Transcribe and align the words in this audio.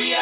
we 0.00 0.14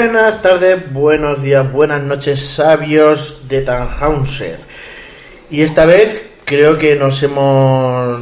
Buenas 0.00 0.40
tardes, 0.42 0.92
buenos 0.92 1.42
días, 1.42 1.72
buenas 1.72 2.00
noches, 2.00 2.40
sabios 2.40 3.48
de 3.48 3.62
Tannhauser. 3.62 4.60
Y 5.50 5.62
esta 5.62 5.86
vez 5.86 6.22
creo 6.44 6.78
que 6.78 6.94
nos 6.94 7.20
hemos 7.24 8.20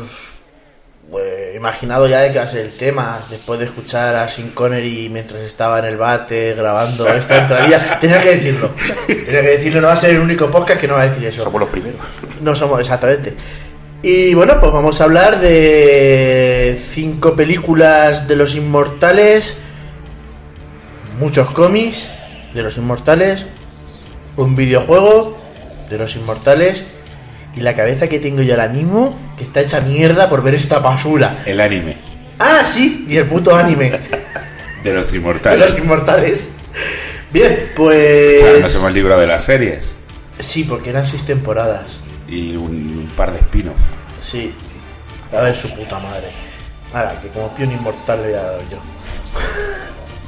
pues, 1.11 1.55
imaginado 1.55 2.09
ya 2.09 2.21
de 2.21 2.33
qué 2.33 2.39
va 2.39 2.45
a 2.45 2.49
ser 2.49 2.65
el 2.65 2.73
tema. 2.73 3.21
Después 3.29 3.61
de 3.61 3.67
escuchar 3.67 4.17
a 4.17 4.27
Sin 4.27 4.53
Connery 4.53 5.11
mientras 5.11 5.43
estaba 5.43 5.79
en 5.81 5.85
el 5.85 5.99
bate 5.99 6.55
grabando 6.55 7.07
esta 7.09 7.43
entradilla, 7.43 7.99
tenía 8.01 8.23
que 8.23 8.37
decirlo. 8.37 8.71
Tenía 9.07 9.43
que 9.43 9.49
decirlo, 9.59 9.83
no 9.83 9.89
va 9.89 9.93
a 9.93 9.97
ser 9.97 10.13
el 10.13 10.21
único 10.21 10.51
podcast 10.51 10.81
que 10.81 10.89
no 10.89 10.95
va 10.95 11.03
a 11.03 11.09
decir 11.09 11.27
eso. 11.27 11.43
Somos 11.43 11.61
los 11.61 11.69
primeros. 11.69 12.01
No 12.41 12.57
somos, 12.57 12.81
exactamente. 12.81 13.35
Y 14.03 14.33
bueno, 14.33 14.59
pues 14.59 14.73
vamos 14.73 14.99
a 15.03 15.05
hablar 15.05 15.41
de 15.41 16.81
cinco 16.89 17.37
películas 17.37 18.27
de 18.27 18.37
los 18.37 18.55
inmortales, 18.55 19.59
muchos 21.19 21.51
cómics 21.51 22.07
de 22.55 22.63
los 22.63 22.77
inmortales, 22.77 23.47
un 24.37 24.55
videojuego 24.57 25.37
de 25.91 25.99
los 25.99 26.17
inmortales 26.17 26.85
y 27.57 27.61
la 27.61 27.75
cabeza 27.75 28.09
que 28.09 28.19
tengo 28.19 28.43
yo 28.43 28.55
ahora 28.55 28.69
mismo 28.69 29.19
que 29.39 29.45
está 29.45 29.61
hecha 29.61 29.81
mierda 29.81 30.29
por 30.29 30.43
ver 30.43 30.55
esta 30.55 30.79
basura. 30.79 31.39
El 31.47 31.61
anime 31.61 31.97
Ah, 32.39 32.63
sí, 32.67 33.07
y 33.09 33.17
el 33.17 33.27
puto 33.27 33.55
anime 33.57 33.99
de 34.85 34.93
los 34.93 35.11
de 35.11 35.19
inmortales. 35.19 35.71
los 35.71 35.79
inmortales. 35.81 36.49
Bien, 37.33 37.53
O 37.53 37.57
sea, 37.57 37.75
pues... 37.77 38.61
nos 38.61 38.75
hemos 38.75 38.93
librado 38.93 39.21
de 39.21 39.27
las 39.27 39.45
series 39.45 39.93
Sí, 40.39 40.65
porque 40.65 40.91
eran 40.91 41.07
seis 41.07 41.25
temporadas. 41.25 41.99
y 42.29 42.55
un, 42.57 42.67
un 43.07 43.13
par 43.17 43.33
de 43.33 43.39
spin-off. 43.39 43.81
Sí, 44.23 44.53
a 45.33 45.41
ver 45.41 45.55
su 45.57 45.71
puta 45.75 45.99
madre. 45.99 46.29
Ahora, 46.93 47.19
que 47.21 47.29
como 47.29 47.49
pion 47.55 47.73
inmortal 47.73 48.23
le 48.23 48.37
a 48.37 48.43
dar 48.43 48.61
yo. 48.71 48.79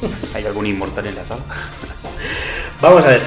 ¿Hay 0.34 0.44
algún 0.46 0.66
inmortal 0.66 1.06
en 1.06 1.14
la 1.16 1.24
sala? 1.24 1.42
Vamos 2.80 3.04
a 3.04 3.08
ver. 3.08 3.20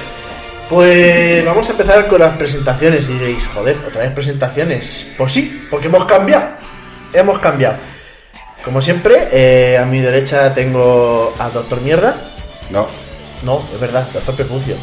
Pues 0.68 1.44
vamos 1.44 1.68
a 1.68 1.72
empezar 1.72 2.08
con 2.08 2.18
las 2.20 2.34
presentaciones. 2.38 3.06
Diréis, 3.06 3.46
joder, 3.48 3.76
otra 3.86 4.02
vez 4.04 4.12
presentaciones. 4.12 5.12
Pues 5.18 5.32
sí, 5.32 5.66
porque 5.70 5.88
hemos 5.88 6.06
cambiado. 6.06 6.46
Hemos 7.12 7.38
cambiado. 7.40 7.76
Como 8.64 8.80
siempre, 8.80 9.28
eh, 9.32 9.76
a 9.76 9.84
mi 9.84 10.00
derecha 10.00 10.50
tengo 10.54 11.34
a 11.38 11.50
Doctor 11.50 11.80
Mierda. 11.82 12.16
No, 12.70 12.86
No, 13.42 13.68
es 13.74 13.78
verdad, 13.78 14.08
Doctor 14.14 14.34
Prepucio. 14.34 14.76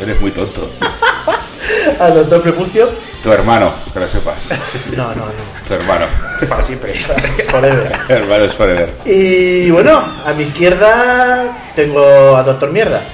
eres 0.00 0.18
muy 0.22 0.30
tonto. 0.30 0.70
Al 2.00 2.14
Doctor 2.14 2.42
Prepucio. 2.42 2.90
Tu 3.22 3.32
hermano, 3.32 3.74
que 3.92 4.00
lo 4.00 4.08
sepas. 4.08 4.48
No, 4.96 5.08
no, 5.14 5.26
no. 5.26 5.32
Tu 5.66 5.74
hermano. 5.74 6.06
Para 6.48 6.64
siempre. 6.64 6.94
Forever. 7.48 7.92
hermano 8.08 8.44
es 8.44 8.52
forever. 8.54 8.94
Y 9.04 9.70
bueno, 9.70 10.02
a 10.24 10.32
mi 10.32 10.44
izquierda 10.44 11.56
tengo 11.74 12.36
a 12.36 12.42
Doctor 12.42 12.70
Mierda. 12.70 13.04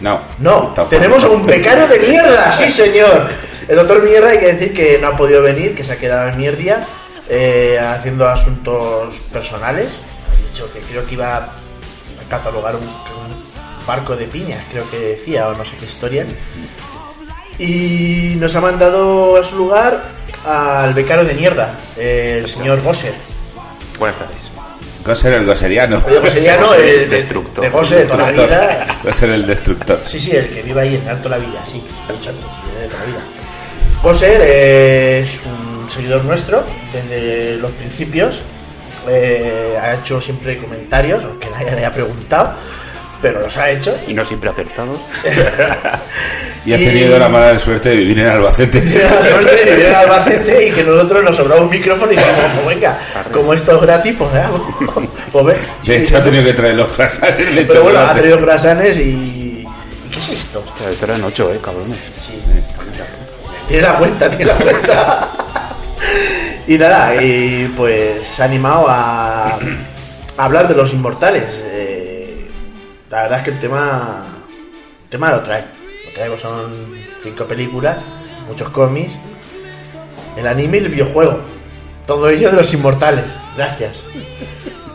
No. 0.00 0.20
No, 0.38 0.72
Tampoco. 0.74 0.88
tenemos 0.88 1.24
a 1.24 1.28
un 1.28 1.44
becario 1.44 1.86
de 1.88 1.98
mierda, 1.98 2.52
sí 2.56 2.70
señor. 2.70 3.28
El 3.66 3.76
doctor 3.76 4.02
Mierda 4.02 4.28
hay 4.28 4.38
que 4.38 4.52
decir 4.52 4.74
que 4.74 4.98
no 4.98 5.08
ha 5.08 5.16
podido 5.16 5.40
venir, 5.42 5.74
que 5.74 5.82
se 5.82 5.92
ha 5.92 5.96
quedado 5.96 6.28
en 6.28 6.36
mierdia 6.36 6.86
eh, 7.28 7.78
haciendo 7.80 8.28
asuntos 8.28 9.16
personales. 9.32 9.98
Ha 10.30 10.46
dicho 10.48 10.70
que 10.72 10.80
creo 10.80 11.04
que 11.06 11.14
iba 11.14 11.36
a 11.36 11.52
catalogar 12.28 12.76
un, 12.76 12.82
un 12.82 13.42
barco 13.86 14.14
de 14.14 14.26
piñas, 14.26 14.62
creo 14.70 14.88
que 14.90 14.98
decía, 14.98 15.48
o 15.48 15.54
no 15.54 15.64
sé 15.64 15.76
qué 15.78 15.86
historias. 15.86 16.26
Y 17.58 18.34
nos 18.38 18.54
ha 18.54 18.60
mandado 18.60 19.36
a 19.38 19.42
su 19.42 19.56
lugar 19.56 20.02
al 20.46 20.92
becario 20.94 21.24
de 21.24 21.34
mierda, 21.34 21.74
el 21.96 22.48
señor 22.48 22.82
Gosser. 22.82 23.14
Buenas 23.98 24.18
tardes. 24.18 24.52
Gosser 25.04 25.34
el 25.34 25.46
goseriano. 25.46 26.02
Oye, 26.04 26.18
Gosseriano, 26.18 26.74
el 26.74 27.08
de, 27.08 27.16
Destructor. 27.16 27.64
de 27.64 27.70
Gosser 27.70 27.98
de 27.98 28.06
toda 28.06 28.24
la 28.24 28.30
vida. 28.32 28.98
Gosser 29.04 29.30
el 29.30 29.46
destructor. 29.46 30.00
Sí, 30.04 30.18
sí, 30.18 30.32
el 30.32 30.48
que 30.48 30.62
vive 30.62 30.80
ahí 30.80 30.96
en 30.96 31.08
Alto 31.08 31.28
la 31.28 31.38
Villa, 31.38 31.64
sí, 31.64 31.82
sí, 32.08 32.10
de 32.10 32.86
toda 32.88 33.00
la 33.00 33.06
vida. 33.06 33.24
Goser 34.02 34.40
es 34.42 35.40
un 35.46 35.88
seguidor 35.88 36.24
nuestro 36.24 36.62
desde 36.92 37.56
los 37.56 37.70
principios. 37.72 38.42
eh, 39.08 39.78
ha 39.80 39.94
hecho 39.94 40.20
siempre 40.20 40.58
comentarios, 40.58 41.24
aunque 41.24 41.48
nadie 41.48 41.70
le 41.70 41.78
haya 41.78 41.92
preguntado, 41.92 42.54
pero 43.22 43.40
los 43.40 43.56
ha 43.56 43.70
hecho. 43.70 43.94
Y 44.06 44.14
no 44.14 44.24
siempre 44.24 44.50
acertado. 44.50 44.98
Y 46.64 46.72
has 46.72 46.80
Y- 46.80 46.84
tenido 46.84 47.16
la 47.16 47.28
mala 47.28 47.56
suerte 47.60 47.90
de 47.90 47.94
vivir 47.94 48.18
en 48.18 48.26
Albacete. 48.26 48.80
Tiene 48.80 49.04
la 49.04 49.22
suerte 49.24 49.54
de 49.54 49.70
vivir 49.70 49.84
en 49.86 49.94
Albacete 49.94 50.66
y 50.66 50.70
que 50.72 50.82
nosotros 50.82 51.22
nos 51.22 51.36
sobraba 51.36 51.60
un 51.60 51.70
micrófono 51.70 52.10
y 52.10 52.16
dijimos, 52.16 52.40
pues 52.56 52.66
venga, 52.66 52.98
como 53.32 53.54
esto 53.54 53.76
es 53.76 53.82
gratis, 53.82 54.14
pues 54.18 54.32
venga, 54.32 54.50
pues 55.30 55.46
ve. 55.46 55.56
De 55.84 55.96
hecho, 55.98 56.16
ha 56.16 56.22
tenido 56.24 56.42
que 56.44 56.52
traer 56.54 56.74
los 56.74 56.88
he 56.98 57.04
hecho 57.04 57.66
Pero 57.68 57.82
bueno, 57.84 58.00
ha 58.00 58.14
traído 58.14 58.36
croissants 58.38 58.96
y... 58.98 59.00
¿y 59.00 59.66
¿Qué 60.10 60.18
es 60.18 60.28
esto? 60.30 60.64
Hostia, 60.66 60.90
esto 60.90 61.04
eran 61.04 61.22
ocho, 61.22 61.52
eh, 61.52 61.60
cabrones. 61.62 61.98
Sí. 62.18 62.32
Tiene 63.68 63.82
la 63.84 63.94
cuenta, 63.94 64.28
tiene 64.30 64.46
la 64.46 64.54
cuenta. 64.54 65.28
y 66.66 66.78
nada, 66.78 67.22
y 67.22 67.72
pues 67.76 68.24
se 68.24 68.42
ha 68.42 68.44
animado 68.46 68.86
a, 68.88 69.46
a 69.50 69.58
hablar 70.44 70.66
de 70.66 70.74
los 70.74 70.92
inmortales. 70.92 71.44
Eh, 71.66 71.95
la 73.16 73.22
verdad 73.22 73.38
es 73.38 73.44
que 73.46 73.50
el 73.52 73.60
tema, 73.60 74.26
el 75.04 75.08
tema 75.08 75.30
lo 75.30 75.42
trae. 75.42 75.64
Lo 76.04 76.12
traigo, 76.12 76.36
son 76.36 76.70
cinco 77.22 77.46
películas, 77.46 77.96
muchos 78.46 78.68
cómics, 78.68 79.14
el 80.36 80.46
anime 80.46 80.76
y 80.76 80.80
el 80.80 80.88
videojuego. 80.90 81.40
Todo 82.06 82.28
ello 82.28 82.50
de 82.50 82.56
los 82.56 82.74
inmortales. 82.74 83.34
Gracias. 83.56 84.04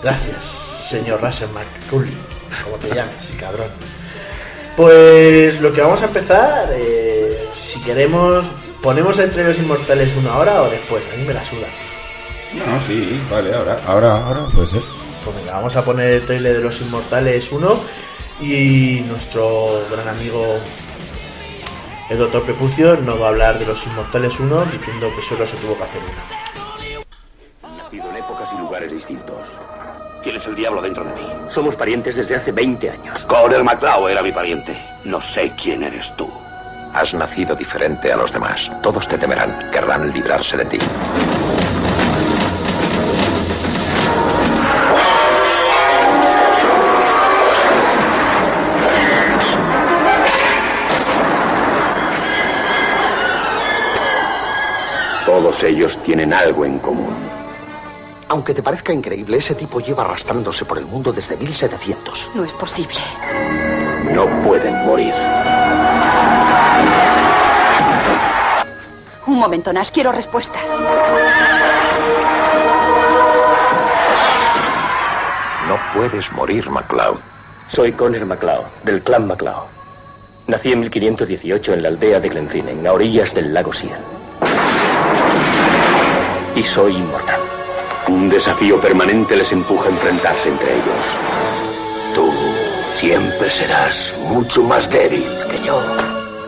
Gracias, 0.04 0.44
señor 0.88 1.20
Russell 1.20 1.50
McCulley. 1.50 2.16
Como 2.64 2.78
te 2.78 2.90
llames, 2.90 3.28
cabrón. 3.40 3.70
Pues 4.78 5.60
lo 5.60 5.74
que 5.74 5.82
vamos 5.82 6.04
a 6.04 6.06
empezar, 6.06 6.70
eh, 6.74 7.50
si 7.60 7.82
queremos, 7.82 8.46
ponemos 8.84 9.18
entre 9.18 9.46
los 9.46 9.58
inmortales 9.58 10.16
una 10.16 10.38
hora 10.38 10.62
o 10.62 10.70
después, 10.70 11.04
a 11.12 11.18
mí 11.18 11.24
me 11.24 11.34
la 11.34 11.44
suda. 11.44 11.68
No, 12.54 12.80
sí, 12.82 13.20
vale, 13.32 13.52
ahora, 13.52 13.80
ahora, 13.88 14.28
ahora, 14.28 14.46
puede 14.54 14.68
ser. 14.68 14.82
Pues 15.26 15.36
venga, 15.36 15.54
vamos 15.54 15.76
a 15.76 15.84
poner 15.84 16.14
el 16.14 16.26
trailer 16.26 16.58
de 16.58 16.64
los 16.64 16.82
inmortales 16.82 17.52
1 17.52 18.11
y 18.42 19.02
nuestro 19.08 19.86
gran 19.92 20.08
amigo 20.10 20.60
el 22.10 22.18
doctor 22.18 22.44
Prepucio 22.44 22.98
nos 22.98 23.22
va 23.22 23.28
a 23.28 23.30
hablar 23.30 23.58
de 23.58 23.66
los 23.66 23.88
inmortales 23.88 24.38
1 24.38 24.66
diciendo 24.66 25.10
que 25.16 25.22
solo 25.22 25.46
se 25.46 25.56
tuvo 25.58 25.78
que 25.78 25.84
hacer 25.84 26.02
una. 26.02 27.78
Nacido 27.78 28.10
en 28.10 28.18
épocas 28.18 28.50
y 28.54 28.58
lugares 28.58 28.92
distintos. 28.92 29.48
Tienes 30.22 30.46
el 30.46 30.56
diablo 30.56 30.82
dentro 30.82 31.06
de 31.06 31.12
ti. 31.14 31.22
Somos 31.48 31.76
parientes 31.78 32.18
desde 32.18 32.36
hace 32.36 32.52
20 32.52 32.90
años. 32.90 33.24
Connor 33.26 33.64
McCloud 33.64 34.10
era 34.10 34.22
mi 34.22 34.34
pariente. 34.34 34.78
No 35.06 35.22
sé 35.22 35.54
quién 35.62 35.84
eres 35.84 36.14
tú. 36.18 36.30
Has 36.94 37.14
nacido 37.14 37.56
diferente 37.56 38.12
a 38.12 38.18
los 38.18 38.34
demás. 38.34 38.70
Todos 38.84 39.08
te 39.08 39.18
temerán. 39.18 39.72
Querrán 39.72 40.12
librarse 40.12 40.58
de 40.58 40.66
ti. 40.66 40.80
Todos 55.52 55.64
ellos 55.64 55.98
tienen 56.04 56.32
algo 56.32 56.64
en 56.64 56.80
común. 56.80 57.14
Aunque 58.30 58.54
te 58.54 58.64
parezca 58.64 58.94
increíble, 58.94 59.38
ese 59.38 59.54
tipo 59.54 59.82
lleva 59.82 60.06
arrastrándose 60.06 60.64
por 60.64 60.78
el 60.78 60.86
mundo 60.86 61.12
desde 61.12 61.36
1700. 61.36 62.32
No 62.34 62.46
es 62.46 62.54
posible. 62.54 62.96
No 64.14 64.28
pueden 64.44 64.86
morir. 64.86 65.14
Un 69.28 69.40
momento, 69.40 69.74
Nash, 69.74 69.92
quiero 69.92 70.14
respuestas. 70.14 70.70
No 75.68 75.78
puedes 75.94 76.32
morir, 76.32 76.70
MacLeod. 76.70 77.18
Soy 77.68 77.92
Conner 77.92 78.26
MacLeod, 78.26 78.64
del 78.86 79.02
clan 79.02 79.28
MacLeod. 79.28 79.66
Nací 80.48 80.72
en 80.72 80.80
1518 80.80 81.74
en 81.74 81.84
la 81.84 81.90
aldea 81.90 82.22
de 82.22 82.30
Glenfinnan, 82.30 82.88
a 82.88 82.94
orillas 82.94 83.34
del 83.34 83.54
lago 83.54 83.74
Sia. 83.74 84.00
Y 86.62 86.64
soy 86.64 86.96
inmortal. 86.96 87.42
Un 88.08 88.30
desafío 88.30 88.80
permanente 88.80 89.36
les 89.36 89.52
empuja 89.52 89.88
a 89.88 89.90
enfrentarse 89.90 90.48
entre 90.48 90.76
ellos. 90.76 91.06
Tú 92.14 92.32
siempre 92.94 93.50
serás 93.50 94.16
mucho 94.28 94.62
más 94.62 94.88
débil 94.88 95.26
que 95.50 95.58
yo. 95.66 95.82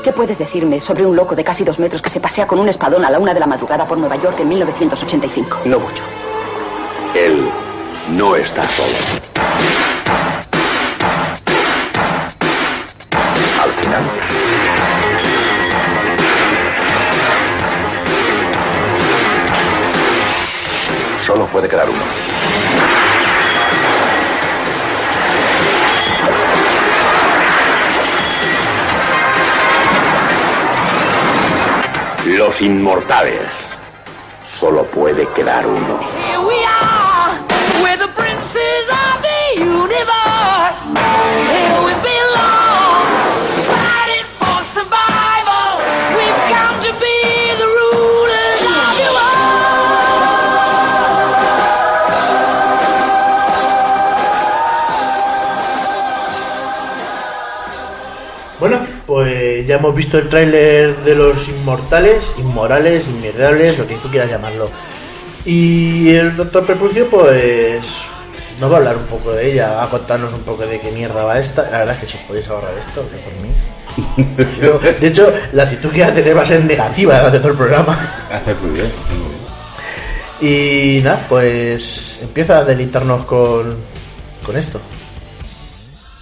¿Qué 0.03 0.11
puedes 0.11 0.37
decirme 0.37 0.79
sobre 0.79 1.03
un 1.03 1.15
loco 1.15 1.35
de 1.35 1.43
casi 1.43 1.63
dos 1.63 1.79
metros 1.79 1.99
que 1.99 2.11
se 2.11 2.19
pasea 2.19 2.45
con 2.45 2.59
un 2.59 2.69
espadón 2.69 3.03
a 3.05 3.09
la 3.09 3.17
una 3.17 3.33
de 3.33 3.39
la 3.39 3.47
madrugada 3.47 3.87
por 3.87 3.97
Nueva 3.97 4.17
York 4.17 4.39
en 4.39 4.49
1985? 4.49 5.61
No 5.65 5.79
mucho. 5.79 6.03
Él 7.15 7.49
no 8.11 8.35
está 8.35 8.67
solo. 8.67 9.42
Solo 21.43 21.51
puede 21.51 21.67
quedar 21.67 21.89
uno. 21.89 21.99
Los 32.25 32.61
inmortales. 32.61 33.41
Solo 34.59 34.83
puede 34.85 35.27
quedar 35.33 35.65
uno. 35.67 35.99
Ya 59.73 59.79
hemos 59.79 59.95
visto 59.95 60.19
el 60.19 60.27
tráiler 60.27 60.95
de 60.97 61.15
los 61.15 61.47
inmortales, 61.47 62.29
inmorales, 62.37 63.07
inmierdables, 63.07 63.79
lo 63.79 63.87
que 63.87 63.95
tú 63.95 64.07
quieras 64.07 64.29
llamarlo. 64.29 64.69
Y 65.45 66.13
el 66.13 66.35
doctor 66.35 66.63
Prepucio, 66.63 67.07
pues 67.07 68.03
nos 68.59 68.69
va 68.69 68.75
a 68.75 68.77
hablar 68.77 68.97
un 68.97 69.05
poco 69.05 69.31
de 69.31 69.51
ella, 69.51 69.73
va 69.73 69.85
a 69.85 69.89
contarnos 69.89 70.31
un 70.31 70.41
poco 70.41 70.67
de 70.67 70.79
qué 70.79 70.91
mierda 70.91 71.23
va 71.23 71.39
esta. 71.39 71.63
La 71.71 71.79
verdad 71.79 71.95
es 71.95 72.01
que 72.01 72.05
si 72.05 72.17
os 72.17 72.23
podéis 72.25 72.47
ahorrar 72.49 72.71
esto, 72.77 73.01
por 73.01 73.33
mí. 73.41 74.45
Yo, 74.61 74.77
de 74.77 75.07
hecho, 75.07 75.33
la 75.53 75.63
actitud 75.63 75.89
que 75.89 76.01
va 76.01 76.07
a 76.07 76.13
tener 76.13 76.37
va 76.37 76.41
a 76.43 76.45
ser 76.45 76.63
negativa 76.63 77.17
durante 77.17 77.39
todo 77.39 77.49
el 77.49 77.57
programa. 77.57 77.99
Hace 78.31 78.53
muy 78.53 78.79
bien. 78.79 78.91
Y 80.39 81.01
nada, 81.01 81.25
pues 81.27 82.19
empieza 82.21 82.59
a 82.59 82.63
deleitarnos 82.63 83.25
con, 83.25 83.75
con 84.45 84.55
esto. 84.55 84.79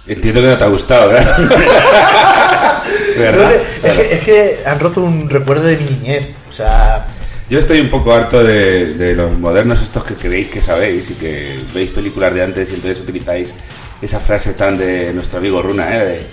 Entiendo 0.06 0.40
que 0.40 0.46
no 0.46 0.56
te 0.56 0.64
ha 0.64 0.68
gustado, 0.68 1.08
¿verdad? 1.10 1.36
¿Verdad? 3.22 3.52
Es 3.82 3.92
que, 3.92 4.14
es 4.14 4.20
que 4.22 4.58
han 4.64 4.80
roto 4.80 5.00
un 5.02 5.28
recuerdo 5.30 5.64
de 5.64 5.76
mi 5.76 5.84
niñez. 5.84 6.28
O 6.48 6.52
sea, 6.52 7.06
Yo 7.48 7.58
estoy 7.58 7.80
un 7.80 7.90
poco 7.90 8.12
harto 8.12 8.42
de, 8.42 8.94
de 8.94 9.14
los 9.14 9.38
modernos 9.38 9.82
estos 9.82 10.04
que 10.04 10.14
creéis 10.14 10.48
que 10.48 10.62
sabéis 10.62 11.10
y 11.10 11.14
que 11.14 11.60
veis 11.74 11.90
películas 11.90 12.32
de 12.34 12.42
antes 12.42 12.70
y 12.70 12.74
entonces 12.74 13.00
utilizáis 13.00 13.54
esa 14.00 14.20
frase 14.20 14.54
tan 14.54 14.78
de 14.78 15.12
nuestro 15.12 15.38
amigo 15.38 15.62
Runa, 15.62 15.96
¿eh? 15.96 16.04
De, 16.04 16.26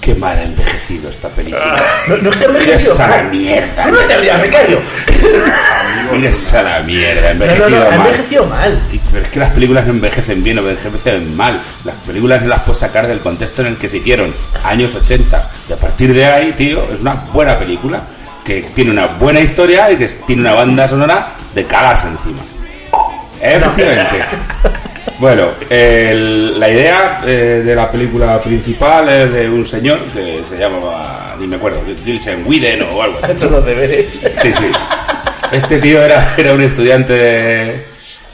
qué 0.00 0.14
mal 0.14 0.38
ha 0.38 0.42
envejecido 0.42 1.10
esta 1.10 1.28
película. 1.28 1.82
no, 2.08 2.16
no 2.18 2.30
es 2.30 2.36
que 2.36 2.48
me 2.48 2.72
Esa 2.72 3.22
mierda. 3.24 3.86
No 3.86 3.98
te 3.98 4.16
rías, 4.18 4.40
becario. 4.40 4.78
Esa 6.24 6.62
la 6.62 6.80
mierda, 6.80 7.30
ha 7.30 7.34
No, 7.34 7.44
envejecido 7.44 7.70
no, 7.70 7.76
no, 7.78 7.86
ha 7.86 7.90
mal. 7.90 8.06
envejecido 8.06 8.46
mal. 8.46 8.82
Pero 9.12 9.24
es 9.24 9.30
que 9.30 9.38
las 9.40 9.50
películas 9.50 9.84
no 9.86 9.90
envejecen 9.92 10.42
bien 10.42 10.58
o 10.58 10.60
envejecen 10.68 11.36
mal. 11.36 11.60
Las 11.84 11.96
películas 11.96 12.42
no 12.42 12.48
las 12.48 12.60
puedes 12.62 12.78
sacar 12.78 13.06
del 13.06 13.20
contexto 13.20 13.62
en 13.62 13.68
el 13.68 13.76
que 13.76 13.88
se 13.88 13.98
hicieron, 13.98 14.34
años 14.64 14.94
80. 14.94 15.48
Y 15.68 15.72
a 15.72 15.76
partir 15.76 16.12
de 16.12 16.24
ahí, 16.26 16.52
tío, 16.52 16.88
es 16.90 17.00
una 17.00 17.14
buena 17.32 17.58
película 17.58 18.02
que 18.44 18.62
tiene 18.74 18.90
una 18.90 19.06
buena 19.06 19.40
historia 19.40 19.90
y 19.92 19.96
que 19.96 20.06
tiene 20.26 20.42
una 20.42 20.54
banda 20.54 20.88
sonora 20.88 21.32
de 21.54 21.64
cagarse 21.66 22.08
encima. 22.08 22.40
Efectivamente. 23.40 24.24
Bueno, 25.20 25.50
el- 25.68 26.58
la 26.58 26.70
idea 26.70 27.20
eh, 27.26 27.62
de 27.64 27.74
la 27.74 27.90
película 27.90 28.40
principal 28.42 29.06
es 29.10 29.30
de 29.32 29.50
un 29.50 29.66
señor 29.66 29.98
que 30.14 30.42
se 30.48 30.56
llama, 30.56 31.36
ni 31.38 31.46
me 31.46 31.56
acuerdo, 31.56 31.82
Gilsen 32.04 32.42
Widen 32.46 32.80
o 32.82 33.02
algo 33.02 33.18
Ha 33.18 33.26
así. 33.26 33.32
hecho 33.32 33.50
los 33.50 33.64
deberes. 33.66 34.06
Sí, 34.42 34.52
sí. 34.52 34.64
Este 35.52 35.78
tío 35.78 36.02
era, 36.02 36.34
era 36.38 36.54
un 36.54 36.62
estudiante 36.62 37.12
de, 37.12 37.84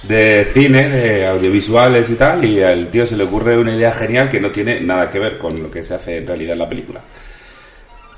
de 0.05 0.49
cine, 0.55 0.89
de 0.89 1.27
audiovisuales 1.27 2.09
y 2.09 2.15
tal, 2.15 2.45
y 2.45 2.63
al 2.63 2.89
tío 2.89 3.05
se 3.05 3.17
le 3.17 3.25
ocurre 3.25 3.59
una 3.59 3.75
idea 3.75 3.91
genial 3.91 4.29
que 4.29 4.39
no 4.41 4.51
tiene 4.53 4.81
nada 4.81 5.11
que 5.11 5.19
ver 5.19 5.39
con 5.39 5.61
lo 5.61 5.69
que 5.71 5.83
se 5.83 5.95
hace 5.95 6.19
en 6.19 6.27
realidad 6.29 6.53
en 6.53 6.59
la 6.61 6.69
película. 6.69 7.01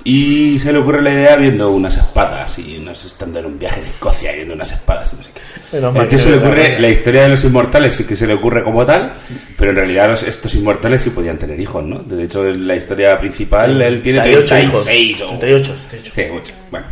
Y 0.03 0.57
se 0.59 0.71
le 0.71 0.79
ocurre 0.79 1.01
la 1.01 1.11
idea 1.11 1.35
viendo 1.35 1.69
unas 1.71 1.97
espadas 1.97 2.57
y 2.57 2.79
nos 2.79 3.03
estando 3.03 3.39
en 3.39 3.45
un 3.45 3.59
viaje 3.59 3.81
en 3.81 3.85
Escocia 3.87 4.31
viendo 4.31 4.53
unas 4.53 4.71
espadas 4.71 5.13
no 5.13 5.21
sé 5.21 5.29
qué. 5.33 5.41
Se 5.71 6.29
le 6.29 6.37
no 6.37 6.41
ocurre 6.47 6.79
la 6.79 6.89
historia 6.89 7.21
de 7.23 7.27
los 7.29 7.43
inmortales 7.43 7.95
sí 7.95 8.05
que 8.05 8.15
se 8.15 8.25
le 8.25 8.33
ocurre 8.33 8.63
como 8.63 8.85
tal, 8.85 9.15
pero 9.57 9.71
en 9.71 9.75
realidad 9.75 10.09
los- 10.09 10.23
estos 10.23 10.55
inmortales 10.55 11.01
sí 11.01 11.09
podían 11.09 11.37
tener 11.37 11.59
hijos, 11.59 11.83
¿no? 11.83 11.99
De 11.99 12.23
hecho, 12.23 12.47
en 12.47 12.65
la 12.65 12.75
historia 12.75 13.17
principal 13.17 13.81
él 13.81 14.01
tiene 14.01 14.21
38 14.21 14.59
hijos. 14.59 14.83
36 14.85 15.21
o 15.21 15.37
38, 15.37 15.75
38. 15.89 16.11
Sí, 16.15 16.31
mucho. 16.31 16.53
Bueno. 16.71 16.85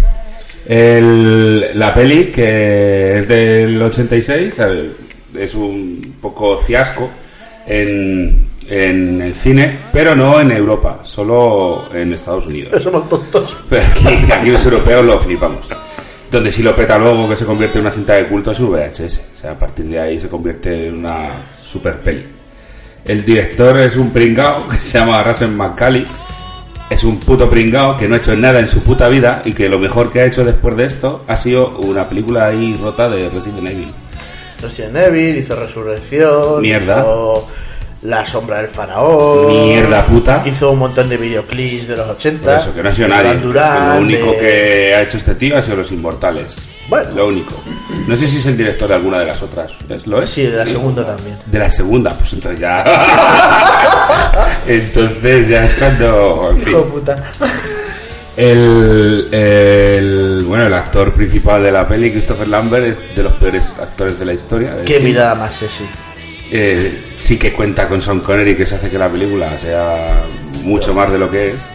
El- 0.68 1.80
la 1.80 1.94
peli, 1.94 2.26
que 2.26 3.20
es 3.20 3.28
del 3.28 3.82
86, 3.82 4.60
eh, 4.60 4.90
es 5.40 5.56
un 5.56 6.16
poco 6.22 6.58
fiasco 6.58 7.10
en, 7.66 8.48
en 8.70 9.22
el 9.22 9.34
cine, 9.34 9.80
pero 9.92 10.16
no 10.16 10.40
en 10.42 10.52
Europa, 10.52 11.00
solo 11.04 11.90
en 11.94 12.14
Estados 12.14 12.48
Unidos. 12.48 12.82
Somos 12.84 13.08
tontos. 13.10 13.56
Pero 13.70 13.84
aquí, 13.84 14.32
aquí 14.32 14.50
los 14.50 14.64
europeos 14.66 15.06
lo 15.06 15.20
flipamos. 15.20 15.68
Donde 16.30 16.52
sí 16.52 16.62
lo 16.62 16.76
peta 16.76 16.98
luego 16.98 17.30
que 17.30 17.38
se 17.38 17.46
convierte 17.46 17.78
en 17.78 17.86
una 17.86 17.92
cinta 17.92 18.14
de 18.16 18.28
culto 18.28 18.52
es 18.52 18.60
VHS. 18.60 19.22
O 19.34 19.38
sea, 19.38 19.52
a 19.52 19.60
partir 19.60 19.88
de 19.88 20.00
ahí 20.00 20.20
se 20.20 20.28
convierte 20.28 20.88
en 20.88 20.98
una 20.98 21.30
super 21.64 22.00
peli. 22.02 22.26
El 23.06 23.24
director 23.24 23.80
es 23.80 23.96
un 23.96 24.12
pringao 24.12 24.68
que 24.68 24.76
se 24.76 25.00
llama 25.00 25.24
Russell 25.24 25.52
McCallie. 25.52 26.06
Es 26.90 27.06
un 27.06 27.20
puto 27.20 27.50
pringao 27.50 27.96
que 27.96 28.08
no 28.08 28.16
ha 28.16 28.18
hecho 28.18 28.36
nada 28.36 28.60
en 28.60 28.68
su 28.68 28.82
puta 28.82 29.08
vida 29.08 29.42
y 29.46 29.54
que 29.54 29.70
lo 29.70 29.80
mejor 29.80 30.12
que 30.12 30.20
ha 30.20 30.26
hecho 30.26 30.44
después 30.44 30.76
de 30.76 30.86
esto 30.86 31.24
ha 31.28 31.38
sido 31.38 31.78
una 31.80 32.08
película 32.10 32.48
ahí 32.48 32.78
rota 32.82 33.10
de 33.10 33.30
Resident 33.30 33.68
Evil. 33.70 33.94
Resident 34.62 34.98
Evil, 34.98 35.38
hizo 35.38 35.56
Resurrección. 35.56 36.62
Mierda. 36.62 37.00
Hizo 37.00 37.48
La 38.04 38.26
Sombra 38.26 38.58
del 38.58 38.68
Faraón. 38.68 39.48
Mierda 39.48 40.06
puta. 40.06 40.44
Hizo 40.46 40.72
un 40.72 40.80
montón 40.80 41.10
de 41.10 41.18
videoclips 41.18 41.88
de 41.88 41.98
los 41.98 42.08
80. 42.08 42.46
Por 42.46 42.56
eso, 42.56 42.74
que 42.76 42.84
no 42.84 42.90
ha 42.90 42.94
sido 42.94 43.08
nadie. 43.08 43.36
Duran, 43.38 43.90
lo 43.96 44.02
único 44.02 44.32
de- 44.34 44.38
que 44.38 44.94
ha 44.96 45.02
hecho 45.02 45.18
este 45.18 45.34
tío 45.36 45.58
ha 45.58 45.62
sido 45.62 45.78
Los 45.78 45.92
Inmortales. 45.92 46.56
Bueno. 46.90 47.10
Lo 47.16 47.28
único. 47.28 47.56
No 48.08 48.16
sé 48.16 48.28
si 48.28 48.38
es 48.38 48.46
el 48.46 48.56
director 48.56 48.88
de 48.88 48.96
alguna 48.96 49.20
de 49.20 49.26
las 49.26 49.42
otras. 49.42 49.74
¿Es- 49.90 50.06
¿Lo 50.08 50.22
es? 50.22 50.30
Sí, 50.30 50.44
de 50.44 50.58
la 50.58 50.66
segunda 50.66 51.06
también. 51.06 51.38
De 51.48 51.60
la 51.60 51.72
segunda, 51.72 52.12
pues 52.12 52.34
entonces 52.34 52.60
ya. 52.60 52.84
entonces 54.68 55.48
ya 55.48 55.66
es 55.66 55.74
cuando. 55.74 56.52
En 56.52 56.58
fin. 56.58 56.70
Hijo 56.74 56.84
puta. 56.86 57.16
El, 58.38 59.28
el- 59.32 60.44
bueno, 60.48 60.68
el 60.68 60.74
actor 60.76 61.12
principal 61.14 61.64
de 61.64 61.72
la 61.72 61.88
peli, 61.88 62.12
Christopher 62.12 62.48
Lambert, 62.48 62.86
es 62.86 63.02
de 63.16 63.24
los 63.24 63.34
peores 63.34 63.78
actores 63.80 64.20
de 64.20 64.26
la 64.26 64.34
historia. 64.34 64.76
Qué 64.86 65.00
mirada 65.00 65.34
más 65.36 65.56
sexy. 65.56 65.84
Eh, 66.52 66.92
sí 67.18 67.38
que 67.38 67.52
cuenta 67.52 67.88
con 67.88 68.02
Sean 68.02 68.22
Connery, 68.22 68.56
que 68.56 68.66
se 68.66 68.76
hace 68.76 68.90
que 68.90 68.98
la 68.98 69.10
película 69.10 69.58
sea 69.58 70.24
mucho 70.64 70.94
más 70.94 71.12
de 71.12 71.18
lo 71.18 71.30
que 71.30 71.48
es. 71.48 71.74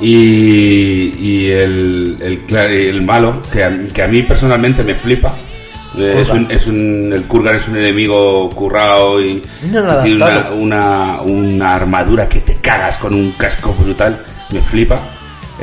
Y, 0.00 1.14
y 1.18 1.50
el, 1.50 2.18
el, 2.20 3.02
malo, 3.02 3.40
que 3.52 3.62
a, 3.62 3.78
que 3.92 4.02
a 4.02 4.08
mí 4.08 4.22
personalmente 4.22 4.82
me 4.82 4.94
flipa. 4.94 5.32
Eh, 5.96 6.16
es 6.18 6.30
un, 6.30 6.50
es 6.50 6.66
un, 6.66 7.12
el 7.12 7.22
Kurgan 7.24 7.54
es 7.54 7.68
un 7.68 7.76
enemigo 7.76 8.50
currado 8.50 9.22
y 9.22 9.40
No, 9.70 10.02
tiene 10.02 10.16
una, 10.16 10.50
una, 10.50 11.20
una 11.22 11.74
armadura 11.74 12.28
que 12.28 12.40
te 12.40 12.56
cagas 12.56 12.98
con 12.98 13.14
un 13.14 13.32
casco 13.32 13.72
brutal. 13.74 14.20
Me 14.50 14.60
flipa. 14.60 15.00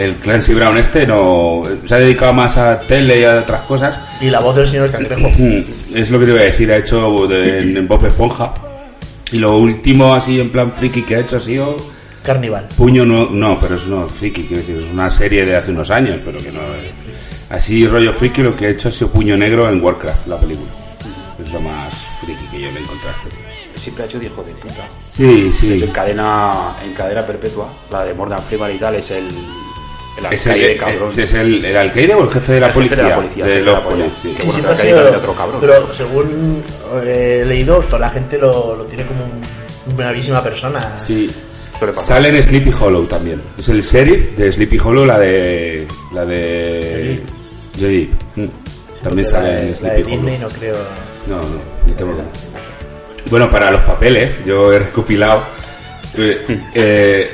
El 0.03 0.15
Clancy 0.15 0.53
Brown 0.53 0.77
este 0.77 1.05
no 1.05 1.62
se 1.86 1.93
ha 1.93 1.98
dedicado 2.00 2.34
más 2.34 2.58
a 2.58 2.79
tele 2.79 3.20
y 3.20 3.24
a 3.24 3.39
otras 3.39 3.62
cosas. 3.62 4.00
Y 4.20 4.29
la 4.29 4.39
voz 4.39 4.55
del 4.55 4.67
señor 4.67 4.89
Cangrejo. 4.91 5.29
Mm, 5.38 5.62
Es 5.96 6.10
lo 6.10 6.20
que 6.20 6.25
te 6.25 6.31
iba 6.31 6.39
a 6.41 6.43
decir, 6.46 6.72
ha 6.72 6.77
hecho 6.77 7.27
de- 7.27 7.60
en 7.60 7.88
Bob 7.88 8.05
Esponja. 8.05 8.53
Y 9.31 9.38
lo 9.38 9.58
último 9.58 10.13
así 10.13 10.39
en 10.39 10.51
plan 10.51 10.72
friki 10.72 11.03
que 11.03 11.15
ha 11.15 11.20
hecho 11.20 11.38
ha 11.38 11.39
sido 11.39 11.77
Carnival. 12.24 12.67
Puño 12.77 13.05
no, 13.05 13.29
no, 13.29 13.60
pero 13.60 13.75
es 13.75 13.86
no 13.88 14.08
friki, 14.08 14.43
quiero 14.43 14.58
decir, 14.62 14.77
es 14.77 14.91
una 14.91 15.10
serie 15.10 15.46
de 15.46 15.55
hace 15.55 15.72
unos 15.72 15.89
años, 15.91 16.20
pero 16.24 16.39
que 16.39 16.51
no 16.51 16.60
es... 16.62 16.91
Así 17.50 17.88
rollo 17.88 18.12
friki 18.13 18.41
lo 18.43 18.55
que 18.55 18.67
ha 18.67 18.70
hecho 18.70 18.88
ha 18.89 18.91
sido 18.91 19.10
Puño 19.12 19.36
Negro 19.38 19.70
en 19.70 19.81
Warcraft, 19.84 20.27
la 20.27 20.39
película. 20.39 20.70
Es 21.43 21.51
lo 21.51 21.60
más 21.62 21.93
friki 22.22 22.46
que 22.51 22.62
yo 22.62 22.72
le 22.72 22.79
encontraste. 22.79 23.29
Siempre 23.75 24.03
ha 24.03 24.05
hecho 24.08 24.20
de 24.20 24.25
hijo 24.27 24.43
de 24.43 24.51
puta. 24.53 24.88
Sí, 25.12 25.24
De 25.24 25.41
hecho, 25.48 25.51
sí. 25.53 25.84
en 25.84 25.91
cadena, 25.91 26.75
en 26.84 26.93
cadena 26.93 27.22
perpetua, 27.24 27.67
la 27.89 28.03
de 28.03 28.13
Morgan 28.13 28.39
Freeman 28.39 28.75
y 28.75 28.77
tal, 28.79 28.96
es 28.96 29.10
el. 29.12 29.27
El 30.18 30.25
Es 30.34 30.46
el, 30.46 30.51
alcaide 30.53 30.77
cabrón. 30.77 31.10
es, 31.10 31.18
es 31.18 31.34
el, 31.34 31.65
el 31.65 31.77
alcaide 31.77 32.13
o 32.15 32.24
el 32.24 32.30
jefe 32.32 32.51
de 32.53 32.60
la 32.60 32.68
El 32.68 32.74
jefe 32.74 32.88
policía. 32.89 33.03
de 33.03 33.10
la 33.10 33.15
policía, 33.15 33.46
de 33.46 33.56
los 33.63 33.65
la 33.74 33.84
policía. 33.84 34.06
polis, 34.06 34.18
sí. 34.22 34.34
Que 34.36 34.41
Sí, 34.41 34.48
bueno, 34.48 34.62
sido- 34.62 34.96
también 34.96 35.15
otro 35.15 35.34
cabrón. 35.36 35.62
Pero 35.62 35.94
según 35.94 36.63
eh, 37.03 37.39
he 37.41 37.46
leído, 37.46 37.80
toda 37.84 38.00
la 38.00 38.10
gente 38.10 38.38
lo, 38.38 38.75
lo 38.75 38.84
tiene 38.86 39.06
como 39.08 39.24
un- 39.24 39.41
una 39.88 39.96
bravísima 39.96 40.44
persona. 40.44 40.96
Sí. 41.08 41.30
Sale 41.94 42.30
en 42.30 42.44
Sleepy 42.44 42.72
Hollow 42.80 43.06
también. 43.06 43.41
Es 43.58 43.68
el 43.70 43.82
sheriff 43.82 44.34
de 44.38 44.51
Sleepy 44.51 44.77
Hollow, 44.77 45.03
la 45.06 45.18
de. 45.18 45.88
La 46.13 46.25
de. 46.25 47.22
Depp. 47.77 48.10
Mm. 48.36 48.46
También 49.01 49.25
sale 49.27 49.48
la, 49.48 49.62
en 49.62 49.74
de- 49.74 49.82
la 49.82 49.94
de 49.94 50.03
Sleepy 50.03 50.12
Disney 50.12 50.36
Hollow. 50.36 50.50
no 50.50 50.56
creo. 50.60 50.75
No, 51.27 51.36
no, 51.38 51.41
no 51.88 51.94
tengo 51.96 52.15
que- 52.18 53.30
Bueno, 53.32 53.50
para 53.50 53.72
los 53.72 53.82
papeles, 53.82 54.46
yo 54.46 54.72
he 54.74 54.77
recopilado. 54.80 55.41
eh, 56.18 56.46
eh, 56.75 57.32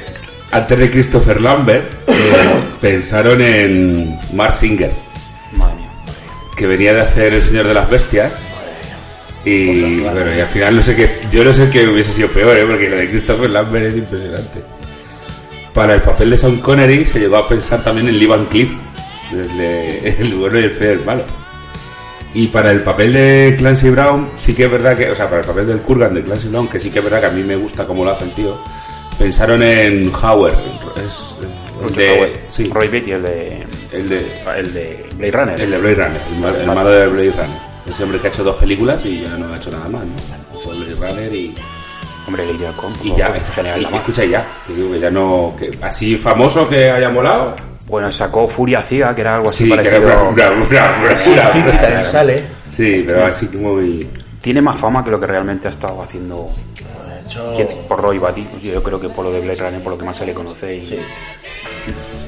antes 0.52 0.80
de 0.80 0.90
Christopher 0.90 1.42
Lambert, 1.42 1.94
eh, 2.08 2.14
pensaron 2.82 3.42
en 3.42 4.20
Mark 4.34 4.54
Singer, 4.54 4.92
Madre 5.54 5.76
mía. 5.76 5.92
que 6.56 6.68
venía 6.68 6.94
de 6.94 7.02
hacer 7.02 7.34
El 7.34 7.44
Señor 7.44 7.68
de 7.68 7.74
las 7.74 7.90
Bestias. 7.90 8.40
Y 9.46 10.02
bueno, 10.02 10.36
y 10.36 10.42
al 10.42 10.48
final 10.48 10.76
no 10.76 10.82
sé 10.82 10.96
qué. 10.96 11.22
Yo 11.32 11.44
no 11.44 11.54
sé 11.54 11.70
qué 11.70 11.88
hubiese 11.88 12.12
sido 12.12 12.28
peor, 12.30 12.58
¿eh? 12.58 12.66
porque 12.68 12.90
lo 12.90 12.98
de 12.98 13.10
Christopher 13.10 13.50
Lambert 13.50 13.86
es 13.86 13.98
impresionante. 13.98 14.60
Para 15.74 15.94
el 15.96 16.02
papel 16.02 16.32
de 16.32 16.38
Sean 16.38 16.60
Connery 16.60 17.06
se 17.06 17.20
llegó 17.20 17.38
a 17.38 17.48
pensar 17.48 17.84
también 17.84 18.08
en 18.08 18.18
Lee 18.18 18.26
Van 18.26 18.46
Cleef, 18.46 18.72
desde 19.32 20.10
El 20.22 20.36
bueno 20.36 20.60
y 20.60 20.64
el 20.64 20.72
feo 20.72 20.92
y 20.92 20.98
el 20.98 21.06
malo. 21.06 21.24
Y 22.34 22.48
para 22.48 22.72
el 22.72 22.82
papel 22.82 23.14
de 23.14 23.56
Clancy 23.58 23.90
Brown, 23.90 24.28
sí 24.36 24.54
que 24.54 24.66
es 24.66 24.72
verdad 24.72 24.98
que, 24.98 25.10
o 25.10 25.16
sea, 25.16 25.30
para 25.30 25.42
el 25.42 25.48
papel 25.48 25.68
del 25.68 25.80
Kurgan 25.80 26.14
de 26.14 26.24
Clancy 26.24 26.50
Brown, 26.50 26.68
que 26.68 26.80
sí 26.80 26.90
que 26.90 27.00
es 27.00 27.06
verdad 27.06 27.22
que 27.22 27.28
a 27.28 27.32
mí 27.32 27.44
me 27.44 27.56
gusta 27.56 27.88
cómo 27.88 28.04
lo 28.04 28.12
hace 28.12 28.26
el 28.26 28.32
tío, 28.32 28.60
pensaron 29.18 29.62
en 29.64 30.12
Howard, 30.14 30.56
es, 30.98 31.36
el 31.90 31.96
de, 31.96 32.42
sí, 32.50 32.66
Roy 32.66 32.88
Beatty, 32.88 33.12
el 33.12 33.24
de. 33.24 33.68
el 33.94 34.10
de, 34.10 34.42
El 34.58 34.74
de 34.74 35.06
Blade 35.16 35.32
Runner. 35.32 35.62
el 35.62 35.72
de 35.72 35.78
Blade 35.78 35.96
Runner, 35.96 36.22
el, 36.32 36.40
ma- 36.40 36.50
el 36.62 36.68
malo 36.68 36.90
de 36.90 37.08
Blade 37.08 37.32
Runner. 37.32 37.68
Ese 37.90 38.04
hombre 38.04 38.20
que 38.20 38.28
ha 38.28 38.30
hecho 38.30 38.44
dos 38.44 38.56
películas 38.58 39.06
y 39.06 39.22
ya 39.22 39.38
no 39.38 39.54
ha 39.54 39.58
hecho 39.58 39.72
nada 39.72 39.88
más, 39.88 40.02
¿no? 40.04 40.60
Hizo 40.60 40.70
Blade 40.72 40.96
Runner 41.14 41.34
y, 41.34 41.56
Hombre, 42.28 42.50
Indiana 42.50 42.76
Jones, 42.78 43.00
y 43.06 43.16
ya, 43.16 43.34
genial. 43.56 43.88
y, 43.90 43.96
escucha 43.96 44.26
y 44.26 44.30
ya, 44.32 44.46
que 44.68 44.74
digo 44.74 44.92
que 44.92 45.00
ya 45.00 45.10
no, 45.10 45.56
que 45.58 45.72
así 45.82 46.18
famoso 46.18 46.68
que 46.68 46.90
haya 46.92 47.10
molado. 47.10 47.56
Bueno, 47.88 48.12
sacó 48.12 48.50
Furia 48.50 48.82
Ciega, 48.82 49.16
que 49.16 49.22
era 49.22 49.36
algo 49.36 49.48
así 49.48 49.64
Sí, 49.64 49.70
que 49.70 49.76
parecido. 49.78 50.08
era 50.10 50.24
una- 50.24 50.50
una- 50.50 50.66
una- 50.68 50.98
una- 51.06 51.18
Sí, 51.18 51.30
una- 51.32 51.52
50 51.52 51.78
Cent 51.78 52.04
sale. 52.04 52.44
Sí, 52.62 53.04
pero 53.08 53.26
así 53.26 53.46
como 53.48 53.76
muy... 53.76 54.06
Tiene 54.42 54.62
más 54.62 54.76
fama 54.76 55.06
que 55.06 55.10
lo 55.12 55.18
que 55.18 55.26
realmente 55.26 55.68
ha 55.70 55.72
estado 55.72 56.02
haciendo 56.02 56.48
hecho, 57.28 57.54
¿quién? 57.56 57.68
por 57.88 58.02
Roy 58.02 58.18
Batty. 58.18 58.48
Yo 58.62 58.82
creo 58.82 59.00
que 59.00 59.10
por 59.10 59.26
lo 59.26 59.32
de 59.32 59.42
Blade 59.42 59.60
Runner, 59.60 59.82
por 59.82 59.94
lo 59.94 59.98
que 59.98 60.06
más 60.06 60.18
se 60.18 60.26
le 60.26 60.34
conoce. 60.34 60.76
Y, 60.76 61.00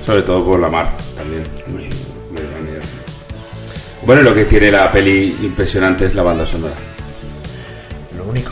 Sobre 0.06 0.22
todo 0.22 0.44
por 0.46 0.60
la 0.60 0.70
mar 0.70 0.90
también. 1.16 1.44
Runner. 1.68 2.82
Bueno, 4.06 4.22
lo 4.22 4.34
que 4.34 4.46
tiene 4.46 4.72
la 4.72 4.92
peli 4.92 5.38
impresionante 5.42 6.06
es 6.06 6.16
la 6.16 6.24
banda 6.24 6.46
sonora. 6.46 6.74
lo 8.18 8.24
único. 8.26 8.52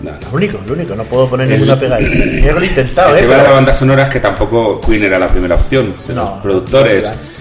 No, 0.00 0.10
no. 0.10 0.18
Lo 0.20 0.36
único, 0.36 0.58
lo 0.66 0.72
único. 0.74 0.94
No 0.96 1.04
puedo 1.04 1.28
poner 1.28 1.46
El- 1.50 1.52
ninguna 1.58 1.78
pega 1.78 1.96
ahí. 1.96 2.40
Que 2.42 2.52
lo 2.52 2.60
he 2.60 2.66
intentado, 2.66 3.10
El 3.10 3.18
¿eh? 3.18 3.20
tema 3.22 3.34
de 3.34 3.38
pero- 3.38 3.50
la 3.50 3.54
banda 3.56 3.72
sonora 3.72 4.02
es 4.04 4.08
que 4.10 4.20
tampoco 4.20 4.80
Queen 4.80 5.04
era 5.04 5.18
la 5.18 5.28
primera 5.28 5.54
opción 5.54 5.94
de 6.06 6.14
No, 6.14 6.22
los 6.22 6.30
productores. 6.42 7.10
no, 7.10 7.32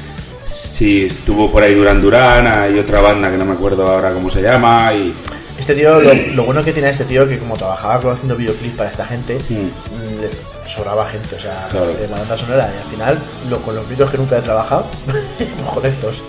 Sí, 0.45 1.05
estuvo 1.05 1.49
por 1.51 1.63
ahí 1.63 1.73
Duran 1.73 2.01
Duran, 2.01 2.45
hay 2.47 2.77
otra 2.77 2.99
banda 3.01 3.31
que 3.31 3.37
no 3.37 3.45
me 3.45 3.53
acuerdo 3.53 3.87
ahora 3.87 4.13
cómo 4.13 4.29
se 4.29 4.41
llama 4.41 4.93
y 4.93 5.13
Este 5.61 5.75
tío, 5.75 6.01
lo, 6.01 6.11
lo 6.33 6.43
bueno 6.45 6.63
que 6.63 6.73
tiene 6.73 6.89
este 6.89 7.05
tío 7.05 7.27
que 7.29 7.37
como 7.37 7.55
trabajaba 7.55 8.13
haciendo 8.13 8.35
videoclips 8.35 8.75
para 8.75 8.89
esta 8.89 9.05
gente, 9.05 9.37
Mm. 9.49 9.53
mm, 9.53 10.21
le 10.21 10.29
sobraba 10.67 11.05
gente, 11.07 11.35
o 11.35 11.39
sea, 11.39 11.67
Claro. 11.69 11.93
de 11.93 12.07
la 12.07 12.17
banda 12.17 12.35
sonora. 12.35 12.73
Y 12.75 12.81
al 12.83 12.89
final, 12.89 13.19
lo, 13.47 13.61
con 13.61 13.75
los 13.75 13.87
vídeos 13.87 14.09
que 14.09 14.17
nunca 14.17 14.39
he 14.39 14.41
trabajado, 14.41 14.87
jodetos. 15.67 16.23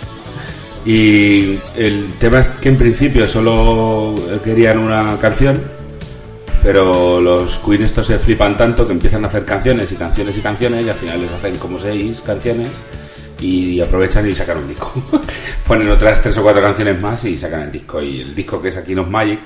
Y 0.84 1.58
el 1.76 2.14
tema 2.18 2.40
es 2.40 2.48
que 2.50 2.68
en 2.68 2.76
principio 2.76 3.26
solo 3.26 4.14
querían 4.44 4.78
una 4.78 5.16
canción, 5.18 5.62
pero 6.62 7.18
los 7.20 7.58
Queen 7.58 7.82
estos 7.84 8.08
se 8.08 8.18
flipan 8.18 8.56
tanto 8.56 8.86
que 8.86 8.92
empiezan 8.92 9.24
a 9.24 9.28
hacer 9.28 9.44
canciones 9.46 9.90
y 9.92 9.96
canciones 9.96 10.36
y 10.36 10.40
canciones 10.42 10.84
y 10.84 10.88
al 10.90 10.94
final 10.96 11.20
les 11.22 11.32
hacen 11.32 11.56
como 11.56 11.78
seis 11.78 12.20
canciones 12.20 12.72
y 13.42 13.80
aprovechan 13.80 14.28
y 14.28 14.34
sacan 14.34 14.58
un 14.58 14.68
disco. 14.68 14.92
Ponen 15.66 15.90
otras 15.90 16.20
tres 16.22 16.36
o 16.38 16.42
cuatro 16.42 16.62
canciones 16.62 17.00
más 17.00 17.24
y 17.24 17.36
sacan 17.36 17.62
el 17.62 17.72
disco. 17.72 18.00
Y 18.02 18.20
el 18.20 18.34
disco 18.34 18.60
que 18.60 18.68
es 18.68 18.76
Aquí 18.76 18.94
Nos 18.94 19.08
Magic 19.08 19.40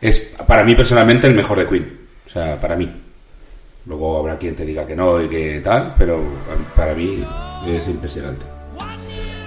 es 0.00 0.20
para 0.46 0.62
mí 0.64 0.74
personalmente 0.74 1.26
el 1.26 1.34
mejor 1.34 1.58
de 1.58 1.66
Queen. 1.66 1.98
O 2.26 2.28
sea, 2.28 2.58
para 2.60 2.76
mí. 2.76 2.90
Luego 3.86 4.18
habrá 4.18 4.36
quien 4.36 4.56
te 4.56 4.64
diga 4.64 4.84
que 4.84 4.96
no 4.96 5.22
y 5.22 5.28
que 5.28 5.60
tal, 5.60 5.94
pero 5.96 6.20
para 6.74 6.92
mí 6.94 7.24
es 7.68 7.86
impresionante. 7.86 8.44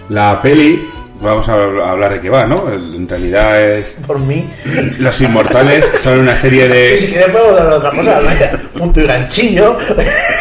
La 0.10 0.42
peli, 0.42 0.90
vamos 1.22 1.48
a 1.50 1.54
hablar 1.54 2.14
de 2.14 2.20
qué 2.22 2.30
va, 2.30 2.46
¿no? 2.48 2.72
En 2.72 3.08
realidad 3.08 3.62
es. 3.62 3.98
Por 4.08 4.18
mí. 4.18 4.50
Los 4.98 5.20
Inmortales 5.22 5.92
son 6.00 6.20
una 6.20 6.36
serie 6.36 6.94
Y 6.94 6.98
si 6.98 7.06
de. 7.08 7.12
quieres 7.12 7.30
podemos 7.36 7.60
hablar 7.60 7.70
de 7.70 7.76
otra 7.76 7.92
cosa, 7.92 8.60
punto 8.78 9.02
y 9.02 9.06
ganchillo. 9.06 9.78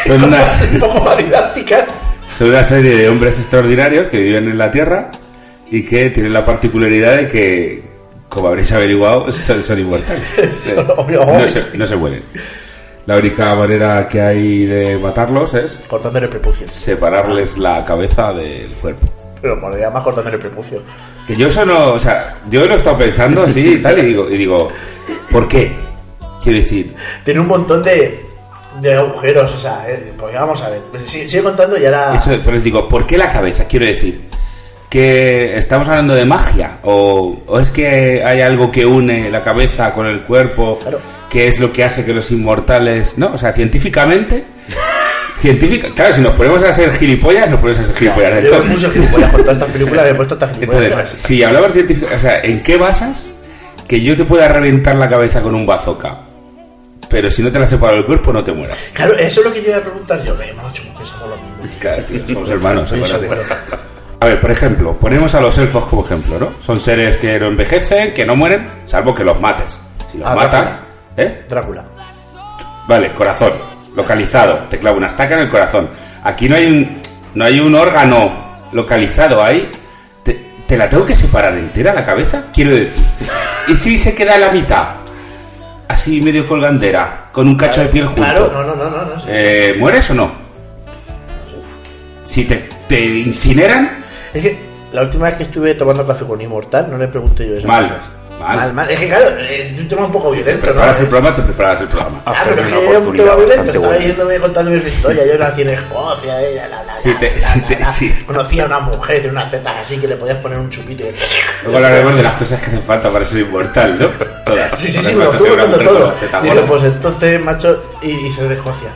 Son 0.07 0.23
unas- 0.25 0.59
un 0.73 0.79
poco 0.81 1.05
más 1.05 1.19
didácticas. 1.19 1.85
Son 2.33 2.49
una 2.49 2.63
serie 2.65 2.97
de 2.97 3.09
hombres 3.09 3.39
extraordinarios 3.39 4.07
que 4.09 4.21
viven 4.21 4.49
en 4.49 4.59
la 4.59 4.71
Tierra 4.71 5.11
y 5.71 5.83
que 5.85 6.11
tienen 6.11 6.33
la 6.33 6.45
particularidad 6.45 7.17
de 7.17 7.29
que, 7.29 7.83
como 8.29 8.49
habréis 8.49 8.71
averiguado, 8.73 9.31
son, 9.33 9.63
son 9.63 9.79
inmortales. 9.79 10.61
Obvio. 10.97 11.25
No 11.25 11.47
se, 11.47 11.65
no 11.75 11.87
se 11.87 11.97
mueren. 11.97 12.23
La 13.07 13.17
única 13.17 13.55
manera 13.55 14.07
que 14.07 14.21
hay 14.21 14.67
de 14.67 14.99
matarlos 14.99 15.55
es 15.55 15.81
Cortándole 15.89 16.27
el 16.27 16.31
prepucio. 16.31 16.67
separarles 16.69 17.57
la 17.57 17.83
cabeza 17.85 18.33
del 18.35 18.69
cuerpo. 18.83 19.07
Pero 19.41 19.57
molaría 19.57 19.89
más 19.91 20.03
cortándole 20.03 20.37
el 20.37 20.41
prepucio. 20.43 20.83
Que 21.27 21.35
yo 21.35 21.49
eso 21.49 21.65
no, 21.65 21.93
o 21.93 21.99
sea, 21.99 22.35
yo 22.51 22.67
lo 22.67 22.75
he 22.75 22.77
estado 22.77 22.99
pensando 22.99 23.45
así 23.45 23.75
y 23.75 23.79
tal, 23.79 23.99
y 23.99 24.03
digo, 24.03 24.29
y 24.31 24.37
digo, 24.37 24.69
¿por 25.31 25.49
qué? 25.49 25.75
Quiero 26.43 26.59
decir, 26.59 26.95
Tiene 27.25 27.41
un 27.41 27.47
montón 27.47 27.83
de, 27.83 28.27
de 28.81 28.95
agujeros, 28.95 29.53
o 29.55 29.59
sea, 29.59 29.85
eh, 29.89 30.13
pues 30.17 30.35
vamos 30.35 30.61
a 30.63 30.69
ver. 30.71 30.81
Pues 30.91 31.05
sigue, 31.09 31.29
sigue 31.29 31.43
contando 31.43 31.79
y 31.79 31.85
ahora. 31.87 32.15
eso, 32.15 32.31
pero 32.45 32.53
les 32.53 32.65
digo, 32.65 32.87
¿por 32.89 33.07
qué 33.07 33.19
la 33.19 33.29
cabeza? 33.29 33.65
Quiero 33.67 33.87
decir, 33.87 34.29
que 34.89 35.57
estamos 35.57 35.89
hablando 35.89 36.15
de 36.15 36.25
magia, 36.25 36.79
o, 36.83 37.41
o 37.47 37.59
es 37.61 37.71
que 37.71 38.23
hay 38.25 38.41
algo 38.41 38.71
que 38.71 38.87
une 38.87 39.31
la 39.31 39.43
cabeza 39.43 39.93
con 39.93 40.07
el 40.07 40.21
cuerpo, 40.23 40.79
Claro. 40.81 40.99
que 41.29 41.49
es 41.49 41.59
lo 41.61 41.73
que 41.73 41.85
hace 41.85 42.05
que 42.05 42.15
los 42.15 42.31
inmortales, 42.31 43.19
¿no? 43.19 43.33
O 43.35 43.39
sea, 43.39 43.53
científicamente, 43.53 44.45
científica, 45.39 45.89
claro, 45.95 46.15
si 46.15 46.21
nos 46.21 46.35
ponemos 46.35 46.63
a 46.63 46.73
ser 46.73 46.91
gilipollas, 46.93 47.51
nos 47.51 47.61
ponemos 47.61 47.81
a 47.81 47.85
ser 47.85 47.97
gilipollas 47.97 48.35
del 48.37 48.45
Yo 48.45 48.51
todo. 48.51 48.65
me 48.65 48.71
puse 48.71 48.91
gilipollas 48.91 49.31
con 49.31 49.41
todas 49.43 49.57
estas 49.57 49.71
películas, 49.73 50.07
he 50.07 50.15
puesto 50.15 50.35
estas 50.35 50.53
gilipollas. 50.55 50.85
Entonces, 50.85 51.19
si 51.19 51.43
hablamos 51.43 51.73
científico, 51.73 52.07
o 52.17 52.21
sea, 52.21 52.41
¿en 52.41 52.63
qué 52.63 52.77
basas 52.77 53.27
que 53.87 54.01
yo 54.01 54.17
te 54.17 54.25
pueda 54.25 54.49
reventar 54.49 54.97
la 54.97 55.09
cabeza 55.09 55.41
con 55.43 55.55
un 55.55 55.67
bazooka? 55.67 56.19
Pero 57.11 57.31
si 57.31 57.43
no 57.43 57.51
te 57.51 57.59
la 57.59 57.67
separo 57.67 57.95
del 57.97 58.05
cuerpo, 58.07 58.33
no 58.33 58.45
te 58.45 58.53
mueras. 58.53 58.77
Claro, 58.93 59.15
eso 59.17 59.41
es 59.41 59.47
lo 59.47 59.53
que 59.53 59.63
yo 59.63 59.69
iba 59.71 59.79
a 59.79 59.83
preguntar 59.83 60.23
yo. 60.25 60.35
Me 60.35 60.53
macho, 60.53 60.83
pensamos 60.97 61.29
lo 61.31 61.37
mismo. 61.37 61.77
Claro, 61.81 62.03
tío, 62.05 62.21
somos 62.29 62.51
hermanos. 62.51 62.93
A 64.21 64.27
ver, 64.27 64.41
por 64.41 64.51
ejemplo, 64.51 64.97
ponemos 64.99 65.35
a 65.35 65.41
los 65.41 65.57
elfos 65.59 65.85
como 65.87 66.05
ejemplo, 66.05 66.39
¿no? 66.39 66.53
Son 66.61 66.79
seres 66.81 67.17
que 67.19 67.39
no 67.39 67.47
envejecen, 67.47 68.13
que 68.13 68.27
no 68.27 68.35
mueren, 68.37 68.69
salvo 68.85 69.15
que 69.15 69.23
los 69.25 69.41
mates. 69.41 69.79
Si 70.11 70.19
los 70.19 70.27
Ah, 70.27 70.35
matas, 70.35 70.79
¿eh? 71.17 71.45
Drácula. 71.49 71.85
Vale, 72.89 73.13
corazón, 73.13 73.53
localizado, 73.95 74.67
te 74.69 74.79
clavo 74.79 74.97
una 74.99 75.07
estaca 75.07 75.35
en 75.35 75.41
el 75.43 75.49
corazón. 75.49 75.89
Aquí 76.25 76.49
no 76.49 76.57
hay 76.57 76.67
un, 76.67 77.01
no 77.35 77.45
hay 77.45 77.61
un 77.61 77.75
órgano 77.75 78.59
localizado 78.73 79.43
ahí. 79.43 79.71
Te, 80.25 80.35
te 80.67 80.77
la 80.77 80.89
tengo 80.89 81.07
que 81.07 81.15
separar 81.15 81.55
entera 81.55 81.95
la 81.95 82.05
cabeza, 82.05 82.47
quiero 82.53 82.73
decir. 82.73 83.03
Y 83.69 83.77
si 83.77 83.97
se 83.97 84.15
queda 84.17 84.35
a 84.35 84.39
la 84.39 84.51
mitad, 84.51 84.87
así 85.89 86.21
medio 86.21 86.47
colgandera, 86.47 87.25
con 87.33 87.49
un 87.49 87.57
cacho 87.57 87.81
de 87.81 87.89
piel 87.89 88.07
junto. 88.07 88.23
Claro, 88.23 88.53
no, 88.53 88.63
no, 88.63 88.77
no, 88.77 88.91
no. 88.91 89.05
no 89.15 89.21
sí. 89.21 89.27
Eh, 89.31 89.77
¿Mueres 89.79 90.09
o 90.11 90.15
no? 90.15 90.31
Si 92.25 92.45
te, 92.45 92.69
te 92.87 93.01
incineran, 93.05 94.05
Es 94.33 94.43
que 94.43 94.59
la 94.93 95.03
última 95.03 95.27
vez 95.29 95.39
que 95.39 95.43
estuve 95.45 95.75
tomando 95.75 96.07
café 96.07 96.25
con 96.27 96.41
inmortal, 96.41 96.89
no 96.91 96.99
le 96.99 97.09
pregunté 97.09 97.47
yo 97.47 97.55
esas 97.55 97.65
mal. 97.65 97.85
cosas. 97.85 98.11
Mal. 98.39 98.57
Mal, 98.57 98.73
mal. 98.73 98.91
Es 98.91 99.01
que 99.01 99.09
claro, 99.09 99.37
es 99.39 99.79
un 99.79 99.89
tema 99.89 100.05
un 100.07 100.13
poco 100.13 100.31
Te 100.31 100.37
violento, 100.37 100.67
¿no? 100.67 100.73
preparas 100.73 101.01
el 101.01 101.07
programa, 101.09 101.35
te 101.37 101.43
preparas 101.43 101.81
el 101.81 101.89
programa. 101.89 102.23
Ah, 102.25 102.31
Claro, 102.33 102.51
pero 102.51 102.63
es 102.63 102.69
que 102.69 102.89
era 102.89 102.99
un 103.01 103.17
tema 103.17 103.35
violento. 103.35 103.65
Estaba 103.65 103.87
buena. 103.89 104.05
yéndome 104.05 104.39
contándome 104.39 104.81
su 104.81 104.87
historia. 104.89 105.27
Yo 105.27 105.39
nací 105.39 105.63
en 105.63 105.69
Escocia, 105.71 106.41
eh, 106.43 106.55
la, 106.57 106.69
la, 106.69 106.85
la, 106.85 106.93
Sí, 106.93 107.15
te- 107.19 107.31
la, 107.35 107.41
sí, 107.41 107.61
la, 107.61 107.67
te- 107.67 107.85
sí. 107.87 108.23
Conocía 108.27 108.63
a 108.63 108.67
una 108.67 108.81
mujer 108.81 109.23
de 109.23 109.29
unas 109.31 109.51
tetas 109.51 109.77
así 109.81 109.99
que 109.99 110.07
le 110.07 110.17
podías 110.17 110.39
poner 110.39 110.59
un 110.59 110.71
chupito. 110.71 111.03
y- 111.03 111.13
Luego 111.65 111.77
hablaremos 111.79 112.17
de 112.17 112.23
las 112.23 112.35
cosas 112.35 112.61
que 112.61 112.67
hacen 112.67 112.83
falta 112.83 113.11
para 113.11 113.25
ser 113.25 113.41
inmortal, 113.41 113.99
¿no? 113.99 114.07
Todas. 114.45 114.79
Sí, 114.79 114.91
sí, 114.91 114.99
sí, 115.03 115.15
me 115.17 115.25
lo 115.25 115.31
una 115.31 115.39
contando 115.41 115.79
todo. 115.79 115.99
gordas. 116.13 116.65
pues 116.69 116.85
entonces, 116.85 117.41
macho, 117.41 117.83
y, 118.03 118.11
y 118.29 118.33
ser 118.33 118.49
de 118.49 118.55
Escocia. 118.55 118.89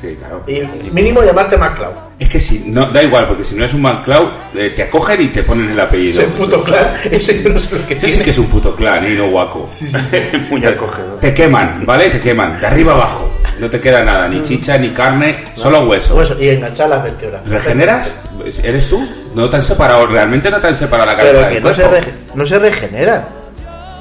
Sí, 0.00 0.16
claro. 0.18 0.42
Y 0.46 0.62
mínimo 0.92 1.22
llamarte 1.22 1.56
MacLeod. 1.56 1.94
Es 2.18 2.28
que 2.28 2.40
si, 2.40 2.60
no, 2.66 2.86
da 2.86 3.02
igual, 3.02 3.26
porque 3.26 3.44
si 3.44 3.54
no 3.54 3.64
es 3.64 3.74
un 3.74 3.82
MacLeod, 3.82 4.28
eh, 4.54 4.70
te 4.74 4.82
acogen 4.84 5.20
y 5.22 5.28
te 5.28 5.42
ponen 5.42 5.70
el 5.70 5.80
apellido. 5.80 6.22
Ese 6.22 6.30
puto 6.32 6.62
clan, 6.64 6.92
ese 7.10 7.34
no 7.42 7.58
sé 7.58 7.74
lo 7.76 7.86
que 7.86 7.94
Ese 7.94 8.08
sí 8.08 8.20
que 8.20 8.30
es 8.30 8.38
un 8.38 8.46
puto 8.46 8.74
clan, 8.74 9.06
y 9.10 9.14
no 9.14 9.28
guaco. 9.28 9.68
Muy 10.50 10.64
acogedor. 10.64 11.20
Te 11.20 11.34
queman, 11.34 11.84
¿vale? 11.84 12.08
Te 12.10 12.20
queman, 12.20 12.58
de 12.60 12.66
arriba 12.66 12.92
abajo. 12.92 13.30
No 13.58 13.68
te 13.70 13.80
queda 13.80 14.00
nada, 14.00 14.28
ni 14.28 14.42
chicha, 14.42 14.76
ni 14.78 14.90
carne, 14.90 15.36
solo 15.54 15.80
hueso. 15.88 16.14
Hueso, 16.16 16.36
y 16.40 16.50
enganchar 16.50 16.88
las 16.90 17.02
vértebras. 17.02 17.46
¿Regeneras? 17.48 18.18
¿Eres 18.62 18.86
tú? 18.88 19.06
¿No 19.34 19.48
te 19.48 19.56
han 19.56 19.62
separado? 19.62 20.06
¿Realmente 20.06 20.50
no 20.50 20.60
te 20.60 20.66
han 20.68 20.76
separado 20.76 21.10
la 21.10 21.16
cabeza 21.16 21.48
Pero 21.48 21.54
que 21.54 21.60
no 21.60 21.74
se, 21.74 21.82
rege- 21.88 22.12
no 22.34 22.44
se 22.46 22.58
regeneran. 22.58 23.24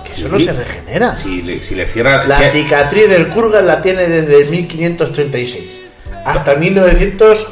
Que 0.04 0.12
eso 0.12 0.28
no 0.30 0.38
Sí. 0.40 0.46
se 0.46 0.54
regenera. 0.54 1.16
Si 1.16 1.42
le, 1.42 1.62
si 1.62 1.74
le 1.76 1.88
cierra... 1.88 2.26
La 2.26 2.38
si- 2.52 2.60
cicatriz 2.64 3.10
del 3.10 3.28
Kurgan 3.30 3.66
la 3.66 3.82
tiene 3.82 4.06
desde 4.08 4.50
1536 4.52 5.80
hasta 6.26 6.56
1900. 6.56 7.48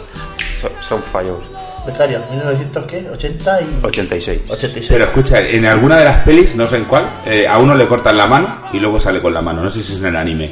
Son, 0.62 0.72
son 0.82 1.04
fallos. 1.04 1.40
Becario, 1.86 2.22
1900 2.32 2.86
qué? 2.86 3.06
80 3.12 3.62
y 3.62 3.80
86. 3.86 4.42
86. 4.50 4.88
Pero 4.90 5.06
escucha, 5.06 5.42
en 5.42 5.66
alguna 5.66 5.98
de 5.98 6.06
las 6.06 6.18
pelis, 6.20 6.56
no 6.56 6.66
sé 6.66 6.78
en 6.78 6.86
cuál, 6.86 7.06
eh, 7.26 7.46
a 7.48 7.58
uno 7.58 7.76
le 7.76 7.86
cortan 7.88 8.16
la 8.16 8.26
mano 8.26 8.58
y 8.72 8.80
luego 8.80 8.98
sale 9.00 9.22
con 9.22 9.34
la 9.34 9.42
mano. 9.42 9.62
No 9.64 9.70
sé 9.70 9.82
si 9.82 9.94
es 9.94 10.00
en 10.00 10.06
el 10.08 10.16
anime. 10.16 10.52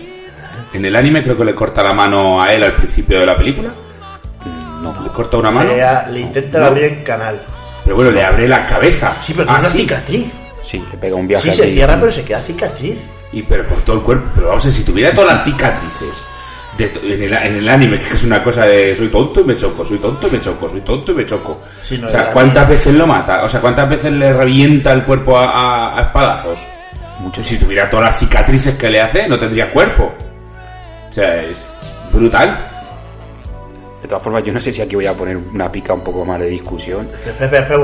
En 0.74 0.84
el 0.86 0.96
anime 0.96 1.24
creo 1.24 1.38
que 1.38 1.46
le 1.46 1.56
corta 1.56 1.82
la 1.84 1.94
mano 1.94 2.42
a 2.42 2.54
él 2.54 2.64
al 2.64 2.74
principio 2.74 3.20
de 3.22 3.26
la 3.26 3.38
película. 3.38 3.70
No. 4.82 5.02
Le 5.04 5.10
corta 5.12 5.38
una 5.38 5.52
mano. 5.52 5.72
le, 5.72 6.12
le 6.14 6.20
intenta 6.20 6.60
No. 6.60 6.66
abrir 6.66 6.84
el 6.86 7.04
canal. 7.04 7.40
Pero 7.84 7.96
bueno, 7.96 8.12
le 8.12 8.24
abre 8.24 8.48
la 8.48 8.66
cabeza. 8.66 9.16
Sí, 9.22 9.34
pero 9.34 9.50
Ah, 9.50 9.54
tiene 9.60 9.60
una 9.60 9.70
sí. 9.72 9.78
cicatriz. 9.80 10.34
Sí, 10.64 10.84
le 10.92 10.98
pega 10.98 11.16
un 11.16 11.28
viaje 11.28 11.50
Sí, 11.52 11.58
se 11.62 11.72
cierra, 11.72 11.98
pero 12.00 12.12
se 12.12 12.24
queda 12.24 12.40
cicatriz. 12.42 12.98
Y 13.32 13.42
pero 13.44 13.66
por 13.68 13.80
todo 13.82 13.96
el 13.98 14.02
cuerpo. 14.04 14.30
Pero 14.36 14.48
vamos 14.50 14.64
a 14.64 14.68
ver, 14.68 14.74
si 14.76 14.84
tuviera 14.84 15.14
todas 15.14 15.34
las 15.36 15.44
cicatrices 15.46 16.26
de 16.78 16.86
en, 17.04 17.24
el, 17.24 17.34
en 17.34 17.56
el 17.58 17.70
anime, 17.70 17.98
que 18.00 18.14
es 18.16 18.24
una 18.24 18.42
cosa 18.44 18.66
de 18.66 18.96
soy 18.96 19.10
tonto 19.10 19.42
y 19.42 19.44
me 19.44 19.56
choco, 19.58 19.84
soy 19.86 19.98
tonto 19.98 20.28
y 20.28 20.32
me 20.32 20.40
choco, 20.42 20.70
soy 20.70 20.82
tonto 20.82 21.12
y 21.12 21.16
me 21.16 21.26
choco. 21.26 21.62
Sí, 21.84 21.98
no, 21.98 22.08
o 22.08 22.10
sea, 22.10 22.32
¿cuántas 22.32 22.64
anime- 22.66 22.70
veces 22.70 22.94
lo 22.96 23.08
mata? 23.08 23.44
O 23.44 23.50
sea, 23.50 23.60
¿cuántas 23.62 23.90
veces 23.90 24.12
le 24.14 24.32
revienta 24.34 24.92
el 24.94 25.04
cuerpo 25.04 25.38
a, 25.38 25.50
a- 25.50 25.98
a 25.98 26.02
espadazos? 26.04 26.66
Mucho 27.20 27.44
Si 27.44 27.58
tuviera 27.58 27.88
todas 27.90 28.06
las 28.06 28.20
cicatrices 28.20 28.76
que 28.76 28.90
le 28.90 29.00
hace, 29.02 29.28
no 29.28 29.38
tendría 29.38 29.70
cuerpo. 29.70 30.12
O 31.10 31.14
sea, 31.14 31.44
es 31.44 31.72
brutal. 32.12 32.68
De 34.02 34.08
todas 34.08 34.24
formas, 34.24 34.44
yo 34.44 34.52
no 34.52 34.60
sé 34.60 34.74
si 34.74 34.82
aquí 34.82 34.96
voy 34.96 35.06
a 35.06 35.14
poner 35.14 35.38
una 35.38 35.72
pica 35.72 35.94
un 35.94 36.02
poco 36.02 36.26
más 36.26 36.40
de 36.40 36.48
discusión. 36.48 37.08
Espera, 37.26 37.60
espera, 37.60 37.78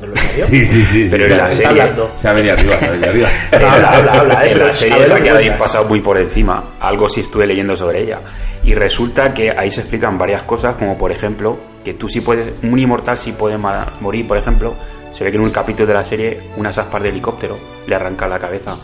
hablando 0.00 0.16
serio? 0.16 0.44
Sí, 0.48 0.64
sí, 0.64 0.84
sí. 0.84 1.08
Pero 1.10 1.26
sí, 1.26 1.32
en 1.32 1.38
la 1.38 1.50
serie- 1.50 1.68
hablando. 1.82 2.12
Se 2.16 2.28
ha 2.28 2.32
venido 2.32 2.54
arriba, 2.54 2.76
se 2.78 2.84
ha 2.86 2.90
venido 2.90 3.08
arriba. 3.10 3.28
Habla, 3.52 3.88
habla, 3.90 4.12
habla, 4.12 4.46
eh, 4.46 4.52
en 4.52 4.58
la 4.60 4.72
serie 4.72 4.94
a 4.94 4.98
ver 4.98 5.06
esa 5.06 5.20
que 5.20 5.30
habéis 5.30 5.52
pasado 5.52 5.84
muy 5.84 6.00
por 6.00 6.18
encima, 6.18 6.64
algo 6.80 7.08
sí 7.08 7.20
estuve 7.20 7.46
leyendo 7.46 7.74
sobre 7.76 8.02
ella. 8.02 8.20
Y 8.62 8.74
resulta 8.74 9.32
que 9.34 9.50
ahí 9.50 9.70
se 9.70 9.80
explican 9.80 10.18
varias 10.18 10.42
cosas, 10.42 10.76
como 10.76 10.96
por 10.98 11.12
ejemplo, 11.12 11.58
que 11.84 11.94
tú 11.94 12.08
sí 12.08 12.20
puedes, 12.20 12.52
un 12.62 12.78
inmortal 12.78 13.16
sí 13.18 13.32
puede 13.32 13.56
morir, 13.58 14.26
por 14.26 14.36
ejemplo, 14.36 14.74
se 15.12 15.24
ve 15.24 15.30
que 15.30 15.36
en 15.38 15.44
un 15.44 15.50
capítulo 15.50 15.86
de 15.86 15.94
la 15.94 16.04
serie 16.04 16.40
unas 16.56 16.76
aspas 16.76 17.02
de 17.02 17.08
helicóptero 17.10 17.56
le 17.86 17.94
arrancan 17.94 18.28
la 18.30 18.38
cabeza. 18.38 18.76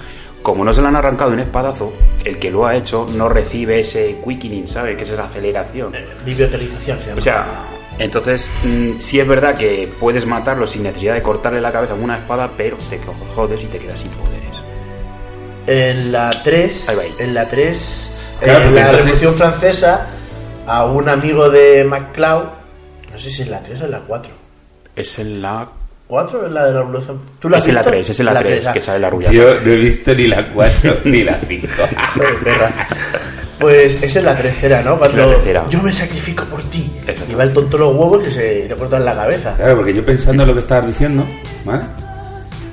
Como 0.42 0.64
no 0.64 0.72
se 0.72 0.82
le 0.82 0.88
han 0.88 0.96
arrancado 0.96 1.30
un 1.30 1.38
espadazo, 1.38 1.92
el 2.24 2.38
que 2.38 2.50
lo 2.50 2.66
ha 2.66 2.74
hecho 2.74 3.06
no 3.14 3.28
recibe 3.28 3.78
ese 3.80 4.16
quickening, 4.26 4.66
¿sabe? 4.66 4.96
Que 4.96 5.04
es 5.04 5.10
esa 5.10 5.24
aceleración. 5.24 5.92
Bibliotelización 6.24 6.98
se 7.00 7.06
llama. 7.10 7.18
O 7.18 7.20
sea, 7.20 7.46
entonces 7.98 8.48
mm, 8.64 8.98
sí 8.98 9.20
es 9.20 9.26
verdad 9.28 9.54
que 9.56 9.88
puedes 10.00 10.26
matarlo 10.26 10.66
sin 10.66 10.82
necesidad 10.82 11.14
de 11.14 11.22
cortarle 11.22 11.60
la 11.60 11.70
cabeza 11.72 11.92
con 11.94 12.02
una 12.04 12.18
espada, 12.18 12.50
pero 12.56 12.76
te 12.90 12.98
jodes 13.34 13.62
y 13.62 13.66
te 13.66 13.78
quedas 13.78 14.00
sin 14.00 14.10
poderes. 14.10 14.42
En 15.66 16.10
la 16.12 16.30
3, 16.30 16.88
Ahí 16.88 16.96
va 16.96 17.02
ahí. 17.02 17.14
en 17.18 17.34
la 17.34 17.48
3, 17.48 18.12
Claro, 18.40 18.64
en 18.64 18.74
la 18.74 18.80
entonces- 18.80 18.96
Revolución 19.04 19.34
Francesa, 19.34 20.06
a 20.66 20.84
un 20.86 21.08
amigo 21.08 21.48
de 21.50 21.84
MacLeod, 21.84 22.44
no 23.12 23.18
sé 23.18 23.30
si 23.30 23.42
es 23.42 23.48
la 23.48 23.60
3 23.62 23.80
o 23.82 23.84
en 23.84 23.90
la 23.92 24.00
4. 24.00 24.32
Es 24.96 25.18
en 25.20 25.40
la... 25.40 25.66
4 26.08 26.40
o 26.40 26.46
en 26.46 26.54
la 26.54 26.64
de 26.66 26.72
la 26.72 26.78
Revolución. 26.80 27.20
¿Tú 27.38 27.48
la 27.48 27.58
has 27.58 27.64
Es 27.64 27.68
en 27.68 27.74
la 27.76 27.80
visto? 27.82 27.90
3, 27.92 28.10
es 28.10 28.20
en 28.20 28.26
la 28.26 28.32
3, 28.34 28.44
tres, 28.48 28.66
ah. 28.66 28.72
que 28.72 28.80
sale 28.80 28.98
la 28.98 29.10
rubia. 29.10 29.30
Yo 29.30 29.54
no 29.60 29.70
he 29.70 29.76
visto 29.76 30.14
ni 30.14 30.26
la 30.26 30.46
4 30.48 30.96
ni 31.04 31.22
la 31.22 31.34
5. 31.46 31.66
Pues 33.62 34.02
esa 34.02 34.18
es 34.18 34.24
la 34.24 34.34
tercera, 34.36 34.82
¿no? 34.82 34.98
Cuando 34.98 35.16
la 35.18 35.28
tercera. 35.28 35.64
yo 35.70 35.82
me 35.82 35.92
sacrifico 35.92 36.44
por 36.44 36.62
ti. 36.64 36.90
Y 37.30 37.34
va 37.34 37.44
el 37.44 37.52
tonto 37.52 37.78
los 37.78 37.94
huevos 37.94 38.22
que 38.24 38.30
se 38.30 38.66
le 38.68 38.74
cortan 38.76 39.04
la 39.04 39.14
cabeza. 39.14 39.54
Claro, 39.56 39.76
porque 39.76 39.94
yo 39.94 40.04
pensando 40.04 40.42
en 40.42 40.48
lo 40.48 40.54
que 40.54 40.60
estabas 40.60 40.86
diciendo, 40.86 41.26
¿vale? 41.64 41.82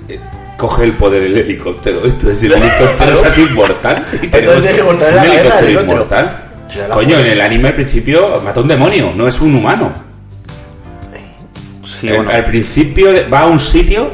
Eh, 0.10 0.20
coge 0.58 0.84
el 0.84 0.94
poder 0.94 1.24
el 1.24 1.38
helicóptero. 1.38 2.00
Entonces 2.04 2.44
el 2.44 2.54
helicóptero 2.54 3.16
se 3.16 3.28
hace 3.28 3.42
inmortal. 3.42 4.06
Y 4.22 4.28
tenemos 4.28 4.66
cortarle 4.66 5.20
un 5.20 5.26
la 5.28 5.34
helicóptero 5.42 5.82
inmortal. 5.82 6.44
Coño, 6.94 7.20
en 7.20 7.26
el 7.28 7.42
anime 7.42 7.70
al 7.70 7.74
principio 7.76 8.42
mata 8.44 8.60
a 8.60 8.64
un 8.64 8.70
demonio, 8.70 9.12
no 9.16 9.28
es 9.28 9.40
un 9.42 9.56
humano. 9.56 9.92
Sí, 11.84 12.08
Al- 12.10 12.18
bueno, 12.18 12.32
Al 12.32 12.46
principio 12.46 13.10
va 13.32 13.42
a 13.42 13.48
un 13.48 13.60
sitio 13.60 14.12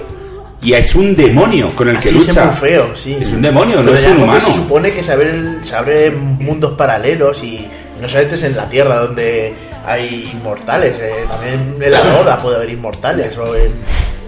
y 0.65 0.73
ha 0.73 0.79
hecho 0.79 0.99
un 0.99 1.15
demonio 1.15 1.69
con 1.75 1.87
el 1.87 1.99
que 1.99 2.11
lucha. 2.11 2.31
es 2.31 2.45
muy 2.61 2.69
feo, 2.69 2.89
sí. 2.95 3.17
Es 3.21 3.31
un 3.31 3.41
demonio, 3.41 3.77
Pero 3.77 3.91
no 3.91 3.95
es 3.97 4.05
un 4.07 4.17
humano. 4.23 4.39
Se 4.41 4.53
supone 4.53 4.91
que 4.91 5.01
se, 5.03 5.13
abre- 5.13 5.63
se 5.63 5.75
abren 5.75 6.19
mundos 6.39 6.73
paralelos 6.73 7.41
y 7.43 7.67
no 8.01 8.07
solamente 8.07 8.35
es 8.35 8.43
en 8.43 8.55
la 8.57 8.67
Tierra 8.67 9.01
donde 9.01 9.53
hay 9.85 10.29
inmortales, 10.33 10.97
eh, 10.99 11.13
también 11.29 11.75
en 11.79 11.91
la 11.91 12.01
Roda 12.01 12.37
puede 12.39 12.57
haber 12.57 12.69
inmortales 12.71 13.37
o 13.37 13.55
en, 13.55 13.71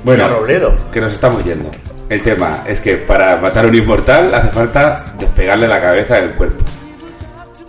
Bueno, 0.03 0.25
en 0.25 0.31
Robledo. 0.31 0.73
que 0.91 1.01
nos 1.01 1.11
estamos 1.13 1.43
yendo. 1.43 1.69
El 2.09 2.21
tema 2.21 2.63
es 2.67 2.79
que 2.79 2.97
para 2.97 3.35
matar 3.37 3.65
a 3.65 3.67
un 3.67 3.75
inmortal 3.75 4.33
hace 4.33 4.49
falta 4.49 5.03
despegarle 5.19 5.67
la 5.67 5.81
cabeza 5.81 6.15
del 6.21 6.31
cuerpo. 6.35 6.63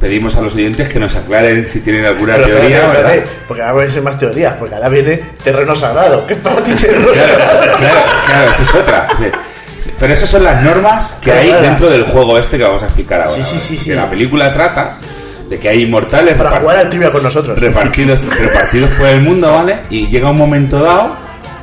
Pedimos 0.00 0.36
a 0.36 0.40
los 0.40 0.54
oyentes 0.54 0.88
que 0.88 1.00
nos 1.00 1.16
aclaren 1.16 1.66
si 1.66 1.80
tienen 1.80 2.04
alguna 2.06 2.34
Pero 2.36 2.46
teoría, 2.46 2.82
espérate, 2.92 3.24
porque 3.48 3.62
ahora 3.62 3.74
van 3.78 3.88
a 3.88 3.92
ser 3.92 4.02
más 4.02 4.16
teorías, 4.18 4.54
porque 4.56 4.74
ahora 4.76 4.88
viene 4.88 5.16
terreno 5.42 5.74
sagrado. 5.74 6.24
¿Qué 6.26 6.36
para 6.36 6.62
ti 6.62 6.72
terreno 6.80 7.08
Claro, 7.08 7.28
sagrado? 7.32 7.60
claro, 7.78 8.00
claro, 8.26 8.50
esa 8.52 8.62
es 8.62 8.74
otra. 8.74 9.08
Sí. 9.18 9.90
Pero 9.98 10.14
esas 10.14 10.28
son 10.28 10.44
las 10.44 10.62
normas 10.62 11.16
que 11.20 11.32
hay 11.32 11.52
dentro 11.62 11.88
del 11.88 12.04
juego 12.04 12.38
este 12.38 12.58
que 12.58 12.64
vamos 12.64 12.82
a 12.82 12.86
explicar 12.86 13.22
ahora. 13.22 13.34
Sí, 13.34 13.42
sí, 13.42 13.58
sí, 13.58 13.76
sí. 13.76 13.90
Que 13.90 13.96
la 13.96 14.08
película 14.08 14.52
trata 14.52 14.96
de 15.48 15.58
que 15.58 15.68
hay 15.68 15.82
inmortales 15.82 16.34
Para 16.36 16.50
jugar 16.60 16.76
al 16.78 16.88
trivia 16.90 17.10
con 17.10 17.22
nosotros. 17.22 17.58
repartidos, 17.58 18.24
repartidos 18.38 18.90
por 18.90 19.06
el 19.08 19.20
mundo, 19.22 19.52
¿vale? 19.52 19.80
Y 19.90 20.06
llega 20.08 20.30
un 20.30 20.36
momento 20.36 20.78
dado, 20.80 21.16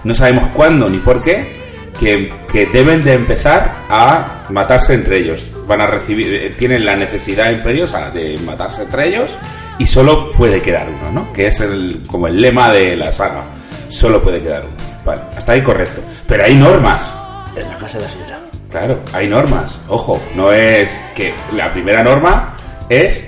no 0.03 0.13
sabemos 0.15 0.49
cuándo 0.53 0.89
ni 0.89 0.97
por 0.97 1.21
qué, 1.21 1.54
que, 1.99 2.33
que 2.51 2.65
deben 2.67 3.03
de 3.03 3.13
empezar 3.13 3.85
a 3.89 4.45
matarse 4.49 4.93
entre 4.93 5.17
ellos. 5.17 5.51
Van 5.67 5.81
a 5.81 5.87
recibir, 5.87 6.33
eh, 6.33 6.53
tienen 6.57 6.85
la 6.85 6.95
necesidad 6.95 7.51
imperiosa 7.51 8.09
de 8.11 8.37
matarse 8.39 8.83
entre 8.83 9.07
ellos 9.07 9.37
y 9.79 9.85
solo 9.85 10.31
puede 10.31 10.61
quedar 10.61 10.87
uno, 10.89 11.11
¿no? 11.11 11.33
Que 11.33 11.47
es 11.47 11.59
el, 11.59 12.03
como 12.07 12.27
el 12.27 12.39
lema 12.39 12.71
de 12.71 12.95
la 12.95 13.11
saga. 13.11 13.43
Solo 13.89 14.21
puede 14.21 14.41
quedar 14.41 14.65
uno. 14.65 14.75
Vale, 15.05 15.21
hasta 15.37 15.53
ahí 15.53 15.61
correcto. 15.61 16.01
Pero 16.27 16.43
hay 16.43 16.55
normas. 16.55 17.13
En 17.55 17.69
la 17.69 17.77
casa 17.77 17.97
de 17.97 18.03
la 18.03 18.09
señora. 18.09 18.39
Claro, 18.71 18.99
hay 19.13 19.27
normas. 19.27 19.79
Ojo, 19.87 20.19
no 20.35 20.51
es 20.51 21.01
que 21.15 21.33
la 21.53 21.71
primera 21.71 22.03
norma 22.03 22.55
es 22.89 23.25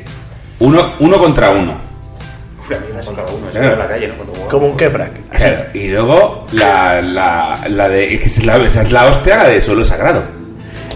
uno, 0.60 0.94
uno 1.00 1.18
contra 1.18 1.52
uno. 1.52 1.87
Como 4.50 4.68
un 4.68 4.78
Keprak. 4.78 5.30
Claro, 5.30 5.64
y 5.74 5.88
luego 5.90 6.46
la, 6.52 7.02
la, 7.02 7.60
la 7.70 7.88
de. 7.90 8.14
es 8.16 8.20
que 8.22 8.26
es 8.28 8.46
la, 8.46 8.58
esa 8.58 8.82
es 8.82 8.92
la 8.92 9.06
hostia, 9.06 9.38
la 9.38 9.50
de 9.50 9.62
suelo 9.62 9.84
sagrado. 9.84 10.22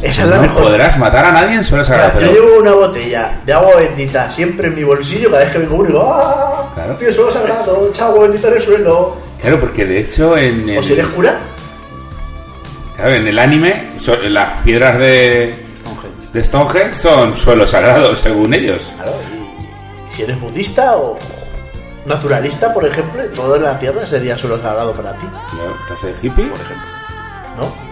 Esa 0.01 0.23
es 0.23 0.29
la 0.29 0.38
no 0.38 0.41
mejor. 0.43 0.63
podrás 0.63 0.97
matar 0.97 1.25
a 1.25 1.31
nadie 1.31 1.55
en 1.55 1.63
suelo 1.63 1.84
sagrado. 1.86 2.13
Mira, 2.15 2.27
pero- 2.27 2.34
Yo 2.41 2.47
llevo 2.47 2.60
una 2.62 2.71
botella 2.73 3.39
de 3.45 3.53
agua 3.53 3.75
bendita 3.77 4.31
siempre 4.31 4.67
en 4.67 4.75
mi 4.75 4.84
bolsillo 4.84 5.29
cada 5.29 5.43
vez 5.43 5.51
que 5.53 5.60
vengo 5.60 5.75
uno 5.75 5.84
y 5.84 5.88
digo 5.91 6.12
¡Ah! 6.12 6.71
Claro. 6.73 6.95
Tío, 6.95 7.12
solo 7.12 7.31
sagrado, 7.31 7.88
echa 7.88 8.05
agua 8.05 8.23
bendita 8.23 8.47
en 8.47 8.53
el 8.55 8.62
suelo. 8.62 9.17
Claro, 9.39 9.60
porque 9.60 9.86
de 9.86 9.99
hecho 9.99 10.38
en 10.38 10.67
el, 10.69 10.77
O 10.79 10.81
si 10.81 10.93
eres 10.93 11.07
cura, 11.07 11.36
claro, 12.95 13.12
en 13.13 13.27
el 13.27 13.38
anime 13.39 13.89
las 14.23 14.63
piedras 14.63 14.97
de, 14.99 15.55
Stonehenge. 15.77 16.31
de 16.34 16.43
Stonehenge 16.43 16.93
son 16.93 17.34
suelo 17.36 17.67
sagrado, 17.67 18.15
según 18.15 18.53
ellos. 18.53 18.93
claro, 18.95 19.13
y 20.07 20.12
si 20.12 20.23
eres 20.23 20.39
budista 20.41 20.95
o 20.97 21.17
naturalista, 22.05 22.73
por 22.73 22.85
ejemplo, 22.85 23.21
todo 23.35 23.55
en 23.55 23.63
la 23.63 23.77
tierra 23.77 24.05
sería 24.07 24.37
suelo 24.37 24.59
sagrado 24.61 24.93
para 24.93 25.13
ti, 25.17 25.25
¿No? 25.27 25.85
¿Te 25.87 25.93
hace 25.93 26.25
hippie? 26.25 26.45
Por 26.47 26.59
ejemplo. 26.59 26.85
¿no? 27.57 27.91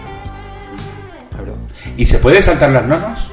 ¿Y 1.96 2.06
se 2.06 2.18
puede 2.18 2.42
saltar 2.42 2.70
las 2.70 2.84
normas? 2.84 3.28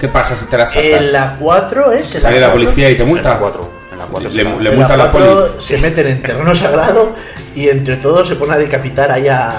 ¿Qué 0.00 0.08
pasa 0.08 0.36
si 0.36 0.44
te 0.46 0.56
las 0.56 0.72
saltas? 0.72 1.00
En 1.00 1.12
la 1.12 1.36
4 1.38 1.92
es. 1.92 2.14
En 2.14 2.20
Sale 2.22 2.40
la 2.40 2.46
cuatro- 2.48 2.62
policía 2.64 2.90
y 2.90 2.96
te 2.96 3.02
En 3.02 3.08
multa. 3.08 3.30
la 3.30 3.38
4. 3.38 3.70
En 3.92 3.98
la 3.98 4.04
4 4.06 4.30
Le- 4.30 4.34
le 4.44 4.50
en 4.50 4.64
la 4.64 4.70
multa 4.72 4.96
la 4.96 5.10
poli. 5.10 5.26
se 5.58 5.78
meten 5.78 6.06
en 6.06 6.22
terreno 6.22 6.54
sagrado 6.54 7.10
y 7.54 7.68
entre 7.68 7.96
todos 7.96 8.28
se 8.28 8.36
pone 8.36 8.54
a 8.54 8.58
decapitar 8.58 9.10
ahí 9.10 9.28
a. 9.28 9.52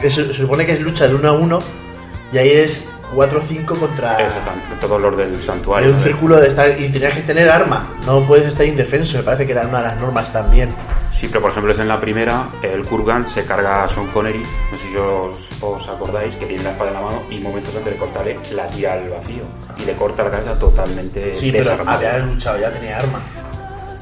que 0.00 0.10
Se, 0.10 0.26
se 0.26 0.34
supone 0.34 0.66
que 0.66 0.72
es 0.72 0.80
lucha 0.80 1.06
de 1.08 1.14
uno 1.14 1.28
a 1.28 1.32
uno 1.32 1.60
Y 2.32 2.38
ahí 2.38 2.50
es 2.50 2.84
4 3.14 3.38
o 3.38 3.42
5 3.42 3.74
contra... 3.76 4.18
Exactamente, 4.20 4.76
todos 4.80 5.00
los 5.00 5.16
del 5.16 5.42
santuario. 5.42 5.90
un 5.92 5.98
círculo 5.98 6.40
de 6.40 6.48
estar... 6.48 6.78
Y 6.80 6.88
tenías 6.90 7.12
que 7.14 7.22
tener 7.22 7.48
arma. 7.48 7.94
No 8.06 8.20
puedes 8.26 8.46
estar 8.48 8.66
indefenso. 8.66 9.16
Me 9.18 9.22
parece 9.22 9.46
que 9.46 9.52
era 9.52 9.66
una 9.66 9.78
de 9.78 9.84
las 9.84 9.96
normas 9.98 10.32
también. 10.32 10.68
Sí, 11.12 11.28
pero 11.28 11.40
por 11.42 11.50
ejemplo 11.52 11.72
es 11.72 11.78
en 11.78 11.88
la 11.88 12.00
primera, 12.00 12.44
el 12.62 12.84
Kurgan 12.84 13.26
se 13.28 13.46
carga 13.46 13.84
a 13.84 13.88
Sean 13.88 14.08
Connery, 14.08 14.40
no 14.42 14.76
sé 14.76 14.88
si 14.90 14.96
os, 14.96 15.62
os 15.62 15.88
acordáis, 15.88 16.34
que 16.36 16.44
tiene 16.44 16.64
la 16.64 16.70
espada 16.72 16.90
en 16.90 16.94
la 16.96 17.00
mano 17.02 17.22
y 17.30 17.38
momentos 17.38 17.74
antes 17.76 17.92
de 17.94 17.98
cortarle 17.98 18.38
la 18.52 18.66
tira 18.66 18.94
al 18.94 19.08
vacío 19.08 19.44
y 19.78 19.84
le 19.84 19.92
corta 19.94 20.24
la 20.24 20.30
cabeza 20.32 20.58
totalmente 20.58 21.34
Sí, 21.36 21.50
pero 21.52 21.64
desarmada. 21.64 21.96
había 21.96 22.18
luchado, 22.26 22.58
ya 22.58 22.70
tenía 22.72 22.98
arma. 22.98 23.18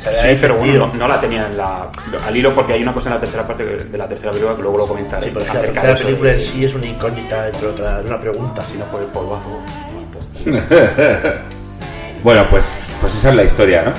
Se 0.03 0.09
había 0.09 0.35
Sí, 0.35 0.39
pero 0.41 0.57
bueno, 0.57 0.87
no, 0.89 0.95
no 0.95 1.09
la 1.09 1.21
tenía 1.21 1.47
en 1.47 1.57
la, 1.57 1.91
al 2.27 2.37
hilo 2.37 2.55
porque 2.55 2.73
hay 2.75 2.83
una 2.83 2.93
cosa 2.93 3.09
en 3.11 3.15
la 3.15 3.21
tercera 3.21 3.47
parte 3.47 3.65
de 3.65 3.99
la 3.99 4.09
tercera 4.09 4.31
película 4.33 4.57
que 4.57 4.63
luego 4.63 4.79
lo 4.79 4.87
comentaré. 4.87 5.27
Sí, 5.27 5.31
pero 5.33 5.47
la 5.47 5.61
tercera 5.61 5.95
película 5.95 6.31
de- 6.31 6.37
en 6.37 6.43
sí 6.43 6.65
es 6.65 6.75
una 6.75 6.87
incógnita 6.87 7.45
dentro 7.45 7.69
de, 7.69 7.75
otra, 7.75 8.03
de 8.03 8.09
una 8.09 8.21
pregunta. 8.21 8.63
Si 8.63 8.77
no 8.79 8.85
por 8.87 9.01
el 9.01 9.07
polvazo. 9.09 9.49
no, 9.49 10.59
pues- 10.61 10.63
Bueno, 12.23 12.47
pues, 12.51 12.81
pues 13.01 13.15
esa 13.17 13.31
es 13.31 13.37
la 13.37 13.43
historia, 13.45 13.83
¿no? 13.83 13.93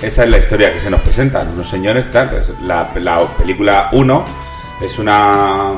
Esa 0.00 0.22
es 0.24 0.30
la 0.30 0.38
historia 0.38 0.72
que 0.72 0.78
se 0.78 0.88
nos 0.90 1.00
presentan. 1.00 1.48
Unos 1.48 1.68
señores, 1.68 2.10
tal, 2.12 2.28
pues 2.30 2.52
la, 2.64 2.88
la 3.00 3.20
película 3.36 3.88
1 3.92 4.24
es 4.82 4.98
una... 5.00 5.72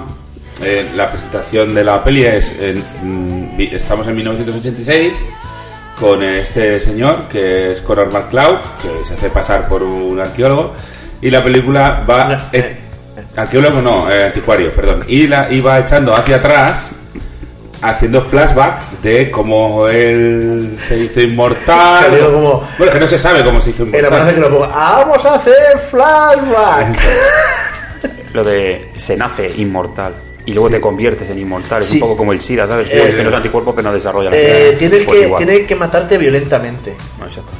eh, 0.62 0.86
la 0.94 1.08
presentación 1.10 1.74
de 1.74 1.82
la 1.84 2.04
peli 2.04 2.24
es... 2.24 2.54
en- 2.60 2.84
mm, 3.02 3.60
estamos 3.72 4.06
en 4.06 4.14
1986 4.16 5.14
con 6.00 6.22
este 6.22 6.80
señor 6.80 7.28
que 7.28 7.70
es 7.72 7.82
Conor 7.82 8.12
McCloud, 8.12 8.58
que 8.80 9.04
se 9.04 9.14
hace 9.14 9.28
pasar 9.30 9.68
por 9.68 9.82
un 9.82 10.18
arqueólogo, 10.18 10.72
y 11.20 11.30
la 11.30 11.44
película 11.44 12.04
va... 12.08 12.24
No, 12.24 12.38
eh, 12.52 12.76
arqueólogo 13.36 13.82
no, 13.82 14.10
eh, 14.10 14.24
anticuario, 14.24 14.72
perdón. 14.72 15.04
Y 15.06 15.26
la 15.28 15.52
iba 15.52 15.78
echando 15.78 16.14
hacia 16.14 16.36
atrás 16.36 16.94
haciendo 17.82 18.20
flashback 18.22 18.82
de 19.02 19.30
cómo 19.30 19.88
él 19.88 20.76
se 20.78 20.98
hizo 20.98 21.20
inmortal. 21.20 22.04
Salió 22.10 22.32
como- 22.32 22.68
Bueno, 22.78 22.92
que 22.92 23.00
no 23.00 23.06
se 23.06 23.18
sabe 23.18 23.44
cómo 23.44 23.60
se 23.60 23.70
hizo 23.70 23.84
Era 23.92 24.08
más 24.10 24.20
inmortal. 24.20 24.34
que 24.34 24.40
lo 24.40 24.50
ponga. 24.50 24.68
¡Vamos 24.68 25.24
a 25.24 25.34
hacer 25.34 25.78
flashback! 25.90 26.98
Lo 28.32 28.44
de 28.44 28.90
se 28.94 29.16
nace 29.16 29.48
inmortal 29.56 30.14
y 30.50 30.54
luego 30.54 30.70
te 30.70 30.80
conviertes 30.80 31.28
en 31.30 31.38
inmortal. 31.38 31.82
Es 31.82 31.88
Sí. 31.88 31.94
un 31.94 32.00
poco 32.00 32.16
como 32.18 32.32
el 32.32 32.40
SIDA, 32.40 32.66
¿sabes? 32.66 32.92
Eh, 32.92 33.08
es 33.08 33.14
que 33.14 33.22
no 33.22 33.28
es 33.30 33.34
anticuerpo, 33.34 33.74
pero 33.74 33.88
no 33.88 33.94
desarrolla 33.94 34.30
la 34.30 34.36
Eh, 34.36 34.76
tienes, 34.78 35.04
Pues 35.04 35.20
que, 35.20 35.26
igual. 35.26 35.44
tienes 35.44 35.66
que 35.66 35.74
matarte 35.76 36.18
violentamente. 36.18 36.96
No, 37.18 37.26
exacto. 37.26 37.52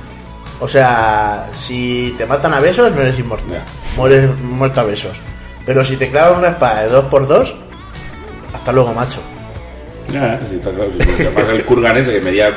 O 0.60 0.68
sea, 0.68 1.48
si 1.52 2.14
te 2.18 2.26
matan 2.26 2.52
a 2.54 2.60
besos, 2.60 2.92
no 2.92 3.00
eres 3.00 3.18
inmortal. 3.18 3.64
Mueres 3.96 4.28
muerto 4.40 4.80
a 4.80 4.84
besos. 4.84 5.20
Pero 5.64 5.82
si 5.84 5.96
te 5.96 6.10
clavas 6.10 6.38
una 6.38 6.48
espada 6.48 6.82
de 6.82 6.88
2 6.88 7.04
por 7.06 7.26
2 7.26 7.54
hasta 8.52 8.72
luego, 8.72 8.92
macho. 8.92 9.20
Ya, 10.12 10.40
sí, 10.48 10.56
está 10.56 10.70
claro. 10.70 10.90
Si 10.90 10.98
te 10.98 11.24
pasa 11.26 11.52
el 11.52 11.64
Kurgan 11.64 11.96
ese 11.96 12.12
que 12.12 12.20
medía 12.20 12.52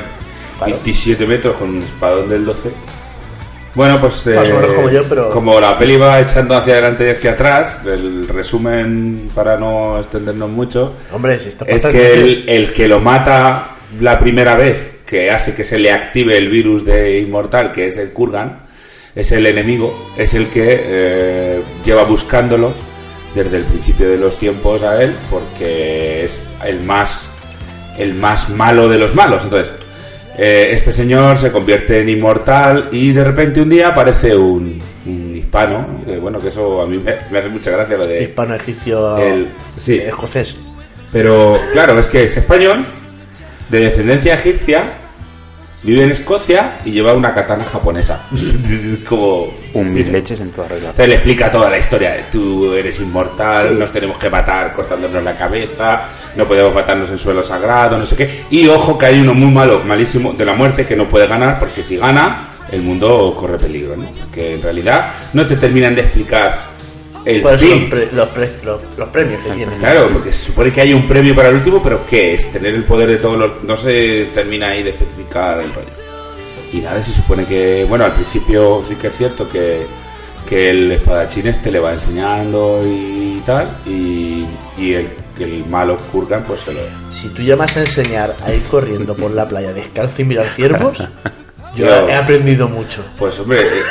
27 0.64 1.26
metros 1.26 1.56
con 1.56 1.70
un 1.70 1.78
espadón 1.82 2.28
del 2.28 2.44
12. 2.44 2.70
Bueno, 3.74 3.98
pues. 4.00 4.26
Más 4.28 4.48
o 4.48 4.54
menos 4.54 4.72
como 4.72 4.90
yo, 4.90 5.02
pero- 5.08 5.30
como 5.30 5.60
la 5.60 5.78
peli 5.78 5.96
va 5.96 6.20
echando 6.20 6.56
hacia 6.56 6.74
adelante 6.74 7.06
y 7.06 7.10
hacia 7.10 7.32
atrás, 7.32 7.78
el 7.84 8.28
resumen 8.28 9.30
para 9.34 9.56
no 9.56 9.98
extendernos 9.98 10.48
mucho. 10.48 10.94
Hombre, 11.12 11.38
si 11.38 11.48
esto 11.48 11.64
es 11.66 11.84
que 11.86 12.44
el 12.46 12.72
que 12.72 12.86
lo 12.88 13.00
mata 13.00 13.68
la 14.00 14.18
primera 14.18 14.54
vez, 14.54 14.96
que 15.04 15.30
hace 15.30 15.54
que 15.54 15.64
se 15.64 15.78
le 15.78 15.90
active 15.92 16.36
el 16.36 16.48
virus 16.48 16.84
de 16.84 17.20
inmortal, 17.20 17.72
que 17.72 17.88
es 17.88 17.96
el 17.96 18.12
Kurgan, 18.12 18.60
es 19.14 19.30
el 19.32 19.46
enemigo, 19.46 20.10
es 20.16 20.34
el 20.34 20.48
que 20.48 20.64
eh, 20.84 21.62
lleva 21.84 22.04
buscándolo 22.04 22.74
desde 23.34 23.56
el 23.56 23.64
principio 23.64 24.08
de 24.08 24.16
los 24.18 24.36
tiempos 24.38 24.82
a 24.82 25.02
él, 25.02 25.16
porque 25.30 26.24
es 26.24 26.40
el 26.64 26.80
más, 26.84 27.28
el 27.98 28.14
más 28.14 28.48
malo 28.50 28.88
de 28.88 28.98
los 28.98 29.14
malos. 29.14 29.44
Entonces, 29.44 29.72
eh, 30.38 30.70
este 30.72 30.90
señor 30.92 31.36
se 31.38 31.50
convierte 31.52 32.00
en 32.00 32.08
inmortal 32.08 32.88
y 32.92 33.12
de 33.12 33.24
repente 33.24 33.60
un 33.60 33.68
día 33.70 33.88
aparece 33.88 34.36
un, 34.36 34.78
un 35.06 35.36
hispano, 35.36 36.00
que 36.06 36.18
bueno, 36.18 36.38
que 36.40 36.48
eso 36.48 36.82
a 36.82 36.86
mí 36.86 36.98
me, 36.98 37.14
me 37.30 37.38
hace 37.38 37.48
mucha 37.48 37.70
gracia 37.70 37.96
lo 37.96 38.06
de... 38.06 38.22
hispano-egipcio 38.24 39.18
El- 39.18 39.48
sí. 39.78 39.98
escocés. 39.98 40.56
Pero 41.12 41.56
claro, 41.72 41.98
es 41.98 42.06
que 42.08 42.24
es 42.24 42.36
español, 42.36 42.84
de 43.70 43.80
descendencia 43.80 44.34
egipcia, 44.34 44.84
vive 45.84 46.04
en 46.04 46.10
Escocia 46.10 46.78
y 46.84 46.92
lleva 46.92 47.14
una 47.14 47.32
katana 47.32 47.64
japonesa. 47.64 48.26
es 48.62 48.98
como... 49.06 49.48
Un 49.74 49.88
sí. 49.88 49.96
mil 49.96 50.12
leches 50.12 50.40
en 50.40 50.50
toda 50.50 50.68
regla. 50.68 50.90
Entonces 50.90 51.08
le 51.08 51.14
explica 51.16 51.50
toda 51.50 51.70
la 51.70 51.78
historia. 51.78 52.28
Tú 52.30 52.72
eres 52.72 52.98
inmortal, 53.00 53.78
nos 53.78 53.92
tenemos 53.92 54.18
que 54.18 54.30
matar 54.30 54.72
cortándonos 54.72 55.22
la 55.22 55.36
cabeza, 55.36 56.02
no 56.36 56.46
podemos 56.46 56.74
matarnos 56.74 57.10
en 57.10 57.18
suelo 57.18 57.42
sagrado, 57.42 57.98
no 57.98 58.06
sé 58.06 58.16
qué. 58.16 58.44
Y 58.50 58.66
ojo 58.68 58.96
que 58.96 59.06
hay 59.06 59.20
uno 59.20 59.34
muy 59.34 59.52
malo, 59.52 59.82
malísimo, 59.84 60.32
de 60.32 60.44
la 60.44 60.54
muerte 60.54 60.86
que 60.86 60.96
no 60.96 61.08
puede 61.08 61.26
ganar, 61.26 61.58
porque 61.58 61.84
si 61.84 61.96
gana, 61.96 62.48
el 62.70 62.82
mundo 62.82 63.34
corre 63.36 63.58
peligro, 63.58 63.96
¿no? 63.96 64.08
Que 64.32 64.54
en 64.54 64.62
realidad 64.62 65.12
no 65.32 65.46
te 65.46 65.56
terminan 65.56 65.94
de 65.94 66.02
explicar 66.02 66.73
el 67.24 67.36
eso 67.38 67.56
fin. 67.58 67.80
los, 67.80 67.88
pre- 67.90 68.08
los, 68.12 68.28
pre- 68.28 68.50
los- 68.64 68.80
los 68.98 69.08
premios 69.08 69.42
que 69.42 69.50
tienen. 69.50 69.78
Claro, 69.78 70.08
porque 70.12 70.32
se 70.32 70.46
supone 70.46 70.72
que 70.72 70.80
hay 70.82 70.92
un 70.92 71.06
premio 71.06 71.34
para 71.34 71.48
el 71.48 71.56
último, 71.56 71.82
pero 71.82 72.04
¿qué 72.06 72.34
es? 72.34 72.50
Tener 72.52 72.74
el 72.74 72.84
poder 72.84 73.08
de 73.08 73.16
todos 73.16 73.38
los... 73.38 73.62
No 73.64 73.76
se 73.76 74.28
termina 74.34 74.68
ahí 74.68 74.82
de 74.82 74.90
especificar 74.90 75.60
el 75.62 75.72
rollo. 75.72 75.88
Y 76.72 76.78
nada, 76.78 77.02
se 77.02 77.12
supone 77.12 77.44
que, 77.44 77.84
bueno, 77.88 78.04
al 78.04 78.12
principio 78.14 78.82
sí 78.86 78.96
que 78.96 79.06
es 79.06 79.16
cierto 79.16 79.48
que, 79.48 79.86
que 80.48 80.70
el 80.70 80.92
espadachín 80.92 81.46
este 81.46 81.70
le 81.70 81.78
va 81.78 81.92
enseñando 81.92 82.80
y 82.84 83.40
tal, 83.46 83.78
y, 83.86 84.44
y 84.76 84.94
el, 84.94 85.08
que 85.38 85.44
el 85.44 85.64
malo 85.66 85.96
Kurgan 86.12 86.42
pues 86.44 86.60
se 86.60 86.72
lo... 86.74 86.80
Si 87.10 87.28
tú 87.28 87.42
llamas 87.42 87.76
a 87.76 87.80
enseñar 87.80 88.36
a 88.44 88.52
ir 88.52 88.62
corriendo 88.64 89.14
por 89.16 89.30
la 89.30 89.48
playa 89.48 89.72
descalzo 89.72 90.22
y 90.22 90.24
mirar 90.24 90.46
ciervos, 90.46 91.04
yo 91.74 91.86
Yo- 91.86 92.08
he 92.08 92.14
aprendido 92.14 92.68
mucho. 92.68 93.04
Pues 93.18 93.38
hombre, 93.40 93.60
eh, 93.60 93.82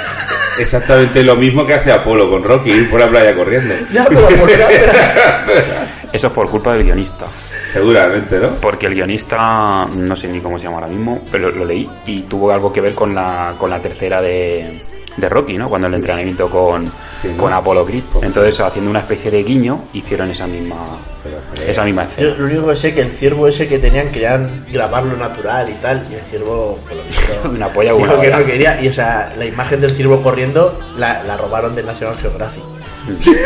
exactamente 0.59 1.23
lo 1.23 1.35
mismo 1.35 1.65
que 1.65 1.73
hace 1.73 1.91
Apolo 1.91 2.29
con 2.29 2.43
Rocky, 2.43 2.71
ir 2.71 2.89
por 2.89 2.99
la 2.99 3.07
playa 3.07 3.35
corriendo. 3.35 3.73
Ya, 3.91 4.05
pero 4.07 4.27
¿por 4.27 4.47
qué 4.49 4.63
apenas- 4.63 5.11
Eso 6.13 6.27
es 6.27 6.33
por 6.33 6.49
culpa 6.49 6.73
del 6.73 6.83
guionista. 6.83 7.25
Seguramente, 7.71 8.39
¿no? 8.39 8.49
Porque 8.61 8.85
el 8.85 8.93
guionista, 8.93 9.87
no 9.95 10.15
sé 10.15 10.27
ni 10.27 10.39
cómo 10.41 10.59
se 10.59 10.65
llama 10.65 10.77
ahora 10.77 10.87
mismo, 10.87 11.23
pero 11.31 11.49
lo 11.49 11.65
leí 11.65 11.89
y 12.05 12.21
tuvo 12.23 12.51
algo 12.51 12.71
que 12.71 12.81
ver 12.81 12.93
con 12.93 13.15
la, 13.15 13.55
con 13.57 13.67
la 13.71 13.79
tercera 13.79 14.21
de, 14.21 14.79
de 15.17 15.29
Rocky, 15.29 15.57
¿no? 15.57 15.69
Cuando 15.69 15.87
el 15.87 15.93
entrenamiento 15.93 16.49
con, 16.49 16.91
Sí, 17.13 17.27
¿no? 17.29 17.37
con 17.43 17.53
Apollo 17.53 17.85
Creed. 17.85 18.03
Entonces, 18.21 18.59
haciendo 18.59 18.89
una 18.89 18.99
especie 19.01 19.29
de 19.31 19.43
guiño, 19.43 19.85
hicieron 19.93 20.29
esa 20.31 20.47
misma, 20.47 20.75
Pero, 21.23 21.37
esa 21.69 21.83
misma 21.83 22.05
Yo 22.07 22.09
escena. 22.29 22.35
lo 22.37 22.45
único 22.45 22.67
que 22.69 22.75
sé 22.75 22.93
que 22.93 23.01
el 23.01 23.11
ciervo 23.11 23.47
ese 23.47 23.67
que 23.67 23.77
tenían 23.79 24.09
querían 24.09 24.65
grabarlo 24.71 25.15
natural 25.15 25.69
y 25.69 25.73
tal, 25.73 26.05
y 26.11 26.15
el 26.15 26.21
ciervo, 26.21 26.79
por 26.87 26.97
lo 26.97 27.03
visto, 27.03 27.33
Una 27.49 27.67
polla 27.69 27.93
dijo 27.93 28.19
que 28.19 28.29
no 28.31 28.45
quería, 28.45 28.81
y 28.81 28.87
o 28.87 28.93
sea, 28.93 29.33
la 29.37 29.45
imagen 29.45 29.81
del 29.81 29.91
ciervo 29.91 30.21
corriendo 30.21 30.79
la, 30.97 31.23
la 31.23 31.37
robaron 31.37 31.75
de 31.75 31.83
National 31.83 32.15
Geographic. 32.17 32.63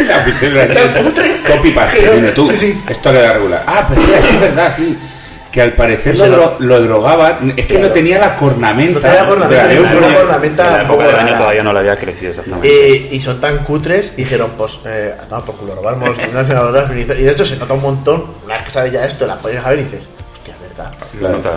La 0.08 0.24
pusieron. 0.24 0.68
Copy 1.48 1.72
paste, 1.72 2.12
dime 2.14 2.30
tú. 2.32 2.46
sí, 2.46 2.56
sí. 2.56 2.82
Esto 2.88 3.12
queda 3.12 3.34
regular. 3.34 3.64
Ah, 3.66 3.86
pero 3.90 4.02
sí, 4.04 4.36
es 4.36 4.42
verdad, 4.42 4.74
sí. 4.76 4.98
Que 5.52 5.62
al 5.62 5.74
parecer 5.74 6.18
lo, 6.18 6.28
no. 6.28 6.36
dro- 6.36 6.56
lo 6.60 6.82
drogaban. 6.82 7.52
Es 7.58 7.66
que 7.68 7.74
Claro. 7.76 7.88
no 7.88 7.94
tenía 7.94 8.20
la 8.20 8.36
cornamenta. 8.36 8.94
No 9.00 9.00
tenía 9.00 9.26
cornamenta, 9.26 9.66
Pero 9.70 9.88
soy- 9.88 10.14
cornamenta 10.14 10.68
En 10.68 10.74
la 10.74 10.78
época 10.82 10.88
poco 10.98 11.04
del 11.08 11.16
año 11.20 11.38
todavía 11.38 11.64
no 11.64 11.74
lo 11.74 11.80
había 11.80 11.96
crecido 11.96 12.30
exactamente. 12.32 12.68
Eh, 12.96 13.10
y 13.12 13.20
son 13.20 13.40
tan 13.42 13.60
cutres, 13.64 14.16
dijeron, 14.16 14.52
pues, 14.58 14.80
eh, 14.86 15.16
a 15.20 15.24
tomar 15.26 15.46
por 15.46 15.56
culo, 15.56 15.76
robamos. 15.76 16.10
Y 16.98 17.04
de 17.04 17.32
hecho 17.32 17.46
se 17.46 17.56
nota 17.58 17.74
un 17.74 17.82
montón, 17.82 18.26
una 18.46 18.56
vez 18.56 18.66
que 18.66 18.72
sabes 18.72 18.92
ya 18.92 19.06
esto, 19.06 19.26
la 19.26 19.38
pones 19.38 19.64
a 19.66 19.70
ver 19.70 19.80
y 19.80 19.84
dices, 19.84 20.02
hostia, 20.34 20.54
es 20.56 20.62
verdad. 20.62 20.92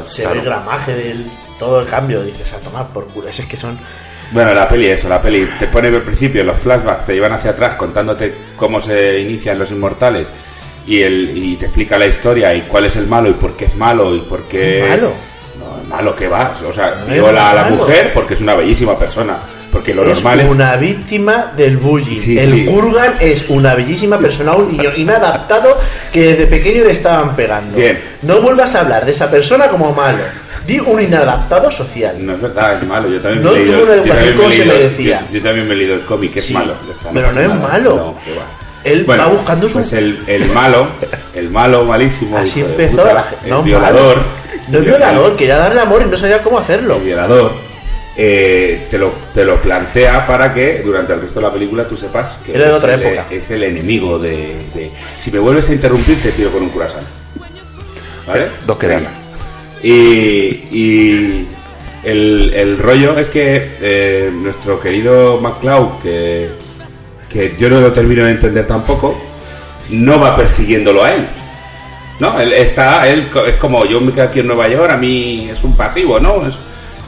Se 0.05 0.23
claro. 0.23 0.35
ve 0.35 0.41
el 0.41 0.45
gramaje 0.47 0.95
del 0.95 1.27
todo 1.59 1.81
el 1.81 1.87
cambio, 1.87 2.23
dices, 2.23 2.53
a 2.53 2.57
tomar 2.59 2.87
por 2.89 3.07
culo. 3.09 3.29
Ese 3.29 3.43
es 3.43 3.49
que 3.49 3.57
son 3.57 3.79
Bueno, 4.33 4.55
la 4.55 4.69
peli, 4.69 4.87
eso, 4.87 5.09
la 5.09 5.21
peli 5.21 5.47
te 5.59 5.67
pone 5.67 5.89
al 5.89 6.03
principio 6.03 6.45
los 6.45 6.57
flashbacks, 6.57 7.05
te 7.05 7.15
llevan 7.15 7.33
hacia 7.33 7.51
atrás 7.51 7.75
contándote 7.75 8.35
cómo 8.57 8.81
se 8.81 9.19
inician 9.19 9.59
los 9.59 9.71
inmortales 9.73 10.31
y, 10.91 11.03
el, 11.03 11.33
y 11.37 11.57
te 11.57 11.67
explica 11.67 11.99
la 11.99 12.07
historia 12.07 12.55
y 12.55 12.63
cuál 12.63 12.85
es 12.87 12.97
el 12.97 13.07
malo 13.07 13.29
y 13.31 13.33
por 13.35 13.57
qué 13.57 13.67
es 13.67 13.77
malo 13.77 14.15
y 14.15 14.21
por 14.21 14.43
qué. 14.45 14.85
¿Malo? 14.89 15.13
No, 15.59 15.85
malo 15.89 16.17
que 16.17 16.27
va. 16.29 16.53
O 16.69 16.73
sea, 16.73 16.97
No 17.07 17.13
viola 17.13 17.51
a 17.51 17.55
la 17.55 17.63
malo. 17.65 17.77
mujer 17.77 18.13
porque 18.13 18.35
es 18.35 18.41
una 18.41 18.55
bellísima 18.57 18.99
persona. 18.99 19.39
Porque 19.71 19.95
lo 19.95 20.03
es 20.03 20.09
normal 20.17 20.41
es. 20.41 20.51
una 20.51 20.75
víctima 20.77 21.53
del 21.57 21.77
bullying. 21.77 22.19
Sí, 22.19 22.37
el 22.39 22.53
sí. 22.53 22.65
Kurgan 22.67 23.19
es 23.21 23.45
una 23.51 23.75
bellísima 23.77 24.19
persona, 24.19 24.53
un 24.55 24.73
niño 24.77 24.91
inadaptado 24.97 25.77
que 26.13 26.25
desde 26.33 26.47
pequeño 26.49 26.83
le 26.85 26.91
estaban 26.91 27.37
pegando. 27.37 27.77
Bien. 27.77 28.01
No 28.23 28.41
vuelvas 28.41 28.75
a 28.75 28.81
hablar 28.81 29.05
de 29.07 29.13
esa 29.13 29.31
persona 29.31 29.69
como 29.69 29.93
malo. 29.95 30.25
Di 30.67 30.81
un 30.81 31.01
inadaptado 31.01 31.71
social. 31.71 32.17
No 32.19 32.35
es 32.35 32.41
verdad, 32.41 32.83
es 32.83 32.89
malo. 32.89 33.09
Yo 33.09 33.21
también 33.21 33.45
No 33.45 33.53
me 33.53 33.59
he 33.59 33.63
leído. 33.65 33.79
tuvo 33.79 33.85
una 33.93 33.95
educación 34.03 34.37
como 34.37 34.51
se 34.51 34.65
merecía. 34.65 35.21
Yo, 35.31 35.39
yo 35.39 35.43
también 35.45 35.69
me 35.69 35.75
he 35.75 35.77
leído 35.77 35.95
el 35.95 36.01
cómic, 36.03 36.37
es 36.37 36.45
Sí, 36.47 36.53
malo. 36.53 36.75
está, 36.91 37.11
pero 37.15 37.33
no 37.33 37.41
es 37.41 37.49
nada. 37.49 37.69
malo. 37.69 37.97
No, 37.97 38.35
Él 38.85 39.09
va 39.09 39.27
buscando 39.27 39.69
su- 39.69 39.75
Pues 39.75 39.93
el, 39.93 40.23
el 40.27 40.49
malo, 40.53 40.89
el 41.35 41.51
malo 41.51 41.85
malísimo. 41.85 42.37
Así 42.39 42.61
empezó 42.61 42.97
puta, 42.99 43.13
la 43.15 43.23
gente. 43.25 43.45
el 43.45 43.51
No, 43.51 43.63
violador. 43.63 44.17
malo. 44.17 44.29
No 44.69 44.79
es 44.79 44.85
violador, 44.85 45.37
quería 45.37 45.57
darle 45.59 45.81
amor 45.81 46.03
y 46.07 46.11
no 46.11 46.17
sabía 46.17 46.43
cómo 46.43 46.59
hacerlo. 46.59 46.97
El 46.97 47.03
violador. 47.03 47.53
eh, 48.17 48.87
te, 48.91 48.99
lo, 48.99 49.13
te 49.35 49.45
lo 49.45 49.61
plantea 49.61 50.27
para 50.27 50.53
que 50.53 50.83
durante 50.85 51.13
el 51.13 51.21
resto 51.23 51.41
de 51.41 51.47
la 51.47 51.53
película 51.53 51.85
tú 51.89 51.97
sepas 51.97 52.39
que 52.45 52.55
Era 52.55 52.65
de 52.67 52.71
es, 52.71 52.77
otra 52.77 52.95
el, 52.95 53.03
época. 53.03 53.27
es 53.31 53.51
el 53.51 53.63
enemigo 53.65 54.19
de, 54.19 54.37
de- 54.75 54.91
Si 55.17 55.31
me 55.31 55.39
vuelves 55.39 55.69
a 55.69 55.73
interrumpir, 55.73 56.21
te 56.23 56.31
tiro 56.33 56.51
con 56.53 56.63
un 56.63 56.69
curasán. 56.71 57.03
¿vale? 58.27 58.49
Dos 58.67 58.79
que. 58.79 58.99
Y, 59.83 59.91
y 60.71 61.49
el, 62.05 62.53
el 62.55 62.79
rollo 62.79 63.19
es 63.19 63.31
que 63.31 63.77
eh, 63.81 64.31
nuestro 64.33 64.79
querido 64.79 65.39
MacLeod, 65.41 66.03
que, 66.03 66.51
que 67.31 67.55
yo 67.57 67.71
no 67.71 67.81
lo 67.81 67.93
termino 67.93 68.25
de 68.25 68.33
entender 68.33 68.67
tampoco, 68.67 69.17
no 69.91 70.19
va 70.19 70.37
persiguiéndolo 70.37 71.05
a 71.05 71.15
él. 71.15 71.29
No, 72.19 72.39
él 72.39 72.53
está, 72.53 73.09
él 73.09 73.31
es 73.47 73.57
como 73.57 73.87
yo 73.87 74.01
me 74.01 74.13
quedo 74.13 74.25
aquí 74.25 74.41
en 74.41 74.49
Nueva 74.49 74.69
York, 74.69 74.91
a 74.91 74.97
mí 74.97 75.49
es 75.51 75.63
un 75.63 75.75
pasivo, 75.75 76.21
¿no? 76.21 76.47
Es, 76.47 76.59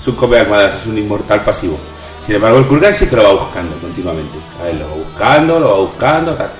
es 0.00 0.08
un 0.08 0.14
come 0.14 0.38
almohadas, 0.38 0.76
es 0.76 0.86
un 0.86 0.96
inmortal 0.96 1.44
pasivo. 1.44 1.78
Sin 2.24 2.36
embargo, 2.36 2.60
el 2.60 2.66
Kurgan 2.66 2.94
sí 2.94 3.06
que 3.06 3.16
lo 3.16 3.24
va 3.24 3.32
buscando 3.32 3.76
continuamente. 3.78 4.38
A 4.62 4.70
él 4.70 4.78
lo 4.78 4.88
va 4.88 4.94
buscando, 4.94 5.58
lo 5.58 5.68
va 5.68 5.76
buscando, 5.78 6.34
tal. 6.34 6.50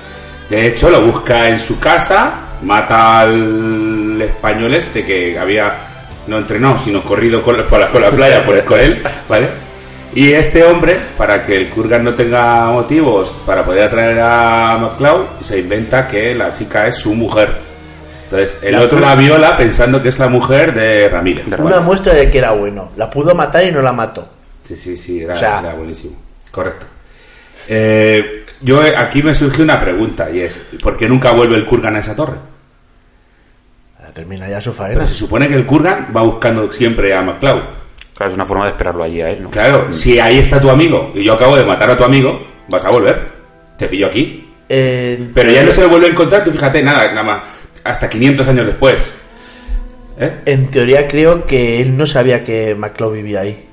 De 0.51 0.67
hecho, 0.67 0.91
lo 0.91 1.01
busca 1.01 1.49
en 1.49 1.59
su 1.59 1.79
casa, 1.79 2.33
mata 2.63 3.21
al 3.21 4.21
español 4.21 4.75
este 4.75 5.05
que 5.05 5.39
había 5.39 5.73
no 6.27 6.39
entrenado, 6.39 6.77
sino 6.77 7.01
corrido 7.03 7.41
con, 7.43 7.57
por, 7.65 7.81
la, 7.81 7.89
por 7.89 8.01
la 8.01 8.11
playa 8.11 8.45
por, 8.45 8.63
con 8.65 8.81
él, 8.81 9.03
¿vale? 9.29 9.49
Y 10.15 10.33
este 10.33 10.63
hombre, 10.65 10.99
para 11.17 11.45
que 11.45 11.57
el 11.57 11.71
Kurgan 11.71 12.05
no 12.05 12.15
tenga 12.15 12.67
motivos 12.71 13.39
para 13.47 13.65
poder 13.65 13.85
atraer 13.85 14.21
a 14.21 14.77
MacLeod, 14.79 15.41
se 15.41 15.59
inventa 15.59 16.07
que 16.07 16.35
la 16.35 16.53
chica 16.53 16.87
es 16.87 16.97
su 16.97 17.15
mujer. 17.15 17.51
Entonces, 18.25 18.59
el 18.63 18.73
La 18.73 18.83
otro 18.83 18.99
la 19.01 19.15
viola 19.15 19.57
pensando 19.57 20.01
que 20.03 20.09
es 20.09 20.19
la 20.19 20.29
mujer 20.29 20.75
de 20.75 21.09
Ramírez. 21.09 21.47
Una 21.59 21.81
muestra 21.81 22.15
de 22.15 22.31
que 22.31 22.39
era 22.39 22.53
bueno. 22.53 22.91
La 22.97 23.09
pudo 23.09 23.35
matar 23.35 23.65
y 23.65 23.73
no 23.73 23.81
la 23.83 23.93
mató. 23.93 24.29
Sí, 24.63 24.77
sí, 24.77 24.97
sí, 24.97 25.23
era, 25.23 25.35
O 25.35 25.37
sea- 25.37 25.61
era 25.61 25.75
buenísimo. 25.75 26.17
Correcto. 26.51 26.87
Eh, 27.69 28.45
yo 28.61 28.85
eh, 28.85 28.95
aquí 28.97 29.23
me 29.23 29.35
surge 29.35 29.63
una 29.63 29.81
pregunta 29.81 30.31
y 30.31 30.41
es, 30.41 30.61
¿por 30.83 30.97
qué 30.97 31.09
nunca 31.09 31.33
vuelve 31.33 31.57
el 31.57 31.65
Kurgan 31.67 31.97
a 31.97 32.01
esa 32.01 32.15
torre? 32.15 32.37
Termina 34.13 34.47
ya 34.47 34.61
su 34.61 34.75
faena. 34.75 34.95
Pero 34.97 35.07
se 35.07 35.15
supone 35.15 35.49
que 35.49 35.55
el 35.55 35.65
Kurgan 35.65 36.09
va 36.15 36.21
buscando 36.23 36.71
siempre 36.71 37.15
a 37.15 37.23
MacLeod. 37.23 37.63
Claro, 38.23 38.31
es 38.35 38.37
una 38.37 38.47
forma 38.47 38.65
de 38.67 38.71
esperarlo 38.71 39.03
allí 39.03 39.21
a 39.21 39.31
él, 39.31 39.43
¿no? 39.43 39.51
Claro, 39.51 39.93
si 39.93 40.21
ahí 40.21 40.39
está 40.39 40.61
tu 40.61 40.71
amigo 40.71 41.11
y 41.13 41.25
yo 41.25 41.33
acabo 41.33 41.57
de 41.57 41.65
matar 41.65 41.91
a 41.91 41.97
tu 41.97 42.05
amigo, 42.05 42.41
vas 42.69 42.85
a 42.85 42.91
volver. 42.91 43.33
Te 43.77 43.89
pillo 43.89 44.07
aquí. 44.07 44.49
Eh, 44.69 45.29
Pero 45.35 45.51
ya 45.51 45.65
no 45.65 45.73
se 45.73 45.81
lo 45.81 45.89
vuelve 45.89 46.07
a 46.07 46.11
encontrar, 46.11 46.45
tú 46.45 46.53
fíjate, 46.53 46.85
nada, 46.85 47.09
nada 47.09 47.25
más, 47.25 47.43
hasta 47.83 48.09
500 48.09 48.47
años 48.47 48.67
después. 48.67 49.13
¿Eh? 50.21 50.35
En 50.45 50.71
teoría 50.71 51.09
creo 51.09 51.47
que 51.47 51.83
él 51.83 51.97
no 51.97 52.07
sabía 52.07 52.45
que 52.45 52.77
McCloud 52.77 53.15
vivía 53.15 53.41
ahí. 53.41 53.69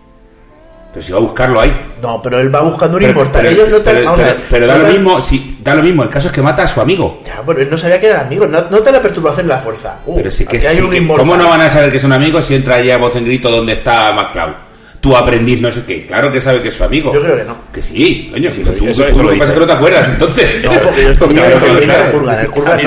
Pero 0.91 1.05
si 1.05 1.11
va 1.11 1.19
a 1.19 1.21
buscarlo 1.21 1.61
ahí. 1.61 1.75
No, 2.01 2.19
pero 2.21 2.39
él 2.39 2.53
va 2.53 2.61
buscando 2.61 2.97
un 2.97 3.01
Pero, 3.03 3.11
inmortal. 3.11 3.41
pero- 3.43 3.53
Ellos 3.53 3.69
no 3.69 3.77
te, 3.77 3.83
pero- 3.91 4.05
vamos 4.05 4.19
a 4.19 4.23
pero- 4.23 4.37
ver, 4.37 4.45
pero 4.49 4.67
da 4.67 4.75
no 4.77 4.83
lo 4.83 4.89
mismo, 4.89 5.21
sí, 5.21 5.57
da 5.61 5.75
lo 5.75 5.83
mismo, 5.83 6.01
el 6.03 6.09
caso 6.09 6.27
es 6.29 6.33
que 6.33 6.41
mata 6.41 6.63
a 6.63 6.67
su 6.67 6.81
amigo. 6.81 7.21
Ya, 7.23 7.41
pero 7.45 7.61
él 7.61 7.69
no 7.69 7.77
sabía 7.77 7.99
que 7.99 8.07
eran 8.07 8.25
amigos. 8.25 8.49
No, 8.49 8.65
no 8.71 8.79
te 8.79 8.91
la 8.91 8.99
perturbación 9.01 9.47
de 9.47 9.53
la 9.53 9.59
fuerza. 9.59 9.99
Uh, 10.07 10.15
Pero 10.15 10.31
sí 10.31 10.45
que, 10.47 10.67
hay 10.67 10.75
sí 10.75 10.81
un 10.81 10.89
que-. 10.89 11.05
¿Cómo 11.07 11.37
no 11.37 11.47
van 11.47 11.61
a 11.61 11.69
saber 11.69 11.91
que 11.91 11.99
son 11.99 12.11
amigos 12.11 12.45
si 12.45 12.55
entra 12.55 12.75
ahí 12.75 12.89
a 12.89 12.97
voz 12.97 13.15
en 13.15 13.25
grito 13.25 13.51
donde 13.51 13.73
está 13.73 14.11
MacLeod? 14.13 14.53
Tu 14.99 15.15
aprendiz 15.15 15.61
no 15.61 15.71
sé 15.71 15.83
qué. 15.85 16.05
Claro 16.07 16.29
que 16.31 16.41
sabe 16.41 16.61
que 16.61 16.67
es 16.69 16.73
su 16.73 16.83
amigo. 16.83 17.13
Yo 17.13 17.21
creo 17.21 17.37
que 17.37 17.43
no. 17.45 17.55
Que 17.71 17.81
sí, 17.83 18.27
coño. 18.33 18.51
Sí, 18.51 18.61
tú, 18.61 18.71
tú- 18.73 18.87
eso- 18.87 19.03
tú 19.03 19.07
eso 19.09 19.17
lo 19.17 19.23
lo 19.23 19.29
que 19.29 19.37
pasa 19.37 19.51
es 19.51 19.53
que 19.53 19.59
no 19.61 19.65
te 19.67 19.73
acuerdas, 19.73 20.09
entonces. 20.09 20.65
No, 20.65 20.81
porque 20.81 21.03
yo 21.03 21.13
Porque 21.19 21.35
yo 21.35 21.41
no 21.43 21.49
no 21.49 21.59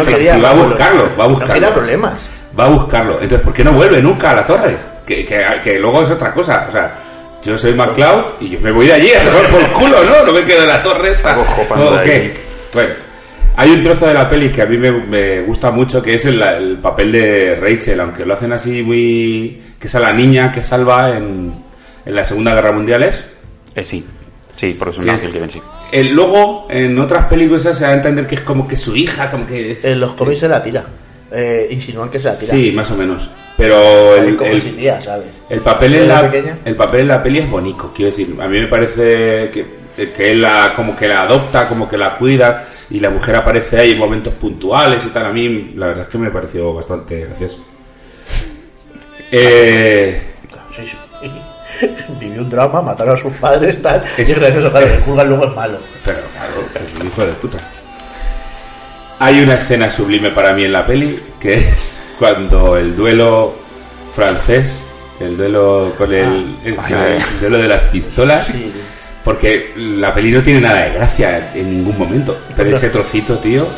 quería 0.05 0.33
no 0.33 0.37
sí, 0.37 0.41
va 0.43 0.51
a 0.51 0.55
buscarlo, 0.55 1.03
va 1.19 1.25
a 1.25 1.29
No 1.29 1.31
buscarlo. 1.31 1.55
quería 1.55 1.73
problemas. 1.73 2.29
Va 2.59 2.65
a 2.65 2.69
buscarlo. 2.69 3.13
Entonces, 3.15 3.41
¿por 3.41 3.55
qué 3.55 3.65
no 3.65 3.73
vuelve 3.73 4.03
nunca 4.03 4.33
a 4.33 4.35
la 4.35 4.45
torre? 4.45 4.77
Que, 5.07 5.25
que, 5.25 5.43
que 5.65 5.79
luego 5.79 6.03
es 6.03 6.11
otra 6.11 6.33
cosa. 6.35 6.67
O 6.69 6.71
sea, 6.71 6.95
yo 7.43 7.59
soy 7.59 7.75
MacLeod 7.75 8.41
y 8.41 8.51
yo 8.51 8.61
me 8.61 8.71
voy 8.71 8.87
de 8.87 8.93
allí 8.95 9.11
a 9.13 9.23
tomar 9.25 9.49
por 9.51 9.63
culo, 9.73 9.97
¿no? 10.05 10.27
No 10.27 10.33
me 10.33 10.45
quedo 10.45 10.63
en 10.63 10.69
la 10.69 10.83
torre 10.83 11.11
esa. 11.11 11.33
Hago 11.33 11.45
jopando 11.45 11.91
¿O 11.91 11.97
de 11.97 12.05
qué? 12.05 12.13
ahí. 12.13 12.33
Bueno, 12.73 12.95
hay 13.57 13.71
un 13.71 13.83
trozo 13.83 14.07
de 14.07 14.15
la 14.15 14.29
peli 14.29 14.51
que 14.51 14.63
a 14.63 14.67
mí 14.67 14.79
me, 14.79 14.91
me 14.93 15.41
gusta 15.43 15.71
mucho, 15.71 16.01
que 16.03 16.15
es 16.15 16.25
el, 16.25 16.41
el 16.43 16.79
papel 16.79 17.13
de 17.13 17.57
Rachel, 17.57 18.01
aunque 18.01 18.25
lo 18.25 18.35
hacen 18.35 18.53
así 18.53 18.83
muy... 18.83 19.61
que 19.79 19.87
es 19.89 19.95
a 19.95 20.01
la 20.01 20.13
niña 20.13 20.51
que 20.51 20.63
salva 20.63 21.17
en, 21.17 21.53
en 22.07 22.15
la 22.15 22.25
Segunda 22.25 22.55
Guerra 22.55 22.73
Mundial, 22.73 23.03
¿es? 23.03 23.25
Eh, 23.75 23.85
sí, 23.85 24.05
sí, 24.57 24.75
porque 24.79 24.93
es 24.93 24.99
un 24.99 25.05
¿Qué 25.05 25.11
ángel 25.11 25.29
es? 25.29 25.33
que 25.35 25.41
ven, 25.41 25.51
sí. 25.51 25.63
El, 25.93 26.13
luego, 26.15 26.67
en 26.71 26.99
otras 26.99 27.27
películas 27.27 27.63
se 27.63 27.85
da 27.85 27.91
a 27.91 27.95
entender 27.95 28.27
que 28.27 28.37
es 28.37 28.41
como 28.41 28.67
que 28.67 28.77
su 28.77 28.97
hija, 28.97 29.31
como 29.31 29.47
que... 29.47 29.79
En 29.83 30.01
los 30.01 30.15
cómics 30.15 30.41
se 30.41 30.49
la 30.49 30.63
tira. 30.63 30.85
Eh, 31.35 31.69
insinúan 31.71 32.11
que 32.11 32.19
se 32.19 32.29
la 32.29 32.39
tira. 32.39 32.53
Sí, 32.53 32.73
más 32.73 32.91
o 32.91 32.97
menos. 32.97 33.31
Pero 33.57 34.17
el, 34.17 34.39
el- 34.43 34.63
si 34.63 34.71
tía, 34.73 35.01
¿sabes? 35.01 35.27
el 35.49 35.61
papel 35.61 35.95
en 35.95 36.03
¿Era 36.05 36.23
la 36.23 36.31
pequeña? 36.31 36.59
el 36.65 36.77
papel 36.77 37.01
en 37.03 37.09
la 37.09 37.23
peli 37.23 37.39
es 37.41 37.51
bonito, 37.51 37.91
quiero 37.95 38.11
decir, 38.11 38.35
a 38.41 38.49
mí 38.49 38.59
me 38.61 38.67
parece 38.67 39.51
que, 39.51 39.67
que 40.13 40.31
él 40.33 40.41
la, 40.43 40.73
como 40.75 40.97
que 40.97 41.07
la 41.09 41.23
adopta, 41.23 41.69
como 41.69 41.89
que 41.89 41.97
la 41.99 42.17
cuida 42.17 42.65
y 42.91 42.99
la 43.01 43.11
mujer 43.11 43.37
aparece 43.37 43.79
ahí 43.79 43.91
en 43.93 43.99
momentos 43.99 44.33
puntuales 44.35 45.05
y 45.05 45.09
tal. 45.09 45.27
A 45.27 45.33
mí 45.33 45.73
la 45.77 45.89
verdad 45.89 46.05
es 46.05 46.09
que 46.11 46.19
me 46.19 46.31
pareció 46.31 46.73
bastante 46.75 47.21
gracioso. 47.27 47.59
Eh, 49.31 50.21
Sí, 50.77 50.83
sí. 50.87 51.87
Vivió 52.21 52.43
un 52.43 52.49
drama, 52.51 52.81
mataron 52.83 53.15
a 53.15 53.19
sus 53.19 53.33
padres, 53.35 53.81
tal. 53.81 54.03
Es- 54.03 54.29
Y 54.29 54.33
es 54.33 54.39
gracioso, 54.39 54.71
claro, 54.71 54.87
el 54.87 55.01
Kurgan 55.01 55.29
luego 55.29 55.45
es 55.47 55.57
malo. 55.57 55.79
Pero 56.05 56.19
claro, 56.33 56.87
es 56.87 57.01
un 57.01 57.07
hijo 57.07 57.27
de 57.27 57.33
puta. 57.35 57.59
Hay 59.25 59.41
una 59.41 59.55
escena 59.55 59.89
sublime 59.89 60.31
para 60.31 60.53
mí 60.53 60.65
en 60.65 60.73
la 60.73 60.85
peli, 60.85 61.19
que 61.39 61.55
es 61.55 62.03
cuando 62.19 62.77
el 62.77 62.97
duelo 62.97 63.55
francés, 64.13 64.83
el 65.21 65.37
duelo 65.37 65.93
con 65.97 66.13
el, 66.13 66.57
el- 66.65 66.77
ay, 66.79 66.93
el 66.93 66.99
ay. 66.99 67.19
duelo 67.41 67.59
de 67.59 67.69
las 67.69 67.81
pistolas, 67.83 68.47
Sí. 68.49 68.73
porque 69.23 69.73
la 69.77 70.13
peli 70.13 70.33
no 70.33 70.43
tiene 70.43 70.61
nada 70.61 70.83
de 70.87 70.95
gracia 70.95 71.53
en 71.55 71.71
ningún 71.71 71.97
momento, 71.97 72.37
pero 72.57 72.71
ese 72.71 72.91
trocito, 72.91 73.39
tío, 73.39 73.69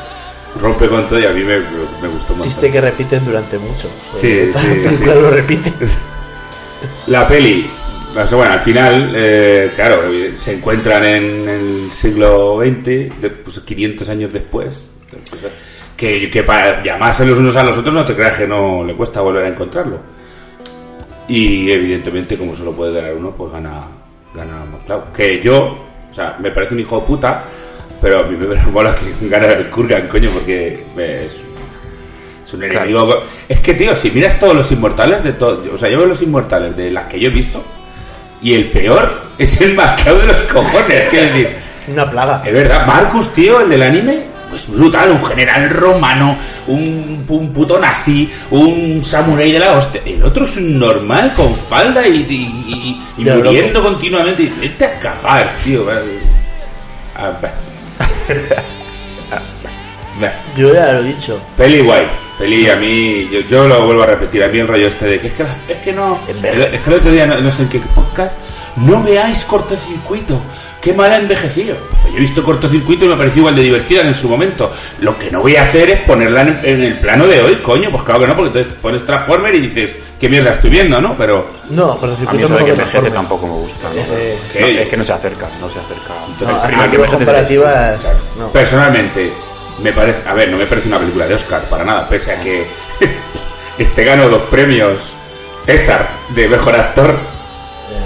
rompe 0.58 0.88
con 0.88 1.06
todo 1.06 1.20
y 1.20 1.26
a 1.26 1.30
mí 1.30 1.42
me, 1.44 1.58
me 2.00 2.08
gustó 2.08 2.32
mucho. 2.32 2.44
Chiste 2.48 2.70
que 2.70 2.80
repiten 2.80 3.22
durante 3.24 3.58
mucho. 3.58 3.90
Sí, 4.14 4.50
sí, 4.54 5.04
lo 5.04 5.30
repite. 5.30 5.72
La 7.06 7.26
peli, 7.28 7.68
bueno, 8.32 8.52
al 8.52 8.60
final, 8.60 9.12
eh, 9.14 9.72
claro, 9.74 10.04
se 10.36 10.54
encuentran 10.54 11.04
en 11.04 11.48
el 11.48 11.92
siglo 11.92 12.58
XX, 12.60 13.12
pues, 13.44 13.60
500 13.60 14.08
años 14.08 14.32
después. 14.32 14.86
Que, 15.96 16.28
que 16.28 16.42
para 16.42 16.82
llamarse 16.82 17.24
los 17.24 17.38
unos 17.38 17.54
a 17.56 17.62
los 17.62 17.78
otros 17.78 17.94
no 17.94 18.04
te 18.04 18.14
creas 18.14 18.34
que 18.36 18.46
no 18.46 18.82
le 18.84 18.94
cuesta 18.94 19.20
volver 19.20 19.44
a 19.44 19.48
encontrarlo. 19.48 19.98
Y 21.28 21.70
evidentemente, 21.70 22.36
como 22.36 22.54
solo 22.54 22.72
puede 22.72 22.92
ganar 22.94 23.14
uno, 23.14 23.30
pues 23.30 23.52
gana, 23.52 23.82
gana 24.34 24.64
McCloud. 24.70 25.04
Que 25.14 25.40
yo, 25.40 25.78
o 26.10 26.14
sea, 26.14 26.36
me 26.40 26.50
parece 26.50 26.74
un 26.74 26.80
hijo 26.80 27.00
de 27.00 27.06
puta, 27.06 27.44
pero 28.00 28.20
a 28.20 28.22
mí 28.24 28.36
me 28.36 28.54
mola 28.72 28.94
que 28.94 29.28
gana 29.28 29.46
el 29.52 29.66
Kurgan, 29.70 30.08
coño, 30.08 30.30
porque 30.30 30.84
es, 30.96 31.42
es 32.44 32.52
un 32.54 32.60
Claro. 32.60 32.76
enemigo. 32.88 33.22
Es 33.48 33.60
que, 33.60 33.74
tío, 33.74 33.94
si 33.96 34.10
miras 34.10 34.38
todos 34.38 34.54
los 34.54 34.70
inmortales 34.72 35.22
de 35.24 35.32
todo, 35.32 35.62
o 35.72 35.78
sea, 35.78 35.88
yo 35.88 35.98
veo 35.98 36.06
los 36.08 36.20
inmortales 36.22 36.76
de 36.76 36.90
las 36.90 37.04
que 37.06 37.18
yo 37.18 37.28
he 37.28 37.32
visto, 37.32 37.64
y 38.42 38.52
el 38.52 38.70
peor 38.70 39.10
es 39.38 39.58
el 39.62 39.74
McCloud 39.74 40.20
de 40.20 40.26
los 40.26 40.42
cojones, 40.42 41.06
quiero 41.08 41.26
decir. 41.28 41.56
Una 41.88 42.10
plaga. 42.10 42.42
Es 42.44 42.52
verdad, 42.52 42.86
Marcus, 42.86 43.28
tío, 43.34 43.60
el 43.60 43.68
del 43.70 43.82
anime, 43.82 44.24
pues 44.62 44.78
brutal, 44.78 45.10
un 45.10 45.24
general 45.24 45.68
romano, 45.70 46.36
un, 46.68 47.24
un 47.28 47.52
puto 47.52 47.78
nazi, 47.78 48.30
un 48.50 49.02
samurái 49.02 49.52
de 49.52 49.58
la 49.58 49.72
hostia. 49.72 50.00
El 50.06 50.22
otro 50.22 50.44
es 50.44 50.56
un 50.56 50.78
normal 50.78 51.32
con 51.34 51.54
falda 51.54 52.06
y, 52.06 52.18
y, 52.28 52.34
y- 53.18 53.22
y 53.22 53.24
muriendo 53.24 53.82
continuamente. 53.82 54.42
Y 54.44 54.48
vete 54.60 54.84
a 54.84 54.98
cagar, 55.00 55.54
tío. 55.64 55.84
Ah, 57.16 57.32
bah. 57.40 57.50
Ah, 59.30 59.38
bah. 59.62 59.70
Bah. 60.20 60.32
Yo 60.56 60.72
ya 60.72 60.92
lo 60.92 60.98
he 61.00 61.02
dicho. 61.04 61.40
Peli 61.56 61.80
guay. 61.80 62.06
Peli 62.38 62.68
a 62.68 62.76
mí, 62.76 63.28
yo, 63.32 63.40
yo 63.48 63.68
lo 63.68 63.86
vuelvo 63.86 64.02
a 64.02 64.06
repetir, 64.06 64.42
a 64.42 64.48
mí 64.48 64.58
el 64.58 64.66
rollo 64.66 64.88
este 64.88 65.06
de 65.06 65.20
que 65.20 65.28
es 65.28 65.32
que, 65.34 65.44
es 65.68 65.78
que 65.84 65.92
no, 65.92 66.18
Es 66.28 66.36
que 66.80 66.90
el 66.90 66.92
otro 66.94 67.12
día 67.12 67.26
no, 67.26 67.38
no 67.40 67.52
sé 67.52 67.62
en 67.62 67.68
qué 67.68 67.78
podcast, 67.94 68.32
no 68.74 69.00
veáis 69.04 69.44
cortocircuito, 69.44 70.40
qué 70.84 70.92
mal 70.92 71.10
ha 71.10 71.16
envejecido. 71.16 71.76
Pues 72.02 72.12
yo 72.12 72.18
he 72.18 72.20
visto 72.20 72.44
cortocircuito 72.44 73.06
y 73.06 73.08
me 73.08 73.16
pareció 73.16 73.40
igual 73.40 73.56
de 73.56 73.62
divertida 73.62 74.02
en 74.02 74.14
su 74.14 74.28
momento. 74.28 74.70
Lo 75.00 75.18
que 75.18 75.30
no 75.30 75.40
voy 75.40 75.56
a 75.56 75.62
hacer 75.62 75.88
es 75.88 76.00
ponerla 76.02 76.42
en, 76.42 76.60
en 76.62 76.82
el 76.82 76.98
plano 76.98 77.26
de 77.26 77.40
hoy, 77.40 77.62
coño, 77.62 77.90
pues 77.90 78.02
claro 78.02 78.20
que 78.20 78.26
no, 78.26 78.36
porque 78.36 78.58
entonces 78.58 78.80
pones 78.82 79.04
Transformer 79.04 79.54
y 79.54 79.60
dices, 79.60 79.96
qué 80.20 80.28
mierda 80.28 80.52
estoy 80.52 80.70
viendo, 80.70 81.00
¿no? 81.00 81.16
Pero 81.16 81.46
No, 81.70 81.98
el 82.02 82.28
A 82.28 82.32
mí 82.34 82.42
eso 82.42 82.54
de 82.54 82.64
que 82.64 82.70
envejece 82.72 83.10
tampoco 83.10 83.46
me 83.46 83.54
gusta. 83.54 83.88
¿no? 83.88 83.94
Eh. 83.96 84.38
No, 84.60 84.66
es 84.66 84.88
que 84.88 84.96
no 84.96 85.04
se 85.04 85.12
acerca, 85.14 85.48
no 85.60 85.70
se 85.70 85.78
acerca. 85.78 86.12
Entonces, 86.28 86.70
No, 86.76 86.90
que 86.90 87.10
comparativas, 87.16 88.00
no. 88.38 88.48
Personalmente, 88.48 89.32
me 89.82 89.92
parece, 89.92 90.28
a 90.28 90.34
ver, 90.34 90.50
no 90.50 90.58
me 90.58 90.66
parece 90.66 90.88
una 90.88 90.98
película 90.98 91.26
de 91.26 91.34
Oscar 91.34 91.62
para 91.62 91.84
nada, 91.84 92.06
pese 92.06 92.32
a 92.32 92.40
que 92.40 92.66
este 93.78 94.04
ganó 94.04 94.28
dos 94.28 94.42
premios 94.50 95.14
César 95.64 96.06
de 96.34 96.46
mejor 96.46 96.74
actor, 96.74 97.18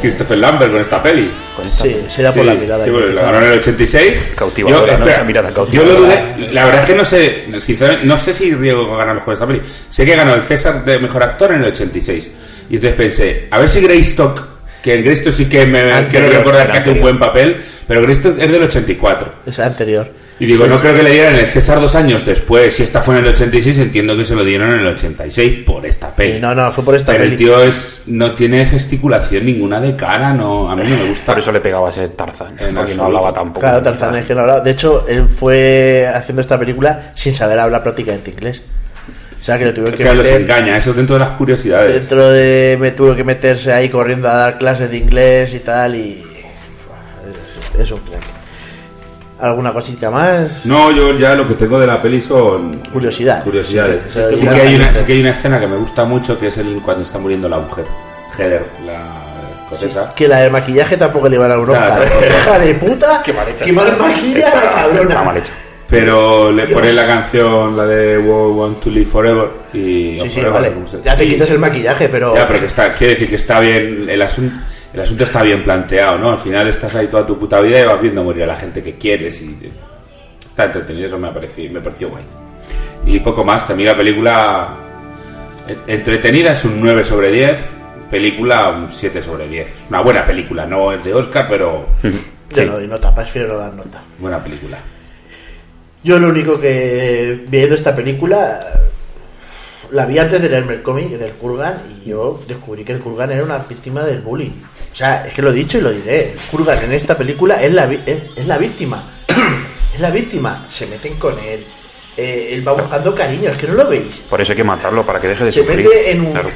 Christopher 0.01 0.38
Lambert 0.38 0.70
con 0.72 0.81
esta 0.81 1.03
peli. 1.03 1.29
Con 1.57 1.66
esta 1.66 1.83
Sí, 1.83 1.96
será 2.09 2.33
por 2.33 2.42
Sí, 2.42 2.48
la 2.48 2.55
mirada. 2.55 2.85
sí, 2.85 2.90
bueno, 2.90 3.07
la 3.09 3.22
ganó 3.22 3.38
en 3.38 3.53
el 3.53 3.59
86. 3.59 4.33
Cautivadora, 4.37 4.92
espera, 4.92 5.11
Esa 5.11 5.24
mirada 5.24 5.53
Yo 5.70 5.85
lo 5.85 5.94
dudé, 5.94 6.53
la 6.53 6.64
verdad 6.66 6.83
es 6.83 6.88
que 6.90 6.94
no 6.94 7.05
sé, 7.05 7.44
sinceramente, 7.61 8.07
no 8.07 8.16
sé 8.18 8.33
si 8.33 8.55
Riego 8.55 8.96
ganó 8.96 9.14
mejor 9.14 9.35
esta 9.35 9.46
peli. 9.46 9.61
Sé 9.88 10.05
que 10.05 10.14
ganó 10.14 10.35
el 10.35 10.42
César 10.42 10.85
de 10.85 10.98
mejor 10.98 11.22
actor 11.22 11.53
en 11.53 11.61
el 11.62 11.66
86. 11.72 12.31
Y 12.70 12.74
entonces 12.77 12.96
pensé, 12.96 13.48
a 13.51 13.59
ver 13.59 13.68
si 13.68 13.81
Greystock, 13.81 14.44
que 14.83 14.94
en 14.94 15.05
Greystock 15.05 15.33
sí 15.33 15.46
que 15.46 15.66
me 15.66 16.07
quiero 16.09 16.29
recordar 16.29 16.70
que 16.70 16.79
hace 16.79 16.90
un 16.90 17.01
buen 17.01 17.18
papel, 17.18 17.61
pero 17.87 18.03
Greystock 18.03 18.40
es 18.40 18.53
del 18.53 18.62
84. 18.62 19.33
Esa 19.46 19.66
anterior. 19.66 20.09
Y 20.40 20.46
digo, 20.46 20.66
no 20.68 20.79
creo 20.79 20.94
que 20.94 21.03
le 21.03 21.11
dieran 21.11 21.35
el 21.35 21.46
César 21.46 21.81
dos 21.81 21.94
años 21.96 22.24
después. 22.24 22.77
Si 22.77 22.85
esta 22.85 23.03
fue 23.03 23.18
en 23.18 23.24
el 23.24 23.31
86, 23.33 23.79
entiendo 23.79 24.16
que 24.16 24.24
se 24.24 24.37
lo 24.37 24.44
dieron 24.44 24.72
en 24.72 24.81
el 24.81 24.87
86 24.87 25.64
por 25.66 25.85
esta 25.85 26.14
peli. 26.14 26.35
Sí, 26.35 26.40
no, 26.40 26.55
no, 26.55 26.70
fue 26.70 26.85
por 26.85 26.94
esta 26.94 27.11
Pero 27.11 27.24
peli. 27.24 27.33
el 27.33 27.38
tío 27.38 27.62
es, 27.62 28.03
no 28.07 28.35
tiene 28.35 28.64
gesticulación 28.64 29.46
ninguna 29.46 29.81
de 29.81 29.96
cara, 29.96 30.33
no, 30.33 30.70
a 30.70 30.77
mí 30.77 30.85
no 30.88 30.96
me 30.96 31.09
gusta. 31.09 31.33
Por 31.33 31.40
eso 31.40 31.51
le 31.51 31.61
pegaba 31.61 31.88
a 31.88 31.92
ser 31.92 32.11
Tarzán, 32.11 32.55
porque 32.74 32.94
no 32.94 33.05
hablaba 33.05 33.33
tampoco. 33.33 33.61
Claro, 33.61 33.83
Tarzán 33.83 34.14
es 34.16 34.27
que 34.27 34.35
no 34.35 34.40
hablaba. 34.42 34.61
De 34.61 34.70
hecho, 34.70 35.07
él 35.09 35.29
fue 35.29 36.09
haciendo 36.12 36.40
esta 36.40 36.57
película 36.57 37.11
sin 37.14 37.35
saber 37.35 37.59
hablar 37.59 37.83
prácticamente 37.83 38.31
inglés. 38.31 38.62
O 39.40 39.44
sea, 39.44 39.59
que 39.59 39.64
lo 39.64 39.74
tuvieron 39.74 39.96
que 39.96 40.05
que 40.05 40.14
los 40.14 40.31
engaña, 40.31 40.77
eso 40.77 40.92
dentro 40.92 41.14
de 41.14 41.20
las 41.20 41.31
curiosidades. 41.31 41.94
dentro 41.94 42.31
de... 42.31 42.77
Me 42.79 42.90
tuvo 42.90 43.14
que 43.16 43.24
meterse 43.24 43.72
ahí 43.72 43.88
corriendo 43.88 44.29
a 44.29 44.37
dar 44.37 44.59
clases 44.59 44.90
de 44.90 44.98
inglés 44.98 45.55
y 45.55 45.61
tal 45.61 45.94
y... 45.94 46.22
Es, 47.74 47.81
es 47.81 47.90
un 47.90 48.01
crack. 48.01 48.38
¿Alguna 49.40 49.72
cosita 49.72 50.11
más? 50.11 50.66
No, 50.66 50.90
yo 50.90 51.16
ya 51.16 51.35
lo 51.35 51.46
que 51.46 51.55
tengo 51.55 51.79
de 51.79 51.87
la 51.87 52.03
peli 52.03 52.20
son 52.20 52.72
Curiosidad. 52.92 53.44
curiosidades. 53.44 54.03
Sí, 54.12 54.20
Sí, 54.35 54.42
que 54.46 54.48
hay 54.61 54.74
una, 54.74 54.92
sí 54.94 55.05
que 55.05 55.12
hay 55.12 55.20
una 55.20 55.31
escena 55.31 55.61
que 55.61 55.66
me 55.68 55.77
gusta 55.77 56.05
mucho 56.05 56.38
que 56.38 56.48
es 56.48 56.57
el 56.59 56.81
cuando 56.85 57.05
está 57.05 57.18
muriendo 57.18 57.48
la 57.48 57.61
mujer. 57.61 57.85
Heather, 58.37 58.66
la 58.85 59.05
escocesa. 59.62 60.12
Que 60.14 60.27
la 60.27 60.40
del 60.40 60.51
maquillaje 60.51 60.96
tampoco 60.96 61.29
le 61.29 61.37
iban 61.37 61.51
a 61.51 61.55
Europa. 61.55 61.79
Claro. 61.87 62.05
Hija 62.27 62.59
de 62.59 62.74
puta. 62.74 63.22
Qué 63.24 63.33
mal 63.33 63.48
hecha. 63.48 63.64
Qué 63.64 63.72
mal 63.72 63.96
maquilla 63.96 64.55
la 64.55 64.72
cabrona. 64.74 65.03
Está 65.03 65.22
mal 65.24 65.37
hecho. 65.37 65.53
Pero 65.88 66.53
le 66.53 66.66
ponen 66.66 66.94
la 66.96 67.07
canción, 67.07 67.74
la 67.77 67.87
de 67.87 68.18
We 68.18 68.29
Want 68.53 68.81
to 68.81 68.90
Live 68.90 69.07
Forever. 69.07 69.48
Y, 69.72 70.18
Sí, 70.18 70.20
sí, 70.24 70.29
Forever, 70.31 70.53
vale. 70.53 70.72
¿cómo 70.72 70.87
se- 70.87 71.01
Ya 71.01 71.16
te 71.16 71.27
quitas 71.27 71.48
el 71.51 71.59
maquillaje, 71.59 72.09
pero... 72.11 72.35
Ya, 72.35 72.46
pero 72.46 72.61
que 72.61 72.66
está, 72.66 72.92
quiere 72.92 73.14
decir 73.14 73.31
que 73.31 73.37
está 73.37 73.59
bien, 73.61 74.05
el 74.07 74.20
asunto, 74.20 74.61
el 74.94 75.01
asunto 75.01 75.24
está 75.24 75.42
bien 75.42 75.62
planteado, 75.64 76.18
¿no? 76.18 76.31
Al 76.31 76.38
final 76.38 76.66
estás 76.68 76.94
ahí 76.94 77.07
toda 77.09 77.24
tu 77.27 77.38
puta 77.38 77.61
vida 77.61 77.81
y 77.81 77.85
vas 77.85 78.01
viendo 78.01 78.24
morir 78.24 78.44
a 78.44 78.46
la 78.46 78.57
gente 78.57 78.83
que 78.83 78.94
quieres 78.96 79.40
y 79.42 79.57
está 80.46 80.64
entretenido, 80.66 81.07
eso 81.07 81.18
me 81.18 81.29
ha 81.29 81.35
parecido, 81.35 81.72
me 81.74 81.81
pareció 81.81 82.09
guay. 82.11 82.24
Y 83.07 83.18
poco 83.20 83.44
más, 83.44 83.68
mí 83.70 83.85
la 83.85 83.96
película 83.96 84.68
en- 85.66 85.81
entretenida 85.87 86.53
es 86.53 86.64
un 86.64 86.81
9 86.81 87.05
sobre 87.05 87.31
10, 87.31 87.59
película 88.11 88.70
un 88.70 88.90
7 88.90 89.20
sobre 89.22 89.46
10. 89.48 89.77
Una 89.90 90.01
buena 90.01 90.24
película, 90.27 90.66
no 90.66 90.92
es 90.92 91.05
de 91.05 91.14
Oscar, 91.14 91.46
pero 91.48 91.87
Yo 92.03 92.11
sí, 92.51 92.64
no 92.64 92.72
doy 92.72 92.87
nota, 92.88 93.14
prefiero 93.14 93.59
dar 93.59 93.72
nota. 93.74 94.01
buena 94.18 94.42
película. 94.42 94.79
Yo 96.03 96.18
lo 96.18 96.29
único 96.29 96.59
que 96.61 97.44
viendo 97.51 97.74
esta 97.74 97.94
película 97.94 98.61
la 99.90 100.07
vi 100.07 100.18
antes 100.18 100.40
de 100.40 100.48
leerme 100.48 100.74
el 100.74 100.83
cómic 100.83 101.12
en 101.12 101.22
el 101.22 101.33
Kurgan 101.33 101.77
y 102.05 102.09
yo 102.11 102.40
descubrí 102.46 102.85
que 102.85 102.92
el 102.92 103.01
Kurgan 103.01 103.33
era 103.33 103.42
una 103.44 103.59
víctima 103.59 104.03
del 104.03 104.20
bullying. 104.20 104.53
O 104.99 105.01
sea, 105.01 105.25
es 105.29 105.33
que 105.33 105.43
lo 105.43 105.51
he 105.51 105.53
dicho 105.53 105.79
y 105.79 105.81
lo 105.81 105.93
diré. 105.93 106.35
Kurgan 106.51 106.83
en 106.83 106.93
esta 106.93 107.17
película 107.17 107.63
es 107.63 107.73
la, 107.73 107.85
es 107.85 108.45
la 108.49 108.59
víctima. 108.59 109.01
es 109.95 110.01
la 110.01 110.11
víctima. 110.11 110.65
Se 110.69 110.89
meten 110.89 111.15
con 111.15 111.39
él. 111.39 111.65
Eh, 112.17 112.49
él 112.55 112.67
va 112.67 112.73
buscando 112.73 113.15
cariño. 113.15 113.49
Es 113.51 113.59
que 113.59 113.69
no 113.69 113.75
lo 113.75 113.87
veis. 113.87 114.21
Por 114.29 114.41
eso 114.41 114.53
hay 114.53 114.57
que 114.57 114.65
matarlo, 114.65 115.07
para 115.07 115.21
que 115.21 115.29
deje 115.29 115.45
de 115.45 115.53
Se 115.53 115.61
sufrir. 115.61 115.85
mete 115.85 116.11
en 116.11 116.21
un- 116.23 116.33
Claro. 116.33 116.51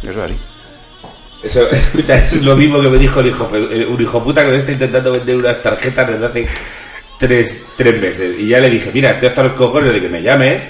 Eso 0.00 0.10
es 0.10 0.18
así. 0.30 0.34
Eso, 1.42 1.70
escucha, 1.70 2.14
es 2.16 2.42
lo 2.42 2.56
mismo 2.56 2.80
que 2.80 2.88
me 2.88 2.96
dijo 2.96 3.20
el 3.20 3.26
hijo, 3.26 3.46
eh, 3.54 3.84
un 3.86 4.00
hijo 4.00 4.24
puta 4.24 4.42
que 4.42 4.52
me 4.52 4.56
está 4.56 4.72
intentando 4.72 5.12
vender 5.12 5.36
unas 5.36 5.60
tarjetas 5.60 6.08
desde 6.12 6.24
hace 6.26 6.48
tres, 7.18 7.60
tres 7.76 8.00
meses. 8.00 8.36
Y 8.38 8.48
ya 8.48 8.58
le 8.58 8.70
dije, 8.70 8.90
mira, 8.90 9.10
estoy 9.10 9.28
hasta 9.28 9.42
los 9.42 9.52
cojones 9.52 9.92
de 9.92 10.00
que 10.00 10.08
me 10.08 10.22
llames, 10.22 10.62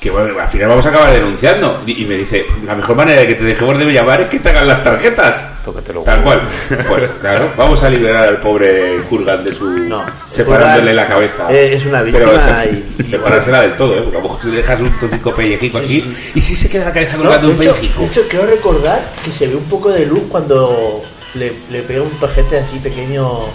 que 0.00 0.10
bueno, 0.10 0.38
al 0.38 0.48
final 0.48 0.68
vamos 0.68 0.86
a 0.86 0.90
acabar 0.90 1.12
denunciando. 1.12 1.82
Y, 1.86 2.02
y 2.02 2.06
me 2.06 2.14
dice, 2.16 2.46
la 2.64 2.74
mejor 2.76 2.94
manera 2.96 3.20
de 3.20 3.26
que 3.26 3.34
te 3.34 3.42
dejemos 3.44 3.76
de 3.78 3.84
llamar 3.92 4.20
es 4.20 4.28
que 4.28 4.38
te 4.38 4.48
hagan 4.50 4.68
las 4.68 4.82
tarjetas. 4.82 5.46
Tócatelo. 5.64 6.02
Tal 6.02 6.22
cual. 6.22 6.42
Pues 6.88 7.08
claro, 7.20 7.52
vamos 7.56 7.82
a 7.82 7.90
liberar 7.90 8.28
al 8.28 8.38
pobre 8.38 9.02
Kurgan 9.08 9.42
de 9.44 9.52
su... 9.52 9.64
No, 9.68 10.04
separándole 10.28 10.94
la 10.94 11.06
cabeza. 11.06 11.50
eh, 11.52 11.74
es 11.74 11.84
una 11.86 12.02
víctima 12.02 12.26
Pero 12.26 12.40
se- 12.40 13.02
y- 13.02 13.06
separársela 13.08 13.62
del 13.62 13.74
todo, 13.76 13.96
¿eh? 13.98 14.02
Porque 14.02 14.16
a 14.18 14.20
lo 14.20 14.28
mejor 14.28 14.42
si 14.42 14.50
le 14.50 14.56
dejas 14.58 14.80
un 14.80 14.98
trocico 14.98 15.34
pellejico 15.34 15.78
aquí 15.78 16.00
sí, 16.00 16.16
y 16.34 16.40
si 16.40 16.54
se 16.54 16.68
queda 16.70 16.84
la 16.86 16.92
cabeza 16.92 17.16
No, 17.16 17.22
colgando 17.24 17.48
de, 17.48 17.54
un 17.54 17.62
hecho, 17.62 17.74
pellejico. 17.74 18.00
de 18.00 18.06
hecho, 18.06 18.22
quiero 18.28 18.46
recordar 18.46 19.00
que 19.24 19.32
se 19.32 19.46
ve 19.48 19.56
un 19.56 19.64
poco 19.64 19.90
de 19.90 20.06
luz 20.06 20.22
cuando 20.28 21.02
le, 21.34 21.52
le 21.70 21.82
pega 21.82 22.02
un 22.02 22.10
tojete 22.20 22.58
así 22.58 22.78
pequeño 22.78 23.46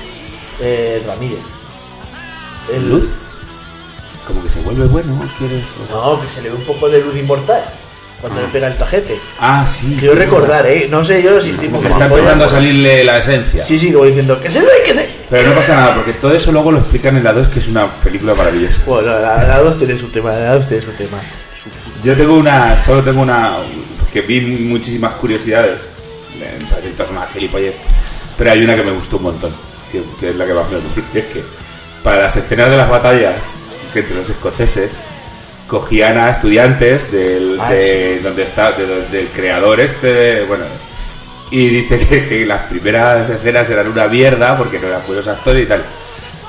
eh, 0.61 1.01
Ramírez. 1.07 1.39
El- 2.73 2.89
¿Luz? 2.89 3.09
Como 4.27 4.41
que 4.43 4.49
se 4.49 4.61
vuelve 4.61 4.85
bueno, 4.85 5.29
¿quieres? 5.37 5.63
No, 5.89 6.21
que 6.21 6.29
se 6.29 6.41
le 6.41 6.49
ve 6.49 6.55
un 6.55 6.63
poco 6.63 6.89
de 6.89 7.01
luz 7.01 7.15
inmortal 7.15 7.63
cuando 8.21 8.41
le 8.41 8.47
pega 8.47 8.67
el 8.67 8.77
tajete. 8.77 9.19
Ah, 9.37 9.65
sí. 9.67 9.97
Quiero 9.99 10.15
recordar, 10.15 10.65
¿eh? 10.65 10.87
No 10.89 11.03
sé 11.03 11.21
yo 11.21 11.41
si 11.41 11.49
estoy 11.49 11.67
Como 11.67 11.81
que 11.81 11.89
está 11.89 12.05
empezando 12.05 12.45
a 12.45 12.49
salirle 12.49 13.03
la 13.03 13.17
esencia. 13.17 13.65
Sí, 13.65 13.77
sí, 13.77 13.91
como 13.91 14.05
diciendo 14.05 14.39
que 14.39 14.49
se 14.49 14.61
ve, 14.61 14.67
que 14.85 14.93
se... 14.93 15.09
Pero 15.29 15.49
no 15.49 15.55
pasa 15.55 15.75
nada, 15.75 15.95
porque 15.95 16.13
todo 16.13 16.33
eso 16.33 16.51
luego 16.53 16.71
lo 16.71 16.79
explican 16.79 17.17
en 17.17 17.23
la 17.25 17.33
2, 17.33 17.49
que 17.49 17.59
es 17.59 17.67
una 17.67 17.93
película 17.99 18.33
maravillosa. 18.33 18.81
Bueno, 18.85 19.19
la, 19.19 19.43
la 19.43 19.59
2 19.59 19.77
tiene 19.77 19.97
su 19.97 20.07
tema, 20.07 20.31
la 20.31 20.55
2 20.55 20.67
tiene 20.67 20.83
su 20.83 20.91
tema. 20.91 21.17
Yo 22.01 22.15
tengo 22.15 22.35
una, 22.35 22.77
solo 22.77 23.03
tengo 23.03 23.21
una, 23.21 23.57
que 24.13 24.21
vi 24.21 24.39
muchísimas 24.41 25.13
curiosidades, 25.13 25.89
todas 26.95 27.07
son 27.07 27.17
una 27.17 27.25
gilipollez, 27.27 27.75
pero 28.37 28.51
hay 28.51 28.63
una 28.63 28.75
que 28.75 28.83
me 28.83 28.91
gustó 28.91 29.17
un 29.17 29.23
montón, 29.23 29.51
que, 29.91 30.03
que 30.19 30.29
es 30.29 30.35
la 30.35 30.45
que 30.45 30.53
más 30.53 30.65
me 30.69 30.77
y 30.77 31.17
es 31.17 31.25
que 31.25 31.43
para 32.03 32.23
las 32.23 32.35
escenas 32.35 32.69
de 32.69 32.77
las 32.77 32.89
batallas, 32.89 33.43
que 33.93 33.99
entre 33.99 34.15
los 34.15 34.29
escoceses, 34.29 34.99
cogían 35.67 36.17
a 36.17 36.29
estudiantes 36.31 37.11
del, 37.11 37.57
Ah, 37.59 37.71
de 37.71 38.19
donde 38.21 38.43
está, 38.43 38.71
de- 38.73 38.85
de- 38.85 39.07
del 39.07 39.27
creador 39.29 39.79
este, 39.79 40.43
bueno, 40.43 40.65
y 41.51 41.67
dice 41.67 41.99
que, 41.99 42.27
que 42.29 42.45
las 42.45 42.63
primeras 42.63 43.29
escenas 43.29 43.69
eran 43.69 43.87
una 43.87 44.07
mierda 44.07 44.57
porque 44.57 44.79
no 44.79 44.87
eran 44.87 45.01
buenos 45.07 45.27
actores 45.27 45.63
y 45.63 45.65
tal. 45.67 45.83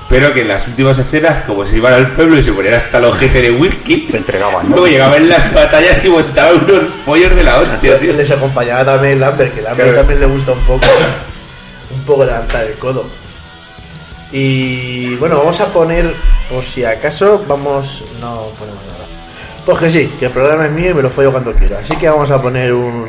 Pero 0.06 0.34
que 0.34 0.42
en 0.42 0.48
las 0.48 0.68
últimas 0.68 0.98
escenas, 0.98 1.44
como 1.46 1.64
se 1.64 1.78
iban 1.78 1.94
al 1.94 2.08
pueblo 2.12 2.36
y 2.36 2.42
se 2.42 2.52
ponían 2.52 2.74
hasta 2.74 2.98
el 2.98 3.04
ojete 3.04 3.40
de 3.40 3.50
whisky, 3.52 4.06
Se 4.06 4.18
entregaban, 4.18 4.68
¿no? 4.68 4.76
luego 4.76 4.86
llegaban 4.86 5.26
las 5.28 5.52
batallas 5.54 6.04
y 6.04 6.10
montaban 6.10 6.62
unos 6.64 6.84
pollos 7.06 7.34
de 7.34 7.42
la 7.42 7.58
hostia, 7.60 7.98
tío. 7.98 8.12
Les 8.12 8.30
acompañaba 8.30 8.84
también 8.84 9.18
Lambert, 9.18 9.54
que 9.54 9.62
Lambert 9.62 9.88
Claro. 9.92 9.98
también 10.06 10.20
le 10.20 10.26
gusta 10.26 10.52
un 10.52 10.60
poco, 10.60 10.84
un 11.94 12.02
poco 12.04 12.24
levantar 12.26 12.64
el 12.64 12.74
codo. 12.74 13.06
Y 14.32 15.14
bueno, 15.16 15.38
vamos 15.38 15.58
a 15.60 15.66
poner, 15.72 16.12
por 16.50 16.62
si 16.62 16.84
acaso, 16.84 17.44
vamos, 17.48 18.04
no 18.20 18.48
ponemos 18.58 18.82
nada. 18.86 19.04
Pues 19.64 19.78
que 19.78 19.90
sí, 19.90 20.12
que 20.18 20.26
el 20.26 20.32
programa 20.32 20.66
es 20.66 20.72
mío 20.72 20.90
y 20.90 20.94
me 20.94 21.02
lo 21.02 21.10
follo 21.10 21.30
cuando 21.30 21.52
quiera. 21.54 21.78
Así 21.78 21.96
que 21.96 22.08
vamos 22.08 22.30
a 22.30 22.40
poner 22.40 22.72
un, 22.72 23.06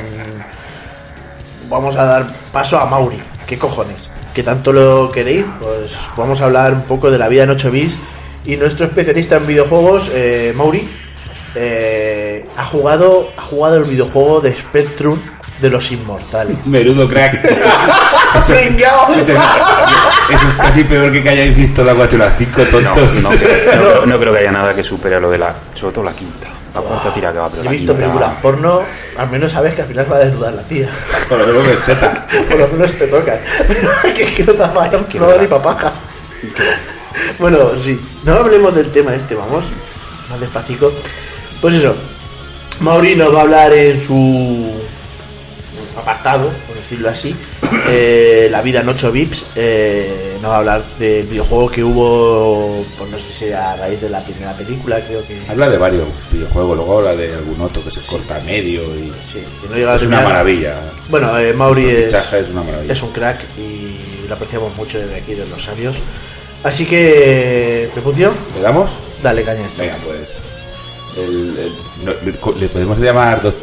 vamos 1.69 1.95
a 1.95 2.06
dar 2.06 2.28
paso 2.52 2.80
a 2.80 2.86
Mauri. 2.86 3.21
¿Qué 3.45 3.58
cojones? 3.58 4.10
Que 4.34 4.41
tanto 4.41 4.71
lo 4.71 5.12
queréis, 5.12 5.45
pues 5.60 6.00
vamos 6.17 6.41
a 6.41 6.45
hablar 6.45 6.74
un 6.74 6.84
poco 6.84 7.12
de 7.12 7.17
la 7.17 7.28
vida 7.28 7.43
en 7.43 7.50
8 7.52 7.71
bits. 7.71 7.98
Y 8.45 8.56
nuestro 8.58 8.86
especialista 8.86 9.38
en 9.38 9.48
videojuegos, 9.48 10.12
eh, 10.13 10.54
Mauri, 10.56 10.89
eh, 11.56 12.45
ha 12.56 12.65
jugado 12.65 13.30
ha 13.38 13.41
jugado 13.41 13.78
el 13.78 13.86
videojuego 13.86 14.41
de 14.41 14.56
Spectrum 14.56 15.19
de 15.61 15.69
los 15.69 15.91
Inmortales. 15.91 16.65
Menudo 16.67 17.07
crack. 17.07 17.43
eso, 18.39 18.53
es, 18.53 18.71
eso 18.71 19.33
es 20.49 20.53
casi 20.57 20.83
peor 20.83 21.11
que 21.11 21.21
que 21.23 21.29
hayáis 21.29 21.55
visto 21.55 21.83
la 21.83 21.93
4 21.93 22.17
las 22.17 22.37
5 22.37 22.61
No, 22.61 22.67
tontos. 22.67 23.13
no, 23.23 23.29
creo- 23.29 24.05
no 24.05 24.19
creo 24.19 24.33
que 24.33 24.39
haya 24.39 24.51
nada 24.51 24.73
que 24.73 24.83
supere 24.83 25.15
a 25.15 25.19
lo 25.19 25.29
de 25.29 25.37
la. 25.37 25.55
Sobre 25.73 25.93
todo 25.93 26.05
la 26.05 26.11
quinta. 26.13 26.49
La 26.73 26.81
cuarta 26.81 27.13
tira 27.13 27.31
que 27.31 27.37
va, 27.39 27.47
pero 27.47 27.61
He 27.61 27.65
la 27.65 27.71
visto 27.71 27.93
quinta. 27.93 28.05
películas 28.07 28.33
porno, 28.41 28.81
al 29.17 29.29
menos 29.29 29.49
sabes 29.51 29.73
que 29.75 29.81
al 29.83 29.87
final 29.87 30.11
va 30.11 30.17
a 30.17 30.19
desnudar 30.19 30.53
la 30.53 30.63
tía. 30.63 30.89
Por 31.29 31.39
lo 31.39 31.47
menos 31.47 31.63
me 31.63 31.69
respeta. 31.73 32.27
Por 32.49 32.59
lo 32.59 32.67
menos 32.67 32.91
te 32.93 33.07
tocan. 33.07 33.39
que 34.13 34.23
es 34.23 34.31
que 34.35 34.43
no 34.43 34.51
te 34.53 34.59
va 34.59 34.89
que 35.07 35.19
no 35.19 35.27
da 35.27 35.35
no 35.35 35.41
ni 35.41 35.47
papaja. 35.47 35.93
Bueno, 37.39 37.69
sí. 37.79 37.97
No 38.23 38.33
hablemos 38.33 38.75
del 38.75 38.91
tema 38.91 39.15
este, 39.15 39.35
vamos. 39.35 39.67
Más 40.29 40.39
despacito. 40.41 40.91
Pues 41.61 41.75
eso. 41.75 41.95
Mauri 42.81 43.15
nos 43.15 43.33
va 43.33 43.39
a 43.39 43.41
hablar 43.43 43.71
en 43.73 43.97
su 43.97 44.73
apartado, 46.05 46.51
por 46.67 46.75
decirlo 46.75 47.09
así, 47.09 47.35
eh, 47.89 48.47
la 48.51 48.61
vida 48.61 48.81
en 48.81 48.89
8 48.89 49.11
bips. 49.11 49.45
Eh, 49.55 50.37
nos 50.41 50.51
va 50.51 50.55
a 50.55 50.59
hablar 50.59 50.83
del 50.99 51.25
videojuego 51.25 51.69
que 51.71 51.83
hubo, 51.83 52.85
pues 52.97 53.09
no 53.09 53.17
sé 53.17 53.31
si 53.33 53.51
a 53.51 53.75
raíz 53.75 53.99
de 54.01 54.09
la 54.09 54.19
primera 54.21 54.53
película, 54.55 55.01
creo 55.03 55.25
que. 55.25 55.41
Habla 55.49 55.69
de 55.69 55.77
varios 55.79 56.07
videojuegos, 56.31 56.77
luego 56.77 56.99
habla 56.99 57.15
de 57.15 57.33
algún 57.33 57.59
otro 57.59 57.83
que 57.83 57.89
se 57.89 58.01
corta 58.01 58.37
a 58.37 58.41
medio 58.41 58.83
y 58.95 59.11
Sí, 59.31 59.39
que 59.61 59.67
no 59.69 59.75
llega 59.75 59.93
a 59.93 59.95
es 59.95 60.03
una 60.03 60.17
terminar. 60.17 60.23
maravilla. 60.23 60.75
Bueno, 61.09 61.39
eh, 61.39 61.53
Mauri 61.53 61.89
es, 61.89 62.13
es 62.13 62.49
una 62.49 62.61
maravilla. 62.61 62.93
es 62.93 63.01
un 63.01 63.11
crack 63.11 63.39
y 63.57 64.27
lo 64.27 64.35
apreciamos 64.35 64.75
mucho 64.75 64.99
desde 64.99 65.15
aquí, 65.15 65.33
de 65.33 65.47
los 65.47 65.63
sabios. 65.63 65.97
Así 66.63 66.85
que, 66.85 67.89
¿prepunción? 67.93 68.33
¿Le 68.56 68.62
damos? 68.62 68.91
Dale 69.23 69.43
caña. 69.43 69.67
Venga, 69.77 69.95
pues. 70.06 70.29
El- 71.17 71.57
el- 71.57 71.75
no, 72.05 72.13
le- 72.59 72.67
podemos 72.69 72.99
llamar. 72.99 73.41
do- 73.41 73.53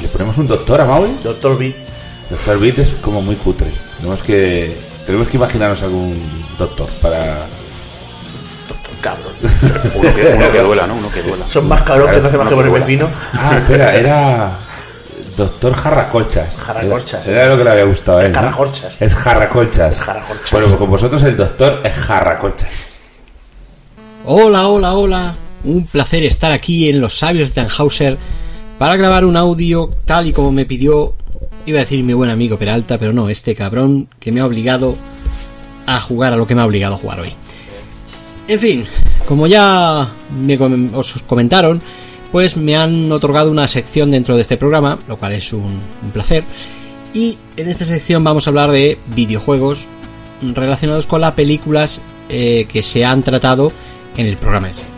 ¿Le 0.00 0.08
ponemos 0.08 0.36
un 0.38 0.46
doctor 0.46 0.80
a 0.80 0.84
Maui? 0.84 1.16
Doctor 1.22 1.58
Beat. 1.58 1.74
Doctor 2.30 2.58
Beat 2.58 2.78
es 2.78 2.88
como 3.00 3.20
muy 3.22 3.36
cutre. 3.36 3.70
Tenemos 3.98 4.22
que. 4.22 4.76
Tenemos 5.04 5.28
que 5.28 5.36
imaginarnos 5.36 5.82
algún 5.82 6.46
doctor 6.58 6.88
para. 7.02 7.46
Doctor 8.68 8.94
cabrón. 9.02 9.34
Uno 9.94 10.14
que, 10.14 10.34
uno 10.34 10.52
que 10.52 10.60
duela, 10.60 10.86
¿no? 10.86 10.94
Uno 10.94 11.10
que 11.10 11.22
duela. 11.22 11.46
Son 11.46 11.68
más 11.68 11.82
cabros 11.82 12.10
que 12.10 12.20
no 12.20 12.28
hace 12.28 12.38
más 12.38 12.48
que 12.48 12.54
ponerme 12.54 12.82
fino. 12.82 13.08
Ah, 13.34 13.58
espera, 13.58 13.94
era. 13.94 14.58
Doctor 15.36 15.74
Jarracolchas. 15.74 16.56
Jarracolchas. 16.56 17.26
Era, 17.26 17.42
era 17.42 17.50
lo 17.50 17.58
que 17.58 17.64
le 17.64 17.70
había 17.70 17.84
gustado 17.84 18.18
a 18.18 18.20
él. 18.24 18.28
Es 18.28 18.32
¿no? 18.34 18.40
Jarracolchas. 18.40 18.92
Es 19.00 19.14
Jarracolchas. 19.16 19.92
Es 19.92 19.98
Jarracolchas. 20.00 20.50
Bueno, 20.52 20.66
pues 20.68 20.78
con 20.78 20.90
vosotros 20.90 21.22
el 21.24 21.36
doctor 21.36 21.80
es 21.84 21.94
Jarracolchas. 21.94 22.94
Hola, 24.26 24.68
hola, 24.68 24.94
hola. 24.94 25.34
Un 25.64 25.86
placer 25.86 26.24
estar 26.24 26.52
aquí 26.52 26.88
en 26.88 27.00
Los 27.00 27.18
Sabios 27.18 27.48
de 27.48 27.54
Tannhauser 27.54 28.18
para 28.78 28.96
grabar 28.96 29.24
un 29.24 29.36
audio 29.36 29.88
tal 30.04 30.26
y 30.26 30.32
como 30.32 30.52
me 30.52 30.66
pidió, 30.66 31.14
iba 31.66 31.78
a 31.78 31.82
decir 31.82 32.02
mi 32.02 32.12
buen 32.12 32.30
amigo 32.30 32.58
Peralta, 32.58 32.98
pero 32.98 33.12
no, 33.12 33.28
este 33.28 33.54
cabrón 33.54 34.08
que 34.18 34.32
me 34.32 34.40
ha 34.40 34.46
obligado 34.46 34.96
a 35.86 36.00
jugar 36.00 36.32
a 36.32 36.36
lo 36.36 36.46
que 36.46 36.54
me 36.54 36.62
ha 36.62 36.66
obligado 36.66 36.94
a 36.94 36.98
jugar 36.98 37.20
hoy. 37.20 37.32
En 38.46 38.60
fin, 38.60 38.84
como 39.26 39.46
ya 39.46 40.08
me 40.38 40.58
os 40.94 41.22
comentaron, 41.26 41.80
pues 42.30 42.56
me 42.56 42.76
han 42.76 43.10
otorgado 43.10 43.50
una 43.50 43.68
sección 43.68 44.10
dentro 44.10 44.36
de 44.36 44.42
este 44.42 44.56
programa, 44.56 44.98
lo 45.08 45.16
cual 45.16 45.32
es 45.32 45.52
un, 45.52 45.80
un 46.02 46.10
placer. 46.12 46.44
Y 47.14 47.38
en 47.56 47.68
esta 47.68 47.84
sección 47.84 48.24
vamos 48.24 48.46
a 48.46 48.50
hablar 48.50 48.70
de 48.70 48.98
videojuegos 49.14 49.86
relacionados 50.42 51.06
con 51.06 51.20
las 51.20 51.32
películas 51.32 52.00
eh, 52.28 52.66
que 52.68 52.82
se 52.82 53.04
han 53.04 53.22
tratado 53.22 53.72
en 54.16 54.26
el 54.26 54.36
programa 54.36 54.70
ese. 54.70 54.93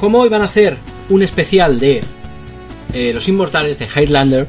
Como 0.00 0.28
van 0.28 0.42
a 0.42 0.46
hacer 0.46 0.76
un 1.08 1.22
especial 1.22 1.78
de 1.80 2.02
eh, 2.92 3.12
Los 3.12 3.28
Inmortales 3.28 3.78
de 3.78 3.86
Highlander, 3.86 4.46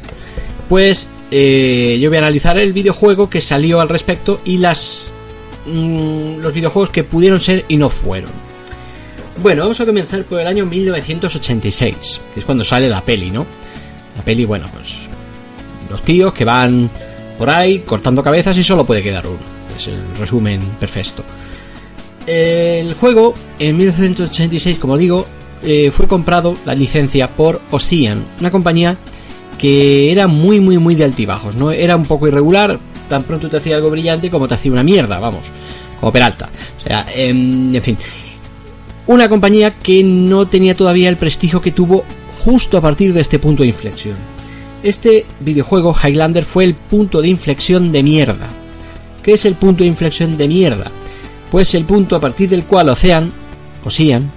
pues 0.67 1.07
eh, 1.31 1.97
yo 2.01 2.09
voy 2.09 2.17
a 2.17 2.21
analizar 2.21 2.57
el 2.57 2.73
videojuego 2.73 3.29
que 3.29 3.41
salió 3.41 3.81
al 3.81 3.89
respecto 3.89 4.41
y 4.45 4.57
las 4.57 5.11
mm, 5.65 6.37
los 6.37 6.53
videojuegos 6.53 6.89
que 6.89 7.03
pudieron 7.03 7.39
ser 7.39 7.65
y 7.67 7.77
no 7.77 7.89
fueron. 7.89 8.31
Bueno, 9.41 9.63
vamos 9.63 9.79
a 9.79 9.85
comenzar 9.85 10.23
por 10.23 10.41
el 10.41 10.47
año 10.47 10.65
1986, 10.65 12.21
que 12.33 12.39
es 12.41 12.45
cuando 12.45 12.63
sale 12.63 12.89
la 12.89 13.01
peli, 13.01 13.31
¿no? 13.31 13.45
La 14.17 14.23
peli, 14.23 14.43
bueno, 14.43 14.65
pues 14.73 14.95
los 15.89 16.03
tíos 16.03 16.33
que 16.33 16.43
van 16.45 16.89
por 17.37 17.49
ahí 17.49 17.79
cortando 17.79 18.21
cabezas 18.21 18.57
y 18.57 18.63
solo 18.63 18.85
puede 18.85 19.01
quedar 19.01 19.25
uno. 19.25 19.39
Es 19.77 19.87
el 19.87 19.99
resumen 20.19 20.59
perfecto. 20.79 21.23
El 22.27 22.93
juego, 22.95 23.33
en 23.57 23.77
1986, 23.77 24.77
como 24.77 24.97
digo, 24.97 25.25
eh, 25.63 25.91
fue 25.95 26.07
comprado 26.07 26.55
la 26.65 26.75
licencia 26.75 27.29
por 27.29 27.61
Ocean, 27.71 28.23
una 28.39 28.51
compañía 28.51 28.97
que 29.57 30.11
era 30.11 30.27
muy, 30.27 30.59
muy, 30.59 30.77
muy 30.77 30.95
de 30.95 31.03
altibajos, 31.03 31.55
¿no? 31.55 31.71
Era 31.71 31.95
un 31.95 32.05
poco 32.05 32.27
irregular, 32.27 32.79
tan 33.09 33.23
pronto 33.23 33.49
te 33.49 33.57
hacía 33.57 33.75
algo 33.75 33.89
brillante 33.89 34.29
como 34.29 34.47
te 34.47 34.53
hacía 34.53 34.71
una 34.71 34.83
mierda, 34.83 35.19
vamos, 35.19 35.45
como 35.99 36.13
Peralta. 36.13 36.49
O 36.79 36.83
sea, 36.83 37.05
em, 37.13 37.75
en 37.75 37.83
fin, 37.83 37.97
una 39.07 39.27
compañía 39.27 39.73
que 39.75 40.03
no 40.03 40.47
tenía 40.47 40.75
todavía 40.75 41.09
el 41.09 41.17
prestigio 41.17 41.61
que 41.61 41.71
tuvo 41.71 42.05
justo 42.39 42.77
a 42.77 42.81
partir 42.81 43.13
de 43.13 43.21
este 43.21 43.39
punto 43.39 43.63
de 43.63 43.69
inflexión. 43.69 44.15
Este 44.81 45.25
videojuego, 45.41 45.93
Highlander, 45.93 46.45
fue 46.45 46.63
el 46.63 46.73
punto 46.73 47.21
de 47.21 47.27
inflexión 47.27 47.91
de 47.91 48.01
mierda. 48.01 48.47
¿Qué 49.21 49.33
es 49.33 49.43
el 49.43 49.55
punto 49.55 49.83
de 49.83 49.89
inflexión 49.89 50.37
de 50.37 50.47
mierda? 50.47 50.89
Pues 51.51 51.75
el 51.75 51.83
punto 51.83 52.15
a 52.15 52.21
partir 52.21 52.47
del 52.47 52.63
cual 52.63 52.89
Ocean, 52.89 53.29
Ocean, 53.83 54.31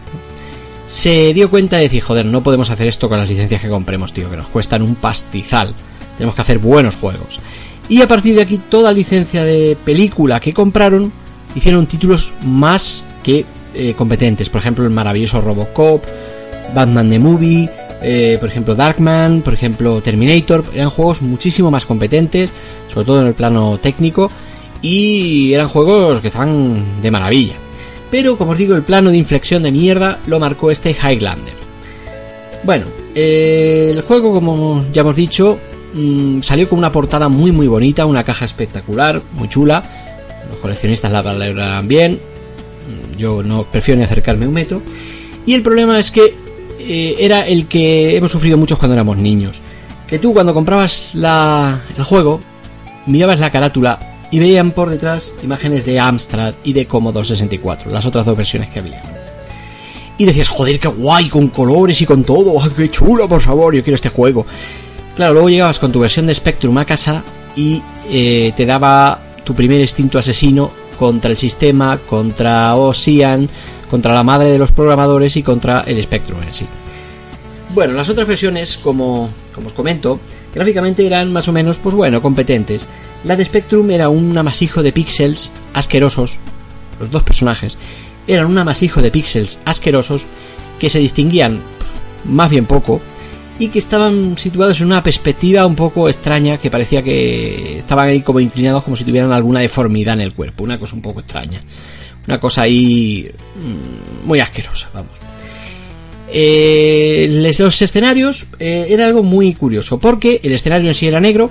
se 0.92 1.32
dio 1.32 1.48
cuenta 1.48 1.78
de 1.78 1.84
decir, 1.84 2.02
joder, 2.02 2.26
no 2.26 2.42
podemos 2.42 2.68
hacer 2.68 2.86
esto 2.86 3.08
con 3.08 3.18
las 3.18 3.28
licencias 3.28 3.62
que 3.62 3.70
compremos, 3.70 4.12
tío, 4.12 4.30
que 4.30 4.36
nos 4.36 4.48
cuestan 4.48 4.82
un 4.82 4.94
pastizal. 4.94 5.74
Tenemos 6.18 6.34
que 6.34 6.42
hacer 6.42 6.58
buenos 6.58 6.96
juegos. 6.96 7.40
Y 7.88 8.02
a 8.02 8.06
partir 8.06 8.34
de 8.34 8.42
aquí, 8.42 8.60
toda 8.68 8.92
licencia 8.92 9.42
de 9.42 9.74
película 9.86 10.38
que 10.38 10.52
compraron, 10.52 11.10
hicieron 11.54 11.86
títulos 11.86 12.34
más 12.42 13.04
que 13.22 13.46
eh, 13.72 13.94
competentes. 13.96 14.50
Por 14.50 14.60
ejemplo, 14.60 14.84
el 14.84 14.90
maravilloso 14.90 15.40
Robocop, 15.40 16.04
Batman 16.74 17.08
the 17.08 17.18
Movie, 17.18 17.70
eh, 18.02 18.36
por 18.38 18.50
ejemplo, 18.50 18.74
Darkman, 18.74 19.40
por 19.40 19.54
ejemplo, 19.54 20.02
Terminator. 20.02 20.62
Eran 20.74 20.90
juegos 20.90 21.22
muchísimo 21.22 21.70
más 21.70 21.86
competentes, 21.86 22.52
sobre 22.92 23.06
todo 23.06 23.22
en 23.22 23.28
el 23.28 23.34
plano 23.34 23.78
técnico, 23.78 24.30
y 24.82 25.54
eran 25.54 25.68
juegos 25.68 26.20
que 26.20 26.26
estaban 26.26 27.00
de 27.00 27.10
maravilla. 27.10 27.54
Pero, 28.12 28.36
como 28.36 28.52
os 28.52 28.58
digo, 28.58 28.76
el 28.76 28.82
plano 28.82 29.10
de 29.10 29.16
inflexión 29.16 29.62
de 29.62 29.72
mierda 29.72 30.18
lo 30.26 30.38
marcó 30.38 30.70
este 30.70 30.90
Highlander. 30.90 31.54
Bueno, 32.62 32.84
eh, 33.14 33.90
el 33.90 34.02
juego, 34.02 34.34
como 34.34 34.84
ya 34.92 35.00
hemos 35.00 35.16
dicho, 35.16 35.58
mm, 35.94 36.42
salió 36.42 36.68
con 36.68 36.78
una 36.78 36.92
portada 36.92 37.28
muy 37.30 37.52
muy 37.52 37.66
bonita, 37.66 38.04
una 38.04 38.22
caja 38.22 38.44
espectacular, 38.44 39.22
muy 39.32 39.48
chula. 39.48 39.82
Los 40.50 40.58
coleccionistas 40.58 41.10
la 41.10 41.22
valorarán 41.22 41.88
bien. 41.88 42.12
Mm, 42.12 43.16
Yo 43.16 43.42
no 43.42 43.64
prefiero 43.64 43.98
ni 43.98 44.04
acercarme 44.04 44.46
un 44.46 44.52
metro. 44.52 44.82
Y 45.46 45.54
el 45.54 45.62
problema 45.62 45.98
es 45.98 46.10
que 46.10 46.34
eh, 46.80 47.16
era 47.18 47.46
el 47.48 47.66
que 47.66 48.14
hemos 48.14 48.30
sufrido 48.30 48.58
muchos 48.58 48.78
cuando 48.78 48.92
éramos 48.92 49.16
niños. 49.16 49.58
Que 50.06 50.18
tú 50.18 50.34
cuando 50.34 50.52
comprabas 50.52 51.14
la, 51.14 51.80
el 51.96 52.04
juego, 52.04 52.40
mirabas 53.06 53.40
la 53.40 53.50
carátula 53.50 54.11
y 54.32 54.38
veían 54.38 54.72
por 54.72 54.88
detrás 54.90 55.32
imágenes 55.42 55.84
de 55.84 56.00
Amstrad 56.00 56.54
y 56.64 56.72
de 56.72 56.86
Commodore 56.86 57.26
64, 57.26 57.92
las 57.92 58.06
otras 58.06 58.24
dos 58.24 58.36
versiones 58.36 58.70
que 58.70 58.80
había. 58.80 59.02
Y 60.16 60.24
decías, 60.24 60.48
joder, 60.48 60.80
qué 60.80 60.88
guay, 60.88 61.28
con 61.28 61.48
colores 61.48 62.00
y 62.00 62.06
con 62.06 62.24
todo, 62.24 62.60
¡ay, 62.60 62.70
qué 62.74 62.90
chulo, 62.90 63.28
por 63.28 63.42
favor, 63.42 63.74
yo 63.74 63.82
quiero 63.82 63.94
este 63.94 64.08
juego. 64.08 64.46
Claro, 65.14 65.34
luego 65.34 65.50
llegabas 65.50 65.78
con 65.78 65.92
tu 65.92 66.00
versión 66.00 66.26
de 66.26 66.34
Spectrum 66.34 66.76
a 66.78 66.86
casa 66.86 67.22
y 67.54 67.82
eh, 68.08 68.52
te 68.56 68.64
daba 68.64 69.20
tu 69.44 69.54
primer 69.54 69.80
instinto 69.82 70.18
asesino 70.18 70.70
contra 70.98 71.30
el 71.30 71.36
sistema, 71.36 71.98
contra 71.98 72.74
Ocean, 72.74 73.48
contra 73.90 74.14
la 74.14 74.22
madre 74.22 74.50
de 74.50 74.58
los 74.58 74.72
programadores 74.72 75.36
y 75.36 75.42
contra 75.42 75.82
el 75.82 76.02
Spectrum 76.02 76.40
en 76.42 76.54
sí. 76.54 76.66
Bueno, 77.74 77.92
las 77.92 78.08
otras 78.08 78.26
versiones, 78.26 78.78
como, 78.78 79.28
como 79.54 79.68
os 79.68 79.74
comento, 79.74 80.20
gráficamente 80.54 81.06
eran 81.06 81.30
más 81.32 81.48
o 81.48 81.52
menos, 81.52 81.76
pues 81.76 81.94
bueno, 81.94 82.22
competentes. 82.22 82.88
La 83.24 83.36
de 83.36 83.44
Spectrum 83.44 83.90
era 83.90 84.08
un 84.08 84.36
amasijo 84.36 84.82
de 84.82 84.92
píxeles 84.92 85.50
asquerosos, 85.74 86.36
los 87.00 87.10
dos 87.10 87.22
personajes 87.22 87.76
eran 88.26 88.46
un 88.46 88.58
amasijo 88.58 89.02
de 89.02 89.10
píxeles 89.10 89.58
asquerosos 89.64 90.24
que 90.78 90.90
se 90.90 90.98
distinguían 90.98 91.60
más 92.24 92.50
bien 92.50 92.66
poco 92.66 93.00
y 93.58 93.68
que 93.68 93.78
estaban 93.78 94.38
situados 94.38 94.80
en 94.80 94.86
una 94.86 95.02
perspectiva 95.02 95.66
un 95.66 95.76
poco 95.76 96.08
extraña 96.08 96.56
que 96.56 96.70
parecía 96.70 97.02
que 97.02 97.78
estaban 97.78 98.08
ahí 98.08 98.20
como 98.20 98.40
inclinados 98.40 98.84
como 98.84 98.96
si 98.96 99.04
tuvieran 99.04 99.32
alguna 99.32 99.60
deformidad 99.60 100.14
en 100.14 100.22
el 100.22 100.32
cuerpo, 100.32 100.64
una 100.64 100.78
cosa 100.78 100.96
un 100.96 101.02
poco 101.02 101.20
extraña, 101.20 101.62
una 102.26 102.40
cosa 102.40 102.62
ahí 102.62 103.30
mm, 103.56 104.26
muy 104.26 104.40
asquerosa, 104.40 104.88
vamos. 104.94 105.12
Eh, 106.34 107.28
los 107.58 107.82
escenarios 107.82 108.46
eh, 108.58 108.86
era 108.88 109.06
algo 109.06 109.22
muy 109.22 109.52
curioso 109.52 109.98
porque 109.98 110.40
el 110.42 110.52
escenario 110.52 110.88
en 110.88 110.94
sí 110.94 111.06
era 111.06 111.20
negro, 111.20 111.50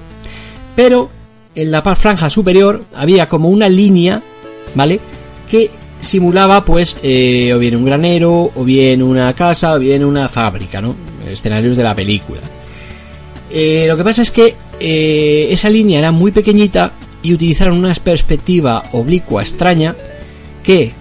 pero 0.76 1.10
en 1.56 1.72
la 1.72 1.82
franja 1.96 2.30
superior 2.30 2.84
había 2.96 3.28
como 3.28 3.50
una 3.50 3.68
línea, 3.68 4.22
¿vale? 4.76 5.00
Que 5.50 5.70
simulaba 6.00 6.64
pues 6.64 6.98
eh, 7.04 7.54
o 7.54 7.60
bien 7.60 7.76
un 7.76 7.86
granero, 7.86 8.52
o 8.56 8.64
bien 8.64 9.04
una 9.04 9.34
casa, 9.34 9.76
o 9.76 9.80
bien 9.80 10.04
una 10.04 10.30
fábrica, 10.30 10.82
¿no? 10.82 10.96
Escenarios 11.28 11.78
de 11.78 11.84
la 11.84 11.96
película. 11.96 12.42
Eh, 13.52 13.86
lo 13.88 13.98
que 13.98 14.04
pasa 14.04 14.22
es 14.22 14.32
que 14.32 14.56
eh, 14.80 15.48
esa 15.52 15.70
línea 15.70 16.00
era 16.00 16.12
muy 16.12 16.32
pequeñita 16.32 16.94
y 17.22 17.34
utilizaron 17.34 17.78
una 17.78 17.94
perspectiva 17.94 18.84
oblicua 18.94 19.44
extraña 19.44 19.96
que 20.64 20.94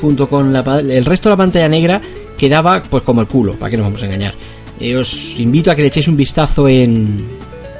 junto 0.00 0.28
con 0.28 0.52
la 0.52 0.60
el 0.78 1.04
resto 1.04 1.28
de 1.28 1.32
la 1.32 1.36
pantalla 1.36 1.68
negra 1.68 2.00
quedaba 2.36 2.82
pues 2.82 3.02
como 3.02 3.20
el 3.20 3.26
culo, 3.26 3.54
para 3.54 3.70
que 3.70 3.76
nos 3.76 3.84
vamos 3.84 4.02
a 4.02 4.06
engañar. 4.06 4.34
Os 4.98 5.38
invito 5.38 5.70
a 5.70 5.76
que 5.76 5.82
le 5.82 5.88
echéis 5.88 6.08
un 6.08 6.16
vistazo 6.16 6.68
en, 6.68 7.24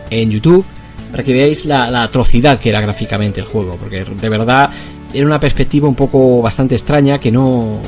en 0.08 0.30
YouTube 0.30 0.64
para 1.12 1.22
que 1.22 1.32
veáis 1.32 1.66
la, 1.66 2.02
atrocidad 2.02 2.58
que 2.58 2.70
era 2.70 2.80
gráficamente 2.80 3.40
el 3.40 3.46
juego, 3.46 3.76
porque 3.76 4.04
de 4.04 4.28
verdad 4.28 4.70
era 5.12 5.26
una 5.26 5.38
perspectiva 5.38 5.86
un 5.86 5.94
poco 5.94 6.40
bastante 6.40 6.74
extraña 6.74 7.18
que 7.18 7.30
no, 7.30 7.78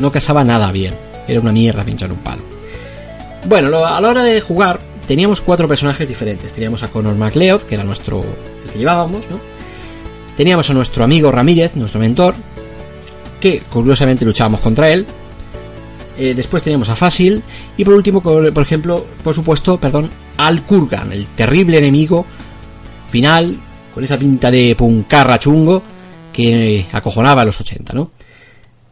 no 0.00 0.12
casaba 0.12 0.44
nada 0.44 0.70
bien. 0.72 0.94
Era 1.28 1.40
una 1.40 1.52
mierda 1.52 1.84
pinchar 1.84 2.10
un 2.10 2.18
palo. 2.18 2.42
Bueno, 3.46 3.84
a 3.86 4.00
la 4.00 4.08
hora 4.08 4.24
de 4.24 4.40
jugar 4.40 4.80
teníamos 5.06 5.40
cuatro 5.40 5.68
personajes 5.68 6.08
diferentes. 6.08 6.52
Teníamos 6.52 6.82
a 6.82 6.88
Conor 6.88 7.14
MacLeod, 7.14 7.62
que 7.62 7.76
era 7.76 7.84
nuestro 7.84 8.20
el 8.64 8.70
que 8.72 8.78
llevábamos, 8.78 9.22
¿no? 9.30 9.38
Teníamos 10.36 10.68
a 10.68 10.74
nuestro 10.74 11.04
amigo 11.04 11.30
Ramírez, 11.30 11.76
nuestro 11.76 12.00
mentor, 12.00 12.34
que 13.40 13.60
curiosamente 13.70 14.24
luchábamos 14.24 14.60
contra 14.60 14.90
él. 14.90 15.06
Eh, 16.18 16.34
después 16.34 16.64
teníamos 16.64 16.88
a 16.88 16.96
Fácil 16.96 17.42
y 17.76 17.84
por 17.84 17.94
último, 17.94 18.20
por 18.20 18.62
ejemplo, 18.62 19.06
por 19.22 19.34
supuesto, 19.34 19.78
perdón, 19.78 20.10
al 20.36 20.64
Kurgan, 20.64 21.12
el 21.12 21.26
terrible 21.28 21.78
enemigo 21.78 22.26
final 23.12 23.56
con 23.94 24.02
esa 24.02 24.18
pinta 24.18 24.50
de 24.50 24.74
puncarra 24.74 25.38
chungo 25.38 25.82
que 26.32 26.78
eh, 26.78 26.86
acojonaba 26.92 27.42
a 27.42 27.44
los 27.44 27.60
80, 27.60 27.92
¿no? 27.92 28.10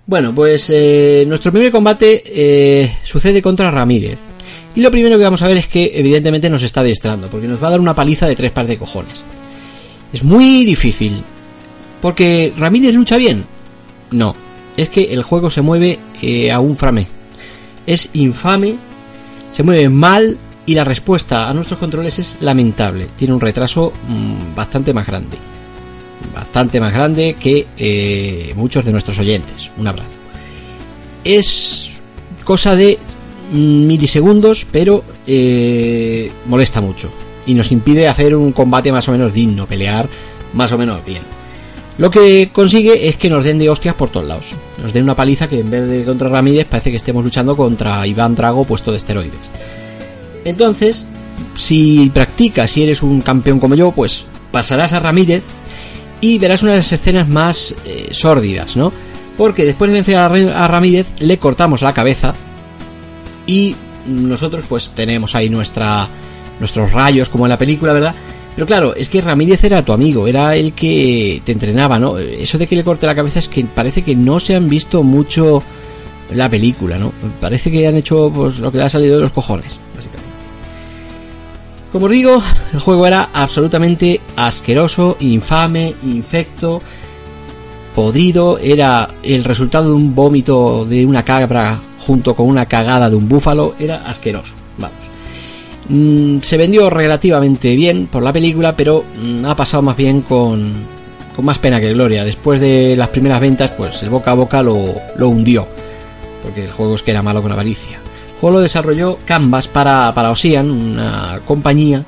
Bueno, 0.06 0.34
pues 0.34 0.70
eh, 0.70 1.24
nuestro 1.26 1.50
primer 1.50 1.72
combate 1.72 2.22
eh, 2.26 2.98
sucede 3.02 3.40
contra 3.40 3.70
Ramírez. 3.70 4.18
Y 4.76 4.82
lo 4.82 4.90
primero 4.90 5.16
que 5.16 5.24
vamos 5.24 5.42
a 5.42 5.48
ver 5.48 5.56
es 5.56 5.66
que 5.66 5.90
evidentemente 5.94 6.50
nos 6.50 6.62
está 6.62 6.82
adiestrando, 6.82 7.28
porque 7.28 7.48
nos 7.48 7.62
va 7.62 7.68
a 7.68 7.70
dar 7.72 7.80
una 7.80 7.94
paliza 7.94 8.28
de 8.28 8.36
tres 8.36 8.52
pares 8.52 8.68
de 8.68 8.78
cojones. 8.78 9.22
Es 10.12 10.22
muy 10.22 10.64
difícil. 10.64 11.22
Porque 12.02 12.52
Ramírez 12.56 12.94
lucha 12.94 13.16
bien. 13.16 13.44
No, 14.10 14.34
es 14.76 14.88
que 14.88 15.12
el 15.12 15.22
juego 15.22 15.50
se 15.50 15.62
mueve 15.62 15.98
a 16.52 16.60
un 16.60 16.76
frame. 16.76 17.06
Es 17.86 18.10
infame, 18.12 18.76
se 19.52 19.62
mueve 19.62 19.88
mal 19.88 20.36
y 20.70 20.74
la 20.74 20.84
respuesta 20.84 21.48
a 21.48 21.52
nuestros 21.52 21.80
controles 21.80 22.20
es 22.20 22.36
lamentable. 22.38 23.08
Tiene 23.16 23.34
un 23.34 23.40
retraso 23.40 23.92
mm, 24.06 24.54
bastante 24.54 24.94
más 24.94 25.04
grande. 25.04 25.36
Bastante 26.32 26.78
más 26.78 26.94
grande 26.94 27.34
que 27.34 27.66
eh, 27.76 28.52
muchos 28.54 28.84
de 28.84 28.92
nuestros 28.92 29.18
oyentes. 29.18 29.68
Un 29.78 29.88
abrazo. 29.88 30.08
es 31.24 31.90
cosa 32.44 32.76
de 32.76 33.00
mm, 33.52 33.86
milisegundos, 33.88 34.64
pero 34.70 35.02
eh, 35.26 36.30
molesta 36.46 36.80
mucho 36.80 37.10
y 37.46 37.54
nos 37.54 37.72
impide 37.72 38.06
hacer 38.06 38.36
un 38.36 38.52
combate 38.52 38.92
más 38.92 39.08
o 39.08 39.12
menos 39.12 39.34
digno, 39.34 39.66
pelear 39.66 40.08
más 40.52 40.70
o 40.70 40.78
menos 40.78 41.04
bien. 41.04 41.22
Lo 41.98 42.12
que 42.12 42.50
consigue 42.52 43.08
es 43.08 43.16
que 43.16 43.28
nos 43.28 43.42
den 43.42 43.58
de 43.58 43.68
hostias 43.68 43.96
por 43.96 44.10
todos 44.10 44.28
lados. 44.28 44.52
Nos 44.80 44.92
den 44.92 45.02
una 45.02 45.16
paliza 45.16 45.48
que 45.48 45.58
en 45.58 45.70
vez 45.70 45.88
de 45.88 46.04
contra 46.04 46.28
Ramírez 46.28 46.68
parece 46.70 46.92
que 46.92 46.96
estemos 46.96 47.24
luchando 47.24 47.56
contra 47.56 48.06
Iván 48.06 48.36
Drago 48.36 48.62
puesto 48.62 48.92
de 48.92 48.98
esteroides. 48.98 49.40
Entonces, 50.44 51.06
si 51.56 52.10
practicas 52.12 52.76
y 52.76 52.82
eres 52.82 53.02
un 53.02 53.20
campeón 53.20 53.60
como 53.60 53.74
yo, 53.74 53.92
pues 53.92 54.24
pasarás 54.50 54.92
a 54.92 55.00
Ramírez 55.00 55.42
y 56.20 56.38
verás 56.38 56.62
una 56.62 56.72
de 56.72 56.78
las 56.78 56.92
escenas 56.92 57.28
más 57.28 57.74
eh, 57.84 58.08
sórdidas, 58.12 58.76
¿no? 58.76 58.92
Porque 59.36 59.64
después 59.64 59.90
de 59.90 59.94
vencer 59.94 60.16
a, 60.16 60.26
a 60.26 60.68
Ramírez 60.68 61.06
le 61.18 61.38
cortamos 61.38 61.82
la 61.82 61.94
cabeza 61.94 62.34
y 63.46 63.74
nosotros 64.06 64.64
pues 64.68 64.90
tenemos 64.94 65.34
ahí 65.34 65.48
nuestra 65.48 66.08
nuestros 66.58 66.92
rayos 66.92 67.28
como 67.28 67.46
en 67.46 67.50
la 67.50 67.58
película, 67.58 67.92
¿verdad? 67.92 68.14
Pero 68.54 68.66
claro, 68.66 68.94
es 68.94 69.08
que 69.08 69.20
Ramírez 69.20 69.64
era 69.64 69.84
tu 69.84 69.92
amigo, 69.92 70.26
era 70.26 70.54
el 70.56 70.72
que 70.72 71.40
te 71.44 71.52
entrenaba, 71.52 71.98
¿no? 71.98 72.18
Eso 72.18 72.58
de 72.58 72.66
que 72.66 72.76
le 72.76 72.84
corte 72.84 73.06
la 73.06 73.14
cabeza 73.14 73.38
es 73.38 73.48
que 73.48 73.64
parece 73.64 74.02
que 74.02 74.14
no 74.14 74.38
se 74.40 74.54
han 74.54 74.68
visto 74.68 75.02
mucho 75.02 75.62
la 76.34 76.48
película, 76.48 76.98
¿no? 76.98 77.12
Parece 77.40 77.70
que 77.70 77.86
han 77.86 77.96
hecho 77.96 78.30
pues 78.34 78.58
lo 78.58 78.70
que 78.70 78.78
le 78.78 78.84
ha 78.84 78.88
salido 78.88 79.16
de 79.16 79.22
los 79.22 79.32
cojones. 79.32 79.78
Como 81.92 82.06
os 82.06 82.12
digo, 82.12 82.40
el 82.72 82.78
juego 82.78 83.06
era 83.06 83.30
absolutamente 83.32 84.20
asqueroso, 84.36 85.16
infame, 85.18 85.92
infecto, 86.04 86.80
podrido, 87.94 88.58
era 88.58 89.08
el 89.24 89.42
resultado 89.42 89.88
de 89.88 89.94
un 89.94 90.14
vómito 90.14 90.84
de 90.84 91.04
una 91.04 91.24
cabra 91.24 91.80
junto 91.98 92.34
con 92.34 92.46
una 92.46 92.66
cagada 92.66 93.10
de 93.10 93.16
un 93.16 93.28
búfalo, 93.28 93.74
era 93.78 94.06
asqueroso, 94.06 94.54
vamos. 94.78 94.98
Mm, 95.88 96.40
se 96.42 96.56
vendió 96.56 96.88
relativamente 96.88 97.74
bien 97.74 98.06
por 98.06 98.22
la 98.22 98.32
película, 98.32 98.76
pero 98.76 99.04
mm, 99.20 99.44
ha 99.44 99.56
pasado 99.56 99.82
más 99.82 99.96
bien 99.96 100.22
con, 100.22 100.72
con 101.34 101.44
más 101.44 101.58
pena 101.58 101.80
que 101.80 101.92
gloria. 101.92 102.24
Después 102.24 102.60
de 102.60 102.94
las 102.96 103.08
primeras 103.08 103.40
ventas, 103.40 103.72
pues 103.72 104.00
el 104.04 104.10
boca 104.10 104.30
a 104.30 104.34
boca 104.34 104.62
lo, 104.62 104.94
lo 105.16 105.28
hundió, 105.28 105.66
porque 106.44 106.64
el 106.66 106.70
juego 106.70 106.94
es 106.94 107.02
que 107.02 107.10
era 107.10 107.22
malo 107.22 107.42
con 107.42 107.50
avaricia. 107.50 107.98
El 108.40 108.42
juego 108.42 108.56
lo 108.56 108.62
desarrolló 108.62 109.18
Canvas 109.26 109.68
para, 109.68 110.14
para 110.14 110.30
Ocean, 110.30 110.70
una 110.70 111.42
compañía 111.44 112.02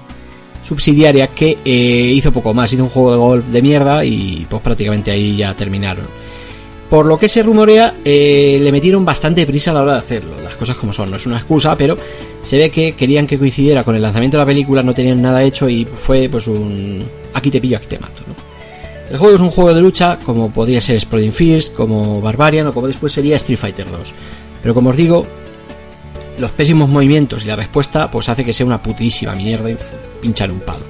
subsidiaria 0.67 1.27
que 1.27 1.59
eh, 1.63 2.13
hizo 2.15 2.33
poco 2.33 2.55
más, 2.55 2.73
hizo 2.73 2.85
un 2.85 2.89
juego 2.89 3.11
de 3.13 3.19
golf 3.19 3.47
de 3.49 3.61
mierda 3.61 4.03
y 4.03 4.47
pues 4.49 4.63
prácticamente 4.63 5.11
ahí 5.11 5.37
ya 5.37 5.53
terminaron. 5.53 6.07
Por 6.89 7.05
lo 7.05 7.19
que 7.19 7.29
se 7.29 7.43
rumorea, 7.43 7.97
eh, 8.03 8.59
le 8.59 8.73
metieron 8.73 9.05
bastante 9.05 9.45
prisa 9.45 9.73
a 9.73 9.75
la 9.75 9.83
hora 9.83 9.93
de 9.93 9.99
hacerlo, 9.99 10.41
las 10.43 10.57
cosas 10.57 10.75
como 10.75 10.91
son, 10.95 11.11
no 11.11 11.19
es 11.19 11.27
una 11.27 11.37
excusa, 11.37 11.77
pero 11.77 11.99
se 12.43 12.57
ve 12.57 12.71
que 12.71 12.93
querían 12.93 13.27
que 13.27 13.39
coincidiera 13.39 13.85
con 13.85 13.95
el 13.95 14.01
lanzamiento 14.01 14.39
de 14.39 14.41
la 14.41 14.47
película, 14.47 14.83
no 14.83 14.95
tenían 14.95 15.21
nada 15.21 15.43
hecho 15.43 15.69
y 15.69 15.85
fue 15.85 16.31
pues 16.31 16.47
un 16.47 17.05
aquí 17.35 17.51
te 17.51 17.61
pillo, 17.61 17.77
aquí 17.77 17.89
te 17.89 17.99
mato. 17.99 18.23
El 19.11 19.19
juego 19.19 19.37
es 19.37 19.43
un 19.43 19.51
juego 19.51 19.75
de 19.75 19.83
lucha, 19.83 20.19
como 20.25 20.51
podría 20.51 20.81
ser 20.81 20.97
Exploding 20.97 21.35
First, 21.35 21.75
como 21.75 22.23
Barbarian 22.23 22.69
o 22.69 22.73
como 22.73 22.87
después 22.87 23.13
sería 23.13 23.37
Street 23.37 23.59
Fighter 23.59 23.91
2. 23.91 24.15
Pero 24.63 24.73
como 24.73 24.89
os 24.89 24.97
digo, 24.97 25.27
los 26.43 26.51
pésimos 26.51 26.89
movimientos 26.89 27.45
y 27.45 27.47
la 27.49 27.57
respuesta 27.57 28.11
pues 28.11 28.29
hace 28.29 28.45
que 28.45 28.53
sea 28.53 28.67
una 28.67 28.83
putísima 28.83 29.35
mierda 29.35 29.71
y 29.71 29.77
pinchar 30.21 30.51
un 30.51 30.61
palo. 30.61 30.85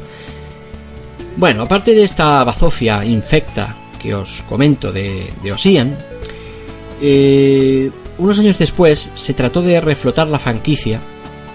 Bueno, 1.36 1.62
aparte 1.62 1.94
de 1.94 2.02
esta 2.04 2.42
bazofia 2.42 3.04
infecta 3.04 3.76
que 4.00 4.14
os 4.14 4.42
comento 4.48 4.90
de, 4.90 5.32
de 5.42 5.52
eh, 7.00 7.90
unos 8.18 8.38
años 8.38 8.58
después 8.58 9.10
se 9.14 9.34
trató 9.34 9.62
de 9.62 9.80
reflotar 9.80 10.26
la 10.28 10.38
franquicia. 10.38 11.00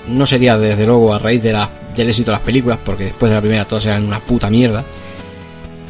No 0.10 0.26
sería 0.26 0.58
desde 0.58 0.86
luego 0.86 1.14
a 1.14 1.20
raíz 1.20 1.42
de 1.44 1.54
la- 1.54 1.70
del 1.96 2.10
éxito 2.10 2.32
de 2.32 2.38
las 2.38 2.46
películas, 2.46 2.80
porque 2.86 3.06
después 3.06 3.30
de 3.30 3.36
la 3.36 3.42
primera 3.42 3.66
todas 3.66 3.86
eran 3.86 4.06
una 4.06 4.20
puta 4.20 4.50
mierda. 4.50 4.84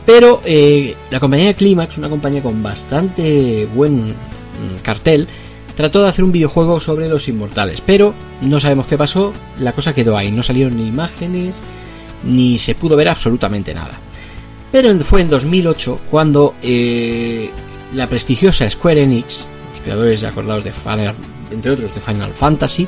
Pero 0.05 0.41
eh, 0.45 0.95
la 1.11 1.19
compañía 1.19 1.53
Climax, 1.53 1.97
una 1.97 2.09
compañía 2.09 2.41
con 2.41 2.63
bastante 2.63 3.67
buen 3.75 4.07
mm, 4.07 4.81
cartel, 4.81 5.27
trató 5.77 6.01
de 6.01 6.09
hacer 6.09 6.25
un 6.25 6.31
videojuego 6.31 6.79
sobre 6.79 7.07
los 7.07 7.27
inmortales. 7.27 7.81
Pero 7.85 8.13
no 8.41 8.59
sabemos 8.59 8.87
qué 8.87 8.97
pasó, 8.97 9.31
la 9.59 9.71
cosa 9.71 9.93
quedó 9.93 10.17
ahí. 10.17 10.31
No 10.31 10.41
salieron 10.41 10.75
ni 10.75 10.87
imágenes, 10.87 11.59
ni 12.23 12.57
se 12.57 12.75
pudo 12.75 12.97
ver 12.97 13.07
absolutamente 13.07 13.73
nada. 13.73 13.97
Pero 14.71 14.93
fue 15.05 15.21
en 15.21 15.29
2008 15.29 16.01
cuando 16.09 16.55
eh, 16.63 17.51
la 17.93 18.09
prestigiosa 18.09 18.69
Square 18.69 19.03
Enix, 19.03 19.45
los 19.71 19.81
creadores 19.81 20.23
acordados 20.23 20.63
de 20.63 20.73
Final, 20.73 21.15
entre 21.51 21.71
otros 21.71 21.93
de 21.93 22.01
Final 22.01 22.31
Fantasy, 22.31 22.87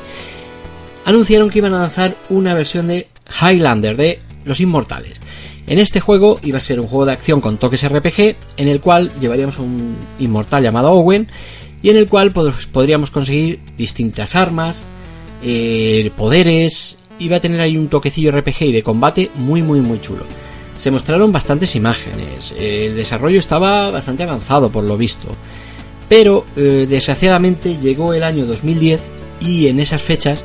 anunciaron 1.04 1.48
que 1.48 1.58
iban 1.58 1.72
a 1.74 1.82
lanzar 1.82 2.16
una 2.28 2.54
versión 2.54 2.88
de 2.88 3.08
Highlander 3.40 3.96
de 3.96 4.20
Los 4.44 4.60
Inmortales. 4.60 5.20
En 5.68 5.78
este 5.78 6.00
juego 6.00 6.40
iba 6.42 6.58
a 6.58 6.60
ser 6.60 6.80
un 6.80 6.88
juego 6.88 7.06
de 7.06 7.12
acción 7.12 7.40
con 7.40 7.56
toques 7.56 7.88
RPG, 7.88 8.34
en 8.56 8.66
el 8.66 8.80
cual 8.80 9.12
llevaríamos 9.20 9.58
a 9.58 9.62
un 9.62 9.96
inmortal 10.18 10.64
llamado 10.64 10.90
Owen 10.90 11.28
y 11.82 11.90
en 11.90 11.96
el 11.96 12.08
cual 12.08 12.32
pod- 12.32 12.66
podríamos 12.72 13.10
conseguir 13.10 13.58
distintas 13.76 14.34
armas, 14.36 14.82
eh, 15.42 16.10
poderes, 16.16 16.98
iba 17.18 17.36
a 17.36 17.40
tener 17.40 17.60
ahí 17.60 17.76
un 17.76 17.88
toquecillo 17.88 18.30
RPG 18.32 18.62
y 18.62 18.72
de 18.72 18.82
combate 18.82 19.30
muy 19.36 19.62
muy 19.62 19.80
muy 19.80 20.00
chulo. 20.00 20.24
Se 20.78 20.90
mostraron 20.90 21.30
bastantes 21.32 21.76
imágenes, 21.76 22.54
eh, 22.58 22.86
el 22.86 22.96
desarrollo 22.96 23.38
estaba 23.38 23.90
bastante 23.90 24.22
avanzado 24.22 24.70
por 24.70 24.84
lo 24.84 24.96
visto, 24.96 25.28
pero 26.08 26.44
eh, 26.56 26.86
desgraciadamente 26.88 27.76
llegó 27.78 28.14
el 28.14 28.22
año 28.22 28.46
2010 28.46 29.00
y 29.40 29.68
en 29.68 29.80
esas 29.80 30.02
fechas 30.02 30.44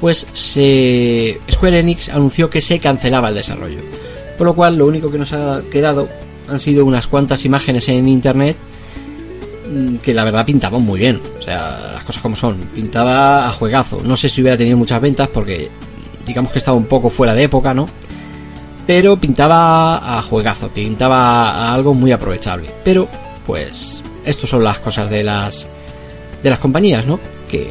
pues 0.00 0.26
se 0.32 1.38
Square 1.50 1.78
Enix 1.80 2.08
anunció 2.08 2.48
que 2.48 2.60
se 2.62 2.78
cancelaba 2.78 3.28
el 3.28 3.34
desarrollo. 3.34 3.80
Por 4.38 4.46
lo 4.46 4.54
cual 4.54 4.76
lo 4.78 4.86
único 4.86 5.10
que 5.10 5.18
nos 5.18 5.34
ha 5.34 5.60
quedado 5.70 6.08
han 6.48 6.58
sido 6.58 6.86
unas 6.86 7.06
cuantas 7.06 7.44
imágenes 7.44 7.86
en 7.88 8.08
internet 8.08 8.56
que 10.02 10.14
la 10.14 10.24
verdad 10.24 10.44
pintaban 10.44 10.82
muy 10.82 11.00
bien. 11.00 11.20
O 11.38 11.42
sea, 11.42 11.92
las 11.94 12.04
cosas 12.04 12.22
como 12.22 12.36
son. 12.36 12.56
Pintaba 12.74 13.46
a 13.46 13.52
juegazo. 13.52 14.00
No 14.04 14.16
sé 14.16 14.28
si 14.28 14.40
hubiera 14.40 14.56
tenido 14.56 14.76
muchas 14.76 15.00
ventas 15.00 15.28
porque 15.28 15.70
digamos 16.26 16.52
que 16.52 16.58
estaba 16.58 16.76
un 16.76 16.86
poco 16.86 17.10
fuera 17.10 17.34
de 17.34 17.44
época, 17.44 17.74
¿no? 17.74 17.86
Pero 18.86 19.16
pintaba 19.16 20.18
a 20.18 20.22
juegazo, 20.22 20.68
pintaba 20.68 21.72
algo 21.72 21.94
muy 21.94 22.12
aprovechable. 22.12 22.70
Pero, 22.84 23.08
pues, 23.46 24.02
estas 24.24 24.50
son 24.50 24.64
las 24.64 24.78
cosas 24.78 25.08
de 25.10 25.22
las 25.22 25.66
de 26.42 26.50
las 26.50 26.58
compañías, 26.58 27.06
¿no? 27.06 27.20
Que 27.48 27.68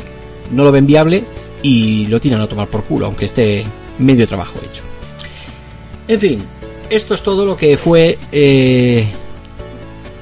no 0.52 0.64
lo 0.64 0.72
ven 0.72 0.86
viable 0.86 1.24
y 1.62 2.06
lo 2.06 2.20
tiran 2.20 2.41
a 2.41 2.47
tomar 2.47 2.68
por 2.68 2.84
culo, 2.84 3.08
aunque 3.08 3.26
esté 3.26 3.66
medio 3.97 4.28
trabajo 4.28 4.60
hecho. 4.60 4.84
En 6.08 6.20
fin, 6.20 6.39
esto 6.89 7.14
es 7.14 7.22
todo 7.22 7.45
lo 7.45 7.58
que 7.58 7.78
fue 7.78 8.18
eh, 8.32 9.08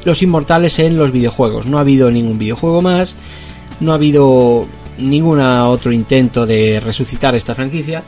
los 0.05 0.21
inmortales 0.21 0.79
en 0.79 0.97
los 0.97 1.11
videojuegos. 1.11 1.67
No 1.67 1.77
ha 1.77 1.81
habido 1.81 2.09
ningún 2.11 2.37
videojuego 2.37 2.81
más, 2.81 3.15
no 3.79 3.91
ha 3.91 3.95
habido 3.95 4.65
ningún 4.97 5.39
otro 5.39 5.91
intento 5.91 6.45
de 6.45 6.79
resucitar 6.79 7.35
esta 7.35 7.55
franquicia. 7.55 8.03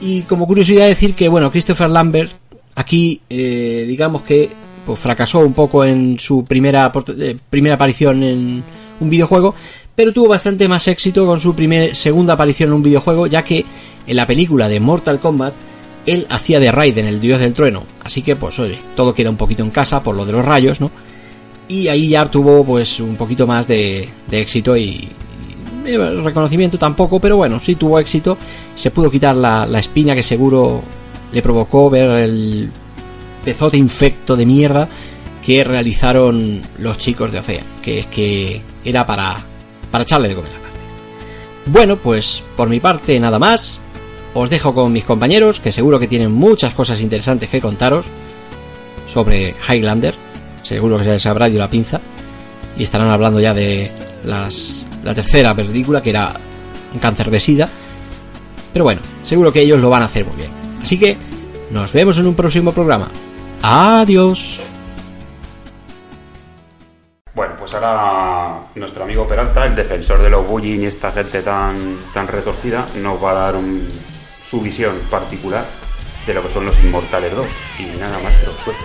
Y 0.00 0.22
como 0.22 0.46
curiosidad 0.46 0.86
decir 0.86 1.14
que, 1.14 1.28
bueno, 1.28 1.50
Christopher 1.50 1.90
Lambert 1.90 2.32
aquí, 2.74 3.20
eh, 3.28 3.84
digamos 3.86 4.22
que 4.22 4.48
pues, 4.86 4.98
fracasó 4.98 5.40
un 5.40 5.52
poco 5.52 5.84
en 5.84 6.18
su 6.18 6.44
primera, 6.44 6.92
eh, 7.18 7.36
primera 7.48 7.74
aparición 7.74 8.22
en 8.22 8.62
un 9.00 9.10
videojuego, 9.10 9.54
pero 9.94 10.12
tuvo 10.12 10.28
bastante 10.28 10.68
más 10.68 10.88
éxito 10.88 11.26
con 11.26 11.40
su 11.40 11.54
primer, 11.54 11.94
segunda 11.94 12.34
aparición 12.34 12.70
en 12.70 12.74
un 12.76 12.82
videojuego, 12.82 13.26
ya 13.26 13.44
que 13.44 13.64
en 14.06 14.16
la 14.16 14.26
película 14.26 14.68
de 14.68 14.80
Mortal 14.80 15.20
Kombat 15.20 15.52
él 16.06 16.26
hacía 16.30 16.60
de 16.60 16.72
Raiden, 16.72 17.06
el 17.06 17.20
dios 17.20 17.40
del 17.40 17.52
trueno. 17.52 17.84
Así 18.02 18.22
que, 18.22 18.36
pues, 18.36 18.58
oye, 18.58 18.78
todo 18.96 19.14
queda 19.14 19.30
un 19.30 19.36
poquito 19.36 19.62
en 19.62 19.70
casa 19.70 20.02
por 20.02 20.16
lo 20.16 20.24
de 20.24 20.32
los 20.32 20.44
rayos, 20.44 20.80
¿no? 20.80 20.90
Y 21.70 21.86
ahí 21.86 22.08
ya 22.08 22.28
tuvo, 22.28 22.64
pues, 22.64 22.98
un 22.98 23.14
poquito 23.14 23.46
más 23.46 23.68
de, 23.68 24.08
de 24.28 24.40
éxito 24.40 24.76
y, 24.76 25.08
eh, 25.86 26.20
reconocimiento 26.22 26.76
tampoco, 26.76 27.20
pero 27.20 27.36
bueno, 27.36 27.60
sí 27.60 27.76
tuvo 27.76 28.00
éxito. 28.00 28.36
Se 28.74 28.90
pudo 28.90 29.08
quitar 29.08 29.36
la, 29.36 29.66
la 29.66 29.78
espina 29.78 30.16
que 30.16 30.24
seguro 30.24 30.82
le 31.32 31.40
provocó 31.40 31.88
ver 31.88 32.10
el 32.10 32.70
pezote 33.44 33.76
infecto 33.76 34.36
de 34.36 34.46
mierda 34.46 34.88
que 35.46 35.62
realizaron 35.62 36.60
los 36.78 36.98
chicos 36.98 37.30
de 37.30 37.38
Ocean, 37.38 37.64
que 37.80 38.00
es 38.00 38.06
que 38.06 38.60
era 38.84 39.06
para, 39.06 39.36
para 39.92 40.02
echarle 40.02 40.28
de 40.28 40.34
comer. 40.34 40.50
Bueno, 41.66 41.96
pues 41.96 42.42
por 42.56 42.68
mi 42.68 42.80
parte 42.80 43.18
nada 43.20 43.38
más. 43.38 43.78
Os 44.34 44.50
dejo 44.50 44.74
con 44.74 44.92
mis 44.92 45.04
compañeros, 45.04 45.60
que 45.60 45.72
seguro 45.72 45.98
que 45.98 46.06
tienen 46.08 46.32
muchas 46.32 46.74
cosas 46.74 47.00
interesantes 47.00 47.48
que 47.48 47.60
contaros 47.60 48.06
sobre 49.08 49.54
Highlander. 49.68 50.29
Seguro 50.62 50.98
que 50.98 51.04
se 51.04 51.10
les 51.10 51.26
habrá 51.26 51.48
ido 51.48 51.58
la 51.58 51.68
pinza. 51.68 52.00
Y 52.76 52.82
estarán 52.82 53.10
hablando 53.10 53.40
ya 53.40 53.52
de 53.52 53.90
las, 54.24 54.86
la 55.02 55.14
tercera 55.14 55.54
película, 55.54 56.02
que 56.02 56.10
era 56.10 56.32
cáncer 57.00 57.30
de 57.30 57.40
sida. 57.40 57.68
Pero 58.72 58.84
bueno, 58.84 59.00
seguro 59.22 59.52
que 59.52 59.60
ellos 59.60 59.80
lo 59.80 59.90
van 59.90 60.02
a 60.02 60.06
hacer 60.06 60.24
muy 60.24 60.36
bien. 60.36 60.50
Así 60.82 60.98
que 60.98 61.16
nos 61.70 61.92
vemos 61.92 62.18
en 62.18 62.26
un 62.26 62.34
próximo 62.34 62.72
programa. 62.72 63.08
Adiós. 63.62 64.60
Bueno, 67.34 67.54
pues 67.58 67.72
ahora 67.74 68.60
nuestro 68.74 69.04
amigo 69.04 69.26
Peralta, 69.26 69.66
el 69.66 69.76
defensor 69.76 70.20
de 70.22 70.30
los 70.30 70.46
bullying 70.46 70.80
y 70.80 70.86
esta 70.86 71.12
gente 71.12 71.42
tan, 71.42 71.98
tan 72.12 72.26
retorcida, 72.26 72.86
nos 72.96 73.22
va 73.22 73.30
a 73.30 73.34
dar 73.34 73.60
su 74.42 74.60
visión 74.60 75.00
particular 75.10 75.64
de 76.26 76.34
lo 76.34 76.42
que 76.42 76.50
son 76.50 76.66
los 76.66 76.82
Inmortales 76.82 77.34
2. 77.34 77.46
Y 77.78 77.98
nada, 77.98 78.18
maestro, 78.18 78.52
suerte. 78.54 78.84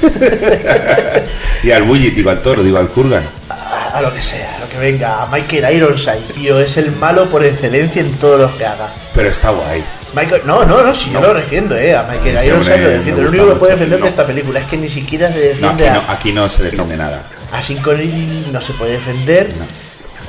Y 1.62 1.70
al 1.72 1.82
Bully, 1.82 2.10
digo 2.10 2.30
al 2.30 2.40
toro, 2.40 2.62
digo 2.62 2.78
al 2.78 2.88
Kurgan. 2.88 3.24
A, 3.50 3.90
a 3.94 4.00
lo 4.02 4.14
que 4.14 4.22
sea, 4.22 4.56
a 4.56 4.60
lo 4.60 4.68
que 4.68 4.78
venga. 4.78 5.22
A 5.22 5.26
Michael 5.26 5.76
Ironside, 5.76 6.32
tío, 6.34 6.60
es 6.60 6.76
el 6.76 6.92
malo 6.92 7.28
por 7.28 7.44
excelencia 7.44 8.00
en 8.00 8.12
todo 8.12 8.38
lo 8.38 8.56
que 8.56 8.64
haga. 8.64 8.88
Pero 9.14 9.28
está 9.28 9.50
guay. 9.50 9.82
Michael, 10.14 10.42
no, 10.44 10.64
no, 10.64 10.82
no, 10.82 10.94
si 10.94 11.10
yo 11.10 11.20
lo 11.20 11.34
defiendo, 11.34 11.76
eh. 11.76 11.94
A 11.96 12.04
Michael 12.04 12.46
Ironside 12.46 12.78
lo 12.78 12.88
defiendo. 12.90 13.22
Lo 13.22 13.28
único 13.28 13.48
que 13.48 13.54
puede 13.56 13.72
defender 13.72 13.98
no. 13.98 14.04
de 14.04 14.08
esta 14.10 14.26
película 14.26 14.60
es 14.60 14.66
que 14.66 14.76
ni 14.76 14.88
siquiera 14.88 15.28
se 15.32 15.34
No, 15.34 15.40
defiende 15.40 15.88
aquí 15.88 15.98
a, 15.98 16.02
no, 16.02 16.12
aquí 16.12 16.32
no 16.32 16.48
se 16.48 16.62
defiende 16.62 16.96
nada. 16.96 17.24
a 17.52 17.60
Connery, 17.82 18.46
no 18.52 18.60
se 18.60 18.72
puede 18.74 18.92
defender. 18.92 19.50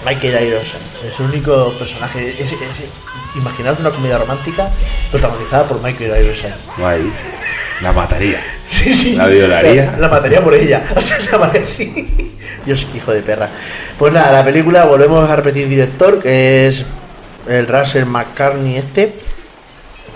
Michael 0.05 0.47
Ironside 0.47 1.07
es 1.07 1.19
el 1.19 1.25
único 1.25 1.71
personaje. 1.73 2.35
Es, 2.41 2.51
es- 2.51 2.57
imaginaos 3.35 3.79
una 3.79 3.91
comedia 3.91 4.17
romántica 4.17 4.69
protagonizada 5.11 5.65
por 5.67 5.81
Michael 5.81 6.23
Ironside. 6.25 6.55
Guay. 6.77 7.11
La 7.81 7.93
mataría. 7.93 8.39
Sí, 8.69 8.93
sí. 8.93 9.15
La 9.15 9.25
violaría. 9.27 9.93
La, 9.93 9.97
la 9.97 10.07
mataría 10.09 10.43
por 10.43 10.53
ella. 10.53 10.83
O 10.95 11.01
sea, 11.01 11.19
se 11.19 11.35
así. 11.35 12.35
Dios, 12.65 12.87
hijo 12.95 13.11
de 13.11 13.21
perra. 13.21 13.49
Pues 13.97 14.13
nada, 14.13 14.31
la 14.31 14.45
película 14.45 14.85
volvemos 14.85 15.27
a 15.27 15.35
repetir 15.35 15.67
director, 15.67 16.21
que 16.21 16.67
es 16.67 16.85
el 17.47 17.67
Russell 17.67 18.05
McCartney 18.05 18.77
este, 18.77 19.11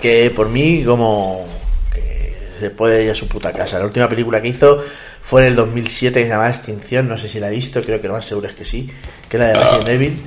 que 0.01 0.32
por 0.36 0.49
mí 0.49 0.84
como 0.86 1.45
que 1.91 2.34
se 2.59 2.70
puede 2.70 3.03
ir 3.03 3.11
a 3.11 3.16
su 3.16 3.28
puta 3.28 3.51
casa. 3.51 3.80
La 3.80 3.86
última 3.86 4.07
película 4.07 4.41
que 4.41 4.49
hizo 4.49 4.84
fue 5.22 5.41
en 5.41 5.47
el 5.47 5.55
2007 5.55 6.20
que 6.20 6.26
se 6.26 6.30
llamaba 6.30 6.49
Extinción, 6.49 7.09
no 7.09 7.18
sé 7.18 7.28
si 7.28 7.39
la 7.39 7.47
he 7.47 7.51
visto, 7.51 7.82
creo 7.82 7.99
que 7.99 8.07
lo 8.07 8.14
más 8.14 8.26
seguro 8.26 8.47
es 8.47 8.55
que 8.55 8.66
sí, 8.66 8.89
que 9.28 9.38
es 9.38 9.41
la 9.41 9.47
de 9.49 9.53
Resident 9.55 9.89
Evil. 9.89 10.22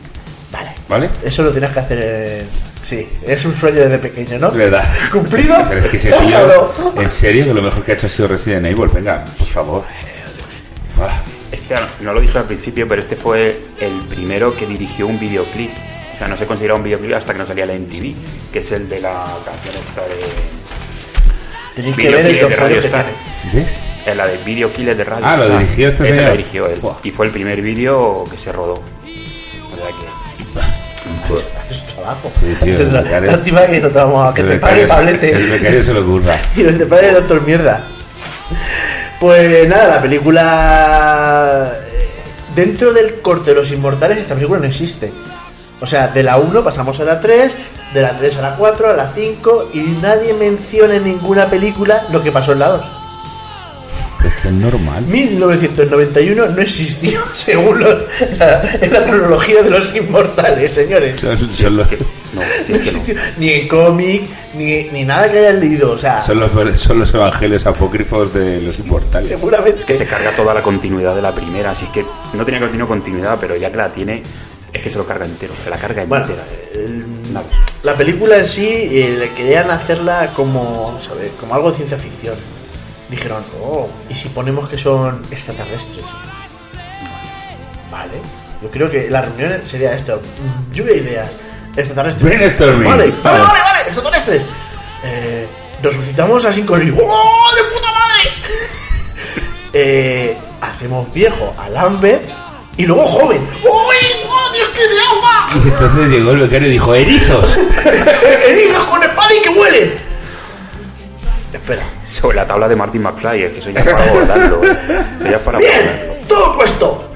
Vale. 0.51 0.71
¿Vale? 0.89 1.11
Eso 1.25 1.43
lo 1.43 1.53
tienes 1.53 1.71
que 1.71 1.79
hacer 1.79 1.99
en... 1.99 2.76
Sí, 2.87 3.09
es 3.27 3.45
un 3.45 3.53
sueño 3.53 3.81
desde 3.81 3.99
pequeño, 3.99 4.39
¿no? 4.39 4.53
¿Verdad? 4.53 4.85
¿Cumplido? 5.11 5.57
Pero 5.69 5.81
es 5.81 5.87
que 5.89 5.97
ese 5.97 6.13
tío, 6.13 6.71
en 7.03 7.11
serio, 7.11 7.45
que 7.45 7.53
lo 7.55 7.61
mejor 7.63 7.83
que 7.83 7.91
ha 7.91 7.95
hecho 7.97 8.07
ha 8.07 8.11
sido 8.11 8.29
Resident 8.29 8.65
Evil. 8.67 8.89
Venga, 8.89 9.25
por 9.37 9.47
favor. 9.49 9.85
Ah, 11.01 11.21
Este 11.51 11.75
no 12.01 12.13
lo 12.15 12.21
dije 12.21 12.39
al 12.39 12.45
principio, 12.45 12.87
pero 12.87 13.01
este 13.01 13.17
fue 13.17 13.61
el 13.81 14.03
primero 14.09 14.57
que 14.57 14.67
dirigió 14.67 15.09
un 15.09 15.19
videoclip. 15.19 15.71
O 16.15 16.17
sea, 16.19 16.29
no 16.29 16.37
se 16.37 16.47
considera 16.47 16.75
un 16.77 16.85
videoclip 16.85 17.15
hasta 17.17 17.33
que 17.33 17.41
no 17.41 17.45
salía 17.45 17.67
la 17.67 17.75
MTV, 17.75 18.15
que 18.53 18.61
es 18.61 18.71
el 18.71 18.89
de 18.89 19.01
la 19.01 19.27
canción 19.45 19.75
esta 19.75 20.03
de. 20.03 20.21
Tenéis 21.75 21.97
que 21.97 22.09
ver 22.09 22.21
el 22.25 22.33
Videoclip 22.33 22.51
de 22.51 22.57
Radio 22.57 22.81
que 22.81 22.87
Star. 22.87 23.07
¿de? 23.53 23.67
Es 24.11 24.17
la 24.17 24.27
de 24.29 24.37
Video 24.39 24.73
Killer 24.73 24.97
de 24.97 25.03
Radio 25.05 25.27
Ah, 25.27 25.37
lo 25.37 25.45
Star. 25.47 25.59
dirigió 25.61 25.89
este 25.89 26.07
señor. 26.07 26.25
lo 26.25 26.31
dirigió 26.31 26.67
él. 26.69 26.79
Buah. 26.81 26.95
Y 27.03 27.11
fue 27.11 27.27
el 27.27 27.33
primer 27.33 27.61
vídeo 27.61 28.25
que 28.31 28.37
se 28.39 28.53
rodó. 28.53 28.75
O 28.75 29.77
sea 29.77 29.89
que. 29.89 30.07
Haces 31.61 31.66
tu 31.97 32.01
trabajo. 32.03 32.33
Sí, 32.39 32.57
tío, 32.63 32.79
el 32.81 32.91
tra- 32.93 33.03
becario- 33.03 33.31
Lástima 33.33 33.67
que 33.67 33.81
no 33.81 33.89
te 33.89 33.99
vamos 33.99 34.31
a... 34.31 34.35
Que 34.35 34.41
el 34.43 34.49
te 34.49 34.57
pague 34.59 34.75
becario- 34.85 34.89
Pablete. 34.89 35.31
El 35.33 35.51
becario 35.51 35.83
se 35.83 35.93
lo 35.93 36.01
ocurra. 36.03 36.37
Y 36.55 36.63
que 36.65 36.73
te 36.73 36.87
pague 36.87 37.13
doctor 37.13 37.43
mierda. 37.43 37.85
Pues 39.21 39.69
nada, 39.69 39.89
la 39.97 40.03
película... 40.03 41.73
eh, 41.93 42.23
Dentro 42.55 42.93
del 42.93 43.21
corte 43.21 43.51
de 43.51 43.57
los 43.57 43.71
inmortales 43.71 44.19
esta 44.19 44.35
película 44.35 44.59
no 44.61 44.67
existe. 44.67 45.13
O 45.81 45.87
sea, 45.87 46.09
de 46.09 46.23
la 46.23 46.39
1 46.39 46.65
pasamos 46.65 46.99
a 47.01 47.05
la 47.05 47.21
3, 47.21 47.57
de 47.93 48.01
la 48.01 48.13
3 48.17 48.39
a 48.39 48.43
la 48.43 48.57
4, 48.57 48.91
a 48.91 48.93
la 48.95 49.09
5 49.09 49.71
y 49.75 49.81
nadie 50.01 50.33
menciona 50.33 50.97
en 50.97 51.05
ninguna 51.05 51.51
película 51.51 52.07
lo 52.11 52.23
que 52.23 52.33
pasó 52.33 52.53
en 52.53 52.61
la 52.61 52.69
2. 52.69 52.87
Es 54.27 54.35
que 54.43 54.49
es 54.49 54.55
normal. 54.55 55.05
1991 55.07 56.47
no 56.49 56.63
existió 56.63 57.21
según 57.33 57.81
los- 57.81 58.05
la, 58.39 58.61
en 58.81 58.93
la 58.93 59.05
cronología 59.05 59.63
de 59.63 59.71
los 59.71 59.95
inmortales, 59.95 60.73
señores. 60.73 61.21
Son, 61.21 61.39
son 61.39 61.77
los, 61.77 61.87
No, 61.91 61.97
No 62.35 62.43
es 62.43 62.63
que 62.67 62.73
no. 62.73 62.79
existió 62.79 63.15
ni 63.39 63.51
en 63.53 63.69
cómic, 63.69 64.23
ni, 64.55 64.85
ni 64.85 65.05
nada 65.05 65.31
que 65.31 65.39
hayan 65.39 65.61
leído. 65.61 65.93
O 65.93 65.99
sea, 65.99 66.23
son 66.23 66.41
los, 66.41 66.51
son 66.81 66.99
los 66.99 67.13
evangelios 67.15 67.65
apócrifos 67.67 68.33
de 68.35 68.61
los 68.61 68.79
inmortales. 68.79 69.29
seguramente. 69.29 69.81
Es 69.81 69.85
que 69.85 69.95
se 69.95 70.07
carga 70.07 70.31
toda 70.33 70.53
la 70.55 70.63
continuidad 70.63 71.15
de 71.15 71.23
la 71.23 71.33
primera, 71.33 71.71
así 71.71 71.85
es 71.87 71.91
que 71.93 72.05
no 72.35 72.45
tenía 72.45 72.61
que 72.61 72.67
continuidad, 72.87 73.39
pero 73.41 73.57
ya 73.57 73.71
que 73.71 73.77
la 73.77 73.91
tiene, 73.93 74.23
es 74.73 74.83
que 74.83 74.91
se 74.91 74.99
lo 74.99 75.07
carga 75.07 75.25
entero, 75.25 75.55
se 75.63 75.71
la 75.71 75.79
carga 75.79 76.05
Bueno, 76.05 76.25
entera. 76.27 76.45
el- 76.75 77.05
la 77.83 77.95
película 77.97 78.39
en 78.39 78.47
sí 78.47 78.67
eh, 78.69 79.17
le 79.19 79.31
querían 79.31 79.71
hacerla 79.71 80.33
como, 80.35 80.99
ver, 81.19 81.31
como 81.39 81.55
algo 81.55 81.71
de 81.71 81.77
ciencia 81.77 81.97
ficción. 81.99 82.35
Dijeron, 83.09 83.45
oh, 83.63 83.89
¿y 84.09 84.15
si 84.15 84.29
ponemos 84.29 84.69
que 84.69 84.77
son 84.77 85.23
extraterrestres? 85.31 86.05
Vale. 87.91 88.21
Yo 88.63 88.71
creo 88.71 88.91
que 88.91 89.09
la 89.09 89.23
reunión 89.23 89.61
sería 89.65 89.95
esto. 89.95 90.21
Lluvia 90.73 90.95
de 90.95 90.99
ideas. 91.01 91.31
Extraterrestres. 91.77 92.25
Brainstorming. 92.25 92.85
Vale, 92.89 93.07
vale, 93.11 93.23
Vale. 93.23 93.43
vale, 93.43 93.61
vale, 93.61 93.83
extraterrestres. 93.87 94.43
Eh, 95.05 95.47
resucitamos 95.83 96.45
a 96.45 96.51
Connery. 96.65 96.91
¡Oh, 96.99 97.55
de 97.55 97.63
puta 97.75 97.93
madre! 97.93 98.31
eh, 99.73 100.37
hacemos 100.61 101.13
viejo 101.13 101.55
a 101.59 101.69
Lambert 101.69 102.25
y 102.77 102.87
luego 102.87 103.07
joven. 103.07 103.47
¡Uy, 103.63 103.97
oh, 104.27 104.53
Dios, 104.53 104.69
qué 104.71 104.83
de 104.83 105.01
agua! 105.01 105.49
Y 105.55 105.69
entonces 105.69 106.11
llegó 106.11 106.31
el 106.33 106.39
becario 106.39 106.69
y 106.69 106.73
dijo, 106.73 106.95
erizos. 106.95 107.57
¡Erizos 108.49 108.85
con 108.85 109.03
espada 109.03 109.35
y 109.35 109.43
que 109.43 109.49
huelen! 109.51 110.06
Espera. 111.57 111.83
Sobre 112.07 112.37
la 112.37 112.47
tabla 112.47 112.69
de 112.69 112.77
Martin 112.77 113.03
McFly, 113.03 113.43
es 113.45 113.53
que 113.53 113.59
eso 113.61 113.71
ya 113.71 113.81
es 113.81 113.87
para 113.87 114.05
abordarlo. 114.11 114.63
Eso 114.65 115.25
ya 115.31 115.37
es 115.37 115.43
para 115.43 115.59
Bien, 115.59 115.89
abordarlo. 115.89 116.15
todo 116.29 116.53
puesto. 116.53 117.11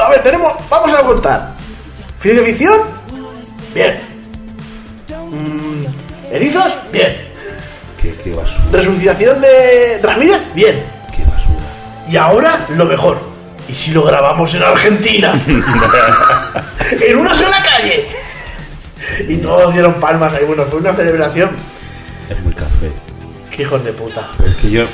A 0.00 0.08
ver, 0.08 0.22
tenemos. 0.22 0.52
Vamos 0.70 0.92
a 0.94 1.02
contar. 1.02 1.54
¿Ciencia 2.20 2.42
ficción? 2.44 2.80
Bien. 3.74 4.00
Mm, 5.30 5.84
¿Erizos? 6.34 6.72
Bien. 6.90 7.26
qué, 8.00 8.14
qué 8.24 8.32
basura, 8.32 8.64
¿Resucitación 8.72 9.40
de 9.40 10.00
Ramírez? 10.02 10.40
Bien. 10.54 10.82
qué 11.14 11.22
basura. 11.24 11.56
Y 12.08 12.16
ahora 12.16 12.60
lo 12.70 12.84
mejor. 12.86 13.18
¿Y 13.68 13.74
si 13.74 13.90
lo 13.92 14.02
grabamos 14.04 14.54
en 14.54 14.62
Argentina? 14.62 15.34
en 15.46 17.18
una 17.18 17.34
sola 17.34 17.62
calle. 17.62 18.06
Y 19.28 19.36
todos 19.36 19.72
dieron 19.72 19.94
palmas 19.94 20.32
ahí. 20.34 20.44
Bueno, 20.44 20.64
fue 20.64 20.80
una 20.80 20.94
celebración. 20.94 21.50
Qué 23.52 23.62
hijos 23.62 23.84
de 23.84 23.92
puta. 23.92 24.30
Pero 24.38 24.50
es 24.50 24.56
que 24.56 24.70
yo, 24.70 24.86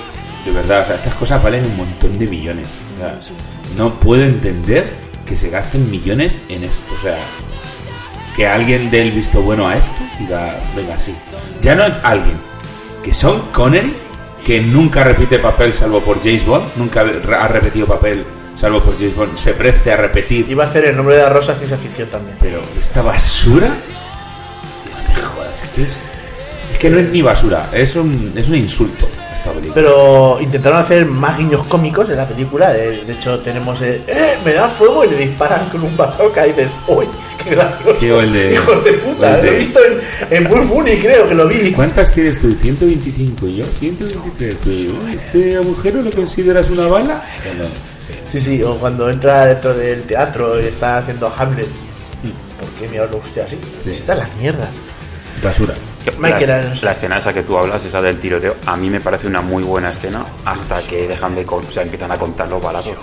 de 0.44 0.50
verdad, 0.50 0.82
o 0.82 0.86
sea, 0.86 0.96
estas 0.96 1.14
cosas 1.14 1.42
valen 1.42 1.64
un 1.64 1.76
montón 1.76 2.18
de 2.18 2.26
millones. 2.26 2.66
O 2.96 3.00
sea, 3.00 3.34
no 3.76 3.94
puedo 4.00 4.24
entender 4.24 4.92
que 5.24 5.36
se 5.36 5.48
gasten 5.48 5.90
millones 5.90 6.38
en 6.48 6.64
esto. 6.64 6.92
O 6.96 7.00
sea, 7.00 7.18
que 8.38 8.46
alguien 8.46 8.90
dé 8.90 9.02
el 9.02 9.10
visto 9.12 9.42
bueno 9.42 9.66
a 9.66 9.76
esto 9.76 10.00
y 10.16 10.22
diga, 10.22 10.60
venga, 10.76 10.98
sí. 10.98 11.14
Ya 11.60 11.74
no 11.74 11.84
alguien, 12.02 12.36
que 13.02 13.12
son 13.12 13.42
Connery, 13.52 13.96
que 14.44 14.60
nunca 14.60 15.04
repite 15.04 15.38
papel 15.38 15.72
salvo 15.72 16.00
por 16.00 16.22
James 16.22 16.46
Bond, 16.46 16.66
nunca 16.76 17.00
ha 17.00 17.48
repetido 17.48 17.86
papel 17.86 18.24
salvo 18.54 18.80
por 18.80 18.96
James 18.96 19.14
Bond, 19.14 19.36
se 19.36 19.54
preste 19.54 19.92
a 19.92 19.96
repetir. 19.96 20.48
Iba 20.48 20.64
a 20.64 20.66
hacer 20.68 20.84
el 20.84 20.96
nombre 20.96 21.16
de 21.16 21.22
la 21.22 21.28
rosa 21.30 21.54
ciencia 21.54 21.76
ficción 21.76 22.08
también. 22.08 22.36
Pero 22.40 22.62
esta 22.78 23.02
basura, 23.02 23.68
no 23.68 25.14
me 25.14 25.20
jodas, 25.20 25.62
es 25.64 25.70
que 25.70 25.82
es, 25.82 25.90
es 25.90 26.02
que 26.78 26.88
no 26.90 26.98
es 26.98 27.10
ni 27.10 27.22
basura, 27.22 27.68
es 27.72 27.96
un, 27.96 28.32
es 28.36 28.48
un 28.48 28.56
insulto 28.56 29.08
esta 29.34 29.50
película. 29.50 29.74
Pero 29.74 30.38
intentaron 30.40 30.80
hacer 30.80 31.06
más 31.06 31.36
guiños 31.38 31.64
cómicos 31.66 32.08
en 32.10 32.16
la 32.16 32.26
película. 32.26 32.72
De, 32.72 33.04
de 33.04 33.12
hecho, 33.12 33.38
tenemos 33.40 33.80
el, 33.82 34.02
¡Eh! 34.06 34.36
Me 34.44 34.52
da 34.54 34.68
fuego 34.68 35.04
y 35.04 35.10
le 35.10 35.16
disparan 35.16 35.68
con 35.70 35.82
un 35.84 35.96
bazooka 35.96 36.44
y 36.46 36.50
dices, 36.50 36.70
¡Uy! 36.88 37.06
¡Qué 37.44 37.50
gracioso! 37.50 38.00
Sí, 38.00 38.06
el 38.08 38.32
de- 38.32 38.54
¡Hijos 38.54 38.84
de 38.84 38.92
puta! 38.94 39.36
el 39.36 39.42
de- 39.42 39.50
Lo 39.50 39.54
he 39.54 39.58
visto 39.58 39.80
en, 39.84 40.36
en 40.36 40.48
Bull 40.48 40.62
Bunny, 40.62 40.96
creo 40.98 41.28
que 41.28 41.34
lo 41.34 41.46
vi. 41.46 41.72
¿Cuántas 41.72 42.12
tienes 42.12 42.38
tú? 42.38 42.50
125 42.52 43.46
y 43.46 43.56
yo 43.56 43.64
123. 43.78 44.56
Tú, 44.60 45.08
¿Este 45.14 45.56
agujero 45.56 46.02
lo 46.02 46.10
consideras 46.10 46.68
una 46.70 46.86
bala? 46.88 47.22
No. 47.56 47.64
Sí, 48.30 48.40
sí, 48.40 48.62
o 48.62 48.74
cuando 48.76 49.08
entra 49.08 49.46
dentro 49.46 49.72
del 49.74 50.02
teatro 50.02 50.60
y 50.60 50.64
está 50.66 50.98
haciendo 50.98 51.32
Hamlet. 51.36 51.68
¿Por 52.58 52.68
qué 52.70 52.88
me 52.88 52.98
habla 52.98 53.16
usted 53.16 53.42
así? 53.42 53.56
Sí. 53.84 53.90
Está 53.90 54.16
la 54.16 54.28
mierda. 54.40 54.68
Basura. 55.42 55.74
Michael 56.18 56.46
la, 56.48 56.58
Irons. 56.62 56.82
la 56.82 56.92
escena 56.92 57.18
esa 57.18 57.32
que 57.32 57.42
tú 57.42 57.56
hablas, 57.58 57.84
esa 57.84 58.00
del 58.00 58.18
tiroteo, 58.18 58.56
a 58.66 58.76
mí 58.76 58.88
me 58.90 59.00
parece 59.00 59.26
una 59.26 59.40
muy 59.40 59.62
buena 59.62 59.92
escena 59.92 60.24
hasta 60.44 60.80
que 60.82 61.06
dejan 61.08 61.34
de 61.34 61.44
con- 61.44 61.64
o 61.64 61.70
sea, 61.70 61.82
empiezan 61.82 62.10
a 62.12 62.16
contar 62.16 62.48
los 62.48 62.62
balazos. 62.62 62.94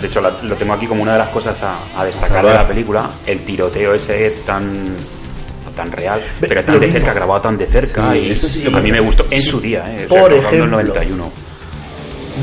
De 0.00 0.06
hecho, 0.08 0.20
la- 0.20 0.30
lo 0.42 0.56
tengo 0.56 0.74
aquí 0.74 0.86
como 0.86 1.02
una 1.02 1.12
de 1.12 1.18
las 1.20 1.28
cosas 1.30 1.60
a, 1.62 1.78
a 1.96 2.04
destacar 2.04 2.44
de 2.44 2.54
la 2.54 2.66
película, 2.68 3.08
el 3.26 3.40
tiroteo 3.44 3.94
ese 3.94 4.30
tan 4.46 4.96
tan 5.74 5.90
real, 5.90 6.20
pero 6.38 6.62
tan 6.64 6.74
lo 6.76 6.80
de 6.80 6.86
mismo. 6.86 7.00
cerca, 7.00 7.14
grabado 7.14 7.40
tan 7.40 7.58
de 7.58 7.66
cerca, 7.66 8.12
Sí, 8.12 8.18
y 8.18 8.30
eso 8.30 8.46
sí. 8.46 8.64
a 8.72 8.78
mí 8.78 8.92
me 8.92 9.00
gustó 9.00 9.24
en 9.24 9.30
Sí. 9.30 9.42
su 9.42 9.60
día, 9.60 9.84
¿eh? 9.90 10.06
O 10.06 10.08
sea, 10.08 10.20
Por 10.22 10.32
ejemplo. 10.32 10.58
del 10.60 10.70
91. 10.70 11.32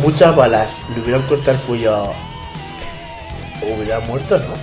Muchas 0.01 0.35
balas 0.35 0.67
le 0.93 1.01
hubieran 1.01 1.21
cortado 1.23 1.51
el 1.53 1.57
cuello. 1.59 2.11
Hubiera 3.61 3.99
muerto, 4.01 4.37
¿no? 4.37 4.53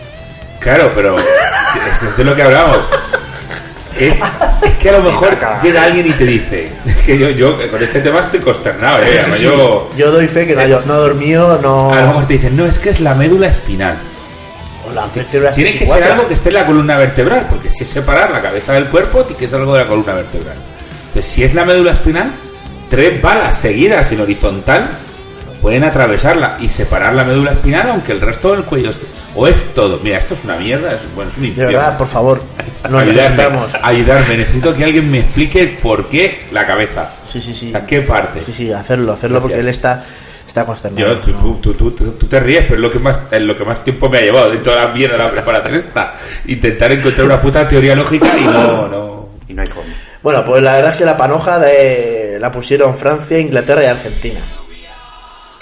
Claro, 0.60 0.90
pero 0.94 1.16
es 1.92 2.16
de 2.16 2.24
lo 2.24 2.34
que 2.34 2.42
hablamos. 2.42 2.78
Es, 3.98 4.20
es 4.62 4.74
que 4.78 4.88
a 4.90 4.92
lo 4.92 5.02
mejor 5.02 5.36
llega 5.62 5.82
alguien 5.84 6.06
y 6.06 6.10
te 6.12 6.24
dice 6.24 6.70
que 7.04 7.18
yo, 7.18 7.30
yo 7.30 7.56
con 7.70 7.82
este 7.82 8.00
tema 8.00 8.20
estoy 8.20 8.40
consternado, 8.40 9.02
¿eh? 9.02 9.18
Yo, 9.40 9.90
Yo 9.96 10.10
doy 10.12 10.26
fe 10.28 10.46
que 10.46 10.54
no, 10.54 10.60
ha- 10.62 10.82
no 10.86 10.92
ha 10.94 10.98
dormido, 10.98 11.58
no. 11.60 11.92
a 11.92 12.00
lo 12.02 12.06
mejor 12.08 12.26
te 12.26 12.34
dicen, 12.34 12.56
no, 12.56 12.64
es 12.66 12.78
que 12.78 12.90
es 12.90 13.00
la 13.00 13.14
médula 13.14 13.48
espinal. 13.48 13.96
o 14.86 15.14
vértebras 15.14 15.54
Tiene 15.54 15.74
que 15.74 15.86
ser 15.86 16.02
algo 16.04 16.28
que 16.28 16.34
esté 16.34 16.48
en 16.50 16.54
la 16.54 16.66
columna 16.66 16.96
vertebral, 16.96 17.46
porque 17.48 17.70
si 17.70 17.82
es 17.82 17.88
separar 17.88 18.30
la 18.30 18.40
cabeza 18.40 18.72
del 18.74 18.86
cuerpo, 18.88 19.24
tiene 19.24 19.38
que 19.38 19.48
ser 19.48 19.58
algo 19.60 19.74
de 19.74 19.80
la 19.82 19.88
columna 19.88 20.12
vertebral. 20.14 20.56
Entonces, 21.08 21.26
si 21.32 21.42
es 21.42 21.54
la 21.54 21.64
médula 21.64 21.92
espinal, 21.92 22.30
tres 22.88 23.20
balas 23.20 23.58
seguidas 23.58 24.12
en 24.12 24.20
horizontal 24.20 24.90
pueden 25.60 25.82
atravesarla 25.82 26.56
y 26.60 26.68
separar 26.68 27.14
la 27.14 27.24
médula 27.24 27.52
espinal, 27.52 27.88
aunque 27.90 28.12
el 28.12 28.20
resto 28.20 28.52
del 28.52 28.62
cuello 28.64 28.90
esté. 28.90 29.06
O 29.40 29.46
es 29.46 29.72
todo. 29.72 30.00
Mira, 30.02 30.18
esto 30.18 30.34
es 30.34 30.44
una 30.44 30.56
mierda, 30.56 30.90
es, 30.90 31.02
bueno, 31.14 31.30
es 31.30 31.36
un 31.36 31.42
De 31.42 31.48
infierno. 31.48 31.78
verdad, 31.78 31.96
por 31.98 32.06
favor. 32.08 32.42
Nos 32.90 33.02
ayudarme, 33.02 33.44
ayudarme, 33.82 34.36
necesito 34.36 34.74
que 34.74 34.84
alguien 34.84 35.08
me 35.10 35.20
explique 35.20 35.78
por 35.80 36.08
qué 36.08 36.46
la 36.50 36.66
cabeza. 36.66 37.12
Sí, 37.30 37.40
sí, 37.40 37.54
sí. 37.54 37.68
O 37.68 37.70
sea, 37.70 37.86
¿qué 37.86 38.00
parte? 38.02 38.40
Sí, 38.44 38.52
sí, 38.52 38.72
hacerlo, 38.72 39.12
hacerlo 39.12 39.40
porque 39.40 39.58
él 39.60 39.68
está, 39.68 40.04
está 40.46 40.64
consternado. 40.64 41.14
Yo, 41.14 41.20
tú, 41.20 41.32
tú, 41.62 41.74
tú, 41.74 41.90
tú- 41.92 42.12
tú 42.12 42.26
te 42.26 42.40
ríes, 42.40 42.62
pero 42.62 42.74
es 42.76 42.80
lo 42.80 42.90
que 42.90 42.98
más 42.98 43.20
es 43.30 43.42
lo 43.42 43.56
que 43.56 43.64
más 43.64 43.84
tiempo 43.84 44.08
me 44.08 44.18
ha 44.18 44.22
llevado 44.22 44.50
de 44.50 44.58
toda 44.58 44.86
la 44.86 44.88
mierda 44.92 45.16
de 45.16 45.22
la 45.24 45.30
preparación 45.30 45.74
esta. 45.76 46.14
Intentar 46.46 46.90
encontrar 46.92 47.26
una 47.26 47.40
puta 47.40 47.68
teoría 47.68 47.94
lógica 47.94 48.36
y 48.36 48.44
no, 48.44 48.88
no. 48.88 49.28
Y 49.48 49.54
no 49.54 49.62
hay 49.62 49.68
forma. 49.68 49.92
Bueno, 50.22 50.44
pues 50.44 50.62
la 50.62 50.72
verdad 50.72 50.90
es 50.90 50.96
que 50.96 51.04
la 51.04 51.16
panoja 51.16 51.58
de- 51.60 52.38
la 52.40 52.50
pusieron 52.50 52.96
Francia, 52.96 53.38
Inglaterra 53.38 53.84
y 53.84 53.86
Argentina. 53.86 54.40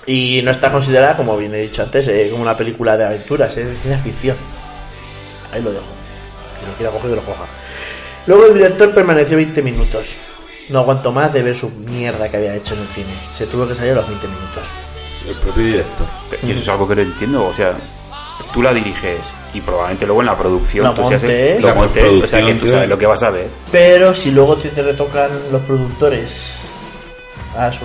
Y 0.06 0.40
no 0.42 0.52
está 0.52 0.70
considerada, 0.70 1.16
como 1.16 1.36
bien 1.36 1.54
he 1.54 1.62
dicho 1.62 1.82
antes, 1.82 2.06
eh, 2.08 2.28
como 2.30 2.42
una 2.42 2.56
película 2.56 2.96
de 2.96 3.04
aventuras, 3.04 3.56
es 3.56 3.78
ciencia 3.80 3.98
ficción. 3.98 4.36
Ahí 5.52 5.60
lo 5.62 5.72
dejo. 5.72 5.86
Quien 6.58 6.70
lo 6.70 6.76
quiera 6.76 6.92
coger, 6.92 7.10
que 7.10 7.16
lo 7.16 7.24
coja. 7.24 7.44
Luego 8.26 8.46
el 8.46 8.54
director 8.54 8.94
permaneció 8.94 9.36
20 9.36 9.62
minutos. 9.62 10.14
No 10.68 10.80
aguanto 10.80 11.12
más 11.12 11.32
de 11.32 11.42
ver 11.42 11.56
su 11.56 11.70
mierda 11.70 12.28
que 12.28 12.36
había 12.36 12.54
hecho 12.54 12.74
en 12.74 12.80
el 12.80 12.86
cine. 12.88 13.14
Se 13.32 13.46
tuvo 13.46 13.66
que 13.66 13.74
salir 13.74 13.92
a 13.92 13.96
los 13.96 14.08
20 14.08 14.26
minutos. 14.26 14.62
El 15.26 15.34
propio 15.36 15.64
director. 15.64 16.06
Y 16.42 16.50
eso 16.50 16.60
es 16.60 16.68
algo 16.68 16.86
que 16.88 16.96
no 16.96 17.02
entiendo, 17.02 17.46
o 17.46 17.54
sea, 17.54 17.74
tú 18.52 18.62
la 18.62 18.72
diriges 18.72 19.18
y 19.54 19.60
probablemente 19.60 20.06
luego 20.06 20.20
en 20.22 20.26
la 20.26 20.38
producción 20.38 20.84
La 20.84 20.94
tú 20.94 21.06
seas 21.08 21.22
montes. 21.22 21.60
lo 21.60 21.68
La 21.68 21.74
montes, 21.74 22.22
o 22.22 22.26
sea 22.26 22.44
que 22.44 22.54
tú 22.54 22.68
sabes 22.68 22.88
lo 22.88 22.98
que 22.98 23.06
vas 23.06 23.22
a 23.22 23.30
ver. 23.30 23.48
Pero 23.72 24.14
si 24.14 24.30
luego 24.30 24.56
te 24.56 24.82
retocan 24.82 25.30
los 25.50 25.62
productores 25.62 26.30
a 27.58 27.72
su 27.72 27.80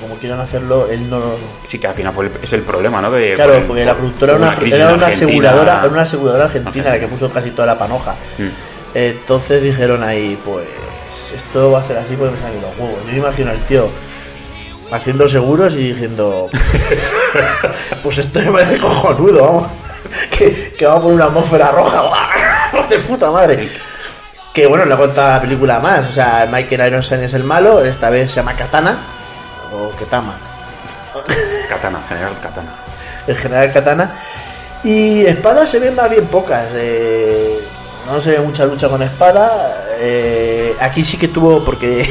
como 0.00 0.14
quieran 0.20 0.40
hacerlo, 0.40 0.88
él 0.90 1.08
no 1.08 1.20
Sí, 1.66 1.78
que 1.78 1.86
al 1.86 1.94
final 1.94 2.12
fue 2.12 2.26
el- 2.26 2.32
es 2.42 2.52
el 2.52 2.62
problema, 2.62 3.00
¿no? 3.00 3.10
Claro, 3.34 3.54
por 3.58 3.66
porque 3.68 3.84
la 3.84 3.92
por 3.92 4.00
productora 4.00 4.32
era 4.36 4.40
una, 4.40 4.56
era 4.76 4.94
una 4.94 5.06
aseguradora, 5.08 5.78
era 5.80 5.88
una 5.92 6.02
aseguradora 6.02 6.44
argentina 6.44 6.88
la 6.90 7.00
que 7.00 7.06
puso 7.08 7.30
casi 7.30 7.50
toda 7.50 7.66
la 7.66 7.78
panoja. 7.78 8.14
Mm. 8.38 8.48
Entonces 8.94 9.62
dijeron 9.62 10.02
ahí, 10.02 10.38
pues 10.44 10.66
esto 11.34 11.70
va 11.70 11.80
a 11.80 11.82
ser 11.84 11.98
así 11.98 12.14
porque 12.16 12.34
me 12.34 12.40
salen 12.40 12.60
los 12.60 12.76
huevos. 12.78 12.98
Yo 13.06 13.12
me 13.12 13.18
imagino 13.18 13.50
al 13.50 13.64
tío 13.66 13.88
haciendo 14.90 15.28
seguros 15.28 15.74
y 15.74 15.88
diciendo, 15.92 16.48
pues 18.02 18.18
esto 18.18 18.40
me 18.40 18.52
parece 18.52 18.78
cojonudo, 18.78 19.42
vamos, 19.44 19.66
que, 20.36 20.72
que 20.76 20.84
vamos 20.86 20.98
a 21.00 21.02
poner 21.02 21.14
una 21.16 21.24
atmósfera 21.26 21.70
roja, 21.70 22.30
de 22.90 22.98
puta 23.00 23.30
madre. 23.30 23.68
Que 24.60 24.66
bueno, 24.66 24.84
le 24.84 24.94
cuenta 24.94 25.30
la 25.36 25.40
película 25.40 25.80
más, 25.80 26.06
o 26.06 26.12
sea, 26.12 26.46
Michael 26.52 26.88
Ironside 26.88 27.24
es 27.24 27.32
el 27.32 27.44
malo, 27.44 27.82
esta 27.82 28.10
vez 28.10 28.30
se 28.30 28.36
llama 28.36 28.52
Katana, 28.52 28.98
o 29.72 29.90
Ketama, 29.96 30.34
Katana, 31.66 31.98
general 32.06 32.34
Katana. 32.42 32.70
el 33.26 33.36
general 33.38 33.72
Katana. 33.72 34.12
Y 34.84 35.24
espadas 35.24 35.70
se 35.70 35.78
ven 35.78 35.94
más 35.96 36.10
bien 36.10 36.26
pocas. 36.26 36.66
eh, 36.74 37.58
no 38.06 38.20
se 38.20 38.32
ve 38.32 38.40
mucha 38.40 38.66
lucha 38.66 38.86
con 38.90 39.02
espada. 39.02 39.86
eh, 39.98 40.76
aquí 40.78 41.02
sí 41.02 41.16
que 41.16 41.28
tuvo, 41.28 41.64
porque 41.64 42.06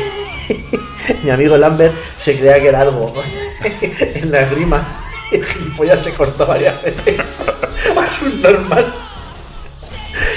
mi 1.23 1.29
amigo 1.29 1.55
Lambert 1.55 1.93
se 2.17 2.35
creía 2.35 2.59
que 2.59 2.69
era 2.69 2.81
algo 2.81 3.13
en 3.81 4.31
la 4.31 4.41
grima. 4.45 4.81
El 5.31 5.45
gilipollas 5.45 6.01
se 6.01 6.15
cortó 6.15 6.47
varias 6.47 6.81
veces. 6.81 7.19
Es 7.19 8.21
un 8.23 8.41
normal. 8.41 8.91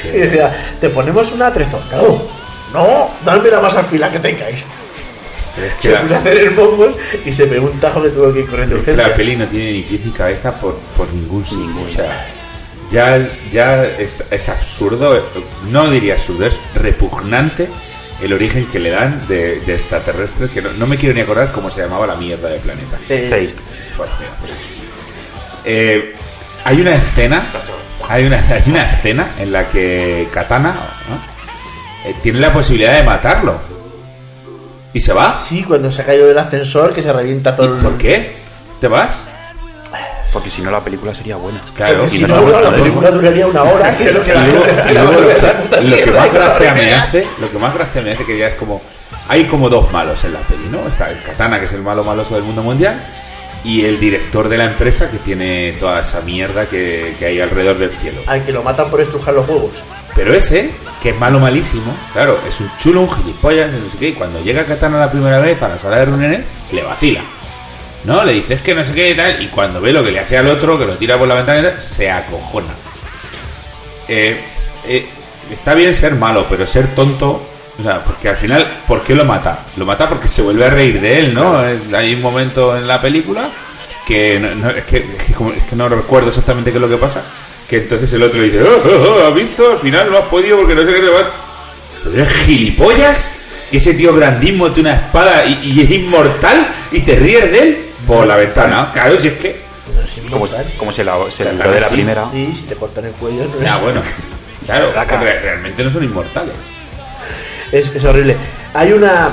Y 0.04 0.18
decía, 0.18 0.52
te 0.80 0.88
ponemos 0.90 1.30
una 1.32 1.52
trezón. 1.52 1.82
No, 1.90 2.22
no, 2.72 3.10
dame 3.24 3.50
la 3.50 3.60
más 3.60 3.74
afilada 3.76 4.12
que 4.12 4.18
tengáis. 4.18 4.64
Pero 5.54 5.66
es 5.66 5.74
que 5.74 5.88
Se 5.90 5.96
puso 5.98 6.14
a 6.14 6.18
hacer 6.18 6.38
el 6.40 6.50
bombos 6.50 6.94
y 7.24 7.32
se 7.32 7.46
pegó 7.46 7.66
un 7.66 7.78
tajo 7.78 8.02
que 8.02 8.08
tuvo 8.08 8.32
que 8.32 8.40
ir 8.40 8.46
corriendo 8.48 8.76
es 8.76 8.84
que 8.84 8.96
la 8.96 9.14
peli 9.14 9.36
no 9.36 9.46
tiene 9.46 9.72
ni 9.72 9.82
pies 9.82 10.06
ni 10.06 10.12
cabeza 10.12 10.58
por, 10.58 10.76
por 10.96 11.12
ningún 11.12 11.44
sitio. 11.44 11.82
O 11.86 11.90
sea, 11.90 12.26
ya, 12.90 13.28
ya 13.52 13.84
es, 13.84 14.24
es 14.30 14.48
absurdo, 14.48 15.28
no 15.70 15.90
diría 15.90 16.14
absurdo, 16.14 16.46
es 16.46 16.58
repugnante 16.74 17.68
el 18.22 18.32
origen 18.32 18.66
que 18.66 18.78
le 18.78 18.90
dan 18.90 19.26
de, 19.26 19.60
de 19.60 19.74
extraterrestres, 19.74 20.50
que 20.50 20.62
no, 20.62 20.70
no 20.72 20.86
me 20.86 20.96
quiero 20.96 21.14
ni 21.14 21.20
acordar 21.22 21.50
cómo 21.52 21.70
se 21.70 21.82
llamaba 21.82 22.06
la 22.06 22.14
mierda 22.14 22.48
de 22.48 22.58
planeta. 22.58 22.96
Eh, 23.08 23.26
Feist. 23.28 23.58
Bueno, 23.96 24.12
mira, 24.18 24.32
pues 24.38 24.52
eso. 24.52 24.68
Eh, 25.64 26.14
hay 26.64 26.80
una 26.80 26.94
escena, 26.94 27.50
hay 28.08 28.26
una, 28.26 28.38
hay 28.38 28.62
una 28.66 28.84
escena 28.84 29.26
en 29.38 29.52
la 29.52 29.68
que 29.68 30.28
Katana 30.32 30.74
¿no? 31.08 32.08
Eh, 32.08 32.14
tiene 32.22 32.40
la 32.40 32.52
posibilidad 32.52 32.94
de 32.94 33.02
matarlo 33.04 33.60
y 34.92 35.00
se 35.00 35.12
va. 35.12 35.32
Sí, 35.32 35.62
cuando 35.62 35.90
se 35.90 36.02
ha 36.02 36.04
caído 36.04 36.26
del 36.26 36.38
ascensor 36.38 36.92
que 36.94 37.02
se 37.02 37.12
revienta 37.12 37.56
todo 37.56 37.74
el... 37.74 37.82
¿Por 37.82 37.96
qué? 37.96 38.34
¿Te 38.80 38.88
vas? 38.88 39.22
Porque 40.32 40.48
si 40.50 40.62
no 40.62 40.70
la 40.70 40.82
película 40.82 41.14
sería 41.14 41.36
buena. 41.36 41.60
Claro, 41.74 42.08
si 42.08 42.20
no 42.20 42.60
la 42.60 42.70
película 42.70 43.10
duraría 43.10 43.46
una 43.46 43.62
hora, 43.62 43.96
que 43.98 44.04
es 44.04 44.14
lo 44.14 44.22
que 44.22 44.34
más 46.10 46.32
gracia 46.32 46.74
me 46.74 46.94
hace, 46.94 47.26
lo 47.38 47.50
que 47.50 47.58
más 47.58 47.74
gracia 47.74 48.02
me 48.02 48.12
hace 48.12 48.24
que 48.24 48.38
ya 48.38 48.46
es 48.48 48.54
como 48.54 48.80
hay 49.28 49.44
como 49.44 49.68
dos 49.68 49.90
malos 49.92 50.24
en 50.24 50.32
la 50.32 50.40
peli, 50.40 50.68
¿no? 50.70 50.86
Está 50.88 51.10
el 51.10 51.22
Katana 51.22 51.58
que 51.58 51.66
es 51.66 51.72
el 51.74 51.82
malo 51.82 52.02
maloso 52.02 52.34
del 52.34 52.44
mundo 52.44 52.62
mundial 52.62 53.02
y 53.64 53.84
el 53.84 54.00
director 54.00 54.48
de 54.48 54.56
la 54.56 54.64
empresa 54.64 55.10
que 55.10 55.18
tiene 55.18 55.72
toda 55.78 56.00
esa 56.00 56.20
mierda 56.20 56.66
que, 56.66 57.14
que 57.18 57.26
hay 57.26 57.40
alrededor 57.40 57.78
del 57.78 57.90
cielo. 57.90 58.22
Al 58.26 58.44
que 58.44 58.52
lo 58.52 58.62
matan 58.62 58.90
por 58.90 59.00
estrujar 59.00 59.34
los 59.34 59.48
huevos. 59.48 59.70
Pero 60.14 60.34
ese, 60.34 60.70
que 61.02 61.10
es 61.10 61.18
malo 61.18 61.40
malísimo, 61.40 61.96
claro, 62.12 62.38
es 62.46 62.60
un 62.60 62.70
chulo, 62.78 63.02
un 63.02 63.10
gilipollas, 63.10 63.70
no 63.72 63.90
sé 63.90 63.98
qué, 63.98 64.08
y 64.08 64.12
cuando 64.12 64.42
llega 64.42 64.64
Katana 64.64 64.98
la 64.98 65.10
primera 65.10 65.38
vez 65.38 65.62
a 65.62 65.68
la 65.68 65.78
sala 65.78 65.98
de 65.98 66.04
reuniones, 66.04 66.40
le 66.70 66.82
vacila. 66.82 67.22
¿No? 68.04 68.24
Le 68.24 68.32
dices 68.32 68.60
que 68.62 68.74
no 68.74 68.84
sé 68.84 68.92
qué 68.92 69.10
y 69.10 69.14
tal, 69.14 69.40
y 69.42 69.46
cuando 69.46 69.80
ve 69.80 69.92
lo 69.92 70.04
que 70.04 70.10
le 70.10 70.18
hace 70.18 70.36
al 70.36 70.48
otro, 70.48 70.78
que 70.78 70.84
lo 70.84 70.94
tira 70.94 71.16
por 71.16 71.28
la 71.28 71.36
ventana, 71.36 71.60
y 71.60 71.62
tal, 71.62 71.80
se 71.80 72.10
acojona. 72.10 72.74
Eh, 74.08 74.40
eh, 74.84 75.08
está 75.50 75.74
bien 75.74 75.94
ser 75.94 76.16
malo, 76.16 76.46
pero 76.48 76.66
ser 76.66 76.94
tonto, 76.94 77.44
o 77.82 77.84
sea, 77.84 78.04
porque 78.04 78.28
al 78.28 78.36
final, 78.36 78.80
¿por 78.86 79.02
qué 79.02 79.12
lo 79.14 79.24
mata? 79.24 79.66
Lo 79.76 79.84
mata 79.84 80.08
porque 80.08 80.28
se 80.28 80.40
vuelve 80.40 80.64
a 80.66 80.70
reír 80.70 81.00
de 81.00 81.18
él, 81.18 81.34
¿no? 81.34 81.64
Es, 81.66 81.92
hay 81.92 82.14
un 82.14 82.22
momento 82.22 82.76
en 82.76 82.86
la 82.86 83.00
película 83.00 83.50
que, 84.06 84.38
no, 84.38 84.54
no, 84.54 84.70
es, 84.70 84.84
que, 84.84 84.98
es, 84.98 85.22
que 85.24 85.32
como- 85.32 85.52
es 85.52 85.64
que 85.64 85.74
no 85.74 85.88
recuerdo 85.88 86.28
exactamente 86.28 86.70
qué 86.70 86.76
es 86.76 86.80
lo 86.82 86.88
que 86.88 86.96
pasa, 86.96 87.24
que 87.68 87.78
entonces 87.78 88.12
el 88.12 88.22
otro 88.22 88.40
le 88.40 88.46
dice, 88.50 88.62
oh, 88.62 88.82
oh, 88.84 89.16
oh, 89.18 89.26
¿has 89.28 89.34
visto? 89.34 89.72
Al 89.72 89.78
final 89.78 90.10
no 90.10 90.18
has 90.18 90.26
podido 90.26 90.58
porque 90.58 90.74
no 90.76 90.82
sé 90.82 90.94
qué 90.94 91.00
te 91.00 91.08
va... 91.08 91.30
Pero 92.04 92.22
es 92.22 92.32
gilipollas, 92.44 93.30
que 93.70 93.78
ese 93.78 93.94
tío 93.94 94.14
grandísimo 94.14 94.70
tiene 94.70 94.90
una 94.90 94.98
espada 95.00 95.44
y, 95.44 95.60
y 95.64 95.80
es 95.82 95.90
inmortal 95.90 96.68
y 96.92 97.00
te 97.00 97.16
ríes 97.16 97.50
de 97.50 97.58
él 97.58 97.78
por 98.06 98.26
la 98.26 98.36
ventana. 98.36 98.90
Claro, 98.92 99.18
si 99.20 99.28
es 99.28 99.34
que... 99.34 99.62
Como, 100.30 100.46
como 100.78 100.92
se 100.92 101.04
la, 101.04 101.16
se 101.30 101.44
la 101.44 101.50
Katana 101.50 101.64
libró 101.64 101.72
de 101.72 101.80
la 101.80 101.88
sí. 101.88 101.94
primera. 101.94 102.28
Sí, 102.32 102.52
si 102.54 102.62
te 102.62 102.74
cortan 102.76 103.06
el 103.06 103.12
cuello 103.12 103.44
no 103.44 103.54
es, 103.56 103.62
Ya, 103.62 103.78
bueno, 103.78 104.00
claro, 104.64 104.92
realmente 105.42 105.84
no 105.84 105.90
son 105.90 106.04
inmortales. 106.04 106.54
Es, 107.72 107.94
es 107.94 108.04
horrible. 108.04 108.36
Hay 108.74 108.92
una, 108.92 109.30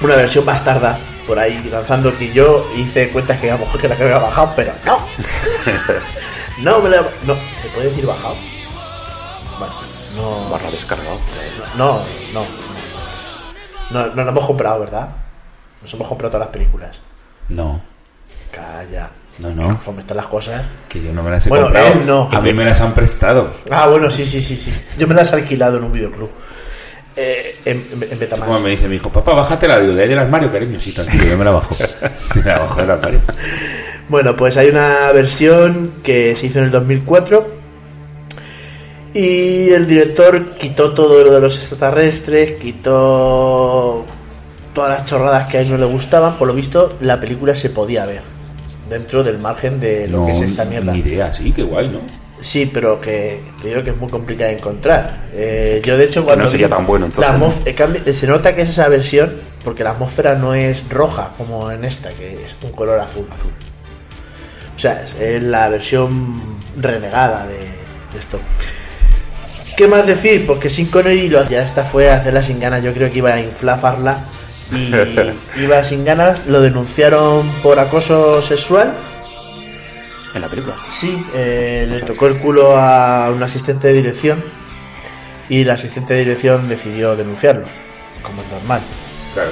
una 0.00 0.16
versión 0.16 0.44
bastarda 0.44 0.98
por 1.26 1.38
ahí 1.38 1.62
lanzando 1.70 2.16
que 2.16 2.32
yo 2.32 2.70
hice 2.76 3.10
cuentas 3.10 3.38
que 3.38 3.50
a 3.50 3.54
lo 3.54 3.66
mejor 3.66 3.80
que 3.80 3.88
la 3.88 3.96
que 3.96 4.04
había 4.04 4.18
bajado, 4.18 4.52
pero 4.56 4.72
no. 4.86 4.98
no, 6.62 6.80
me 6.80 6.88
la, 6.88 7.02
no. 7.24 7.34
¿Se 7.62 7.68
puede 7.74 7.88
decir 7.88 8.06
bajado? 8.06 8.34
Bueno, 9.58 9.74
no. 10.16 10.50
Barra 10.50 10.70
descargado. 10.70 11.18
No, 11.76 12.00
no. 12.32 12.44
No, 13.90 14.06
no 14.14 14.24
lo 14.24 14.30
hemos 14.30 14.46
comprado, 14.46 14.80
¿verdad? 14.80 15.08
Nos 15.82 15.92
hemos 15.94 16.08
comprado 16.08 16.30
todas 16.32 16.46
las 16.46 16.52
películas. 16.52 17.00
No, 17.48 17.80
Calla. 18.50 19.10
No, 19.38 19.50
no. 19.50 19.66
Conforme 19.68 20.00
están 20.00 20.16
las 20.16 20.26
cosas. 20.26 20.66
que 20.88 21.00
yo 21.02 21.12
no 21.12 21.22
me 21.22 21.30
las 21.30 21.46
he 21.46 21.48
Bueno, 21.48 21.66
comprado. 21.66 21.92
él 21.92 22.06
no. 22.06 22.28
A 22.32 22.40
mí 22.40 22.52
me 22.52 22.64
las 22.64 22.80
han 22.80 22.92
prestado. 22.92 23.48
Ah, 23.70 23.86
bueno, 23.86 24.10
sí, 24.10 24.24
sí, 24.26 24.42
sí, 24.42 24.56
sí. 24.56 24.72
Yo 24.98 25.06
me 25.06 25.14
las 25.14 25.32
he 25.32 25.36
alquilado 25.36 25.76
en 25.76 25.84
un 25.84 25.92
videoclub. 25.92 26.30
Eh, 27.20 27.56
en, 27.64 27.84
en, 28.08 28.18
Betamax. 28.18 28.46
Como 28.46 28.60
me 28.60 28.70
dice 28.70 28.86
mi 28.86 28.94
hijo, 28.94 29.10
papá, 29.10 29.34
bájate 29.34 29.66
la 29.66 29.80
de 29.80 30.02
ahí 30.02 30.08
del 30.08 30.18
armario, 30.18 30.52
cariño. 30.52 30.78
Sí, 30.78 30.92
tranquilo, 30.92 31.24
yo 31.24 31.36
me 31.36 31.44
la 31.44 31.50
bajo. 31.50 31.76
me 32.36 32.42
la 32.44 32.60
bajo 32.60 32.80
del 32.80 32.90
armario. 32.92 33.20
Bueno, 34.08 34.36
pues 34.36 34.56
hay 34.56 34.68
una 34.68 35.10
versión 35.10 35.94
que 36.04 36.36
se 36.36 36.46
hizo 36.46 36.60
en 36.60 36.66
el 36.66 36.70
2004 36.70 37.48
y 39.14 39.70
el 39.70 39.88
director 39.88 40.54
quitó 40.54 40.94
todo 40.94 41.24
lo 41.24 41.32
de 41.32 41.40
los 41.40 41.56
extraterrestres, 41.56 42.52
quitó 42.52 44.04
todas 44.72 44.90
las 45.00 45.04
chorradas 45.04 45.46
que 45.46 45.58
a 45.58 45.60
él 45.62 45.70
no 45.70 45.76
le 45.76 45.86
gustaban. 45.86 46.38
Por 46.38 46.46
lo 46.46 46.54
visto, 46.54 46.96
la 47.00 47.18
película 47.18 47.56
se 47.56 47.70
podía 47.70 48.06
ver 48.06 48.22
dentro 48.88 49.24
del 49.24 49.38
margen 49.38 49.80
de 49.80 50.06
lo 50.06 50.18
no, 50.18 50.26
que 50.26 50.32
es 50.32 50.40
esta 50.42 50.64
mierda. 50.64 50.92
Ni 50.92 51.00
idea, 51.00 51.34
sí, 51.34 51.50
qué 51.50 51.64
guay, 51.64 51.88
¿no? 51.88 51.98
Sí, 52.40 52.70
pero 52.72 53.00
que 53.00 53.40
te 53.60 53.68
digo 53.68 53.82
que 53.82 53.90
es 53.90 53.96
muy 53.96 54.08
complicada 54.08 54.50
de 54.50 54.56
encontrar. 54.58 55.22
Eh, 55.32 55.82
yo, 55.84 55.98
de 55.98 56.04
hecho, 56.04 56.24
cuando. 56.24 56.44
no 56.44 56.50
sería 56.50 56.68
tan 56.68 56.86
bueno, 56.86 57.06
entonces, 57.06 57.30
la 57.32 57.36
¿no? 57.38 57.46
atmósfera- 57.46 57.74
cambia- 57.76 58.12
se 58.12 58.26
nota 58.26 58.54
que 58.54 58.62
es 58.62 58.68
esa 58.68 58.88
versión, 58.88 59.32
porque 59.64 59.82
la 59.82 59.90
atmósfera 59.90 60.34
no 60.36 60.54
es 60.54 60.88
roja 60.88 61.32
como 61.36 61.70
en 61.70 61.84
esta, 61.84 62.10
que 62.10 62.44
es 62.44 62.56
un 62.62 62.70
color 62.72 63.00
azul. 63.00 63.26
azul. 63.32 63.50
O 64.76 64.78
sea, 64.78 65.02
es, 65.20 65.42
la 65.42 65.68
versión 65.68 66.40
renegada 66.76 67.46
de, 67.48 67.54
de 67.58 68.18
esto. 68.18 68.38
¿Qué 69.76 69.88
más 69.88 70.06
decir? 70.06 70.46
Porque 70.46 70.68
sin 70.70 70.86
Connery 70.86 71.28
lo 71.28 71.44
ya 71.48 71.62
esta 71.62 71.84
fue 71.84 72.10
a 72.10 72.16
hacerla 72.16 72.42
sin 72.42 72.60
ganas. 72.60 72.82
Yo 72.82 72.92
creo 72.92 73.10
que 73.10 73.18
iba 73.18 73.32
a 73.32 73.40
inflafarla 73.40 74.24
y 74.72 74.92
iba 75.62 75.82
sin 75.84 76.04
ganas. 76.04 76.46
Lo 76.46 76.60
denunciaron 76.60 77.48
por 77.62 77.78
acoso 77.78 78.42
sexual. 78.42 78.92
En 80.38 80.42
la 80.42 80.48
película. 80.48 80.76
Sí, 80.90 81.24
eh, 81.34 81.86
le 81.88 82.00
tocó 82.02 82.26
el 82.26 82.38
culo 82.38 82.76
a 82.76 83.30
un 83.30 83.42
asistente 83.42 83.88
de 83.88 83.94
dirección 83.94 84.42
y 85.48 85.62
el 85.62 85.70
asistente 85.70 86.14
de 86.14 86.20
dirección 86.20 86.68
decidió 86.68 87.16
denunciarlo, 87.16 87.66
como 88.22 88.42
es 88.42 88.48
normal. 88.48 88.80
Claro. 89.34 89.50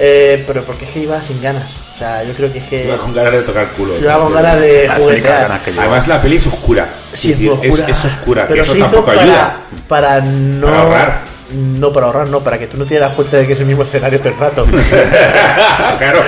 Eh, 0.00 0.44
pero 0.46 0.64
porque 0.64 0.84
es 0.84 0.90
que 0.92 1.00
iba 1.00 1.20
sin 1.22 1.42
ganas. 1.42 1.76
O 1.94 1.98
sea, 1.98 2.22
yo 2.22 2.32
creo 2.32 2.52
que 2.52 2.58
es 2.60 2.64
que 2.66 2.84
Iba 2.86 2.96
con 2.98 3.12
ganas 3.14 3.32
de 3.32 3.42
tocar 3.42 3.64
el 3.64 3.68
culo. 3.70 3.98
iba 4.00 4.18
con 4.18 4.32
ganas 4.32 4.60
de 4.60 4.88
juguetear. 4.96 5.60
Además, 5.78 6.06
la 6.06 6.22
peli 6.22 6.36
es 6.36 6.46
oscura. 6.46 6.88
Sí, 7.12 7.32
es, 7.32 7.38
decir, 7.38 7.50
oscura. 7.52 7.84
es- 7.88 7.90
es 7.98 8.04
oscura, 8.04 8.42
que 8.46 8.48
Pero 8.52 8.62
eso 8.62 8.76
tampoco 8.76 9.04
para, 9.06 9.22
ayuda. 9.22 9.60
para 9.88 10.20
no 10.20 10.66
Para 10.66 10.82
ahorrar. 10.82 11.22
No 11.52 11.92
para 11.92 12.06
ahorrar, 12.06 12.28
no, 12.28 12.40
para 12.40 12.58
que 12.58 12.66
tú 12.66 12.76
no 12.76 12.84
te 12.84 12.90
dieras 12.90 13.12
cuenta 13.14 13.38
de 13.38 13.46
que 13.46 13.54
es 13.54 13.60
el 13.60 13.66
mismo 13.66 13.82
escenario 13.82 14.18
todo 14.20 14.28
el 14.30 14.38
rato. 14.38 14.66
claro, 15.98 16.20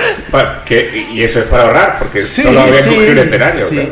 que, 0.65 1.07
y 1.11 1.21
eso 1.23 1.39
es 1.39 1.45
para 1.45 1.63
ahorrar, 1.63 1.99
porque 1.99 2.21
Sí, 2.21 2.43
solo 2.43 2.61
había 2.61 2.81
sí, 2.81 2.89
cogido 2.89 3.11
un 3.11 3.17
escenario. 3.19 3.67
sí. 3.69 3.75
claro. 3.75 3.91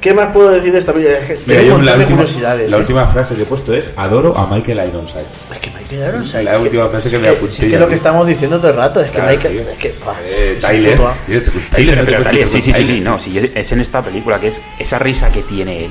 ¿Qué 0.00 0.14
más 0.14 0.32
puedo 0.32 0.50
decir 0.50 0.70
de 0.70 0.78
esta 0.78 0.92
película? 0.92 1.18
Es 1.18 1.26
que 1.26 1.38
Mira, 1.46 1.62
yo 1.62 1.82
la 1.82 1.94
última, 1.96 2.18
curiosidades. 2.18 2.70
la 2.70 2.76
¿eh? 2.76 2.80
última 2.80 3.04
frase 3.08 3.34
que 3.34 3.42
he 3.42 3.44
puesto 3.44 3.74
es 3.74 3.90
adoro 3.96 4.32
a 4.38 4.46
Michael 4.46 4.88
Ironside. 4.90 5.24
Es 5.52 5.58
que 5.58 5.70
Michael 5.70 6.08
Ironside. 6.14 6.42
La 6.44 6.58
última 6.60 6.86
frase 6.88 7.10
que 7.10 7.16
es 7.16 7.22
me 7.22 7.28
apunté 7.30 7.54
sí, 7.56 7.66
que 7.68 7.74
es 7.74 7.80
lo 7.80 7.88
que 7.88 7.94
estamos 7.96 8.24
diciendo 8.28 8.58
todo 8.58 8.70
el 8.70 8.76
rato. 8.76 9.00
Es 9.00 9.06
que 9.08 9.12
Claro, 9.14 9.28
Michael. 9.32 9.54
tío. 9.58 9.72
Es 9.72 9.78
que. 9.78 9.88
Eh, 9.88 10.52
es 10.56 10.62
Tyler, 10.62 10.96
tío, 10.98 11.10
Pero, 11.26 11.42
Tyler, 11.72 11.96
no 11.96 12.04
te 12.04 12.12
pero, 12.12 12.22
puedes 12.22 12.24
Talia, 12.24 12.44
quitar 12.44 12.48
sí, 12.48 12.62
sí, 12.62 12.62
sí, 12.62 12.72
Tyler. 12.72 12.86
sí, 12.86 13.00
no, 13.00 13.18
sí, 13.18 13.38
es, 13.38 13.50
es 13.56 13.72
en 13.72 13.80
esta 13.80 14.00
película 14.02 14.38
que 14.38 14.48
es 14.48 14.60
esa 14.78 15.00
risa 15.00 15.30
que 15.30 15.42
tiene 15.42 15.86
él, 15.86 15.90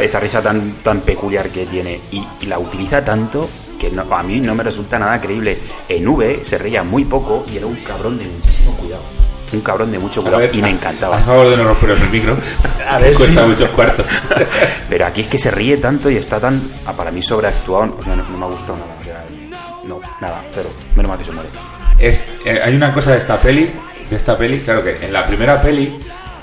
esa 0.00 0.20
risa 0.20 0.42
tan, 0.42 0.72
tan 0.82 1.00
peculiar 1.00 1.48
que 1.48 1.66
tiene 1.66 2.00
y, 2.10 2.26
y 2.40 2.46
la 2.46 2.58
utiliza 2.58 3.02
tanto 3.04 3.48
que 3.78 3.90
no- 3.90 4.02
a 4.14 4.22
mí 4.22 4.40
no 4.40 4.54
me 4.54 4.62
resulta 4.62 4.98
nada 4.98 5.20
creíble. 5.20 5.58
En 5.88 6.06
V 6.08 6.40
se 6.44 6.58
reía 6.58 6.82
muy 6.82 7.04
poco 7.04 7.44
y 7.52 7.56
era 7.56 7.66
un 7.66 7.76
cabrón 7.76 8.18
de 8.18 8.24
muchísimo 8.24 8.72
cuidado. 8.76 9.02
Un 9.52 9.60
cabrón 9.60 9.92
de 9.92 9.98
mucho 9.98 10.22
cuidado 10.22 10.40
ver, 10.40 10.54
y 10.54 10.60
me 10.60 10.70
encantaba. 10.70 11.16
A 11.18 11.20
favor 11.20 11.48
de 11.50 11.56
no 11.56 11.64
romperos 11.64 12.00
el 12.00 12.10
micro. 12.10 12.36
A 12.88 12.98
ver, 12.98 13.14
Cuesta 13.14 13.42
sí. 13.42 13.46
muchos 13.48 13.68
cuartos. 13.70 14.04
Pero 14.90 15.06
aquí 15.06 15.20
es 15.22 15.28
que 15.28 15.38
se 15.38 15.50
ríe 15.52 15.76
tanto 15.76 16.10
y 16.10 16.16
está 16.16 16.40
tan, 16.40 16.60
ah, 16.84 16.92
para 16.94 17.10
mí, 17.12 17.22
sobreactuado. 17.22 17.96
O 17.98 18.02
sea, 18.02 18.16
no, 18.16 18.24
no 18.24 18.36
me 18.38 18.44
ha 18.44 18.48
gustado 18.48 18.76
nada. 18.78 18.96
o 19.00 19.04
sea, 19.04 19.24
no, 19.84 20.00
nada, 20.20 20.42
pero 20.52 20.68
menos 20.96 21.08
mal 21.10 21.18
que 21.18 21.24
se 21.24 21.30
muere. 21.32 21.48
Es- 21.98 22.22
eh, 22.44 22.60
hay 22.64 22.74
una 22.74 22.92
cosa 22.92 23.12
de 23.12 23.18
esta 23.18 23.36
peli, 23.38 23.70
de 24.10 24.16
esta 24.16 24.36
peli, 24.36 24.58
claro 24.58 24.82
que 24.82 24.96
en 25.04 25.12
la 25.12 25.24
primera 25.24 25.60
peli, 25.62 25.96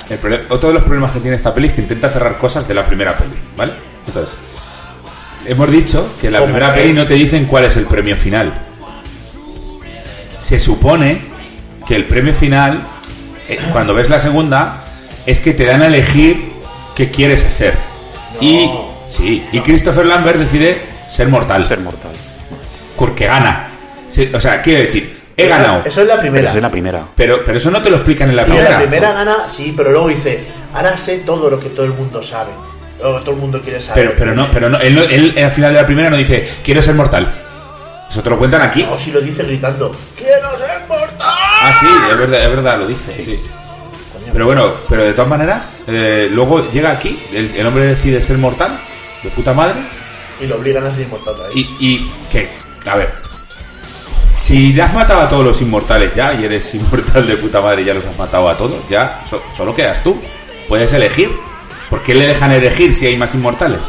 el 0.10 0.18
problema, 0.18 0.44
otro 0.50 0.70
de 0.70 0.76
los 0.76 0.84
problemas 0.84 1.12
que 1.12 1.20
tiene 1.20 1.36
esta 1.38 1.54
peli 1.54 1.68
es 1.68 1.74
que 1.74 1.82
intenta 1.82 2.10
cerrar 2.10 2.38
cosas 2.38 2.68
de 2.68 2.74
la 2.74 2.86
primera 2.86 3.18
peli, 3.18 3.34
¿vale? 3.56 3.74
Entonces, 4.06 4.36
hemos 5.46 5.72
dicho 5.72 6.14
que 6.20 6.28
en 6.28 6.34
la 6.34 6.40
¿Cómo 6.40 6.52
primera 6.54 6.74
peli 6.74 6.94
no 6.94 7.06
te 7.06 7.14
dicen 7.16 7.46
cuál 7.46 7.66
es 7.66 7.78
el 7.78 7.86
premio 7.86 8.16
final. 8.18 8.54
Se 10.38 10.60
supone 10.60 11.22
que 11.88 11.96
el 11.96 12.06
premio 12.06 12.34
final, 12.34 12.86
eh, 13.48 13.58
cuando 13.72 13.94
ves 13.94 14.10
la 14.10 14.20
segunda, 14.20 14.84
es 15.26 15.40
que 15.40 15.54
te 15.54 15.66
dan 15.66 15.82
a 15.82 15.88
elegir 15.88 16.52
qué 16.96 17.10
quieres 17.10 17.46
hacer. 17.46 17.78
Y 18.42 18.70
sí, 19.08 19.46
y 19.52 19.60
Christopher 19.62 20.06
Lambert 20.06 20.38
decide 20.40 20.82
ser 21.10 21.30
mortal, 21.30 21.64
Ser 21.64 21.80
mortal. 21.80 22.12
porque 22.98 23.26
gana. 23.26 23.70
O 24.34 24.40
sea, 24.40 24.62
quiero 24.62 24.82
decir, 24.82 25.23
he 25.38 25.48
ganado. 25.48 25.82
Eso 25.86 26.02
es 26.02 26.08
la 26.08 26.18
primera. 26.20 26.48
eso 26.50 26.58
es 26.58 26.62
la 26.64 26.72
primera. 26.72 27.08
Pero, 27.16 27.44
pero 27.46 27.58
eso 27.58 27.72
no 27.72 27.82
te 27.82 27.90
lo 27.90 27.98
explican 27.98 28.30
en 28.30 28.36
la 28.36 28.42
Y 28.44 28.46
en 28.46 28.52
primera. 28.52 28.70
la 28.72 28.80
primera 28.80 29.12
gana, 29.14 29.36
sí, 29.50 29.74
pero 29.76 29.92
luego 29.92 30.08
dice, 30.10 30.44
ahora 30.74 30.98
sé 30.98 31.20
todo 31.20 31.50
lo 31.50 31.60
que 31.60 31.70
todo 31.70 31.86
el 31.86 31.94
mundo 31.94 32.22
sabe. 32.22 32.52
O 33.04 33.20
todo 33.20 33.32
el 33.32 33.38
mundo 33.38 33.60
quiere 33.62 33.80
saber. 33.82 34.06
Pero, 34.06 34.16
pero 34.18 34.36
no, 34.36 34.50
pero 34.52 34.70
no, 34.70 34.80
él, 34.80 34.96
no- 34.96 35.02
él 35.04 35.36
al 35.44 35.52
final 35.52 35.74
de 35.74 35.82
la 35.82 35.86
primera 35.86 36.10
no 36.10 36.16
dice, 36.18 36.48
quiero 36.64 36.82
ser 36.82 36.96
mortal. 36.96 37.28
Eso 38.10 38.22
te 38.22 38.30
lo 38.30 38.38
cuentan 38.38 38.62
aquí. 38.62 38.88
O 38.90 38.98
si 38.98 39.12
lo 39.12 39.20
dice 39.20 39.44
gritando, 39.44 39.92
¡Quiero 40.16 40.56
ser 40.58 40.82
mortal! 40.88 41.18
Ah, 41.20 41.74
sí, 41.80 41.86
es 42.12 42.18
verdad, 42.18 42.44
es 42.44 42.50
verdad, 42.50 42.78
lo 42.80 42.88
dice. 42.88 43.22
sí. 43.22 43.40
Pero 44.32 44.46
bueno, 44.46 44.74
pero 44.90 45.04
de 45.04 45.14
todas 45.14 45.30
maneras, 45.30 45.74
eh, 45.88 46.28
luego 46.32 46.72
llega 46.72 46.92
aquí, 46.92 47.22
el, 47.34 47.54
el 47.56 47.66
hombre 47.68 47.86
decide 47.86 48.20
ser 48.22 48.38
mortal, 48.38 48.80
de 49.22 49.30
puta 49.30 49.54
madre, 49.54 49.76
Y 50.42 50.48
lo 50.48 50.56
obligan 50.56 50.86
a 50.86 50.92
ser 50.92 51.02
inmortal 51.04 51.36
y, 51.54 51.60
y 51.80 52.12
que, 52.32 52.50
a 52.86 52.96
ver, 52.96 53.12
si 54.44 54.74
ya 54.74 54.86
has 54.88 54.94
matado 54.94 55.22
a 55.22 55.28
todos 55.28 55.44
los 55.46 55.62
inmortales 55.62 56.14
ya, 56.14 56.34
y 56.34 56.44
eres 56.44 56.74
inmortal 56.76 57.26
de 57.26 57.38
puta 57.38 57.62
madre 57.62 57.82
y 57.82 57.86
ya 57.86 57.94
los 57.94 58.06
has 58.06 58.18
matado 58.18 58.50
a 58.50 58.58
todos, 58.58 58.78
ya 58.90 59.22
so- 59.26 59.42
solo 59.54 59.74
quedas 59.74 60.04
tú. 60.04 60.20
Puedes 60.68 60.92
elegir. 60.94 61.32
¿Por 61.90 62.02
qué 62.04 62.14
le 62.16 62.28
dejan 62.28 62.52
elegir 62.52 62.94
si 62.94 63.06
hay 63.08 63.16
más 63.18 63.34
inmortales? 63.36 63.80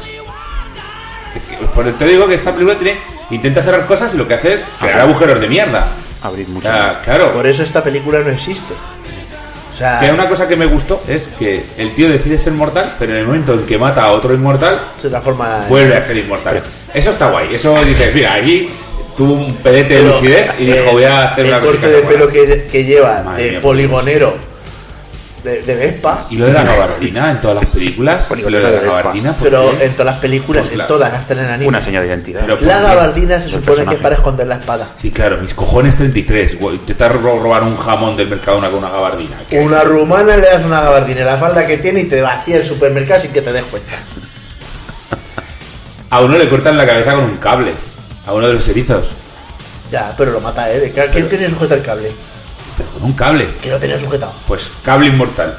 Es 1.34 1.42
que, 1.44 1.56
por 1.66 1.90
te 1.92 2.06
digo 2.06 2.26
que 2.28 2.34
esta 2.34 2.52
película 2.52 2.76
tiene, 2.78 2.98
intenta 3.30 3.62
cerrar 3.62 3.86
cosas 3.86 4.14
y 4.14 4.16
lo 4.16 4.28
que 4.28 4.34
hace 4.34 4.54
es 4.54 4.66
crear 4.78 5.00
agujeros 5.00 5.40
de 5.40 5.48
mierda. 5.48 5.88
Abrir 6.22 6.46
O 6.46 6.50
mucho. 6.50 6.66
sea, 6.68 7.00
claro. 7.02 7.32
Por 7.32 7.46
eso 7.46 7.62
esta 7.62 7.82
película 7.82 8.20
no 8.20 8.30
existe. 8.30 8.72
O 9.72 9.76
sea, 9.76 9.98
Que 9.98 10.12
una 10.12 10.28
cosa 10.28 10.46
que 10.46 10.54
me 10.54 10.66
gustó 10.66 11.02
es 11.08 11.28
que 11.36 11.64
el 11.76 11.94
tío 11.94 12.08
decide 12.08 12.38
ser 12.38 12.52
mortal, 12.52 12.94
pero 12.96 13.12
en 13.12 13.18
el 13.18 13.26
momento 13.26 13.54
en 13.54 13.66
que 13.66 13.76
mata 13.76 14.04
a 14.04 14.12
otro 14.12 14.32
inmortal, 14.32 14.80
se 15.00 15.08
transforma. 15.08 15.64
vuelve 15.68 15.96
a 15.96 16.00
ser 16.00 16.16
inmortal. 16.16 16.62
Eso 16.92 17.10
está 17.10 17.28
guay. 17.30 17.52
Eso 17.54 17.74
dices, 17.84 18.14
mira, 18.14 18.34
allí 18.34 18.70
tuvo 19.16 19.34
un 19.34 19.54
pedete 19.56 19.96
de 19.96 20.02
lucidez 20.02 20.50
y 20.58 20.64
dijo, 20.66 20.78
eh, 20.78 20.92
voy 20.92 21.04
a 21.04 21.30
hacer 21.30 21.46
el 21.46 21.52
una 21.52 21.60
corte 21.60 21.88
de 21.88 22.00
que 22.02 22.06
pelo 22.08 22.20
mola". 22.28 22.32
que, 22.32 22.66
que 22.70 22.84
lleva 22.84 23.22
Madre 23.22 23.44
de 23.44 23.50
mía, 23.52 23.60
poligonero 23.60 24.34
de, 25.44 25.60
de 25.62 25.74
Vespa. 25.74 26.26
Y 26.30 26.36
lo 26.38 26.46
de 26.46 26.52
la 26.54 26.62
gabardina 26.64 27.30
en 27.32 27.38
todas 27.40 27.56
las 27.62 27.66
películas. 27.66 28.30
lo 28.30 28.36
de 28.36 28.50
la 28.62 28.70
Vespa. 28.70 28.86
gabardina. 28.86 29.32
¿por 29.34 29.42
Pero 29.42 29.70
qué? 29.78 29.84
en 29.84 29.92
todas 29.92 30.06
las 30.06 30.16
películas, 30.20 30.62
Pues 30.62 30.72
en 30.72 30.78
la- 30.78 30.86
todas, 30.86 31.12
hasta 31.12 31.34
en 31.34 31.38
el 31.40 31.46
anime. 31.50 31.68
Una 31.68 31.80
señal 31.82 32.02
de 32.02 32.08
identidad. 32.08 32.40
Pero 32.46 32.56
¿por 32.58 32.66
La 32.66 32.80
gabardina 32.80 33.34
se 33.42 33.48
supone 33.48 33.60
que 33.62 33.66
personaje. 33.66 33.96
es 33.96 34.02
para 34.02 34.14
esconder 34.14 34.46
la 34.46 34.54
espada. 34.56 34.88
Sí, 34.96 35.10
claro, 35.10 35.36
mis 35.38 35.52
cojones 35.52 35.96
33. 35.98 36.58
güey, 36.58 36.76
Intentar 36.76 37.20
ro- 37.20 37.38
robar 37.42 37.62
un 37.62 37.76
jamón 37.76 38.16
del 38.16 38.28
mercadona 38.28 38.68
con 38.70 38.78
una 38.78 38.88
gabardina. 38.90 39.42
¿Qué? 39.50 39.58
Una 39.58 39.82
rumana 39.84 40.34
le 40.36 40.46
das 40.46 40.64
una 40.64 40.80
gabardina 40.80 41.20
en 41.20 41.26
la 41.26 41.36
falda 41.36 41.66
que 41.66 41.76
tiene 41.76 42.00
y 42.00 42.04
te 42.04 42.22
vacía 42.22 42.56
el 42.56 42.64
supermercado 42.64 43.20
sin 43.20 43.30
que 43.32 43.42
te 43.42 43.52
des 43.52 43.64
cuenta. 43.64 43.92
A 46.10 46.20
uno 46.20 46.38
le 46.38 46.48
cortan 46.48 46.76
la 46.76 46.86
cabeza 46.86 47.14
con 47.14 47.24
un 47.24 47.36
cable. 47.36 47.72
A 48.26 48.32
uno 48.32 48.46
de 48.48 48.54
los 48.54 48.68
erizos. 48.68 49.12
Ya, 49.90 50.14
pero 50.16 50.32
lo 50.32 50.40
mata 50.40 50.70
él. 50.70 50.90
¿Quién 50.92 51.10
Pero- 51.12 51.28
tenía 51.28 51.50
sujetado 51.50 51.76
el 51.80 51.82
cable? 51.86 52.12
Pero 52.76 52.88
con 52.90 53.04
un 53.04 53.12
cable. 53.12 53.54
Que 53.62 53.70
lo 53.70 53.78
tenía 53.78 54.00
sujetado. 54.00 54.32
Pues 54.46 54.70
cable 54.82 55.06
inmortal. 55.08 55.56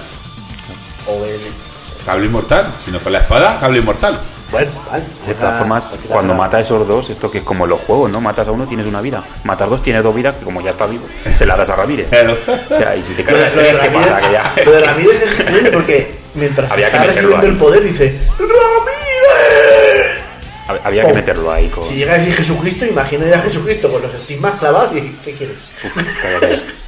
O 1.07 1.23
el... 1.25 1.39
Cable 2.05 2.25
inmortal. 2.25 2.75
Si 2.83 2.91
no 2.91 2.99
con 2.99 3.13
la 3.13 3.19
espada, 3.19 3.59
cable 3.59 3.79
inmortal. 3.79 4.19
Bueno, 4.51 4.69
vale. 4.91 5.03
De 5.27 5.33
todas 5.33 5.57
formas, 5.57 5.85
cuando 6.07 6.33
mata 6.35 6.57
a 6.57 6.59
esos 6.59 6.87
dos, 6.87 7.09
esto 7.09 7.31
que 7.31 7.39
es 7.39 7.43
como 7.43 7.65
los 7.65 7.81
juegos, 7.81 8.11
¿no? 8.11 8.21
Matas 8.21 8.47
a 8.47 8.51
uno, 8.51 8.67
tienes 8.67 8.85
una 8.85 9.01
vida. 9.01 9.23
Matas 9.43 9.69
dos, 9.69 9.81
tienes 9.81 10.03
dos 10.03 10.13
vidas, 10.15 10.35
que 10.37 10.45
como 10.45 10.61
ya 10.61 10.69
está 10.69 10.85
vivo, 10.85 11.03
se 11.33 11.45
la 11.45 11.57
das 11.57 11.69
a 11.71 11.75
Ramírez. 11.75 12.07
Claro. 12.09 12.37
O 12.69 12.75
sea, 12.75 12.95
y 12.95 13.03
si 13.03 13.13
te 13.15 13.23
tres, 13.23 13.53
¿qué 13.53 13.73
Ramírez, 13.73 13.91
pasa? 14.09 14.21
Que 14.21 14.31
ya... 14.31 14.53
lo 14.65 14.71
de 14.71 14.79
Ramírez 14.79 15.21
es 15.23 15.39
increíble 15.39 15.71
porque 15.71 16.19
mientras 16.35 16.71
Había 16.71 16.91
que 16.91 16.95
está 16.97 17.07
meterlo 17.07 17.29
recibiendo 17.37 17.47
ahí. 17.47 17.53
el 17.53 17.57
poder 17.57 17.83
dice 17.83 18.19
¡Ramírez! 18.37 19.84
Hab- 20.67 20.81
Había 20.83 21.01
que 21.03 21.07
Pum. 21.09 21.15
meterlo 21.17 21.51
ahí 21.51 21.67
con... 21.69 21.83
Si 21.83 21.95
llega 21.95 22.13
a 22.15 22.17
decir 22.17 22.33
Jesucristo, 22.33 22.85
imagina 22.85 23.25
ya 23.27 23.37
a 23.39 23.41
Jesucristo 23.41 23.91
con 23.91 24.01
los 24.01 24.13
estigmas 24.13 24.55
clavados 24.59 24.95
y 24.95 25.01
¿qué 25.23 25.33
quieres? 25.33 25.71
Cállate. 26.21 26.61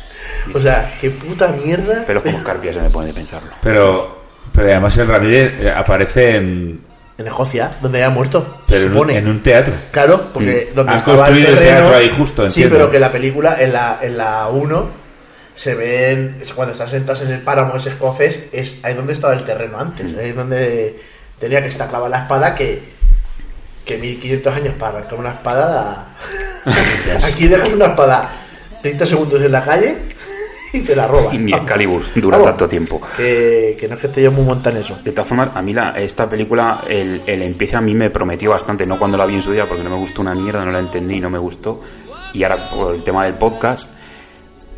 O 0.53 0.61
sea, 0.61 0.97
qué 1.01 1.09
puta 1.09 1.49
mierda. 1.49 2.05
Pelos 2.05 2.23
como 2.23 2.37
escarpias 2.37 2.73
se 2.75 2.81
me 2.81 2.89
pone 2.89 3.07
de 3.07 3.13
pensarlo. 3.13 3.49
Pero, 3.61 4.21
pero 4.53 4.67
además 4.69 4.97
el 4.97 5.05
Ramírez 5.07 5.53
eh, 5.59 5.69
aparece 5.75 6.37
en, 6.37 6.79
En 7.17 7.27
Escocia, 7.27 7.69
donde 7.81 7.99
ya 7.99 8.05
ha 8.05 8.09
muerto. 8.09 8.61
pero 8.65 8.79
se 8.79 8.85
en, 8.85 8.87
un, 8.87 8.93
supone. 8.93 9.17
en 9.17 9.27
un 9.27 9.43
teatro. 9.43 9.73
Claro, 9.91 10.31
porque 10.33 10.69
Mm. 10.71 10.75
donde 10.75 10.91
Han 10.93 10.97
estaba 10.99 11.17
construido 11.17 11.49
el 11.49 11.55
terreno- 11.57 11.79
teatro 11.81 11.95
ahí 11.97 12.09
justo, 12.17 12.41
Sí, 12.49 12.61
entiendo. 12.63 12.75
pero 12.77 12.91
que 12.91 12.99
la 12.99 13.11
película, 13.11 13.57
en 13.59 13.73
la, 13.73 13.99
en 14.01 14.17
la 14.17 14.47
1, 14.47 14.89
se 15.53 15.75
ven, 15.75 16.37
es 16.41 16.53
cuando 16.53 16.71
están 16.71 16.87
sentados 16.87 17.21
en 17.23 17.31
el 17.31 17.41
páramo 17.41 17.75
ese 17.75 17.89
escocés, 17.89 18.39
es 18.53 18.77
ahí 18.83 18.93
donde 18.93 19.11
estaba 19.13 19.33
el 19.33 19.43
terreno 19.43 19.77
antes, 19.77 20.13
Mm. 20.13 20.19
ahí 20.19 20.31
donde 20.31 20.97
tenía 21.39 21.61
que 21.61 21.67
estar 21.67 21.89
clavada 21.89 22.09
la 22.09 22.21
espada 22.23 22.55
que, 22.55 22.81
que 23.87 23.97
1500 23.97 24.55
años 24.55 24.73
para 24.77 24.97
arrancar 24.99 25.19
una 25.19 25.29
espada. 25.31 25.67
da- 26.65 27.27
Aquí 27.27 27.47
dejas 27.47 27.69
una 27.73 27.85
espada 27.87 28.29
30 28.81 29.05
segundos 29.05 29.41
en 29.41 29.51
la 29.51 29.63
calle 29.63 29.95
y 30.73 30.81
te 30.81 30.95
la 30.95 31.07
roban. 31.07 31.33
Y 31.35 31.37
ni. 31.39 31.53
Excalibur 31.53 32.03
dura 32.15 32.37
Vamos. 32.37 32.51
tanto 32.51 32.67
tiempo. 32.67 33.01
Que, 33.15 33.75
que 33.79 33.87
no 33.87 33.95
es 33.95 34.01
que 34.01 34.07
esté 34.07 34.21
yo 34.23 34.31
muy 34.31 34.43
montado 34.45 34.75
en 34.75 34.83
eso. 34.83 34.99
De 35.03 35.11
todas 35.11 35.27
formas, 35.27 35.49
a 35.55 35.61
mí 35.61 35.73
la, 35.73 35.89
esta 35.97 36.29
película, 36.29 36.83
el, 36.89 37.21
el 37.25 37.41
empiece 37.41 37.75
a 37.77 37.81
mí 37.81 37.93
me 37.93 38.09
prometió 38.09 38.51
bastante, 38.51 38.85
no 38.85 38.99
cuando 38.99 39.17
la 39.17 39.25
vi 39.25 39.35
en 39.35 39.41
su 39.41 39.51
día, 39.51 39.65
porque 39.67 39.83
no 39.83 39.89
me 39.89 39.95
gustó 39.97 40.21
una 40.21 40.35
mierda, 40.35 40.63
no 40.65 40.71
la 40.71 40.79
entendí, 40.79 41.19
no 41.19 41.29
me 41.29 41.39
gustó. 41.39 41.81
Y 42.33 42.43
ahora, 42.43 42.69
por 42.69 42.93
el 42.95 43.03
tema 43.03 43.23
del 43.23 43.35
podcast, 43.35 43.89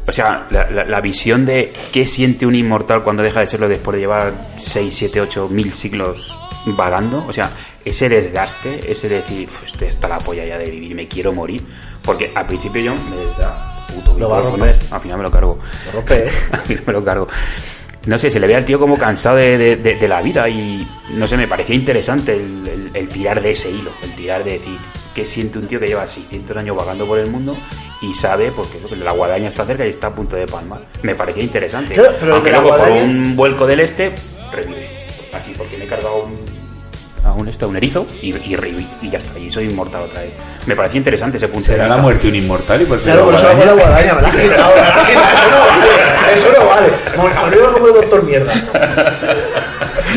o 0.08 0.12
sea, 0.12 0.46
la, 0.52 0.70
la- 0.70 0.86
la 0.86 1.02
visión 1.02 1.44
de 1.46 1.74
qué 1.92 2.06
siente 2.06 2.46
un 2.46 2.56
inmortal 2.56 3.04
cuando 3.04 3.24
deja 3.24 3.40
de 3.42 3.48
serlo 3.48 3.68
después 3.68 3.96
de 3.96 4.02
llevar 4.02 4.32
6, 4.58 4.94
7, 4.96 5.22
8 5.22 5.48
mil 5.50 5.74
siglos 5.74 6.38
vagando, 6.68 7.26
o 7.28 7.34
sea, 7.34 7.50
ese 7.86 8.10
desgaste, 8.10 8.92
ese 8.92 9.10
decir, 9.10 9.48
pues 9.48 9.72
estoy 9.72 9.88
hasta 9.88 10.08
la 10.08 10.18
polla 10.20 10.46
ya 10.46 10.58
de 10.58 10.70
vivir, 10.70 10.96
me 10.96 11.08
quiero 11.08 11.34
morir, 11.34 11.64
porque 12.04 12.32
al 12.36 12.46
principio 12.48 12.82
yo 12.82 12.94
me 12.94 13.16
decía, 13.26 13.86
puto 13.94 14.18
Lo 14.20 14.30
va 14.30 14.40
a 14.40 14.42
romper. 14.42 14.80
al 14.92 15.02
final 15.02 15.18
me 15.18 15.24
lo 15.24 15.32
cargo. 15.32 15.60
Lo 15.88 15.92
rompe, 15.94 16.26
¿eh? 16.26 16.30
Al 16.52 16.60
final 16.62 16.84
me 16.88 16.94
lo 16.94 17.04
cargo. 17.04 17.28
No 18.06 18.18
sé, 18.18 18.32
se 18.32 18.40
le 18.40 18.48
ve 18.48 18.56
al 18.56 18.64
tío 18.64 18.80
como 18.80 18.98
cansado 18.98 19.36
de, 19.36 19.58
de- 19.58 19.76
de- 19.76 19.96
de 19.96 20.08
la 20.08 20.22
vida 20.22 20.48
y 20.48 20.88
no 21.12 21.28
sé, 21.28 21.36
me 21.36 21.48
parecía 21.48 21.76
interesante 21.76 22.34
el, 22.36 22.68
el- 22.68 22.92
el 22.94 23.10
tirar 23.10 23.42
de 23.42 23.52
ese 23.52 23.70
hilo, 23.70 23.92
el 24.02 24.12
tirar 24.16 24.44
de 24.44 24.54
decir 24.54 24.78
qué 25.14 25.26
siente 25.26 25.60
un 25.60 25.68
tío 25.68 25.80
que 25.82 25.88
lleva 25.88 26.08
600 26.08 26.56
años 26.56 26.78
vagando 26.78 27.06
por 27.06 27.20
el 27.20 27.30
mundo 27.30 27.58
y 28.02 28.14
sabe 28.14 28.52
pues, 28.54 28.70
que 28.70 28.96
la 28.96 29.12
guadaña 29.12 29.50
está 29.50 29.66
cerca 29.66 29.86
y 29.86 29.90
está 29.90 30.08
a 30.08 30.16
punto 30.16 30.38
de 30.38 30.46
palmar. 30.48 30.80
Me 31.04 31.14
parecía 31.14 31.44
interesante. 31.44 31.94
Claro, 31.96 32.14
pero 32.20 32.36
Aunque 32.36 32.52
luego 32.52 32.70
por 32.70 32.78
guadaña- 32.80 33.04
un 33.04 33.36
vuelco 33.36 33.68
del 33.68 33.82
este, 33.82 34.14
revive. 34.52 34.90
Así, 35.34 35.54
porque 35.58 35.78
me 35.78 35.84
he 35.84 35.88
cargado 35.88 36.24
un, 36.24 36.38
a 37.30 37.34
un, 37.34 37.48
esto, 37.48 37.66
a 37.66 37.70
un 37.70 37.78
erizo 37.78 38.06
y, 38.22 38.36
y 38.36 38.56
y 39.02 39.10
ya 39.10 39.18
está, 39.20 39.38
y 39.40 39.52
soy 39.52 39.66
inmortal 39.66 40.04
otra 40.04 40.22
vez. 40.22 40.32
Me 40.66 40.76
parecía 40.76 40.98
interesante 40.98 41.38
ese 41.38 41.48
punto 41.48 41.68
de 41.72 41.74
Será 41.78 41.84
la 41.88 41.96
vista. 41.96 42.02
muerte 42.02 42.28
un 42.28 42.36
inmortal 42.36 42.82
y 42.82 42.86
por 42.86 42.98
eso 42.98 43.06
Claro, 43.06 43.26
por 43.26 43.34
la 43.34 43.40
eso 43.40 43.66
la 43.66 43.74
guadaña. 43.74 44.14
me 44.16 44.22
la 44.22 44.30
quitado, 44.32 44.76
la. 44.76 46.34
Eso 46.34 46.48
no 46.60 46.66
vale, 46.68 46.88
no 47.18 47.24
vale. 47.24 47.58
Como 47.74 47.88
el 47.88 47.94
doctor 47.94 48.24
mierda. 48.24 48.54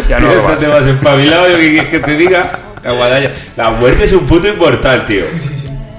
Ya 0.09 0.19
no 0.19 0.29
vas. 0.29 0.53
este 0.55 0.65
te 0.65 0.73
vas 0.73 0.87
espabilado, 0.87 1.49
yo 1.49 1.57
que 1.59 1.71
quieres 1.71 1.91
que 1.91 1.99
te 2.01 2.17
diga. 2.17 2.51
La 2.83 2.93
guadaña. 2.93 3.31
La 3.57 3.71
muerte 3.71 4.05
es 4.05 4.13
un 4.13 4.27
puto 4.27 4.49
inmortal, 4.49 5.05
tío. 5.05 5.25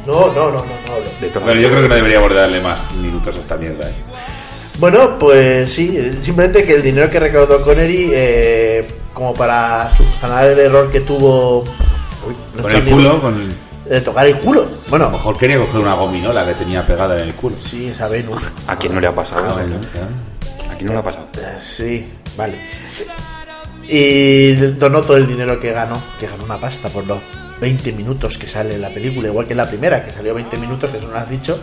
No, 0.06 0.28
no, 0.28 0.34
no, 0.34 0.52
no, 0.52 0.64
no. 0.64 0.66
De 1.22 1.28
todas 1.30 1.44
Bueno, 1.46 1.62
yo 1.62 1.70
creo 1.70 1.82
que 1.84 1.88
no 1.90 1.96
deberíamos 1.96 2.34
darle 2.34 2.60
más 2.60 2.92
minutos 2.96 3.36
a 3.36 3.40
esta 3.40 3.56
mierda. 3.56 3.88
eh. 3.88 3.94
Bueno, 4.80 5.18
pues 5.20 5.72
sí, 5.72 5.96
simplemente 6.22 6.66
que 6.66 6.74
el 6.74 6.82
dinero 6.82 7.10
que 7.10 7.20
recaudó 7.20 7.62
Connery, 7.62 8.10
eh, 8.12 8.88
como 9.14 9.34
para 9.34 9.94
subsanar 9.96 10.46
el 10.50 10.60
error 10.60 10.92
que 10.92 11.02
tuvo 11.02 11.60
uy, 11.62 12.62
Con 12.62 12.72
el 12.72 12.78
amigo, 12.78 12.98
culo, 12.98 13.22
con 13.22 13.34
el... 13.42 13.56
de 13.90 14.02
tocar 14.02 14.26
el 14.26 14.40
culo. 14.40 14.64
A 14.64 14.66
lo 14.66 14.72
Bueno, 14.90 15.10
mejor 15.10 15.38
quería 15.38 15.58
coger 15.60 15.80
una 15.82 15.94
gominola 15.94 16.46
que 16.46 16.54
tenía 16.56 16.86
pegada 16.86 17.16
en 17.22 17.28
el 17.30 17.34
culo. 17.36 17.56
sí, 17.56 17.88
esa 17.88 18.08
Venus. 18.10 18.42
¿A 18.68 18.76
quién 18.76 18.94
no 18.96 19.00
le 19.02 19.08
ha 19.08 19.16
pasado? 19.16 19.44
Ah, 19.46 19.50
eso? 19.50 19.70
bueno. 19.70 19.76
¿A 20.72 20.76
quién 20.76 20.86
no 20.88 20.94
le 20.94 21.00
ha 21.00 21.04
pasado? 21.04 21.28
Eh, 21.38 21.58
Sí, 21.62 22.12
vale. 22.38 22.58
Y 23.88 24.54
donó 24.54 25.02
todo 25.02 25.18
el 25.18 25.28
dinero 25.28 25.60
que 25.60 25.72
ganó, 25.72 26.02
que 26.20 26.28
ganó 26.28 26.46
una 26.46 26.60
pasta 26.60 26.88
por 26.90 27.06
los 27.06 27.20
20 27.60 27.92
minutos 27.94 28.38
que 28.38 28.48
sale 28.48 28.76
en 28.76 28.82
la 28.82 28.90
película, 28.90 29.28
igual 29.28 29.46
que 29.46 29.54
en 29.54 29.58
la 29.58 29.66
primera, 29.66 30.04
que 30.04 30.10
salió 30.12 30.34
20 30.34 30.58
minutos, 30.58 30.90
que 30.90 30.98
eso 30.98 31.08
no 31.08 31.14
lo 31.14 31.20
has 31.20 31.30
dicho. 31.30 31.60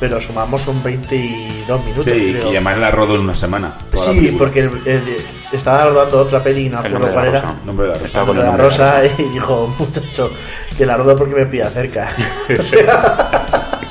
Pero 0.00 0.20
sumamos 0.20 0.62
son 0.62 0.80
22 0.82 1.80
minutos. 1.84 2.04
Sí, 2.04 2.10
creo. 2.38 2.46
y 2.46 2.50
además 2.50 2.78
la 2.78 2.90
rodó 2.92 3.14
en 3.16 3.20
una 3.22 3.34
semana. 3.34 3.76
Sí, 3.94 4.34
porque 4.38 4.60
el- 4.60 4.80
el- 4.86 5.16
estaba 5.52 5.86
rodando 5.86 6.20
otra 6.20 6.42
peli, 6.42 6.68
no 6.68 6.78
acuerdo 6.78 7.10
cuál 7.12 7.26
era. 7.26 7.54
Nombre 7.64 7.86
de 7.88 7.92
la 7.94 7.98
rosa. 7.98 8.20
El 8.20 8.26
nombre 8.26 8.44
de 8.44 8.50
la 8.50 8.56
rosa 8.56 9.02
y 9.18 9.22
dijo, 9.24 9.74
muchacho, 9.78 10.30
que 10.76 10.86
la 10.86 10.96
rodo 10.96 11.16
porque 11.16 11.34
me 11.34 11.46
pilla 11.46 11.68
cerca. 11.70 12.10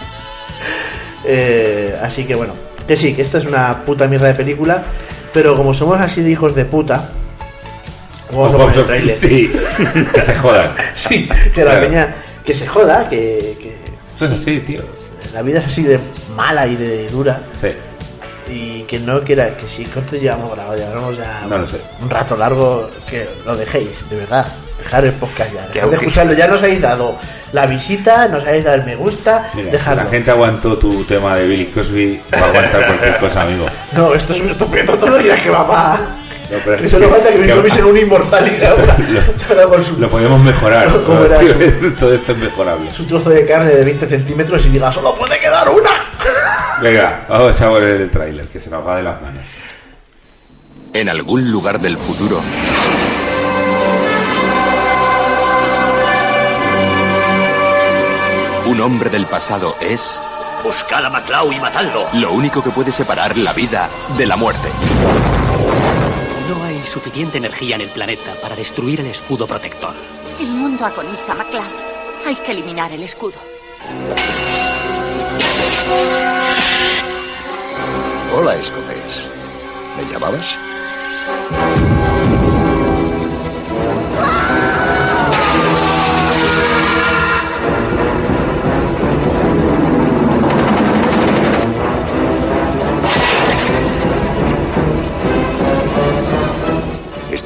Eh, 1.29 1.97
así 2.01 2.23
que 2.23 2.35
bueno, 2.35 2.53
que 2.87 2.95
sí, 2.95 3.13
que 3.13 3.21
esta 3.21 3.39
es 3.39 3.45
una 3.45 3.83
puta 3.83 4.07
mierda 4.07 4.27
de 4.27 4.33
película, 4.33 4.83
pero 5.33 5.57
como 5.57 5.73
somos 5.73 5.99
así 5.99 6.21
de 6.21 6.31
hijos 6.31 6.55
de 6.55 6.63
puta, 6.63 7.09
vamos 8.31 8.53
a 8.53 8.57
poner 8.57 8.77
el 8.77 8.85
trailer. 8.85 9.17
Sí, 9.17 9.51
que 10.13 10.21
se 10.21 10.35
jodan. 10.35 10.67
Sí, 10.93 11.27
que 11.53 11.65
la 11.65 11.71
Claro. 11.71 11.87
peña, 11.87 12.15
que 12.45 12.55
se 12.55 12.65
joda, 12.65 13.09
que, 13.09 13.57
que 13.61 14.59
tío. 14.61 14.83
La 15.33 15.41
vida 15.41 15.59
es 15.59 15.65
así 15.67 15.83
de 15.83 15.99
mala 16.35 16.65
y 16.67 16.75
de 16.75 17.07
dura. 17.09 17.41
Sí. 17.59 17.69
Y 18.49 18.83
que 18.83 18.99
no 18.99 19.21
quiera, 19.23 19.57
que 19.57 19.67
si 19.67 19.83
cuánto 19.85 20.15
llevamos 20.15 20.55
grabado, 20.55 20.77
llevamos 20.77 21.17
ya 21.17 21.45
No 21.49 21.57
lo 21.57 21.67
sé. 21.67 21.81
un 22.01 22.09
rato 22.09 22.37
largo, 22.37 22.89
que 23.09 23.27
lo 23.45 23.55
dejéis, 23.57 24.09
de 24.09 24.15
verdad. 24.17 24.47
Dejar 24.79 25.03
el 25.03 25.11
podcast 25.13 25.53
ya. 25.53 25.67
Que 25.69 25.81
de 25.81 25.95
escucharlo, 25.97 26.31
ya 26.33 26.47
nos 26.47 26.61
habéis 26.63 26.79
dado 26.79 27.17
la 27.51 27.65
visita, 27.65 28.27
nos 28.29 28.45
habéis 28.45 28.63
dado 28.63 28.77
el 28.77 28.85
me 28.85 28.95
gusta, 28.95 29.49
Mira, 29.53 29.71
dejadlo. 29.71 30.03
la 30.03 30.09
gente 30.09 30.31
aguantó 30.31 30.77
tu 30.77 31.03
tema 31.03 31.35
de 31.35 31.45
Billy 31.47 31.65
Cosby, 31.65 32.21
va 32.35 32.45
a 32.45 32.49
aguantar 32.49 32.85
cualquier 32.85 33.17
cosa, 33.19 33.41
amigo. 33.41 33.65
No, 33.91 34.13
esto 34.13 34.31
es 34.33 34.39
un 34.39 34.51
estupendo 34.51 34.97
todo, 34.97 35.19
mira 35.19 35.35
que 35.35 35.51
mamá. 35.51 35.99
No, 36.51 36.57
pero 36.63 36.75
es 36.75 36.81
Que 36.83 36.89
solo 36.89 37.09
falta 37.09 37.29
que 37.29 37.37
me 37.39 37.47
que- 37.47 37.55
comisen 37.55 37.83
un 37.85 37.97
inmortal 37.97 38.47
y 38.47 38.63
haga, 38.63 38.97
Lo- 39.55 39.69
con 39.69 39.83
su, 39.83 39.97
Lo 39.99 40.09
podemos 40.09 40.39
mejorar. 40.41 40.87
¿Cómo 41.05 41.23
era 41.25 41.41
eso? 41.41 41.55
Todo 41.99 42.13
esto 42.13 42.31
es 42.33 42.37
mejorable. 42.37 42.91
su 42.91 43.05
trozo 43.05 43.29
de 43.29 43.45
carne 43.45 43.71
de 43.75 43.83
20 43.83 44.07
centímetros 44.07 44.65
y 44.65 44.69
diga, 44.69 44.91
solo 44.91 45.15
puede 45.15 45.39
quedar 45.39 45.67
una. 45.69 45.89
Venga, 46.81 47.25
vamos 47.27 47.59
a 47.61 47.69
ver 47.71 47.83
el 48.01 48.11
tráiler, 48.11 48.45
que 48.47 48.59
se 48.59 48.69
nos 48.69 48.85
va 48.85 48.97
de 48.97 49.03
las 49.03 49.21
manos. 49.21 49.43
En 50.93 51.09
algún 51.09 51.51
lugar 51.51 51.79
del 51.79 51.97
futuro, 51.97 52.41
un 58.65 58.81
hombre 58.81 59.09
del 59.09 59.25
pasado 59.25 59.75
es 59.79 60.19
Buscad 60.63 61.05
a 61.05 61.09
Maclau 61.09 61.51
y 61.53 61.59
matadlo. 61.59 62.07
lo 62.13 62.31
único 62.33 62.63
que 62.63 62.71
puede 62.71 62.91
separar 62.91 63.37
la 63.37 63.53
vida 63.53 63.87
de 64.17 64.25
la 64.25 64.35
muerte. 64.35 64.67
No 66.47 66.63
hay 66.63 66.81
suficiente 66.85 67.37
energía 67.37 67.75
en 67.75 67.81
el 67.81 67.89
planeta 67.89 68.33
para 68.41 68.55
destruir 68.55 69.01
el 69.01 69.07
escudo 69.07 69.45
protector. 69.45 69.93
El 70.39 70.47
mundo 70.51 70.85
agoniza, 70.85 71.35
MacLeod. 71.35 71.63
Hay 72.25 72.35
que 72.35 72.51
eliminar 72.51 72.91
el 72.93 73.03
escudo. 73.03 73.37
Hola, 78.33 78.55
escocés. 78.55 79.27
¿Me 79.97 80.11
llamabas? 80.11 80.45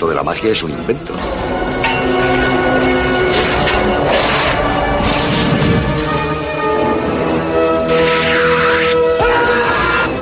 Esto 0.02 0.10
de 0.10 0.16
la 0.16 0.24
magia 0.24 0.52
es 0.52 0.64
un 0.64 0.72
invento. 0.72 1.14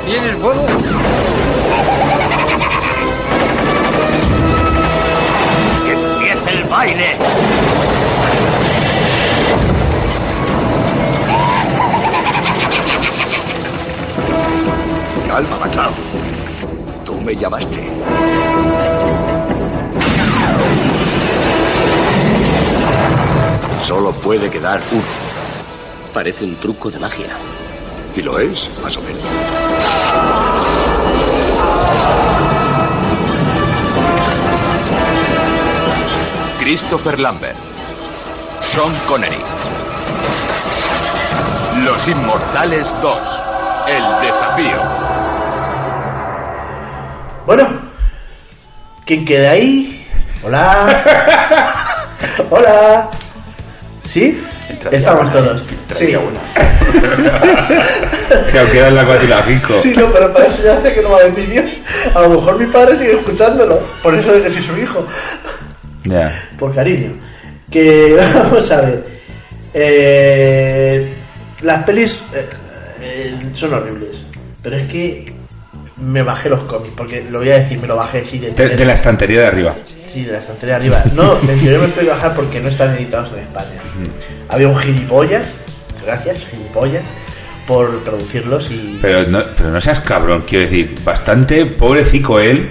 ¿Tienes 0.06 0.36
fuego? 0.36 0.66
¡Que 5.86 5.92
empiece 5.94 6.50
el 6.58 6.64
baile! 6.66 7.16
Calma, 15.26 15.58
Maclau. 15.58 15.94
Tú 17.06 17.22
me 17.22 17.34
llamaste. 17.34 18.89
Solo 23.84 24.12
puede 24.12 24.50
quedar 24.50 24.82
uno. 24.92 25.04
Parece 26.14 26.44
un 26.44 26.56
truco 26.56 26.90
de 26.92 27.00
magia. 27.00 27.36
Y 28.16 28.22
lo 28.22 28.40
es, 28.40 28.70
más 28.84 28.98
o 28.98 29.02
menos. 29.02 29.24
Christopher 36.60 37.20
Lambert, 37.20 37.56
Sean 38.72 38.94
Connery. 39.08 39.42
Los 41.84 42.08
Inmortales 42.08 42.96
2. 43.02 43.44
El 43.88 44.04
desafío. 44.22 44.82
Bueno, 47.46 47.68
¿quién 49.06 49.26
queda 49.26 49.52
ahí? 49.52 50.08
Hola. 50.44 51.04
Hola. 52.52 53.10
¿Sí? 54.10 54.42
Entraría 54.68 54.98
Estamos 54.98 55.24
una, 55.24 55.32
todos. 55.32 55.64
Sí. 55.94 56.16
una. 56.16 56.40
Se 58.48 58.60
ha 58.60 58.66
quedado 58.72 58.88
en 58.90 58.96
la 58.96 59.06
4 59.06 59.26
y 59.26 59.30
la 59.30 59.44
5. 59.44 59.82
Sí, 59.84 59.94
no, 59.96 60.08
pero 60.08 60.34
para 60.34 60.48
eso 60.48 60.64
ya 60.64 60.78
hace 60.78 60.96
que 60.96 61.02
no 61.02 61.12
va 61.12 61.18
a 61.18 61.20
haber 61.20 61.34
vídeos. 61.34 61.72
A 62.16 62.22
lo 62.22 62.30
mejor 62.30 62.60
mi 62.60 62.66
padre 62.66 62.96
sigue 62.96 63.20
escuchándolo. 63.20 63.80
Por 64.02 64.16
eso 64.16 64.34
de 64.34 64.42
que 64.42 64.50
soy 64.50 64.64
su 64.64 64.78
hijo. 64.78 65.06
Ya. 66.06 66.50
Por 66.58 66.74
cariño. 66.74 67.12
Que 67.70 68.18
vamos 68.34 68.72
a 68.72 68.82
ver. 68.82 69.04
Eh, 69.76 71.14
las 71.62 71.86
pelis 71.86 72.24
eh, 72.34 72.50
eh, 73.02 73.36
son 73.54 73.76
horribles. 73.76 74.24
Pero 74.64 74.76
es 74.78 74.88
que 74.88 75.39
me 76.02 76.24
bajé 76.24 76.50
los 76.50 76.62
cómics. 76.62 76.94
Porque 76.96 77.26
lo 77.30 77.40
voy 77.40 77.52
a 77.52 77.60
decir, 77.60 77.80
me 77.80 77.88
lo 77.88 77.96
bajé 77.96 78.26
sí 78.26 78.40
de, 78.40 78.52
De, 78.52 78.70
de 78.70 78.86
la 78.86 78.94
estantería 78.94 79.42
de 79.42 79.48
arriba. 79.48 79.76
Sí, 80.08 80.24
de 80.24 80.32
la 80.34 80.40
estantería 80.40 80.76
de 80.76 80.82
arriba. 80.82 81.04
No, 81.14 81.38
me 81.42 81.60
yo 81.60 81.80
me 81.80 81.88
pude 81.90 82.06
bajar 82.06 82.34
porque 82.36 82.60
no 82.60 82.70
están 82.70 82.96
editados 82.96 83.32
en 83.34 83.40
España. 83.40 83.82
Había 84.50 84.68
un 84.68 84.78
gilipollas, 84.78 85.54
gracias, 86.06 86.46
gilipollas, 86.46 87.04
por 87.68 88.04
traducirlos 88.04 88.72
y. 88.72 88.98
Pero 89.02 89.30
no, 89.30 89.44
pero 89.56 89.70
no 89.70 89.82
seas 89.82 90.00
cabrón, 90.00 90.44
quiero 90.48 90.66
decir, 90.66 90.96
bastante 91.04 91.66
pobrecico 91.66 92.40
él 92.40 92.70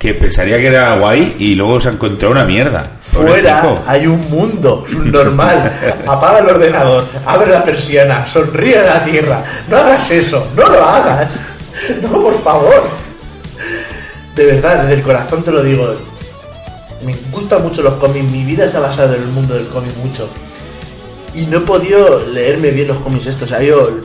que 0.00 0.14
pensaría 0.14 0.56
que 0.56 0.68
era 0.68 0.94
guay 0.94 1.36
y 1.38 1.54
luego 1.54 1.78
se 1.78 1.90
ha 1.90 1.92
encontrado 1.92 2.32
una 2.32 2.46
mierda. 2.46 2.92
Fuera 2.98 3.62
hay 3.86 4.06
un 4.06 4.18
mundo 4.30 4.82
subnormal. 4.88 5.72
Apaga 6.08 6.38
el 6.38 6.48
ordenador, 6.48 7.04
abre 7.26 7.52
la 7.52 7.62
persiana, 7.62 8.26
sonríe 8.26 8.78
a 8.78 8.82
la 8.82 9.04
tierra. 9.04 9.44
No 9.68 9.76
hagas 9.76 10.10
eso, 10.10 10.50
no 10.56 10.66
lo 10.66 10.82
hagas. 10.82 11.34
No, 12.02 12.20
por 12.20 12.42
favor. 12.42 12.82
De 14.34 14.46
verdad, 14.46 14.82
desde 14.82 14.94
el 14.94 15.02
corazón 15.02 15.42
te 15.42 15.50
lo 15.50 15.62
digo. 15.62 15.96
Me 17.04 17.14
gustan 17.32 17.62
mucho 17.62 17.82
los 17.82 17.94
cómics, 17.94 18.30
mi 18.30 18.44
vida 18.44 18.68
se 18.68 18.76
ha 18.76 18.80
basado 18.80 19.14
en 19.14 19.22
el 19.22 19.28
mundo 19.28 19.54
del 19.54 19.68
cómic 19.68 19.94
mucho. 19.96 20.28
Y 21.34 21.46
no 21.46 21.58
he 21.58 21.60
podido 21.60 22.26
leerme 22.26 22.70
bien 22.70 22.88
los 22.88 22.98
cómics 22.98 23.26
estos. 23.26 23.50
O 23.50 23.54
sea, 23.54 23.62
yo 23.62 24.00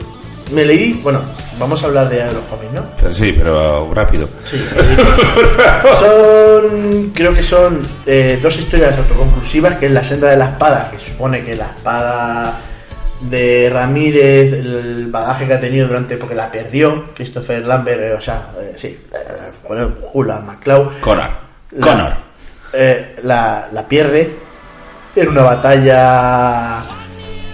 me 0.52 0.64
leí, 0.64 0.94
bueno, 1.02 1.22
vamos 1.58 1.82
a 1.82 1.86
hablar 1.86 2.08
de 2.08 2.24
los 2.24 2.44
cómics, 2.44 2.72
¿no? 2.72 2.84
Pero 2.96 3.12
Sí, 3.12 3.34
pero 3.36 3.92
rápido. 3.92 4.28
Sí. 4.44 4.56
son, 5.98 7.10
creo 7.14 7.34
que 7.34 7.42
son 7.42 7.82
eh, 8.06 8.38
dos 8.40 8.56
historias 8.58 8.96
autoconclusivas, 8.96 9.76
que 9.76 9.86
es 9.86 9.92
la 9.92 10.04
senda 10.04 10.30
de 10.30 10.36
la 10.36 10.50
espada, 10.50 10.90
que 10.90 10.98
supone 10.98 11.44
que 11.44 11.54
la 11.56 11.66
espada 11.66 12.60
de 13.20 13.70
Ramírez, 13.72 14.52
el 14.52 15.06
bagaje 15.10 15.46
que 15.46 15.54
ha 15.54 15.60
tenido 15.60 15.86
durante, 15.88 16.16
porque 16.16 16.34
la 16.34 16.50
perdió, 16.50 17.04
Christopher 17.14 17.64
Lambert, 17.64 18.00
eh, 18.02 18.12
o 18.12 18.20
sea, 18.20 18.48
eh, 18.60 18.74
sí, 18.76 18.88
eh, 19.12 19.18
bueno, 19.66 19.90
Hula 20.12 20.40
McCloud. 20.40 20.88
Connor. 21.00 21.30
La- 21.72 21.86
Connor. 21.86 22.12
eh, 22.74 23.16
la, 23.22 23.68
la 23.72 23.86
pierde 23.88 24.30
en 25.14 25.28
una 25.28 25.42
batalla 25.42 26.82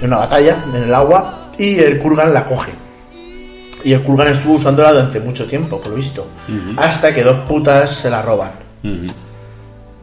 en 0.00 0.06
una 0.08 0.16
batalla 0.18 0.64
en 0.74 0.82
el 0.82 0.92
agua 0.94 1.50
y 1.56 1.78
el 1.78 1.98
Kurgan 2.00 2.34
la 2.34 2.44
coge 2.44 2.72
y 3.84 3.92
el 3.92 4.02
Kurgan 4.02 4.28
estuvo 4.32 4.54
usándola 4.54 4.92
durante 4.92 5.20
mucho 5.20 5.46
tiempo 5.46 5.78
por 5.80 5.90
lo 5.90 5.94
visto 5.96 6.26
hasta 6.76 7.14
que 7.14 7.22
dos 7.22 7.36
putas 7.48 7.88
se 7.90 8.10
la 8.10 8.20
roban 8.20 8.50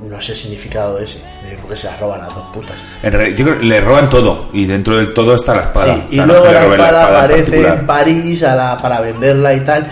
no 0.01 0.21
sé 0.21 0.31
el 0.31 0.37
significado 0.37 0.95
de 0.95 1.03
ese 1.05 1.19
que 1.67 1.75
se 1.75 1.87
la 1.87 1.97
roban 1.97 2.21
a 2.21 2.25
dos 2.27 2.45
putas 2.53 2.77
En 3.03 3.11
yo 3.35 3.45
creo 3.45 3.59
que 3.59 3.65
le 3.65 3.81
roban 3.81 4.07
todo 4.09 4.47
y 4.53 4.65
dentro 4.65 4.95
del 4.97 5.13
todo 5.13 5.35
está 5.35 5.53
la 5.55 5.61
espada. 5.63 5.95
Sí, 5.95 6.01
O 6.09 6.13
y 6.13 6.17
no 6.17 6.25
luego 6.27 6.45
es 6.45 6.51
que 6.51 6.59
le 6.59 6.77
la 6.77 6.85
espada 6.85 7.17
aparece 7.17 7.67
en 7.67 7.85
París 7.85 8.43
a 8.43 8.55
la- 8.55 8.77
para 8.77 9.01
venderla 9.01 9.53
y 9.53 9.59
tal. 9.61 9.87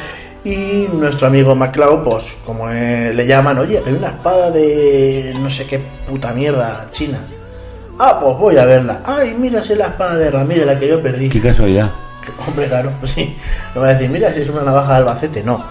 Y 0.45 0.87
nuestro 0.93 1.27
amigo 1.27 1.55
MacLeod, 1.55 2.03
pues 2.03 2.37
como 2.45 2.69
eh, 2.69 3.11
le 3.13 3.27
llaman, 3.27 3.57
oye, 3.57 3.81
hay 3.85 3.91
una 3.93 4.07
espada 4.09 4.49
de 4.49 5.33
no 5.41 5.49
sé 5.49 5.65
qué 5.65 5.79
puta 6.07 6.31
mierda 6.33 6.87
china. 6.91 7.19
Ah, 7.99 8.17
pues 8.21 8.37
voy 8.37 8.57
a 8.57 8.63
verla. 8.65 9.01
Ay, 9.05 9.35
mira, 9.37 9.59
es 9.59 9.69
la 9.71 9.87
espada 9.87 10.15
de 10.17 10.31
Ramírez, 10.31 10.65
la 10.65 10.79
que 10.79 10.87
yo 10.87 11.01
perdí. 11.01 11.27
Qué 11.29 11.41
casualidad. 11.41 11.89
Hombre, 12.47 12.67
claro, 12.67 12.91
pues 12.99 13.11
sí. 13.15 13.35
No 13.75 13.81
va 13.81 13.89
a 13.89 13.93
decir, 13.93 14.09
mira, 14.09 14.33
si 14.33 14.41
es 14.41 14.49
una 14.49 14.61
navaja 14.61 14.93
de 14.93 14.97
Albacete, 14.99 15.43
no. 15.43 15.63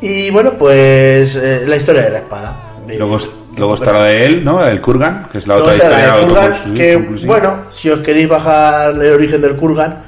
Y 0.00 0.30
bueno, 0.30 0.52
pues 0.58 1.36
eh, 1.36 1.64
la 1.66 1.76
historia 1.76 2.02
de 2.02 2.10
la 2.10 2.18
espada. 2.18 2.56
Luego, 2.86 3.18
luego 3.56 3.74
está 3.74 3.92
la 3.92 4.04
de 4.04 4.24
él, 4.24 4.44
¿no? 4.44 4.64
El 4.64 4.80
Kurgan, 4.80 5.26
que 5.30 5.38
es 5.38 5.46
la 5.46 5.56
Luego 5.56 5.70
otra 5.70 5.76
está 5.76 5.90
la 5.90 5.98
historia 5.98 6.20
de 6.20 6.26
Kurgan, 6.26 6.74
que, 6.74 6.94
conclusiva. 6.94 7.38
bueno, 7.38 7.56
si 7.70 7.90
os 7.90 8.00
queréis 8.00 8.28
bajar 8.28 8.92
el 8.92 9.12
origen 9.12 9.40
del 9.42 9.56
Kurgan, 9.56 9.98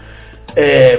eh, 0.56 0.98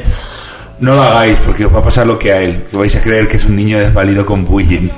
No 0.79 0.93
lo 0.93 1.01
hagáis 1.01 1.37
porque 1.45 1.65
os 1.65 1.73
va 1.73 1.79
a 1.79 1.83
pasar 1.83 2.07
lo 2.07 2.17
que 2.17 2.31
a 2.33 2.41
él. 2.41 2.63
Que 2.69 2.77
vais 2.77 2.95
a 2.95 3.01
creer 3.01 3.27
que 3.27 3.37
es 3.37 3.45
un 3.45 3.55
niño 3.55 3.79
desvalido 3.79 4.25
con 4.25 4.43
bullying. 4.45 4.89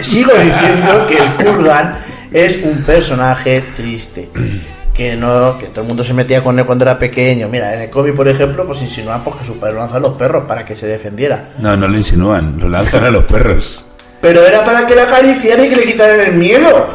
sigo 0.00 0.32
diciendo 0.32 1.06
que 1.06 1.16
el 1.16 1.34
Kurgan 1.34 1.98
es 2.32 2.58
un 2.62 2.82
personaje 2.82 3.62
triste. 3.76 4.28
Que 4.94 5.16
no, 5.16 5.58
que 5.58 5.66
todo 5.66 5.80
el 5.80 5.88
mundo 5.88 6.04
se 6.04 6.14
metía 6.14 6.42
con 6.42 6.56
él 6.58 6.64
cuando 6.64 6.84
era 6.84 6.98
pequeño. 6.98 7.48
Mira, 7.48 7.74
en 7.74 7.80
el 7.80 7.90
cómic, 7.90 8.14
por 8.14 8.28
ejemplo, 8.28 8.64
pues 8.64 8.80
insinúan 8.80 9.24
pues, 9.24 9.36
que 9.36 9.46
su 9.46 9.58
padre 9.58 9.74
lanzó 9.74 9.96
a 9.96 10.00
los 10.00 10.12
perros 10.12 10.44
para 10.46 10.64
que 10.64 10.76
se 10.76 10.86
defendiera. 10.86 11.50
No, 11.58 11.76
no 11.76 11.88
lo 11.88 11.96
insinúan, 11.96 12.58
lo 12.60 12.68
lanzan 12.68 13.04
a 13.04 13.10
los 13.10 13.24
perros. 13.24 13.84
Pero 14.24 14.46
era 14.46 14.64
para 14.64 14.86
que 14.86 14.94
le 14.94 15.02
acariciaran 15.02 15.66
y 15.66 15.68
que 15.68 15.76
le 15.76 15.84
quitaran 15.84 16.18
el 16.18 16.32
miedo. 16.32 16.86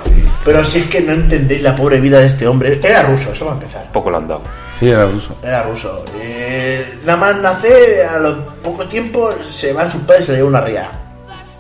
Pero 0.44 0.64
si 0.64 0.80
es 0.80 0.86
que 0.86 1.00
no 1.02 1.14
entendéis 1.14 1.62
la 1.62 1.76
pobre 1.76 2.00
vida 2.00 2.20
de 2.20 2.26
este 2.26 2.48
hombre. 2.48 2.80
Era 2.82 3.04
ruso, 3.04 3.32
eso 3.32 3.46
va 3.46 3.52
a 3.52 3.54
empezar. 3.54 3.88
Poco 3.92 4.10
lo 4.10 4.18
han 4.18 4.28
dado. 4.28 4.42
Sí, 4.72 4.90
era 4.90 5.06
ruso. 5.06 5.36
Era 5.44 5.62
ruso. 5.62 6.04
Eh, 6.20 7.00
nada 7.06 7.18
más 7.18 7.40
nace, 7.40 8.04
a 8.04 8.18
los 8.18 8.36
poco 8.64 8.88
tiempo 8.88 9.30
se 9.52 9.74
va 9.74 9.84
a 9.84 9.92
sus 9.92 10.02
padres 10.02 10.24
y 10.24 10.26
se 10.26 10.32
le 10.32 10.38
lleva 10.40 10.50
una 10.50 10.62
ría. 10.62 10.90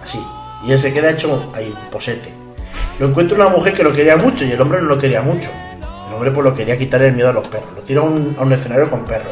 Así. 0.04 0.20
Y 0.66 0.72
él 0.72 0.80
se 0.80 0.92
queda 0.92 1.12
hecho 1.12 1.52
ahí, 1.56 1.72
posete. 1.92 2.34
Lo 3.00 3.08
encuentra 3.08 3.36
una 3.36 3.50
mujer 3.50 3.74
que 3.74 3.84
lo 3.84 3.94
quería 3.94 4.18
mucho 4.18 4.46
y 4.46 4.52
el 4.52 4.60
hombre 4.60 4.82
no 4.82 4.88
lo 4.88 4.98
quería 4.98 5.22
mucho. 5.22 5.52
Hombre 6.20 6.32
pues 6.32 6.43
lo 6.43 6.53
quería 6.53 6.78
quitar 6.78 7.01
el 7.01 7.13
miedo 7.13 7.30
a 7.30 7.32
los 7.34 7.47
perros. 7.47 7.70
Lo 7.78 7.82
tira 7.82 8.01
a 8.01 8.03
un, 8.03 8.36
a 8.38 8.41
un 8.41 8.51
escenario 8.51 8.89
con 8.89 9.05
perros. 9.05 9.32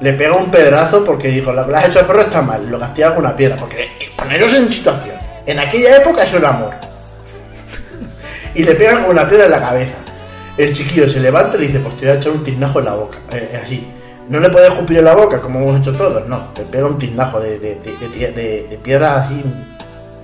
Le 0.00 0.14
pega 0.14 0.32
un 0.34 0.50
pedrazo 0.50 1.04
porque 1.04 1.28
dijo, 1.28 1.52
lo 1.52 1.66
que 1.66 1.72
le 1.72 1.76
has 1.78 1.86
hecho 1.88 1.98
al 1.98 2.06
perro 2.06 2.22
está 2.22 2.40
mal. 2.40 2.66
Lo 2.70 2.78
castiga 2.80 3.14
con 3.14 3.24
una 3.26 3.36
piedra. 3.36 3.56
Porque 3.56 3.82
eh, 3.82 4.10
poneros 4.16 4.54
en 4.54 4.70
situación. 4.70 5.14
En 5.44 5.58
aquella 5.58 5.98
época 5.98 6.24
eso 6.24 6.38
era 6.38 6.48
amor. 6.48 6.72
y 8.54 8.62
le 8.64 8.74
pega 8.74 9.02
con 9.02 9.10
una 9.10 9.28
piedra 9.28 9.44
en 9.44 9.50
la 9.50 9.60
cabeza. 9.60 9.94
El 10.56 10.72
chiquillo 10.72 11.06
se 11.06 11.20
levanta 11.20 11.56
y 11.58 11.60
le 11.60 11.66
dice, 11.66 11.80
pues 11.80 11.94
te 11.96 12.06
voy 12.06 12.14
a 12.14 12.18
echar 12.18 12.32
un 12.32 12.42
tiznajo 12.44 12.78
en 12.78 12.84
la 12.86 12.94
boca. 12.94 13.18
Eh, 13.32 13.60
así. 13.62 13.86
No 14.30 14.40
le 14.40 14.48
puedes 14.48 14.70
escupir 14.72 14.98
en 14.98 15.04
la 15.04 15.14
boca, 15.14 15.38
como 15.38 15.58
hemos 15.60 15.80
hecho 15.80 15.92
todos, 15.92 16.26
no. 16.26 16.48
Le 16.56 16.64
pega 16.64 16.86
un 16.86 16.98
tiznajo 16.98 17.40
de, 17.40 17.58
de, 17.58 17.74
de, 17.74 18.08
de- 18.08 18.32
de- 18.32 18.66
de 18.70 18.78
piedra 18.82 19.16
así, 19.18 19.34
un 19.44 19.76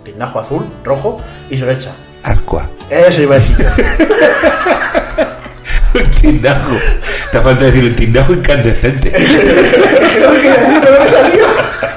tiznajo 0.05 0.41
azul, 0.41 0.67
rojo, 0.83 1.19
y 1.51 1.59
se 1.59 1.67
lo 1.67 1.71
echa. 1.71 1.91
Arcua. 2.23 2.67
Eso 2.89 3.21
iba 3.23 3.35
a 3.35 3.39
decir 3.39 3.57
yo. 3.59 3.67
Un 5.95 6.11
tindajo. 6.13 6.77
Te 7.33 7.41
falta 7.41 7.65
decir 7.65 7.85
un 7.85 7.95
tindajo 7.95 8.33
incandescente. 8.33 9.13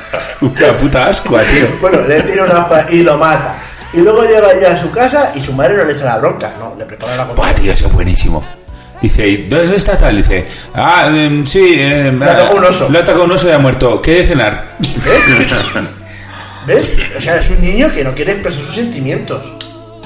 Una 0.41 0.79
puta 0.79 1.07
ascua, 1.07 1.41
tío. 1.43 1.67
Bueno, 1.79 2.01
le 2.07 2.21
tira 2.21 2.43
una 2.43 2.65
hoja 2.65 2.85
y 2.89 3.03
lo 3.03 3.17
mata. 3.17 3.55
Y 3.93 3.97
luego 3.97 4.23
llega 4.23 4.59
ya 4.59 4.71
a 4.71 4.81
su 4.81 4.89
casa 4.91 5.31
y 5.35 5.41
su 5.41 5.53
madre 5.53 5.77
no 5.77 5.85
le 5.85 5.93
echa 5.93 6.05
la 6.05 6.17
bronca, 6.17 6.51
no, 6.59 6.75
le 6.77 6.85
prepara 6.85 7.15
la 7.15 7.27
comida. 7.27 7.35
Buah, 7.35 7.53
tío, 7.53 7.71
eso 7.71 7.87
es 7.87 7.93
buenísimo. 7.93 8.43
Dice, 9.01 9.27
¿y 9.27 9.37
¿dónde 9.47 9.75
está 9.75 9.97
tal? 9.97 10.17
Dice, 10.17 10.45
ah, 10.73 11.09
em, 11.13 11.45
sí, 11.45 11.75
eh, 11.77 12.11
Le 12.11 12.25
ha 12.25 12.37
tocado 12.37 12.57
un 12.57 12.63
oso. 12.65 12.89
Le 12.89 12.99
ha 12.99 13.05
tocado 13.05 13.25
un 13.25 13.31
oso 13.31 13.49
y 13.49 13.51
ha 13.51 13.59
muerto. 13.59 14.01
¿Qué 14.01 14.15
de 14.15 14.25
cenar? 14.25 14.77
¿Ves? 16.65 16.95
O 17.17 17.21
sea, 17.21 17.37
es 17.37 17.49
un 17.49 17.61
niño 17.61 17.91
que 17.91 18.03
no 18.03 18.13
quiere 18.13 18.31
expresar 18.31 18.61
sus 18.61 18.75
sentimientos. 18.75 19.53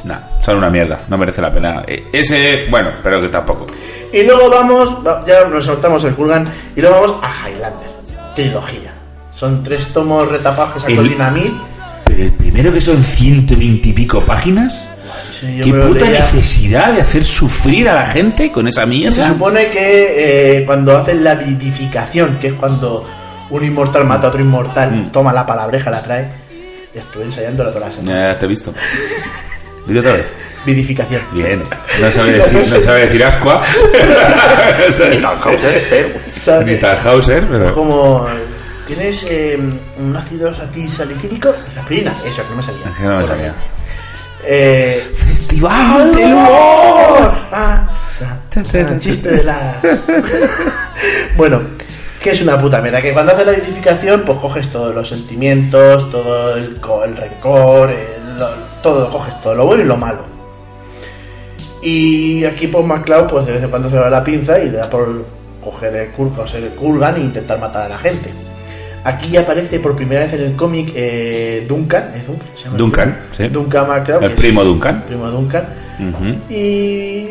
Nah, 0.03 0.19
son 0.41 0.57
una 0.57 0.69
mierda, 0.69 1.01
no 1.07 1.17
merece 1.17 1.41
la 1.41 1.51
pena. 1.53 1.83
Eh, 1.87 2.05
Ese, 2.13 2.67
bueno, 2.69 2.91
pero 3.03 3.19
que 3.19 3.29
tampoco. 3.29 3.65
Y 4.13 4.23
luego 4.23 4.49
vamos, 4.49 4.89
va- 5.05 5.23
ya 5.25 5.43
nos 5.45 5.65
saltamos 5.65 6.03
el 6.05 6.13
Kurgan, 6.13 6.47
y 6.75 6.81
luego 6.81 7.01
vamos 7.01 7.17
a 7.23 7.49
Highlander, 7.49 7.89
trilogía. 8.35 8.93
Son 9.33 9.61
tres 9.63 9.87
tomos 9.87 10.29
sacó 10.41 10.87
El- 10.87 11.09
Dinamit. 11.09 11.53
Pero 12.05 12.23
el 12.23 12.31
primero 12.33 12.71
que 12.71 12.79
son 12.81 12.97
ciento 13.03 13.55
veinte 13.57 13.89
y 13.89 13.93
pico 13.93 14.21
páginas. 14.23 14.87
Sí, 15.31 15.57
yo 15.57 15.65
¿Qué 15.65 15.73
puta 15.87 16.05
leía. 16.05 16.19
necesidad 16.21 16.93
de 16.93 17.01
hacer 17.01 17.23
sufrir 17.25 17.87
a 17.89 17.93
la 17.93 18.07
gente 18.07 18.51
con 18.51 18.67
esa 18.67 18.81
Se 18.81 18.87
mierda? 18.87 19.27
supone 19.27 19.67
que 19.69 20.57
eh, 20.61 20.65
cuando 20.65 20.97
hacen 20.97 21.23
la 21.23 21.35
vidificación, 21.35 22.39
que 22.39 22.47
es 22.47 22.53
cuando 22.53 23.05
un 23.49 23.63
inmortal 23.63 24.05
mata 24.05 24.27
a 24.27 24.29
otro 24.29 24.41
inmortal, 24.41 24.91
Mm. 24.91 25.11
toma 25.11 25.31
la 25.33 25.45
palabreja, 25.45 25.91
la 25.91 26.01
trae. 26.01 26.27
Estuve 26.93 27.25
ensayándola 27.25 27.71
toda 27.71 27.87
la 27.87 27.91
semana. 27.91 28.31
Ya 28.31 28.37
te 28.39 28.45
he 28.45 28.49
visto. 28.49 28.73
Dile 29.88 29.99
otra 30.01 30.13
vez. 30.13 30.33
Vidificación. 30.65 31.21
Bien. 31.31 31.63
No 32.01 32.11
sabe 32.11 32.33
decir, 32.33 32.73
no 32.73 32.81
sabe 32.81 32.99
decir 33.01 33.23
ascua. 33.23 33.61
Ni 35.09 35.21
Tannhauser. 35.21 36.13
¿Sabes? 36.39 36.65
Ni 36.67 36.75
Tannhauser, 36.75 37.43
pero. 37.49 37.73
Como 37.73 38.27
tienes 38.85 39.25
eh, 39.29 39.57
un 39.97 40.15
ácido 40.15 40.53
salicílico, 40.53 41.49
aspirina, 41.49 42.14
eso 42.26 42.43
que 42.43 42.49
no 42.49 42.55
me 42.57 42.64
salía. 42.64 42.85
Es 42.85 42.95
que 42.95 43.03
no 43.03 43.18
me 43.18 43.27
salía. 43.27 43.53
Eh, 44.43 45.11
Festival 45.14 46.15
del 46.15 46.34
humor. 46.34 47.34
Ah, 47.51 47.88
ah, 48.23 48.38
chiste 48.99 49.30
de 49.30 49.43
la. 49.43 49.80
bueno, 51.38 51.61
que 52.22 52.31
es 52.31 52.41
una 52.41 52.59
puta 52.59 52.81
mierda. 52.81 53.01
Que 53.01 53.14
cuando 53.14 53.34
haces 53.34 53.45
la 53.45 53.53
identificación, 53.53 54.23
pues 54.26 54.39
coges 54.39 54.68
todos 54.72 54.93
los 54.93 55.07
sentimientos, 55.07 56.09
todo 56.11 56.55
el, 56.55 56.80
el 57.05 57.18
rencor, 57.18 57.89
el- 57.91 58.18
todo, 58.93 59.09
coges 59.09 59.41
todo, 59.41 59.55
lo 59.55 59.65
bueno 59.65 59.84
y 59.84 59.85
lo 59.88 59.97
malo. 59.97 60.19
Y 61.81 62.43
aquí, 62.45 62.68
pues 62.68 62.85
MacLeod, 62.85 63.27
pues 63.30 63.45
de 63.45 63.53
vez 63.53 63.64
en 63.64 63.69
cuando 63.69 63.89
se 63.89 63.95
da 63.97 64.09
la 64.09 64.23
pinza 64.23 64.57
y 64.59 64.65
le 64.69 64.77
da 64.77 64.89
por 64.89 65.23
coger 65.64 65.95
el 65.95 66.09
Kurgan, 66.76 67.18
e 67.18 67.19
intentar 67.22 67.59
matar 67.59 67.84
a 67.84 67.89
la 67.89 67.97
gente. 67.97 68.30
Aquí 69.03 69.38
aparece 69.38 69.80
por 69.80 69.95
primera 69.95 70.22
vez 70.22 70.34
en 70.34 70.41
el 70.41 70.55
cómic 70.55 70.91
eh, 70.95 71.65
Duncan, 71.68 72.14
¿es 72.15 72.26
Duncan? 72.27 72.47
¿Se 72.55 72.64
llama 72.64 72.73
el 72.76 72.77
Duncan, 72.80 73.09
primo? 73.11 73.26
sí. 73.31 73.47
Duncan 73.49 73.88
MacLeod. 73.88 74.23
El 74.23 74.31
es- 74.31 74.39
primo 74.39 74.64
Duncan. 74.64 75.03
primo 75.07 75.27
Duncan. 75.30 75.68
Y 76.49 77.27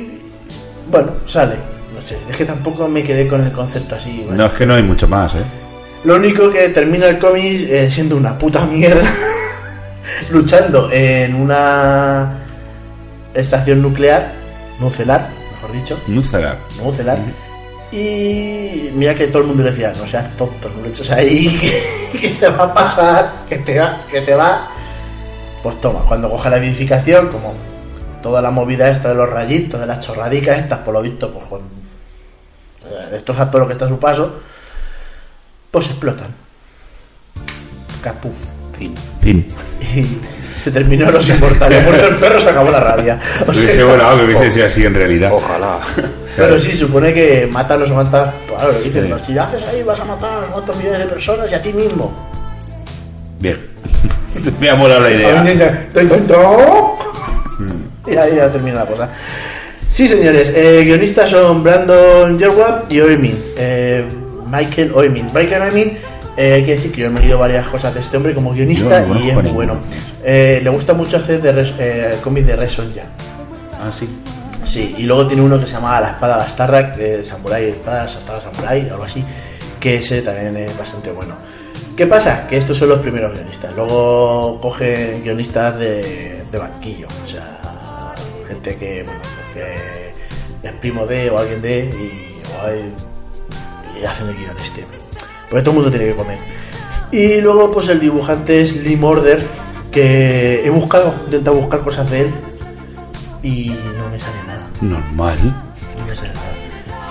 bueno, 0.91 1.13
sale. 1.27 1.57
No 1.95 2.01
sé, 2.03 2.17
es 2.31 2.37
que 2.37 2.45
tampoco 2.45 2.87
me 2.89 3.03
quedé 3.03 3.27
con 3.27 3.43
el 3.45 3.53
concepto 3.53 3.95
así. 3.97 4.23
¿vale? 4.27 4.37
No, 4.39 4.47
es 4.47 4.53
que 4.53 4.67
no 4.67 4.75
hay 4.75 4.83
mucho 4.83 5.09
más, 5.09 5.35
¿eh? 5.35 5.43
Lo 6.05 6.17
único 6.17 6.51
que 6.51 6.69
termina 6.69 7.07
el 7.09 7.19
cómic 7.19 7.69
eh, 7.69 7.91
siendo 7.91 8.17
una 8.17 8.37
puta 8.39 8.65
mierda. 8.67 9.03
luchando 10.31 10.91
en 10.93 11.35
una 11.35 12.39
estación 13.35 13.83
nuclear, 13.83 14.33
nucelar, 14.81 15.29
mejor 15.53 15.73
dicho, 15.73 16.01
Nucelar. 16.07 16.59
nucelar. 16.83 17.19
Y 17.93 18.91
mira 18.95 19.15
que 19.15 19.29
todo 19.29 19.43
el 19.43 19.49
mundo 19.49 19.63
le 19.63 19.71
decía, 19.71 19.93
no 19.97 20.07
seas 20.07 20.29
tonto, 20.37 20.69
no 20.71 20.83
lo 20.83 20.89
eches 20.89 21.11
ahí, 21.11 21.49
que, 22.13 22.19
que 22.19 22.31
te 22.31 22.49
va 22.49 22.65
a 22.65 22.75
pasar, 22.75 23.33
que 23.49 23.59
te 23.59 23.79
va, 23.79 24.01
que 24.11 24.21
te 24.23 24.35
va. 24.35 24.69
Pues 25.63 25.81
toma, 25.81 26.01
cuando 26.07 26.31
coge 26.31 26.51
la 26.51 26.57
edificación, 26.59 27.29
como 27.29 27.55
toda 28.23 28.43
la 28.43 28.51
movida 28.51 28.89
esta 28.91 29.11
de 29.11 29.15
los 29.15 29.29
rayitos, 29.29 29.81
de 29.81 29.87
las 29.87 30.01
chorradicas 30.01 30.59
estas, 30.59 30.81
por 30.81 30.95
lo 30.95 31.03
visto, 31.03 31.31
pues 31.33 31.45
con 31.47 31.61
eh, 31.61 33.09
destroza 33.11 33.51
todo 33.51 33.61
lo 33.63 33.67
que 33.67 33.73
está 33.75 33.85
a 33.85 33.89
su 33.89 33.99
paso, 33.99 34.41
pues 35.71 35.87
explotan. 35.87 36.29
Capuf. 38.03 38.35
Fin. 38.79 38.95
Fin. 39.21 39.47
Y 39.95 40.05
se 40.63 40.71
terminó 40.71 41.11
los 41.11 41.29
inmortales. 41.29 41.85
Muerto 41.85 42.07
el 42.09 42.17
perro, 42.17 42.39
se 42.41 42.49
acabó 42.49 42.71
la 42.71 42.81
rabia. 42.81 43.19
O 43.47 43.53
sea, 43.53 43.63
Hubiese 43.63 43.85
volado 43.85 44.19
que 44.19 44.25
hubiese 44.25 44.51
sido 44.51 44.67
así 44.67 44.85
en 44.85 44.95
realidad. 44.95 45.31
Ojalá. 45.33 45.79
Pero 46.37 46.59
sí, 46.59 46.73
supone 46.73 47.15
que 47.15 47.49
matarlos 47.51 47.91
o 47.91 47.95
matar. 47.95 48.35
Claro, 48.47 48.73
lo 48.73 48.79
dicen, 48.81 49.05
Sí. 49.05 49.09
"No, 49.09 49.19
si 49.19 49.39
haces 49.39 49.63
ahí 49.65 49.83
vas 49.83 49.99
a 50.01 50.05
matar 50.05 50.45
a 50.53 50.55
otros 50.57 50.77
millones 50.77 50.99
de 51.01 51.07
personas 51.07 51.51
y 51.51 51.55
a 51.55 51.63
ti 51.63 51.73
mismo. 51.73 52.13
Bien. 53.41 53.59
Me 54.61 54.69
ha 54.69 54.75
molado 54.75 55.01
la 55.01 55.07
A 55.07 55.11
idea. 55.13 55.87
"Estoy 55.89 56.07
tonto". 56.07 56.99
Y 58.07 58.17
ahí 58.17 58.37
ya 58.37 58.51
termina 58.53 58.81
la 58.81 58.87
cosa. 58.87 59.09
Sí, 59.89 60.07
señores, 60.07 60.53
eh, 60.55 60.83
guionistas 60.85 61.31
son 61.31 61.63
Brandon 61.63 62.39
Yerwap 62.39 62.93
y 62.93 63.01
Oemin. 63.01 63.43
Eh, 63.57 64.05
Michael 64.51 64.93
Oemin. 64.95 65.27
Michael 65.35 65.63
Oemin, 65.63 65.97
eh, 66.37 66.53
hay 66.55 66.65
que 66.65 66.73
decir 66.73 66.93
que 66.93 67.01
yo 67.03 67.07
he 67.09 67.11
leído 67.11 67.39
varias 67.39 67.67
cosas 67.69 67.95
de 67.95 68.01
este 68.01 68.17
hombre 68.17 68.35
como 68.35 68.53
guionista 68.53 69.01
no 69.01 69.15
y 69.21 69.31
es 69.31 69.35
muy 69.35 69.53
bueno. 69.53 69.79
Eh, 70.25 70.61
le 70.63 70.71
gusta 70.71 70.93
mucho 70.95 71.17
hacer 71.17 71.41
de 71.41 71.53
res- 71.53 71.75
eh, 71.79 72.17
cómics 72.23 72.47
de 72.47 72.57
Red 72.57 72.69
Sonja. 72.69 73.03
Ah, 73.81 73.91
sí. 73.93 74.09
Sí, 74.65 74.95
y 74.99 75.03
luego 75.05 75.27
tiene 75.27 75.43
uno 75.43 75.61
que 75.61 75.67
se 75.67 75.75
llama 75.75 76.01
La 76.01 76.09
Espada 76.11 76.39
Bastarda, 76.39 76.83
de 76.83 77.25
Samurai, 77.25 77.65
Espada 77.69 78.03
Bastarda 78.03 78.41
Samurai, 78.41 78.89
algo 78.91 79.05
así, 79.05 79.23
que 79.79 79.97
ese 79.99 80.23
también 80.23 80.57
es 80.57 80.77
bastante 80.77 81.13
bueno. 81.13 81.35
¿Qué 81.97 82.07
pasa? 82.07 82.47
Que 82.49 82.57
estos 82.57 82.77
son 82.77 82.89
los 82.89 82.99
primeros 82.99 83.33
guionistas. 83.33 83.75
Luego 83.77 84.59
cogen 84.61 85.23
guionistas 85.23 85.79
de, 85.79 86.43
de 86.51 86.59
banquillo, 86.59 87.07
o 87.23 87.27
sea, 87.27 88.13
gente 88.49 88.77
que, 88.77 89.03
bueno, 89.05 89.21
que 89.55 90.67
es 90.69 90.73
primo 90.81 91.07
de 91.07 91.31
o 91.31 91.39
alguien 91.39 91.63
de 91.63 91.79
y, 91.85 92.33
o 92.61 92.67
hay- 92.67 92.93
y 94.03 94.05
hacen 94.05 94.29
el 94.29 94.37
guion 94.37 94.57
este. 94.61 94.85
Porque 95.49 95.63
todo 95.63 95.71
el 95.71 95.77
mundo 95.77 95.91
tiene 95.91 96.07
que 96.07 96.15
comer. 96.15 96.39
Y 97.13 97.41
luego, 97.41 97.73
pues 97.73 97.89
el 97.89 98.01
dibujante 98.01 98.61
es 98.61 98.75
Lee 98.77 98.97
Morder, 98.97 99.47
que 99.91 100.65
he 100.65 100.71
buscado, 100.71 101.15
he 101.23 101.25
intentado 101.27 101.57
buscar 101.57 101.81
cosas 101.81 102.11
de 102.11 102.23
él 102.23 102.35
y 103.43 103.69
no 103.97 104.09
me 104.11 104.19
sale 104.19 104.37
nada. 104.47 104.69
Normal. 104.81 105.39
No 105.99 106.07
me 106.07 106.15
sale 106.15 106.35
nada. 106.35 106.47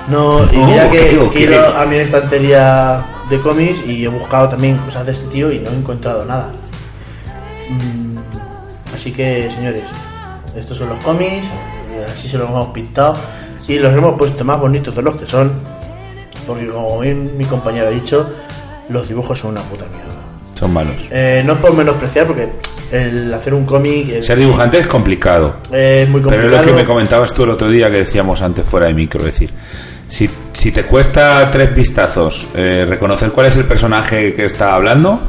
No, 0.07 0.43
y 0.51 0.57
mira 0.57 0.91
¿qué, 0.91 1.29
que, 1.33 1.39
he 1.39 1.41
ido 1.43 1.75
a 1.75 1.85
mi 1.85 1.95
estantería 1.95 3.03
de 3.29 3.41
cómics 3.41 3.81
y 3.87 4.05
he 4.05 4.07
buscado 4.07 4.49
también 4.49 4.77
cosas 4.77 5.05
de 5.05 5.13
este 5.13 5.25
tío 5.27 5.51
y 5.51 5.59
no 5.59 5.71
he 5.71 5.75
encontrado 5.75 6.25
nada. 6.25 6.51
Mm, 7.69 8.17
así 8.93 9.11
que, 9.11 9.49
señores, 9.49 9.83
estos 10.55 10.77
son 10.77 10.89
los 10.89 11.03
cómics, 11.03 11.47
así 12.13 12.27
se 12.27 12.37
los 12.37 12.49
hemos 12.49 12.67
pintado 12.67 13.15
y 13.67 13.79
los 13.79 13.91
hemos 13.93 14.15
puesto 14.17 14.45
más 14.45 14.59
bonitos 14.59 14.95
de 14.95 15.01
los 15.01 15.15
que 15.15 15.25
son, 15.25 15.51
porque 16.45 16.67
como 16.67 16.99
bien 16.99 17.37
mi 17.37 17.45
compañero 17.45 17.87
ha 17.87 17.91
dicho, 17.91 18.29
los 18.89 19.07
dibujos 19.07 19.39
son 19.39 19.51
una 19.51 19.61
puta 19.61 19.85
mierda. 19.91 20.13
Son 20.53 20.71
malos. 20.71 20.95
Eh, 21.11 21.43
no 21.45 21.53
es 21.53 21.59
por 21.59 21.75
menospreciar, 21.75 22.27
porque 22.27 22.47
el 22.91 23.33
hacer 23.33 23.53
un 23.53 23.65
cómic 23.65 24.21
Ser 24.21 24.37
dibujante 24.37 24.79
es 24.79 24.87
complicado. 24.87 25.57
es 25.71 26.07
muy 26.07 26.21
Pero 26.21 26.31
complicado. 26.31 26.61
es 26.61 26.65
lo 26.67 26.71
que 26.71 26.81
me 26.81 26.85
comentabas 26.85 27.33
tú 27.33 27.43
el 27.43 27.49
otro 27.49 27.67
día 27.67 27.91
que 27.91 27.97
decíamos 27.97 28.41
antes 28.41 28.65
fuera 28.65 28.85
de 28.87 28.93
micro, 28.93 29.19
es 29.21 29.25
decir, 29.25 29.49
si, 30.07 30.29
si 30.53 30.71
te 30.71 30.83
cuesta 30.85 31.49
tres 31.51 31.75
vistazos 31.75 32.47
eh, 32.55 32.85
reconocer 32.87 33.31
cuál 33.31 33.47
es 33.47 33.55
el 33.57 33.65
personaje 33.65 34.33
que 34.33 34.45
está 34.45 34.73
hablando, 34.75 35.19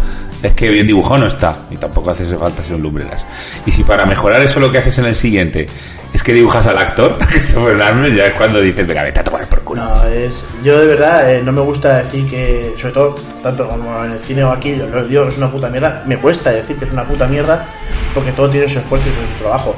es 0.42 0.52
que 0.52 0.68
bien 0.68 0.86
dibujado 0.86 1.18
no 1.18 1.26
está, 1.26 1.56
y 1.70 1.76
tampoco 1.76 2.10
hace 2.10 2.24
falta 2.36 2.62
ser 2.62 2.76
un 2.76 2.82
lumbreras. 2.82 3.26
Y 3.64 3.70
si 3.70 3.84
para 3.84 4.06
mejorar 4.06 4.42
eso 4.42 4.60
lo 4.60 4.70
que 4.70 4.78
haces 4.78 4.98
en 4.98 5.06
el 5.06 5.14
siguiente 5.14 5.66
es 6.12 6.22
que 6.22 6.32
dibujas 6.32 6.66
al 6.66 6.78
actor, 6.78 7.18
Christopher 7.30 7.76
Lambert, 7.76 8.14
ya 8.14 8.26
es 8.26 8.34
cuando 8.34 8.60
dices, 8.60 8.86
venga, 8.86 9.02
vete 9.02 9.20
a 9.20 9.24
tomar 9.24 9.48
por 9.48 9.62
culo. 9.62 9.84
No, 9.84 10.04
es, 10.04 10.44
yo 10.62 10.78
de 10.78 10.86
verdad 10.86 11.34
eh, 11.34 11.42
no 11.42 11.52
me 11.52 11.60
gusta 11.60 11.98
decir 11.98 12.28
que, 12.28 12.74
sobre 12.76 12.94
todo, 12.94 13.14
tanto 13.42 13.68
como 13.68 14.04
en 14.04 14.12
el 14.12 14.18
cine 14.18 14.44
o 14.44 14.50
aquí, 14.50 14.76
lo 14.76 15.06
digo 15.06 15.24
que 15.24 15.30
es 15.30 15.38
una 15.38 15.50
puta 15.50 15.68
mierda. 15.68 16.02
Me 16.06 16.18
cuesta 16.18 16.50
decir 16.50 16.76
que 16.76 16.84
es 16.84 16.92
una 16.92 17.04
puta 17.04 17.26
mierda 17.26 17.66
porque 18.14 18.32
todo 18.32 18.48
tiene 18.48 18.68
su 18.68 18.78
esfuerzo 18.78 19.08
y 19.08 19.34
su 19.34 19.38
trabajo. 19.40 19.74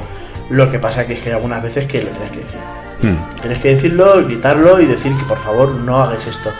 Lo 0.49 0.69
que 0.71 0.79
pasa 0.79 1.05
que 1.05 1.13
es 1.13 1.19
que 1.19 1.29
hay 1.29 1.35
algunas 1.35 1.61
veces 1.61 1.85
que 1.85 2.01
lo 2.01 2.09
tienes 2.09 2.31
que 2.31 2.37
decir. 2.37 2.59
Hmm. 3.01 3.39
Tienes 3.41 3.59
que 3.59 3.69
decirlo, 3.69 4.25
gritarlo 4.25 4.79
y 4.79 4.85
decir 4.85 5.13
que 5.15 5.23
por 5.23 5.37
favor 5.37 5.73
no 5.75 6.01
hagas 6.01 6.25
esto. 6.25 6.51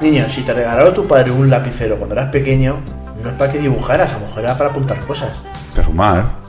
Niño, 0.00 0.28
si 0.28 0.42
te 0.42 0.54
regaló 0.54 0.92
tu 0.92 1.06
padre 1.06 1.30
un 1.30 1.50
lapicero 1.50 1.96
cuando 1.96 2.14
eras 2.14 2.30
pequeño, 2.30 2.80
no 3.22 3.30
es 3.30 3.36
para 3.36 3.52
que 3.52 3.58
dibujaras, 3.58 4.10
a 4.10 4.14
lo 4.14 4.20
mejor 4.20 4.44
era 4.44 4.56
para 4.56 4.70
apuntar 4.70 4.98
cosas. 5.00 5.30
Para 5.74 5.84
sumar, 5.84 6.48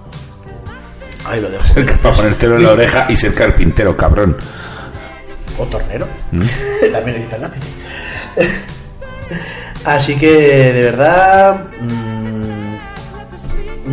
Ahí 1.26 1.40
lo 1.42 1.50
dejo. 1.50 1.64
para 2.02 2.16
ponértelo 2.16 2.56
en 2.58 2.64
la 2.64 2.72
oreja 2.72 3.06
y 3.10 3.16
ser 3.16 3.34
carpintero, 3.34 3.96
cabrón. 3.96 4.36
O 5.58 5.66
tornero. 5.66 6.08
¿Mm? 6.32 6.42
También 6.92 7.18
necesitan 7.18 7.42
lápiz. 7.42 7.62
Así 9.86 10.16
que, 10.16 10.74
de 10.74 10.82
verdad, 10.82 11.64
mm, 11.80 12.76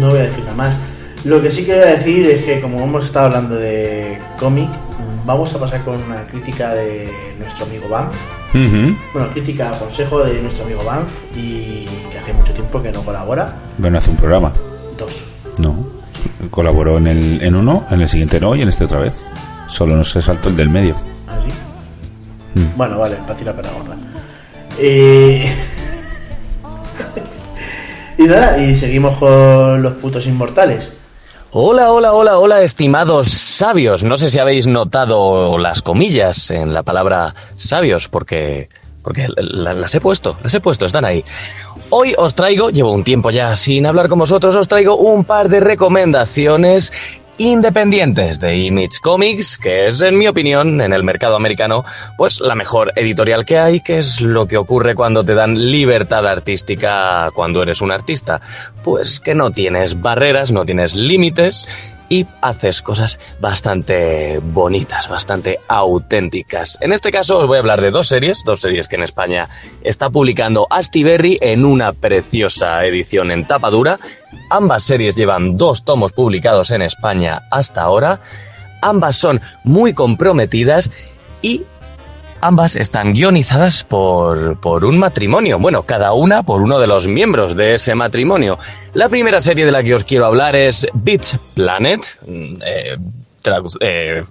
no 0.01 0.11
voy 0.11 0.19
a 0.19 0.23
decir 0.23 0.45
nada 0.45 0.57
más. 0.57 0.77
Lo 1.25 1.43
que 1.43 1.51
sí 1.51 1.65
que 1.65 1.75
voy 1.75 1.83
a 1.83 1.97
decir 1.97 2.27
es 2.27 2.45
que, 2.45 2.61
como 2.61 2.83
hemos 2.83 3.05
estado 3.05 3.27
hablando 3.27 3.57
de 3.57 4.19
cómic, 4.39 4.69
vamos 5.25 5.55
a 5.55 5.59
pasar 5.59 5.83
con 5.83 6.03
una 6.03 6.25
crítica 6.27 6.73
de 6.75 7.37
nuestro 7.39 7.67
amigo 7.67 7.89
Banff. 7.89 8.15
Bueno, 9.13 9.29
crítica, 9.33 9.71
consejo 9.79 10.25
de 10.25 10.41
nuestro 10.41 10.65
amigo 10.65 10.83
Banff 10.85 11.11
y 11.37 11.85
que 12.11 12.19
hace 12.19 12.33
mucho 12.33 12.53
tiempo 12.55 12.83
que 12.83 12.91
no 12.91 13.03
colabora. 13.03 13.55
Bueno, 13.77 13.99
hace 13.99 14.11
un 14.11 14.17
programa. 14.17 14.53
Dos. 14.97 15.25
No. 15.59 15.75
Colaboró 16.51 16.97
en, 16.99 17.07
el, 17.07 17.43
en 17.43 17.55
uno, 17.55 17.85
en 17.91 18.01
el 18.01 18.09
siguiente 18.09 18.41
no 18.41 18.55
y 18.57 18.63
en 18.63 18.69
este 18.69 18.85
otra 18.85 19.01
vez. 19.01 19.23
Solo 19.67 19.97
no 19.97 20.05
se 20.05 20.23
saltó 20.23 20.49
el 20.49 20.57
del 20.57 20.71
medio. 20.71 20.95
¿Así? 21.27 21.49
Mm. 22.55 22.77
Bueno, 22.77 22.99
vale, 22.99 23.17
para 23.17 23.37
tirar 23.37 23.57
para 23.57 23.71
gorda. 23.71 23.97
Eh, 24.79 25.51
y 28.19 28.25
nada, 28.25 28.59
y 28.59 28.77
seguimos 28.77 29.17
con 29.17 29.81
los 29.83 29.95
putos 29.95 30.27
inmortales. 30.27 30.93
Hola, 31.53 31.91
hola, 31.93 32.13
hola, 32.13 32.39
hola, 32.39 32.63
estimados 32.63 33.29
sabios. 33.29 34.03
No 34.03 34.17
sé 34.17 34.31
si 34.31 34.39
habéis 34.39 34.67
notado 34.67 35.59
las 35.59 35.81
comillas 35.83 36.51
en 36.51 36.75
la 36.75 36.83
palabra 36.83 37.35
sabios, 37.55 38.09
porque, 38.09 38.69
porque 39.03 39.27
la- 39.37 39.73
las 39.73 39.95
he 39.95 40.01
puesto, 40.01 40.37
las 40.43 40.53
he 40.55 40.61
puesto, 40.61 40.85
están 40.85 41.05
ahí. 41.05 41.25
Hoy 41.91 42.15
os 42.19 42.35
traigo, 42.35 42.71
llevo 42.71 42.91
un 42.91 43.05
tiempo 43.05 43.31
ya 43.31 43.55
sin 43.57 43.87
hablar 43.87 44.09
con 44.09 44.19
vosotros, 44.19 44.55
os 44.57 44.69
traigo 44.69 44.97
un 44.97 45.25
par 45.25 45.49
de 45.49 45.61
recomendaciones 45.61 46.93
independientes 47.39 48.41
de 48.41 48.57
Image 48.57 48.99
Comics, 49.03 49.59
que 49.59 49.89
es, 49.89 50.03
en 50.03 50.19
mi 50.19 50.27
opinión, 50.27 50.81
en 50.81 50.93
el 50.93 51.05
mercado 51.05 51.37
americano, 51.37 51.85
pues 52.17 52.41
la 52.41 52.55
mejor 52.55 52.93
editorial 52.97 53.45
que 53.45 53.59
hay, 53.59 53.81
que 53.81 53.99
es 53.99 54.21
lo 54.21 54.47
que 54.47 54.57
ocurre 54.57 54.95
cuando 54.95 55.25
te 55.25 55.35
dan 55.35 55.71
libertad 55.71 56.27
artística 56.27 57.31
cuando 57.35 57.63
eres 57.63 57.81
un 57.81 57.93
artista. 57.93 58.41
Pues 58.83 59.21
que 59.21 59.35
no 59.35 59.51
tienes 59.51 60.01
barreras, 60.01 60.53
no 60.53 60.65
tienes 60.65 60.95
límites 60.95 61.67
y 62.09 62.27
haces 62.41 62.83
cosas 62.83 63.19
bastante 63.41 64.39
bonitas, 64.39 65.09
bastante 65.09 65.61
auténticas. 65.69 66.79
En 66.81 66.93
este 66.93 67.11
caso 67.11 67.39
os 67.39 67.47
voy 67.47 67.57
a 67.57 67.61
hablar 67.61 67.81
de 67.81 67.91
dos 67.91 68.09
series, 68.09 68.43
dos 68.45 68.61
series 68.61 68.89
que 68.89 68.97
en 68.97 69.03
España 69.03 69.49
está 69.83 70.11
publicando 70.11 70.67
Astiberri 70.71 71.39
en 71.41 71.65
una 71.65 71.93
preciosa 71.93 72.85
edición 72.85 73.31
en 73.31 73.47
tapa 73.47 73.71
dura. 73.71 73.99
Ambas 74.51 74.85
series 74.85 75.17
llevan 75.17 75.57
dos 75.57 75.85
tomos 75.85 76.13
publicados 76.13 76.71
en 76.71 76.83
España 76.83 77.43
hasta 77.51 77.83
ahora. 77.83 78.21
Ambas 78.83 79.17
son 79.17 79.41
muy 79.65 79.95
comprometidas 79.95 80.91
y 81.43 81.65
Ambas 82.47 82.77
están 82.77 83.13
guionizadas 83.13 83.83
por, 83.83 84.61
por 84.61 84.85
un 84.85 85.01
matrimonio, 85.01 85.59
bueno, 85.59 85.83
cada 85.83 86.13
una 86.13 86.45
por 86.45 86.63
uno 86.63 86.79
de 86.79 86.87
los 86.87 87.09
miembros 87.09 87.57
de 87.57 87.75
ese 87.75 87.97
matrimonio. 87.97 88.57
La 88.95 89.09
primera 89.09 89.41
serie 89.41 89.67
de 89.67 89.73
la 89.73 89.83
que 89.83 89.97
os 89.97 90.05
quiero 90.05 90.27
hablar 90.27 90.55
es 90.55 90.87
Beach 90.95 91.39
Planet, 91.57 92.03
mm, 92.25 92.55
eh, 92.65 92.97
eh, 93.81 94.23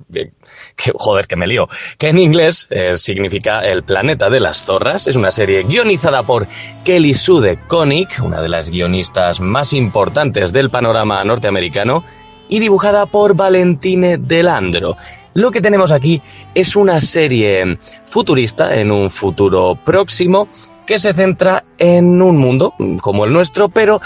que, 0.78 0.92
joder, 0.96 1.28
que 1.28 1.36
me 1.36 1.46
lío, 1.46 1.68
que 1.98 2.08
en 2.08 2.20
inglés 2.20 2.68
eh, 2.70 2.98
significa 2.98 3.60
El 3.60 3.84
planeta 3.84 4.30
de 4.30 4.40
las 4.40 4.64
zorras. 4.64 5.08
Es 5.08 5.18
una 5.18 5.32
serie 5.32 5.64
guionizada 5.64 6.24
por 6.24 6.48
Kelly 6.86 7.14
Sue 7.14 7.42
DeConnick, 7.42 8.22
una 8.24 8.42
de 8.42 8.48
las 8.48 8.70
guionistas 8.70 9.42
más 9.42 9.74
importantes 9.74 10.54
del 10.54 10.70
panorama 10.70 11.22
norteamericano, 11.26 12.02
y 12.48 12.60
dibujada 12.60 13.08
por 13.08 13.36
Valentine 13.36 14.18
Delandro. 14.18 14.96
Lo 15.36 15.52
que 15.52 15.60
tenemos 15.60 15.91
aquí 15.91 16.22
es 16.53 16.78
una 16.78 17.02
serie 17.02 17.78
futurista 18.06 18.74
en 18.74 18.90
un 18.90 19.10
futuro 19.10 19.78
próximo 19.84 20.48
que 20.86 20.98
se 20.98 21.14
centra 21.14 21.66
en 21.78 22.22
un 22.22 22.38
mundo 22.38 22.74
como 23.02 23.26
el 23.26 23.34
nuestro, 23.34 23.68
pero 23.68 23.99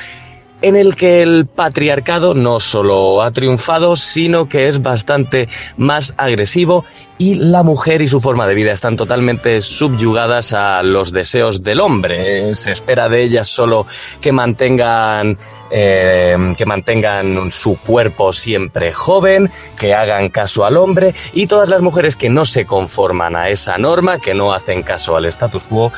en 0.63 0.75
el 0.75 0.95
que 0.95 1.21
el 1.21 1.45
patriarcado 1.45 2.33
no 2.33 2.59
solo 2.59 3.21
ha 3.21 3.29
triunfado, 3.29 3.95
sino 3.95 4.49
que 4.49 4.67
es 4.67 4.81
bastante 4.81 5.47
más 5.77 6.15
agresivo 6.17 6.83
y 7.19 7.35
la 7.35 7.61
mujer 7.61 8.01
y 8.01 8.07
su 8.07 8.19
forma 8.19 8.47
de 8.47 8.55
vida 8.55 8.71
están 8.71 8.97
totalmente 8.97 9.61
subyugadas 9.61 10.53
a 10.53 10.81
los 10.81 11.11
deseos 11.11 11.61
del 11.61 11.79
hombre. 11.79 12.55
Se 12.55 12.71
espera 12.71 13.07
de 13.07 13.21
ellas 13.21 13.47
solo 13.47 13.85
que 14.19 14.31
mantengan 14.31 15.37
eh, 15.71 16.53
que 16.57 16.65
mantengan 16.65 17.51
su 17.51 17.77
cuerpo 17.77 18.33
siempre 18.33 18.93
joven, 18.93 19.51
que 19.79 19.93
hagan 19.93 20.29
caso 20.29 20.65
al 20.65 20.77
hombre 20.77 21.13
y 21.33 21.47
todas 21.47 21.69
las 21.69 21.81
mujeres 21.81 22.15
que 22.15 22.29
no 22.29 22.45
se 22.45 22.65
conforman 22.65 23.35
a 23.35 23.49
esa 23.49 23.77
norma, 23.77 24.19
que 24.19 24.33
no 24.33 24.53
hacen 24.53 24.83
caso 24.83 25.15
al 25.15 25.25
status 25.25 25.63
quo, 25.65 25.91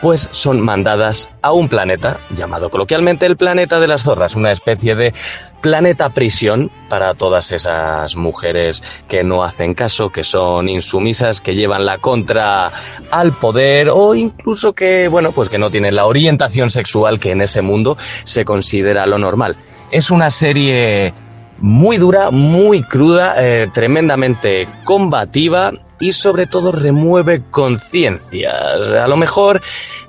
pues 0.00 0.28
son 0.30 0.60
mandadas 0.60 1.28
a 1.42 1.52
un 1.52 1.68
planeta, 1.68 2.18
llamado 2.30 2.70
coloquialmente 2.70 3.26
el 3.26 3.36
planeta 3.36 3.80
de 3.80 3.88
las 3.88 4.02
zorras, 4.02 4.36
una 4.36 4.52
especie 4.52 4.94
de 4.94 5.12
planeta 5.60 6.10
prisión 6.10 6.70
para 6.88 7.14
todas 7.14 7.52
esas 7.52 8.14
mujeres 8.16 8.82
que 9.08 9.24
no 9.24 9.42
hacen 9.42 9.74
caso, 9.74 10.10
que 10.10 10.24
son 10.24 10.68
insumisas, 10.68 11.40
que 11.40 11.54
llevan 11.54 11.84
la 11.84 11.98
contra 11.98 12.70
al 13.10 13.32
poder 13.32 13.88
o 13.90 14.14
incluso 14.14 14.72
que, 14.72 15.08
bueno, 15.08 15.32
pues 15.32 15.48
que 15.48 15.58
no 15.58 15.70
tienen 15.70 15.96
la 15.96 16.06
orientación 16.06 16.70
sexual 16.70 17.18
que 17.18 17.32
en 17.32 17.42
ese 17.42 17.62
mundo 17.62 17.96
se 18.24 18.44
considera 18.44 19.06
lo 19.06 19.18
normal. 19.18 19.56
Es 19.90 20.10
una 20.10 20.30
serie 20.30 21.12
muy 21.60 21.96
dura, 21.96 22.30
muy 22.30 22.82
cruda, 22.82 23.34
eh, 23.38 23.68
tremendamente 23.72 24.68
combativa 24.84 25.72
y 26.00 26.12
sobre 26.12 26.46
todo 26.46 26.72
remueve 26.72 27.42
conciencias. 27.50 28.54
A 28.54 29.06
lo 29.06 29.16
mejor 29.16 29.60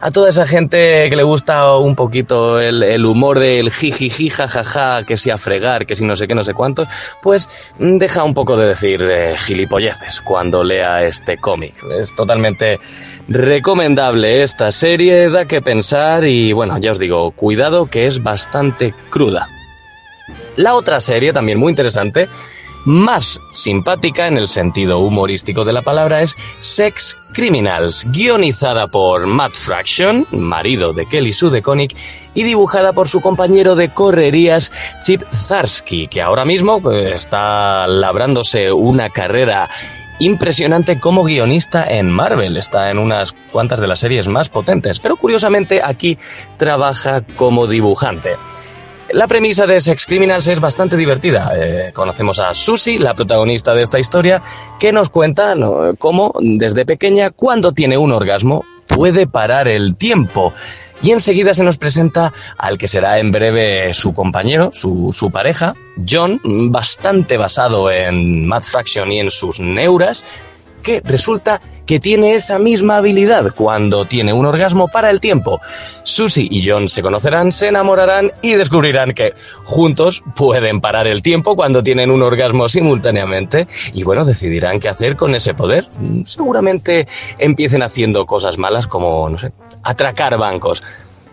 a 0.02 0.12
toda 0.12 0.30
esa 0.30 0.46
gente 0.46 1.10
que 1.10 1.16
le 1.16 1.24
gusta 1.24 1.78
un 1.78 1.96
poquito 1.96 2.60
el, 2.60 2.84
el 2.84 3.06
humor 3.06 3.40
del 3.40 3.72
jijiji, 3.72 4.30
jajaja, 4.30 5.04
que 5.06 5.18
si 5.18 5.30
a 5.30 5.38
fregar, 5.38 5.86
que 5.86 5.96
si 5.96 6.06
no 6.06 6.16
sé 6.16 6.28
qué, 6.28 6.36
no 6.36 6.44
sé 6.44 6.54
cuánto, 6.54 6.88
pues 7.22 7.50
mm, 7.80 7.98
deja 7.98 8.24
un 8.24 8.34
poco 8.34 8.58
de 8.58 8.68
decir 8.68 9.02
eh, 9.02 9.36
gilipolleces 9.38 10.22
cuando 10.22 10.64
lea 10.64 11.04
este 11.04 11.38
cómic. 11.38 11.76
Es 12.00 12.16
totalmente 12.16 12.80
recomendable 13.28 14.44
esta 14.44 14.72
serie, 14.72 15.30
da 15.30 15.46
que 15.46 15.62
pensar 15.62 16.26
y 16.26 16.54
bueno, 16.54 16.78
ya 16.78 16.92
os 16.92 17.00
digo, 17.00 17.32
cuidado 17.32 17.88
que 17.88 18.08
es 18.08 18.22
bastante 18.24 18.94
cruda. 19.10 19.48
La 20.56 20.76
otra 20.76 21.00
serie, 21.00 21.32
también 21.32 21.58
muy 21.58 21.70
interesante, 21.70 22.28
más 22.86 23.40
simpática 23.52 24.28
en 24.28 24.38
el 24.38 24.48
sentido 24.48 25.00
humorístico 25.00 25.66
de 25.66 25.74
la 25.74 25.82
palabra, 25.82 26.22
es 26.22 26.36
Sex 26.60 27.18
Criminals, 27.34 28.06
guionizada 28.12 28.88
por 28.88 29.28
Matt 29.28 29.54
Fraction, 29.54 30.26
marido 30.32 30.94
de 30.94 31.06
Kelly 31.06 31.34
Sue 31.34 31.52
DeConnick, 31.52 31.96
y 32.34 32.44
dibujada 32.44 32.94
por 32.94 33.08
su 33.08 33.22
compañero 33.22 33.76
de 33.76 33.90
correrías 33.90 34.72
Chip 35.04 35.22
Zarsky, 35.34 36.08
que 36.08 36.22
ahora 36.22 36.46
mismo 36.46 36.82
pues, 36.82 37.12
está 37.12 37.88
labrándose 37.88 38.72
una 38.72 39.10
carrera 39.10 39.70
impresionante 40.20 41.00
como 41.00 41.24
guionista 41.24 41.86
en 41.86 42.10
Marvel. 42.10 42.58
Está 42.58 42.92
en 42.92 43.00
unas 43.00 43.34
cuantas 43.52 43.80
de 43.80 43.88
las 43.88 44.00
series 44.00 44.28
más 44.28 44.50
potentes, 44.50 45.00
pero 45.00 45.16
curiosamente 45.16 45.82
aquí 45.84 46.18
trabaja 46.58 47.22
como 47.22 47.68
dibujante. 47.68 48.36
La 49.12 49.28
premisa 49.28 49.66
de 49.66 49.82
Sex 49.82 50.06
Criminals 50.06 50.46
es 50.48 50.60
bastante 50.60 50.96
divertida. 50.96 51.52
Eh, 51.56 51.92
conocemos 51.94 52.40
a 52.40 52.54
Susie, 52.54 53.00
la 53.00 53.16
protagonista 53.16 53.74
de 53.74 53.82
esta 53.82 54.00
historia, 54.00 54.42
que 54.80 54.92
nos 54.92 55.10
cuenta 55.10 55.56
cómo 55.98 56.34
desde 56.40 56.86
pequeña, 56.86 57.32
cuando 57.32 57.72
tiene 57.72 57.98
un 57.98 58.12
orgasmo, 58.12 58.66
puede 58.88 59.26
parar 59.26 59.68
el 59.68 59.96
tiempo. 59.96 60.54
Y 61.02 61.12
enseguida 61.12 61.54
se 61.54 61.64
nos 61.64 61.78
presenta 61.78 62.34
al 62.58 62.78
que 62.78 62.88
será 62.88 63.20
en 63.20 63.32
breve 63.32 63.94
su 63.94 64.14
compañero, 64.14 64.70
su, 64.74 65.12
su 65.12 65.32
pareja, 65.32 65.76
John, 66.08 66.40
bastante 66.72 67.38
basado 67.38 67.90
en 67.90 68.46
Matt 68.46 68.64
Fraction 68.64 69.12
y 69.12 69.20
en 69.22 69.30
sus 69.30 69.60
neuras, 69.60 70.26
que 70.82 71.02
resulta 71.04 71.62
que 71.90 72.00
tiene 72.00 72.36
esa 72.36 72.60
misma 72.60 72.98
habilidad 72.98 73.52
cuando 73.56 74.06
tiene 74.06 74.32
un 74.32 74.46
orgasmo 74.46 74.90
para 74.90 75.10
el 75.10 75.20
tiempo. 75.20 75.60
Susie 76.04 76.48
y 76.48 76.64
John 76.64 76.88
se 76.88 77.02
conocerán, 77.02 77.52
se 77.52 77.70
enamorarán 77.70 78.32
y 78.44 78.52
descubrirán 78.52 79.14
que 79.14 79.34
juntos 79.64 80.22
pueden 80.36 80.82
parar 80.82 81.08
el 81.08 81.24
tiempo 81.24 81.56
cuando 81.56 81.82
tienen 81.82 82.12
un 82.12 82.22
orgasmo 82.22 82.70
simultáneamente 82.70 83.68
y 83.94 84.04
bueno, 84.04 84.24
decidirán 84.24 84.80
qué 84.80 84.90
hacer 84.90 85.16
con 85.16 85.34
ese 85.34 85.56
poder. 85.56 85.88
Seguramente 86.26 87.08
empiecen 87.40 87.82
haciendo 87.82 88.28
cosas 88.28 88.60
malas 88.60 88.86
como, 88.86 89.28
no 89.28 89.40
sé, 89.40 89.52
atracar 89.82 90.38
bancos. 90.38 90.84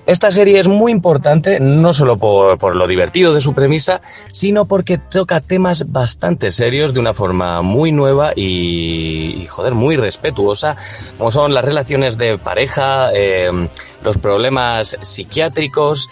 Esta 0.06 0.30
serie 0.30 0.60
es 0.60 0.68
muy 0.68 0.92
importante 0.92 1.58
no 1.58 1.92
solo 1.92 2.16
por, 2.16 2.58
por, 2.58 2.76
lo 2.76 2.86
divertido 2.86 3.34
de 3.34 3.40
su 3.40 3.54
premisa, 3.54 4.00
sino 4.32 4.66
porque 4.66 4.98
toca 4.98 5.40
temas 5.40 5.90
bastante 5.90 6.52
serios 6.52 6.94
de 6.94 7.00
una 7.00 7.12
forma 7.12 7.60
muy 7.62 7.90
nueva 7.90 8.32
y, 8.36 9.42
y 9.42 9.46
joder, 9.46 9.74
muy 9.74 9.96
respetuosa, 9.96 10.76
como 11.18 11.32
son 11.32 11.52
las 11.52 11.64
relaciones 11.64 12.16
de 12.18 12.38
pareja, 12.38 13.10
eh, 13.12 13.50
los 14.04 14.18
problemas 14.18 14.96
psiquiátricos, 15.00 16.08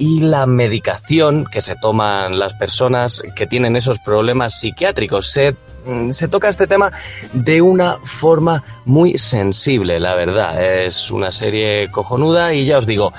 y 0.00 0.20
la 0.20 0.46
medicación 0.46 1.44
que 1.44 1.60
se 1.60 1.76
toman 1.76 2.38
las 2.38 2.54
personas 2.54 3.22
que 3.36 3.46
tienen 3.46 3.76
esos 3.76 3.98
problemas 3.98 4.58
psiquiátricos. 4.58 5.30
Se, 5.30 5.54
se, 6.12 6.26
toca 6.26 6.48
este 6.48 6.66
tema 6.66 6.90
de 7.34 7.60
una 7.60 7.98
forma 8.02 8.64
muy 8.86 9.18
sensible, 9.18 10.00
la 10.00 10.14
verdad. 10.14 10.84
Es 10.84 11.10
una 11.10 11.30
serie 11.30 11.90
cojonuda 11.90 12.54
y 12.54 12.64
ya 12.64 12.78
os 12.78 12.86
digo, 12.86 13.12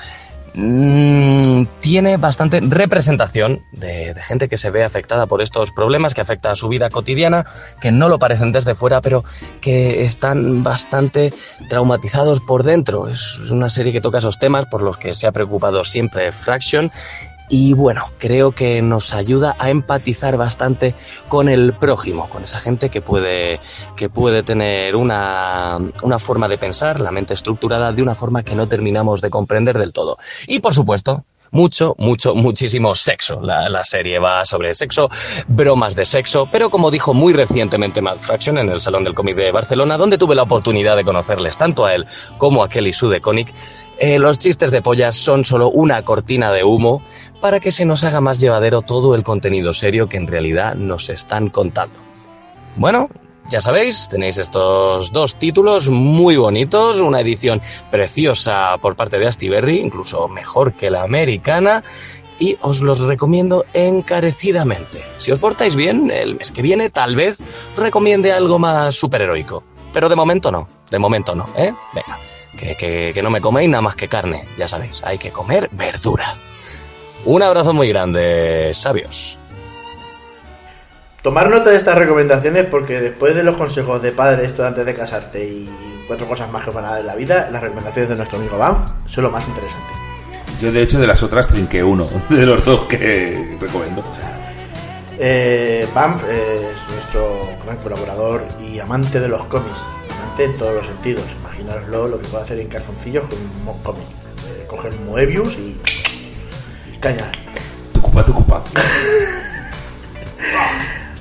mmm, 0.54 1.64
tiene 1.80 2.16
bastante 2.16 2.60
representación 2.60 3.64
de, 3.72 4.14
de, 4.14 4.22
gente 4.22 4.48
que 4.48 4.56
se 4.56 4.70
ve 4.70 4.84
afectada 4.84 5.26
por 5.26 5.42
estos 5.42 5.72
problemas, 5.72 6.14
que 6.14 6.20
afecta 6.20 6.50
a 6.50 6.54
su 6.54 6.68
vida 6.68 6.90
cotidiana, 6.90 7.46
que 7.80 7.92
no 7.92 8.08
lo 8.08 8.18
parecen 8.18 8.52
desde 8.52 8.74
fuera, 8.74 9.00
pero 9.00 9.24
que 9.60 10.04
están 10.04 10.62
bastante 10.62 11.32
traumatizados 11.68 12.40
por 12.40 12.62
dentro. 12.62 13.08
Es 13.08 13.50
una 13.50 13.68
serie 13.68 13.92
que 13.92 14.00
toca 14.00 14.18
esos 14.18 14.38
temas 14.38 14.66
por 14.66 14.82
los 14.82 14.98
que 14.98 15.14
se 15.14 15.26
ha 15.26 15.32
preocupado 15.32 15.84
siempre 15.84 16.32
Fraction 16.32 16.90
y 17.48 17.74
bueno, 17.74 18.06
creo 18.18 18.52
que 18.52 18.80
nos 18.82 19.12
ayuda 19.12 19.56
a 19.58 19.70
empatizar 19.70 20.36
bastante 20.36 20.94
con 21.28 21.48
el 21.48 21.74
prójimo, 21.74 22.28
con 22.28 22.44
esa 22.44 22.60
gente 22.60 22.88
que 22.88 23.02
puede, 23.02 23.60
que 23.96 24.08
puede 24.08 24.42
tener 24.42 24.96
una, 24.96 25.78
una 26.02 26.18
forma 26.18 26.48
de 26.48 26.58
pensar, 26.58 27.00
la 27.00 27.10
mente 27.10 27.34
estructurada 27.34 27.92
de 27.92 28.02
una 28.02 28.14
forma 28.14 28.42
que 28.42 28.54
no 28.54 28.66
terminamos 28.66 29.20
de 29.20 29.30
comprender 29.30 29.78
del 29.78 29.92
todo. 29.92 30.18
Y 30.46 30.60
por 30.60 30.74
supuesto, 30.74 31.24
mucho, 31.52 31.94
mucho, 31.98 32.34
muchísimo 32.34 32.94
sexo. 32.94 33.40
La, 33.40 33.68
la, 33.68 33.84
serie 33.84 34.18
va 34.18 34.44
sobre 34.44 34.74
sexo, 34.74 35.10
bromas 35.46 35.94
de 35.94 36.04
sexo, 36.04 36.48
pero 36.50 36.70
como 36.70 36.90
dijo 36.90 37.14
muy 37.14 37.32
recientemente 37.32 38.00
Matt 38.00 38.18
Fraction 38.18 38.58
en 38.58 38.70
el 38.70 38.80
Salón 38.80 39.04
del 39.04 39.14
Cómic 39.14 39.36
de 39.36 39.52
Barcelona, 39.52 39.98
donde 39.98 40.18
tuve 40.18 40.34
la 40.34 40.42
oportunidad 40.42 40.96
de 40.96 41.04
conocerles 41.04 41.56
tanto 41.58 41.84
a 41.84 41.94
él 41.94 42.06
como 42.38 42.64
a 42.64 42.68
Kelly 42.68 42.92
Sue 42.92 43.10
de 43.10 43.20
Conic, 43.20 43.52
eh, 43.98 44.18
los 44.18 44.38
chistes 44.38 44.70
de 44.70 44.82
pollas 44.82 45.14
son 45.14 45.44
solo 45.44 45.68
una 45.68 46.02
cortina 46.02 46.50
de 46.50 46.64
humo 46.64 47.02
para 47.42 47.58
que 47.58 47.72
se 47.72 47.84
nos 47.84 48.04
haga 48.04 48.20
más 48.20 48.38
llevadero 48.38 48.82
todo 48.82 49.16
el 49.16 49.24
contenido 49.24 49.74
serio 49.74 50.08
que 50.08 50.16
en 50.16 50.28
realidad 50.28 50.76
nos 50.76 51.10
están 51.10 51.50
contando. 51.50 51.96
Bueno, 52.76 53.10
ya 53.50 53.60
sabéis, 53.60 54.06
tenéis 54.08 54.38
estos 54.38 55.10
dos 55.10 55.34
títulos 55.34 55.90
muy 55.90 56.36
bonitos, 56.36 57.00
una 57.00 57.20
edición 57.20 57.60
preciosa 57.90 58.78
por 58.80 58.94
parte 58.94 59.18
de 59.18 59.26
Astiberri, 59.26 59.80
incluso 59.80 60.28
mejor 60.28 60.72
que 60.72 60.88
la 60.88 61.02
americana, 61.02 61.82
y 62.38 62.56
os 62.60 62.80
los 62.80 63.00
recomiendo 63.00 63.66
encarecidamente. 63.74 65.02
Si 65.18 65.32
os 65.32 65.40
portáis 65.40 65.74
bien, 65.74 66.12
el 66.12 66.36
mes 66.36 66.52
que 66.52 66.62
viene 66.62 66.90
tal 66.90 67.16
vez 67.16 67.38
recomiende 67.76 68.32
algo 68.32 68.60
más 68.60 68.94
superheroico. 68.94 69.64
Pero 69.92 70.08
de 70.08 70.14
momento 70.14 70.52
no, 70.52 70.68
de 70.88 70.98
momento 71.00 71.34
no, 71.34 71.44
¿eh? 71.56 71.74
Venga, 71.92 72.18
que, 72.56 72.76
que, 72.76 73.10
que 73.12 73.22
no 73.22 73.30
me 73.30 73.40
coméis 73.40 73.68
nada 73.68 73.82
más 73.82 73.96
que 73.96 74.06
carne, 74.06 74.46
ya 74.56 74.68
sabéis, 74.68 75.02
hay 75.04 75.18
que 75.18 75.32
comer 75.32 75.68
verdura. 75.72 76.38
Un 77.24 77.42
abrazo 77.42 77.72
muy 77.72 77.88
grande, 77.88 78.72
sabios. 78.74 79.38
Tomar 81.22 81.48
nota 81.48 81.70
de 81.70 81.76
estas 81.76 81.96
recomendaciones 81.96 82.66
porque 82.66 83.00
después 83.00 83.36
de 83.36 83.44
los 83.44 83.56
consejos 83.56 84.02
de 84.02 84.10
padre 84.10 84.44
esto 84.44 84.66
antes 84.66 84.84
de 84.84 84.92
casarte 84.92 85.44
y 85.44 85.70
cuatro 86.08 86.26
cosas 86.26 86.50
más 86.50 86.64
que 86.64 86.70
van 86.70 86.84
a 86.84 86.90
dar 86.90 87.00
en 87.00 87.06
la 87.06 87.14
vida, 87.14 87.48
las 87.52 87.62
recomendaciones 87.62 88.10
de 88.10 88.16
nuestro 88.16 88.38
amigo 88.38 88.58
Banff 88.58 88.90
son 89.06 89.24
lo 89.24 89.30
más 89.30 89.46
interesante. 89.46 89.92
Yo 90.60 90.72
de 90.72 90.82
hecho 90.82 90.98
de 90.98 91.06
las 91.06 91.22
otras 91.22 91.46
trinqué 91.46 91.84
uno, 91.84 92.08
de 92.28 92.44
los 92.44 92.64
dos 92.64 92.84
que 92.86 93.56
recomiendo. 93.60 94.02
Eh, 95.16 95.86
Banff 95.94 96.24
es 96.24 96.92
nuestro 96.92 97.38
gran 97.64 97.76
colaborador 97.76 98.44
y 98.60 98.80
amante 98.80 99.20
de 99.20 99.28
los 99.28 99.44
cómics, 99.44 99.84
amante 100.10 100.44
en 100.44 100.58
todos 100.58 100.74
los 100.74 100.86
sentidos. 100.86 101.24
Imaginaroslo 101.40 102.08
lo 102.08 102.20
que 102.20 102.26
puede 102.26 102.42
hacer 102.42 102.58
en 102.58 102.66
calzoncillos 102.66 103.28
con 103.28 103.38
un 103.38 103.82
cómic. 103.84 104.02
Eh, 104.02 104.66
coger 104.66 104.92
Moebius 105.06 105.56
y 105.56 105.76
caña. 107.02 107.30
Tu 107.92 108.00
culpa, 108.00 108.24
tu 108.24 108.32
culpa. 108.32 108.62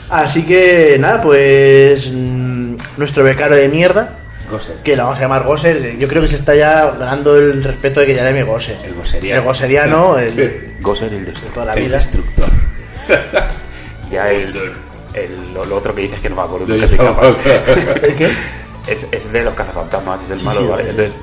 Así 0.09 0.43
que 0.43 0.97
nada, 0.99 1.21
pues 1.21 2.09
mmm, 2.11 2.75
nuestro 2.97 3.23
becario 3.23 3.55
de 3.57 3.69
mierda, 3.69 4.17
Gosser. 4.49 4.75
Que 4.83 4.97
la 4.97 5.03
vamos 5.03 5.17
a 5.19 5.21
llamar 5.21 5.43
Gosser. 5.45 5.97
Yo 5.97 6.07
creo 6.09 6.21
que 6.21 6.27
se 6.27 6.35
está 6.35 6.53
ya 6.53 6.91
ganando 6.99 7.37
el 7.37 7.63
respeto 7.63 8.01
de 8.01 8.07
que 8.07 8.15
ya 8.15 8.25
llame 8.25 8.43
Gosser. 8.43 8.77
El 8.83 8.93
gosseriano. 8.95 9.39
El 9.39 9.45
gosseriano, 9.45 10.17
el 10.19 10.75
Gosser 10.81 11.13
el 11.13 11.19
de 11.25 11.31
destructor. 11.31 11.53
toda 11.53 11.65
la 11.67 11.73
El 11.73 11.85
vida. 11.87 11.97
destructor. 11.97 12.47
Ya 14.11 14.29
el, 14.29 14.53
el- 15.13 15.53
lo, 15.53 15.63
lo 15.63 15.77
otro 15.77 15.95
que 15.95 16.01
dices 16.01 16.19
que 16.19 16.29
no 16.29 16.35
me 16.35 16.41
acuerdo. 16.41 16.67
Lo 16.67 16.75
nunca 16.75 16.89
soy. 16.89 17.83
¿El 18.03 18.15
qué? 18.17 18.29
Es, 18.85 19.07
es 19.09 19.31
de 19.31 19.41
los 19.43 19.53
cazafantasmas, 19.53 20.21
es 20.23 20.31
el 20.31 20.37
Sí, 20.39 20.45
malo, 20.45 20.59
sí, 20.59 20.67
¿vale? 20.67 20.83
sí. 20.83 20.89
Entonces, 20.89 21.15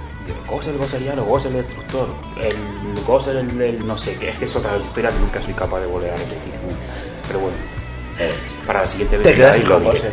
el 0.66 0.78
Gosseriano, 0.78 1.24
Gosser 1.24 1.50
el 1.52 1.58
destructor, 1.58 2.08
el 2.40 3.04
Gosser 3.04 3.36
el, 3.36 3.60
el 3.60 3.86
no 3.86 3.96
sé 3.96 4.14
qué, 4.14 4.30
es 4.30 4.38
que 4.38 4.44
es 4.46 4.56
otra 4.56 4.76
historia 4.76 5.10
que 5.10 5.18
nunca 5.18 5.42
soy 5.42 5.54
capaz 5.54 5.80
de 5.80 5.86
volver 5.86 6.10
a 6.10 6.16
repetir. 6.16 6.54
Pero 7.26 7.40
bueno, 7.40 7.56
eh, 8.18 8.32
para 8.66 8.82
la 8.82 8.88
siguiente 8.88 9.16
vez 9.16 9.24
Te 9.24 9.30
que 9.32 9.36
quedas 9.36 9.58
con. 9.58 9.84
Gosser. 9.84 10.12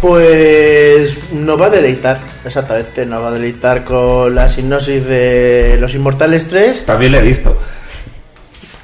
Pues 0.00 1.32
nos 1.32 1.60
va 1.60 1.66
a 1.66 1.70
deleitar, 1.70 2.20
exactamente, 2.44 3.04
nos 3.04 3.22
va 3.22 3.28
a 3.28 3.32
deleitar 3.32 3.84
con 3.84 4.34
la 4.34 4.48
sinopsis 4.48 5.04
de 5.06 5.76
Los 5.78 5.94
Inmortales 5.94 6.48
3. 6.48 6.86
También 6.86 7.12
lo 7.12 7.18
he 7.18 7.22
visto. 7.22 7.56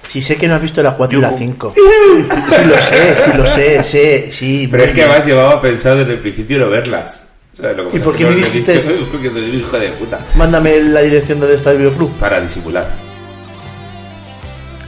Si 0.05 0.21
sé 0.21 0.37
que 0.37 0.47
no 0.47 0.55
has 0.55 0.63
visto 0.63 0.83
la 0.83 0.95
4 0.95 1.19
y 1.19 1.23
la 1.23 1.31
Yuhu. 1.31 1.39
5. 1.39 1.75
Sí 1.75 2.65
lo 2.65 2.83
sé, 2.83 3.17
sí 3.17 3.31
lo 3.37 3.47
sé, 3.47 3.85
sé, 3.85 4.29
sí. 4.31 4.69
Pero 4.71 4.85
es 4.85 4.91
que 4.91 4.97
bien. 4.97 5.09
además 5.09 5.27
llevaba 5.27 5.61
pensado 5.61 5.99
desde 5.99 6.13
el 6.13 6.21
principio 6.21 6.59
no 6.59 6.69
verlas. 6.69 7.26
Sea, 7.61 7.73
lo 7.73 7.91
que 7.91 7.97
¿Y 7.97 8.01
por 8.01 8.17
qué 8.17 8.25
me 8.27 8.35
dijiste 8.37 8.73
dicho 8.75 8.91
eso? 8.91 9.09
Porque 9.11 9.31
soy 9.31 9.51
un 9.51 9.61
hijo 9.61 9.79
de 9.79 9.89
puta. 9.91 10.21
Mándame 10.35 10.81
la 10.83 11.01
dirección 11.03 11.41
de 11.41 11.55
Star 11.55 11.77
Video 11.77 11.93
Club. 11.95 12.13
Para 12.19 12.41
disimular. 12.41 12.91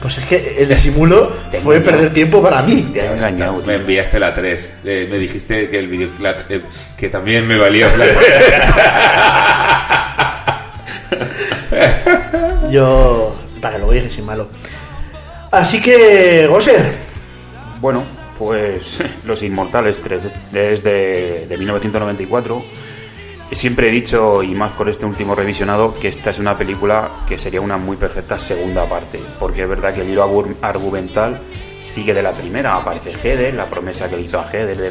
Pues 0.01 0.17
es 0.19 0.25
que 0.25 0.55
el 0.59 0.69
disimulo 0.69 1.27
Te 1.51 1.59
fue 1.59 1.77
engañó. 1.77 1.91
perder 1.97 2.13
tiempo 2.13 2.41
para 2.41 2.61
mí. 2.63 2.89
Te 2.93 3.05
engañado, 3.05 3.57
Me 3.57 3.63
tío. 3.63 3.73
enviaste 3.73 4.19
la 4.19 4.33
3. 4.33 4.73
Eh, 4.85 5.07
me 5.11 5.17
dijiste 5.17 5.67
que 5.67 5.79
el 5.79 5.87
video 5.87 6.09
la- 6.19 6.35
eh, 6.49 6.61
que 6.97 7.09
también 7.09 7.45
me 7.47 7.57
valió 7.57 7.87
la 7.97 8.05
Yo. 12.71 13.35
Para 13.61 13.75
que 13.75 13.81
lo 13.81 13.91
dije 13.91 14.09
sin 14.09 14.25
malo. 14.25 14.47
Así 15.51 15.81
que, 15.81 16.47
Gosser, 16.47 16.79
Bueno, 17.81 18.03
pues 18.39 19.03
Los 19.25 19.43
Inmortales 19.43 20.01
3 20.01 20.25
es 20.25 20.35
es 20.53 20.83
de, 20.83 21.45
de 21.47 21.57
1994. 21.57 22.63
Y 23.51 23.55
Siempre 23.55 23.89
he 23.89 23.91
dicho, 23.91 24.43
y 24.43 24.53
más 24.55 24.73
con 24.73 24.87
este 24.89 25.05
último 25.07 25.33
revisionado, 25.35 25.93
que 25.99 26.07
esta 26.07 26.29
es 26.29 26.37
una 26.39 26.55
película 26.57 27.11
que 27.27 27.37
sería 27.37 27.61
una 27.61 27.77
muy 27.77 27.97
perfecta 27.97 28.39
segunda 28.39 28.85
parte. 28.85 29.19
Porque 29.39 29.63
es 29.63 29.69
verdad 29.69 29.93
que 29.93 30.01
el 30.01 30.09
hilo 30.09 30.23
argu- 30.25 30.55
argumental 30.61 31.39
sigue 31.79 32.13
de 32.13 32.21
la 32.23 32.31
primera. 32.31 32.75
Aparece 32.75 33.11
Heather, 33.11 33.53
la 33.55 33.67
promesa 33.67 34.07
que 34.09 34.17
le 34.17 34.21
hizo 34.23 34.39
a 34.39 34.43
Heather 34.51 34.77
de, 34.77 34.89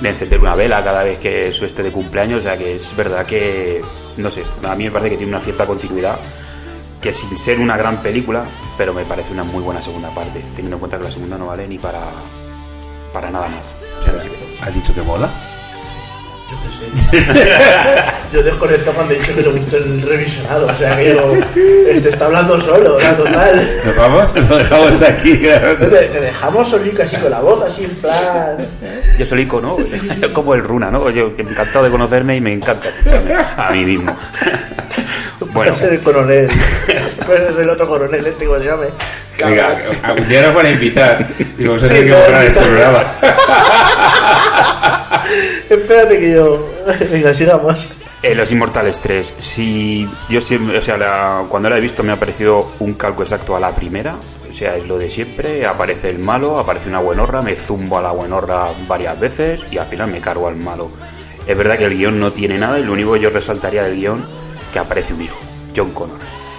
de 0.00 0.08
encender 0.08 0.40
una 0.40 0.56
vela 0.56 0.82
cada 0.82 1.04
vez 1.04 1.18
que 1.20 1.52
su 1.52 1.64
este 1.64 1.84
de 1.84 1.92
cumpleaños. 1.92 2.40
O 2.40 2.42
sea 2.42 2.56
que 2.58 2.74
es 2.76 2.96
verdad 2.96 3.24
que, 3.24 3.80
no 4.16 4.28
sé, 4.30 4.42
a 4.68 4.74
mí 4.74 4.84
me 4.84 4.90
parece 4.90 5.10
que 5.10 5.16
tiene 5.18 5.32
una 5.32 5.40
cierta 5.42 5.64
continuidad 5.64 6.18
que 7.00 7.12
sin 7.12 7.38
ser 7.38 7.60
una 7.60 7.76
gran 7.76 7.98
película, 8.02 8.44
pero 8.76 8.92
me 8.92 9.04
parece 9.04 9.30
una 9.32 9.44
muy 9.44 9.62
buena 9.62 9.80
segunda 9.80 10.12
parte, 10.12 10.40
teniendo 10.56 10.74
en 10.74 10.80
cuenta 10.80 10.98
que 10.98 11.04
la 11.04 11.10
segunda 11.12 11.38
no 11.38 11.46
vale 11.46 11.68
ni 11.68 11.78
para 11.78 12.00
para 13.12 13.30
nada 13.30 13.48
más. 13.48 13.66
O 14.00 14.04
sea, 14.04 14.22
que- 14.22 14.58
¿Has 14.60 14.74
dicho 16.48 16.60
que 16.62 17.22
mola? 17.32 18.14
yo 18.32 18.42
desconecto 18.42 18.92
cuando 18.92 19.14
he 19.14 19.18
dicho 19.18 19.34
que 19.34 19.42
lo 19.42 19.50
he 19.50 19.54
visto 19.54 19.76
en 19.76 19.82
el 19.84 20.02
revisionado. 20.02 20.66
O 20.66 20.74
sea 20.74 20.96
que 20.96 21.14
yo. 21.14 21.34
Este 21.88 22.08
está 22.10 22.26
hablando 22.26 22.60
solo, 22.60 22.98
la 22.98 23.16
total. 23.16 23.68
¿Nos 23.84 23.96
vamos? 23.96 24.34
Lo 24.36 24.56
dejamos 24.58 25.02
aquí. 25.02 25.36
Te, 25.38 26.08
te 26.08 26.20
dejamos 26.20 26.68
solico 26.68 27.02
así 27.02 27.16
con 27.16 27.30
la 27.30 27.40
voz, 27.40 27.62
así 27.62 27.84
en 27.84 27.94
plan. 27.96 28.56
yo 29.18 29.26
soy 29.26 29.42
ico, 29.42 29.60
¿no? 29.60 29.76
Como 30.32 30.54
el 30.54 30.62
Runa, 30.62 30.90
¿no? 30.90 31.10
Yo 31.10 31.32
encantado 31.38 31.84
de 31.84 31.90
conocerme 31.90 32.36
y 32.36 32.40
me 32.40 32.54
encanta 32.54 32.88
escucharme 32.88 33.34
a 33.34 33.70
mí 33.72 33.84
mismo. 33.84 34.16
Bueno. 35.52 35.74
Ser 35.74 35.92
el 35.94 36.00
coronel. 36.00 36.48
Puede 37.26 37.52
ser 37.52 37.60
el 37.60 37.70
otro 37.70 37.88
coronel, 37.88 38.26
este, 38.26 38.44
como 38.44 38.58
se 38.58 38.64
llame. 38.64 38.86
Venga, 39.38 39.78
algún 40.02 40.28
día 40.28 40.42
nos 40.42 40.54
van 40.54 40.66
a 40.66 40.70
invitar. 40.70 41.26
Y 41.58 41.64
vamos 41.64 41.82
a 41.82 41.86
Sí, 41.88 41.94
tener 41.94 42.04
que 42.04 42.10
no, 42.10 42.18
borrar 42.18 42.44
este 42.44 42.60
programa. 42.60 43.04
Espérate 45.82 46.18
que 46.18 46.32
yo. 46.32 46.58
Venga, 47.10 47.32
sigamos. 47.34 47.88
Eh, 48.22 48.34
Los 48.34 48.50
Inmortales 48.50 48.98
3, 48.98 49.34
si 49.38 50.08
yo 50.28 50.40
siempre, 50.40 50.78
o 50.78 50.82
sea, 50.82 50.96
la- 50.96 51.44
cuando 51.48 51.68
la 51.68 51.78
he 51.78 51.80
visto 51.80 52.02
me 52.02 52.12
ha 52.12 52.18
parecido 52.18 52.72
un 52.80 52.94
calco 52.94 53.22
exacto 53.22 53.54
a 53.54 53.60
la 53.60 53.72
primera, 53.74 54.18
o 54.50 54.52
sea, 54.52 54.74
es 54.76 54.84
lo 54.88 54.98
de 54.98 55.08
siempre, 55.08 55.64
aparece 55.64 56.10
el 56.10 56.18
malo, 56.18 56.58
aparece 56.58 56.88
una 56.88 56.98
buenorra, 56.98 57.42
me 57.42 57.54
zumbo 57.54 57.98
a 57.98 58.02
la 58.02 58.10
buenorra 58.10 58.70
varias 58.88 59.20
veces 59.20 59.60
y 59.70 59.78
al 59.78 59.86
final 59.86 60.10
me 60.10 60.20
cargo 60.20 60.48
al 60.48 60.56
malo. 60.56 60.90
Es 61.46 61.56
verdad 61.56 61.78
que 61.78 61.84
el 61.84 61.96
guion 61.96 62.18
no 62.18 62.32
tiene 62.32 62.58
nada 62.58 62.78
y 62.80 62.84
lo 62.84 62.92
único 62.92 63.12
que 63.12 63.20
yo 63.20 63.30
resaltaría 63.30 63.84
del 63.84 63.94
guion 63.96 64.26
que 64.72 64.78
aparece 64.80 65.14
un 65.14 65.22
hijo, 65.22 65.38
John 65.76 65.92
Connor. 65.92 66.18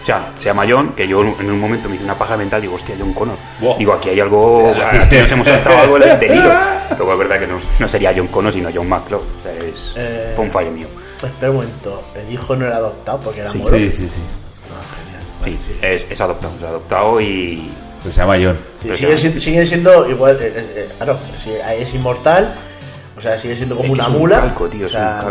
Sea, 0.10 0.31
se 0.38 0.45
llama 0.45 0.65
John, 0.68 0.94
que 0.94 1.07
yo 1.07 1.22
en 1.22 1.52
un 1.52 1.60
momento 1.60 1.88
me 1.88 1.95
hice 1.95 2.03
una 2.03 2.15
paja 2.18 2.36
mental, 2.36 2.60
digo, 2.61 2.73
hostia, 2.76 2.95
John 2.98 3.14
Connor. 3.14 3.36
Buah. 3.60 3.77
Digo, 3.77 3.94
aquí 3.94 4.10
hay 4.10 4.19
algo, 4.19 4.73
aquí 4.76 5.18
nos 5.18 5.31
hemos 5.31 5.48
saltado 5.48 5.77
algo 5.80 5.99
del 5.99 6.18
deliro. 6.19 6.49
Luego 6.98 7.14
es 7.14 7.19
verdad 7.19 7.40
que 7.40 7.48
no, 7.48 7.60
no 7.80 7.88
sería 7.88 8.11
John 8.15 8.27
Connor, 8.27 8.52
sino 8.52 8.69
John 8.73 8.90
McClure. 8.90 9.23
O 9.23 9.44
sea, 9.44 9.52
es, 9.53 9.94
Eh, 9.95 10.34
fue 10.36 10.45
un 10.45 10.52
fallo 10.52 10.72
mío. 10.72 10.88
Espera 11.22 11.52
un 11.52 11.57
momento. 11.57 12.03
El 12.15 12.34
hijo 12.34 12.56
no 12.56 12.65
era 12.65 12.77
adoptado 12.77 13.19
porque 13.19 13.41
era 13.41 13.49
Sí, 13.49 13.60
moro. 13.60 13.76
Sí, 13.77 13.90
sí, 13.91 14.10
sí. 14.10 14.22
Sí, 15.44 15.57
es, 15.81 16.07
es 16.10 16.22
adoptado, 16.22 16.53
es 16.57 16.64
adoptado 16.64 17.22
y... 17.22 17.72
Pues 18.02 18.14
se 18.15 18.22
llama 18.22 18.36
John. 18.41 18.57
Sí, 18.81 18.90
Pero 19.02 19.15
sigue, 19.18 19.65
siendo 19.65 20.10
igual. 20.10 20.38
eh, 20.41 20.53
eh, 20.56 20.73
eh, 20.76 20.90
claro, 20.98 21.19
si 21.44 21.52
es 21.53 21.94
inmortal. 21.94 22.56
O 23.18 23.22
sea, 23.22 23.38
sigue 23.38 23.56
siendo 23.57 23.76
como 23.76 23.86
Es 23.88 23.90
que 23.90 23.94
una 23.95 24.03
es 24.03 24.10
un 24.10 24.18
mula. 24.18 24.40
calco, 24.40 24.68
tío, 24.69 24.84
o 24.84 24.86
es 24.86 24.91
sea, 24.94 25.10
un 25.10 25.22
calco. 25.26 25.30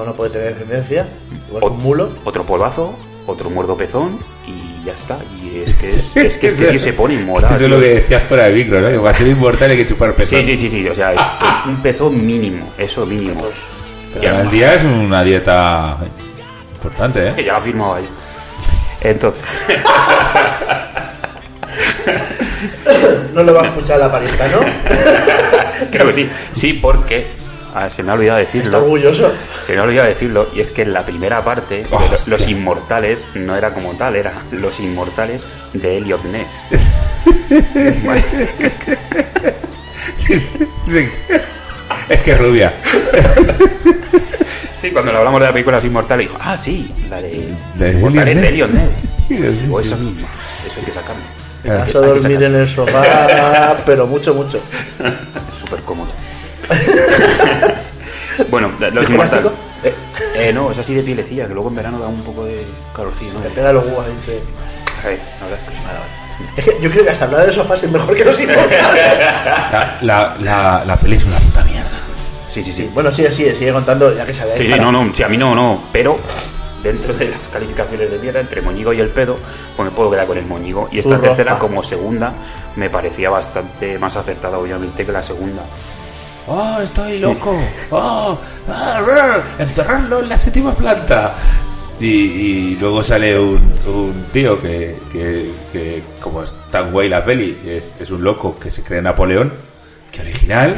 no, 0.00 0.04
no 0.06 0.14
puede 0.14 0.30
tener 0.30 0.48
descendencia. 0.54 1.08
Igual 1.48 1.62
que 1.62 1.68
un 1.70 1.78
mulo. 1.78 2.08
Otro 2.24 2.44
polvazo, 2.44 2.94
otro 3.28 3.50
muerdo 3.50 3.76
pezón 3.76 4.18
y 4.46 4.84
ya 4.84 4.92
está. 4.92 5.18
Y 5.40 5.58
es 5.58 5.74
que, 5.74 5.90
es, 5.90 6.16
es 6.16 6.38
que 6.38 6.48
este 6.48 6.66
tío 6.66 6.80
se 6.80 6.92
pone 6.92 7.14
inmoral. 7.14 7.54
Eso 7.54 7.64
es 7.64 7.70
lo 7.70 7.80
que 7.80 7.88
decías 7.88 8.22
fuera 8.22 8.44
de 8.44 8.52
micro, 8.54 8.80
¿no? 8.80 8.88
Que 8.88 8.98
para 8.98 9.14
ser 9.14 9.26
inmortal 9.28 9.70
hay 9.70 9.76
que 9.76 9.86
chupar 9.86 10.14
pezón. 10.14 10.44
Sí, 10.44 10.56
sí, 10.56 10.56
sí, 10.56 10.68
sí, 10.68 10.88
o 10.88 10.94
sea, 10.94 11.12
es 11.12 11.20
un 11.66 11.76
pezón 11.82 12.26
mínimo, 12.26 12.72
eso 12.78 13.04
mínimo. 13.06 13.46
Pero 14.14 14.36
al 14.38 14.50
día 14.50 14.74
es 14.74 14.84
una 14.84 15.22
dieta 15.22 15.98
importante, 16.74 17.28
¿eh? 17.28 17.32
Que 17.36 17.44
ya 17.44 17.52
lo 17.52 17.58
ha 17.58 17.62
firmado 17.62 17.94
ahí. 17.94 18.08
Entonces, 19.00 19.42
No 23.34 23.42
lo 23.44 23.54
va 23.54 23.62
a 23.62 23.66
escuchar 23.66 23.98
la 24.00 24.10
parista, 24.10 24.48
¿no? 24.48 24.60
creo 25.92 26.06
que 26.08 26.14
sí. 26.14 26.28
Sí, 26.52 26.72
porque 26.72 27.26
ah, 27.74 27.90
se 27.90 28.02
me 28.02 28.10
ha 28.10 28.14
olvidado 28.14 28.38
Está 28.38 28.58
decirlo. 28.58 28.78
orgulloso. 28.78 29.32
Se 29.66 29.72
me 29.72 29.78
ha 29.78 29.82
olvidado 29.82 30.08
decirlo, 30.08 30.48
y 30.54 30.60
es 30.60 30.70
que 30.70 30.82
en 30.82 30.92
la 30.92 31.04
primera 31.04 31.44
parte, 31.44 31.86
Oh, 31.90 32.00
los, 32.26 32.48
inmortales 32.48 33.26
no 33.34 33.56
era 33.56 33.72
como 33.72 33.92
tal, 33.94 34.16
era 34.16 34.34
los 34.52 34.80
inmortales 34.80 35.44
de 35.72 35.98
Elliot 35.98 36.24
Ness. 36.24 36.62
Sí. 40.84 41.08
Es 42.08 42.20
que 42.20 42.32
es 42.32 42.38
rubia. 42.38 42.72
Sí, 44.80 44.90
cuando 44.90 45.10
le 45.12 45.18
hablamos 45.18 45.40
de 45.40 45.46
la 45.46 45.52
película 45.52 45.76
Los 45.78 45.84
Inmortales, 45.86 46.26
dijo, 46.28 46.38
ah, 46.40 46.56
sí, 46.56 46.92
la 47.10 47.20
de, 47.20 47.52
De 47.74 47.90
Inmortales 47.92 48.36
Elliot 48.36 48.38
de 48.38 48.38
Ness. 48.40 48.52
Elliot 48.52 48.70
Ness. 48.70 48.90
Sí, 49.28 49.36
sí, 49.36 49.68
O 49.70 49.80
esa 49.80 49.96
misma, 49.96 50.26
eso 50.66 50.78
hay 50.80 50.86
que 50.86 50.92
sacarlo. 50.92 51.22
Vas 51.64 51.94
a 51.94 51.98
dormir 51.98 52.42
en 52.42 52.54
el 52.54 52.66
sofá, 52.68 53.76
pero 53.84 54.06
mucho, 54.06 54.32
mucho. 54.32 54.58
Es 55.48 55.54
súper 55.54 55.80
cómodo. 55.80 56.08
bueno, 58.50 58.72
los 58.92 59.04
¿Es 59.04 59.10
Inmortales... 59.10 59.52
Eh, 59.84 59.94
eh, 60.36 60.52
no, 60.52 60.72
es 60.72 60.78
así 60.78 60.94
de 60.94 61.02
pielecilla, 61.02 61.46
que 61.46 61.54
luego 61.54 61.68
en 61.68 61.76
verano 61.76 61.98
da 62.00 62.08
un 62.08 62.22
poco 62.22 62.44
de 62.44 62.60
calorcillo. 62.94 63.34
¿no? 63.34 63.40
Te 63.40 63.50
pega 63.50 63.72
los 63.72 63.84
huevos 63.84 64.06
ahí. 64.06 64.14
te- 64.26 64.42
la 65.04 65.46
verdad 65.46 65.60
es 65.62 65.68
que 65.68 65.74
sí. 65.74 65.78
Es 66.56 66.64
que 66.64 66.82
yo 66.82 66.90
creo 66.90 67.04
que 67.04 67.10
hasta 67.10 67.24
hablar 67.26 67.46
de 67.46 67.52
sofás 67.52 67.82
es 67.82 67.90
mejor 67.90 68.14
que 68.14 68.24
los 68.24 68.38
inmortales. 68.40 68.78
La, 68.82 69.98
la, 70.00 70.36
la, 70.40 70.84
la 70.84 70.96
peli 71.00 71.16
es 71.16 71.24
una 71.24 71.38
puta 71.38 71.64
mierda. 71.64 71.90
Sí, 72.48 72.62
sí, 72.62 72.72
sí. 72.72 72.90
bueno, 72.92 73.12
sigue, 73.12 73.30
sigue, 73.30 73.54
sigue 73.54 73.72
contando, 73.72 74.14
ya 74.16 74.24
que 74.26 74.34
sabéis. 74.34 74.58
Sí, 74.58 74.68
para- 74.68 74.82
no, 74.82 74.90
no, 75.04 75.14
sí, 75.14 75.22
a 75.22 75.28
mí 75.28 75.36
no, 75.36 75.54
no, 75.54 75.84
pero 75.92 76.16
dentro 76.82 77.12
de 77.14 77.28
las 77.28 77.46
calificaciones 77.48 78.10
de 78.10 78.18
mierda, 78.18 78.40
entre 78.40 78.62
Moñigo 78.62 78.92
y 78.92 79.00
el 79.00 79.10
pedo, 79.10 79.36
pues 79.76 79.88
me 79.90 79.94
puedo 79.94 80.10
quedar 80.10 80.26
con 80.26 80.38
el 80.38 80.46
Moñigo. 80.46 80.88
Y 80.90 80.98
esta 80.98 81.10
Zurro, 81.16 81.22
tercera, 81.22 81.58
como 81.58 81.82
segunda, 81.84 82.32
me 82.76 82.88
parecía 82.90 83.30
bastante 83.30 83.98
más 83.98 84.16
acertada, 84.16 84.58
obviamente, 84.58 85.04
que 85.06 85.12
la 85.12 85.22
segunda. 85.22 85.62
¡Oh, 86.48 86.78
estoy 86.82 87.18
loco! 87.18 87.54
¡Oh! 87.90 88.38
ah, 88.68 89.38
¡Encerrarlo 89.58 90.20
en 90.20 90.28
la 90.30 90.38
séptima 90.38 90.74
planta! 90.74 91.34
Y, 92.00 92.06
y 92.06 92.76
luego 92.80 93.02
sale 93.02 93.38
un, 93.38 93.56
un 93.86 94.26
tío 94.32 94.60
que, 94.60 94.96
que, 95.12 95.50
que, 95.72 96.02
como 96.20 96.42
es 96.44 96.54
tan 96.70 96.92
guay 96.92 97.08
la 97.08 97.24
peli, 97.24 97.58
es, 97.66 97.90
es 97.98 98.10
un 98.10 98.22
loco 98.22 98.56
que 98.58 98.70
se 98.70 98.82
cree 98.84 99.02
Napoleón, 99.02 99.52
que 100.12 100.20
original, 100.22 100.76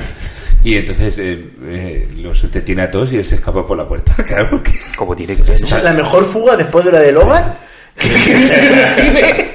y 0.64 0.76
entonces 0.76 1.18
eh, 1.18 1.51
eh, 1.66 2.09
los 2.16 2.51
detiene 2.51 2.82
a 2.82 2.90
todos 2.90 3.12
y 3.12 3.16
él 3.16 3.24
se 3.24 3.34
escapa 3.36 3.64
por 3.66 3.76
la 3.76 3.86
puerta. 3.86 4.14
Claro, 4.24 4.48
porque 4.51 4.72
Como 4.97 5.14
tiene 5.14 5.36
que 5.36 5.44
ser. 5.56 5.82
La 5.84 5.92
mejor 5.92 6.24
fuga 6.24 6.56
después 6.56 6.84
de 6.86 6.92
la 6.92 7.01
de 7.01 7.12
Logan. 7.12 7.55
que 7.97 8.09
el 8.09 8.48
cine. 8.48 9.51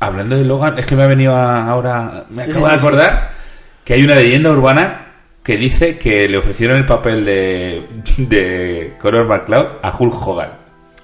Hablando 0.00 0.36
de 0.36 0.44
Logan, 0.44 0.78
es 0.78 0.86
que 0.86 0.96
me 0.96 1.02
ha 1.02 1.06
venido 1.06 1.34
a- 1.36 1.66
ahora, 1.66 2.24
me 2.30 2.42
acabo 2.44 2.64
sí, 2.66 2.72
de 2.72 2.78
sí, 2.78 2.86
acordar 2.86 3.43
que 3.84 3.94
hay 3.94 4.02
una 4.04 4.14
leyenda 4.14 4.50
urbana 4.50 5.00
que 5.42 5.56
dice 5.56 5.98
que 5.98 6.26
le 6.28 6.38
ofrecieron 6.38 6.78
el 6.78 6.86
papel 6.86 7.24
de, 7.24 7.82
de 8.16 8.92
Conor 9.00 9.26
McCloud 9.26 9.66
a 9.82 9.94
Hulk 9.98 10.14
Hogan. 10.26 10.50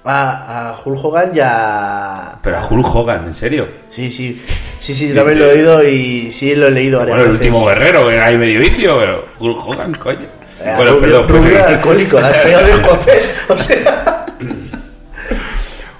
A, 0.03 0.69
a 0.71 0.81
Hulk 0.83 1.05
Hogan 1.05 1.31
ya. 1.33 2.39
Pero 2.41 2.57
a 2.57 2.67
Hulk 2.67 2.95
Hogan, 2.95 3.25
¿en 3.27 3.33
serio? 3.35 3.67
Sí, 3.87 4.09
sí. 4.09 4.41
Sí, 4.79 4.95
sí, 4.95 5.09
también 5.15 5.37
lo 5.37 5.45
he 5.45 5.53
oído 5.53 5.83
y 5.87 6.31
sí 6.31 6.55
lo 6.55 6.67
he 6.67 6.71
leído 6.71 6.99
Bueno, 7.01 7.17
el 7.17 7.21
veces. 7.29 7.35
último 7.35 7.65
guerrero, 7.67 8.07
que 8.07 8.15
era 8.15 8.25
ahí 8.25 8.37
medio 8.37 8.59
vicio, 8.61 8.97
pero 8.99 9.25
Hulk 9.39 9.67
Hogan, 9.67 9.93
coño. 9.93 10.25
Eh, 10.63 10.73
Bueno, 10.75 10.91
rubio- 10.93 11.01
perdón, 11.01 11.25
pues, 11.27 11.43
rubio 11.43 11.67
alcohólico, 11.67 12.19
de 12.19 12.71
escocés. 12.73 13.29
O 13.47 13.57
sea. 13.57 14.25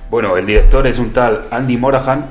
Bueno, 0.10 0.36
el 0.36 0.46
director 0.46 0.86
es 0.88 0.98
un 0.98 1.14
tal 1.14 1.46
Andy 1.52 1.78
Morahan, 1.78 2.26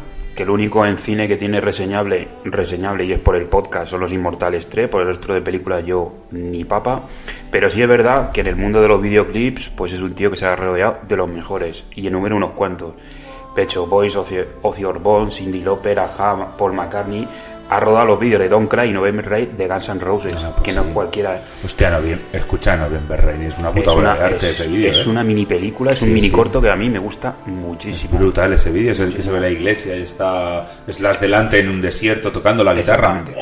que 0.45 0.51
único 0.51 0.87
en 0.87 0.97
cine 0.97 1.29
que 1.29 1.37
tiene 1.37 1.61
reseñable, 1.61 2.27
reseñable 2.45 3.05
y 3.05 3.13
es 3.13 3.19
por 3.19 3.37
el 3.37 3.45
podcast 3.45 3.91
son 3.91 4.01
Los 4.01 4.11
Inmortales 4.11 4.71
3, 4.71 4.89
por 4.89 5.03
el 5.03 5.09
resto 5.09 5.35
de 5.35 5.43
películas 5.43 5.85
yo 5.85 6.15
ni 6.31 6.65
papa. 6.65 7.03
Pero 7.51 7.69
sí 7.69 7.83
es 7.83 7.89
verdad 7.89 8.33
que 8.33 8.41
en 8.41 8.47
el 8.47 8.57
mundo 8.57 8.81
de 8.81 8.89
los 8.89 9.03
videoclips, 9.03 9.69
pues 9.69 9.93
es 9.93 10.01
un 10.01 10.15
tío 10.15 10.31
que 10.31 10.39
se 10.39 10.47
ha 10.47 10.57
rodeado 10.57 11.01
de 11.07 11.15
los 11.15 11.29
mejores. 11.29 11.85
Y 11.95 12.07
enumero 12.07 12.37
unos 12.37 12.53
cuantos. 12.53 12.95
Pecho 13.55 13.87
Boys, 13.87 14.17
Ozzy, 14.17 14.39
Osbourne, 14.63 15.31
Cindy 15.31 15.61
Lauper, 15.61 16.01
Ahá, 16.01 16.57
Paul 16.57 16.73
McCartney. 16.73 17.29
Ha 17.73 17.79
rodado 17.79 18.05
los 18.07 18.19
vídeos 18.21 18.41
de 18.41 18.49
Don't 18.49 18.69
Cry 18.69 18.89
y 18.89 18.93
November 18.93 19.29
Rain 19.29 19.57
de 19.57 19.69
Guns 19.69 19.89
N' 19.91 20.01
Roses, 20.01 20.35
que 20.63 20.73
no 20.73 20.81
es 20.83 20.87
cualquiera. 20.89 21.41
Hostia, 21.65 21.89
no, 21.91 22.03
bien. 22.03 22.21
Escucha 22.33 22.77
November 22.77 23.25
Rain, 23.25 23.43
es 23.45 23.57
una 23.59 23.71
puta 23.71 23.91
Es 23.91 23.97
obra 23.97 24.11
una, 24.11 24.15
de 24.19 24.25
arte 24.25 24.37
es- 24.51 24.61
ese 24.61 24.67
vídeo. 24.69 24.91
es 24.91 25.07
¿eh? 25.07 25.09
una 25.09 25.23
mini 25.23 25.47
película, 25.47 25.93
es 25.93 26.01
Sí, 26.01 26.05
un 26.07 26.13
mini 26.15 26.27
sí. 26.27 26.33
corto 26.33 26.61
que 26.61 26.69
a 26.69 26.75
mí 26.75 26.91
me 26.91 26.99
gusta 26.99 27.37
muchísimo. 27.47 28.19
Brutal 28.19 28.53
ese 28.55 28.71
vídeo, 28.73 28.91
es 28.91 28.99
el 29.01 29.15
que 29.15 29.23
se 29.23 29.31
ve 29.31 29.39
la 29.41 29.49
iglesia 29.49 29.97
y 29.97 30.03
está 30.03 30.67
Slash 30.89 31.19
delante 31.19 31.61
en 31.61 31.69
un 31.69 31.81
desierto 31.81 32.33
tocando 32.33 32.65
la 32.65 32.75
guitarra. 32.75 33.23
Sí, 33.25 33.33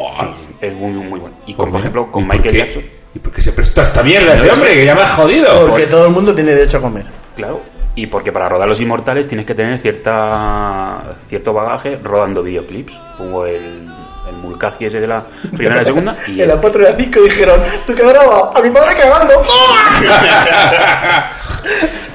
es 0.61 0.75
muy, 0.75 0.93
muy 0.93 1.21
bueno. 1.21 1.35
Y 1.47 1.55
¿Por 1.55 1.65
con, 1.65 1.67
qué? 1.67 1.71
por 1.73 1.81
ejemplo, 1.81 2.13
con 2.13 2.23
¿Y 2.25 2.27
por 2.27 2.37
Michael 2.37 2.53
qué? 2.53 2.59
Jackson. 2.59 2.83
¿Y 3.15 3.19
por 3.21 3.33
qué 3.33 3.41
se 3.41 3.53
prestó 3.53 3.81
a 3.81 3.85
esta 3.85 4.03
mierda 4.03 4.35
ese 4.35 4.51
hombre? 4.51 4.75
Que 4.75 4.85
ya 4.85 4.95
me 4.95 5.01
ha 5.01 5.09
jodido. 5.09 5.67
Porque 5.69 5.87
todo 5.87 6.07
el 6.07 6.13
mundo 6.13 6.35
tiene 6.35 6.53
derecho 6.55 6.77
a 6.77 6.81
comer. 6.83 7.07
Claro. 7.35 7.63
Y 7.95 8.07
porque 8.07 8.31
para 8.31 8.49
rodar 8.49 8.69
Los 8.69 8.79
Inmortales 8.81 9.27
tienes 9.27 9.45
que 9.47 9.55
tener 9.55 9.79
cierta 9.81 11.17
cierto 11.29 11.53
bagaje 11.53 11.97
rodando 11.97 12.43
videoclips. 12.43 12.93
Como 13.17 13.45
el, 13.47 13.89
el 14.29 14.37
Mulcahy 14.37 14.87
ese 14.87 15.01
de 15.01 15.07
la 15.07 15.25
primera 15.53 15.77
y 15.77 15.79
la 15.79 15.85
segunda. 15.85 16.17
Y 16.29 16.43
en 16.43 16.49
la 16.49 16.57
4 16.57 16.81
y 16.81 16.85
la 16.85 16.93
5 16.93 17.21
dijeron: 17.21 17.61
¿Tú 17.87 17.95
qué 17.95 18.03
grabado? 18.03 18.57
¡A 18.57 18.63
mi 18.63 18.71
padre 18.71 18.95
cagando! 18.97 19.35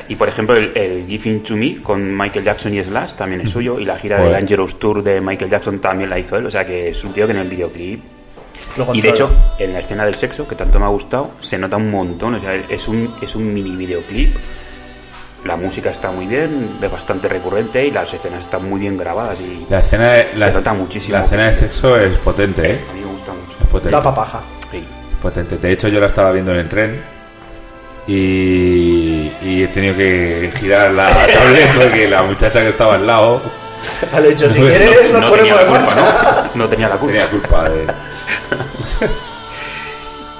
Y 0.09 0.15
por 0.15 0.27
ejemplo, 0.27 0.55
el, 0.55 0.71
el 0.75 1.07
Giving 1.07 1.43
to 1.43 1.55
Me 1.55 1.81
con 1.81 2.15
Michael 2.15 2.43
Jackson 2.43 2.73
y 2.73 2.83
Slash 2.83 3.13
también 3.13 3.41
es 3.41 3.49
suyo. 3.49 3.79
Y 3.79 3.85
la 3.85 3.97
gira 3.97 4.17
Joder. 4.17 4.33
del 4.33 4.41
Angelus 4.43 4.77
Tour 4.77 5.01
de 5.01 5.21
Michael 5.21 5.49
Jackson 5.49 5.79
también 5.79 6.09
la 6.09 6.19
hizo 6.19 6.35
él. 6.35 6.45
O 6.45 6.51
sea 6.51 6.65
que 6.65 6.89
es 6.89 7.03
un 7.03 7.13
tío 7.13 7.25
que 7.25 7.31
en 7.31 7.39
el 7.39 7.47
videoclip. 7.49 8.03
Y 8.93 9.01
de 9.01 9.09
hecho, 9.09 9.29
en 9.59 9.73
la 9.73 9.79
escena 9.79 10.03
del 10.05 10.15
sexo, 10.15 10.47
que 10.47 10.55
tanto 10.55 10.79
me 10.79 10.85
ha 10.85 10.89
gustado, 10.89 11.31
se 11.39 11.57
nota 11.57 11.77
un 11.77 11.89
montón. 11.89 12.35
O 12.35 12.39
sea, 12.39 12.53
es 12.53 12.87
un, 12.87 13.15
es 13.21 13.35
un 13.35 13.53
mini 13.53 13.75
videoclip. 13.75 14.35
La 15.45 15.57
música 15.57 15.89
está 15.89 16.09
muy 16.09 16.25
bien, 16.25 16.77
es 16.81 16.89
bastante 16.91 17.27
recurrente 17.27 17.85
y 17.85 17.91
las 17.91 18.13
escenas 18.13 18.45
están 18.45 18.69
muy 18.69 18.79
bien 18.79 18.97
grabadas. 18.97 19.39
Y 19.41 19.65
La 19.69 19.79
escena 19.79 20.11
de, 20.11 20.29
se, 20.31 20.37
la, 20.39 20.45
se 20.47 20.53
nota 20.53 20.73
muchísimo. 20.73 21.17
La 21.17 21.23
escena 21.25 21.45
de 21.47 21.53
sexo 21.53 21.97
es 21.97 22.17
potente, 22.17 22.71
¿eh? 22.73 22.79
A 22.89 22.93
mí 22.93 23.01
me 23.01 23.07
gusta 23.11 23.33
mucho. 23.33 23.57
Es 23.61 23.67
potente. 23.67 23.91
La 23.91 24.01
papaja. 24.01 24.41
Sí. 24.71 24.83
Potente. 25.21 25.57
De 25.57 25.71
hecho, 25.73 25.89
yo 25.89 25.99
la 25.99 26.05
estaba 26.07 26.31
viendo 26.31 26.53
en 26.53 26.59
el 26.59 26.69
tren 26.69 27.01
y, 28.07 29.31
y 29.41 29.63
he 29.63 29.67
tenido 29.67 29.95
que 29.95 30.51
girar 30.57 30.91
la 30.91 31.09
tablet 31.33 31.73
porque 31.75 32.07
la 32.09 32.23
muchacha 32.23 32.61
que 32.61 32.69
estaba 32.69 32.95
al 32.95 33.05
lado 33.07 33.41
Vale, 34.11 34.29
hecho, 34.31 34.49
si 34.49 34.59
No, 34.61 34.67
quieres, 34.67 35.11
no 35.11 35.19
nos 35.19 35.31
tenía 35.37 35.55
ponemos 35.55 35.55
la 35.55 35.61
en 35.61 35.67
culpa, 35.67 35.95
marcha. 36.01 36.49
¿no? 36.55 36.63
No 36.63 36.69
tenía 36.69 36.87
la 36.89 36.95
culpa. 36.95 37.11
tenía 37.13 37.29
culpa 37.29 37.69
de... 37.69 37.85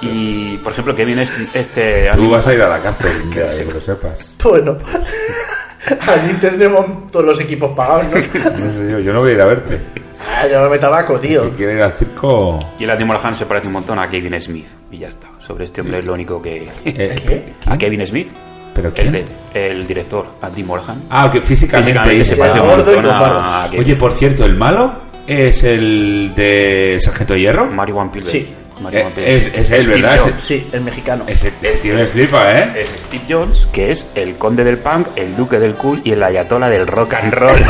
Y, 0.02 0.56
por 0.58 0.72
ejemplo, 0.72 0.94
que 0.94 1.04
viene 1.04 1.22
este... 1.22 1.46
este 1.58 2.10
Tú 2.14 2.28
vas 2.30 2.46
a 2.46 2.54
ir 2.54 2.60
a 2.62 2.68
la 2.68 2.80
cárcel, 2.82 3.12
mira, 3.26 3.50
que 3.56 3.64
lo 3.72 3.80
sepas. 3.80 4.34
Bueno, 4.42 4.76
allí 6.06 6.34
tendremos 6.40 7.10
todos 7.10 7.24
los 7.26 7.40
equipos 7.40 7.74
pagados, 7.76 8.04
¿no? 8.06 8.10
No 8.50 8.70
sé 8.72 8.88
yo, 8.90 8.98
yo 9.00 9.12
no 9.12 9.20
voy 9.20 9.30
a 9.30 9.34
ir 9.34 9.40
a 9.40 9.46
verte. 9.46 9.80
Ah, 10.26 10.46
yo 10.46 10.60
no 10.62 10.70
me 10.70 10.78
tabaco, 10.78 11.18
tío. 11.18 11.44
Si 11.44 11.50
quieres 11.50 11.76
ir 11.76 11.82
al 11.82 11.92
circo... 11.92 12.58
Y 12.78 12.84
el 12.84 12.90
Andy 12.90 13.04
Morahan 13.04 13.36
se 13.36 13.44
parece 13.46 13.66
un 13.66 13.74
montón 13.74 13.98
a 13.98 14.08
Kevin 14.08 14.40
Smith. 14.40 14.68
Y 14.90 14.98
ya 14.98 15.08
está. 15.08 15.28
Sobre 15.38 15.64
este 15.66 15.80
hombre 15.82 15.98
es 15.98 16.04
lo 16.04 16.14
único 16.14 16.40
que... 16.40 16.68
Eh, 16.84 17.52
a 17.66 17.76
Kevin 17.76 18.06
Smith. 18.06 18.28
¿Pero 18.74 18.88
el, 18.88 18.94
quién? 18.94 19.12
de- 19.12 19.24
el 19.54 19.86
director, 19.86 20.26
Andy 20.42 20.64
Morahan. 20.64 21.02
Ah, 21.10 21.30
que 21.30 21.40
físicamente, 21.40 21.92
Físicamente 21.92 22.24
se 22.24 22.36
parece 22.36 22.60
un 22.60 22.66
montón 22.66 23.06
a. 23.06 23.70
Oye, 23.78 23.94
por 23.94 24.12
cierto, 24.12 24.44
¿el 24.44 24.56
malo 24.56 24.94
es 25.28 25.62
el 25.62 26.32
de 26.34 26.98
Sargento 27.00 27.36
Hierro? 27.36 27.66
Mario 27.70 27.94
Van. 27.94 28.10
Sí. 28.20 28.52
Mario 28.80 29.12
Eh, 29.16 29.36
es, 29.36 29.46
es 29.46 29.70
él, 29.70 29.82
Steve 29.84 30.02
¿verdad? 30.02 30.18
Jobs. 30.20 30.34
Ese, 30.36 30.46
Sí, 30.46 30.68
el 30.72 30.80
mexicano. 30.80 31.24
ese, 31.28 31.52
ese 31.62 31.78
tío 31.82 31.94
me 31.94 32.06
flipa, 32.06 32.52
¿eh? 32.58 32.72
Es 32.82 32.88
Steve 33.06 33.24
Jones, 33.28 33.68
que 33.72 33.92
es 33.92 34.04
el 34.14 34.36
conde 34.36 34.64
del 34.64 34.78
punk, 34.78 35.08
el 35.16 35.36
duque 35.36 35.58
del 35.60 35.74
cool 35.74 36.00
y 36.04 36.12
el 36.12 36.22
ayatola 36.22 36.68
del 36.68 36.86
rock 36.86 37.14
and 37.14 37.32
roll. 37.34 37.54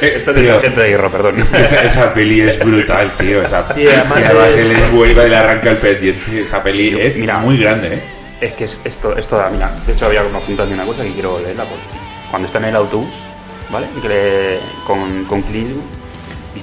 Esto 0.00 0.30
es 0.32 0.36
del 0.36 0.44
Tío. 0.44 0.54
sargento 0.54 0.80
de 0.80 0.88
hierro, 0.88 1.10
perdón. 1.10 1.38
Esa, 1.38 1.82
esa 1.84 2.12
peli 2.12 2.40
es 2.42 2.58
brutal, 2.64 3.14
tío. 3.16 3.42
Esa, 3.42 3.72
Sí, 3.72 3.86
además 3.86 4.18
y 4.20 4.24
además 4.24 4.48
es- 4.48 4.56
él 4.64 4.70
es 4.72 4.92
vuelva 4.92 5.24
y 5.24 5.30
le 5.30 5.36
arranca 5.36 5.70
el 5.70 5.78
pendiente. 5.78 6.40
Esa 6.40 6.62
peli 6.62 6.88
Tío, 6.90 6.98
es 6.98 7.16
mira. 7.16 7.38
muy 7.38 7.56
grande, 7.58 7.94
¿eh? 7.94 8.00
Es 8.40 8.52
que 8.54 8.64
es- 8.64 8.78
esto, 8.84 9.16
esto 9.16 9.36
da, 9.36 9.48
mira, 9.50 9.72
de 9.86 9.92
hecho 9.92 10.06
había 10.06 10.22
como 10.24 10.38
apuntado 10.38 10.64
aquí 10.68 10.74
una 10.74 10.84
cosa 10.84 11.02
que 11.04 11.10
quiero 11.10 11.38
leerla 11.40 11.64
porque 11.64 11.84
cuando 12.30 12.46
está 12.46 12.58
en 12.58 12.64
el 12.66 12.76
autobús, 12.76 13.08
¿vale? 13.70 13.86
Que 14.02 14.08
le- 14.08 14.58
con, 14.86 15.24
con 15.24 15.40
Clint 15.42 15.70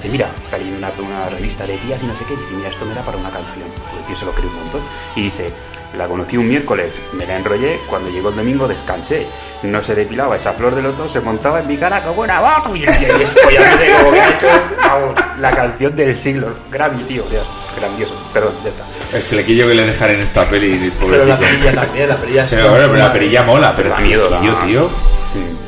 dice, 0.02 0.08
mira, 0.12 0.30
está 0.42 0.56
ahí 0.56 0.74
una, 0.76 0.90
una 0.98 1.28
revista 1.30 1.66
de 1.66 1.76
tías 1.78 2.02
y 2.02 2.06
no 2.06 2.16
sé 2.16 2.24
qué, 2.24 2.34
dice, 2.36 2.52
mira, 2.54 2.68
esto 2.68 2.84
me 2.84 2.94
da 2.94 3.02
para 3.02 3.16
una 3.18 3.30
canción. 3.30 3.68
Pues 3.90 4.00
el 4.00 4.06
tío 4.06 4.16
se 4.16 4.24
lo 4.26 4.32
cree 4.32 4.46
un 4.48 4.56
montón. 4.56 4.80
Y 5.16 5.22
dice, 5.22 5.50
la 5.96 6.08
conocí 6.08 6.36
un 6.36 6.48
miércoles, 6.48 7.00
me 7.12 7.26
la 7.26 7.36
enrollé, 7.36 7.78
cuando 7.88 8.10
llegó 8.10 8.30
el 8.30 8.36
domingo 8.36 8.66
descansé. 8.66 9.26
No 9.62 9.82
se 9.84 9.94
depilaba 9.94 10.36
esa 10.36 10.52
flor 10.54 10.74
de 10.74 10.82
loto, 10.82 11.08
se 11.08 11.20
montaba 11.20 11.60
en 11.60 11.68
mi 11.68 11.76
cara 11.76 12.02
como 12.02 12.22
una 12.22 12.40
vaca 12.40 12.70
y 12.74 12.82
el 12.84 12.98
tío 12.98 13.14
ahí 13.14 13.22
espollándose 13.22 13.92
como 13.98 14.10
que 14.12 14.20
ha 14.20 14.28
hecho 14.30 14.46
vamos, 14.76 15.14
la 15.38 15.50
canción 15.54 15.94
del 15.94 16.16
siglo. 16.16 16.48
Grammy, 16.70 17.04
tío, 17.04 17.24
grandioso. 17.78 18.14
Perdón, 18.32 18.54
ya 18.64 18.70
está. 18.70 18.84
El 19.16 19.22
flequillo 19.22 19.68
que 19.68 19.74
le 19.74 19.86
dejan 19.86 20.10
en 20.10 20.20
esta 20.20 20.44
peli, 20.46 20.92
Pero 21.00 21.24
la 21.26 21.38
perilla 21.38 21.74
también, 21.74 22.08
la 22.08 22.16
perilla 22.16 22.46
Pero 22.50 22.70
bueno, 22.70 22.86
pero 22.88 22.96
la 22.98 23.12
perilla 23.12 23.42
mola, 23.42 23.72
pero 23.76 23.90
Da 23.90 23.96
el 23.98 24.02
flequillo, 24.04 24.30
da- 24.30 24.66
tío. 24.66 24.90
Sí, 25.32 25.61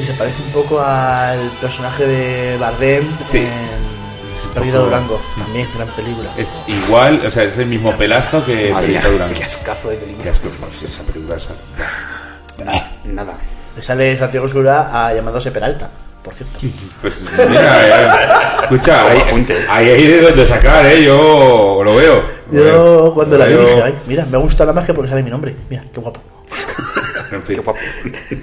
se 0.00 0.12
parece 0.14 0.40
un 0.42 0.50
poco 0.52 0.80
al 0.80 1.38
personaje 1.60 2.06
de 2.06 2.56
Bardem 2.58 3.04
Sí. 3.20 3.38
en 3.38 4.52
Perdido 4.54 4.78
poco- 4.78 4.84
Durango. 4.90 5.22
También, 5.38 5.68
gran 5.76 5.88
película. 5.88 6.30
Es 6.36 6.64
igual, 6.68 7.20
o 7.26 7.30
sea, 7.30 7.42
es 7.44 7.56
el 7.58 7.66
mismo 7.66 7.92
pelazo 7.96 8.44
que 8.44 8.72
Perito 8.80 9.10
Durango. 9.10 9.34
qué 9.34 9.44
ascazo 9.44 9.90
de 9.90 9.96
película. 9.96 10.22
Qué 10.24 10.30
asco, 10.30 10.48
pues, 10.60 10.82
esa 10.82 11.02
película 11.02 11.36
esa. 11.36 11.54
Nada. 13.04 13.36
Le 13.76 13.82
sale 13.82 14.16
Santiago 14.16 14.46
Segura 14.48 14.90
a 15.08 15.14
llamándose 15.14 15.50
Peralta, 15.50 15.88
por 16.22 16.34
cierto. 16.34 16.58
Pues 17.00 17.24
mira, 17.48 17.86
eh, 17.86 18.62
escucha, 18.62 19.06
hay, 19.10 19.46
hay 19.68 19.88
ahí 19.90 20.06
de 20.06 20.20
donde 20.20 20.46
sacar, 20.46 20.84
¿eh? 20.86 21.02
Yo 21.04 21.80
lo 21.84 21.96
veo. 21.96 22.22
Yo 22.52 23.12
cuando 23.14 23.38
la 23.38 23.46
vi 23.46 23.54
dije, 23.54 23.82
ay, 23.82 23.98
mira, 24.06 24.26
me 24.30 24.36
gusta 24.38 24.64
la 24.66 24.72
magia 24.74 24.92
porque 24.94 25.08
sale 25.10 25.22
mi 25.22 25.30
nombre. 25.30 25.56
Mira, 25.70 25.82
qué 25.92 26.00
guapo. 26.00 26.20
En 27.32 27.42
fin. 27.42 27.56
Qué 27.56 27.62
guapo. 27.62 27.80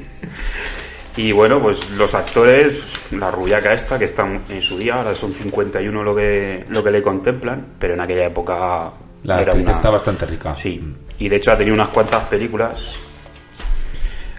Y 1.15 1.31
bueno, 1.31 1.61
pues 1.61 1.89
los 1.91 2.13
actores, 2.15 2.81
la 3.11 3.31
rubiaca 3.31 3.73
esta, 3.73 3.97
que 3.97 4.05
están 4.05 4.43
en 4.49 4.61
su 4.61 4.77
día, 4.77 4.95
ahora 4.95 5.15
son 5.15 5.33
51 5.33 6.03
lo 6.03 6.15
que, 6.15 6.65
lo 6.69 6.83
que 6.83 6.91
le 6.91 7.01
contemplan, 7.01 7.73
pero 7.79 7.93
en 7.95 8.01
aquella 8.01 8.25
época 8.25 8.93
La 9.23 9.41
era 9.41 9.51
actriz 9.51 9.65
una... 9.65 9.73
está 9.73 9.89
bastante 9.89 10.25
rica. 10.25 10.55
Sí, 10.55 10.81
y 11.17 11.27
de 11.27 11.35
hecho 11.35 11.51
ha 11.51 11.57
tenido 11.57 11.73
unas 11.75 11.89
cuantas 11.89 12.23
películas. 12.27 12.99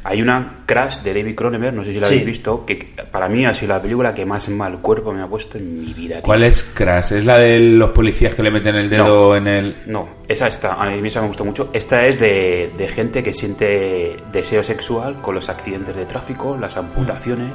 Hay 0.02 0.22
una 0.22 0.58
Crash 0.64 1.00
de 1.00 1.12
David 1.12 1.34
Cronenberg, 1.34 1.74
no 1.74 1.84
sé 1.84 1.92
si 1.92 2.00
la 2.00 2.06
Sí. 2.08 2.14
habéis 2.14 2.26
visto, 2.26 2.64
que 2.64 2.76
para 3.10 3.28
mí 3.28 3.44
ha 3.44 3.52
sido 3.52 3.74
la 3.74 3.82
película 3.82 4.14
que 4.14 4.24
más 4.24 4.48
mal 4.48 4.80
cuerpo 4.80 5.12
me 5.12 5.22
ha 5.22 5.26
puesto 5.26 5.58
en 5.58 5.80
mi 5.80 5.92
vida. 5.92 6.16
tío. 6.16 6.22
¿Cuál 6.22 6.42
es 6.44 6.64
Crash? 6.64 7.12
¿Es 7.12 7.26
la 7.26 7.38
de 7.38 7.58
los 7.60 7.90
policías 7.90 8.34
que 8.34 8.42
le 8.42 8.50
meten 8.50 8.76
el 8.76 8.88
dedo 8.88 9.30
No. 9.30 9.36
en 9.36 9.46
el...? 9.46 9.76
No, 9.86 10.08
esa 10.26 10.46
está, 10.46 10.72
a 10.74 10.88
mí 10.90 11.06
esa 11.06 11.20
me 11.20 11.26
gustó 11.28 11.44
mucho. 11.44 11.68
Esta 11.74 12.04
es 12.06 12.18
de, 12.18 12.70
de 12.78 12.88
gente 12.88 13.22
que 13.22 13.34
siente 13.34 14.16
deseo 14.32 14.62
sexual 14.62 15.16
con 15.20 15.34
los 15.34 15.48
accidentes 15.50 15.94
de 15.94 16.06
tráfico, 16.06 16.56
las 16.56 16.76
amputaciones. 16.78 17.52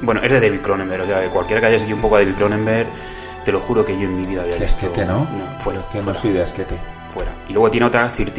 Bueno, 0.00 0.20
es 0.22 0.30
de 0.30 0.40
David 0.40 0.60
Cronenberg, 0.60 1.02
o 1.02 1.06
sea, 1.06 1.22
que 1.22 1.28
cualquiera 1.28 1.60
que 1.60 1.66
haya 1.66 1.78
seguido 1.80 1.96
un 1.96 2.02
poco 2.02 2.16
a 2.16 2.20
David 2.20 2.34
Cronenberg, 2.34 2.86
te 3.44 3.50
lo 3.50 3.58
juro 3.60 3.84
que 3.84 3.94
yo 3.94 4.02
en 4.04 4.16
mi 4.20 4.26
vida 4.26 4.42
había 4.42 4.54
visto... 4.56 4.86
asquete, 4.86 5.04
¿no? 5.04 5.26
fuera, 5.60 5.80
Que 5.90 5.98
no 5.98 6.04
fuera, 6.04 6.20
soy 6.20 6.32
de 6.32 6.42
asquete. 6.42 6.74
fuera. 7.12 7.32
Y 7.48 7.52
luego 7.52 7.68
tiene 7.68 7.86
otra, 7.86 8.08
13, 8.12 8.32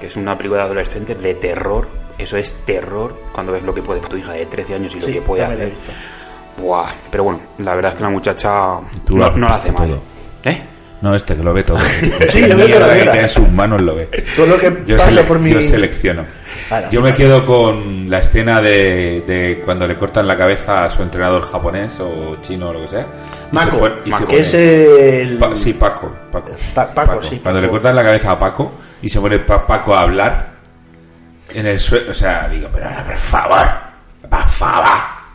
que 0.00 0.06
es 0.06 0.16
una 0.16 0.36
película 0.38 0.60
de 0.62 0.66
adolescentes 0.68 1.20
de 1.20 1.34
terror. 1.34 1.86
Eso 2.22 2.36
es 2.36 2.52
terror 2.64 3.14
cuando 3.32 3.52
ves 3.52 3.62
lo 3.62 3.74
que 3.74 3.82
puede 3.82 4.00
tu 4.00 4.16
hija 4.16 4.32
de 4.32 4.46
13 4.46 4.74
años 4.74 4.94
y 4.94 5.00
lo 5.00 5.06
Sí, 5.06 5.12
que 5.14 5.22
puede 5.22 5.44
hacer. 5.44 5.70
visto. 5.70 5.92
Buah, 6.58 6.88
pero 7.10 7.24
bueno, 7.24 7.40
la 7.58 7.74
verdad 7.74 7.92
es 7.92 7.96
que 7.98 8.02
la 8.04 8.10
muchacha 8.10 8.76
Tú 9.06 9.16
no, 9.16 9.30
lo 9.30 9.36
la 9.38 9.46
hace 9.48 9.72
mal. 9.72 9.88
todo. 9.88 10.00
¿Eh? 10.44 10.62
No, 11.00 11.14
este 11.16 11.34
que 11.34 11.42
lo 11.42 11.52
ve 11.52 11.64
todo. 11.64 11.78
Sí, 12.28 12.46
yo 12.46 12.56
veo 12.56 12.68
toda 12.68 12.86
la 12.86 12.94
Mierda 12.94 12.94
que 12.94 13.02
tiene 13.02 13.20
en 13.22 13.28
sus 13.28 13.48
manos 13.50 13.80
lo 13.82 13.96
ve. 13.96 14.08
Todo 14.36 14.46
lo 14.46 14.58
que 14.58 14.82
Yo, 14.86 14.96
pasa 14.96 15.10
sele- 15.10 15.24
por 15.24 15.38
mi... 15.40 15.50
yo 15.50 15.60
selecciono. 15.62 16.24
Ahora, 16.70 16.90
Yo 16.90 17.00
sí, 17.00 17.04
me 17.04 17.14
quedo 17.14 17.44
con 17.44 18.08
la 18.08 18.18
escena 18.20 18.60
de, 18.60 19.24
de 19.26 19.62
cuando 19.64 19.88
le 19.88 19.96
cortan 19.96 20.28
la 20.28 20.36
cabeza 20.36 20.84
a 20.84 20.90
su 20.90 21.02
entrenador 21.02 21.42
japonés 21.42 21.98
o 21.98 22.36
chino 22.40 22.68
o 22.68 22.72
lo 22.74 22.82
que 22.82 22.88
sea. 22.88 23.06
Mako, 23.50 23.88
y 24.04 24.04
se 24.04 24.10
Mako, 24.10 24.26
pone- 24.26 24.38
es 24.38 24.54
el... 24.54 25.38
Pa- 25.38 25.56
sí, 25.56 25.72
Paco. 25.72 26.12
Paco. 26.30 26.52
Pa- 26.74 26.94
Paco, 26.94 27.20
sí, 27.22 27.40
Cuando 27.42 27.58
Paco. 27.58 27.66
le 27.66 27.68
cortan 27.70 27.96
la 27.96 28.02
cabeza 28.04 28.30
a 28.30 28.38
Paco 28.38 28.72
y 29.02 29.08
se 29.08 29.20
pone 29.20 29.40
Pa- 29.40 29.66
Paco 29.66 29.94
a 29.96 30.02
hablar 30.02 30.51
en 31.54 31.66
el 31.66 31.78
suelo. 31.80 32.10
O 32.10 32.14
sea, 32.14 32.48
digo, 32.48 32.68
pero 32.72 32.88
por 33.06 33.16
favor, 33.16 33.68
por 34.28 34.46
favor. 34.48 34.86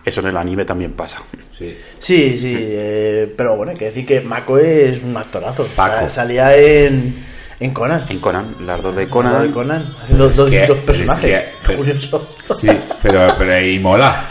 Eso 0.06 0.22
en 0.22 0.28
el 0.28 0.38
anime 0.38 0.64
también 0.64 0.94
pasa. 0.94 1.18
Sí. 1.58 1.78
Sí, 2.00 2.38
sí, 2.38 2.56
eh, 2.58 3.34
pero 3.36 3.58
bueno, 3.58 3.74
hay 3.74 3.78
que 3.78 3.86
decir 3.86 4.06
que 4.06 4.22
Mako 4.22 4.58
es 4.60 5.02
un 5.04 5.16
actorazo. 5.18 5.66
Paco. 5.76 6.10
Salía 6.10 6.56
en, 6.56 7.14
en 7.60 7.74
Conan. 7.74 8.06
En 8.10 8.20
Conan, 8.20 8.56
las 8.66 8.82
dos 8.82 8.96
de 8.96 9.10
Conan. 9.10 9.42
de 9.48 9.52
Conan, 9.52 9.94
haciendo 10.02 10.30
dos, 10.30 10.50
que- 10.50 10.66
dos 10.66 10.78
es 10.78 10.84
personajes. 10.86 11.22
que- 11.26 11.46
pero- 11.68 11.78
Curioso. 11.80 12.36
Sí, 12.56 12.70
pero, 13.02 13.36
pero 13.38 13.54
ahí 13.54 13.80
mola. 13.80 14.24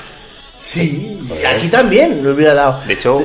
Sí, 0.59 1.21
y 1.41 1.45
aquí 1.45 1.69
también 1.69 2.25
lo 2.25 2.33
hubiera 2.33 2.55
dado. 2.55 2.81
De 2.87 2.95
hecho, 2.95 3.19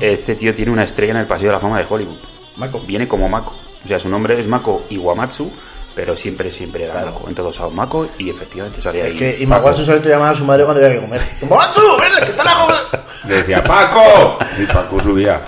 este 0.00 0.36
tío 0.36 0.54
tiene 0.54 0.70
una 0.70 0.84
estrella 0.84 1.12
en 1.12 1.18
el 1.18 1.26
Paseo 1.26 1.48
de 1.48 1.54
la 1.54 1.60
Fama 1.60 1.78
de 1.78 1.86
Hollywood. 1.88 2.18
Mako. 2.56 2.80
Viene 2.86 3.08
como 3.08 3.28
Mako. 3.28 3.54
O 3.84 3.88
sea, 3.88 3.98
su 3.98 4.08
nombre 4.08 4.38
es 4.40 4.46
Mako 4.46 4.86
Iwamatsu, 4.90 5.50
pero 5.94 6.14
siempre, 6.14 6.50
siempre 6.50 6.84
era 6.84 7.04
Mako. 7.04 7.28
En 7.28 7.34
todos 7.34 7.58
lados 7.58 7.74
Mako 7.74 8.08
y 8.18 8.30
efectivamente 8.30 8.80
salía 8.80 9.04
ahí. 9.04 9.14
Que 9.14 9.32
Mako. 9.32 9.42
Imaguasu 9.42 9.82
solamente 9.82 10.08
llamaba 10.08 10.30
a 10.30 10.34
su 10.34 10.44
madre 10.44 10.64
cuando 10.64 10.84
había 10.84 10.96
que 10.96 11.04
comer. 11.04 11.20
¡Imaguasu! 11.42 11.80
¡Ven, 12.00 12.24
que 12.24 12.30
está 12.30 12.44
la! 12.44 13.04
Le 13.26 13.34
decía, 13.36 13.64
¡Paco! 13.64 14.38
Y 14.58 14.66
Paco 14.66 15.00
subía. 15.00 15.42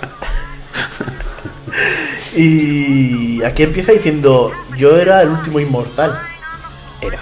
Y 2.35 3.43
aquí 3.43 3.63
empieza 3.63 3.91
diciendo, 3.91 4.51
yo 4.77 4.97
era 4.97 5.21
el 5.21 5.29
último 5.29 5.59
inmortal. 5.59 6.21
Era. 7.01 7.19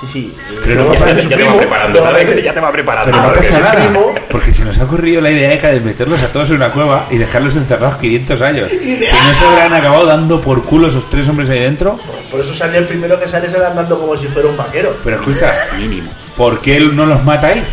Sí, 0.00 0.06
sí. 0.06 0.36
Pero 0.62 0.84
no 0.84 0.90
pasa- 0.90 1.18
su 1.22 1.28
ya 1.28 1.36
te 1.38 1.44
va 1.44 1.56
preparando, 1.56 2.02
¿sabes? 2.02 2.44
Ya 2.44 2.52
te 2.52 2.60
va 2.60 2.70
preparando. 2.72 3.12
Pero 3.12 3.26
no 3.28 3.32
pasa 3.32 3.60
nada, 3.60 3.72
primo. 3.72 4.14
porque 4.30 4.52
se 4.52 4.64
nos 4.64 4.78
ha 4.78 4.84
ocurrido 4.84 5.22
la 5.22 5.30
idea 5.30 5.72
de 5.72 5.80
meterlos 5.80 6.22
a 6.22 6.30
todos 6.30 6.50
en 6.50 6.56
una 6.56 6.70
cueva 6.70 7.06
y 7.10 7.16
dejarlos 7.16 7.56
encerrados 7.56 7.96
500 7.96 8.42
años. 8.42 8.68
Que 8.68 9.08
no 9.10 9.34
se 9.34 9.44
habrán 9.46 9.72
acabado 9.72 10.04
dando 10.04 10.40
por 10.40 10.62
culo 10.64 10.88
esos 10.88 11.08
tres 11.08 11.26
hombres 11.28 11.48
ahí 11.48 11.60
dentro. 11.60 11.98
Por 12.30 12.40
eso 12.40 12.52
salió 12.52 12.78
el 12.78 12.86
primero 12.86 13.18
que 13.18 13.26
sale, 13.26 13.48
sale 13.48 13.64
andando 13.64 13.98
como 13.98 14.16
si 14.16 14.26
fuera 14.28 14.48
un 14.48 14.56
vaquero. 14.56 14.94
Pero 15.02 15.16
escucha, 15.16 15.54
Mínimo. 15.78 16.10
¿por 16.36 16.60
qué 16.60 16.76
él 16.76 16.94
no 16.94 17.06
los 17.06 17.24
mata 17.24 17.46
ahí? 17.48 17.64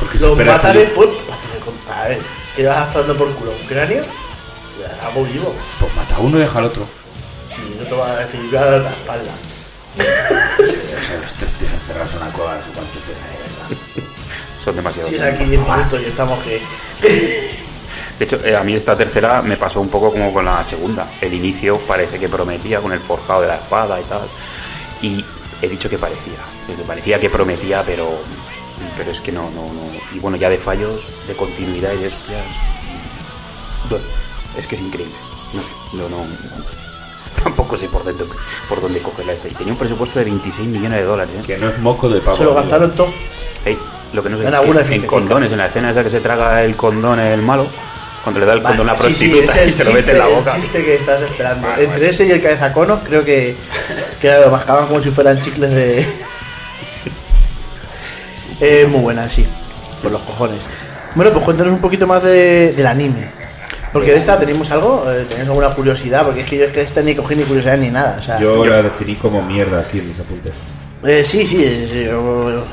Porque 0.00 0.16
se 0.16 0.24
Los 0.24 0.32
espera 0.32 0.52
mata 0.54 0.72
después 0.72 1.08
contra 1.64 2.08
él. 2.08 2.18
Que 2.56 2.66
vas 2.66 2.86
gastando 2.86 3.14
por 3.16 3.30
culo 3.34 3.50
un 3.52 3.66
cráneo, 3.66 4.02
ya 4.80 5.20
vivo. 5.22 5.54
Pues 5.78 5.94
mata 5.94 6.16
a 6.16 6.18
uno 6.20 6.38
y 6.38 6.40
deja 6.40 6.58
al 6.60 6.64
otro. 6.64 6.86
Si 7.46 7.78
no 7.78 7.84
te 7.84 7.94
va 7.94 8.10
a 8.12 8.16
decir, 8.20 8.40
voy 8.50 8.56
a 8.56 8.64
dar 8.64 8.80
la 8.80 8.90
espalda. 8.90 9.30
O 10.98 11.00
sea, 11.00 11.20
los 11.20 11.32
tres 11.34 11.54
tíos 11.54 11.72
encerrados 11.72 12.12
en 12.12 12.22
una 12.22 12.30
cueva, 12.32 12.56
no 12.56 12.62
sé 12.62 12.70
cuántos 12.70 13.02
tienen 13.04 13.22
ahí, 13.22 13.36
¿verdad? 13.38 14.08
Son 14.64 14.76
demasiados. 14.76 15.08
Si 15.08 15.14
es 15.14 15.22
aquí 15.22 15.44
10 15.44 15.60
minutos 15.60 16.00
y 16.02 16.04
estamos 16.06 16.38
que. 16.42 16.62
De 18.18 18.24
hecho, 18.24 18.44
eh, 18.44 18.56
a 18.56 18.64
mí 18.64 18.74
esta 18.74 18.96
tercera 18.96 19.40
me 19.40 19.56
pasó 19.56 19.80
un 19.80 19.88
poco 19.88 20.10
como 20.10 20.32
con 20.32 20.44
la 20.44 20.64
segunda. 20.64 21.08
El 21.20 21.32
inicio 21.34 21.78
parece 21.78 22.18
que 22.18 22.28
prometía 22.28 22.80
con 22.80 22.92
el 22.92 22.98
forjado 22.98 23.42
de 23.42 23.48
la 23.48 23.56
espada 23.56 24.00
y 24.00 24.04
tal. 24.04 24.28
Y 25.00 25.24
he 25.62 25.68
dicho 25.68 25.88
que 25.88 25.98
parecía. 25.98 26.38
Que 26.66 26.74
parecía 26.82 27.20
que 27.20 27.30
prometía, 27.30 27.84
pero 27.86 28.18
pero 28.96 29.10
es 29.10 29.20
que 29.20 29.32
no, 29.32 29.50
no, 29.50 29.72
no. 29.72 29.82
Y 30.12 30.18
bueno, 30.18 30.36
ya 30.36 30.48
de 30.48 30.58
fallos, 30.58 31.00
de 31.26 31.34
continuidad 31.34 31.92
y 31.94 31.98
de 31.98 32.08
hostias. 32.08 32.46
Es 34.56 34.66
que 34.66 34.76
es 34.76 34.82
increíble. 34.82 35.14
No, 35.92 36.08
no, 36.08 36.18
no. 36.18 36.77
Tampoco 37.42 37.76
sé 37.76 37.88
por 37.88 38.04
dónde, 38.04 38.24
por 38.68 38.80
dónde 38.80 39.00
cogerla 39.00 39.32
esta. 39.32 39.48
Y 39.48 39.52
tenía 39.52 39.72
un 39.72 39.78
presupuesto 39.78 40.18
de 40.18 40.24
26 40.26 40.68
millones 40.68 41.00
de 41.00 41.04
dólares. 41.04 41.36
¿eh? 41.38 41.42
Que 41.46 41.58
no 41.58 41.68
es 41.68 41.78
moco 41.78 42.08
de 42.08 42.20
pavo. 42.20 42.36
Se 42.36 42.44
lo 42.44 42.54
gastaron 42.54 42.90
todo. 42.92 43.12
Ey, 43.64 43.78
lo 44.12 44.22
que 44.22 44.30
no 44.30 44.36
sé 44.36 44.42
En 44.44 44.48
es 44.48 44.54
alguna 44.54 44.82
que 44.82 44.94
en 44.94 45.02
condones, 45.06 45.52
en 45.52 45.58
la 45.58 45.66
escena 45.66 45.90
esa 45.90 46.02
que 46.02 46.10
se 46.10 46.20
traga 46.20 46.62
el 46.62 46.76
condón 46.76 47.20
el 47.20 47.42
malo, 47.42 47.66
cuando 48.22 48.40
le 48.40 48.46
da 48.46 48.52
el 48.54 48.60
Vale, 48.60 48.76
condón 48.76 48.88
a 48.90 48.92
la 48.92 48.98
sí, 48.98 49.12
sí, 49.12 49.28
prostituta 49.28 49.64
y 49.64 49.72
se 49.72 49.84
lo 49.84 49.92
mete 49.92 50.10
en 50.12 50.18
la 50.18 50.26
boca. 50.26 50.54
El 50.54 50.62
chiste 50.62 50.84
que 50.84 50.94
estás 50.96 51.22
esperando. 51.22 51.66
Vale, 51.68 51.84
Entre 51.84 51.98
vale. 51.98 52.10
ese 52.10 52.26
y 52.26 52.30
el 52.32 52.42
cabezaconos, 52.42 53.00
creo 53.04 53.24
que, 53.24 53.56
que 54.20 54.30
lo 54.38 54.50
mascaban 54.50 54.86
como 54.86 55.02
si 55.02 55.10
fueran 55.10 55.40
chicles 55.40 55.70
de. 55.70 56.06
Es 58.60 58.88
muy 58.88 59.00
buena, 59.00 59.28
sí. 59.28 59.46
Por 60.02 60.10
los 60.10 60.20
cojones. 60.22 60.64
Bueno, 61.14 61.30
pues 61.32 61.44
cuéntanos 61.44 61.72
un 61.72 61.80
poquito 61.80 62.06
más 62.08 62.24
de, 62.24 62.72
del 62.72 62.86
anime. 62.86 63.30
Porque 63.92 64.12
de 64.12 64.18
esta 64.18 64.38
tenemos 64.38 64.70
algo, 64.70 65.04
eh, 65.10 65.24
tenéis 65.28 65.48
alguna 65.48 65.70
curiosidad, 65.70 66.24
porque 66.24 66.40
es 66.42 66.50
que 66.50 66.58
yo 66.58 66.64
es 66.64 66.70
que 66.70 66.78
de 66.78 66.84
esta 66.84 67.00
ni 67.02 67.14
cogí 67.14 67.34
ni 67.34 67.44
curiosidad 67.44 67.78
ni 67.78 67.88
nada. 67.90 68.16
O 68.18 68.22
sea, 68.22 68.38
Yo 68.38 68.64
la 68.66 68.82
definí 68.82 69.14
como 69.16 69.42
mierda 69.42 69.80
aquí 69.80 69.98
en 69.98 70.08
mis 70.08 70.20
apuntes. 70.20 70.54
eh, 71.04 71.24
sí, 71.24 71.46
sí, 71.46 71.88
sí, 71.90 72.04
yo- 72.04 72.64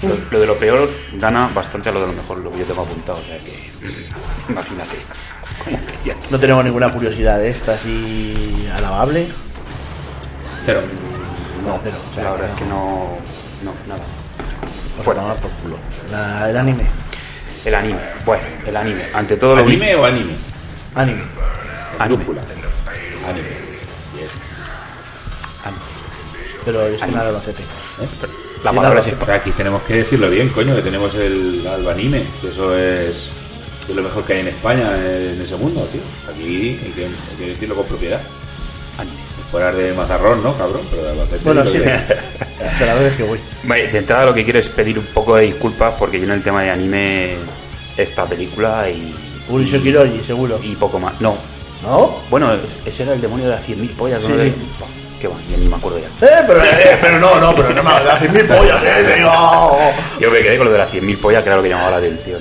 Lo, 0.00 0.14
lo 0.30 0.38
de 0.40 0.46
lo 0.46 0.56
peor 0.56 0.88
gana 1.14 1.48
bastante 1.48 1.88
a 1.88 1.92
lo 1.92 2.00
de 2.02 2.06
lo 2.06 2.12
mejor, 2.12 2.38
lo 2.38 2.52
que 2.52 2.58
yo 2.60 2.64
tengo 2.66 2.82
apuntado, 2.82 3.18
o 3.18 3.24
sea 3.24 3.36
que 3.38 3.68
imagínate. 4.48 4.96
¿Cómo 5.64 5.76
quería 5.86 6.14
que- 6.14 6.26
no 6.30 6.38
tenemos 6.38 6.64
ninguna 6.64 6.92
curiosidad 6.92 7.38
de 7.40 7.48
esta 7.48 7.74
así 7.74 8.68
alabable. 8.74 9.26
Cero. 10.64 10.82
No, 11.66 11.80
pero, 11.82 11.96
o 12.10 12.14
sea, 12.14 12.24
la 12.24 12.30
verdad 12.32 12.50
es 12.50 12.54
que 12.58 12.64
no, 12.66 13.08
no, 13.64 13.72
nada. 13.88 14.04
Pues 14.96 15.04
Bueno. 15.06 15.34
por 15.42 15.50
culo. 15.62 15.76
La- 16.12 16.48
el 16.48 16.56
anime. 16.56 16.86
El 17.64 17.74
anime, 17.74 17.98
bueno, 18.24 18.42
el 18.66 18.76
anime. 18.76 19.02
Ante 19.12 19.36
todo 19.36 19.56
lo 19.56 19.62
¿Anime 19.62 19.94
o 19.96 20.04
anime? 20.04 20.32
Anime. 20.94 21.22
Anime. 21.98 22.24
Anime. 23.28 23.48
Anime. 25.64 25.82
Pero 26.64 26.82
esto 26.86 27.04
Anime. 27.04 27.24
no 27.24 27.32
lo 27.32 27.38
acepte. 27.38 27.62
La 28.62 28.70
Sí, 28.70 28.76
palabra 28.76 29.02
sea, 29.02 29.34
aquí 29.34 29.50
tenemos 29.52 29.82
que 29.82 29.94
decirlo 29.94 30.28
bien, 30.30 30.48
coño, 30.50 30.74
que 30.74 30.82
tenemos 30.82 31.14
el 31.14 31.66
alba 31.66 31.92
anime, 31.92 32.24
que 32.40 32.48
eso 32.48 32.76
es, 32.76 33.30
es 33.88 33.94
lo 33.94 34.02
mejor 34.02 34.24
que 34.24 34.34
hay 34.34 34.40
en 34.40 34.48
España 34.48 34.96
en 34.96 35.40
ese 35.40 35.56
mundo, 35.56 35.82
tío. 35.92 36.00
Aquí 36.32 36.78
hay 36.84 36.90
que, 36.92 37.04
hay 37.06 37.36
que 37.38 37.46
decirlo 37.48 37.76
con 37.76 37.86
propiedad. 37.86 38.20
anime. 38.98 39.27
Fuera 39.50 39.72
de 39.72 39.92
Mazarrón, 39.94 40.42
¿no, 40.42 40.56
cabrón? 40.58 40.82
Pero 40.90 41.02
de 41.04 41.10
Albacete. 41.10 41.44
Bueno, 41.44 41.64
sí, 41.66 41.78
que- 41.78 41.84
de 42.80 42.86
la 42.86 42.94
vez 42.94 43.16
que 43.16 43.22
voy. 43.22 43.38
Vale, 43.62 43.88
de 43.88 43.98
entrada 43.98 44.26
lo 44.26 44.34
que 44.34 44.44
quiero 44.44 44.58
es 44.58 44.68
pedir 44.68 44.98
un 44.98 45.06
poco 45.06 45.36
de 45.36 45.44
disculpas 45.44 45.94
porque 45.98 46.18
yo 46.18 46.24
en 46.24 46.32
el 46.32 46.42
tema 46.42 46.62
de 46.62 46.70
anime 46.70 47.36
esta 47.96 48.26
película 48.26 48.88
y, 48.90 49.14
Uri 49.48 49.66
Sekirori, 49.66 50.22
seguro. 50.22 50.60
y 50.62 50.74
poco 50.76 50.98
más. 50.98 51.18
No, 51.20 51.36
¿No? 51.82 52.20
bueno, 52.28 52.52
ese 52.84 53.02
era 53.04 53.14
el 53.14 53.20
demonio 53.20 53.46
de 53.46 53.52
las 53.52 53.66
100.000 53.66 53.90
pollas. 53.96 54.22
Sí, 54.22 54.32
¿no? 54.32 54.38
sí. 54.38 54.44
De- 54.44 54.50
Buah, 54.78 54.88
Qué 55.20 55.26
va, 55.26 55.34
ya 55.50 55.56
ni 55.56 55.66
me 55.66 55.74
acuerdo 55.74 55.98
ya. 55.98 56.06
Eh, 56.24 56.44
pero, 56.46 56.62
eh, 56.62 56.98
pero 57.02 57.18
no, 57.18 57.40
no, 57.40 57.52
pero 57.56 57.70
no 57.74 57.82
me 57.82 57.90
hagas 57.90 58.22
mil 58.32 58.44
pollas, 58.44 58.80
eh, 58.84 59.14
tío. 59.16 59.32
Yo 60.20 60.30
me 60.30 60.38
quedé 60.42 60.56
con 60.56 60.66
lo 60.68 60.72
de 60.72 60.78
las 60.78 60.94
100.000 60.94 61.18
pollas, 61.18 61.42
que 61.42 61.48
era 61.48 61.56
lo 61.56 61.62
que 61.64 61.70
llamaba 61.70 61.90
la 61.92 61.96
atención. 61.96 62.40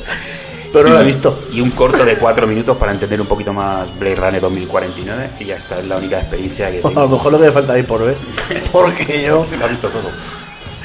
Pero 0.74 0.90
no 0.90 0.96
lo 0.96 1.02
he 1.02 1.06
visto. 1.06 1.40
Y 1.52 1.62
un 1.62 1.72
corto 1.72 2.04
de 2.06 2.16
4 2.18 2.46
minutos 2.48 2.78
para 2.78 2.92
entender 2.92 3.20
un 3.22 3.28
poquito 3.28 3.54
más 3.54 3.98
Blade 3.98 4.16
Runner 4.16 4.42
2049 4.42 5.30
y 5.40 5.46
ya 5.46 5.56
está, 5.56 5.80
es 5.80 5.86
la 5.88 5.98
única 5.98 6.20
experiencia 6.20 6.70
que 6.72 6.78
A 6.80 6.82
lo 6.82 6.90
tengo. 6.90 7.08
mejor 7.10 7.32
lo 7.32 7.40
que 7.40 7.46
me 7.46 7.52
falta 7.52 7.74
ahí 7.74 7.84
por 7.84 8.04
ver. 8.06 8.16
Porque 8.72 9.24
yo. 9.24 9.46
Tú 9.50 9.56
lo 9.58 9.66
has 9.66 9.72
visto 9.72 9.90
todo. 9.90 10.10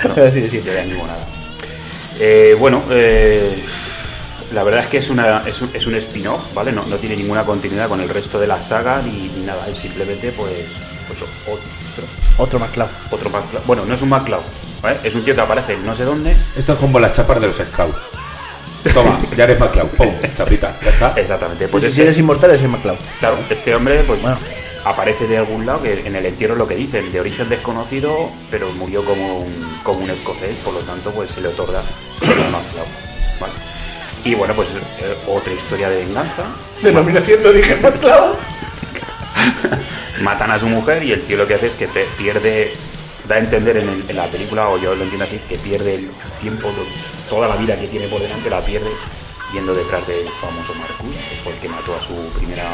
Sí, 0.33 0.49
sí. 0.49 0.63
Yo 0.65 0.73
de 0.73 0.81
animo 0.81 1.07
nada. 1.07 1.25
Eh, 2.19 2.57
bueno, 2.59 2.83
eh, 2.91 3.63
la 4.53 4.65
verdad 4.65 4.83
es 4.83 4.89
que 4.89 4.99
es, 4.99 5.09
una, 5.11 5.47
es 5.47 5.63
un, 5.63 5.71
es 5.73 5.87
un 5.87 5.95
spin-off, 5.95 6.53
¿vale? 6.55 6.73
No, 6.73 6.83
no 6.87 6.97
tiene 6.97 7.17
ninguna 7.17 7.45
continuidad 7.45 7.89
con 7.89 8.01
el 8.01 8.09
resto 8.09 8.41
de 8.41 8.47
la 8.49 8.61
saga 8.61 9.01
ni, 9.03 9.29
ni 9.29 9.45
nada. 9.45 9.69
Es 9.69 9.79
simplemente, 9.79 10.33
pues, 10.33 10.77
pues 11.07 11.21
otro, 11.47 11.63
Otro 12.39 12.59
más 12.59 12.71
claro. 12.71 12.91
otro 13.11 13.31
MacLeod. 13.31 13.63
Bueno, 13.65 13.85
no 13.85 13.95
es 13.95 14.03
un 14.03 14.09
MacLeod, 14.09 14.41
¿vale? 14.83 14.99
Es 15.05 15.15
un 15.15 15.23
tío 15.23 15.35
que 15.37 15.41
aparece 15.41 15.77
no 15.77 15.95
sé 15.95 16.05
dónde. 16.05 16.37
Esto 16.57 16.73
es 16.73 16.79
como 16.81 16.99
las 16.99 17.13
chapas 17.13 17.41
de 17.41 17.47
los 17.47 17.57
scouts. 17.57 17.99
Toma, 18.95 19.19
ya 19.37 19.45
eres 19.45 19.59
MacLeod. 19.61 19.89
Pum, 19.91 20.15
chapita, 20.37 20.77
ya 20.83 20.91
está. 20.91 21.15
Exactamente. 21.17 21.69
Pues 21.69 21.85
si 21.85 21.91
este- 21.91 22.03
eres 22.03 22.19
inmortal, 22.19 22.51
eres 22.51 22.63
McCloud. 22.69 22.97
Claro, 23.21 23.37
este 23.49 23.75
hombre 23.75 24.03
pues 24.07 24.21
Bueno. 24.23 24.39
aparece 24.85 25.27
de 25.27 25.39
algún 25.39 25.65
lado, 25.67 25.83
que 25.83 26.03
en 26.07 26.17
el 26.17 26.27
entierro 26.27 26.55
es 26.55 26.59
lo 26.59 26.67
que 26.67 26.75
dicen, 26.75 27.11
de 27.13 27.21
origen 27.21 27.49
desconocido, 27.49 28.31
pero 28.51 28.71
murió 28.73 29.05
como 29.05 29.39
un, 29.39 29.79
como 29.83 30.01
un 30.01 30.11
escocés, 30.11 30.57
por 30.65 30.75
lo 30.75 30.81
tanto 30.81 31.11
pues 31.13 31.31
se 31.31 31.41
le 31.41 31.49
otorga 31.49 31.83
ser 32.21 32.37
¿vale? 33.41 33.53
Y 34.25 34.35
bueno, 34.35 34.55
pues 34.55 34.69
eh, 35.01 35.17
otra 35.27 35.53
historia 35.53 35.89
de 35.89 36.05
venganza. 36.05 36.45
Denominación 36.83 37.43
de 37.43 37.49
origen 37.49 37.83
McCloud. 37.83 38.35
Matan 40.23 40.51
a 40.51 40.59
su 40.59 40.67
mujer 40.67 41.03
y 41.03 41.13
el 41.13 41.23
tío 41.23 41.37
lo 41.39 41.47
que 41.47 41.55
hace 41.55 41.69
es 41.69 41.73
que 41.75 41.87
te 41.89 42.05
pierde, 42.17 42.75
da 43.33 43.39
a 43.39 43.45
entender 43.45 43.77
en, 43.79 43.89
el- 43.89 44.09
en 44.11 44.17
la 44.17 44.27
película, 44.27 44.69
o 44.69 44.79
yo 44.79 44.95
lo 44.95 45.03
entiendo 45.03 45.25
así, 45.25 45.39
que 45.39 45.57
pierde 45.57 45.95
el 45.97 46.11
tiempo, 46.41 46.71
toda 47.29 47.49
la 47.49 47.57
vida 47.57 47.79
que 47.79 47.87
tiene 47.89 48.09
por 48.09 48.21
delante 48.21 48.49
la 48.51 48.61
pierde 48.65 48.91
yendo 49.53 49.75
detrás 49.75 50.07
del 50.07 50.27
famoso 50.41 50.75
Marcus, 50.75 51.15
que 51.17 51.37
fue 51.45 51.53
el 51.53 51.59
que 51.59 51.69
mató 51.69 51.95
a 51.95 52.01
su 52.01 52.15
primera, 52.39 52.65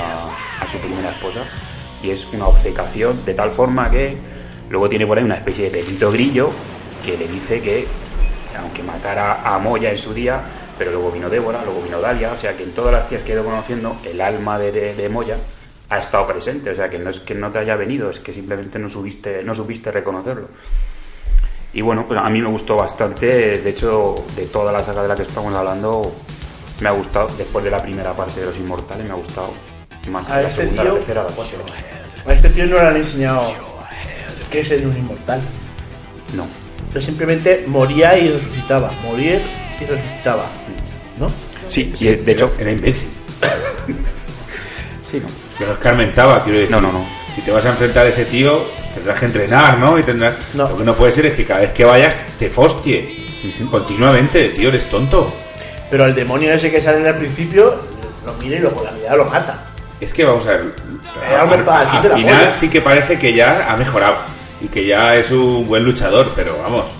a 0.60 0.68
su 0.70 0.78
primera 0.78 1.10
esposa, 1.10 1.44
y 2.02 2.10
es 2.10 2.26
una 2.32 2.46
obcecación 2.46 3.24
de 3.24 3.34
tal 3.34 3.50
forma 3.50 3.90
que 3.90 4.16
luego 4.70 4.88
tiene 4.88 5.06
por 5.06 5.18
ahí 5.18 5.24
una 5.24 5.34
especie 5.36 5.70
de 5.70 5.80
pelito 5.80 6.10
grillo 6.12 6.50
que 7.04 7.16
le 7.16 7.26
dice 7.26 7.60
que 7.60 7.86
aunque 8.58 8.82
matara 8.82 9.42
a 9.42 9.58
Moya 9.58 9.90
en 9.90 9.98
su 9.98 10.12
día, 10.14 10.40
pero 10.78 10.90
luego 10.92 11.10
vino 11.12 11.28
Débora, 11.28 11.64
luego 11.64 11.80
vino 11.82 12.00
Dalia, 12.00 12.32
o 12.32 12.36
sea 12.40 12.56
que 12.56 12.62
en 12.64 12.72
todas 12.72 12.92
las 12.92 13.08
tías 13.08 13.22
que 13.22 13.32
he 13.32 13.34
ido 13.34 13.44
conociendo, 13.44 13.96
el 14.04 14.20
alma 14.20 14.58
de, 14.58 14.70
de- 14.72 14.94
de 14.94 15.08
Moya 15.08 15.36
ha 15.90 15.98
estado 15.98 16.26
presente. 16.26 16.70
O 16.70 16.74
sea, 16.74 16.88
que 16.88 16.98
no 16.98 17.10
es 17.10 17.20
que 17.20 17.34
no 17.34 17.50
te 17.50 17.58
haya 17.60 17.76
venido, 17.76 18.10
es 18.10 18.20
que 18.20 18.32
simplemente 18.32 18.78
no, 18.78 18.88
subiste, 18.88 19.42
no 19.42 19.54
supiste 19.54 19.90
reconocerlo. 19.92 20.48
Y 21.72 21.82
bueno, 21.82 22.06
pues 22.06 22.18
a 22.22 22.28
mí 22.30 22.40
me 22.40 22.48
gustó 22.48 22.76
bastante. 22.76 23.58
De 23.58 23.70
hecho, 23.70 24.24
de 24.36 24.46
toda 24.46 24.72
la 24.72 24.82
saga 24.82 25.02
de 25.02 25.08
la 25.08 25.16
que 25.16 25.22
estamos 25.22 25.52
hablando, 25.54 26.14
me 26.80 26.88
ha 26.88 26.92
gustado. 26.92 27.28
Después 27.36 27.64
de 27.64 27.70
la 27.70 27.82
primera 27.82 28.14
parte 28.16 28.40
de 28.40 28.46
Los 28.46 28.56
Inmortales, 28.58 29.04
me 29.06 29.12
ha 29.12 29.16
gustado 29.16 29.52
más 30.10 30.26
que 30.26 30.32
A 30.32 30.36
la 30.42 30.48
este 30.48 30.62
segunda, 30.62 30.84
la 30.84 30.90
tío- 30.90 30.98
tercera, 30.98 31.22
la 31.24 31.28
cuarta. 31.30 31.54
A 32.26 32.32
este 32.32 32.48
tío 32.50 32.66
no 32.66 32.76
le 32.76 32.86
han 32.86 32.96
enseñado 32.96 33.42
qué 34.50 34.60
es 34.60 34.68
ser 34.68 34.86
un 34.86 34.96
inmortal. 34.96 35.40
No. 36.34 36.46
Él 36.94 37.02
simplemente 37.02 37.64
moría 37.66 38.18
y 38.18 38.30
resucitaba. 38.30 38.90
Morir 39.04 39.40
y 39.78 39.84
resucitaba. 39.84 40.46
¿No? 41.18 41.30
Sí, 41.68 41.92
y 42.00 42.06
de 42.06 42.32
hecho. 42.32 42.50
Era 42.58 42.70
imbécil. 42.72 43.08
Sí, 45.10 45.20
¿no? 45.20 45.47
Es 45.58 45.62
que 45.62 45.66
no 45.66 45.72
escarmentaba, 45.72 46.44
quiero 46.44 46.60
decir. 46.60 46.70
No, 46.70 46.80
no, 46.80 46.92
no. 46.92 47.04
Si 47.34 47.40
te 47.42 47.50
vas 47.50 47.64
a 47.64 47.70
enfrentar 47.70 48.06
a 48.06 48.08
ese 48.08 48.24
tío, 48.26 48.64
pues 48.76 48.92
tendrás 48.92 49.18
que 49.18 49.26
entrenar, 49.26 49.76
¿no? 49.78 49.98
Y 49.98 50.04
tendrás... 50.04 50.34
Lo 50.54 50.76
que 50.76 50.84
no 50.84 50.94
puede 50.94 51.10
ser 51.10 51.26
es 51.26 51.34
que 51.34 51.44
cada 51.44 51.60
vez 51.60 51.72
que 51.72 51.84
vayas 51.84 52.16
te 52.38 52.48
fostie. 52.48 53.26
Continuamente, 53.68 54.50
tío, 54.50 54.68
eres 54.68 54.88
tonto. 54.88 55.32
Pero 55.90 56.04
el 56.04 56.14
demonio 56.14 56.52
ese 56.52 56.70
que 56.70 56.80
sale 56.80 56.98
en 56.98 57.06
el 57.06 57.16
principio, 57.16 57.74
lo 58.24 58.34
mira 58.34 58.56
y 58.56 58.60
lo, 58.60 58.70
con 58.70 58.84
la 58.84 58.92
mirada 58.92 59.16
lo 59.16 59.24
mata. 59.24 59.64
Es 60.00 60.12
que 60.12 60.24
vamos 60.24 60.46
a 60.46 60.50
ver. 60.50 60.74
Era 61.28 61.44
un 61.44 61.52
al, 61.52 61.88
final 61.88 62.10
polla. 62.10 62.50
sí 62.52 62.68
que 62.68 62.80
parece 62.80 63.18
que 63.18 63.34
ya 63.34 63.72
ha 63.72 63.76
mejorado 63.76 64.16
y 64.60 64.68
que 64.68 64.86
ya 64.86 65.16
es 65.16 65.30
un 65.32 65.66
buen 65.66 65.84
luchador, 65.84 66.30
pero 66.36 66.56
vamos. 66.62 66.94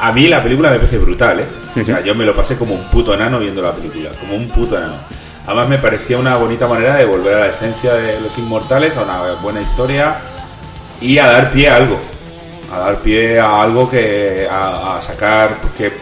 A 0.00 0.10
mí 0.10 0.26
la 0.26 0.42
película 0.42 0.70
me 0.70 0.78
parece 0.78 0.98
brutal, 0.98 1.40
¿eh? 1.40 1.46
O 1.80 1.84
sea, 1.84 2.00
yo 2.00 2.14
me 2.14 2.24
lo 2.24 2.34
pasé 2.34 2.56
como 2.56 2.74
un 2.74 2.84
puto 2.90 3.14
enano 3.14 3.38
viendo 3.38 3.62
la 3.62 3.72
película, 3.72 4.10
como 4.18 4.34
un 4.34 4.48
puto 4.48 4.76
enano. 4.76 4.96
Además 5.46 5.68
me 5.68 5.78
parecía 5.78 6.18
una 6.18 6.36
bonita 6.36 6.66
manera 6.66 6.96
de 6.96 7.04
volver 7.04 7.34
a 7.34 7.40
la 7.40 7.48
esencia 7.48 7.92
de 7.94 8.20
los 8.20 8.36
inmortales, 8.38 8.96
a 8.96 9.02
una 9.02 9.32
buena 9.34 9.60
historia 9.60 10.16
y 11.00 11.18
a 11.18 11.26
dar 11.26 11.50
pie 11.50 11.68
a 11.68 11.76
algo. 11.76 12.00
A 12.72 12.78
dar 12.78 13.02
pie 13.02 13.38
a 13.38 13.62
algo 13.62 13.88
que. 13.90 14.48
a, 14.50 14.96
a 14.96 15.02
sacar. 15.02 15.60
Porque 15.60 15.92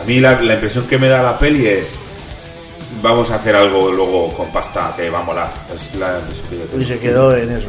a 0.00 0.04
mí 0.04 0.20
la, 0.20 0.40
la 0.40 0.54
impresión 0.54 0.86
que 0.86 0.96
me 0.98 1.08
da 1.08 1.22
la 1.22 1.38
peli 1.38 1.66
es. 1.66 1.94
Vamos 3.02 3.30
a 3.32 3.36
hacer 3.36 3.56
algo 3.56 3.90
luego 3.90 4.32
con 4.32 4.52
pasta 4.52 4.92
que 4.94 5.10
va 5.10 5.20
a 5.20 5.24
molar. 5.24 5.52
Es 5.74 5.92
la 5.96 6.18
impresión 6.20 6.48
que 6.48 6.58
yo 6.58 6.64
tengo. 6.66 6.82
Y 6.82 6.86
se 6.86 6.98
quedó 7.00 7.36
en 7.36 7.50
eso. 7.50 7.68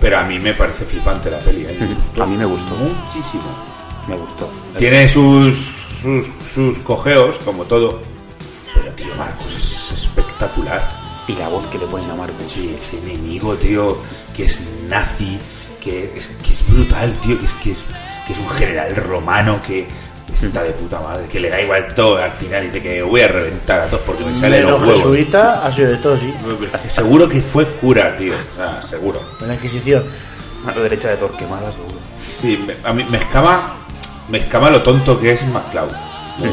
Pero 0.00 0.18
a 0.18 0.22
mí 0.22 0.38
me 0.38 0.54
parece 0.54 0.84
flipante 0.84 1.30
la 1.30 1.38
peli. 1.40 1.64
¿eh? 1.64 1.96
A 2.20 2.26
mí 2.26 2.36
me 2.36 2.44
gustó. 2.44 2.74
muchísimo. 2.76 3.42
Me 4.06 4.16
gustó. 4.16 4.48
Tiene 4.78 5.08
sus, 5.08 5.56
sus, 6.02 6.30
sus 6.54 6.78
cojeos, 6.80 7.38
como 7.38 7.64
todo. 7.64 8.00
Tío, 9.12 9.18
Marcos 9.24 9.54
es 9.54 9.92
espectacular. 9.92 11.00
Y 11.28 11.34
la 11.34 11.48
voz 11.48 11.66
que 11.68 11.78
le 11.78 11.86
ponen 11.86 12.10
a 12.10 12.14
Marcos. 12.14 12.50
Sí, 12.52 12.74
ese 12.76 12.98
enemigo, 12.98 13.54
tío, 13.54 13.98
que 14.34 14.44
es 14.44 14.60
nazi, 14.88 15.38
que 15.80 16.12
es, 16.16 16.28
que 16.42 16.50
es 16.50 16.68
brutal, 16.68 17.12
tío, 17.20 17.38
que 17.38 17.44
es, 17.44 17.52
que 17.54 17.70
es, 17.72 17.84
que 18.26 18.32
es 18.32 18.38
un 18.38 18.48
general 18.50 18.94
romano 18.96 19.60
que 19.66 19.86
está 20.32 20.62
de 20.62 20.70
puta 20.72 20.98
madre, 20.98 21.26
que 21.30 21.38
le 21.38 21.50
da 21.50 21.60
igual 21.60 21.92
todo 21.94 22.16
al 22.16 22.30
final 22.32 22.64
y 22.64 22.66
dice 22.68 22.82
que 22.82 23.02
voy 23.02 23.20
a 23.20 23.28
reventar 23.28 23.80
a 23.80 23.86
todos 23.86 24.02
porque 24.02 24.24
me 24.24 24.34
sale 24.34 24.58
Menos 24.64 24.72
los 24.72 24.80
huevos. 24.82 24.98
jesuita 25.16 25.64
ha 25.64 25.70
sido 25.70 25.90
de 25.90 25.96
todo, 25.98 26.16
sí. 26.16 26.32
Seguro 26.88 27.28
que 27.28 27.40
fue 27.42 27.66
cura, 27.76 28.16
tío. 28.16 28.32
O 28.54 28.56
sea, 28.56 28.80
seguro. 28.82 29.20
En 29.40 29.48
la 29.48 29.54
Inquisición. 29.54 30.04
Mano 30.64 30.80
derecha 30.80 31.08
de 31.10 31.16
Torquemada, 31.18 31.70
seguro. 31.70 31.94
Sí, 32.40 32.64
me- 32.66 32.88
a 32.88 32.92
mí 32.92 33.04
me 33.10 33.18
escama, 33.18 33.74
me 34.28 34.38
escama 34.38 34.70
lo 34.70 34.82
tonto 34.82 35.18
que 35.20 35.32
es 35.32 35.46
McCloud. 35.46 35.90
Eh, 35.92 36.50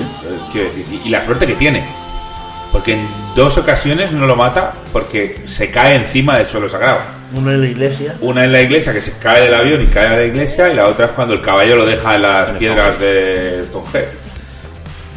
quiero 0.51 0.67
decir, 0.67 0.85
y, 0.91 1.07
y 1.07 1.09
la 1.09 1.23
suerte 1.25 1.47
que 1.47 1.55
tiene. 1.55 1.87
Porque 2.71 2.93
en 2.93 3.07
dos 3.35 3.57
ocasiones 3.57 4.11
no 4.11 4.27
lo 4.27 4.35
mata 4.35 4.73
porque 4.93 5.35
se 5.45 5.71
cae 5.71 5.95
encima 5.95 6.37
del 6.37 6.45
suelo 6.45 6.69
sagrado. 6.69 6.99
Uno 7.33 7.51
en 7.51 7.61
la 7.61 7.67
iglesia. 7.67 8.15
Una 8.21 8.45
en 8.45 8.51
la 8.51 8.61
iglesia 8.61 8.93
que 8.93 9.01
se 9.01 9.13
cae 9.13 9.41
del 9.41 9.53
avión 9.53 9.81
y 9.81 9.87
cae 9.87 10.07
a 10.07 10.17
la 10.17 10.23
iglesia 10.23 10.71
y 10.71 10.75
la 10.75 10.87
otra 10.87 11.05
es 11.05 11.11
cuando 11.11 11.33
el 11.33 11.41
caballo 11.41 11.75
lo 11.75 11.85
deja 11.85 12.15
en 12.15 12.21
las 12.21 12.51
piedras 12.51 12.99
de 12.99 13.63
Stonehenge. 13.65 14.29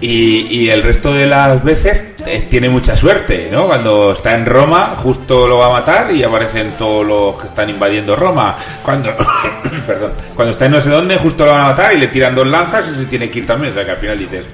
Y, 0.00 0.48
y 0.50 0.70
el 0.70 0.82
resto 0.82 1.12
de 1.12 1.26
las 1.26 1.62
veces 1.62 2.02
eh, 2.26 2.46
tiene 2.48 2.68
mucha 2.68 2.96
suerte, 2.96 3.48
¿no? 3.50 3.66
Cuando 3.66 4.12
está 4.12 4.34
en 4.34 4.46
Roma, 4.46 4.94
justo 4.96 5.46
lo 5.46 5.58
va 5.58 5.66
a 5.66 5.80
matar 5.80 6.14
y 6.14 6.22
aparecen 6.22 6.72
todos 6.72 7.06
los 7.06 7.40
que 7.40 7.46
están 7.46 7.70
invadiendo 7.70 8.16
Roma. 8.16 8.56
Cuando, 8.84 9.10
perdón, 9.86 10.12
cuando 10.34 10.52
está 10.52 10.66
en 10.66 10.72
no 10.72 10.80
sé 10.80 10.90
dónde, 10.90 11.16
justo 11.18 11.44
lo 11.44 11.52
van 11.52 11.60
a 11.60 11.68
matar 11.68 11.94
y 11.94 11.98
le 11.98 12.08
tiran 12.08 12.34
dos 12.34 12.46
lanzas 12.46 12.88
y 12.88 12.98
se 12.98 13.06
tiene 13.06 13.30
que 13.30 13.40
ir 13.40 13.46
también. 13.46 13.72
O 13.72 13.74
sea 13.74 13.84
que 13.84 13.90
al 13.92 13.96
final 13.96 14.18
dices, 14.18 14.46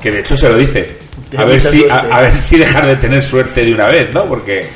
que 0.00 0.10
de 0.10 0.20
hecho 0.20 0.36
se 0.36 0.48
lo 0.48 0.56
dice. 0.56 0.96
A 1.36 1.44
ver 1.44 1.60
si, 1.62 1.84
a, 1.88 1.98
a 2.10 2.20
ver 2.20 2.36
si 2.36 2.58
dejar 2.58 2.86
de 2.86 2.96
tener 2.96 3.22
suerte 3.22 3.64
de 3.64 3.74
una 3.74 3.86
vez, 3.86 4.12
¿no? 4.12 4.24
Porque 4.26 4.66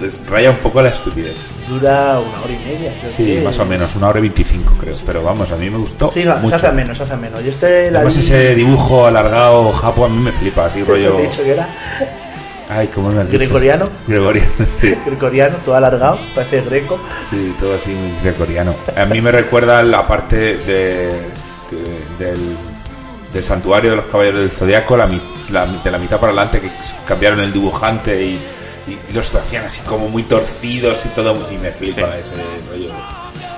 les 0.00 0.24
raya 0.26 0.50
un 0.50 0.56
poco 0.56 0.80
la 0.80 0.88
estupidez. 0.90 1.36
Dura 1.68 2.18
una 2.18 2.40
hora 2.42 2.52
y 2.52 2.64
media. 2.66 2.94
creo 3.00 3.12
Sí, 3.12 3.24
que. 3.36 3.40
más 3.42 3.58
o 3.58 3.64
menos, 3.66 3.94
una 3.96 4.08
hora 4.08 4.18
y 4.18 4.22
veinticinco 4.22 4.74
creo. 4.78 4.94
Pero 5.06 5.22
vamos, 5.22 5.50
a 5.52 5.56
mí 5.56 5.68
me 5.70 5.78
gustó 5.78 6.10
Sí, 6.12 6.24
mucho. 6.40 6.56
hace 6.56 6.72
menos, 6.72 7.00
hace 7.00 7.16
menos. 7.16 7.42
Yo 7.44 7.50
este 7.50 7.90
la 7.90 7.98
Además 8.00 8.16
vi- 8.16 8.22
ese 8.22 8.54
dibujo 8.54 9.06
alargado 9.06 9.70
japo 9.72 10.04
a 10.06 10.08
mí 10.08 10.18
me 10.18 10.32
flipa, 10.32 10.66
así 10.66 10.82
rollo... 10.82 11.12
Te 11.12 11.22
he 11.22 11.26
dicho 11.26 11.42
que 11.44 11.52
era 11.52 11.68
Ay, 12.72 12.86
¿cómo 12.88 13.10
lo 13.10 13.20
has 13.20 13.26
dicho? 13.26 13.38
Gregoriano. 13.40 13.88
Gregoriano, 14.06 14.48
sí. 14.80 14.94
gregoriano, 15.04 15.56
todo 15.64 15.74
alargado, 15.74 16.18
parece 16.34 16.60
greco. 16.62 17.00
Sí, 17.28 17.52
todo 17.60 17.74
así 17.74 17.90
muy 17.90 18.12
gregoriano. 18.22 18.74
A 18.96 19.04
mí 19.06 19.20
me 19.20 19.32
recuerda 19.32 19.82
la 19.82 20.06
parte 20.06 20.56
de, 20.56 21.10
que- 21.68 22.24
del, 22.24 22.38
del 23.32 23.44
santuario 23.44 23.90
de 23.90 23.96
los 23.96 24.04
caballeros 24.06 24.40
del 24.40 24.50
zodiaco, 24.50 24.96
la, 24.96 25.06
mi- 25.06 25.20
la- 25.50 25.66
de 25.66 25.90
la 25.90 25.98
mitad 25.98 26.18
para 26.18 26.32
adelante, 26.32 26.60
que 26.60 26.70
cambiaron 27.06 27.40
el 27.40 27.52
dibujante 27.52 28.22
y, 28.22 28.40
y 28.88 29.12
los 29.12 29.32
hacían 29.34 29.64
así 29.66 29.80
como 29.82 30.08
muy 30.08 30.24
torcidos 30.24 31.04
y 31.06 31.08
todo. 31.10 31.36
Y 31.52 31.56
me 31.58 31.70
flipa 31.70 32.16
ese 32.18 32.32
rollo. 32.70 32.90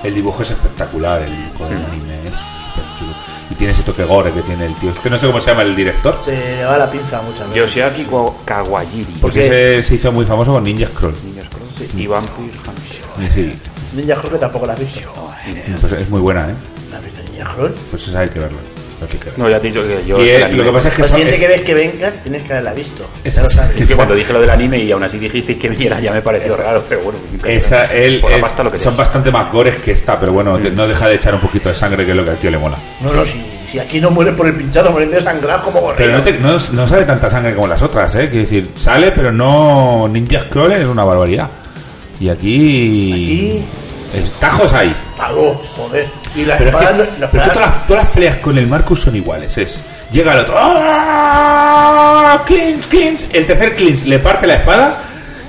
El 0.04 0.14
dibujo 0.14 0.42
es 0.42 0.50
espectacular, 0.50 1.22
el 1.22 1.30
dibujo 1.30 1.64
del 1.68 1.78
anime 1.78 2.14
es 2.26 2.34
súper 2.34 2.84
chulo. 2.98 3.12
Y 3.50 3.54
tiene 3.54 3.72
ese 3.72 3.82
toque 3.82 4.04
gore 4.04 4.32
que 4.32 4.42
tiene 4.42 4.66
el 4.66 4.74
tío. 4.76 4.90
Es 4.90 4.98
que 4.98 5.08
no 5.10 5.18
sé 5.18 5.26
cómo 5.26 5.40
se 5.40 5.50
llama 5.50 5.62
el 5.62 5.76
director. 5.76 6.16
Se 6.18 6.32
le 6.32 6.64
va 6.64 6.76
la 6.78 6.90
pinza 6.90 7.20
muchas 7.22 7.48
veces. 7.48 7.54
Yoshiaki 7.74 8.06
Kawajiri. 8.44 9.14
Porque 9.20 9.82
se 9.82 9.94
hizo 9.94 10.10
muy 10.10 10.24
famoso 10.24 10.52
con 10.52 10.64
Ninja 10.64 10.86
Scroll. 10.88 11.14
Ninja 11.24 11.44
Scroll, 11.44 11.68
sí. 11.70 11.88
Y 11.96 12.06
Vampire 12.06 12.50
Hunter. 12.66 13.32
Sí, 13.34 13.52
Ninja 13.94 14.16
Scroll 14.16 14.32
que 14.32 14.38
tampoco 14.38 14.66
la 14.66 14.72
has 14.72 14.80
visto. 14.80 15.12
pues 15.80 15.92
es 15.92 16.08
muy 16.10 16.20
buena, 16.20 16.50
¿eh? 16.50 16.54
¿La 16.90 16.98
has 16.98 17.04
visto 17.04 17.22
Ninja 17.30 17.52
Scroll? 17.52 17.74
Pues 17.90 18.08
esa 18.08 18.20
hay 18.20 18.28
que 18.30 18.38
verla. 18.40 18.58
No, 19.36 19.48
ya 19.48 19.60
te 19.60 19.68
he 19.68 19.70
dicho 19.70 19.86
que 19.86 20.06
yo. 20.06 20.22
Y, 20.24 20.28
el 20.30 20.42
anime- 20.44 20.56
lo 20.58 20.64
que 20.64 20.72
pasa 20.72 20.88
es 20.88 20.94
que 20.96 21.02
La 21.02 21.08
siguiente 21.08 21.34
es- 21.34 21.40
que 21.40 21.48
ves 21.48 21.60
que 21.62 21.74
vengas 21.74 22.22
tienes 22.22 22.42
que 22.44 22.52
haberla 22.52 22.72
visto. 22.74 23.06
Esa-. 23.24 23.42
Es 23.76 23.88
que 23.88 23.94
cuando 23.96 24.14
dije 24.14 24.32
lo 24.32 24.40
del 24.40 24.50
anime 24.50 24.78
y 24.78 24.92
aún 24.92 25.02
así 25.02 25.18
dijisteis 25.18 25.58
que 25.58 25.68
viniera, 25.68 26.00
ya 26.00 26.12
me 26.12 26.22
pareció 26.22 26.56
raro, 26.56 26.82
pero 26.88 27.02
bueno. 27.02 27.18
Esa, 27.44 27.86
él, 27.92 28.20
Por 28.20 28.30
la 28.30 28.36
es- 28.36 28.42
pasta 28.42 28.62
lo 28.64 28.70
que 28.72 28.78
son 28.78 28.96
bastante 28.96 29.30
más 29.30 29.52
gores 29.52 29.76
que 29.76 29.92
esta, 29.92 30.18
pero 30.18 30.32
bueno, 30.32 30.58
te- 30.58 30.70
no 30.70 30.86
deja 30.86 31.08
de 31.08 31.14
echar 31.16 31.34
un 31.34 31.40
poquito 31.40 31.68
de 31.68 31.74
sangre, 31.74 32.04
que 32.04 32.10
es 32.12 32.16
lo 32.16 32.24
que 32.24 32.30
al 32.30 32.38
tío 32.38 32.50
le 32.50 32.58
mola. 32.58 32.76
No, 33.00 33.12
no, 33.12 33.24
si, 33.24 33.42
si 33.70 33.78
aquí 33.78 34.00
no 34.00 34.10
mueren 34.10 34.36
por 34.36 34.46
el 34.46 34.54
pinchado, 34.56 34.90
mueren 34.90 35.10
desangrados 35.10 35.62
como 35.64 35.80
gorrinos. 35.80 35.96
Pero 35.98 36.12
no, 36.18 36.58
te- 36.58 36.68
no, 36.72 36.80
no 36.82 36.86
sale 36.86 37.04
tanta 37.04 37.28
sangre 37.30 37.54
como 37.54 37.66
las 37.66 37.82
otras, 37.82 38.14
¿eh? 38.16 38.28
Quiero 38.28 38.36
decir, 38.42 38.70
sale, 38.76 39.12
pero 39.12 39.32
no. 39.32 40.08
Ninja 40.08 40.42
Scroll 40.42 40.72
es 40.72 40.84
una 40.84 41.04
barbaridad. 41.04 41.50
Y 42.20 42.28
aquí. 42.28 43.64
Tajos 44.38 44.72
hay. 44.72 44.94
Algo, 45.18 45.60
joder. 45.76 46.08
Y 46.34 46.44
la 46.44 46.56
Pero 46.58 46.70
es 46.70 46.76
que, 46.76 46.82
espada 46.84 47.06
pero 47.30 47.42
es 47.42 47.48
que 47.48 47.54
todas, 47.54 47.70
las, 47.70 47.86
todas 47.86 48.04
las 48.04 48.12
peleas 48.12 48.36
con 48.36 48.58
el 48.58 48.66
Marcus 48.66 49.00
son 49.00 49.16
iguales. 49.16 49.56
Es. 49.58 49.80
Llega 50.10 50.32
el 50.32 50.38
otro. 50.40 50.54
¡Ah! 50.58 52.42
Clinch, 52.46 52.86
clinch. 52.88 53.26
El 53.32 53.46
tercer 53.46 53.74
clinch 53.74 54.04
le 54.04 54.18
parte 54.18 54.46
la 54.46 54.56
espada. 54.56 54.98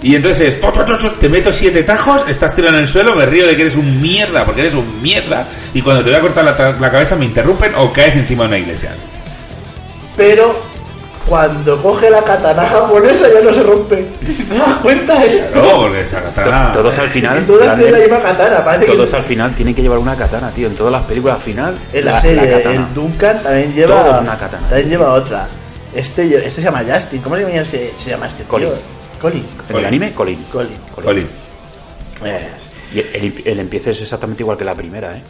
Y 0.01 0.15
entonces 0.15 0.55
es, 0.55 1.17
te 1.19 1.29
meto 1.29 1.49
siete 1.53 1.81
tajos, 1.83 2.25
estás 2.27 2.53
tirado 2.53 2.75
en 2.75 2.81
el 2.81 2.87
suelo, 2.89 3.15
me 3.15 3.25
río 3.25 3.47
de 3.47 3.55
que 3.55 3.61
eres 3.61 3.75
un 3.75 4.01
mierda, 4.01 4.43
porque 4.45 4.59
eres 4.59 4.73
un 4.73 5.01
mierda. 5.01 5.47
Y 5.73 5.81
cuando 5.81 6.03
te 6.03 6.09
voy 6.09 6.19
a 6.19 6.21
cortar 6.21 6.43
la, 6.43 6.53
ta- 6.53 6.73
la 6.77 6.91
cabeza 6.91 7.15
me 7.15 7.23
interrumpen 7.23 7.73
o 7.75 7.93
caes 7.93 8.17
encima 8.17 8.43
de 8.43 8.47
una 8.49 8.57
iglesia. 8.57 8.95
Pero 10.17 10.61
cuando 11.27 11.81
coge 11.81 12.09
la 12.09 12.21
katana 12.23 12.63
japonesa 12.65 13.25
ya 13.33 13.41
no 13.41 13.53
se 13.53 13.63
rompe. 13.63 13.95
¿Te 14.49 14.57
das 14.57 14.75
cuenta? 14.81 15.23
Es... 15.23 15.41
No, 15.55 15.77
porque 15.81 16.01
esa 16.01 16.21
katana. 16.23 16.71
To- 16.71 16.79
Todos 16.79 16.99
al 16.99 17.09
final. 17.09 17.45
Todas 17.45 17.75
tienen 17.75 17.91
la 17.93 17.97
realmente, 17.97 18.15
misma 18.15 18.19
katana. 18.29 18.63
Parece 18.65 18.85
todos 18.91 19.09
que 19.09 19.15
al 19.15 19.23
final 19.23 19.55
tienen 19.55 19.73
que 19.75 19.81
llevar 19.81 19.97
una 19.99 20.15
katana, 20.15 20.51
tío. 20.51 20.67
En 20.67 20.75
todas 20.75 20.91
las 20.91 21.03
películas 21.05 21.35
al 21.37 21.41
final. 21.41 21.77
en 21.93 22.05
la, 22.05 22.19
serie 22.19 22.49
katana. 22.49 22.75
el 22.75 22.93
Duncan 22.93 23.41
también 23.43 23.73
lleva 23.73 24.03
Todos 24.03 24.21
una 24.21 24.37
katana. 24.37 24.67
también 24.67 24.89
lleva 24.89 25.13
otra. 25.13 25.47
Este, 25.93 26.23
este 26.37 26.49
se 26.51 26.61
llama 26.61 26.83
Justin. 26.87 27.21
¿Cómo 27.21 27.35
se 27.37 27.41
llama, 27.43 27.55
ese- 27.55 27.93
se 27.97 28.09
llama 28.09 28.27
este? 28.27 28.43
Colin. 28.43 28.69
Colin. 29.21 29.45
En 29.69 29.77
el 29.77 29.85
anime, 29.85 30.11
Colin. 30.13 30.43
Colin. 30.51 30.77
Colin. 31.03 31.27
Eh, 32.25 32.49
Y 32.93 32.99
el, 32.99 33.41
el 33.45 33.59
empiece 33.59 33.91
es 33.91 34.01
exactamente 34.01 34.43
igual 34.43 34.57
que 34.57 34.65
la 34.65 34.75
primera, 34.75 35.15
¿eh? 35.17 35.23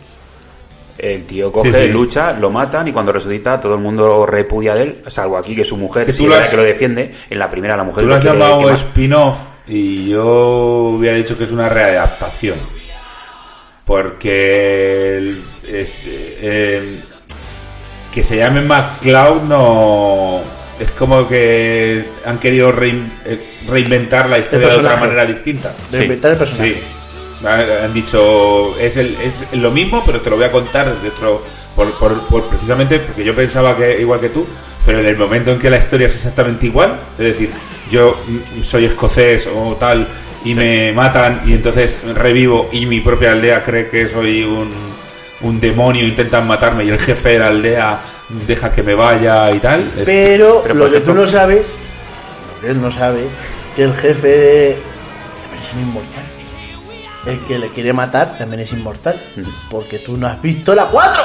El 0.98 1.24
tío 1.26 1.52
coge, 1.52 1.72
Sí, 1.74 1.86
sí. 1.86 1.88
lucha, 1.92 2.34
lo 2.34 2.50
matan 2.52 2.88
y 2.88 2.94
cuando 2.94 3.12
resucita 3.12 3.60
todo 3.60 3.74
el 3.76 3.80
mundo 3.82 4.26
repudia 4.26 4.76
de 4.76 4.84
él, 4.84 5.04
salvo 5.08 5.38
aquí 5.38 5.56
que 5.56 5.66
su 5.66 5.76
mujer, 5.76 6.06
Que 6.06 6.14
sí, 6.14 6.20
tú 6.20 6.24
es 6.26 6.30
lo 6.30 6.36
la 6.38 6.44
has- 6.44 6.50
que 6.52 6.58
lo 6.58 6.64
defiende. 6.64 7.12
En 7.30 7.40
la 7.40 7.50
primera 7.50 7.76
la 7.76 7.84
mujer 7.84 8.04
Tú 8.04 8.10
lo 8.10 8.16
has 8.16 8.22
quiere 8.22 8.38
llamado 8.38 8.70
spin-off 8.72 9.40
y 9.68 10.10
yo 10.10 10.94
hubiera 10.96 11.18
dicho 11.18 11.36
que 11.38 11.46
es 11.46 11.52
una 11.52 11.68
readaptación. 11.70 12.58
Porque 13.86 15.18
el- 15.18 15.44
es- 15.68 16.00
eh, 16.06 17.02
que 18.14 18.24
se 18.24 18.38
llame 18.38 18.62
McCloud 18.62 19.42
no, 19.44 20.42
es 20.80 20.92
como 20.92 21.28
que 21.28 22.06
han 22.24 22.40
querido 22.40 22.72
rein- 22.72 23.12
eh, 23.26 23.58
reinventar 23.68 24.30
la 24.30 24.38
historia 24.40 24.68
de 24.70 24.76
otra 24.78 24.96
manera 24.98 25.26
distinta. 25.26 25.74
Reinventar 25.92 26.32
el 26.32 26.38
personaje. 26.38 26.78
Ha- 27.46 27.84
Han 27.86 27.94
dicho, 27.94 28.78
es, 28.78 28.98
el, 28.98 29.18
es 29.22 29.44
lo 29.54 29.72
mismo, 29.72 30.04
pero 30.06 30.22
te 30.22 30.30
lo 30.30 30.36
voy 30.38 30.46
a 30.46 30.52
contar 30.52 31.00
de 31.02 31.10
otro. 31.10 31.42
Por, 31.76 31.92
por- 31.94 32.20
por- 32.28 32.44
precisamente 32.46 33.00
porque 33.00 33.24
yo 33.24 33.34
pensaba 33.36 33.76
que 33.76 34.00
igual 34.00 34.20
que 34.20 34.30
tú, 34.30 34.46
pero 34.86 35.00
en 35.00 35.08
el 35.08 35.18
momento 35.18 35.52
en 35.52 35.58
que 35.58 35.70
la 35.72 35.78
historia 35.80 36.06
es 36.06 36.14
exactamente 36.14 36.68
igual, 36.68 37.00
es 37.18 37.26
decir, 37.26 37.50
yo 37.90 38.16
mm, 38.28 38.62
soy 38.62 38.86
escocés 38.86 39.48
o 39.52 39.76
tal 39.76 40.08
y 40.46 40.54
me 40.54 40.92
matan 40.92 41.42
y 41.48 41.54
entonces 41.54 41.98
revivo 42.14 42.70
y 42.72 42.86
mi 42.86 43.00
propia 43.00 43.32
aldea 43.32 43.64
cree 43.64 43.88
que 43.90 44.08
soy 44.08 44.44
un, 44.44 44.70
un 45.42 45.60
demonio, 45.60 46.06
intentan 46.06 46.46
matarme 46.46 46.86
y 46.86 46.90
el 46.90 47.00
jefe 47.00 47.30
de 47.30 47.40
la 47.40 47.48
aldea 47.48 48.00
deja 48.46 48.72
que 48.72 48.84
me 48.84 48.94
vaya 48.94 49.46
y 49.52 49.58
tal. 49.58 49.92
Pero, 50.06 50.62
lo 50.76 50.86
que 50.92 51.00
tú 51.00 51.14
no 51.16 51.26
sabes, 51.28 51.74
lo 52.56 52.62
que 52.62 52.72
él 52.72 52.80
no 52.80 52.92
sabe, 52.92 53.22
que 53.76 53.84
el 53.86 53.94
jefe 53.96 54.28
de... 54.28 54.70
es 54.74 55.82
inmortal. 55.82 56.24
El 57.26 57.40
que 57.46 57.58
le 57.58 57.70
quiere 57.70 57.94
matar 57.94 58.38
también 58.38 58.62
es 58.62 58.74
inmortal. 58.74 59.22
Porque 59.70 60.00
tú 60.00 60.18
no 60.18 60.28
has 60.28 60.42
visto 60.42 60.76
la 60.76 60.86
4. 60.88 61.24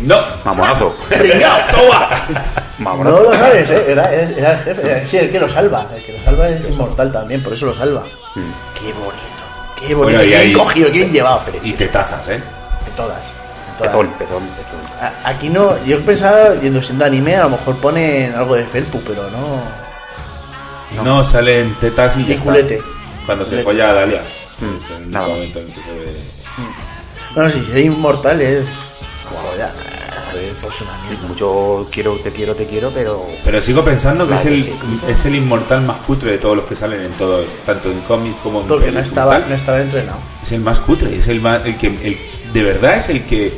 No. 0.00 0.16
Mamonazo. 0.44 0.96
Pringao, 1.08 1.58
toma. 1.70 2.08
Mamonazo. 2.78 3.16
No 3.16 3.22
lo 3.30 3.36
sabes, 3.36 3.70
¿eh? 3.70 3.84
Era, 3.88 4.12
era 4.12 4.52
el 4.54 4.58
jefe. 4.64 4.82
era- 4.82 5.06
Sí, 5.06 5.16
el 5.18 5.30
que 5.30 5.38
lo 5.40 5.48
salva. 5.48 5.86
El 5.94 6.04
que 6.04 6.12
lo 6.14 6.18
salva 6.24 6.48
es 6.48 6.68
inmortal 6.68 7.12
también, 7.12 7.42
por 7.42 7.52
eso 7.52 7.66
lo 7.66 7.74
salva. 7.74 8.02
Qué 8.34 8.92
bonito. 8.92 9.14
Qué 9.78 9.94
bonito. 9.94 10.18
Bueno, 10.18 10.22
y 10.24 10.28
¿Quién 10.28 10.40
ahí- 10.40 10.52
cogido? 10.52 10.90
¿Quién 10.90 11.12
llevado? 11.12 11.42
Pero 11.46 11.58
Y 11.62 11.72
te 11.74 11.86
tazas, 11.88 12.28
¿eh? 12.28 12.32
de 12.32 12.90
todas. 12.96 13.18
de 13.28 13.32
todas. 13.78 13.92
Pezón, 13.92 14.08
pezón, 14.18 14.42
pezón. 14.48 14.80
A- 15.00 15.28
Aquí 15.30 15.48
no, 15.48 15.82
yo 15.84 16.00
pensaba, 16.00 16.54
yendo 16.60 16.82
siendo 16.82 17.04
anime, 17.04 17.36
a 17.36 17.44
lo 17.44 17.50
mejor 17.50 17.76
ponen 17.78 18.34
algo 18.34 18.56
de 18.56 18.64
Felpu, 18.64 19.00
pero 19.06 19.30
no. 19.30 19.60
No, 21.04 21.22
salen 21.24 21.76
tetas 21.78 22.16
y 22.16 22.22
ya 22.24 22.30
Y 22.30 22.32
está. 22.32 22.44
culete. 22.44 22.82
Cuando 23.26 23.44
se 23.44 23.50
Culete. 23.50 23.64
folla 23.64 23.90
a 23.90 23.92
Dalia. 23.94 24.22
Mm. 24.60 24.76
Es 24.76 24.90
el 24.90 25.10
Nada 25.10 25.26
más. 25.28 25.36
momento 25.36 25.58
en 25.60 25.66
que 25.66 25.80
se 25.80 25.92
ve. 25.94 26.12
Bueno, 27.34 27.50
si 27.50 27.64
soy 27.64 27.80
inmortal 27.82 28.40
es. 28.40 28.64
Pues 30.60 30.80
una 30.80 30.98
mierda. 31.08 31.28
Mucho 31.28 31.86
quiero, 31.92 32.14
te 32.16 32.30
quiero, 32.32 32.54
te 32.56 32.66
quiero, 32.66 32.90
pero. 32.92 33.24
Pero 33.44 33.60
sigo 33.62 33.84
pensando 33.84 34.26
que 34.26 34.34
es 34.34 34.44
el, 34.46 34.62
sí. 34.64 34.72
es 35.08 35.24
el 35.26 35.36
inmortal 35.36 35.82
más 35.82 35.98
cutre 35.98 36.32
de 36.32 36.38
todos 36.38 36.56
los 36.56 36.64
que 36.66 36.74
salen 36.74 37.02
en 37.02 37.12
todos, 37.12 37.46
tanto 37.64 37.90
en 37.90 38.00
cómics 38.00 38.36
como 38.42 38.60
en 38.62 38.66
Porque 38.66 38.90
no 38.90 38.98
estaba, 38.98 39.38
no 39.38 39.54
estaba 39.54 39.80
entrenado. 39.80 40.18
Es 40.42 40.50
el 40.52 40.60
más 40.60 40.80
cutre, 40.80 41.14
es 41.16 41.28
el 41.28 41.40
más, 41.40 41.64
el 41.64 41.76
que, 41.76 41.86
el, 41.86 42.18
de 42.52 42.62
verdad 42.64 42.96
es 42.96 43.08
el 43.10 43.24
que, 43.26 43.52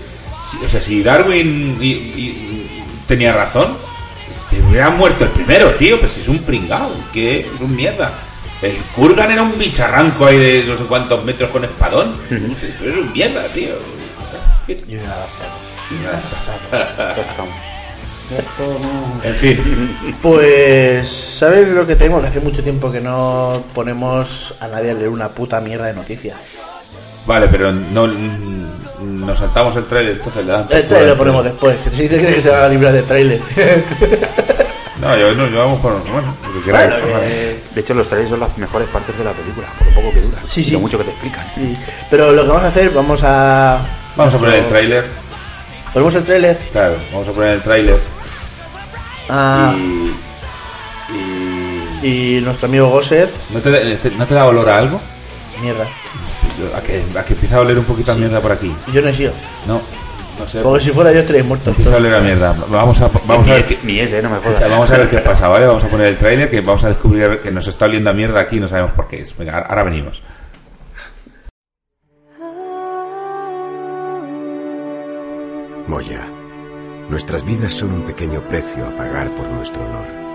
si- 0.45 0.65
o 0.65 0.69
sea, 0.69 0.81
si 0.83 1.03
Darwin 1.03 1.79
y- 1.81 1.87
y- 1.93 2.85
tenía 3.07 3.33
razón, 3.33 3.69
este, 4.31 4.61
hubiera 4.69 4.91
muerto 4.91 5.25
el 5.25 5.31
primero, 5.31 5.71
tío, 5.77 5.99
pues 5.99 6.19
es 6.19 6.29
un 6.29 6.41
pringao, 6.41 6.91
que 7.13 7.41
es 7.41 7.61
un 7.61 7.75
mierda. 7.75 8.13
El 8.63 8.77
Kurgan 8.95 9.31
era 9.31 9.43
un 9.43 9.59
bicharranco 9.59 10.27
ahí 10.27 10.39
de 10.39 10.65
no 10.65 10.77
sé 10.77 10.85
cuántos 10.85 11.23
metros 11.25 11.51
con 11.51 11.65
espadón, 11.65 12.17
pero 12.29 12.91
es 12.91 12.97
un 12.99 13.13
mierda, 13.13 13.45
tío. 13.49 13.75
Y 14.69 14.95
un 14.97 15.07
adaptado. 15.07 16.67
En 19.23 19.35
fin, 19.35 19.59
Pues, 20.21 21.07
¿sabes 21.09 21.69
lo 21.69 21.87
que 21.87 21.95
tengo? 21.97 22.21
Que 22.21 22.27
hace 22.29 22.41
mucho 22.41 22.63
tiempo 22.63 22.91
que 22.91 23.01
no 23.01 23.63
ponemos 23.75 24.55
a 24.61 24.67
nadie 24.69 24.91
a 24.91 24.95
leer 24.95 25.09
una 25.11 25.29
puta 25.29 25.61
mierda 25.61 25.87
de 25.87 25.95
noticias. 25.95 26.37
vale, 27.27 27.47
pero 27.49 27.73
no 27.73 28.07
nos 28.09 29.39
saltamos 29.39 29.77
el 29.77 29.87
trailer, 29.87 30.17
entonces 30.17 30.45
le 30.45 30.53
dan 30.53 30.67
El 30.71 30.89
trailer 30.89 31.11
lo 31.11 31.19
ponemos 31.19 31.45
después, 31.45 31.77
que 31.85 31.91
si 31.91 32.09
te 32.09 32.19
crees 32.19 32.37
que 32.37 32.43
se 32.43 32.51
va 32.51 32.65
a 32.65 32.69
librar 32.69 32.93
de 32.93 33.03
trailer. 33.03 33.41
No, 35.01 35.15
yo 35.17 35.35
no, 35.35 35.47
yo 35.49 35.59
vamos 35.59 35.81
por 35.81 35.93
bueno, 36.11 36.35
lo 36.43 36.53
que 36.55 36.65
queráis. 36.65 36.95
Bueno, 37.03 37.19
eh, 37.23 37.63
De 37.75 37.81
hecho, 37.83 37.93
los 37.95 38.09
trailers 38.09 38.31
son 38.31 38.41
las 38.41 38.57
mejores 38.57 38.89
partes 38.89 39.17
de 39.19 39.25
la 39.25 39.33
película, 39.33 39.69
por 39.79 39.87
lo 39.89 39.95
poco 39.95 40.13
que 40.13 40.21
dura. 40.23 40.41
Sí, 40.47 40.61
y 40.63 40.65
sí. 40.65 40.71
lo 40.71 40.81
mucho 40.81 40.97
que 40.99 41.05
te 41.05 41.11
explican. 41.11 41.47
sí. 41.55 41.75
Pero 42.11 42.33
lo 42.33 42.43
que 42.43 42.49
vamos 42.49 42.65
a 42.65 42.69
hacer, 42.69 42.91
vamos 42.91 43.23
a. 43.23 43.81
Vamos 44.17 44.35
a 44.35 44.39
poner 44.39 44.55
el 44.57 44.67
tráiler, 44.69 45.07
Ponemos 45.93 46.15
el 46.15 46.25
trailer. 46.25 46.59
claro, 46.73 46.97
vamos 47.13 47.29
a 47.29 47.33
poner 47.33 47.51
el 47.55 47.63
tráiler 47.63 48.01
Ah, 49.29 49.75
y, 49.77 50.15
y 51.15 52.37
y 52.37 52.41
nuestro 52.41 52.69
amigo 52.69 52.89
Gosser. 52.89 53.33
¿no 53.51 53.61
te, 53.61 53.93
este- 53.93 54.11
¿no 54.13 54.27
te 54.27 54.35
da 54.35 54.47
olor 54.47 54.69
a 54.71 54.79
algo? 54.79 55.01
Mierda. 55.61 55.87
A 56.75 56.81
que, 56.81 57.03
a 57.19 57.23
que 57.25 57.33
empieza 57.35 57.57
a 57.57 57.61
oler 57.61 57.79
un 57.79 57.85
poquito 57.85 58.13
a 58.13 58.15
mierda 58.15 58.41
por 58.41 58.53
aquí. 58.53 58.75
Yo 58.93 59.03
no 59.03 59.09
he 59.09 59.13
sido. 59.13 59.33
No, 59.67 59.81
no 60.39 60.47
sé. 60.49 60.61
Porque 60.61 60.85
si 60.85 60.91
fuera 60.91 61.13
yo 61.13 61.21
estaréis 61.21 61.45
muertos. 61.45 61.69
Empieza 61.69 61.95
a 61.95 61.99
oler 61.99 62.15
a 62.15 62.21
mierda. 62.21 62.57
Vamos 62.69 63.01
a, 63.01 63.09
vamos 63.27 63.49
a 63.49 63.55
ver 63.55 63.67
qué, 63.67 63.79
Ni, 63.83 63.95
ni 63.95 63.99
ese, 64.01 64.21
no 64.23 64.31
me 64.31 64.37
o 64.37 64.41
sea, 64.41 64.53
jodas. 64.53 64.71
vamos 64.71 64.91
a 64.91 64.99
ver 64.99 65.09
qué 65.09 65.19
pasa, 65.19 65.49
¿vale? 65.49 65.67
Vamos 65.67 65.85
a 65.85 65.89
poner 65.89 66.07
el 66.09 66.17
tráiler 66.19 66.49
que 66.49 66.61
vamos 66.61 66.85
a 66.85 66.89
descubrir 66.89 67.39
que 67.41 67.51
nos 67.51 67.67
está 67.69 67.85
oliendo 67.87 68.11
a 68.11 68.13
mierda 68.13 68.41
aquí 68.41 68.57
y 68.57 68.61
no 68.61 68.69
sabemos 68.69 68.93
por 68.93 69.07
qué 69.09 69.21
es. 69.23 69.37
Venga, 69.37 69.59
ahora 69.59 69.85
venimos. 69.85 70.23
Moya, 75.87 76.27
nuestras 77.09 77.45
vidas 77.45 77.73
son 77.73 77.93
un 77.93 78.03
pequeño 78.03 78.41
precio 78.43 78.87
a 78.87 78.91
pagar 78.97 79.31
por 79.37 79.47
nuestro 79.49 79.83
honor. 79.85 80.26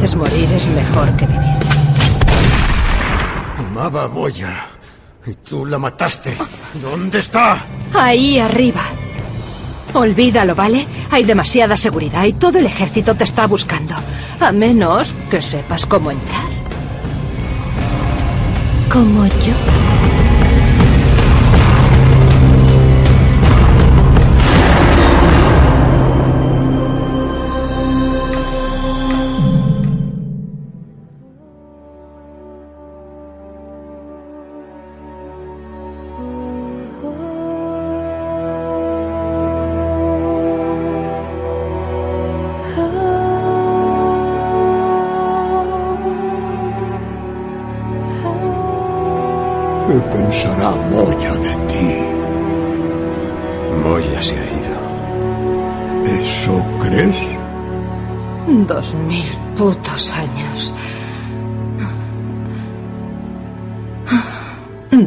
Veces 0.00 0.16
morir 0.16 0.50
es 0.52 0.66
mejor 0.68 1.14
que 1.16 1.26
vivir. 1.26 1.58
Amaba 3.58 4.04
a 4.04 4.08
Moya. 4.08 4.66
Y 5.26 5.34
tú 5.34 5.66
la 5.66 5.78
mataste. 5.78 6.34
¿Dónde 6.80 7.18
está? 7.18 7.62
Ahí 7.92 8.38
arriba. 8.38 8.80
Olvídalo, 9.92 10.54
¿vale? 10.54 10.86
Hay 11.10 11.24
demasiada 11.24 11.76
seguridad 11.76 12.24
y 12.24 12.32
todo 12.32 12.58
el 12.58 12.66
ejército 12.66 13.14
te 13.14 13.24
está 13.24 13.46
buscando. 13.46 13.94
A 14.40 14.52
menos 14.52 15.14
que 15.30 15.42
sepas 15.42 15.84
cómo 15.84 16.10
entrar. 16.10 16.48
Como 18.90 19.26
yo. 19.26 19.79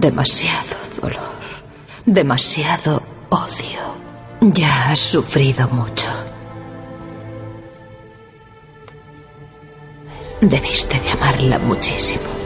Demasiado 0.03 0.75
dolor. 1.01 1.15
Demasiado 2.05 3.01
odio. 3.29 3.79
Ya 4.41 4.89
has 4.89 4.99
sufrido 4.99 5.69
mucho. 5.69 6.09
Debiste 10.41 10.99
de 10.99 11.09
amarla 11.11 11.57
muchísimo. 11.59 12.42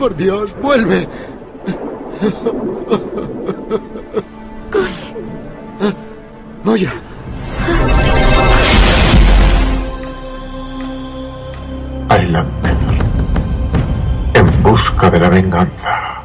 Por 0.00 0.16
Dios, 0.16 0.56
vuelve. 0.62 1.06
Moya. 6.64 6.90
Highlander. 12.08 12.74
En 14.32 14.62
busca 14.62 15.10
de 15.10 15.20
la 15.20 15.28
venganza. 15.28 16.24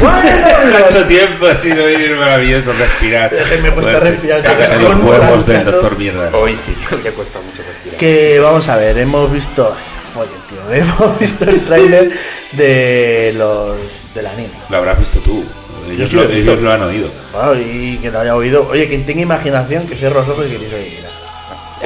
Tanto 0.00 1.06
tiempo 1.06 1.46
sin 1.54 1.78
oír 1.78 2.16
maravilloso 2.16 2.72
respirar. 2.72 3.30
Me 3.62 3.70
cuesta 3.70 3.92
Bueno, 3.92 4.00
respirar, 4.00 4.42
me 4.42 4.82
los 4.82 4.96
huevos 4.96 5.46
del 5.46 5.64
doctor 5.64 5.96
Mierda. 5.96 6.36
Hoy 6.36 6.56
sí, 6.56 6.74
le 7.04 7.12
cuesta 7.12 7.38
mucho 7.38 7.62
respirar. 7.62 7.98
Que 7.98 8.40
vamos 8.40 8.68
a 8.68 8.76
ver, 8.78 8.98
hemos 8.98 9.30
visto. 9.30 9.76
Oye, 10.18 10.30
tío, 10.48 10.72
hemos 10.72 11.18
visto 11.18 11.44
el 11.44 11.64
tráiler 11.64 12.12
de 12.52 13.32
los 13.36 13.76
del 14.14 14.26
anime. 14.26 14.50
Lo 14.68 14.78
habrás 14.78 14.98
visto 14.98 15.18
tú. 15.20 15.44
Ellos, 15.90 16.08
sí 16.08 16.16
lo, 16.16 16.22
lo 16.22 16.28
visto. 16.28 16.42
ellos 16.52 16.62
lo 16.62 16.72
han 16.72 16.82
oído. 16.82 17.08
Bueno, 17.32 17.54
y 17.54 17.98
que 17.98 18.10
lo 18.10 18.20
haya 18.20 18.34
oído. 18.34 18.68
Oye, 18.68 18.88
quien 18.88 19.06
tenga 19.06 19.22
imaginación, 19.22 19.86
que 19.86 19.96
cierre 19.96 20.14
los 20.16 20.28
ojos 20.28 20.46
y 20.46 20.50
que 20.50 20.58
dice, 20.58 20.74
oye, 20.74 20.92
mira. 20.96 21.08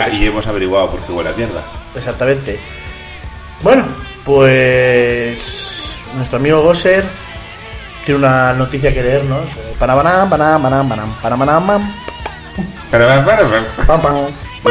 Ah, 0.05 0.09
y 0.09 0.27
hemos 0.27 0.47
averiguado 0.47 0.91
por 0.91 1.01
qué 1.03 1.13
huele 1.13 1.31
a 1.31 1.33
mierda. 1.35 1.63
Exactamente. 1.95 2.59
Bueno, 3.63 3.85
pues 4.25 5.95
nuestro 6.15 6.39
amigo 6.39 6.63
Gosser 6.63 7.05
tiene 8.05 8.19
una 8.19 8.55
noticia 8.55 8.93
que 8.93 9.03
leernos. 9.03 9.47
Eh, 9.57 9.75
banam, 9.79 10.29
panabanam, 10.29 10.89
bam, 10.89 11.93
Para, 12.91 13.25
para, 13.25 13.25
para. 13.25 13.63
pam, 13.87 14.01
pam. 14.03 14.17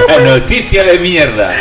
La 0.07 0.19
noticia 0.19 0.83
de 0.83 0.99
mierda. 0.99 1.51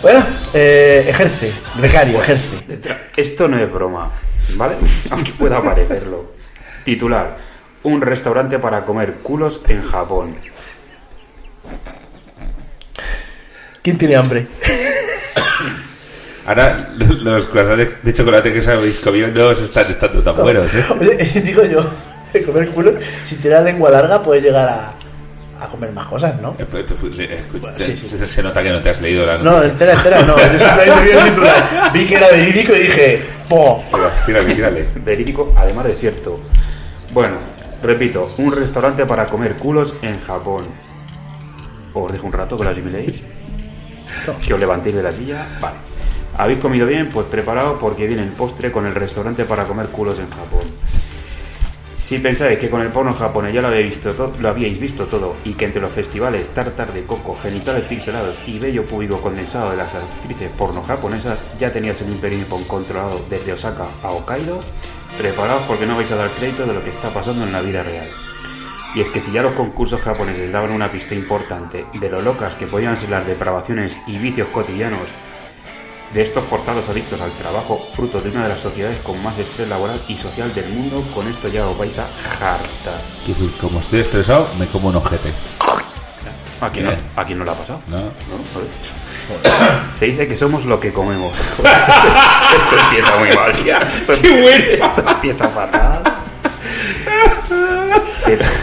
Bueno, 0.00 0.24
eh, 0.54 1.06
ejerce, 1.08 1.52
becario, 1.80 2.20
ejerce. 2.20 2.78
Esto 3.16 3.48
no 3.48 3.58
es 3.58 3.72
broma, 3.72 4.12
¿vale? 4.54 4.76
Aunque 5.10 5.32
pueda 5.32 5.60
parecerlo. 5.62 6.32
Titular: 6.84 7.36
Un 7.82 8.00
restaurante 8.00 8.58
para 8.58 8.84
comer 8.84 9.14
culos 9.14 9.60
en 9.66 9.82
Japón. 9.82 10.36
¿Quién 13.82 13.98
tiene 13.98 14.16
hambre? 14.16 14.46
Ahora 16.46 16.90
los 16.96 17.46
croissants 17.46 18.02
de 18.02 18.12
chocolate 18.12 18.52
que 18.52 18.60
os 18.60 18.68
habéis 18.68 19.00
comido 19.00 19.28
no 19.28 19.48
os 19.48 19.60
están 19.60 19.90
estando 19.90 20.22
tan 20.22 20.36
buenos, 20.36 20.74
¿eh? 20.74 20.84
Oye, 20.98 21.16
digo 21.44 21.64
yo, 21.64 21.84
de 22.32 22.42
comer 22.42 22.70
culo, 22.70 22.94
si 23.24 23.36
tiene 23.36 23.56
la 23.56 23.62
lengua 23.62 23.90
larga 23.90 24.22
puedes 24.22 24.42
llegar 24.42 24.68
a, 24.68 24.94
a 25.60 25.68
comer 25.68 25.92
más 25.92 26.06
cosas, 26.06 26.40
¿no? 26.40 26.54
Sí, 27.84 27.96
sí. 27.96 28.08
Se, 28.08 28.26
se 28.26 28.42
nota 28.42 28.62
que 28.62 28.70
no 28.70 28.80
te 28.80 28.90
has 28.90 29.00
leído 29.00 29.26
la 29.26 29.38
No, 29.38 29.62
entera, 29.62 29.92
entera, 29.92 30.22
no. 30.22 30.36
Yo 30.36 30.58
simplemente 30.58 31.04
vi 31.04 31.10
el 31.10 31.24
titular. 31.24 31.92
Vi 31.92 32.06
que 32.06 32.14
era 32.14 32.28
verídico 32.28 32.76
y 32.76 32.78
dije, 32.80 33.22
¡po! 33.48 33.82
Tírale, 34.26 34.54
tírale. 34.54 34.86
Verídico, 35.04 35.52
además 35.56 35.86
de 35.86 35.94
cierto. 35.94 36.40
Bueno, 37.12 37.36
repito: 37.82 38.34
Un 38.38 38.52
restaurante 38.52 39.04
para 39.06 39.26
comer 39.26 39.54
culos 39.56 39.94
en 40.02 40.20
Japón. 40.20 40.66
Os 41.94 42.12
dejo 42.12 42.26
un 42.26 42.32
rato 42.32 42.56
que 42.56 42.64
lo 42.64 42.70
asimiléis. 42.70 43.20
Que 44.46 44.54
os 44.54 44.60
levantéis 44.60 44.94
de 44.96 45.02
la 45.02 45.12
silla. 45.12 45.46
Vale. 45.60 45.76
¿Habéis 46.36 46.60
comido 46.60 46.86
bien? 46.86 47.08
Pues 47.10 47.26
preparado 47.26 47.78
porque 47.78 48.06
viene 48.06 48.22
el 48.22 48.28
postre 48.28 48.70
con 48.70 48.86
el 48.86 48.94
restaurante 48.94 49.44
para 49.44 49.64
comer 49.64 49.86
culos 49.88 50.18
en 50.20 50.30
Japón. 50.30 50.70
Si 51.98 52.18
pensáis 52.20 52.58
que 52.60 52.70
con 52.70 52.80
el 52.80 52.88
porno 52.92 53.12
japonés 53.12 53.52
ya 53.52 53.60
lo 53.60 53.68
habéis 53.68 53.90
visto, 53.90 54.14
to- 54.14 54.32
lo 54.38 54.48
habíais 54.48 54.78
visto 54.78 55.06
todo 55.06 55.34
y 55.44 55.54
que 55.54 55.64
entre 55.66 55.82
los 55.82 55.90
festivales 55.90 56.48
tartar 56.50 56.92
de 56.92 57.02
coco, 57.04 57.36
genitales 57.36 57.84
pixelados 57.84 58.36
y 58.46 58.58
bello 58.58 58.84
público 58.84 59.20
condensado 59.20 59.72
de 59.72 59.76
las 59.76 59.94
actrices 59.94 60.48
porno 60.56 60.82
japonesas 60.82 61.42
ya 61.58 61.72
tenías 61.72 62.00
el 62.00 62.10
imperio 62.10 62.46
controlado 62.68 63.20
desde 63.28 63.52
Osaka 63.52 63.88
a 64.02 64.10
Hokkaido, 64.12 64.60
preparaos 65.18 65.62
porque 65.66 65.86
no 65.86 65.96
vais 65.96 66.10
a 66.12 66.16
dar 66.16 66.30
crédito 66.30 66.64
de 66.66 66.72
lo 66.72 66.82
que 66.84 66.90
está 66.90 67.12
pasando 67.12 67.44
en 67.44 67.52
la 67.52 67.60
vida 67.60 67.82
real. 67.82 68.06
Y 68.94 69.00
es 69.00 69.08
que 69.10 69.20
si 69.20 69.32
ya 69.32 69.42
los 69.42 69.52
concursos 69.52 70.00
japoneses 70.00 70.50
daban 70.52 70.70
una 70.70 70.90
pista 70.90 71.14
importante 71.14 71.84
de 71.92 72.08
lo 72.08 72.22
locas 72.22 72.54
que 72.54 72.66
podían 72.68 72.96
ser 72.96 73.10
las 73.10 73.26
depravaciones 73.26 73.96
y 74.06 74.16
vicios 74.18 74.48
cotidianos 74.48 75.10
de 76.12 76.22
estos 76.22 76.44
forzados 76.44 76.88
adictos 76.88 77.20
al 77.20 77.30
trabajo, 77.32 77.86
fruto 77.94 78.20
de 78.20 78.30
una 78.30 78.44
de 78.44 78.48
las 78.50 78.60
sociedades 78.60 79.00
con 79.00 79.22
más 79.22 79.38
estrés 79.38 79.68
laboral 79.68 80.02
y 80.08 80.16
social 80.16 80.54
del 80.54 80.68
mundo, 80.70 81.04
con 81.14 81.28
esto 81.28 81.48
ya 81.48 81.66
os 81.66 81.76
vais 81.76 81.98
a 81.98 82.04
hartar. 82.06 82.58
Quiero 83.24 83.40
decir, 83.40 83.58
como 83.60 83.80
estoy 83.80 84.00
estresado, 84.00 84.48
me 84.58 84.66
como 84.68 84.88
un 84.88 84.96
ojete. 84.96 85.32
¿A 86.60 86.70
quién, 86.70 86.86
no, 86.86 86.90
Bien. 86.90 87.02
¿A 87.14 87.24
quién 87.24 87.38
no 87.38 87.44
le 87.44 87.50
ha 87.52 87.54
pasado? 87.54 87.80
¿No? 87.86 87.98
Joder. 87.98 89.92
Se 89.92 90.06
dice 90.06 90.26
que 90.26 90.34
somos 90.34 90.64
lo 90.64 90.80
que 90.80 90.92
comemos. 90.92 91.32
esto 92.56 92.76
empieza 92.82 93.16
muy 93.18 93.28
mal. 93.28 93.50
Hostia, 93.50 93.78
Esto, 93.78 94.12
qué 94.20 94.42
bueno. 94.42 94.64
esto 94.86 95.08
empieza 95.08 95.48
fatal. 95.48 96.02
Pero- 98.26 98.44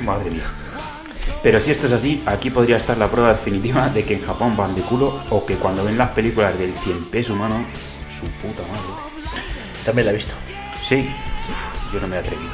Madre 0.00 0.30
mía. 0.30 0.42
Pero 1.42 1.60
si 1.60 1.72
esto 1.72 1.86
es 1.88 1.92
así, 1.92 2.22
aquí 2.26 2.50
podría 2.50 2.76
estar 2.76 2.96
la 2.96 3.08
prueba 3.08 3.30
definitiva 3.32 3.88
de 3.88 4.04
que 4.04 4.14
en 4.14 4.22
Japón 4.24 4.56
van 4.56 4.74
de 4.74 4.82
culo 4.82 5.22
o 5.30 5.44
que 5.44 5.56
cuando 5.56 5.84
ven 5.84 5.98
las 5.98 6.10
películas 6.10 6.56
del 6.58 6.72
100 6.72 7.06
pies 7.06 7.30
humano, 7.30 7.64
su 8.08 8.26
puta 8.46 8.62
madre. 8.62 9.32
También 9.84 10.06
la 10.06 10.12
he 10.12 10.14
visto. 10.16 10.34
Sí, 10.82 11.08
yo 11.92 12.00
no 12.00 12.06
me 12.06 12.16
he 12.16 12.18
atrevido. 12.20 12.50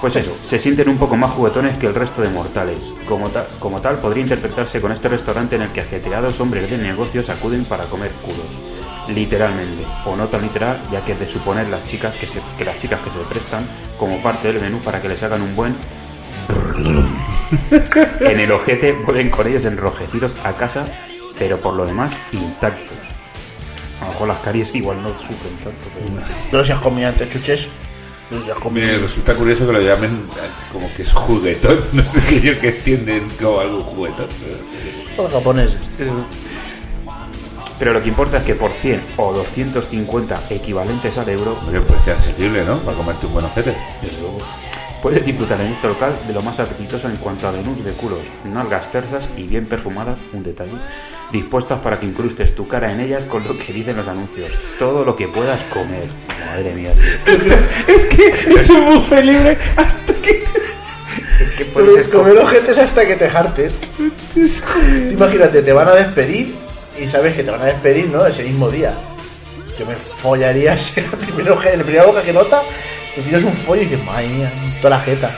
Pues 0.00 0.14
eso, 0.16 0.34
se 0.42 0.58
sienten 0.60 0.88
un 0.88 0.96
poco 0.96 1.16
más 1.16 1.32
juguetones 1.32 1.76
que 1.76 1.86
el 1.86 1.94
resto 1.94 2.22
de 2.22 2.28
mortales. 2.28 2.92
Como, 3.06 3.28
ta- 3.30 3.46
como 3.58 3.80
tal, 3.80 3.98
podría 3.98 4.22
interpretarse 4.22 4.80
con 4.80 4.92
este 4.92 5.08
restaurante 5.08 5.56
en 5.56 5.62
el 5.62 5.72
que 5.72 5.80
ajetreados 5.80 6.38
hombres 6.40 6.70
de 6.70 6.78
negocios 6.78 7.28
acuden 7.28 7.64
para 7.64 7.84
comer 7.84 8.12
culos. 8.22 8.46
Literalmente, 9.08 9.84
o 10.06 10.14
no 10.14 10.28
tan 10.28 10.42
literal, 10.42 10.82
ya 10.92 11.04
que 11.04 11.12
es 11.12 11.18
de 11.20 11.26
suponer 11.26 11.66
las 11.68 11.84
chicas 11.86 12.14
que, 12.14 12.26
se, 12.28 12.40
que 12.56 12.64
las 12.64 12.78
chicas 12.78 13.00
que 13.00 13.10
se 13.10 13.18
prestan 13.20 13.66
como 13.98 14.22
parte 14.22 14.52
del 14.52 14.62
menú 14.62 14.80
para 14.80 15.02
que 15.02 15.08
les 15.08 15.22
hagan 15.22 15.42
un 15.42 15.56
buen 15.56 15.76
en 18.20 18.40
el 18.40 18.52
ojete 18.52 18.92
vuelven 18.92 19.30
con 19.30 19.46
ellos 19.46 19.64
enrojecidos 19.64 20.36
a 20.44 20.54
casa, 20.54 20.86
pero 21.38 21.58
por 21.58 21.74
lo 21.74 21.84
demás 21.86 22.16
intactos. 22.32 22.96
A 24.00 24.04
lo 24.04 24.12
mejor 24.12 24.28
las 24.28 24.38
caries 24.38 24.74
igual 24.74 25.02
no 25.02 25.10
sufren 25.18 25.56
tanto, 25.56 25.88
pero... 25.94 26.06
No 26.52 26.64
si 26.64 26.72
has 26.72 26.80
comido 26.80 27.08
antes 27.08 27.28
chuches. 27.28 27.68
No 28.30 28.38
sé 28.38 28.44
si 28.44 28.50
has 28.50 28.58
comido. 28.58 28.86
Me 28.86 28.98
resulta 28.98 29.34
curioso 29.34 29.66
que 29.66 29.72
lo 29.72 29.80
llamen 29.80 30.10
eh, 30.10 30.48
como 30.72 30.92
que 30.94 31.02
es 31.02 31.12
juguetón. 31.12 31.80
No 31.92 32.04
sé 32.04 32.22
qué 32.22 32.36
ellos 32.36 32.56
que 32.58 32.68
entienden 32.68 33.28
como 33.40 33.60
algo 33.60 33.82
juguetón. 33.82 34.28
Los 35.16 35.32
japoneses. 35.32 35.78
Pero 37.78 37.92
lo 37.92 38.02
que 38.02 38.08
importa 38.08 38.38
es 38.38 38.44
que 38.44 38.54
por 38.54 38.72
100 38.72 39.04
o 39.16 39.32
250 39.32 40.42
equivalentes 40.50 41.16
al 41.16 41.28
euro, 41.28 41.56
Me 41.70 41.80
parece 41.80 42.10
accesible, 42.12 42.64
¿no? 42.64 42.78
Para 42.80 42.96
comerte 42.96 43.26
un 43.26 43.34
buen 43.34 43.44
ojete. 43.44 43.76
Puedes 45.02 45.24
disfrutar 45.24 45.60
en 45.60 45.68
este 45.68 45.86
local 45.88 46.12
de 46.26 46.32
lo 46.34 46.42
más 46.42 46.58
apetitoso 46.60 47.08
en 47.08 47.16
cuanto 47.16 47.48
a 47.48 47.52
menús 47.52 47.84
de 47.84 47.92
culos, 47.92 48.20
nalgas 48.44 48.90
tersas 48.90 49.28
y 49.36 49.44
bien 49.44 49.66
perfumadas, 49.66 50.18
un 50.32 50.42
detalle, 50.42 50.72
dispuestas 51.32 51.78
para 51.80 51.98
que 52.00 52.06
incrustes 52.06 52.54
tu 52.54 52.66
cara 52.66 52.92
en 52.92 53.00
ellas 53.00 53.24
con 53.24 53.44
lo 53.44 53.56
que 53.58 53.72
dicen 53.72 53.96
los 53.96 54.08
anuncios. 54.08 54.50
Todo 54.78 55.04
lo 55.04 55.14
que 55.14 55.28
puedas 55.28 55.62
comer. 55.64 56.08
Madre 56.46 56.74
mía, 56.74 56.92
tío. 56.94 57.34
Es 57.88 58.04
que 58.06 58.52
es 58.54 58.70
un 58.70 58.84
buffet 58.94 59.24
libre 59.24 59.56
hasta 59.76 60.12
que. 60.14 60.44
Es 61.40 61.52
que 61.54 61.64
puedes 61.66 62.08
comer 62.08 62.36
ojetes 62.38 62.78
hasta 62.78 63.06
que 63.06 63.14
te 63.14 63.28
jartes. 63.30 63.80
Imagínate, 65.12 65.62
te 65.62 65.72
van 65.72 65.88
a 65.88 65.92
despedir 65.94 66.54
y 67.00 67.06
sabes 67.06 67.34
que 67.36 67.44
te 67.44 67.50
van 67.50 67.62
a 67.62 67.66
despedir, 67.66 68.08
¿no? 68.08 68.26
Ese 68.26 68.42
mismo 68.42 68.68
día. 68.70 68.92
Yo 69.78 69.86
me 69.86 69.94
follaría 69.94 70.74
ese 70.74 71.02
primero 71.02 71.54
oje- 71.54 71.76
la 71.76 71.84
primera 71.84 72.04
boca 72.06 72.22
que 72.22 72.32
nota, 72.32 72.62
te 73.18 73.24
tiras 73.24 73.42
un 73.42 73.52
follo 73.52 73.82
y 73.82 73.84
dices, 73.86 74.04
madre 74.04 74.28
mía, 74.28 74.52
toda 74.80 74.96
la 74.96 75.00
jeta. 75.04 75.36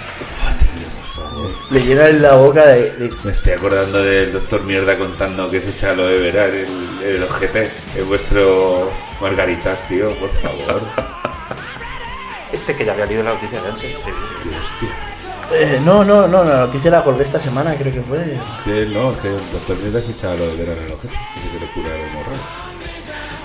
Le 1.71 1.81
llenas 1.81 2.13
la 2.15 2.35
boca 2.35 2.67
de, 2.67 2.91
de- 2.97 3.13
Me 3.25 3.33
estoy 3.33 3.53
acordando 3.53 4.03
del 4.03 4.33
doctor 4.33 4.63
Mierda 4.65 4.99
contando 4.99 5.51
que 5.51 5.61
se 5.61 5.71
echa 5.71 5.95
lo 5.95 6.07
de 6.07 6.19
verar 6.19 6.49
el, 6.51 6.67
el 7.03 7.23
ojete 7.23 7.71
en 7.97 8.09
vuestro 8.09 8.91
Margaritas, 9.21 9.87
tío, 9.89 10.11
por 10.17 10.31
favor. 10.41 10.83
Este 12.53 12.75
que 12.75 12.85
ya 12.85 12.91
había 12.93 13.07
leído 13.07 13.23
la 13.23 13.35
noticia 13.35 13.63
de 13.63 13.69
antes. 13.69 13.95
Tío, 14.03 14.53
hostia. 14.61 14.89
Eh, 15.53 15.81
no, 15.85 16.05
no, 16.05 16.27
no, 16.27 16.43
la 16.43 16.57
noticia 16.67 16.91
la 16.91 17.05
colgué 17.05 17.23
esta 17.23 17.39
semana, 17.39 17.77
creo 17.77 17.93
que 17.93 18.03
fue. 18.03 18.23
Es 18.35 18.59
que 18.65 18.87
no, 18.87 19.17
que 19.23 19.29
el 19.29 19.51
doctor 19.53 19.77
Mierda 19.79 20.01
se 20.01 20.11
echa 20.11 20.35
lo 20.35 20.49
de 20.49 20.57
verar 20.65 20.77
el 20.85 20.91
ojete. 20.93 21.15
Dice 21.37 21.49
que 21.53 21.61
le 21.65 21.71
cura 21.73 21.95
el 21.95 22.01
hemorroide. 22.09 22.41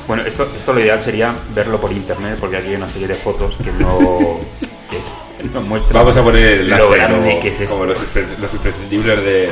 Bueno, 0.07 0.23
esto, 0.23 0.43
esto 0.43 0.73
lo 0.73 0.79
ideal 0.79 1.01
sería 1.01 1.33
verlo 1.53 1.79
por 1.81 1.91
internet, 1.91 2.37
porque 2.39 2.57
aquí 2.57 2.67
hay 2.67 2.75
una 2.75 2.87
serie 2.89 3.07
de 3.07 3.15
fotos 3.15 3.55
que 3.57 3.71
no, 3.71 3.97
que 4.89 5.47
no 5.49 5.61
muestran 5.61 5.95
Vamos 6.01 6.15
a 6.17 6.23
poner 6.23 6.45
el 6.45 6.61
enlace 6.61 6.81
lo 6.83 6.89
grande 6.91 7.29
como, 7.29 7.39
que 7.41 7.47
es 7.49 7.59
esto. 7.59 7.73
como 7.73 7.85
los, 7.87 7.97
los 8.39 8.53
imprescindibles 8.53 9.23
de, 9.25 9.49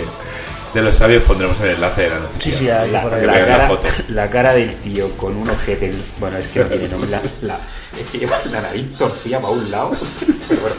de 0.73 0.81
los 0.81 0.95
sabios 0.95 1.23
pondremos 1.23 1.59
el 1.61 1.69
enlace 1.71 2.01
de 2.03 2.09
la 2.09 2.19
noticia. 2.19 2.51
Sí, 2.51 2.57
sí, 2.59 2.65
la, 2.65 2.85
la 2.85 3.05
Vean 3.05 3.25
la 3.27 3.45
cara, 3.47 3.67
foto. 3.67 3.87
la 4.09 4.29
cara 4.29 4.53
del 4.53 4.75
tío 4.81 5.09
con 5.17 5.35
un 5.35 5.49
ojete. 5.49 5.87
en- 5.87 6.03
Bueno, 6.19 6.37
es 6.37 6.47
que 6.47 6.59
no 6.59 6.65
tiene 6.67 6.87
nombre. 6.87 7.09
La, 7.09 7.21
la- 7.41 7.59
es 7.99 8.07
que 8.11 8.19
lleva 8.19 8.39
la 8.51 8.61
nariz 8.61 8.95
torcida 8.97 9.39
para 9.39 9.53
un 9.53 9.71
lado. 9.71 9.91
Pero 10.49 10.61
bueno. 10.61 10.75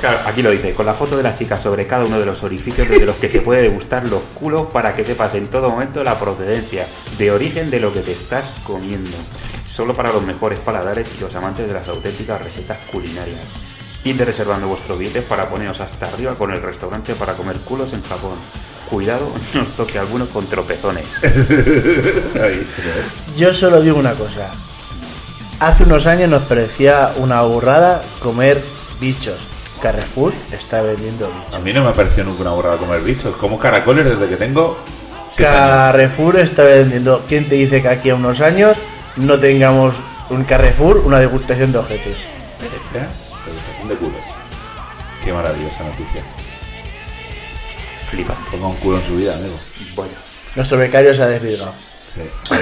Claro, 0.00 0.20
aquí 0.26 0.42
lo 0.42 0.50
dice, 0.50 0.74
con 0.74 0.86
la 0.86 0.94
foto 0.94 1.16
de 1.16 1.24
la 1.24 1.34
chica 1.34 1.58
sobre 1.58 1.86
cada 1.86 2.04
uno 2.04 2.20
de 2.20 2.26
los 2.26 2.44
orificios 2.44 2.88
desde 2.88 3.04
los 3.04 3.16
que 3.16 3.28
se 3.28 3.40
puede 3.40 3.62
degustar 3.62 4.06
los 4.06 4.22
culos 4.34 4.68
para 4.68 4.94
que 4.94 5.02
sepas 5.02 5.34
en 5.34 5.48
todo 5.48 5.70
momento 5.70 6.04
la 6.04 6.18
procedencia 6.18 6.86
de 7.18 7.32
origen 7.32 7.68
de 7.68 7.80
lo 7.80 7.92
que 7.92 8.00
te 8.00 8.12
estás 8.12 8.54
comiendo. 8.62 9.16
Solo 9.66 9.94
para 9.94 10.12
los 10.12 10.22
mejores 10.22 10.60
paladares 10.60 11.10
y 11.16 11.20
los 11.20 11.34
amantes 11.34 11.66
de 11.66 11.74
las 11.74 11.88
auténticas 11.88 12.40
recetas 12.40 12.78
culinarias. 12.92 13.40
Id 14.04 14.22
reservando 14.22 14.68
vuestros 14.68 14.96
billetes 14.96 15.24
para 15.24 15.50
poneros 15.50 15.80
hasta 15.80 16.06
arriba 16.06 16.36
con 16.36 16.52
el 16.52 16.62
restaurante 16.62 17.14
para 17.14 17.34
comer 17.34 17.56
culos 17.58 17.92
en 17.92 18.02
Japón. 18.02 18.38
Cuidado, 18.88 19.32
no 19.54 19.62
os 19.62 19.70
toque 19.72 19.98
alguno 19.98 20.28
con 20.28 20.48
tropezones. 20.48 21.08
Yo 23.36 23.52
solo 23.52 23.80
digo 23.80 23.98
una 23.98 24.12
cosa. 24.12 24.52
Hace 25.58 25.82
unos 25.82 26.06
años 26.06 26.30
nos 26.30 26.44
parecía 26.44 27.14
una 27.16 27.42
burrada 27.42 28.02
comer 28.20 28.64
bichos. 29.00 29.48
Carrefour 29.78 30.32
está 30.52 30.82
vendiendo 30.82 31.28
bichos. 31.28 31.56
A 31.56 31.58
mí 31.60 31.72
no 31.72 31.82
me 31.82 31.90
ha 31.90 31.92
parecido 31.92 32.24
nunca 32.24 32.42
una 32.42 32.50
borrada 32.52 32.76
comer 32.76 33.00
bichos. 33.00 33.36
Como 33.36 33.58
caracoles 33.58 34.04
desde 34.04 34.28
que 34.28 34.36
tengo 34.36 34.78
años. 35.38 35.50
Carrefour 35.50 36.38
está 36.38 36.62
vendiendo. 36.64 37.24
¿Quién 37.28 37.48
te 37.48 37.54
dice 37.54 37.82
que 37.82 37.88
aquí 37.88 38.10
a 38.10 38.14
unos 38.14 38.40
años 38.40 38.78
no 39.16 39.38
tengamos 39.38 39.96
un 40.30 40.44
Carrefour, 40.44 40.98
una 40.98 41.20
degustación 41.20 41.72
de 41.72 41.78
ojetes? 41.78 42.24
¿Eh? 42.94 43.06
Degustación 43.46 43.88
de 43.88 43.94
culos. 43.96 44.20
Qué 45.24 45.32
maravillosa 45.32 45.84
noticia. 45.84 46.22
Flipa. 48.10 48.34
Ponga 48.50 48.68
un 48.68 48.76
culo 48.76 48.98
en 48.98 49.04
su 49.04 49.16
vida, 49.16 49.34
amigo. 49.34 49.58
Bueno. 49.94 50.12
Nuestro 50.56 50.78
becario 50.78 51.14
se 51.14 51.22
ha 51.22 51.26
desvirgado. 51.26 51.74
Sí. 52.06 52.20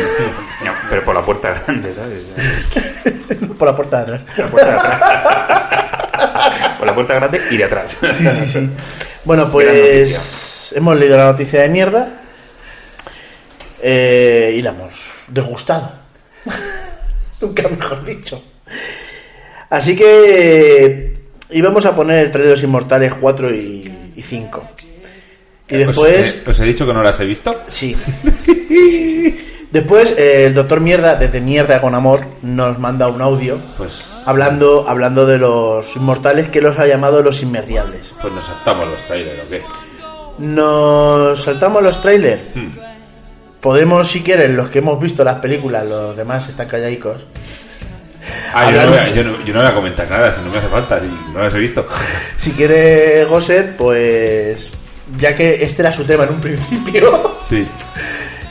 No, 0.65 0.73
pero 0.91 1.05
por 1.05 1.15
la 1.15 1.25
puerta 1.25 1.51
grande, 1.51 1.93
¿sabes? 1.93 2.25
Por 3.59 3.69
la 3.69 3.77
puerta 3.77 4.05
de 4.05 4.17
atrás. 4.17 4.23
Por 4.35 4.45
la 4.45 4.51
puerta 4.51 4.71
de 4.71 4.77
atrás. 4.77 6.03
Por 6.79 6.87
la 6.87 6.95
puerta 6.95 7.15
grande 7.15 7.41
y 7.51 7.57
de 7.57 7.65
atrás. 7.65 7.97
Sí, 8.01 8.27
sí, 8.29 8.47
sí. 8.47 8.69
Bueno, 9.25 9.51
pues 9.51 10.73
hemos 10.75 10.97
leído 10.99 11.17
la 11.17 11.25
noticia 11.33 11.63
de 11.63 11.69
mierda 11.69 12.09
eh, 13.83 14.55
y 14.57 14.63
la 14.63 14.71
hemos 14.71 14.95
degustado. 15.29 15.93
Nunca 17.41 17.69
mejor 17.69 18.05
dicho. 18.05 18.43
Así 19.69 19.97
que 19.97 21.17
íbamos 21.51 21.85
a 21.87 21.95
poner 21.95 22.35
los 22.35 22.63
Inmortales 22.63 23.13
4 23.21 23.55
y, 23.55 24.13
y 24.17 24.23
5. 24.23 24.69
Y 25.69 25.75
Os- 25.75 25.87
después... 25.87 26.35
eh, 26.35 26.43
¿Os 26.51 26.61
he 26.61 26.65
dicho 26.65 26.87
que 26.87 26.93
no 26.95 27.03
las 27.03 27.19
he 27.21 27.25
visto? 27.25 27.63
Sí. 27.67 27.97
Después 29.77 30.15
eh, 30.17 30.47
el 30.47 30.55
doctor 30.55 30.81
Mierda, 30.81 31.17
desde 31.17 31.39
Mierda 31.39 31.83
con 31.83 31.95
Amor, 31.95 32.21
nos 32.41 32.79
manda 32.79 33.09
un 33.09 33.21
audio 33.21 33.61
Pues, 33.77 34.09
hablando, 34.25 34.87
hablando 34.89 35.27
de 35.27 35.37
los 35.37 35.95
inmortales 35.97 36.49
que 36.49 36.63
los 36.63 36.79
ha 36.79 36.87
llamado 36.87 37.21
los 37.21 37.43
inmediables. 37.43 38.15
pues 38.23 38.33
nos 38.33 38.47
saltamos 38.47 38.89
los 38.89 39.03
trailers, 39.03 39.47
¿o 39.47 39.51
qué? 39.51 39.63
Nos 40.39 41.45
saltamos 41.45 41.83
los 41.83 42.01
trailers. 42.01 42.41
Hmm. 42.55 42.71
Podemos, 43.61 44.09
si 44.09 44.23
quieren, 44.23 44.57
los 44.57 44.71
que 44.71 44.79
hemos 44.79 44.99
visto 44.99 45.23
las 45.23 45.41
películas, 45.41 45.87
los 45.87 46.17
demás 46.17 46.49
están 46.49 46.69
calladicos. 46.69 47.27
Ah, 48.55 48.71
yo 48.73 48.83
no, 48.83 48.89
voy 48.89 48.99
a, 48.99 49.11
yo, 49.11 49.25
no, 49.25 49.45
yo 49.45 49.53
no 49.53 49.61
voy 49.61 49.69
a 49.69 49.75
comentar 49.75 50.09
nada, 50.09 50.33
si 50.33 50.41
no 50.41 50.49
me 50.51 50.57
hace 50.57 50.69
falta, 50.69 51.01
si 51.01 51.07
no 51.35 51.43
las 51.43 51.55
he 51.55 51.59
visto. 51.59 51.87
Si 52.39 52.53
quiere 52.53 53.27
Gosset, 53.27 53.77
pues 53.77 54.71
ya 55.19 55.35
que 55.37 55.63
este 55.63 55.83
era 55.83 55.93
su 55.93 56.05
tema 56.05 56.25
en 56.25 56.31
un 56.31 56.41
principio, 56.41 57.37
Sí. 57.43 57.69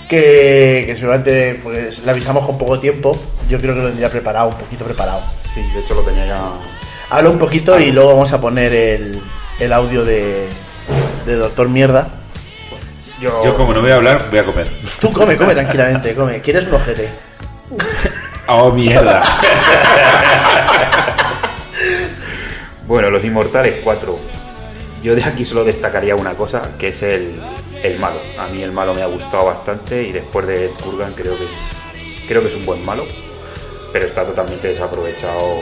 que, 0.08 0.84
que 0.86 0.96
seguramente 0.96 1.60
pues 1.64 2.00
le 2.04 2.12
avisamos 2.12 2.46
con 2.46 2.58
poco 2.58 2.80
tiempo, 2.80 3.18
yo 3.50 3.60
creo 3.60 3.74
que 3.74 3.82
lo 3.82 3.88
tendría 3.88 4.10
preparado, 4.10 4.50
un 4.50 4.56
poquito 4.56 4.86
preparado. 4.86 5.22
Sí, 5.54 5.62
de 5.74 5.80
hecho 5.80 5.94
lo 5.96 6.02
tenía 6.02 6.26
ya. 6.26 6.42
Habla 7.10 7.30
un 7.30 7.38
poquito 7.38 7.80
y 7.80 7.92
luego 7.92 8.10
vamos 8.10 8.32
a 8.34 8.42
poner 8.42 8.74
el, 8.74 9.22
el 9.60 9.74
audio 9.74 10.04
de, 10.04 10.48
de 11.26 11.36
Doctor 11.36 11.70
Mierda. 11.70 12.10
Yo, 13.22 13.44
Yo 13.44 13.56
como 13.56 13.74
no 13.74 13.82
voy 13.82 13.92
a 13.92 13.96
hablar, 13.96 14.26
voy 14.30 14.40
a 14.40 14.44
comer. 14.44 14.72
Tú 15.00 15.10
come, 15.12 15.38
come 15.38 15.54
tranquilamente, 15.56 16.14
come. 16.16 16.42
¿Quieres 16.42 16.66
un 16.66 16.74
ojete? 16.76 17.10
Oh, 18.48 18.72
mierda. 18.72 19.22
Bueno, 22.88 23.10
Los 23.10 23.24
Inmortales 23.24 23.78
4. 23.84 24.20
Yo 25.06 25.14
de 25.14 25.24
aquí 25.24 25.46
solo 25.46 25.64
destacaría 25.64 26.16
una 26.16 26.34
cosa, 26.34 26.80
que 26.80 26.88
es 26.88 27.04
el, 27.04 27.40
el 27.84 28.00
malo. 28.00 28.20
A 28.40 28.48
mí 28.48 28.64
el 28.64 28.72
malo 28.72 28.96
me 28.96 29.04
ha 29.04 29.06
gustado 29.06 29.46
bastante 29.46 30.02
y 30.02 30.12
después 30.12 30.48
de 30.48 30.72
Kurgan 30.84 31.14
creo 31.14 31.38
que, 31.38 31.46
creo 32.28 32.42
que 32.42 32.48
es 32.48 32.56
un 32.56 32.66
buen 32.66 32.84
malo, 32.84 33.06
pero 33.94 34.04
está 34.04 34.24
totalmente 34.24 34.68
desaprovechado 34.70 35.60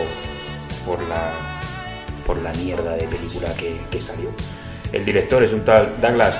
por 0.85 1.01
la, 1.09 1.59
por 2.25 2.37
la 2.37 2.53
mierda 2.53 2.95
de 2.95 3.05
película 3.05 3.49
que, 3.91 4.01
salió. 4.01 4.29
El 4.93 5.03
director 5.03 5.43
es 5.43 5.51
un 5.51 5.65
tal 5.65 5.93
Douglas 5.99 6.39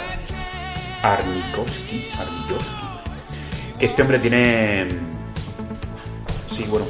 Arnikowski, 1.02 2.10
Arnikowski, 2.18 2.88
que 3.80 3.86
este 3.86 4.02
hombre 4.02 4.20
tiene... 4.20 4.88
Sí, 6.50 6.64
bueno, 6.70 6.86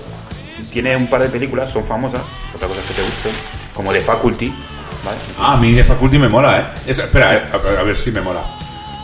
tiene 0.72 0.96
un 0.96 1.08
par 1.08 1.24
de 1.24 1.30
películas, 1.30 1.72
son 1.72 1.84
famosas, 1.88 2.22
otra 2.54 2.68
cosa 2.68 2.82
es 2.82 2.86
que 2.86 2.94
te 2.94 3.02
gusten, 3.02 3.32
como 3.74 3.92
The 3.92 4.02
Faculty, 4.02 4.54
¿vale? 5.04 5.18
Ah, 5.40 5.54
a 5.54 5.58
mí 5.58 5.72
de 5.74 5.84
Faculty 5.84 6.18
me 6.20 6.30
mola, 6.30 6.60
¿eh? 6.60 6.92
Esa- 6.92 7.04
espera, 7.06 7.36
eh, 7.36 7.44
a, 7.52 7.80
a 7.80 7.84
ver 7.84 7.96
si 7.96 8.12
me 8.12 8.22
mola. 8.22 8.42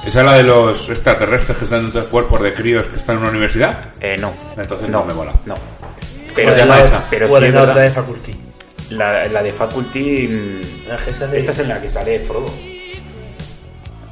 ¿Esa 0.05 0.19
es 0.21 0.25
la 0.25 0.33
de 0.35 0.43
los 0.43 0.89
extraterrestres 0.89 1.57
que 1.57 1.63
están 1.65 1.81
dentro 1.83 2.01
de 2.01 2.07
cuerpos 2.07 2.41
de 2.41 2.53
críos 2.53 2.87
que 2.87 2.95
están 2.95 3.15
en 3.17 3.21
una 3.23 3.31
universidad? 3.31 3.89
Eh, 3.99 4.15
no. 4.19 4.33
Entonces 4.57 4.89
no, 4.89 4.99
No. 5.01 5.05
me 5.05 5.13
mola. 5.13 5.33
No. 5.45 5.55
¿Cómo 5.55 6.33
Pero, 6.35 6.51
se 6.51 6.57
sí, 6.57 6.61
llama 6.63 6.77
la- 6.79 6.83
esa? 6.85 7.05
pero 7.09 7.27
¿Cuál 7.27 7.43
sí 7.45 7.49
la 7.51 7.63
otra 7.63 7.81
de 7.81 7.89
Faculty? 7.91 8.39
La, 8.91 9.25
la 9.25 9.43
de 9.43 9.53
Faculty. 9.53 10.27
mm, 10.27 10.87
La 10.87 10.95
Esta 10.95 11.51
es 11.51 11.59
en 11.59 11.67
la 11.67 11.79
que 11.81 11.91
sale 11.91 12.19
Frodo. 12.21 12.47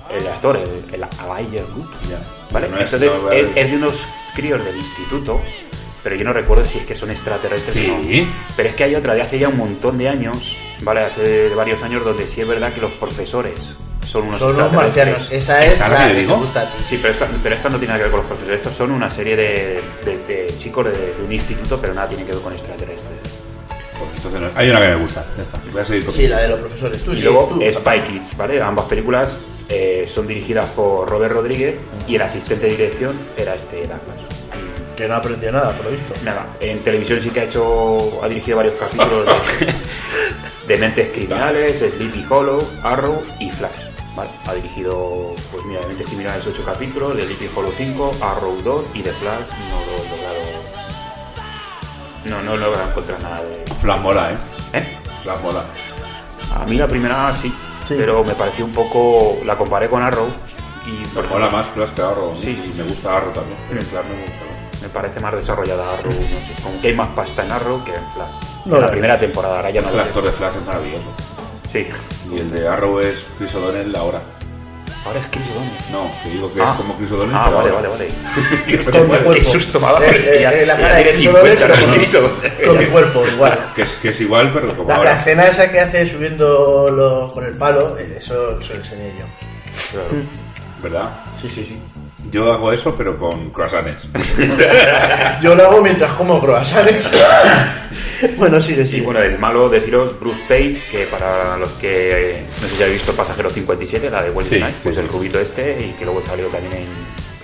El 0.09 0.25
actor, 0.27 0.57
el, 0.57 0.69
el 0.93 1.03
Elijah 1.03 1.65
Wood. 1.75 1.87
¿Vale? 2.51 2.69
No 2.69 2.77
es- 2.77 2.93
Entonces, 2.93 3.11
no, 3.13 3.21
vale. 3.23 3.39
es, 3.41 3.47
es 3.55 3.71
de 3.71 3.77
unos 3.77 4.07
críos 4.35 4.63
del 4.63 4.75
instituto. 4.77 5.41
Pero 6.03 6.15
yo 6.15 6.23
no 6.25 6.33
recuerdo 6.33 6.63
si 6.65 6.79
es 6.79 6.85
que 6.85 6.95
son 6.95 7.11
extraterrestres 7.11 7.73
Sí. 7.73 7.89
o 7.89 7.97
no. 7.97 8.31
Pero 8.55 8.69
es 8.69 8.75
que 8.75 8.83
hay 8.85 8.95
otra 8.95 9.13
de 9.15 9.21
hace 9.21 9.39
ya 9.39 9.49
un 9.49 9.57
montón 9.57 9.97
de 9.97 10.07
años, 10.07 10.55
¿vale? 10.81 11.01
Hace 11.01 11.49
varios 11.55 11.81
años, 11.83 12.03
donde 12.03 12.27
sí 12.27 12.41
es 12.41 12.47
verdad 12.47 12.73
que 12.73 12.81
los 12.81 12.91
profesores 12.93 13.75
son 14.01 14.23
unos 14.27 14.39
Son 14.39 14.49
extraterrestres. 14.51 15.05
marcianos. 15.05 15.31
Esa 15.31 15.65
es 15.65 15.73
¿Esa 15.73 15.87
la 15.89 15.97
que 15.97 16.07
que 16.07 16.13
te 16.13 16.19
digo? 16.21 16.37
gusta 16.37 16.61
a 16.61 16.69
ti. 16.69 16.83
Sí, 16.87 16.99
pero 17.01 17.13
esta, 17.13 17.27
pero 17.43 17.55
esta 17.55 17.69
no 17.69 17.77
tiene 17.77 17.93
nada 17.93 17.97
que 17.99 18.03
ver 18.03 18.11
con 18.11 18.19
los 18.21 18.27
profesores. 18.27 18.57
Estos 18.57 18.73
son 18.75 18.91
una 18.91 19.09
serie 19.09 19.35
de, 19.35 19.81
de- 20.05 20.17
de 20.25 20.53
chicos 20.57 20.85
de, 20.85 21.13
de 21.13 21.23
un 21.23 21.31
instituto, 21.31 21.77
pero 21.81 21.93
nada 21.93 22.07
tiene 22.07 22.23
que 22.25 22.31
ver 22.31 22.41
con 22.41 22.53
extraterrestres. 22.53 23.41
Pues 23.97 24.25
entonces 24.25 24.51
hay 24.55 24.69
una 24.69 24.79
que 24.81 24.87
me 24.89 24.95
gusta. 24.95 25.25
Ya 25.35 25.43
está. 25.43 25.59
Voy 25.71 25.81
a 25.81 25.85
seguir 25.85 26.05
con 26.05 26.13
Sí, 26.13 26.27
la 26.27 26.39
de 26.39 26.47
los 26.49 26.59
profesores. 26.59 27.01
Tú 27.03 27.13
y 27.13 27.17
sí, 27.17 27.23
luego 27.23 27.47
tú. 27.47 27.61
Spy 27.71 27.99
Kids, 28.01 28.37
¿vale? 28.37 28.61
Ambas 28.61 28.85
películas 28.85 29.37
eh, 29.69 30.05
son 30.07 30.27
dirigidas 30.27 30.67
por 30.67 31.09
Robert 31.09 31.33
Rodríguez 31.33 31.75
y 32.07 32.15
el 32.15 32.21
asistente 32.21 32.67
de 32.67 32.71
dirección 32.77 33.17
era 33.35 33.55
este 33.55 33.77
Douglas. 33.77 33.99
Que 34.95 35.07
no 35.07 35.15
aprendió 35.15 35.51
nada, 35.51 35.75
por 35.75 35.85
lo 35.85 35.91
visto. 35.91 36.13
Nada, 36.23 36.45
en 36.59 36.79
televisión 36.79 37.19
sí 37.19 37.29
que 37.29 37.41
ha 37.41 37.43
hecho, 37.43 38.23
ha 38.23 38.27
dirigido 38.27 38.57
varios 38.57 38.75
capítulos 38.75 39.25
de, 39.25 39.65
de 40.67 40.77
Mentes 40.77 41.11
Criminales, 41.13 41.77
Sleepy 41.79 42.25
Hollow, 42.29 42.59
Arrow 42.83 43.23
y 43.39 43.49
Flash. 43.51 43.85
¿vale? 44.15 44.29
Ha 44.47 44.53
dirigido, 44.55 45.33
pues 45.51 45.63
mira, 45.65 45.81
de 45.81 45.87
Mentes 45.87 46.07
Criminales 46.07 46.45
8 46.45 46.63
capítulos, 46.65 47.15
de 47.15 47.23
Sleepy 47.23 47.49
Hollow 47.55 47.71
5, 47.75 48.11
Arrow 48.21 48.57
2 48.63 48.85
y 48.93 49.01
de 49.03 49.11
Flash 49.11 49.45
no 49.69 49.79
lo 49.85 49.91
he 49.97 50.09
logrado. 50.09 50.47
No, 52.25 52.41
no 52.43 52.53
he 52.55 52.57
logrado 52.57 52.89
encontrar 52.89 53.21
nada 53.21 53.41
de. 53.43 53.63
Flash 53.79 54.01
mola, 54.01 54.31
¿eh? 54.33 54.37
¿Eh? 54.73 54.97
Flash 55.23 55.41
mola. 55.41 55.63
A 56.55 56.65
mí 56.65 56.77
la 56.77 56.87
primera 56.87 57.33
sí, 57.35 57.53
Sí. 57.87 57.95
pero 57.97 58.23
me 58.23 58.33
pareció 58.33 58.65
un 58.65 58.73
poco. 58.73 59.37
La 59.45 59.55
comparé 59.55 59.87
con 59.87 60.01
Arrow 60.03 60.27
y 60.85 61.05
por 61.07 61.23
Me 61.23 61.29
mola 61.29 61.45
ejemplo, 61.47 61.57
más 61.57 61.67
Flash 61.67 61.89
que 61.91 62.01
Arrow. 62.01 62.35
Sí. 62.35 62.49
Y 62.73 62.77
me 62.77 62.83
gusta 62.83 63.17
Arrow 63.17 63.31
también. 63.33 63.57
Pero 63.69 63.81
Mm. 63.81 63.85
Flash 63.85 64.05
me 64.07 64.21
gusta 64.23 64.45
más. 64.45 64.81
me 64.81 64.89
parece 64.89 65.19
más 65.21 65.33
desarrollada 65.35 65.93
Arrow. 65.93 66.11
No 66.11 66.19
sé, 66.55 66.63
como 66.63 66.81
que 66.81 66.87
hay 66.87 66.93
más 66.93 67.07
pasta 67.09 67.43
en 67.45 67.51
Arrow 67.51 67.83
que 67.85 67.93
en 67.95 68.11
Flash. 68.11 68.33
No, 68.67 68.75
en 68.75 68.81
la 68.81 68.89
primera 68.91 69.19
temporada, 69.19 69.55
ahora 69.57 69.69
ya 69.69 69.81
no 69.81 69.89
el 69.89 69.97
lo 69.97 70.03
actor 70.03 70.23
de 70.25 70.31
Flash 70.31 70.55
es 70.55 70.65
maravilloso. 70.65 71.07
Sí. 71.71 71.87
Y 72.31 72.39
el 72.39 72.51
de 72.51 72.67
Arrow 72.67 72.99
es 72.99 73.25
Chris 73.37 73.53
O'Donnell 73.55 73.95
ahora. 73.95 74.21
Ahora 75.05 75.19
es 75.19 75.27
Chris 75.27 75.43
O'Donnell. 75.53 75.73
No, 75.91 76.11
que 76.23 76.29
digo 76.31 76.53
que 76.53 76.61
Ah. 76.61 76.69
es 76.71 76.75
como 76.77 76.95
Chris 76.97 77.11
O'Donnell. 77.13 77.35
Ah, 77.37 77.45
pero 77.63 77.75
vale, 77.75 77.87
vale, 77.87 77.87
vale. 77.89 79.07
Cuerpo. 79.07 79.31
Qué 79.31 79.41
susto 79.41 79.79
me 79.79 79.87
ha 79.87 79.91
dado. 79.93 80.03
Eh, 80.05 80.63
la 80.65 80.75
cara 80.77 80.95
de 80.95 81.03
tiene 81.03 81.17
Chris 81.17 81.27
O'Donnell, 81.29 81.57
50, 81.57 81.67
pero 81.67 81.75
¿no? 81.77 81.85
con- 81.85 81.93
Chris 81.93 82.15
O'Donnell. 82.15 82.67
Con 82.67 82.77
mi 82.77 82.85
cuerpo, 82.85 83.27
igual. 83.27 83.71
Que 83.75 83.81
es, 83.83 83.89
que 84.01 84.09
es 84.09 84.21
igual, 84.21 84.51
pero 84.53 84.75
como 84.75 84.89
La 84.89 84.95
ahora. 84.97 85.17
escena 85.17 85.45
esa 85.47 85.71
que 85.71 85.79
hace 85.79 86.05
subiendo 86.05 86.87
los, 86.89 87.31
con 87.33 87.45
el 87.45 87.53
palo, 87.55 87.97
eh, 87.97 88.15
eso 88.17 88.61
se 88.61 88.73
lo 88.73 88.79
enseñé 88.79 89.13
yo. 89.19 89.25
¿Verdad? 90.81 91.09
Sí, 91.39 91.49
sí, 91.49 91.63
sí. 91.63 91.79
Yo 92.31 92.51
hago 92.51 92.71
eso, 92.73 92.93
pero 92.95 93.17
con 93.17 93.49
croissants. 93.51 94.09
Yo 95.41 95.55
lo 95.55 95.63
hago 95.67 95.81
mientras 95.81 96.11
como 96.13 96.39
croissants. 96.39 97.11
bueno, 98.37 98.59
sigue, 98.61 98.83
Sí, 98.83 98.91
sigue. 98.91 99.03
bueno, 99.03 99.21
el 99.21 99.37
malo 99.39 99.69
deciros 99.69 100.19
Bruce 100.19 100.41
Page, 100.47 100.81
que 100.91 101.05
para 101.09 101.57
los 101.57 101.71
que 101.73 102.31
eh, 102.39 102.45
no 102.61 102.67
sé 102.67 102.75
si 102.75 102.83
habéis 102.83 102.99
visto 102.99 103.13
Pasajero 103.13 103.49
57, 103.49 104.09
la 104.09 104.23
de 104.23 104.31
Wesley 104.31 104.61
Sí, 104.61 104.75
pues 104.83 104.95
sí. 104.95 105.01
el 105.01 105.07
rubito 105.07 105.39
este, 105.39 105.79
y 105.85 105.91
que 105.97 106.05
luego 106.05 106.21
salió 106.21 106.47
también 106.47 106.73
en 106.73 106.87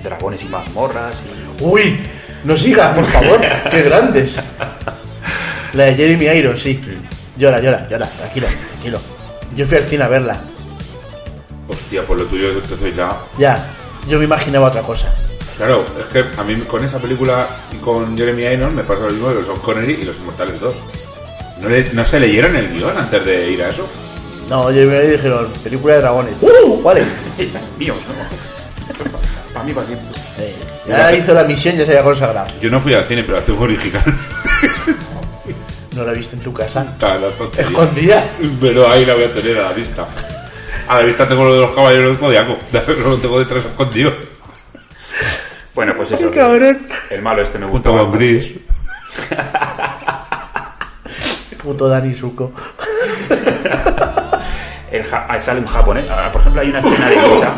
Dragones 0.04 0.44
y 0.44 0.48
mazmorras. 0.50 1.16
Y... 1.60 1.64
Uy, 1.64 2.00
no 2.44 2.58
sigas, 2.58 2.96
por 2.96 3.06
favor. 3.06 3.40
Qué 3.72 3.82
grandes. 3.84 4.36
La 5.74 5.86
de 5.86 5.96
Jeremy 5.96 6.26
Irons, 6.26 6.60
sí. 6.60 6.80
Llora, 7.38 7.60
llora, 7.60 7.88
llora. 7.90 8.06
Tranquilo, 8.06 8.48
tranquilo. 8.72 9.00
Yo 9.56 9.66
fui 9.66 9.78
al 9.78 9.84
cine 9.84 10.04
a 10.04 10.08
verla. 10.08 10.42
Hostia, 11.70 12.06
por 12.06 12.18
lo 12.18 12.26
tuyo 12.26 12.50
entonces 12.52 12.96
ya. 12.96 13.18
Ya, 13.38 13.66
yo 14.08 14.20
me 14.20 14.26
imaginaba 14.26 14.68
otra 14.68 14.82
cosa. 14.82 15.14
Claro, 15.58 15.86
es 16.00 16.06
que 16.06 16.40
a 16.40 16.44
mí 16.44 16.56
con 16.62 16.84
esa 16.84 16.98
película 17.00 17.48
y 17.72 17.78
con 17.78 18.18
Jeremy 18.18 18.44
Irons 18.44 18.74
me 18.74 18.84
pasa 18.84 19.04
lo 19.04 19.12
mismo 19.12 19.30
de 19.30 19.36
los 19.36 19.46
Sean 19.46 19.60
Connery 19.60 19.94
y 20.02 20.06
los 20.06 20.16
Inmortales 20.18 20.60
2. 20.60 20.76
¿No, 21.62 21.70
le- 21.70 21.94
no 21.94 22.04
se 22.04 22.20
leyeron 22.20 22.56
el 22.56 22.74
guion 22.74 22.98
antes 22.98 23.24
de 23.26 23.52
ir 23.52 23.64
a 23.64 23.70
eso? 23.70 23.88
No, 24.50 24.62
oye, 24.62 24.86
me 24.86 25.00
dijeron, 25.02 25.54
película 25.64 25.94
de 25.96 26.02
dragones. 26.02 26.34
¡Uh! 26.42 26.82
Vale. 26.82 27.04
Míos, 27.80 27.98
¿no? 28.08 29.04
Para 29.54 29.64
mí, 29.66 29.74
para 29.74 29.86
siempre. 29.86 30.08
Ya 30.88 31.16
hizo 31.16 31.34
la 31.34 31.44
misión, 31.46 31.78
ya 31.78 31.86
se 31.86 31.92
había 31.92 32.04
consagrado. 32.04 32.52
Yo 32.60 32.70
no 32.70 32.80
fui 32.80 32.94
al 32.94 33.06
cine, 33.06 33.24
pero 33.24 33.38
la 33.38 33.46
tengo 33.46 33.64
original. 33.64 34.04
No 35.96 36.04
la 36.04 36.12
he 36.12 36.16
visto 36.16 36.36
en 36.36 36.42
tu 36.42 36.52
casa. 36.52 36.82
Está 36.82 37.16
en 37.16 37.22
la 37.22 37.30
tontería. 37.30 37.70
Escondida. 37.70 38.24
Pero 38.60 38.90
ahí 38.92 39.06
la 39.06 39.14
voy 39.14 39.24
a 39.26 39.32
tener 39.34 39.60
a 39.60 39.70
la 39.70 39.74
vista. 39.74 40.06
A 40.88 40.98
la 40.98 41.04
vista 41.04 41.28
tengo 41.28 41.44
lo 41.46 41.54
de 41.56 41.62
los 41.62 41.72
caballeros 41.72 42.08
del 42.08 42.18
zodiaco. 42.18 42.58
No 43.04 43.10
lo 43.10 43.18
tengo 43.18 43.40
detrás 43.40 43.66
escondido. 43.66 44.14
Bueno, 45.76 45.94
pues 45.96 46.12
eso. 46.12 46.30
Cabrón. 46.32 46.88
El 47.10 47.22
malo 47.22 47.42
este 47.42 47.58
me 47.58 47.66
gusta. 47.68 47.90
Junto 47.90 48.06
con 48.06 48.18
Gris. 48.18 48.54
Puto 51.62 51.88
Dani 51.88 52.14
Suco. 52.14 52.52
El 54.92 55.04
ja- 55.04 55.26
ah, 55.28 55.40
sale 55.40 55.60
un 55.62 55.66
japonés. 55.68 56.06
Ah, 56.10 56.30
Por 56.32 56.42
ejemplo, 56.42 56.62
hay 56.62 56.70
una 56.70 56.80
escena 56.80 57.10
de 57.10 57.16
lucha. 57.28 57.52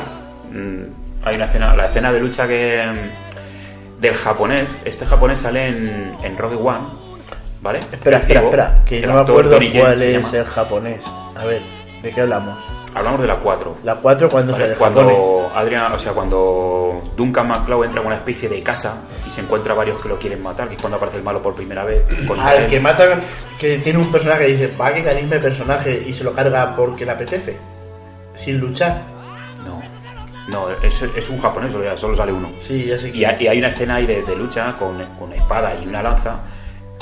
mm, 0.51 0.83
Hay 1.25 1.35
una 1.35 1.45
escena, 1.45 1.75
la 1.75 1.85
escena 1.87 2.11
de 2.13 2.19
lucha 2.19 2.47
que 2.47 2.85
mm, 2.87 3.99
del 4.01 4.13
japonés. 4.13 4.69
Este 4.85 5.05
japonés 5.05 5.41
sale 5.41 5.67
en, 5.67 6.15
en 6.23 6.37
Rogue 6.37 6.55
One, 6.55 6.87
¿vale? 7.61 7.79
Espera, 7.79 8.19
espera, 8.19 8.41
espera. 8.43 8.75
Que 8.85 9.01
no 9.01 9.13
me 9.15 9.19
acuerdo 9.21 9.57
cuál 9.79 10.01
es 10.01 10.33
el 10.33 10.45
japonés. 10.45 11.01
A 11.35 11.43
ver, 11.45 11.61
¿de 12.03 12.11
qué 12.13 12.21
hablamos? 12.21 12.57
Hablamos 12.95 13.21
de 13.21 13.27
la 13.27 13.35
4. 13.35 13.75
La 13.83 13.95
4 13.95 14.29
cuando 14.29 14.53
Vale, 14.53 14.73
japonés. 14.75 14.79
cuando 14.79 15.51
Adrian, 15.53 15.91
o 15.91 15.99
sea, 15.99 16.13
cuando 16.13 17.03
Duncan 17.15 17.47
MacLeod 17.49 17.83
entra 17.85 18.01
en 18.01 18.07
una 18.07 18.15
especie 18.15 18.47
de 18.49 18.63
casa 18.63 18.95
y 19.27 19.31
se 19.31 19.41
encuentra 19.41 19.73
varios 19.73 20.01
que 20.01 20.07
lo 20.09 20.17
quieren 20.17 20.41
matar, 20.41 20.69
que 20.69 20.75
es 20.75 20.81
cuando 20.81 20.95
aparece 20.97 21.17
el 21.17 21.23
malo 21.23 21.41
por 21.41 21.53
primera 21.55 21.83
vez. 21.83 22.07
contra 22.25 22.47
Al 22.47 22.63
él. 22.63 22.69
que 22.69 22.79
matan, 22.79 23.19
que 23.59 23.77
tiene 23.79 23.99
un 23.99 24.09
personaje 24.11 24.45
que 24.45 24.51
dice, 24.53 24.73
va 24.79 24.93
que 24.93 25.03
carisma 25.03 25.35
el 25.35 25.41
personaje 25.41 26.03
y 26.07 26.13
se 26.13 26.23
lo 26.23 26.31
carga 26.31 26.73
porque 26.75 27.03
le 27.05 27.11
apetece. 27.11 27.57
Sin 28.33 28.59
luchar. 28.59 29.01
No, 30.47 30.67
es, 30.83 31.01
es 31.01 31.29
un 31.31 31.39
japonés, 31.39 31.71
solo, 31.71 31.97
solo 31.97 32.13
sale 32.15 32.31
uno. 32.31 32.51
Sí, 32.61 32.85
ya 32.85 32.97
sé 32.99 33.09
Y 33.09 33.25
hay, 33.25 33.35
y 33.43 33.47
hay 33.47 33.57
una 33.57 33.69
escena 33.69 33.95
ahí 33.95 34.05
de, 34.05 34.21
de 34.21 34.35
lucha 34.35 34.73
con, 34.77 35.03
con 35.17 35.33
espada 35.33 35.75
y 35.75 35.87
una 35.87 36.03
lanza. 36.03 36.35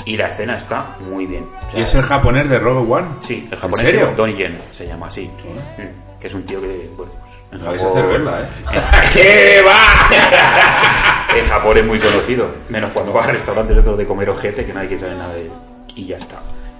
Y 0.06 0.16
la 0.16 0.28
escena 0.28 0.56
está 0.58 0.96
muy 1.00 1.26
bien. 1.26 1.44
O 1.66 1.70
sea, 1.70 1.80
¿Y 1.80 1.82
es 1.82 1.94
el 1.94 2.02
japonés 2.02 2.48
de 2.50 2.58
Rogue 2.58 2.92
One? 2.92 3.06
Sí, 3.22 3.44
el 3.48 3.54
¿En 3.54 3.58
japonés 3.60 3.86
serio? 3.86 4.12
Donnie 4.16 4.36
Yen 4.36 4.60
se 4.70 4.86
llama 4.86 5.06
así. 5.06 5.22
Mm, 5.26 6.18
Que 6.20 6.26
es 6.26 6.34
un 6.34 6.42
tío 6.44 6.60
que, 6.60 6.90
bueno, 6.96 7.12
pues, 7.22 7.34
en 7.52 7.58
Me 7.60 7.66
vais 7.68 7.82
a 7.84 7.88
hacer 7.88 8.06
verla, 8.06 8.40
¿eh? 8.42 8.80
¿Qué 9.12 9.62
va? 9.66 11.36
en 11.38 11.46
Japón 11.46 11.78
es 11.78 11.86
muy 11.86 11.98
conocido. 11.98 12.48
Menos 12.68 12.92
cuando 12.92 13.12
vas 13.12 13.28
a 13.28 13.32
restaurantes 13.32 13.76
estos 13.78 13.96
de 13.96 14.06
comer 14.06 14.28
ojete 14.30 14.64
que 14.66 14.72
nadie 14.74 14.88
quiere 14.88 15.02
saber 15.02 15.16
nada 15.16 15.34
de 15.34 15.42
él. 15.42 15.50
Y 15.96 16.06
ya 16.06 16.18
está. 16.18 16.36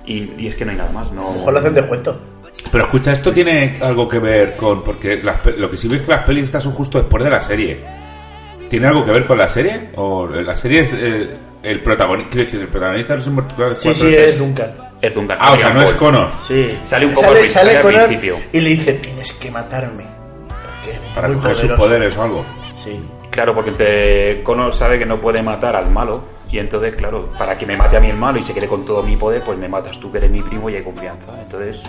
Y, 0.07 0.33
y 0.39 0.47
es 0.49 0.55
que 0.55 0.65
no 0.67 0.73
hay 0.73 0.77
nada 0.77 0.91
más. 0.93 1.11
No... 1.13 1.23
A 1.29 1.31
lo 1.31 1.39
mejor 1.39 1.53
le 1.55 1.59
hacen 1.61 1.75
descuento. 1.75 2.21
Pero 2.71 2.85
escucha, 2.85 3.13
esto 3.13 3.33
tiene 3.33 3.79
algo 3.83 4.09
que 4.09 4.19
ver 4.19 4.57
con. 4.57 4.83
Porque 4.85 5.17
las 5.23 5.45
lo 5.57 5.71
que 5.71 5.77
sí 5.77 5.89
ves 5.89 6.03
que 6.03 6.11
las 6.11 6.25
pelis 6.25 6.45
estas 6.45 6.63
son 6.63 6.73
justo 6.73 6.99
después 6.99 7.25
de 7.25 7.31
la 7.31 7.41
serie. 7.41 7.81
¿Tiene 8.69 8.87
algo 8.89 9.05
que 9.05 9.13
ver 9.13 9.27
con 9.27 9.39
la 9.39 9.49
serie? 9.49 9.91
¿O 9.97 10.27
la 10.27 10.57
serie 10.57 10.81
es 10.81 10.91
eh, 10.93 11.31
el 11.65 11.81
protagonista? 11.81 12.31
Quiero 12.31 12.45
decir, 12.45 12.61
el 12.61 12.69
protagonista 12.69 13.13
de 13.15 13.17
los 13.19 13.27
Inmortales 13.27 13.79
Sí, 13.79 13.89
4 13.89 14.07
sí, 14.09 14.15
es 14.15 14.39
Duncan. 14.39 14.75
Es 15.03 15.15
Duncan. 15.15 15.37
Ah, 15.41 15.53
o 15.53 15.57
sea, 15.57 15.71
no 15.71 15.83
es 15.83 15.93
Connor. 15.95 16.29
Sí. 16.41 16.79
Sale 16.83 17.07
un 17.07 17.13
poco 17.15 17.27
sale, 17.27 17.41
al- 17.41 17.51
sale 17.51 17.65
sale 17.67 17.77
al 17.79 17.83
Connor 17.83 18.07
principio. 18.07 18.37
y 18.53 18.61
le 18.61 18.69
dice, 18.71 18.93
tienes 18.95 19.33
que 19.35 19.51
matarme. 19.51 20.05
Porque 20.49 20.99
Para 21.15 21.29
coger 21.29 21.51
sus 21.57 21.61
poderoso". 21.71 21.83
poderes 21.83 22.17
o 22.17 22.23
algo. 22.23 22.45
Sí. 22.85 23.05
Claro, 23.31 23.55
porque 23.55 23.73
te- 23.73 24.43
Connor 24.43 24.75
sabe 24.75 24.99
que 24.99 25.07
no 25.07 25.21
puede 25.21 25.43
matar 25.43 25.75
al 25.77 25.91
malo. 25.91 26.23
Y 26.51 26.59
entonces, 26.59 26.95
claro, 26.95 27.29
para 27.37 27.59
que 27.59 27.67
me 27.67 27.77
mate 27.77 27.97
a 27.97 28.01
mí 28.01 28.09
el 28.09 28.17
malo 28.17 28.39
y 28.39 28.43
se 28.45 28.55
quede 28.55 28.69
con 28.69 28.85
todo 28.85 29.03
mi 29.03 29.17
poder, 29.17 29.43
pues 29.45 29.59
me 29.59 29.69
matas 29.69 29.99
tú, 29.99 30.13
que 30.13 30.19
eres 30.19 30.31
mi 30.31 30.41
primo 30.43 30.71
y 30.71 30.77
hay 30.77 30.83
confianza. 30.85 31.33
Entonces, 31.41 31.83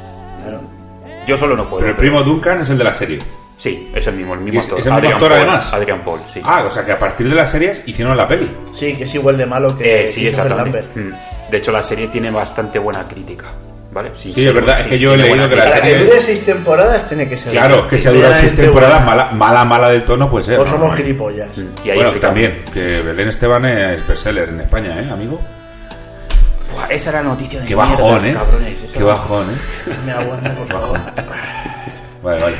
yo 1.27 1.37
solo 1.37 1.55
no 1.55 1.65
puedo. 1.65 1.79
Pero 1.79 1.91
el 1.91 1.95
primo 1.95 2.23
Duncan 2.23 2.61
es 2.61 2.69
el 2.69 2.77
de 2.77 2.83
la 2.83 2.93
serie. 2.93 3.19
Sí, 3.57 3.89
es 3.95 4.05
el 4.07 4.15
mismo, 4.15 4.33
el 4.33 4.41
mismo 4.41 4.59
¿Es- 4.59 4.65
actor. 4.65 4.79
es 4.79 4.85
el 4.85 4.91
mismo 4.93 5.09
actor, 5.09 5.29
Paul, 5.29 5.41
además? 5.41 5.73
Adrian 5.73 6.03
Paul, 6.03 6.19
sí. 6.31 6.41
Ah, 6.43 6.63
o 6.67 6.69
sea 6.69 6.83
que 6.85 6.91
a 6.91 6.99
partir 6.99 7.29
de 7.29 7.35
las 7.35 7.49
series 7.49 7.83
hicieron 7.85 8.15
la 8.17 8.27
peli. 8.27 8.51
Sí, 8.73 8.93
que 8.95 9.03
es 9.05 9.15
igual 9.15 9.37
de 9.37 9.45
malo 9.45 9.77
que 9.77 10.05
Eh, 10.05 10.07
sí, 10.09 10.27
exactamente. 10.27 10.83
Mm. 10.93 11.51
De 11.51 11.57
hecho, 11.57 11.71
la 11.71 11.81
serie 11.81 12.07
tiene 12.07 12.29
bastante 12.31 12.79
buena 12.79 13.03
crítica. 13.03 13.45
¿Vale? 13.93 14.11
Sí, 14.13 14.33
es 14.35 14.53
verdad, 14.53 14.81
es 14.81 14.87
que 14.87 14.99
yo 14.99 15.13
he 15.13 15.17
leído 15.17 15.47
que 15.47 15.55
la 15.55 15.63
Para 15.63 15.79
crítica. 15.79 15.99
que 15.99 16.05
dure 16.05 16.19
seis 16.21 16.45
temporadas 16.45 17.07
tiene 17.07 17.29
que 17.29 17.37
ser. 17.37 17.53
Claro, 17.53 17.75
es 17.79 17.85
que 17.85 17.97
si 17.97 18.07
ha 18.09 18.11
durado 18.11 18.35
seis 18.35 18.53
temporadas, 18.53 19.05
buena. 19.05 19.23
mala, 19.23 19.31
mala, 19.31 19.63
mala 19.63 19.89
del 19.89 20.03
tono 20.03 20.29
puede 20.29 20.43
ser. 20.43 20.59
O 20.59 20.65
¿no? 20.65 20.69
somos 20.69 20.93
gilipollas. 20.97 21.47
Y 21.85 21.89
ahí 21.91 21.95
bueno, 21.95 22.13
también, 22.19 22.61
que 22.73 23.01
Belén 23.03 23.29
Esteban 23.29 23.63
es 23.63 24.05
bestseller 24.05 24.49
en 24.49 24.59
España, 24.59 24.99
¿eh, 25.01 25.09
amigo? 25.09 25.39
Buah, 26.73 26.87
esa 26.89 27.11
era 27.11 27.23
la 27.23 27.29
noticia 27.29 27.61
de 27.61 27.65
Qué 27.67 27.73
mierda, 27.73 27.91
bajón, 27.91 28.25
¿eh? 28.25 28.33
cabrones, 28.33 28.91
Qué 28.93 29.03
bajón, 29.03 29.45
¿eh? 29.49 29.93
Me 30.05 30.11
aguanta, 30.11 30.55
por 30.55 30.67
favor. 30.67 30.99
Vale, 32.21 32.41
vale. 32.41 32.55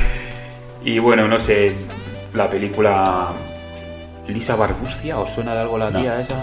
Y 0.86 1.00
bueno, 1.00 1.26
no 1.26 1.36
sé, 1.36 1.74
la 2.32 2.48
película 2.48 3.32
Lisa 4.28 4.54
Barbuscia, 4.54 5.18
¿os 5.18 5.28
suena 5.30 5.52
de 5.52 5.62
algo 5.62 5.76
la 5.76 5.90
tía 5.90 6.20
esa? 6.20 6.36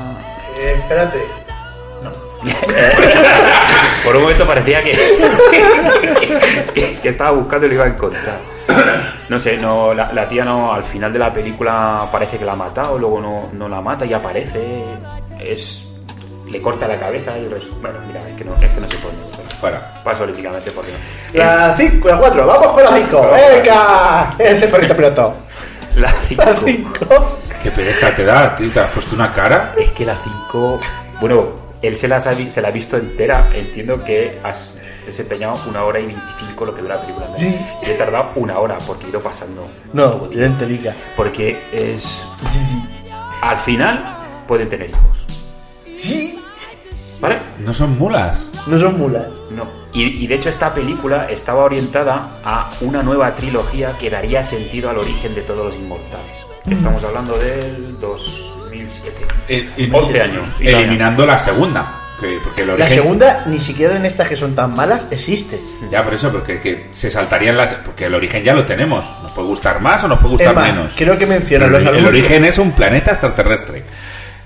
Eh, 0.60 0.76
espérate. 0.80 1.20
Por 4.04 4.18
un 4.18 4.22
momento 4.24 4.46
parecía 4.46 4.84
que, 4.84 4.92
que, 6.74 7.00
que 7.02 7.08
estaba 7.08 7.32
buscando 7.32 7.68
y 7.68 7.70
lo 7.70 7.76
iba 7.76 7.86
a 7.86 7.88
encontrar. 7.88 8.38
No 9.30 9.40
sé, 9.40 9.56
no, 9.58 9.94
la, 9.94 10.12
la 10.12 10.28
tía 10.28 10.44
no, 10.44 10.74
al 10.74 10.84
final 10.84 11.14
de 11.14 11.20
la 11.20 11.32
película 11.32 12.06
parece 12.12 12.38
que 12.38 12.44
la 12.44 12.52
ha 12.52 12.58
matado, 12.58 13.00
luego 13.00 13.22
no, 13.22 13.50
no 13.54 13.70
la 13.70 13.80
mata 13.80 14.06
y 14.06 14.12
aparece, 14.12 14.84
es 15.40 15.86
le 16.50 16.62
corta 16.62 16.86
la 16.86 17.00
cabeza 17.00 17.38
y 17.40 17.48
bueno, 17.82 18.00
mira, 18.06 18.28
es 18.28 18.36
que 18.36 18.44
no, 18.44 18.56
es 18.56 18.70
que 18.70 18.82
no 18.82 18.90
se 18.90 18.98
pone. 18.98 19.33
Fuera. 19.64 19.80
Paso 20.04 20.24
olímpicamente 20.24 20.72
porque 20.72 20.92
La 21.32 21.74
5, 21.74 22.06
la 22.06 22.18
4, 22.18 22.46
vamos 22.46 22.68
con 22.74 22.84
la 22.84 22.98
5. 22.98 23.30
¡Venga! 23.32 24.36
Ese 24.38 24.68
perrito 24.68 24.94
piloto. 24.94 25.36
la 25.96 26.10
5 26.10 26.44
La 26.44 26.54
5. 26.58 27.40
Qué 27.64 27.72
pereza 27.72 28.14
te 28.14 28.26
da, 28.26 28.54
tío. 28.58 28.70
Te 28.70 28.82
has 28.82 28.90
puesto 28.90 29.16
una 29.16 29.32
cara. 29.32 29.74
Es 29.80 29.90
que 29.94 30.06
la 30.06 30.18
5. 30.18 30.82
Bueno, 31.22 31.48
él 31.82 31.96
se 31.96 32.10
la, 32.10 32.20
se 32.20 32.62
la 32.62 32.68
ha 32.68 32.72
visto 32.72 32.98
entera. 32.98 33.48
Entiendo 33.54 34.04
que 34.04 34.38
has 34.44 34.76
desempeñado 35.06 35.58
una 35.70 35.86
hora 35.86 35.98
y 36.02 36.08
25 36.08 36.66
lo 36.66 36.76
que 36.76 36.82
dura 36.82 36.96
la 36.96 37.02
película. 37.04 37.28
¿no? 37.30 37.38
Sí. 37.38 37.58
Y 37.84 37.90
he 37.90 37.94
tardado 37.94 38.32
una 38.36 38.60
hora 38.60 38.78
porque 38.86 39.06
he 39.06 39.10
ido 39.12 39.22
pasando. 39.22 39.66
No, 39.94 40.30
yo 40.30 40.44
entelica. 40.44 40.94
Porque 41.16 41.58
es. 41.72 42.02
Sí, 42.52 42.62
sí. 42.70 42.84
Al 43.42 43.58
final 43.60 44.18
pueden 44.46 44.68
tener 44.68 44.90
hijos. 44.90 45.26
Sí. 45.96 46.38
¿Vale? 47.24 47.40
No 47.60 47.74
son 47.74 47.98
mulas. 47.98 48.52
No 48.68 48.78
son 48.80 48.98
mulas. 49.00 49.28
No. 49.52 49.66
Y, 49.94 50.24
y 50.24 50.28
de 50.28 50.36
hecho 50.36 50.50
esta 50.50 50.74
película 50.74 51.26
estaba 51.30 51.64
orientada 51.64 52.28
a 52.44 52.70
una 52.82 53.02
nueva 53.02 53.34
trilogía 53.34 53.94
que 53.98 54.10
daría 54.10 54.44
sentido 54.44 54.90
al 54.90 54.98
origen 54.98 55.34
de 55.34 55.42
todos 55.42 55.68
los 55.68 55.76
inmortales. 55.82 56.46
Estamos 56.70 57.04
hablando 57.04 57.38
del 57.38 58.00
2007. 58.00 59.26
Eh, 59.48 59.70
y- 59.78 59.90
11 59.94 60.22
años. 60.22 60.48
Eliminando 60.60 61.26
la 61.26 61.38
segunda. 61.38 62.00
Que, 62.20 62.40
porque 62.44 62.62
el 62.62 62.78
La 62.78 62.88
segunda, 62.90 63.44
ni 63.48 63.60
siquiera 63.60 63.98
en 63.98 64.06
estas 64.06 64.28
que 64.30 64.36
son 64.36 64.54
tan 64.56 64.74
malas, 64.76 65.02
existe. 65.12 65.60
Ya, 65.92 66.04
por 66.04 66.14
eso, 66.14 66.32
porque 66.32 66.60
que 66.60 66.90
se 66.94 67.10
saltarían 67.10 67.58
las. 67.58 67.74
Porque 67.74 68.06
el 68.06 68.16
origen 68.16 68.44
ya 68.44 68.54
lo 68.54 68.64
tenemos. 68.66 69.06
Nos 69.24 69.32
puede 69.32 69.48
gustar 69.48 69.82
más 69.82 70.04
o 70.04 70.08
nos 70.08 70.20
puede 70.20 70.32
gustar 70.34 70.56
más, 70.56 70.68
menos. 70.76 70.94
creo 70.98 71.18
que 71.18 71.26
mencionan 71.26 71.68
el, 71.68 71.74
los 71.74 71.82
el 71.82 71.88
anuncios. 71.90 72.10
origen 72.14 72.46
es 72.46 72.58
un 72.60 72.72
planeta 72.72 73.12
extraterrestre. 73.12 73.84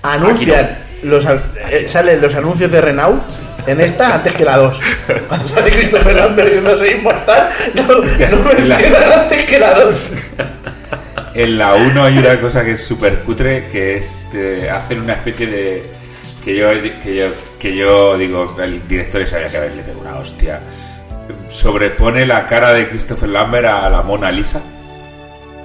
Anuncian 0.02 0.78
los, 1.02 1.24
eh, 1.24 1.84
salen 1.86 2.20
los 2.20 2.34
anuncios 2.34 2.70
de 2.70 2.80
Renault 2.80 3.22
en 3.66 3.80
esta 3.80 4.14
antes 4.14 4.34
que 4.34 4.44
la 4.44 4.56
2. 4.56 4.80
Cuando 5.28 5.48
sale 5.48 5.70
Christopher 5.70 6.16
Lambert 6.16 6.52
y 6.54 6.60
no 6.60 6.76
soy 6.76 6.88
inmortal, 6.90 7.48
no, 7.74 7.82
no 7.82 7.98
mencionan 7.98 9.12
antes 9.12 9.44
que 9.44 9.58
la 9.58 9.74
2. 9.74 9.96
En 11.34 11.58
la 11.58 11.74
1 11.74 12.04
hay 12.04 12.18
una 12.18 12.40
cosa 12.40 12.64
que 12.64 12.72
es 12.72 12.84
súper 12.84 13.18
cutre, 13.20 13.68
que 13.68 13.98
es 13.98 14.26
que 14.32 14.70
hacen 14.70 15.00
una 15.02 15.14
especie 15.14 15.46
de... 15.46 15.90
Que 16.44 16.56
yo, 16.56 16.68
que 17.02 17.14
yo, 17.14 17.26
que 17.58 17.76
yo 17.76 18.16
digo, 18.16 18.56
el 18.62 18.86
director 18.88 19.26
sabía 19.26 19.48
que 19.48 19.56
haberle 19.58 19.82
pegado 19.82 20.00
una 20.00 20.18
hostia. 20.18 20.60
Sobrepone 21.48 22.24
la 22.24 22.46
cara 22.46 22.72
de 22.72 22.88
Christopher 22.88 23.28
Lambert 23.28 23.66
a 23.66 23.90
la 23.90 24.02
Mona 24.02 24.30
Lisa. 24.30 24.62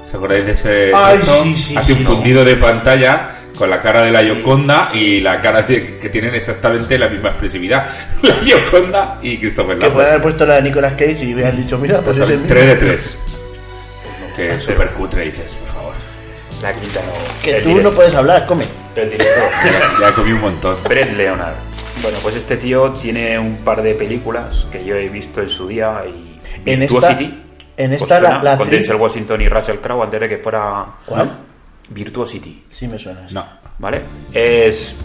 ¿Os 0.06 0.14
acordáis 0.14 0.46
de 0.46 0.52
ese? 0.52 0.92
Ay, 0.94 1.20
sí, 1.24 1.56
sí, 1.56 1.76
Hace 1.78 1.94
sí, 1.94 2.00
un 2.00 2.06
fundido 2.06 2.44
de 2.44 2.56
pantalla 2.58 3.30
con 3.58 3.70
la 3.70 3.80
cara 3.82 4.02
de 4.04 4.12
la 4.12 4.22
Yoconda 4.24 4.90
y 4.94 5.20
la 5.22 5.40
cara 5.40 5.62
de, 5.62 5.98
que 6.00 6.10
tienen 6.10 6.34
exactamente 6.36 6.98
la 6.98 7.08
misma 7.08 7.30
expresividad. 7.30 7.86
La 8.24 8.42
Yoconda 8.42 9.20
y 9.22 9.38
Christopher 9.38 9.78
Que 9.78 9.86
Lambert. 9.88 9.94
pueden 9.94 10.10
haber 10.10 10.22
puesto 10.22 10.46
la 10.46 10.56
de 10.56 10.62
Nicolas 10.64 10.94
Cage 10.94 11.24
y 11.26 11.34
hubieran 11.34 11.56
dicho, 11.56 11.78
mira, 11.78 12.00
pues 12.02 12.18
es 12.18 12.30
el 12.30 12.40
mismo. 12.40 12.48
3 12.48 12.66
de 12.68 12.76
3. 12.76 13.18
Que 14.36 14.54
es 14.54 14.64
súper 14.64 14.90
cutre, 14.94 15.26
dices, 15.26 15.54
por 15.54 15.68
favor. 15.76 15.94
La 16.62 16.74
quinta 16.74 17.00
no. 17.02 17.12
Que 17.44 17.58
El 17.58 17.64
tú 17.64 17.82
no 17.82 17.92
puedes 17.92 18.14
hablar, 18.16 18.46
come. 18.46 18.66
El 18.96 19.10
director. 19.12 19.44
Ya, 19.66 20.08
ya 20.10 20.14
comí 20.16 20.32
un 20.32 20.42
montón. 20.42 20.76
Brett 20.86 21.14
Leonard. 21.14 21.56
Bueno, 22.02 22.18
pues 22.24 22.36
este 22.36 22.58
tío 22.58 22.92
tiene 22.92 23.38
un 23.38 23.58
par 23.58 23.82
de 23.84 23.94
películas 23.94 24.66
que 24.72 24.84
yo 24.84 24.96
he 24.96 25.08
visto 25.10 25.42
en 25.42 25.50
su 25.50 25.68
día 25.68 26.02
y 26.08 26.40
En 26.66 26.82
esta- 26.84 27.18
en 27.78 27.94
¿os 27.94 28.02
esta 28.02 28.20
la- 28.20 28.42
la 28.44 28.58
con 28.58 28.68
tri- 28.68 28.72
Denzel 28.72 28.96
Washington 28.96 29.42
y 29.42 29.48
Russell 29.50 29.78
Crowe 29.78 30.04
antes 30.04 30.20
de 30.20 30.30
que 30.30 30.38
fuera 30.40 30.86
¿Cuál? 31.06 31.32
Virtuosity. 31.94 32.64
Sí, 32.70 32.88
me 32.88 32.98
suena. 32.98 33.28
No. 33.32 33.46
¿Vale? 33.80 34.02
Es 34.34 34.96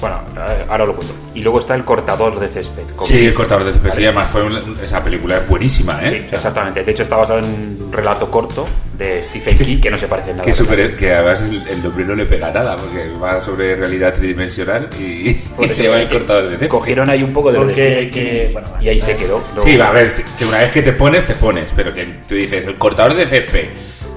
Bueno, 0.00 0.20
eh, 0.36 0.64
ahora 0.68 0.84
lo 0.86 0.94
cuento. 0.96 1.14
Y 1.34 1.40
luego 1.40 1.60
está 1.60 1.74
El 1.76 1.84
cortador 1.84 2.38
de 2.38 2.48
césped. 2.48 2.82
Sí, 3.06 3.26
el 3.26 3.32
cortador 3.32 3.64
de 3.64 3.72
césped, 3.72 3.90
sí, 3.90 3.96
Vale. 3.98 4.06
además 4.08 4.28
fue 4.28 4.42
un- 4.42 4.76
esa 4.82 5.02
película 5.02 5.38
es 5.38 5.48
buenísima, 5.48 6.00
¿eh? 6.04 6.26
Sí, 6.28 6.34
exactamente. 6.34 6.82
De 6.84 6.90
hecho, 6.90 7.04
está 7.04 7.16
basado 7.16 7.38
en 7.38 7.44
un 7.46 7.88
relato 7.92 8.28
corto 8.30 8.66
de 8.98 9.22
Stephen 9.22 9.56
King 9.56 9.80
que 9.80 9.90
no 9.90 9.96
se 9.96 10.06
parece 10.08 10.30
en 10.32 10.38
nada. 10.38 10.46
Que, 10.46 10.52
super- 10.52 10.94
que 10.96 11.12
además 11.12 11.42
el, 11.42 11.66
el 11.68 11.82
nombre 11.82 12.04
no 12.04 12.14
le 12.16 12.26
pega 12.26 12.50
nada, 12.50 12.76
porque 12.76 13.08
va 13.22 13.40
sobre 13.40 13.76
realidad 13.76 14.12
tridimensional 14.14 14.90
y, 14.98 15.30
y 15.30 15.68
se 15.68 15.88
va 15.88 16.02
el 16.02 16.08
cortador 16.08 16.44
de 16.44 16.50
césped. 16.50 16.68
Cogieron 16.68 17.08
ahí 17.08 17.22
un 17.22 17.32
poco 17.32 17.50
de 17.52 17.58
lo 17.58 17.66
de 17.66 17.72
Porque- 17.72 18.10
King 18.10 18.20
que- 18.20 18.50
bueno, 18.52 18.68
y 18.80 18.88
ahí 18.88 19.00
se 19.00 19.16
quedó. 19.16 19.42
Luego- 19.54 19.70
Sí, 19.70 19.76
va 19.76 19.88
a 19.88 19.92
ver, 19.92 20.10
que 20.38 20.44
una 20.44 20.58
vez 20.58 20.70
que 20.72 20.82
te 20.82 20.92
pones, 20.92 21.24
te 21.24 21.34
pones, 21.36 21.72
pero 21.74 21.94
que 21.94 22.04
tú 22.28 22.34
dices, 22.34 22.66
el 22.66 22.74
cortador 22.74 23.14
de 23.14 23.26
césped. 23.26 23.68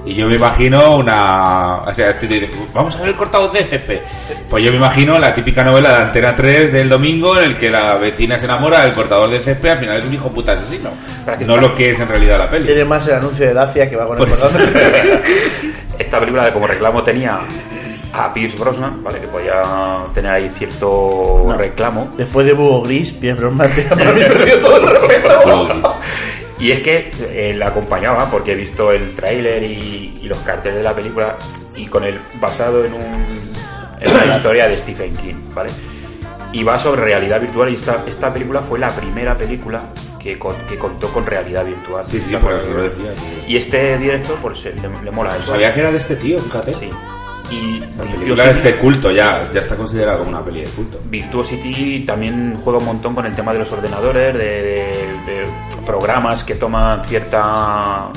Y 0.08 0.14
yo 0.14 0.26
me 0.26 0.36
imagino 0.36 0.96
una. 0.96 1.76
O 1.86 1.92
sea, 1.92 2.18
te 2.18 2.26
dices, 2.26 2.48
vamos 2.72 2.96
a 2.96 3.00
ver 3.00 3.10
el 3.10 3.14
cortador 3.16 3.52
de 3.52 3.62
césped. 3.62 3.98
Pues 4.48 4.64
yo 4.64 4.70
me 4.70 4.78
imagino 4.78 5.18
la 5.18 5.34
típica 5.34 5.62
novela 5.62 5.90
de 5.90 5.96
Antena 6.04 6.34
3 6.34 6.72
del 6.72 6.88
domingo 6.88 7.36
en 7.36 7.44
el 7.44 7.54
que 7.54 7.70
la 7.70 7.94
vecina 7.96 8.38
se 8.38 8.46
enamora 8.46 8.84
del 8.84 8.94
cortador 8.94 9.28
de 9.28 9.38
césped, 9.40 9.68
al 9.68 9.78
final 9.80 9.98
es 9.98 10.06
un 10.06 10.14
hijo 10.14 10.30
puta 10.32 10.52
asesino. 10.52 10.90
No 11.46 11.58
lo 11.58 11.74
que 11.74 11.90
es 11.90 12.00
en 12.00 12.08
realidad 12.08 12.38
la 12.38 12.48
peli. 12.48 12.64
Tiene 12.64 12.84
más 12.86 13.06
el 13.06 13.14
anuncio 13.16 13.46
de 13.46 13.52
Dacia 13.52 13.90
que 13.90 13.96
va 13.96 14.06
con 14.06 14.18
el 14.18 14.24
Pues- 14.24 14.40
cortador. 14.40 14.68
Esta 15.98 16.18
película 16.20 16.50
como 16.52 16.66
reclamo 16.66 17.02
tenía 17.02 17.40
a 18.12 18.32
Pierce 18.32 18.56
Brosnan, 18.56 19.02
¿vale? 19.02 19.20
Que 19.20 19.26
podía 19.26 19.60
tener 20.14 20.32
ahí 20.32 20.50
cierto 20.56 21.42
No. 21.46 21.56
reclamo. 21.56 22.12
Después 22.16 22.46
de 22.46 22.54
Búho 22.54 22.82
Gris, 22.82 23.12
Pierre 23.12 23.40
Brosnan 23.40 23.70
te- 23.74 23.82
para 23.82 24.12
mí 24.12 24.20
perdió 24.22 24.60
todo 24.60 24.76
el 24.78 24.88
respeto. 24.88 25.98
Y 26.60 26.72
es 26.72 26.80
que 26.80 27.10
eh, 27.20 27.54
la 27.56 27.68
acompañaba 27.68 28.28
porque 28.30 28.52
he 28.52 28.54
visto 28.56 28.90
el 28.92 29.14
tráiler 29.14 29.62
y, 29.62 30.18
y 30.22 30.26
los 30.28 30.38
carteles 30.38 30.78
de 30.78 30.82
la 30.84 30.94
película 30.94 31.36
y 31.76 31.86
con 31.86 32.02
el 32.04 32.18
basado 32.40 32.84
en, 32.84 32.94
un, 32.94 33.40
en 34.00 34.12
una 34.14 34.26
historia 34.36 34.66
de 34.68 34.76
Stephen 34.78 35.14
King, 35.16 35.34
¿vale? 35.54 35.70
Y 36.52 36.62
va 36.64 36.78
sobre 36.78 37.02
realidad 37.02 37.40
virtual 37.40 37.68
y 37.70 37.74
esta, 37.74 38.02
esta 38.06 38.32
película 38.32 38.60
fue 38.62 38.78
la 38.78 38.88
primera 38.88 39.34
película 39.36 39.82
que, 40.18 40.38
con- 40.38 40.56
que 40.68 40.76
contó 40.78 41.08
con 41.12 41.24
realidad 41.26 41.64
virtual. 41.64 42.02
Sí, 42.02 42.20
sí, 42.20 42.34
por 42.36 42.54
eso 42.54 42.72
lo 42.72 42.82
decía. 42.82 43.12
sí. 43.14 43.44
Y 43.52 43.56
este 43.56 43.98
director 43.98 44.36
pues 44.42 44.64
le, 44.64 44.74
le 45.04 45.10
mola 45.10 45.36
eso. 45.36 45.52
Sabía 45.52 45.72
que 45.74 45.80
era 45.80 45.90
de 45.92 45.98
este 45.98 46.16
tío, 46.16 46.38
fíjate. 46.40 46.72
Sí. 46.74 46.90
Y 47.50 47.80
película 47.80 48.44
es 48.50 48.62
de 48.62 48.76
culto 48.76 49.10
ya, 49.10 49.48
ya 49.52 49.60
está 49.60 49.74
considerada 49.76 50.18
como 50.18 50.30
una 50.30 50.44
peli 50.44 50.60
de 50.60 50.66
culto. 50.68 51.00
Virtuosity 51.06 52.00
también 52.06 52.58
juega 52.62 52.78
un 52.78 52.84
montón 52.84 53.14
con 53.14 53.24
el 53.24 53.34
tema 53.34 53.52
de 53.52 53.60
los 53.60 53.72
ordenadores, 53.72 54.34
de, 54.34 54.40
de- 54.40 55.08
de 55.26 55.46
programas 55.86 56.44
que 56.44 56.54
toman 56.56 57.02
cierta 57.04 58.08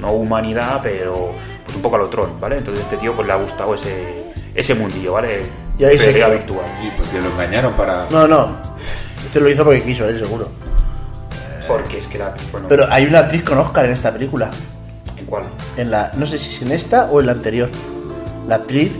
no 0.00 0.12
humanidad, 0.12 0.80
pero 0.82 1.32
pues 1.64 1.76
un 1.76 1.82
poco 1.82 1.96
a 1.96 1.98
lo 1.98 2.08
Tron, 2.08 2.40
¿vale? 2.40 2.58
Entonces 2.58 2.84
este 2.84 2.96
tío 2.96 3.12
pues 3.14 3.26
le 3.26 3.32
ha 3.34 3.36
gustado 3.36 3.74
ese, 3.74 4.24
ese 4.54 4.74
mundillo, 4.74 5.12
¿vale? 5.14 5.42
Y 5.78 5.84
ahí 5.84 5.98
se 5.98 6.12
quedó. 6.12 6.30
virtual. 6.30 6.64
Y 6.82 6.90
porque 6.98 7.20
lo 7.20 7.30
engañaron 7.30 7.72
para. 7.74 8.06
No, 8.10 8.26
no. 8.26 8.56
Este 9.26 9.38
lo 9.40 9.50
hizo 9.50 9.64
porque 9.64 9.82
quiso 9.82 10.08
él, 10.08 10.18
seguro. 10.18 10.48
Porque 11.66 11.98
es 11.98 12.06
que 12.06 12.16
la... 12.16 12.34
Bueno, 12.50 12.66
Pero 12.68 12.86
hay 12.90 13.04
una 13.04 13.18
actriz 13.20 13.42
con 13.42 13.58
Oscar 13.58 13.84
en 13.84 13.92
esta 13.92 14.10
película. 14.10 14.50
¿En 15.18 15.26
cuál? 15.26 15.44
En 15.76 15.90
la, 15.90 16.10
no 16.16 16.24
sé 16.24 16.38
si 16.38 16.54
es 16.56 16.62
en 16.62 16.72
esta 16.72 17.04
o 17.10 17.20
en 17.20 17.26
la 17.26 17.32
anterior. 17.32 17.68
La 18.48 18.56
actriz, 18.56 18.92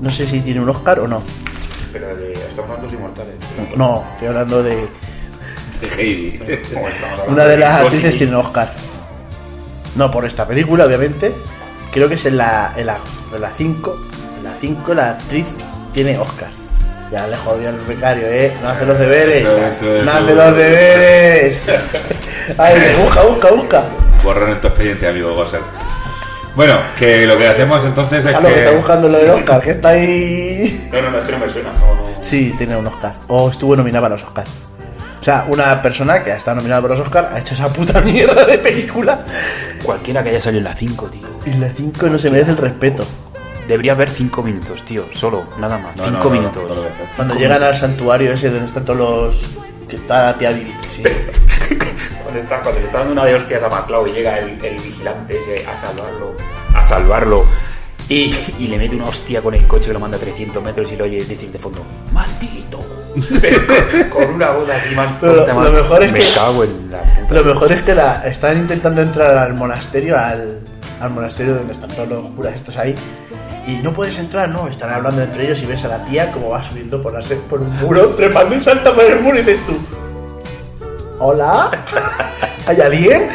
no 0.00 0.10
sé 0.10 0.26
si 0.26 0.40
tiene 0.40 0.60
un 0.60 0.68
Oscar 0.68 0.98
o 0.98 1.06
no. 1.06 1.22
Pero 1.92 2.16
de, 2.16 2.34
los 2.82 2.92
inmortales. 2.92 3.34
No, 3.76 4.04
estoy 4.14 4.28
hablando 4.28 4.60
de. 4.60 4.88
De 5.80 5.88
Heidi. 5.96 6.40
Una 7.28 7.44
de 7.44 7.58
las 7.58 7.80
actrices 7.80 8.18
tiene 8.18 8.34
un 8.34 8.44
Oscar. 8.44 8.72
No 9.94 10.10
por 10.10 10.24
esta 10.24 10.48
película, 10.48 10.84
obviamente. 10.84 11.32
Creo 11.92 12.08
que 12.08 12.16
es 12.16 12.26
en 12.26 12.38
la 12.38 12.72
en 12.76 12.86
la 12.86 12.98
en 13.32 13.40
la 13.40 13.52
5. 13.52 13.96
En 14.38 14.44
la 14.44 14.54
5 14.54 14.94
la 14.94 15.10
actriz 15.12 15.46
tiene 15.92 16.18
Oscar. 16.18 16.48
Ya 17.12 17.28
le 17.28 17.36
jodió 17.36 17.68
al 17.68 17.76
becario, 17.80 18.26
¿eh? 18.26 18.52
No 18.62 18.70
hace 18.70 18.86
los 18.86 18.98
deberes. 18.98 19.44
No 19.44 20.12
hace 20.12 20.34
los 20.34 20.56
deberes. 20.56 21.60
Ay, 22.58 22.80
busca, 23.04 23.22
busca, 23.22 23.50
busca. 23.50 23.84
Borrón 24.24 24.50
en 24.50 24.60
tu 24.60 24.66
expediente, 24.66 25.06
amigo 25.06 25.34
Gosser. 25.34 25.60
Bueno, 26.54 26.78
que 26.96 27.26
lo 27.26 27.38
que 27.38 27.48
hacemos 27.48 27.82
entonces 27.84 28.18
es 28.18 28.24
Déjalo 28.24 28.48
que 28.48 28.54
está 28.56 28.70
que. 28.70 28.76
buscando 28.76 29.08
lo 29.08 29.18
del 29.18 29.30
Oscar, 29.30 29.62
que 29.62 29.70
está 29.70 29.88
ahí. 29.88 30.88
No, 30.92 31.00
no, 31.02 31.10
no, 31.10 31.18
este 31.18 31.32
no 31.32 31.38
me 31.38 31.48
suena. 31.48 31.72
No, 31.72 31.94
no. 31.94 32.02
Sí, 32.22 32.54
tiene 32.58 32.76
un 32.76 32.86
Oscar. 32.86 33.14
O 33.28 33.48
estuvo 33.50 33.74
nominada 33.74 34.02
para 34.02 34.14
los 34.16 34.24
Oscars. 34.24 34.50
O 35.20 35.24
sea, 35.24 35.46
una 35.48 35.80
persona 35.80 36.22
que 36.22 36.32
ha 36.32 36.36
estado 36.36 36.56
nominada 36.56 36.82
para 36.82 36.94
los 36.96 37.06
Oscars 37.06 37.28
ha 37.32 37.38
hecho 37.38 37.54
esa 37.54 37.68
puta 37.72 38.00
mierda 38.02 38.44
de 38.44 38.58
película. 38.58 39.20
Cualquiera 39.82 40.22
que 40.22 40.30
haya 40.30 40.40
salido 40.40 40.58
en 40.58 40.64
la 40.64 40.74
5, 40.74 41.06
tío. 41.06 41.28
Y 41.46 41.54
la 41.58 41.68
5 41.70 42.06
no 42.08 42.18
se 42.18 42.28
merece 42.30 42.50
el 42.50 42.56
respeto. 42.58 43.06
Debería 43.66 43.92
haber 43.92 44.10
5 44.10 44.42
minutos, 44.42 44.84
tío. 44.84 45.06
Solo, 45.12 45.44
nada 45.58 45.78
más. 45.78 45.96
No, 45.96 46.04
5 46.04 46.18
no, 46.18 46.24
no, 46.24 46.30
minutos. 46.30 46.62
Cuando 47.16 47.34
llegan 47.36 47.62
al 47.62 47.74
santuario 47.76 48.32
ese 48.32 48.50
donde 48.50 48.66
están 48.66 48.84
todos 48.84 48.98
los. 48.98 49.50
que 49.88 49.96
está 49.96 50.24
la 50.32 50.34
tía 50.38 50.50
Vivi. 50.50 50.74
Sí. 50.94 51.02
Cuando 52.40 52.62
cuando 52.62 52.80
le 52.80 52.86
está 52.86 52.98
dando 52.98 53.12
una 53.12 53.24
de 53.24 53.34
hostias 53.34 53.62
a 53.62 53.68
MacLeod 53.68 54.06
y 54.08 54.12
llega 54.12 54.38
el, 54.38 54.64
el 54.64 54.74
vigilante 54.80 55.38
ese 55.38 55.66
a 55.66 55.76
salvarlo, 55.76 56.34
a 56.74 56.84
salvarlo 56.84 57.44
y, 58.08 58.34
y 58.58 58.66
le 58.66 58.78
mete 58.78 58.96
una 58.96 59.06
hostia 59.06 59.40
con 59.42 59.54
el 59.54 59.66
coche 59.66 59.86
que 59.88 59.92
lo 59.92 60.00
manda 60.00 60.16
a 60.16 60.20
300 60.20 60.62
metros 60.62 60.90
y 60.92 60.96
lo 60.96 61.04
oye 61.04 61.24
decir 61.24 61.50
de 61.50 61.58
fondo, 61.58 61.82
¡maldito! 62.12 62.80
Pero 63.40 63.60
con, 64.12 64.24
con 64.24 64.34
una 64.34 64.50
voz 64.50 64.68
así 64.70 64.94
más 64.94 65.20
tonta, 65.20 65.52
lo 65.52 65.60
más- 65.60 65.72
mejor 65.72 66.02
es 66.02 66.12
me 66.12 66.18
que- 66.18 66.32
cago 66.34 66.64
en 66.64 66.90
la 66.90 67.02
puta. 67.02 67.34
Lo 67.34 67.44
mejor 67.44 67.72
es 67.72 67.82
que 67.82 67.94
la, 67.94 68.26
están 68.26 68.56
intentando 68.58 69.02
entrar 69.02 69.36
al 69.36 69.54
monasterio, 69.54 70.18
al, 70.18 70.60
al 71.00 71.10
monasterio 71.10 71.54
donde 71.56 71.72
están 71.74 71.90
todos 71.90 72.08
los 72.08 72.26
curas 72.30 72.54
estos 72.54 72.76
ahí. 72.76 72.94
Y 73.66 73.76
no 73.76 73.92
puedes 73.92 74.18
entrar, 74.18 74.48
no, 74.48 74.66
están 74.68 74.90
hablando 74.90 75.22
entre 75.22 75.44
ellos 75.44 75.62
y 75.62 75.66
ves 75.66 75.84
a 75.84 75.88
la 75.88 76.04
tía 76.06 76.32
como 76.32 76.48
va 76.48 76.62
subiendo 76.62 77.00
por, 77.00 77.12
la, 77.12 77.20
por 77.48 77.60
un 77.60 77.70
muro, 77.80 78.08
trepando 78.16 78.56
y 78.56 78.60
salta 78.60 78.92
por 78.94 79.04
el 79.04 79.20
muro 79.20 79.36
y 79.38 79.42
dices 79.42 79.60
tú. 79.66 79.74
¿Hola? 81.24 81.70
¿Hay 82.66 82.80
alguien? 82.80 83.28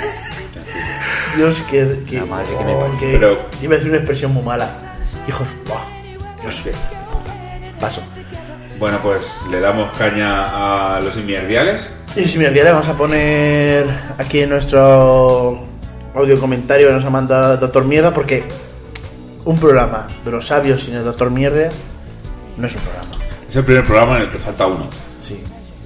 Dios, 1.38 1.64
que. 1.70 2.04
que, 2.06 2.18
La 2.18 2.26
madre 2.26 2.50
que 2.58 2.64
me 2.66 2.76
oh, 2.76 2.80
parió. 2.82 3.00
que- 3.00 3.12
Pero- 3.14 3.46
Iba 3.62 3.74
a 3.74 3.78
decir 3.78 3.90
una 3.92 4.00
expresión 4.00 4.34
muy 4.34 4.44
mala. 4.44 4.70
Hijos, 5.26 5.48
¡buah! 5.66 6.42
Dios, 6.42 6.62
qué 6.66 6.74
Paso. 7.80 8.02
Bueno, 8.78 9.00
pues 9.02 9.40
le 9.50 9.62
damos 9.62 9.90
caña 9.98 10.96
a 10.98 11.00
los 11.00 11.16
inmierdiales. 11.16 11.88
Y 12.18 12.26
si 12.26 12.38
me 12.38 12.48
olvidara, 12.48 12.72
vamos 12.72 12.90
a 12.90 12.98
poner 12.98 13.86
aquí 14.18 14.42
en 14.42 14.50
nuestro 14.50 15.64
audio 16.14 16.38
comentario 16.42 16.88
que 16.88 16.94
nos 16.94 17.06
ha 17.06 17.10
mandado 17.10 17.54
el 17.54 17.60
Doctor 17.62 17.86
Mierda, 17.86 18.14
porque 18.14 18.44
un 19.46 19.58
programa 19.58 20.08
de 20.26 20.32
los 20.32 20.46
sabios 20.46 20.84
sin 20.84 20.96
el 20.96 21.06
Doctor 21.06 21.32
Mierda 21.32 21.70
no 22.58 22.68
es 22.68 22.76
un 22.76 22.82
programa. 22.82 23.08
Es 23.48 23.56
el 23.56 23.64
primer 23.64 23.84
programa 23.86 24.18
en 24.18 24.24
el 24.24 24.30
que 24.30 24.40
falta 24.40 24.68
uno. 24.68 24.90
Sí, 25.22 25.42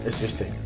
es 0.08 0.16
triste. 0.16 0.61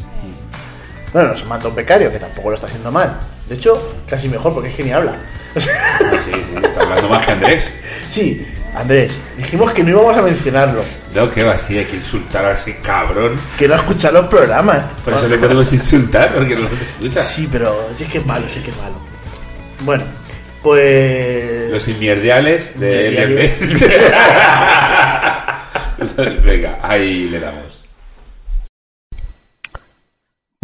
Bueno, 1.14 1.30
nos 1.30 1.46
manda 1.46 1.68
un 1.70 1.76
becario 1.76 2.12
que 2.12 2.20
tampoco 2.20 2.50
lo 2.50 2.56
está 2.56 2.68
haciendo 2.68 2.92
mal. 2.92 3.18
De 3.48 3.56
hecho, 3.56 4.02
casi 4.10 4.28
mejor 4.28 4.54
porque 4.54 4.70
es 4.70 4.76
que 4.76 4.84
ni 4.84 4.92
habla. 4.92 5.14
Ah, 5.56 5.60
Sí, 5.60 6.32
sí, 6.32 6.56
está 6.62 6.82
hablando 6.82 7.08
más 7.10 7.26
que 7.26 7.32
Andrés. 7.32 7.72
sí, 8.10 8.46
Andrés, 8.76 9.18
dijimos 9.38 9.72
que 9.72 9.84
no 9.84 9.92
íbamos 9.92 10.18
a 10.18 10.22
mencionarlo, 10.22 10.84
No, 11.14 11.32
que 11.32 11.44
va 11.46 11.54
así, 11.54 11.78
hay 11.78 11.86
que 11.86 11.96
insultar 11.96 12.44
a 12.46 12.52
ese 12.52 12.76
cabrón. 12.82 13.40
que 13.58 13.68
no 13.70 13.76
escucha 13.76 14.12
los 14.12 14.28
programas. 14.28 14.80
Por 15.06 15.14
eso 15.14 15.28
le 15.30 15.38
podemos 15.38 15.72
insultar, 15.72 16.34
porque 16.34 16.56
no 16.56 16.64
los 16.64 16.82
escucha. 16.82 17.24
Sí, 17.24 17.48
pero 17.50 17.90
sí 17.96 18.04
es 18.04 18.10
que 18.10 18.18
es 18.18 18.26
malo, 18.26 18.50
sí 18.50 18.60
que 18.60 18.72
es 18.72 18.78
malo. 18.78 18.96
Bueno, 19.82 20.04
pues. 20.62 21.70
Los 21.72 21.88
inmierdiales 21.88 22.78
de. 22.78 23.26
LB. 23.26 23.50
Venga, 26.44 26.80
ahí 26.82 27.30
le 27.30 27.40
damos. 27.40 27.75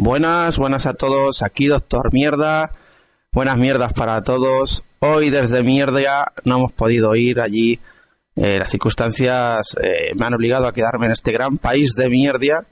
Buenas, 0.03 0.57
buenas 0.57 0.87
a 0.87 0.95
todos. 0.95 1.43
Aquí 1.43 1.67
Doctor 1.67 2.11
Mierda. 2.11 2.71
Buenas 3.31 3.59
mierdas 3.59 3.93
para 3.93 4.23
todos. 4.23 4.83
Hoy 4.97 5.29
desde 5.29 5.61
Mierda 5.61 6.33
no 6.43 6.57
hemos 6.57 6.71
podido 6.71 7.15
ir 7.15 7.39
allí. 7.39 7.79
Eh, 8.35 8.57
las 8.57 8.71
circunstancias 8.71 9.77
eh, 9.79 10.13
me 10.17 10.25
han 10.25 10.33
obligado 10.33 10.65
a 10.65 10.73
quedarme 10.73 11.05
en 11.05 11.11
este 11.11 11.31
gran 11.31 11.59
país 11.59 11.93
de 11.93 12.09
mierda. 12.09 12.65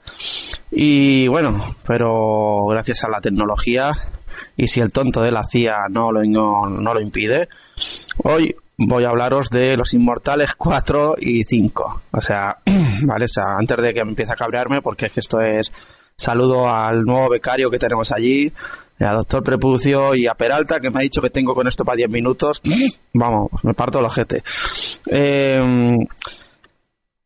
Y 0.72 1.28
bueno, 1.28 1.64
pero 1.86 2.66
gracias 2.66 3.04
a 3.04 3.08
la 3.08 3.20
tecnología 3.20 3.92
y 4.56 4.66
si 4.66 4.80
el 4.80 4.90
tonto 4.90 5.22
de 5.22 5.30
la 5.30 5.44
CIA 5.44 5.86
no 5.88 6.10
lo, 6.10 6.24
no, 6.24 6.94
lo 6.94 7.00
impide, 7.00 7.48
hoy 8.24 8.56
voy 8.76 9.04
a 9.04 9.10
hablaros 9.10 9.50
de 9.50 9.76
Los 9.76 9.94
Inmortales 9.94 10.56
4 10.56 11.14
y 11.20 11.44
5. 11.44 12.02
O 12.10 12.20
sea, 12.20 12.58
vale, 13.02 13.26
o 13.26 13.28
sea, 13.28 13.54
antes 13.56 13.80
de 13.80 13.94
que 13.94 14.00
empiece 14.00 14.32
a 14.32 14.36
cabrearme, 14.36 14.82
porque 14.82 15.06
es 15.06 15.12
que 15.12 15.20
esto 15.20 15.40
es 15.40 15.70
saludo 16.20 16.72
al 16.72 17.04
nuevo 17.04 17.30
becario 17.30 17.70
que 17.70 17.78
tenemos 17.78 18.12
allí, 18.12 18.52
a 19.00 19.12
Doctor 19.12 19.42
Prepucio 19.42 20.14
y 20.14 20.26
a 20.26 20.34
Peralta, 20.34 20.78
que 20.78 20.90
me 20.90 20.98
ha 20.98 21.02
dicho 21.02 21.22
que 21.22 21.30
tengo 21.30 21.54
con 21.54 21.66
esto 21.66 21.84
para 21.84 21.96
10 21.96 22.10
minutos. 22.10 22.60
Vamos, 23.14 23.48
me 23.62 23.72
parto 23.74 24.00
el 24.00 24.04
ojete. 24.04 24.42
Eh, 25.06 25.96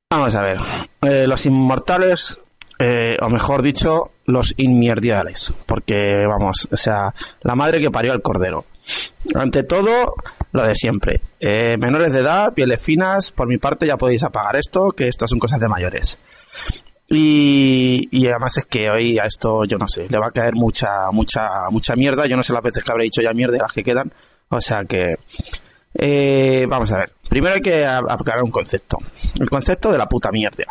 vamos 0.09 0.35
a 0.37 0.43
ver. 0.43 0.59
Eh, 1.03 1.27
los 1.27 1.45
Inmortales, 1.45 2.39
eh, 2.79 3.17
o 3.21 3.29
mejor 3.29 3.63
dicho, 3.63 4.13
los 4.27 4.55
Inmierdiales. 4.57 5.53
Porque, 5.67 6.25
vamos, 6.29 6.69
o 6.71 6.77
sea, 6.77 7.13
la 7.43 7.57
madre 7.57 7.81
que 7.81 7.91
parió 7.91 8.13
al 8.13 8.23
cordero. 8.23 8.65
Ante 9.35 9.65
todo, 9.65 10.15
lo 10.53 10.65
de 10.65 10.75
siempre. 10.77 11.21
Eh, 11.41 11.77
menores 11.79 12.13
de 12.13 12.21
edad, 12.21 12.55
pieles 12.55 12.81
finas, 12.81 13.33
por 13.33 13.49
mi 13.49 13.59
parte 13.59 13.87
ya 13.87 13.97
podéis 13.97 14.23
apagar 14.23 14.55
esto, 14.57 14.91
que 14.91 15.09
esto 15.09 15.27
son 15.27 15.41
cosas 15.41 15.59
de 15.59 15.69
mayores. 15.69 16.19
Y, 17.09 18.09
y 18.11 18.27
además 18.29 18.57
es 18.57 18.65
que 18.65 18.91
hoy 18.91 19.19
a 19.19 19.27
esto, 19.27 19.65
yo 19.65 19.77
no 19.79 19.87
sé, 19.87 20.07
le 20.09 20.19
va 20.19 20.29
a 20.29 20.31
caer 20.31 20.55
mucha, 20.55 21.11
mucha, 21.13 21.69
mucha 21.71 21.95
mierda. 21.97 22.27
Yo 22.27 22.37
no 22.37 22.43
sé 22.43 22.53
las 22.53 22.63
veces 22.63 22.83
que 22.83 22.91
habré 22.91 23.05
dicho 23.05 23.23
ya 23.23 23.33
mierda 23.33 23.59
las 23.61 23.73
que 23.73 23.85
quedan. 23.85 24.13
O 24.49 24.61
sea 24.61 24.85
que, 24.85 25.17
eh, 25.95 26.67
vamos 26.69 26.91
a 26.93 26.99
ver. 26.99 27.13
Primero 27.29 27.55
hay 27.55 27.61
que 27.61 27.85
aclarar 27.85 28.43
un 28.43 28.51
concepto. 28.51 28.99
El 29.39 29.51
concepto 29.51 29.93
de 29.93 29.99
la 29.99 30.09
puta 30.09 30.31
mierda. 30.33 30.65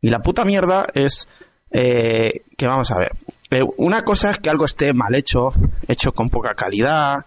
Y 0.00 0.10
la 0.10 0.20
puta 0.20 0.44
mierda 0.44 0.86
es 0.94 1.26
eh, 1.70 2.42
que 2.56 2.66
vamos 2.66 2.90
a 2.90 2.98
ver. 2.98 3.12
Eh, 3.50 3.64
una 3.78 4.02
cosa 4.02 4.30
es 4.30 4.38
que 4.38 4.50
algo 4.50 4.64
esté 4.66 4.92
mal 4.92 5.14
hecho, 5.14 5.52
hecho 5.88 6.12
con 6.12 6.28
poca 6.28 6.54
calidad. 6.54 7.24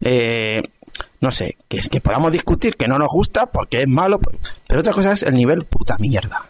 eh, 0.00 0.62
no 1.20 1.30
sé, 1.30 1.56
que, 1.68 1.80
que 1.80 2.00
podamos 2.00 2.30
discutir 2.32 2.76
que 2.76 2.86
no 2.86 2.98
nos 2.98 3.08
gusta 3.08 3.46
porque 3.46 3.82
es 3.82 3.88
malo. 3.88 4.20
Pero 4.66 4.80
otra 4.80 4.92
cosa 4.92 5.12
es 5.12 5.22
el 5.22 5.34
nivel 5.34 5.64
puta 5.64 5.96
mierda. 5.98 6.48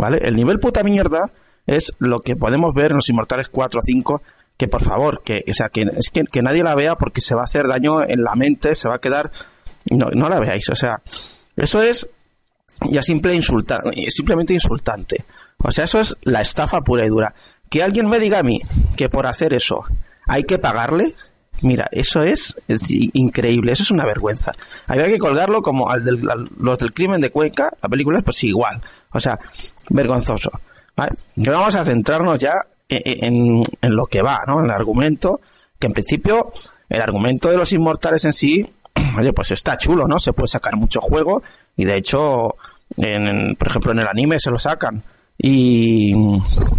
¿Vale? 0.00 0.18
El 0.22 0.34
nivel 0.34 0.58
puta 0.58 0.82
mierda 0.82 1.30
es 1.66 1.92
lo 1.98 2.20
que 2.20 2.34
podemos 2.34 2.72
ver 2.72 2.92
en 2.92 2.96
los 2.96 3.08
Inmortales 3.10 3.48
4 3.50 3.78
o 3.78 3.82
5. 3.82 4.22
Que 4.56 4.66
por 4.66 4.82
favor, 4.82 5.22
que, 5.22 5.44
o 5.48 5.54
sea, 5.54 5.68
que 5.68 5.82
es 5.82 6.10
que, 6.10 6.24
que 6.24 6.42
nadie 6.42 6.62
la 6.62 6.74
vea 6.74 6.96
porque 6.96 7.20
se 7.20 7.34
va 7.34 7.42
a 7.42 7.44
hacer 7.44 7.66
daño 7.66 8.02
en 8.02 8.22
la 8.22 8.34
mente, 8.34 8.74
se 8.74 8.88
va 8.88 8.96
a 8.96 9.00
quedar. 9.00 9.30
No, 9.90 10.08
no 10.12 10.28
la 10.28 10.38
veáis, 10.38 10.68
o 10.68 10.76
sea, 10.76 11.00
eso 11.56 11.82
es 11.82 12.08
ya 12.90 13.02
simple 13.02 13.34
insulta, 13.34 13.80
simplemente 14.08 14.52
insultante. 14.52 15.24
O 15.58 15.70
sea, 15.72 15.84
eso 15.84 16.00
es 16.00 16.16
la 16.22 16.42
estafa 16.42 16.80
pura 16.80 17.04
y 17.04 17.08
dura. 17.08 17.34
Que 17.70 17.82
alguien 17.82 18.06
me 18.08 18.18
diga 18.18 18.40
a 18.40 18.42
mí 18.42 18.60
que 18.96 19.08
por 19.08 19.26
hacer 19.26 19.54
eso 19.54 19.84
hay 20.26 20.44
que 20.44 20.58
pagarle, 20.58 21.14
mira, 21.62 21.88
eso 21.92 22.22
es, 22.22 22.56
es 22.68 22.90
increíble, 22.90 23.72
eso 23.72 23.82
es 23.82 23.90
una 23.90 24.04
vergüenza. 24.04 24.52
Había 24.86 25.06
que 25.08 25.18
colgarlo 25.18 25.62
como 25.62 25.88
al 25.90 26.04
del- 26.04 26.20
los 26.58 26.78
del 26.78 26.92
crimen 26.92 27.20
de 27.20 27.30
Cuenca, 27.30 27.70
la 27.82 27.88
película, 27.88 28.20
pues 28.22 28.42
igual. 28.44 28.80
O 29.12 29.20
sea, 29.20 29.38
vergonzoso. 29.88 30.50
¿vale? 30.96 31.12
Vamos 31.36 31.74
a 31.74 31.84
centrarnos 31.84 32.38
ya 32.38 32.60
en, 32.88 33.24
en- 33.24 33.62
en 33.80 33.94
lo 33.96 34.06
que 34.06 34.22
va, 34.22 34.40
¿no? 34.46 34.58
En 34.60 34.66
el 34.66 34.70
argumento, 34.72 35.40
que 35.78 35.86
en 35.86 35.92
principio 35.92 36.52
el 36.88 37.00
argumento 37.00 37.50
de 37.50 37.56
los 37.56 37.72
inmortales 37.72 38.24
en 38.24 38.32
sí, 38.32 38.70
oye, 39.18 39.32
pues 39.32 39.50
está 39.52 39.76
chulo, 39.78 40.06
¿no? 40.08 40.18
Se 40.18 40.32
puede 40.32 40.48
sacar 40.48 40.76
mucho 40.76 41.00
juego 41.00 41.42
y 41.76 41.84
de 41.84 41.96
hecho, 41.96 42.56
en- 42.98 43.54
por 43.56 43.68
ejemplo, 43.68 43.92
en 43.92 44.00
el 44.00 44.08
anime 44.08 44.38
se 44.40 44.50
lo 44.50 44.58
sacan 44.58 45.02
y 45.38 46.12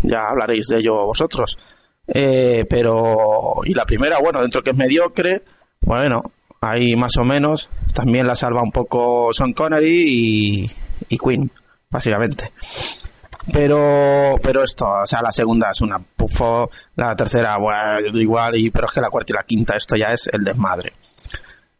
ya 0.03 0.29
hablaréis 0.29 0.67
de 0.67 0.77
ello 0.79 1.05
vosotros. 1.07 1.57
Eh, 2.13 2.65
pero, 2.69 3.61
y 3.63 3.73
la 3.73 3.85
primera, 3.85 4.19
bueno, 4.19 4.41
dentro 4.41 4.61
que 4.61 4.71
es 4.71 4.75
mediocre, 4.75 5.43
bueno, 5.79 6.21
ahí 6.59 6.95
más 6.95 7.15
o 7.17 7.23
menos, 7.23 7.69
también 7.93 8.27
la 8.27 8.35
salva 8.35 8.61
un 8.61 8.71
poco 8.71 9.31
Sean 9.33 9.53
Connery 9.53 10.03
y, 10.07 10.65
y 11.07 11.17
Queen, 11.17 11.49
básicamente. 11.89 12.51
Pero, 13.51 14.35
pero 14.43 14.63
esto, 14.63 14.87
o 14.87 15.07
sea, 15.07 15.21
la 15.21 15.31
segunda 15.31 15.71
es 15.71 15.81
una 15.81 15.99
pufo, 15.99 16.69
la 16.95 17.15
tercera, 17.15 17.57
bueno, 17.57 18.07
igual, 18.13 18.55
y, 18.57 18.69
pero 18.69 18.87
es 18.87 18.93
que 18.93 19.01
la 19.01 19.09
cuarta 19.09 19.33
y 19.33 19.35
la 19.37 19.43
quinta, 19.43 19.75
esto 19.75 19.95
ya 19.95 20.13
es 20.13 20.29
el 20.31 20.43
desmadre. 20.43 20.93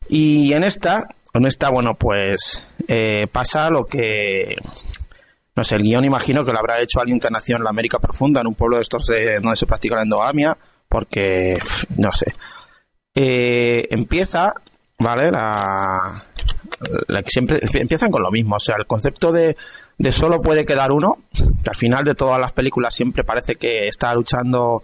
Y 0.08 0.54
en 0.54 0.64
esta, 0.64 1.08
en 1.34 1.46
esta, 1.46 1.70
bueno, 1.70 1.96
pues 1.96 2.66
eh, 2.88 3.28
pasa 3.32 3.70
lo 3.70 3.86
que, 3.86 4.56
no 5.56 5.64
sé, 5.64 5.76
el 5.76 5.84
guion 5.84 6.06
imagino 6.06 6.46
que 6.46 6.52
lo 6.52 6.60
habrá 6.60 6.80
hecho 6.82 7.02
alguien 7.02 7.20
que 7.20 7.30
nació 7.30 7.58
en 7.58 7.64
la 7.64 7.70
América 7.70 8.00
Profunda, 8.00 8.42
en 8.42 8.48
un 8.48 8.56
pueblo 8.56 8.78
de 8.78 8.84
estos 8.84 9.06
de, 9.06 9.36
donde 9.36 9.56
se 9.56 9.66
practica 9.66 9.96
la 9.96 10.04
endogamia, 10.04 10.58
porque, 10.88 11.60
no 11.98 12.12
sé. 12.14 12.34
Eh, 13.14 13.88
empieza, 13.92 14.54
¿vale? 15.00 15.32
La, 15.32 16.24
siempre 17.28 17.60
empiezan 17.74 18.12
con 18.12 18.24
lo 18.24 18.32
mismo, 18.32 18.56
o 18.56 18.60
sea, 18.60 18.76
el 18.80 18.86
concepto 18.86 19.32
de, 19.32 19.58
de 19.98 20.12
solo 20.12 20.42
puede 20.42 20.66
quedar 20.66 20.92
uno, 20.92 21.20
que 21.34 21.70
al 21.70 21.76
final 21.76 22.06
de 22.06 22.16
todas 22.16 22.40
las 22.40 22.54
películas 22.54 22.96
siempre 22.96 23.24
parece 23.24 23.56
que 23.56 23.88
está 23.88 24.14
luchando 24.14 24.82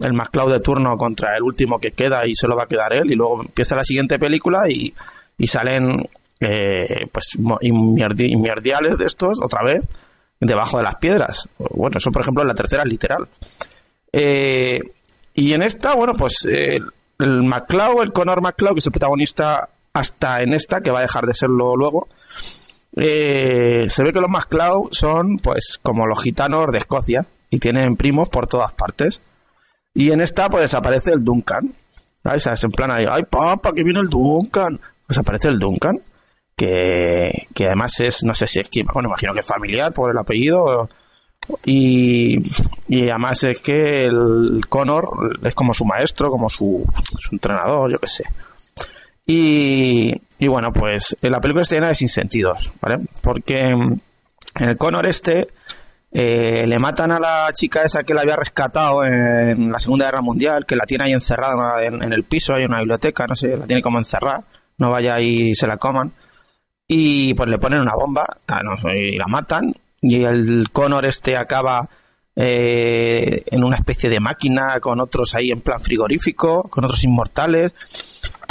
el 0.00 0.12
MacLeod 0.12 0.52
de 0.52 0.60
turno 0.60 0.96
contra 0.96 1.36
el 1.36 1.42
último 1.42 1.78
que 1.78 1.92
queda 1.92 2.26
y 2.26 2.34
solo 2.34 2.56
va 2.56 2.64
a 2.64 2.68
quedar 2.68 2.92
él, 2.92 3.10
y 3.10 3.14
luego 3.14 3.42
empieza 3.42 3.76
la 3.76 3.84
siguiente 3.84 4.18
película 4.18 4.68
y, 4.68 4.94
y 5.38 5.46
salen 5.48 6.08
eh, 6.40 7.06
pues 7.10 7.36
inmierdiales 7.60 8.98
de 8.98 9.06
estos 9.06 9.40
otra 9.42 9.62
vez 9.62 9.84
debajo 10.40 10.78
de 10.78 10.84
las 10.84 10.96
piedras. 10.96 11.48
Bueno, 11.58 11.98
eso 11.98 12.10
por 12.10 12.22
ejemplo 12.22 12.44
la 12.44 12.54
tercera 12.54 12.84
literal. 12.84 13.28
Eh, 14.12 14.80
y 15.34 15.52
en 15.52 15.62
esta, 15.62 15.94
bueno, 15.94 16.14
pues 16.14 16.46
eh, 16.48 16.80
el 17.18 17.42
MacLeod, 17.42 18.02
el 18.02 18.12
Connor 18.12 18.40
MacLeod, 18.40 18.74
que 18.74 18.78
es 18.78 18.86
el 18.86 18.92
protagonista 18.92 19.68
hasta 19.92 20.42
en 20.42 20.54
esta, 20.54 20.80
que 20.80 20.90
va 20.90 21.00
a 21.00 21.02
dejar 21.02 21.26
de 21.26 21.34
serlo 21.34 21.76
luego, 21.76 22.08
eh, 22.96 23.86
se 23.88 24.02
ve 24.04 24.12
que 24.12 24.20
los 24.20 24.30
MacLeod 24.30 24.92
son 24.92 25.38
pues 25.38 25.80
como 25.82 26.06
los 26.06 26.22
gitanos 26.22 26.70
de 26.70 26.78
Escocia 26.78 27.26
y 27.50 27.58
tienen 27.58 27.96
primos 27.96 28.28
por 28.28 28.46
todas 28.46 28.72
partes. 28.72 29.20
Y 29.94 30.10
en 30.10 30.20
esta 30.20 30.48
pues 30.48 30.74
aparece 30.74 31.12
el 31.12 31.24
Duncan. 31.24 31.74
es 32.24 32.64
en 32.64 32.70
plan 32.70 32.90
ahí, 32.90 33.04
ay 33.08 33.24
papá, 33.24 33.72
que 33.72 33.84
viene 33.84 34.00
el 34.00 34.08
Duncan. 34.08 34.80
Pues 35.06 35.18
aparece 35.18 35.48
el 35.48 35.58
Duncan, 35.58 36.00
que, 36.56 37.46
que 37.54 37.66
además 37.66 37.98
es, 38.00 38.24
no 38.24 38.34
sé 38.34 38.46
si 38.46 38.60
es 38.60 38.68
que, 38.68 38.82
bueno, 38.84 39.08
imagino 39.08 39.32
que 39.32 39.40
es 39.40 39.46
familiar 39.46 39.92
por 39.92 40.10
el 40.10 40.18
apellido. 40.18 40.88
Y, 41.64 42.38
y 42.88 43.10
además 43.10 43.44
es 43.44 43.60
que 43.60 44.06
el 44.06 44.60
Connor 44.68 45.38
es 45.42 45.54
como 45.54 45.74
su 45.74 45.84
maestro, 45.84 46.30
como 46.30 46.48
su, 46.48 46.84
su 47.18 47.34
entrenador, 47.34 47.92
yo 47.92 47.98
qué 47.98 48.08
sé. 48.08 48.24
Y, 49.26 50.14
y 50.38 50.48
bueno, 50.48 50.72
pues 50.72 51.16
la 51.20 51.40
película 51.40 51.62
está 51.62 51.76
llena 51.76 51.88
de 51.88 51.94
sinsentidos, 51.94 52.72
¿vale? 52.80 53.00
Porque 53.20 53.60
en 53.60 54.00
el 54.56 54.76
Connor 54.76 55.06
este 55.06 55.48
eh, 56.12 56.64
le 56.66 56.78
matan 56.78 57.10
a 57.12 57.18
la 57.18 57.50
chica 57.52 57.82
esa 57.82 58.04
que 58.04 58.14
la 58.14 58.22
había 58.22 58.36
rescatado 58.36 59.04
en 59.04 59.72
la 59.72 59.80
Segunda 59.80 60.06
Guerra 60.06 60.22
Mundial, 60.22 60.64
que 60.64 60.76
la 60.76 60.86
tiene 60.86 61.04
ahí 61.04 61.12
encerrada 61.12 61.84
en, 61.84 62.02
en 62.02 62.12
el 62.12 62.24
piso, 62.24 62.54
hay 62.54 62.64
una 62.64 62.78
biblioteca, 62.78 63.26
no 63.26 63.34
sé, 63.34 63.56
la 63.56 63.66
tiene 63.66 63.82
como 63.82 63.98
encerrada, 63.98 64.44
no 64.78 64.90
vaya 64.90 65.20
y 65.20 65.54
se 65.54 65.66
la 65.66 65.76
coman. 65.76 66.12
Y 66.86 67.34
pues 67.34 67.48
le 67.48 67.58
ponen 67.58 67.80
una 67.80 67.94
bomba 67.94 68.26
ah, 68.48 68.60
y 68.94 69.16
la 69.16 69.26
matan. 69.26 69.74
Y 70.00 70.22
el 70.24 70.68
Connor 70.70 71.06
este 71.06 71.36
acaba 71.36 71.88
eh, 72.36 73.44
en 73.50 73.64
una 73.64 73.76
especie 73.76 74.10
de 74.10 74.20
máquina 74.20 74.78
con 74.80 75.00
otros 75.00 75.34
ahí 75.34 75.50
en 75.50 75.60
plan 75.60 75.80
frigorífico, 75.80 76.64
con 76.64 76.84
otros 76.84 77.02
inmortales. 77.04 77.74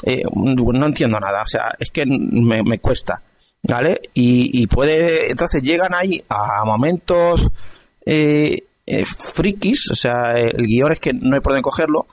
Eh, 0.05 0.23
no 0.34 0.85
entiendo 0.85 1.19
nada, 1.19 1.43
o 1.43 1.47
sea, 1.47 1.73
es 1.80 1.89
que 1.89 2.05
me, 2.05 2.80
cuesta, 2.80 3.22
¿vale? 3.61 4.01
Y, 4.14 4.61
y 4.61 4.68
puede, 4.68 5.31
entonces 5.31 5.61
llegan 5.64 5.93
ahí 5.93 6.22
a 6.27 6.65
momentos 6.65 7.49
eh, 8.05 8.65
eh, 8.85 9.05
frikis, 9.05 9.91
o 9.91 9.95
sea, 9.95 10.34
el 10.34 10.68
guion 10.68 10.91
es 10.91 10.99
que 10.99 11.14
no 11.14 11.35
hay 11.35 11.41
por 11.41 11.53
dónde 11.53 11.61
cogerlo. 11.61 12.07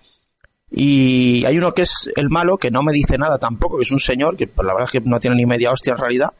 Y 0.70 1.44
hay 1.44 1.58
uno 1.58 1.74
que 1.74 1.82
es 1.82 2.10
el 2.14 2.30
malo, 2.30 2.56
que 2.56 2.70
no 2.70 2.82
me 2.82 2.92
dice 2.92 3.18
nada 3.18 3.38
tampoco, 3.38 3.76
que 3.76 3.82
es 3.82 3.90
un 3.90 3.98
señor, 3.98 4.36
que 4.36 4.46
pues, 4.46 4.66
la 4.66 4.72
verdad 4.72 4.88
es 4.92 4.92
que 4.92 5.08
no 5.08 5.18
tiene 5.18 5.36
ni 5.36 5.46
media 5.46 5.72
hostia 5.72 5.92
en 5.92 5.98
realidad. 5.98 6.32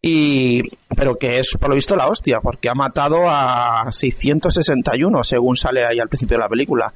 Y, 0.00 0.62
pero 0.94 1.16
que 1.16 1.38
es 1.38 1.56
por 1.58 1.70
lo 1.70 1.74
visto 1.74 1.96
la 1.96 2.08
hostia, 2.08 2.40
porque 2.40 2.68
ha 2.68 2.74
matado 2.74 3.24
a 3.26 3.86
661, 3.90 5.24
según 5.24 5.56
sale 5.56 5.84
ahí 5.84 5.98
al 5.98 6.08
principio 6.08 6.36
de 6.36 6.42
la 6.42 6.48
película. 6.48 6.92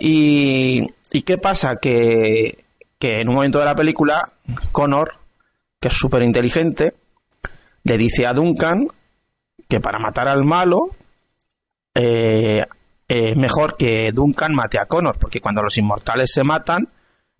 Y, 0.00 0.86
¿y 1.12 1.22
qué 1.22 1.38
pasa? 1.38 1.76
Que, 1.76 2.64
que 2.98 3.20
en 3.20 3.28
un 3.28 3.36
momento 3.36 3.60
de 3.60 3.64
la 3.64 3.76
película, 3.76 4.32
Connor, 4.72 5.14
que 5.80 5.88
es 5.88 5.94
súper 5.94 6.22
inteligente, 6.22 6.94
le 7.84 7.96
dice 7.96 8.26
a 8.26 8.34
Duncan 8.34 8.88
que 9.68 9.80
para 9.80 9.98
matar 9.98 10.28
al 10.28 10.44
malo 10.44 10.90
eh, 11.94 12.64
es 13.08 13.36
mejor 13.36 13.76
que 13.76 14.12
Duncan 14.12 14.54
mate 14.54 14.78
a 14.78 14.86
Connor, 14.86 15.18
porque 15.18 15.40
cuando 15.40 15.62
los 15.62 15.76
inmortales 15.78 16.30
se 16.32 16.44
matan, 16.44 16.88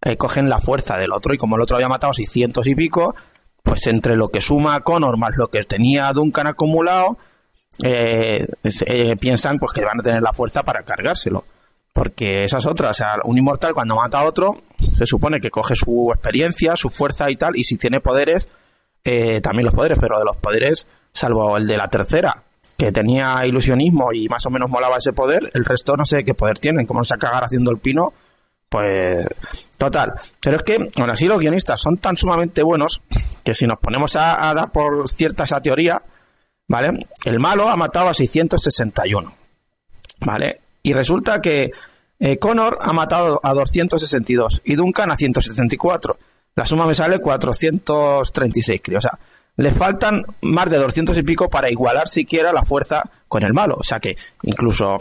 eh, 0.00 0.16
cogen 0.16 0.48
la 0.48 0.60
fuerza 0.60 0.96
del 0.96 1.12
otro, 1.12 1.34
y 1.34 1.38
como 1.38 1.56
el 1.56 1.62
otro 1.62 1.76
había 1.76 1.88
matado 1.88 2.14
600 2.14 2.66
y 2.66 2.74
pico, 2.74 3.14
pues 3.62 3.86
entre 3.86 4.16
lo 4.16 4.30
que 4.30 4.40
suma 4.40 4.74
a 4.74 4.80
Connor 4.80 5.18
más 5.18 5.36
lo 5.36 5.48
que 5.48 5.62
tenía 5.64 6.12
Duncan 6.12 6.46
acumulado, 6.46 7.18
eh, 7.82 8.46
eh, 8.86 9.16
piensan 9.20 9.58
pues 9.58 9.72
que 9.72 9.84
van 9.84 10.00
a 10.00 10.02
tener 10.02 10.22
la 10.22 10.32
fuerza 10.32 10.62
para 10.62 10.82
cargárselo. 10.82 11.44
Porque 11.92 12.44
esa 12.44 12.58
es 12.58 12.66
otra, 12.66 12.90
o 12.90 12.94
sea, 12.94 13.16
un 13.24 13.36
inmortal 13.38 13.74
cuando 13.74 13.96
mata 13.96 14.20
a 14.20 14.24
otro, 14.24 14.62
se 14.94 15.04
supone 15.04 15.40
que 15.40 15.50
coge 15.50 15.74
su 15.74 16.10
experiencia, 16.14 16.76
su 16.76 16.90
fuerza 16.90 17.28
y 17.30 17.36
tal, 17.36 17.56
y 17.56 17.64
si 17.64 17.76
tiene 17.76 18.00
poderes, 18.00 18.48
eh, 19.04 19.40
también 19.40 19.64
los 19.66 19.74
poderes, 19.74 19.98
pero 20.00 20.18
de 20.18 20.24
los 20.24 20.36
poderes, 20.36 20.86
salvo 21.12 21.56
el 21.56 21.66
de 21.66 21.76
la 21.76 21.88
tercera, 21.88 22.44
que 22.78 22.92
tenía 22.92 23.44
ilusionismo 23.44 24.12
y 24.12 24.28
más 24.28 24.46
o 24.46 24.50
menos 24.50 24.70
molaba 24.70 24.98
ese 24.98 25.12
poder, 25.12 25.50
el 25.52 25.64
resto 25.64 25.96
no 25.96 26.06
sé 26.06 26.24
qué 26.24 26.32
poder 26.32 26.60
tienen, 26.60 26.86
como 26.86 27.02
se 27.02 27.18
cagar 27.18 27.42
haciendo 27.42 27.72
el 27.72 27.78
pino, 27.78 28.12
pues 28.68 29.26
total. 29.76 30.12
Pero 30.40 30.56
es 30.58 30.62
que, 30.62 30.90
aún 30.96 31.10
así, 31.10 31.26
los 31.26 31.40
guionistas 31.40 31.80
son 31.80 31.98
tan 31.98 32.16
sumamente 32.16 32.62
buenos 32.62 33.02
que 33.42 33.52
si 33.52 33.66
nos 33.66 33.80
ponemos 33.80 34.14
a, 34.14 34.48
a 34.48 34.54
dar 34.54 34.70
por 34.70 35.08
cierta 35.08 35.42
esa 35.42 35.60
teoría, 35.60 36.00
¿vale? 36.68 37.04
El 37.24 37.40
malo 37.40 37.68
ha 37.68 37.76
matado 37.76 38.10
a 38.10 38.14
661, 38.14 39.34
¿vale? 40.20 40.60
Y 40.84 40.92
resulta 40.92 41.42
que 41.42 41.72
eh, 42.20 42.38
Connor 42.38 42.78
ha 42.80 42.92
matado 42.92 43.40
a 43.42 43.54
262 43.54 44.62
y 44.64 44.76
Duncan 44.76 45.10
a 45.10 45.16
174. 45.16 46.16
La 46.54 46.64
suma 46.64 46.86
me 46.86 46.94
sale 46.94 47.18
436, 47.20 48.80
creo. 48.82 48.98
O 48.98 49.02
sea, 49.02 49.18
le 49.58 49.72
faltan 49.72 50.24
más 50.42 50.70
de 50.70 50.78
200 50.78 51.18
y 51.18 51.22
pico 51.24 51.50
para 51.50 51.68
igualar 51.68 52.06
siquiera 52.08 52.52
la 52.52 52.64
fuerza 52.64 53.02
con 53.26 53.42
el 53.42 53.52
malo. 53.52 53.76
O 53.78 53.82
sea 53.82 53.98
que 53.98 54.16
incluso, 54.44 54.98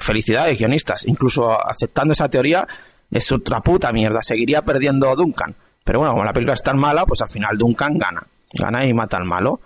felicidades 0.00 0.56
guionistas, 0.56 1.04
incluso 1.06 1.50
aceptando 1.66 2.12
esa 2.12 2.28
teoría, 2.28 2.66
es 3.10 3.32
otra 3.32 3.60
puta 3.60 3.92
mierda. 3.92 4.22
Seguiría 4.22 4.62
perdiendo 4.62 5.14
Duncan. 5.16 5.52
Pero 5.82 5.98
bueno, 5.98 6.12
como 6.12 6.24
la 6.24 6.32
película 6.32 6.54
es 6.54 6.62
tan 6.62 6.78
mala, 6.78 7.04
pues 7.06 7.22
al 7.22 7.28
final 7.28 7.58
Duncan 7.58 7.98
gana. 7.98 8.24
Gana 8.52 8.86
y 8.86 8.94
mata 8.94 9.16
al 9.16 9.24
malo. 9.24 9.60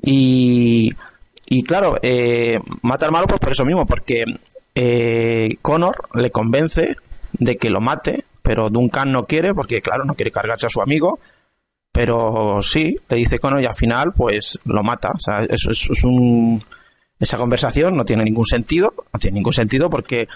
Y, 0.00 0.90
y 1.50 1.62
claro, 1.62 1.98
eh, 2.00 2.58
mata 2.80 3.04
al 3.04 3.12
malo 3.12 3.26
pues 3.26 3.38
por 3.38 3.52
eso 3.52 3.66
mismo, 3.66 3.84
porque 3.84 4.24
eh, 4.74 5.58
Connor 5.60 6.08
le 6.14 6.30
convence 6.30 6.96
de 7.34 7.58
que 7.58 7.68
lo 7.68 7.82
mate, 7.82 8.24
pero 8.40 8.70
Duncan 8.70 9.12
no 9.12 9.24
quiere, 9.24 9.52
porque 9.52 9.82
claro, 9.82 10.06
no 10.06 10.14
quiere 10.14 10.30
cargarse 10.30 10.64
a 10.64 10.70
su 10.70 10.80
amigo. 10.80 11.18
Pero 11.92 12.60
sí, 12.62 12.96
le 13.08 13.16
dice 13.16 13.38
Connor 13.38 13.60
y 13.62 13.66
al 13.66 13.74
final 13.74 14.12
pues 14.12 14.58
lo 14.64 14.82
mata. 14.82 15.10
O 15.10 15.18
sea, 15.18 15.40
eso, 15.48 15.70
es 15.70 16.04
un... 16.04 16.62
Esa 17.18 17.36
conversación 17.36 17.96
no 17.96 18.04
tiene 18.04 18.22
ningún 18.22 18.44
sentido, 18.44 18.94
no 19.12 19.18
tiene 19.18 19.36
ningún 19.36 19.52
sentido 19.52 19.90
porque, 19.90 20.28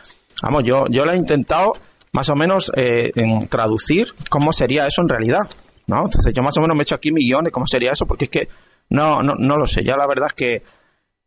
vamos, 0.43 0.65
yo, 0.65 0.87
yo 0.89 1.05
la 1.05 1.15
he 1.15 1.17
intentado 1.17 1.75
más 2.13 2.29
o 2.29 2.35
menos 2.35 2.73
eh, 2.75 3.13
traducir 3.49 4.09
cómo 4.29 4.53
sería 4.53 4.89
eso 4.89 5.01
en 5.03 5.09
realidad, 5.09 5.49
¿no? 5.87 6.05
Entonces 6.07 6.33
yo 6.35 6.43
más 6.43 6.57
o 6.57 6.61
menos 6.61 6.77
me 6.77 6.83
he 6.83 6.85
hecho 6.85 6.97
aquí 6.97 7.13
mi 7.13 7.25
guion 7.25 7.45
de 7.45 7.53
cómo 7.53 7.67
sería 7.69 7.93
eso 7.93 8.05
porque 8.05 8.25
es 8.25 8.31
que 8.31 8.49
no, 8.91 9.23
no, 9.23 9.37
no 9.37 9.57
lo 9.57 9.67
sé, 9.67 9.85
ya 9.85 9.97
la 9.97 10.07
verdad 10.07 10.29
es 10.29 10.35
que... 10.35 10.63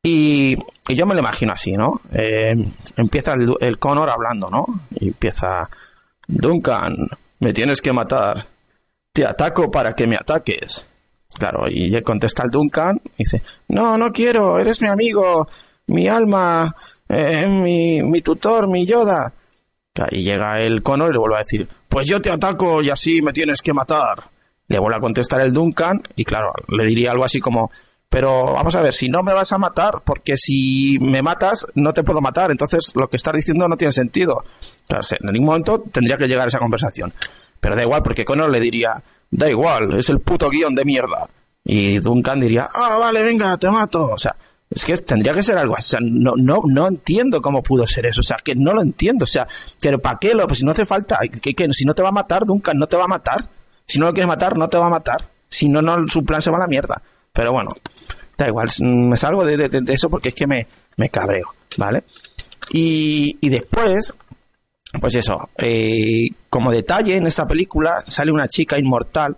Y, 0.03 0.55
y 0.87 0.95
yo 0.95 1.05
me 1.07 1.15
lo 1.15 1.21
imagino 1.21 1.53
así, 1.53 1.71
¿no? 1.71 2.01
Eh, 2.11 2.53
empieza 2.97 3.33
el, 3.33 3.55
el 3.59 3.79
Connor 3.79 4.09
hablando, 4.09 4.49
¿no? 4.49 4.65
Y 4.99 5.07
empieza... 5.07 5.69
Duncan, 6.27 6.95
me 7.39 7.53
tienes 7.53 7.81
que 7.81 7.93
matar. 7.93 8.45
Te 9.15 9.25
ataco 9.25 9.71
para 9.71 9.93
que 9.93 10.07
me 10.07 10.17
ataques. 10.17 10.85
Claro, 11.39 11.69
y 11.69 11.89
le 11.89 12.03
contesta 12.03 12.43
el 12.43 12.49
Duncan 12.49 12.99
y 13.17 13.19
dice, 13.19 13.41
no, 13.69 13.97
no 13.97 14.11
quiero, 14.11 14.59
eres 14.59 14.81
mi 14.81 14.89
amigo, 14.89 15.47
mi 15.87 16.09
alma, 16.09 16.75
eh, 17.07 17.47
mi, 17.47 18.03
mi 18.03 18.21
tutor, 18.21 18.67
mi 18.67 18.85
Yoda. 18.85 19.31
Y 20.11 20.23
llega 20.23 20.59
el 20.59 20.83
Connor 20.83 21.11
y 21.11 21.13
le 21.13 21.19
vuelve 21.19 21.35
a 21.35 21.39
decir, 21.39 21.65
pues 21.87 22.05
yo 22.07 22.21
te 22.21 22.29
ataco 22.29 22.81
y 22.81 22.89
así 22.89 23.21
me 23.21 23.31
tienes 23.31 23.61
que 23.61 23.71
matar. 23.71 24.21
Le 24.67 24.79
vuelve 24.79 24.97
a 24.97 24.99
contestar 24.99 25.39
el 25.39 25.53
Duncan 25.53 26.03
y 26.17 26.25
claro, 26.25 26.51
le 26.67 26.83
diría 26.83 27.11
algo 27.11 27.23
así 27.23 27.39
como, 27.39 27.71
pero 28.09 28.51
vamos 28.51 28.75
a 28.75 28.81
ver, 28.81 28.91
si 28.91 29.07
no 29.07 29.23
me 29.23 29.33
vas 29.33 29.53
a 29.53 29.57
matar, 29.57 30.01
porque 30.03 30.35
si 30.35 30.97
me 30.99 31.21
matas 31.21 31.67
no 31.73 31.93
te 31.93 32.03
puedo 32.03 32.19
matar, 32.19 32.51
entonces 32.51 32.91
lo 32.95 33.09
que 33.09 33.15
estás 33.15 33.33
diciendo 33.33 33.65
no 33.69 33.77
tiene 33.77 33.93
sentido. 33.93 34.43
Claro, 34.89 35.05
en 35.09 35.31
ningún 35.31 35.47
momento 35.47 35.79
tendría 35.89 36.17
que 36.17 36.27
llegar 36.27 36.43
a 36.43 36.49
esa 36.49 36.59
conversación. 36.59 37.13
Pero 37.65 37.75
da 37.75 37.81
igual, 37.81 38.03
porque 38.03 38.23
Connor 38.23 38.51
le 38.51 38.59
diría, 38.59 39.01
da 39.31 39.49
igual, 39.49 39.91
es 39.97 40.07
el 40.11 40.19
puto 40.19 40.51
guion 40.51 40.75
de 40.75 40.85
mierda. 40.85 41.27
Y 41.63 41.97
Duncan 41.97 42.39
diría, 42.39 42.69
ah, 42.75 42.97
vale, 42.99 43.23
venga, 43.23 43.57
te 43.57 43.67
mato. 43.71 44.05
O 44.11 44.17
sea, 44.19 44.35
es 44.69 44.85
que 44.85 44.95
tendría 44.97 45.33
que 45.33 45.41
ser 45.41 45.57
algo 45.57 45.75
así. 45.75 45.95
O 45.95 45.97
sea, 45.97 45.99
no, 46.03 46.33
no, 46.37 46.61
no 46.67 46.87
entiendo 46.87 47.41
cómo 47.41 47.63
pudo 47.63 47.87
ser 47.87 48.05
eso. 48.05 48.21
O 48.21 48.23
sea, 48.23 48.37
que 48.37 48.53
no 48.53 48.71
lo 48.71 48.83
entiendo. 48.83 49.23
O 49.23 49.27
sea, 49.27 49.47
pero 49.81 49.97
¿para 49.97 50.19
qué? 50.19 50.35
Lo, 50.35 50.45
pues 50.45 50.59
si 50.59 50.65
no 50.65 50.73
hace 50.73 50.85
falta, 50.85 51.17
que, 51.41 51.55
que 51.55 51.67
si 51.73 51.85
no 51.85 51.95
te 51.95 52.03
va 52.03 52.09
a 52.09 52.11
matar, 52.11 52.45
Duncan 52.45 52.77
no 52.77 52.85
te 52.85 52.97
va 52.97 53.05
a 53.05 53.07
matar. 53.07 53.47
Si 53.87 53.97
no 53.97 54.05
lo 54.05 54.13
quieres 54.13 54.27
matar, 54.27 54.55
no 54.59 54.69
te 54.69 54.77
va 54.77 54.85
a 54.85 54.89
matar. 54.91 55.27
Si 55.49 55.67
no, 55.67 55.81
no, 55.81 56.07
su 56.07 56.23
plan 56.23 56.43
se 56.43 56.51
va 56.51 56.57
a 56.57 56.61
la 56.61 56.67
mierda. 56.67 57.01
Pero 57.33 57.51
bueno, 57.51 57.73
da 58.37 58.47
igual, 58.47 58.69
me 58.81 59.17
salgo 59.17 59.43
de, 59.43 59.57
de- 59.57 59.81
de 59.81 59.93
eso 59.93 60.07
porque 60.07 60.29
es 60.29 60.35
que 60.35 60.45
me, 60.45 60.67
me 60.97 61.09
cabreo, 61.09 61.47
¿vale? 61.77 62.03
Y, 62.69 63.37
y 63.41 63.49
después, 63.49 64.13
pues 64.99 65.15
eso, 65.15 65.49
eh, 65.57 66.29
como 66.49 66.71
detalle 66.71 67.15
en 67.15 67.27
esta 67.27 67.47
película 67.47 68.01
sale 68.05 68.31
una 68.31 68.47
chica 68.47 68.77
inmortal, 68.77 69.37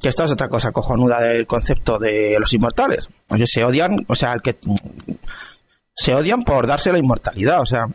que 0.00 0.08
esto 0.08 0.24
es 0.24 0.32
otra 0.32 0.48
cosa 0.48 0.72
cojonuda 0.72 1.20
del 1.20 1.46
concepto 1.46 1.98
de 1.98 2.36
los 2.38 2.52
inmortales. 2.52 3.08
Oye, 3.30 3.44
se 3.46 3.64
odian, 3.64 4.04
o 4.06 4.14
sea, 4.14 4.32
el 4.32 4.42
que 4.42 4.56
se 5.94 6.14
odian 6.14 6.42
por 6.42 6.66
darse 6.66 6.92
la 6.92 6.98
inmortalidad, 6.98 7.60
o 7.60 7.66
sea, 7.66 7.86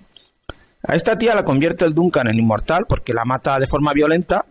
a 0.85 0.95
esta 0.95 1.17
tía 1.17 1.33
la 1.33 1.45
convierte 1.45 1.85
el 1.85 1.93
Duncan 1.93 2.27
en 2.27 2.39
inmortal 2.39 2.85
porque 2.87 3.13
la 3.13 3.23
mata 3.23 3.57
de 3.57 3.67
forma 3.67 3.93
violenta 3.93 4.45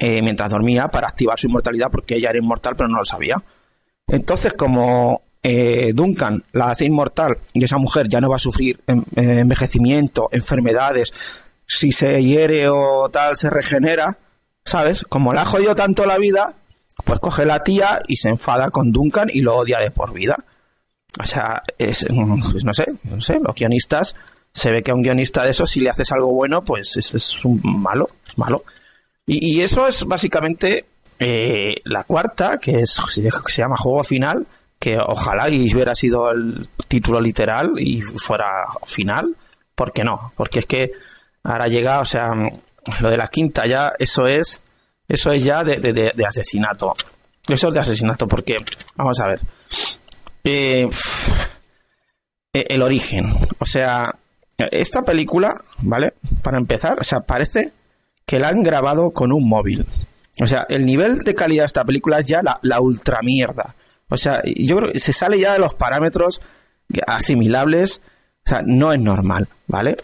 eh, 0.00 0.22
mientras 0.22 0.50
dormía 0.50 0.88
para 0.88 1.08
activar 1.08 1.38
su 1.38 1.46
inmortalidad 1.46 1.90
porque 1.90 2.16
ella 2.16 2.30
era 2.30 2.38
inmortal 2.38 2.74
pero 2.76 2.88
no 2.88 2.98
lo 2.98 3.04
sabía. 3.04 3.36
Entonces, 4.08 4.54
como 4.54 5.22
eh, 5.42 5.92
Duncan 5.94 6.44
la 6.52 6.70
hace 6.70 6.84
inmortal 6.84 7.38
y 7.52 7.64
esa 7.64 7.78
mujer 7.78 8.08
ya 8.08 8.20
no 8.20 8.28
va 8.28 8.36
a 8.36 8.40
sufrir 8.40 8.80
eh, 8.86 8.94
envejecimiento, 9.16 10.28
enfermedades, 10.32 11.12
si 11.66 11.92
se 11.92 12.22
hiere 12.22 12.68
o 12.68 13.08
tal 13.10 13.36
se 13.36 13.50
regenera, 13.50 14.18
¿sabes? 14.64 15.04
Como 15.08 15.32
la 15.32 15.42
ha 15.42 15.46
jodido 15.46 15.74
tanto 15.74 16.04
la 16.04 16.18
vida, 16.18 16.54
pues 17.04 17.20
coge 17.20 17.44
la 17.44 17.62
tía 17.62 18.00
y 18.06 18.16
se 18.16 18.28
enfada 18.28 18.70
con 18.70 18.92
Duncan 18.92 19.30
y 19.32 19.40
lo 19.40 19.56
odia 19.56 19.78
de 19.78 19.90
por 19.90 20.12
vida. 20.12 20.36
O 21.20 21.26
sea, 21.26 21.62
es, 21.78 22.06
pues 22.52 22.64
no 22.64 22.72
sé, 22.72 22.86
no 23.04 23.20
sé, 23.20 23.38
los 23.40 23.54
guionistas, 23.54 24.14
se 24.52 24.70
ve 24.70 24.82
que 24.82 24.90
a 24.90 24.94
un 24.94 25.02
guionista 25.02 25.42
de 25.44 25.50
eso, 25.50 25.66
si 25.66 25.80
le 25.80 25.90
haces 25.90 26.12
algo 26.12 26.32
bueno, 26.32 26.62
pues 26.62 26.96
es, 26.96 27.14
es 27.14 27.44
un 27.44 27.60
malo, 27.62 28.10
es 28.26 28.36
malo. 28.38 28.64
Y, 29.26 29.56
y 29.56 29.62
eso 29.62 29.86
es 29.88 30.04
básicamente 30.04 30.86
eh, 31.18 31.76
la 31.84 32.04
cuarta, 32.04 32.58
que 32.58 32.80
es 32.80 32.98
se 33.10 33.62
llama 33.62 33.76
Juego 33.76 34.02
Final, 34.02 34.46
que 34.80 34.98
ojalá 34.98 35.50
y 35.50 35.72
hubiera 35.72 35.94
sido 35.94 36.30
el 36.30 36.66
título 36.88 37.20
literal 37.20 37.74
y 37.76 38.00
fuera 38.00 38.64
final, 38.84 39.36
¿por 39.74 39.92
qué 39.92 40.02
no? 40.02 40.32
Porque 40.34 40.60
es 40.60 40.66
que 40.66 40.92
ahora 41.44 41.68
llega, 41.68 42.00
o 42.00 42.04
sea, 42.06 42.32
lo 43.00 43.10
de 43.10 43.16
la 43.18 43.28
quinta 43.28 43.66
ya, 43.66 43.92
eso 43.98 44.26
es, 44.26 44.62
eso 45.06 45.32
es 45.32 45.44
ya 45.44 45.62
de, 45.64 46.12
asesinato. 46.26 46.94
Eso 47.46 47.68
es 47.68 47.74
de 47.74 47.80
asesinato, 47.80 48.26
porque, 48.26 48.56
vamos 48.96 49.20
a 49.20 49.26
ver, 49.26 49.40
eh, 50.44 50.88
eh, 52.54 52.66
el 52.70 52.80
origen, 52.80 53.34
o 53.58 53.66
sea, 53.66 54.14
esta 54.56 55.02
película, 55.02 55.62
¿vale? 55.78 56.14
Para 56.42 56.56
empezar, 56.56 56.98
o 57.00 57.04
sea, 57.04 57.20
parece 57.20 57.72
que 58.24 58.40
la 58.40 58.48
han 58.48 58.62
grabado 58.62 59.10
con 59.10 59.30
un 59.30 59.46
móvil. 59.46 59.84
O 60.40 60.46
sea, 60.46 60.64
el 60.70 60.86
nivel 60.86 61.18
de 61.18 61.34
calidad 61.34 61.64
de 61.64 61.66
esta 61.66 61.84
película 61.84 62.20
es 62.20 62.28
ya 62.28 62.40
la 62.62 62.80
ultra 62.80 63.20
mierda. 63.22 63.74
O 64.10 64.16
sea, 64.16 64.42
yo 64.44 64.76
creo 64.76 64.92
que 64.92 65.00
se 65.00 65.12
sale 65.12 65.38
ya 65.38 65.54
de 65.54 65.58
los 65.58 65.74
parámetros 65.74 66.40
asimilables. 67.06 68.02
O 68.44 68.48
sea, 68.48 68.62
no 68.64 68.92
es 68.92 69.00
normal, 69.00 69.48
¿vale? 69.66 69.96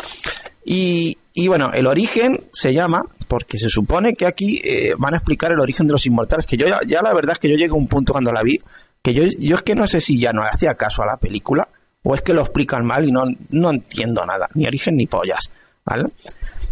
Y, 0.65 1.19
y 1.35 1.49
bueno, 1.49 1.71
el 1.73 1.87
origen 1.87 2.41
se 2.53 2.73
llama, 2.73 3.05
porque 3.29 3.59
se 3.59 3.69
supone 3.69 4.15
que 4.15 4.27
aquí 4.27 4.61
eh, 4.65 4.95
van 4.97 5.15
a 5.15 5.19
explicar 5.19 5.53
el 5.53 5.61
origen 5.61 5.87
de 5.87 5.93
los 5.93 6.07
inmortales, 6.07 6.47
que 6.47 6.57
yo 6.57 6.67
ya, 6.87 7.03
la 7.03 7.13
verdad 7.13 7.33
es 7.33 7.39
que 7.39 7.49
yo 7.49 7.57
llegué 7.57 7.73
a 7.73 7.75
un 7.75 7.89
punto 7.89 8.13
cuando 8.13 8.33
la 8.33 8.43
vi, 8.43 8.59
que 9.03 9.15
yo, 9.15 9.25
yo 9.39 9.57
es 9.57 9.63
que 9.63 9.75
no 9.75 9.87
sé 9.87 10.01
si 10.01 10.19
ya 10.19 10.33
no 10.33 10.43
le 10.43 10.49
hacía 10.49 10.75
caso 10.75 11.03
a 11.03 11.07
la 11.07 11.17
película, 11.17 11.69
o 12.03 12.15
es 12.15 12.23
que 12.23 12.33
lo 12.33 12.43
explican 12.43 12.85
mal 12.85 13.09
y 13.09 13.13
no, 13.13 13.25
no 13.51 13.71
entiendo 13.71 14.25
nada, 14.25 14.47
ni 14.55 14.67
origen 14.67 14.97
ni 14.97 15.07
pollas, 15.07 15.51
¿vale? 15.85 16.05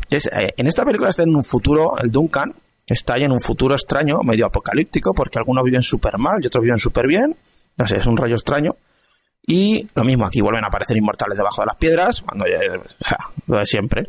Entonces, 0.04 0.30
eh, 0.32 0.54
en 0.56 0.66
esta 0.66 0.84
película 0.84 1.10
está 1.10 1.24
en 1.24 1.34
un 1.34 1.44
futuro, 1.44 1.96
el 1.98 2.10
Duncan 2.10 2.54
está 2.86 3.14
ahí 3.14 3.24
en 3.24 3.32
un 3.32 3.40
futuro 3.40 3.74
extraño, 3.74 4.20
medio 4.22 4.46
apocalíptico, 4.46 5.14
porque 5.14 5.38
algunos 5.38 5.64
viven 5.64 5.82
súper 5.82 6.18
mal 6.18 6.38
y 6.42 6.46
otros 6.46 6.62
viven 6.62 6.78
súper 6.78 7.06
bien, 7.06 7.36
no 7.76 7.86
sé, 7.86 7.96
es 7.96 8.06
un 8.06 8.16
rollo 8.16 8.34
extraño. 8.34 8.76
Y 9.46 9.86
lo 9.94 10.04
mismo, 10.04 10.24
aquí 10.24 10.40
vuelven 10.40 10.64
a 10.64 10.68
aparecer 10.68 10.96
inmortales 10.96 11.36
debajo 11.36 11.62
de 11.62 11.66
las 11.66 11.76
piedras, 11.76 12.22
cuando 12.22 12.46
ya, 12.46 12.58
o 12.78 13.04
sea, 13.04 13.18
lo 13.46 13.58
de 13.58 13.66
siempre. 13.66 14.06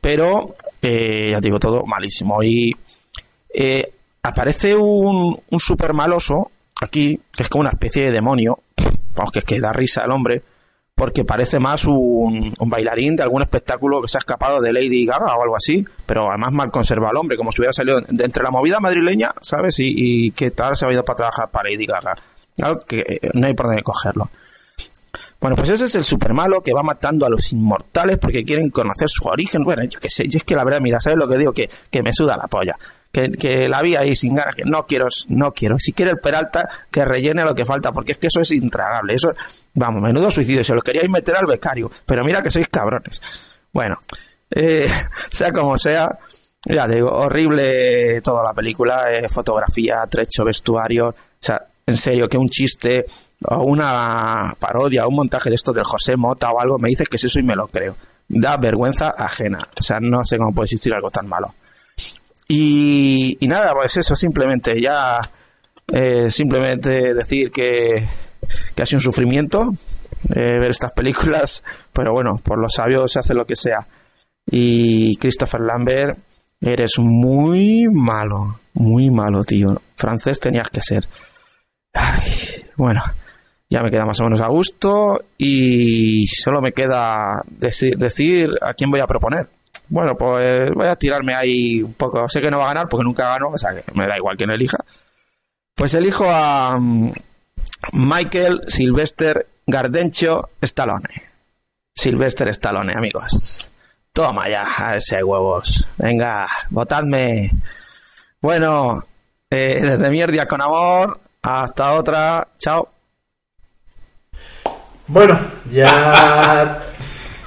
Pero, 0.00 0.54
eh, 0.80 1.30
ya 1.32 1.40
digo, 1.40 1.58
todo 1.58 1.84
malísimo. 1.86 2.42
Y 2.42 2.76
eh, 3.52 3.92
aparece 4.22 4.76
un, 4.76 5.36
un 5.50 5.60
super 5.60 5.92
maloso 5.92 6.52
aquí, 6.80 7.20
que 7.32 7.42
es 7.42 7.48
como 7.48 7.62
una 7.62 7.70
especie 7.70 8.04
de 8.04 8.12
demonio. 8.12 8.60
Vamos, 9.16 9.32
que 9.32 9.60
da 9.60 9.72
risa 9.72 10.02
al 10.02 10.12
hombre, 10.12 10.42
porque 10.94 11.24
parece 11.24 11.58
más 11.58 11.84
un, 11.86 12.52
un 12.58 12.70
bailarín 12.70 13.16
de 13.16 13.22
algún 13.24 13.42
espectáculo 13.42 14.00
que 14.00 14.08
se 14.08 14.18
ha 14.18 14.20
escapado 14.20 14.60
de 14.60 14.72
Lady 14.72 15.04
Gaga 15.04 15.36
o 15.36 15.42
algo 15.42 15.56
así, 15.56 15.84
pero 16.06 16.28
además 16.28 16.52
mal 16.52 16.70
conserva 16.70 17.10
al 17.10 17.16
hombre, 17.16 17.36
como 17.36 17.50
si 17.50 17.60
hubiera 17.60 17.72
salido 17.72 18.00
de 18.00 18.24
entre 18.24 18.44
la 18.44 18.50
movida 18.50 18.78
madrileña, 18.78 19.32
¿sabes? 19.40 19.80
Y, 19.80 19.86
y 20.26 20.30
que 20.30 20.52
tal 20.52 20.76
se 20.76 20.86
ha 20.86 20.92
ido 20.92 21.04
para 21.04 21.16
trabajar 21.16 21.50
para 21.50 21.68
Lady 21.68 21.86
Gaga. 21.86 22.14
Claro 22.56 22.78
que 22.78 23.00
eh, 23.00 23.30
no 23.32 23.46
hay 23.46 23.54
por 23.54 23.66
dónde 23.66 23.82
cogerlo. 23.82 24.30
Bueno, 25.40 25.56
pues 25.56 25.68
ese 25.68 25.84
es 25.84 25.94
el 25.96 26.04
super 26.04 26.32
malo 26.32 26.62
que 26.62 26.72
va 26.72 26.82
matando 26.82 27.26
a 27.26 27.28
los 27.28 27.52
inmortales 27.52 28.18
porque 28.18 28.44
quieren 28.44 28.70
conocer 28.70 29.08
su 29.10 29.26
origen. 29.26 29.62
Bueno, 29.62 29.84
yo 29.84 30.00
qué 30.00 30.08
sé, 30.08 30.26
yo 30.28 30.38
es 30.38 30.44
que 30.44 30.54
la 30.54 30.64
verdad, 30.64 30.80
mira, 30.80 31.00
¿sabes 31.00 31.18
lo 31.18 31.28
que 31.28 31.36
digo? 31.36 31.52
Que, 31.52 31.68
que 31.90 32.02
me 32.02 32.12
suda 32.12 32.36
la 32.36 32.46
polla. 32.46 32.78
Que, 33.14 33.68
la 33.68 33.80
vi 33.80 33.94
ahí 33.94 34.16
sin 34.16 34.34
ganas, 34.34 34.56
que 34.56 34.64
no 34.64 34.86
quiero, 34.86 35.06
no 35.28 35.52
quiero. 35.52 35.78
Si 35.78 35.92
quiere 35.92 36.10
el 36.10 36.18
Peralta, 36.18 36.68
que 36.90 37.04
rellene 37.04 37.44
lo 37.44 37.54
que 37.54 37.64
falta, 37.64 37.92
porque 37.92 38.12
es 38.12 38.18
que 38.18 38.26
eso 38.26 38.40
es 38.40 38.50
intragable. 38.50 39.14
Eso, 39.14 39.32
vamos, 39.72 40.02
menudo 40.02 40.32
suicidio. 40.32 40.64
Se 40.64 40.74
lo 40.74 40.82
queríais 40.82 41.08
meter 41.08 41.36
al 41.36 41.46
becario, 41.46 41.88
pero 42.04 42.24
mira 42.24 42.42
que 42.42 42.50
sois 42.50 42.66
cabrones. 42.68 43.22
Bueno, 43.72 44.00
eh, 44.50 44.88
sea 45.30 45.52
como 45.52 45.78
sea, 45.78 46.18
ya 46.64 46.88
digo, 46.88 47.08
horrible 47.08 48.20
toda 48.20 48.42
la 48.42 48.52
película, 48.52 49.12
eh, 49.14 49.28
fotografía, 49.28 50.04
trecho, 50.10 50.44
vestuario, 50.44 51.10
o 51.10 51.14
sea, 51.38 51.64
en 51.86 51.96
serio, 51.96 52.28
que 52.28 52.36
un 52.36 52.48
chiste 52.48 53.06
o 53.46 53.62
una 53.62 54.56
parodia 54.58 55.06
o 55.06 55.08
un 55.08 55.16
montaje 55.16 55.50
de 55.50 55.54
esto 55.54 55.72
del 55.72 55.84
José 55.84 56.16
Mota 56.16 56.50
o 56.50 56.60
algo, 56.60 56.78
me 56.78 56.88
dices 56.88 57.08
que 57.08 57.16
es 57.16 57.24
eso 57.24 57.38
y 57.38 57.44
me 57.44 57.54
lo 57.54 57.68
creo. 57.68 57.94
Da 58.26 58.56
vergüenza 58.56 59.10
ajena. 59.10 59.58
O 59.78 59.82
sea, 59.82 60.00
no 60.00 60.24
sé 60.24 60.36
cómo 60.36 60.52
puede 60.52 60.64
existir 60.64 60.92
algo 60.94 61.10
tan 61.10 61.28
malo. 61.28 61.54
Y, 62.48 63.38
nada, 63.48 63.72
pues 63.74 63.96
eso, 63.96 64.14
simplemente 64.14 64.80
ya 64.80 65.20
Eh, 65.92 66.30
simplemente 66.30 67.12
decir 67.12 67.52
que, 67.52 68.08
que 68.74 68.82
ha 68.82 68.86
sido 68.86 68.96
un 68.98 69.02
sufrimiento 69.02 69.74
eh, 70.34 70.58
ver 70.58 70.70
estas 70.70 70.92
películas, 70.92 71.62
pero 71.92 72.12
bueno, 72.12 72.40
por 72.42 72.58
los 72.58 72.72
sabios 72.72 73.12
se 73.12 73.18
hace 73.18 73.34
lo 73.34 73.44
que 73.44 73.54
sea. 73.54 73.86
Y 74.50 75.14
Christopher 75.16 75.60
Lambert, 75.60 76.18
eres 76.58 76.98
muy 76.98 77.84
malo, 77.92 78.60
muy 78.72 79.10
malo, 79.10 79.44
tío. 79.44 79.78
Francés 79.94 80.40
tenías 80.40 80.70
que 80.70 80.80
ser. 80.80 81.06
Bueno, 82.76 83.02
ya 83.68 83.82
me 83.82 83.90
queda 83.90 84.06
más 84.06 84.18
o 84.20 84.24
menos 84.24 84.40
a 84.40 84.48
gusto 84.48 85.20
y 85.36 86.26
solo 86.26 86.62
me 86.62 86.72
queda 86.72 87.42
deci- 87.60 87.94
decir 87.96 88.50
a 88.62 88.72
quién 88.72 88.90
voy 88.90 89.00
a 89.00 89.06
proponer. 89.06 89.48
Bueno, 89.88 90.16
pues 90.16 90.70
voy 90.72 90.86
a 90.86 90.96
tirarme 90.96 91.34
ahí 91.34 91.82
un 91.82 91.94
poco. 91.94 92.28
Sé 92.28 92.40
que 92.40 92.50
no 92.50 92.58
va 92.58 92.64
a 92.64 92.74
ganar 92.74 92.88
porque 92.88 93.04
nunca 93.04 93.28
gano, 93.28 93.48
o 93.48 93.58
sea 93.58 93.74
que 93.74 93.84
me 93.92 94.06
da 94.06 94.16
igual 94.16 94.36
quién 94.36 94.50
elija. 94.50 94.78
Pues 95.74 95.94
elijo 95.94 96.24
a 96.28 96.78
mm, 96.78 97.12
Michael 97.92 98.62
Sylvester 98.68 99.46
Gardencho 99.66 100.50
Stallone. 100.60 101.34
Sylvester 101.94 102.48
Stallone, 102.48 102.92
amigos. 102.94 103.70
Toma 104.12 104.48
ya, 104.48 104.62
a 104.62 104.92
ver 104.92 105.02
si 105.02 105.16
hay 105.16 105.22
huevos. 105.22 105.86
Venga, 105.96 106.48
votadme. 106.70 107.50
Bueno, 108.40 109.02
eh, 109.50 109.80
desde 109.80 110.10
Mierdia 110.10 110.46
con 110.46 110.60
amor. 110.60 111.20
Hasta 111.42 111.94
otra. 111.94 112.48
Chao. 112.58 112.88
Bueno, 115.06 115.38
ya. 115.70 116.78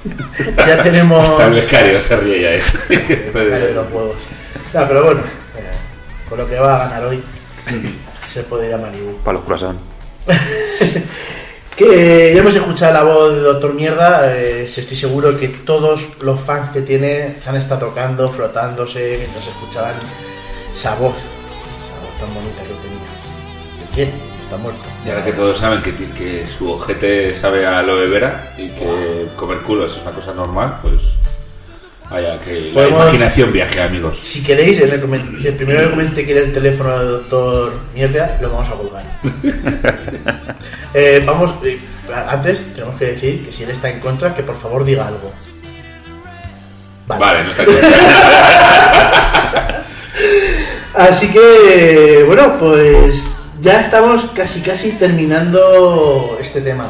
ya 0.56 0.82
tenemos. 0.82 1.30
Hasta 1.30 1.46
el 1.46 1.54
becario 1.54 2.00
se 2.00 2.16
ríe 2.16 2.42
ya. 2.42 2.54
¿eh? 2.54 3.30
Vale, 3.34 3.74
los 3.74 3.92
huevos. 3.92 4.16
No, 4.74 4.88
pero 4.88 5.04
bueno, 5.04 5.20
eh, 5.20 6.28
con 6.28 6.38
lo 6.38 6.48
que 6.48 6.58
va 6.58 6.76
a 6.76 6.88
ganar 6.88 7.04
hoy, 7.06 7.22
se 8.26 8.42
puede 8.42 8.68
ir 8.68 8.74
a 8.74 8.78
Malibu. 8.78 9.16
Para 9.18 9.38
los 9.38 9.46
croissants. 9.46 9.82
Que 11.78 12.32
ya 12.34 12.40
hemos 12.40 12.56
escuchado 12.56 12.92
la 12.92 13.04
voz 13.04 13.34
de 13.36 13.40
Doctor 13.40 13.72
Mierda, 13.72 14.34
eh, 14.34 14.64
estoy 14.64 14.96
seguro 14.96 15.38
que 15.38 15.46
todos 15.46 16.08
los 16.22 16.40
fans 16.40 16.70
que 16.70 16.80
tiene 16.82 17.36
se 17.40 17.48
han 17.48 17.54
estado 17.54 17.86
tocando, 17.86 18.28
frotándose 18.28 19.14
mientras 19.16 19.46
escuchaban 19.46 19.94
esa 20.74 20.96
voz, 20.96 21.14
esa 21.14 22.00
voz 22.02 22.18
tan 22.18 22.34
bonita 22.34 22.62
que 22.62 22.74
tenía. 22.82 23.78
¿De 23.78 23.90
quién? 23.94 24.37
Está 24.48 24.56
muerto. 24.56 24.80
Y 25.04 25.10
ahora 25.10 25.24
que 25.26 25.32
todos 25.32 25.58
saben 25.58 25.82
que, 25.82 25.94
que 25.94 26.46
su 26.46 26.70
ojete 26.72 27.34
sabe 27.34 27.66
a 27.66 27.80
aloe 27.80 28.08
vera 28.08 28.54
y 28.56 28.70
que 28.70 29.26
comer 29.36 29.58
culos 29.58 29.94
es 29.94 30.00
una 30.02 30.12
cosa 30.12 30.32
normal, 30.32 30.78
pues 30.80 31.02
vaya, 32.10 32.38
que 32.40 32.70
la 32.72 32.80
Podemos- 32.80 33.02
imaginación 33.02 33.52
viaje, 33.52 33.82
amigos. 33.82 34.18
Si 34.18 34.42
queréis, 34.42 34.80
el, 34.80 35.02
comen- 35.02 35.44
el 35.44 35.54
primero 35.54 35.80
que 35.80 35.90
comente 35.90 36.24
quiere 36.24 36.44
el 36.44 36.52
teléfono 36.52 36.98
del 36.98 37.08
Doctor 37.08 37.74
Mierda, 37.94 38.38
lo 38.40 38.48
vamos 38.50 38.68
a 38.68 38.72
colgar. 38.72 39.02
Eh, 40.94 41.22
vamos, 41.26 41.52
eh, 41.64 41.78
antes 42.28 42.64
tenemos 42.74 42.98
que 42.98 43.04
decir 43.08 43.44
que 43.44 43.52
si 43.52 43.62
él 43.62 43.68
está 43.70 43.90
en 43.90 44.00
contra, 44.00 44.34
que 44.34 44.42
por 44.42 44.54
favor 44.56 44.82
diga 44.82 45.06
algo. 45.06 45.30
Vale, 47.06 47.44
no 47.44 47.50
está 47.50 47.64
Así 51.08 51.28
que, 51.28 52.24
bueno, 52.26 52.54
pues 52.58 53.36
ya 53.60 53.80
estamos 53.80 54.24
casi 54.26 54.60
casi 54.60 54.92
terminando 54.92 56.36
este 56.40 56.60
tema. 56.60 56.86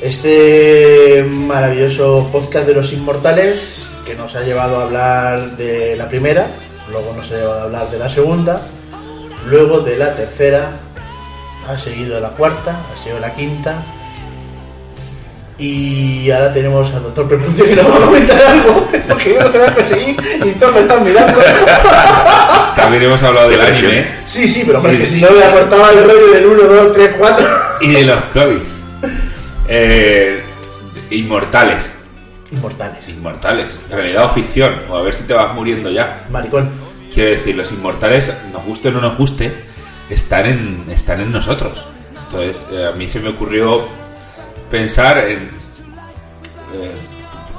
Este 0.00 1.24
maravilloso 1.28 2.28
podcast 2.32 2.66
de 2.66 2.74
los 2.74 2.92
inmortales 2.92 3.86
que 4.04 4.14
nos 4.14 4.34
ha 4.34 4.42
llevado 4.42 4.80
a 4.80 4.82
hablar 4.82 5.56
de 5.56 5.96
la 5.96 6.08
primera, 6.08 6.46
luego 6.90 7.12
nos 7.14 7.30
ha 7.30 7.36
llevado 7.36 7.60
a 7.60 7.64
hablar 7.64 7.90
de 7.90 7.98
la 7.98 8.10
segunda, 8.10 8.60
luego 9.46 9.80
de 9.80 9.96
la 9.96 10.14
tercera, 10.14 10.72
ha 11.68 11.76
seguido 11.76 12.18
la 12.20 12.30
cuarta, 12.30 12.80
ha 12.92 12.96
seguido 12.96 13.20
la 13.20 13.32
quinta. 13.34 13.82
Y 15.58 16.30
ahora 16.30 16.52
tenemos 16.52 16.92
al 16.92 17.02
doctor 17.02 17.28
Prepuncio 17.28 17.64
que 17.64 17.76
nos 17.76 17.90
va 17.90 17.96
a 17.96 18.00
comentar 18.00 18.42
algo, 18.42 18.88
porque 19.08 19.34
yo 19.34 19.40
no 19.42 19.50
voy 19.50 19.60
a 19.60 19.74
conseguir 19.74 20.16
y 20.44 20.50
todos 20.52 20.74
me 20.74 20.80
están 20.80 21.04
mirando. 21.04 21.40
También 22.76 23.02
hemos 23.02 23.22
hablado 23.22 23.50
del 23.50 23.60
anime 23.60 24.00
¿eh? 24.00 24.06
Sí, 24.24 24.48
sí, 24.48 24.62
pero 24.66 24.78
hombre, 24.78 24.94
es 24.94 24.98
que 25.00 25.06
si 25.08 25.20
no 25.20 25.30
me 25.30 25.44
acortaba 25.44 25.90
el 25.90 26.04
rollo 26.04 26.32
del 26.32 26.46
1, 26.46 26.62
2, 26.62 26.92
3, 26.94 27.10
4. 27.18 27.46
y 27.82 27.90
de 27.92 28.04
los 28.04 28.24
cómics. 28.32 28.76
Eh, 29.68 30.42
inmortales. 31.10 31.92
Inmortales. 32.50 33.08
Inmortales. 33.08 33.80
Realidad 33.90 34.24
o 34.24 34.28
ficción. 34.30 34.74
O 34.90 34.96
a 34.96 35.02
ver 35.02 35.14
si 35.14 35.24
te 35.24 35.34
vas 35.34 35.54
muriendo 35.54 35.90
ya. 35.90 36.26
Maricón. 36.30 36.70
Quiero 37.12 37.30
decir, 37.30 37.54
los 37.54 37.70
inmortales, 37.72 38.32
nos 38.52 38.64
guste 38.64 38.88
o 38.88 38.92
no 38.92 39.00
nos 39.02 39.18
guste, 39.18 39.64
están 40.08 40.46
en, 40.46 40.82
están 40.90 41.20
en 41.20 41.30
nosotros. 41.30 41.86
Entonces, 42.26 42.64
eh, 42.72 42.86
a 42.86 42.92
mí 42.92 43.06
se 43.06 43.20
me 43.20 43.28
ocurrió 43.28 43.82
pensar 44.72 45.18
en. 45.18 45.38
eh, 45.38 46.94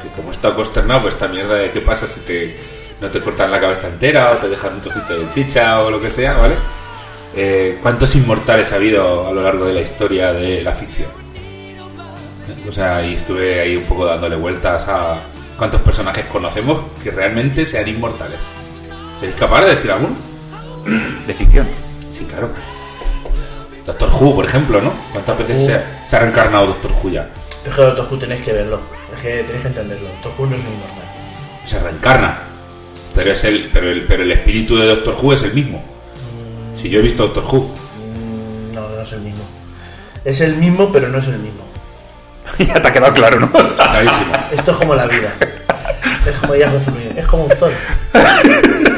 que 0.01 0.07
como 0.17 0.31
estado 0.31 0.55
consternado 0.55 1.03
por 1.03 1.11
esta 1.11 1.27
mierda 1.29 1.55
de 1.55 1.71
qué 1.71 1.79
pasa 1.79 2.07
si 2.07 2.19
te, 2.21 2.57
no 2.99 3.09
te 3.09 3.21
cortan 3.21 3.51
la 3.51 3.61
cabeza 3.61 3.87
entera 3.87 4.31
o 4.31 4.35
te 4.37 4.49
dejan 4.49 4.73
un 4.73 4.81
trocito 4.81 5.17
de 5.17 5.29
chicha 5.29 5.81
o 5.81 5.91
lo 5.91 6.01
que 6.01 6.09
sea, 6.09 6.33
¿vale? 6.33 6.55
Eh, 7.35 7.77
¿Cuántos 7.81 8.13
inmortales 8.15 8.71
ha 8.73 8.75
habido 8.75 9.27
a 9.27 9.31
lo 9.31 9.41
largo 9.43 9.65
de 9.67 9.73
la 9.75 9.81
historia 9.81 10.33
de 10.33 10.61
la 10.63 10.71
ficción? 10.73 11.09
O 12.67 12.71
sea, 12.71 13.05
y 13.05 13.13
estuve 13.13 13.61
ahí 13.61 13.75
un 13.75 13.83
poco 13.83 14.05
dándole 14.05 14.35
vueltas 14.35 14.85
a 14.87 15.21
cuántos 15.57 15.81
personajes 15.81 16.25
conocemos 16.25 16.91
que 17.03 17.11
realmente 17.11 17.65
sean 17.65 17.87
inmortales. 17.87 18.39
¿Seréis 19.19 19.35
capaces 19.37 19.69
de 19.69 19.75
decir 19.75 19.91
alguno? 19.91 20.15
¿De 21.27 21.33
ficción? 21.33 21.67
Sí, 22.11 22.25
claro. 22.25 22.49
Doctor 23.85 24.09
Who, 24.13 24.35
por 24.35 24.45
ejemplo, 24.45 24.81
¿no? 24.81 24.93
¿Cuántas 25.11 25.37
veces 25.39 25.65
se, 25.65 25.75
ha, 25.75 26.03
se 26.07 26.15
ha 26.15 26.19
reencarnado 26.19 26.67
Doctor 26.67 26.91
Who 27.03 27.09
ya? 27.09 27.27
Es 27.65 27.73
que 27.73 27.81
Doctor 27.81 28.07
Who 28.09 28.17
tenéis 28.17 28.41
que 28.41 28.53
verlo. 28.53 28.81
Es 29.13 29.21
que 29.21 29.43
tenéis 29.43 29.61
que 29.61 29.67
entenderlo. 29.67 30.09
Doctor 30.09 30.31
Who 30.37 30.45
no 30.47 30.55
es 30.55 30.61
un 30.61 30.67
inmortal. 30.67 31.03
Se 31.65 31.79
reencarna. 31.79 32.37
Pero 33.15 33.31
es 33.31 33.43
el, 33.43 33.69
pero 33.73 33.89
el, 33.91 34.05
pero 34.07 34.23
el 34.23 34.31
espíritu 34.31 34.75
de 34.77 34.87
Doctor 34.87 35.15
Who 35.21 35.33
es 35.33 35.43
el 35.43 35.53
mismo. 35.53 35.83
Si 36.75 36.89
yo 36.89 36.99
he 36.99 37.01
visto 37.01 37.23
Doctor 37.27 37.43
Who. 37.45 37.59
Mm, 37.61 38.73
No, 38.75 38.89
no 38.89 39.01
es 39.01 39.11
el 39.11 39.21
mismo. 39.21 39.43
Es 40.25 40.41
el 40.41 40.55
mismo, 40.55 40.91
pero 40.91 41.09
no 41.09 41.17
es 41.19 41.27
el 41.27 41.37
mismo. 41.37 41.63
ya 42.59 42.81
te 42.81 42.87
ha 42.87 42.93
quedado 42.93 43.13
claro, 43.13 43.39
¿no? 43.39 43.51
Clarísimo. 43.75 44.33
Esto 44.51 44.71
es 44.71 44.77
como 44.77 44.95
la 44.95 45.05
vida. 45.07 45.33
Es 46.25 46.39
como 46.39 46.55
ya. 46.55 46.73
Es 47.17 47.27
como 47.27 47.43
un 47.43 47.57
sol. 47.57 47.71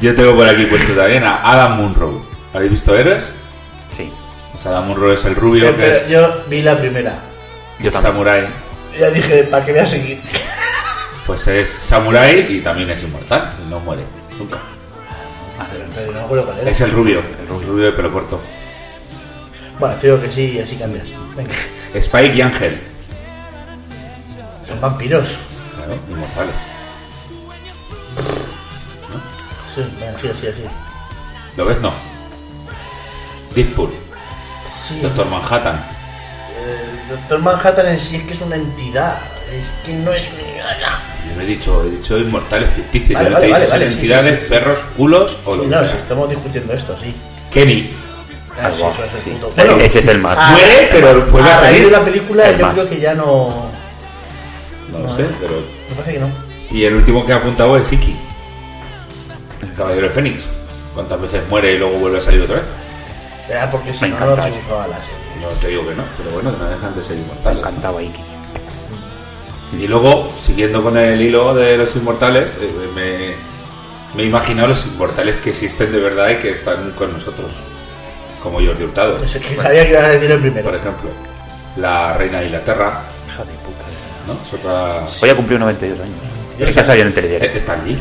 Yo 0.00 0.14
tengo 0.14 0.34
por 0.34 0.48
aquí 0.48 0.64
puesto 0.64 0.94
también 0.94 1.24
a 1.24 1.42
Adam 1.42 1.76
Munro. 1.76 2.29
¿Habéis 2.52 2.70
visto 2.72 2.96
Héroes? 2.96 3.32
Sí. 3.92 4.10
Adam 4.64 4.88
Munro 4.88 5.12
es 5.12 5.24
el 5.24 5.34
rubio 5.34 5.70
Yo, 5.70 5.76
que 5.76 5.90
es, 5.90 6.08
yo 6.08 6.28
vi 6.48 6.60
la 6.62 6.76
primera. 6.76 7.14
que 7.80 7.88
es 7.88 7.94
samurái. 7.94 8.46
Ya 8.98 9.08
dije, 9.10 9.44
¿para 9.44 9.64
qué 9.64 9.72
voy 9.72 9.80
a 9.80 9.86
seguir? 9.86 10.20
Pues 11.26 11.46
es 11.46 11.68
samurái 11.70 12.46
y 12.56 12.60
también 12.60 12.90
es 12.90 13.04
inmortal. 13.04 13.54
No 13.68 13.78
muere. 13.78 14.02
Nunca. 14.36 14.58
Pero 15.94 16.06
no 16.12 16.18
me 16.18 16.24
acuerdo 16.24 16.46
cuál 16.46 16.58
era. 16.58 16.70
Es 16.70 16.80
el 16.80 16.90
rubio. 16.90 17.22
El 17.40 17.46
rubio 17.46 17.84
de 17.84 17.92
pelo 17.92 18.12
corto. 18.12 18.40
Bueno, 19.78 19.94
te 19.96 20.08
digo 20.08 20.20
que 20.20 20.28
sí 20.28 20.54
y 20.56 20.58
así 20.58 20.74
cambias. 20.74 21.06
Venga. 21.36 21.54
Spike 21.94 22.34
y 22.34 22.40
Ángel. 22.40 22.80
Son 24.66 24.80
vampiros. 24.80 25.38
Claro, 25.76 25.96
inmortales. 26.10 26.54
Sí, 29.74 29.82
venga, 30.00 30.18
sí, 30.18 30.28
así, 30.28 30.46
así. 30.48 30.62
¿Lo 31.56 31.64
ves? 31.66 31.80
No. 31.80 31.92
Deadpool. 33.54 33.90
Sí. 34.88 35.00
Doctor 35.00 35.26
Manhattan. 35.28 35.84
El 36.58 37.16
Doctor 37.16 37.38
Manhattan 37.40 37.86
en 37.86 37.98
sí 37.98 38.16
es 38.16 38.22
que 38.24 38.34
es 38.34 38.40
una 38.40 38.56
entidad. 38.56 39.18
Es 39.52 39.70
que 39.84 39.92
no 39.94 40.12
es. 40.12 40.24
Yo 40.30 41.34
no 41.36 41.42
he 41.42 41.46
dicho, 41.46 41.84
he 41.84 41.90
dicho 41.90 42.18
inmortales 42.18 42.70
ficticios. 42.70 43.14
Vale, 43.14 43.24
Yo 43.24 43.30
no 43.30 43.40
vale, 43.40 43.46
te 43.46 43.48
he 43.48 43.52
vale, 43.52 43.64
dicho 43.64 43.70
si 43.70 43.70
vale, 43.70 43.84
son 43.84 43.90
sí, 43.90 43.98
entidades, 43.98 44.38
sí, 44.40 44.44
sí. 44.46 44.50
perros, 44.50 44.78
culos 44.96 45.38
o 45.44 45.52
Sí, 45.52 45.56
lo 45.58 45.62
que 45.64 45.68
no, 45.70 45.78
sea. 45.78 45.86
si 45.88 45.96
estamos 45.96 46.28
discutiendo 46.30 46.72
esto, 46.74 46.96
sí. 46.98 47.14
Kenny. 47.52 47.90
Ah, 48.62 48.70
sí, 48.76 48.82
es 48.82 49.22
sí. 49.22 49.30
Eh, 49.56 49.76
ese 49.86 49.98
es 50.00 50.06
el 50.08 50.18
más. 50.18 50.38
a- 50.38 50.50
Muere, 50.52 50.88
pero 50.92 51.26
vuelve 51.26 51.50
a 51.50 51.60
raíz 51.60 51.66
salir. 51.66 51.84
de 51.86 51.90
la 51.90 52.04
película 52.04 52.44
El 52.48 52.58
yo 52.58 52.66
más. 52.66 52.74
creo 52.74 52.88
que 52.88 53.00
ya 53.00 53.14
no... 53.14 53.66
No 54.92 54.98
lo 54.98 55.06
No, 55.06 55.16
sé, 55.16 55.22
eh. 55.22 55.30
pero. 55.40 55.52
Me 55.88 55.94
parece 55.96 56.12
que 56.12 56.18
no. 56.20 56.28
Y 56.70 56.84
el 56.84 56.94
último 56.94 57.24
que 57.26 57.32
ha 57.32 57.36
apuntado 57.36 57.76
es 57.76 57.90
Iki. 57.92 58.16
El 59.62 59.74
caballero 59.74 60.08
de 60.08 60.12
Fénix. 60.12 60.44
¿Cuántas 60.94 61.20
veces 61.20 61.42
muere 61.48 61.74
y 61.74 61.78
luego 61.78 61.98
vuelve 61.98 62.18
a 62.18 62.20
salir 62.20 62.42
otra 62.42 62.56
vez? 62.56 62.66
Era 63.50 63.68
porque 63.70 63.92
si 63.92 64.04
Me 64.04 64.10
no, 64.10 64.20
no 64.20 64.36
la 64.36 64.44
serie. 64.44 64.60
No 65.40 65.48
te 65.60 65.68
digo 65.68 65.86
que 65.88 65.94
no, 65.94 66.04
pero 66.16 66.30
bueno, 66.30 66.52
que 66.52 66.58
no 66.58 66.70
dejan 66.70 66.94
de 66.94 67.02
ser 67.02 67.16
Me 67.16 67.22
inmortales. 67.22 67.58
encantaba 67.58 68.02
Iki. 68.02 68.20
Y 69.78 69.86
luego, 69.86 70.28
siguiendo 70.40 70.82
con 70.82 70.96
el 70.96 71.20
hilo 71.20 71.54
de 71.54 71.76
los 71.76 71.94
inmortales, 71.96 72.56
eh, 72.60 72.70
me, 72.94 73.34
me 74.16 74.22
he 74.22 74.26
imaginado 74.26 74.68
los 74.68 74.84
inmortales 74.86 75.36
que 75.38 75.50
existen 75.50 75.90
de 75.92 75.98
verdad 76.00 76.30
y 76.30 76.36
que 76.36 76.50
están 76.50 76.92
con 76.92 77.12
nosotros. 77.12 77.52
Como 78.42 78.58
Jordi 78.58 78.84
Hurtado. 78.84 79.18
Pues 79.18 79.34
es 79.34 79.44
que 79.44 79.56
sabía 79.56 79.84
que 79.84 79.90
ibas 79.90 80.04
a 80.04 80.08
decir 80.08 80.30
el 80.30 80.40
primero. 80.40 80.64
Por 80.64 80.74
ejemplo, 80.74 81.10
la 81.76 82.14
reina 82.16 82.38
de 82.40 82.46
Inglaterra, 82.46 83.02
Hija 83.28 83.44
de 83.44 83.52
puta. 83.52 83.84
¿no? 84.26 84.32
Es 84.44 84.54
otra... 84.54 85.06
Hoy 85.22 85.30
ha 85.30 85.36
cumplido 85.36 85.58
92 85.60 86.00
años. 86.00 86.16
Es 86.58 86.72
que 86.86 87.00
en 87.00 87.06
el 87.06 87.14
telediario. 87.14 87.48
Eh, 87.48 87.52
Está 87.56 87.74
allí. 87.74 87.98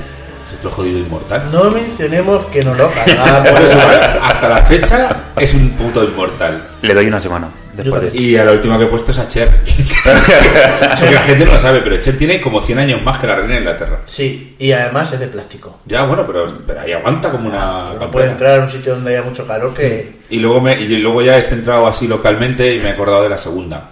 Otro 0.60 0.72
jodido 0.72 1.00
inmortal. 1.00 1.50
No 1.52 1.72
mencionemos 1.72 2.46
que 2.48 2.62
no 2.62 2.74
lo 2.76 2.86
hasta 4.22 4.50
la 4.50 4.62
fecha 4.64 5.24
es 5.38 5.54
un 5.54 5.70
puto 5.72 6.04
inmortal. 6.04 6.70
Le 6.82 6.94
doy 6.94 7.08
una 7.08 7.20
semana. 7.20 7.48
Después 7.74 8.02
de 8.02 8.08
esto. 8.10 8.22
Y 8.22 8.36
a 8.36 8.44
la 8.44 8.52
última 8.52 8.78
que 8.78 8.84
he 8.84 8.88
puesto 8.88 9.12
es 9.12 9.20
a 9.20 9.28
Cher. 9.28 9.50
Eso 9.64 11.06
que 11.06 11.14
la 11.14 11.22
gente 11.22 11.46
no 11.46 11.54
lo 11.54 11.60
sabe, 11.60 11.82
pero 11.82 11.98
Cher 12.02 12.18
tiene 12.18 12.42
como 12.42 12.62
100 12.62 12.80
años 12.80 13.02
más 13.02 13.20
que 13.20 13.28
la 13.28 13.36
reina 13.36 13.54
de 13.54 13.60
Inglaterra. 13.60 14.00
Sí, 14.06 14.56
y 14.60 14.72
además 14.74 15.12
es 15.14 15.20
de 15.20 15.28
plástico. 15.28 15.80
Ya, 15.86 16.04
bueno, 16.04 16.28
pero, 16.28 16.46
pero 16.68 16.82
ahí 16.82 16.92
aguanta 16.92 17.30
como 17.30 17.48
una. 17.48 17.60
No 17.60 17.90
campana. 17.92 18.12
puede 18.12 18.30
entrar 18.32 18.60
a 18.60 18.64
un 18.64 18.70
sitio 18.70 18.96
donde 18.96 19.16
haya 19.16 19.24
mucho 19.26 19.48
calor 19.48 19.74
que... 19.74 20.20
Y 20.30 20.40
luego, 20.40 20.60
me, 20.60 20.80
y 20.80 20.88
luego 20.98 21.22
ya 21.22 21.38
he 21.38 21.42
centrado 21.42 21.88
así 21.88 22.08
localmente 22.08 22.76
y 22.76 22.80
me 22.80 22.90
he 22.90 22.92
acordado 22.92 23.24
de 23.24 23.30
la 23.30 23.38
segunda. 23.38 23.92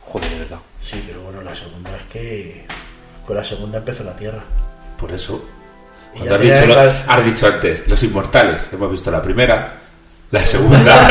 Joder, 0.00 0.30
de 0.30 0.38
verdad. 0.38 0.58
Sí, 0.82 1.02
pero 1.06 1.20
bueno, 1.20 1.42
la 1.42 1.54
segunda 1.54 1.90
es 1.96 2.02
que... 2.04 2.64
Con 3.26 3.36
la 3.36 3.44
segunda 3.44 3.78
empezó 3.78 4.02
la 4.04 4.16
Tierra. 4.16 4.42
Por 4.98 5.12
eso. 5.12 5.44
Has 6.20 6.40
dicho, 6.40 6.66
lo- 6.66 6.80
el- 6.82 6.96
has 7.06 7.24
dicho 7.24 7.46
antes, 7.46 7.88
los 7.88 8.02
inmortales. 8.02 8.68
Hemos 8.72 8.90
visto 8.90 9.10
la 9.10 9.20
primera, 9.22 9.74
la 10.30 10.40
segunda. 10.44 11.08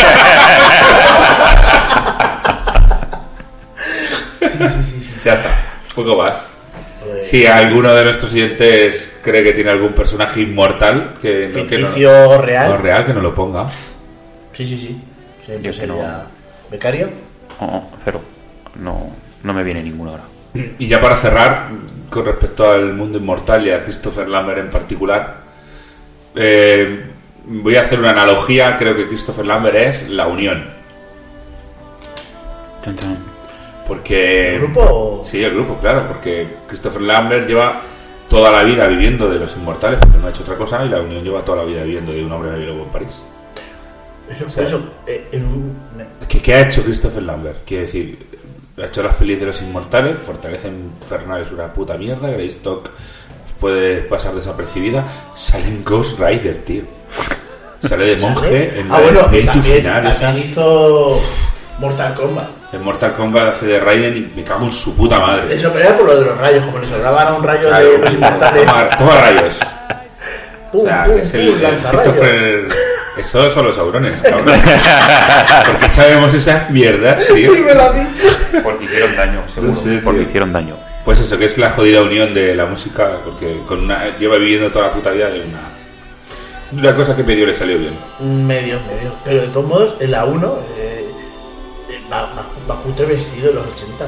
Ya 5.24 5.34
está, 5.36 5.56
poco 5.96 6.18
más. 6.18 6.46
Pues- 7.04 7.28
Si 7.28 7.46
alguno 7.46 7.94
de 7.94 8.04
nuestros 8.04 8.32
oyentes 8.34 9.20
cree 9.24 9.44
que 9.44 9.54
tiene 9.54 9.72
algún 9.72 9.94
personaje 9.94 10.42
inmortal 10.42 11.16
que, 11.22 11.48
no- 11.48 11.54
que 11.68 11.78
no- 11.78 11.88
Ficticio 11.88 12.42
real. 12.42 12.72
o 12.72 12.78
real, 12.78 13.06
que 13.06 13.14
no 13.14 13.22
lo 13.22 13.34
ponga. 13.34 13.68
Sí, 14.54 14.66
sí, 14.66 14.78
sí. 14.78 15.02
Yo 15.62 15.72
es 15.72 15.80
que 15.80 15.88
no- 15.88 15.96
sería 15.96 16.22
becario. 16.72 17.10
Oh, 17.60 17.84
cero. 18.04 18.22
No, 18.76 19.12
no 19.44 19.54
me 19.54 19.64
viene 19.64 19.84
ninguno 19.84 20.12
ahora. 20.12 20.24
Y 20.80 20.88
ya 20.88 21.00
para 21.00 21.16
cerrar, 21.16 21.70
con 22.14 22.26
respecto 22.26 22.70
al 22.70 22.94
mundo 22.94 23.18
inmortal 23.18 23.66
y 23.66 23.72
a 23.72 23.84
Christopher 23.84 24.30
Lambert 24.30 24.60
en 24.60 24.70
particular, 24.70 25.38
eh, 26.36 27.06
voy 27.46 27.76
a 27.76 27.82
hacer 27.82 28.00
una 28.00 28.12
analogía. 28.12 28.78
Creo 28.78 28.96
que 28.96 29.08
Christopher 29.08 29.46
Lambert 29.46 29.76
es 29.76 30.10
la 30.10 30.28
unión. 30.28 30.64
Porque. 33.88 34.56
¿El 34.56 34.62
grupo? 34.62 35.24
Sí, 35.26 35.44
el 35.44 35.54
grupo, 35.54 35.78
claro. 35.80 36.08
Porque 36.08 36.48
Christopher 36.68 37.02
Lambert 37.02 37.48
lleva 37.48 37.82
toda 38.30 38.52
la 38.52 38.64
vida 38.64 38.88
viviendo 38.88 39.30
de 39.30 39.40
los 39.40 39.56
inmortales, 39.56 40.00
porque 40.00 40.18
no 40.18 40.28
ha 40.28 40.30
hecho 40.30 40.44
otra 40.44 40.56
cosa, 40.56 40.86
y 40.86 40.90
la 40.90 41.02
unión 41.02 41.24
lleva 41.24 41.44
toda 41.44 41.60
la 41.60 41.64
vida 41.66 41.84
viviendo 41.84 42.12
de 42.12 42.24
un 42.24 42.32
hombre 42.32 42.62
y 42.62 42.66
lobo 42.66 42.84
en 42.84 42.90
París. 42.90 43.24
Eso, 44.30 44.46
O 44.46 44.50
sea, 44.50 44.64
eso, 44.64 44.82
eh, 45.06 45.28
en 45.32 45.74
¿Qué, 46.28 46.42
qué 46.42 46.54
ha 46.54 46.62
hecho 46.62 46.84
Christopher 46.84 47.24
Lambert? 47.24 47.66
Quiere 47.66 47.84
decir, 47.84 48.18
ha 48.82 48.86
hecho 48.86 49.04
las 49.04 49.16
pelis 49.16 49.40
de 49.40 49.46
los 49.48 49.62
inmortales, 49.62 50.18
Fortaleza 50.18 50.68
Infernal 50.68 51.42
es 51.42 51.52
una 51.52 51.72
puta 51.72 51.98
mierda, 51.98 52.30
Greystock 52.30 52.90
puede 53.60 54.02
pasar 54.02 54.34
desapercibida, 54.34 55.06
sale 55.36 55.68
en 55.68 55.84
Ghost 55.86 56.20
Rider, 56.20 56.58
tío. 56.66 56.84
Sale 57.88 58.08
de 58.08 58.18
monje 58.22 58.80
en 58.80 58.92
ah, 58.92 59.00
bueno, 59.00 59.20
y 59.32 59.46
también, 59.46 59.78
final. 59.78 60.20
también 60.20 60.48
hizo 60.50 61.18
Mortal 61.80 62.14
Kombat. 62.14 62.50
En 62.74 62.84
Mortal 62.84 63.14
Kombat 63.14 63.56
hace 63.56 63.68
de 63.68 63.80
Raiden 63.80 64.18
y 64.18 64.36
me 64.36 64.44
cago 64.44 64.66
en 64.66 64.72
su 64.72 64.96
puta 64.96 65.20
madre. 65.20 65.56
Eso, 65.56 65.70
pero 65.72 65.86
era 65.86 65.98
por 65.98 66.08
lo 66.08 66.20
de 66.20 66.26
los 66.26 66.38
rayos, 66.38 66.66
como 66.66 66.80
le 66.80 66.88
sobraban 66.88 67.28
a 67.28 67.34
un 67.36 67.44
rayo 67.44 67.72
de 67.72 67.98
los 68.00 68.12
inmortales. 68.12 68.66
toma, 68.66 68.90
toma 68.98 69.22
rayos. 69.22 69.60
Pum, 70.72 70.82
o 70.82 70.86
sea, 70.86 71.04
pum, 71.06 71.18
es 71.20 71.34
el, 71.34 71.46
pum, 71.46 71.56
el 71.56 71.64
lanzarrayos. 71.64 72.18
Christopher... 72.18 72.93
Eso 73.18 73.50
son 73.52 73.66
los 73.66 73.76
saurones, 73.76 74.22
cabrón. 74.22 74.46
¿Por 75.66 75.78
qué 75.78 75.90
sabemos 75.90 76.34
esas 76.34 76.70
mierdas, 76.70 77.26
tío? 77.28 77.52
Porque 78.64 78.86
hicieron 78.86 79.16
daño, 79.16 79.44
seguro. 79.48 79.74
No 79.74 79.80
sé, 79.80 80.02
porque 80.04 80.22
hicieron 80.24 80.52
daño. 80.52 80.76
Pues 81.06 81.20
eso, 81.20 81.38
que 81.38 81.46
es 81.46 81.58
la 81.58 81.72
jodida 81.72 82.02
unión 82.02 82.34
de 82.34 82.56
la 82.56 82.66
música, 82.66 83.20
porque 83.24 83.62
con 83.68 83.82
una, 83.82 84.18
lleva 84.18 84.38
viviendo 84.38 84.72
toda 84.72 84.88
la 84.88 84.94
puta 84.94 85.12
vida 85.12 85.30
de 85.30 85.42
una, 85.42 85.62
de 86.72 86.80
una 86.80 86.96
cosa 86.96 87.16
que 87.16 87.24
medio 87.24 87.46
le 87.46 87.54
salió 87.54 87.78
bien. 87.78 87.98
Medio, 88.20 88.80
medio. 88.88 89.14
Pero 89.24 89.42
de 89.42 89.48
todos 89.48 89.68
modos, 89.68 89.96
en 90.00 90.12
la 90.12 90.26
1, 90.26 90.60
eh, 90.78 91.06
eh, 91.90 92.02
va, 92.12 92.22
va, 92.22 92.76
va 92.76 93.06
vestido 93.06 93.50
en 93.50 93.56
los 93.56 93.68
80. 93.68 94.06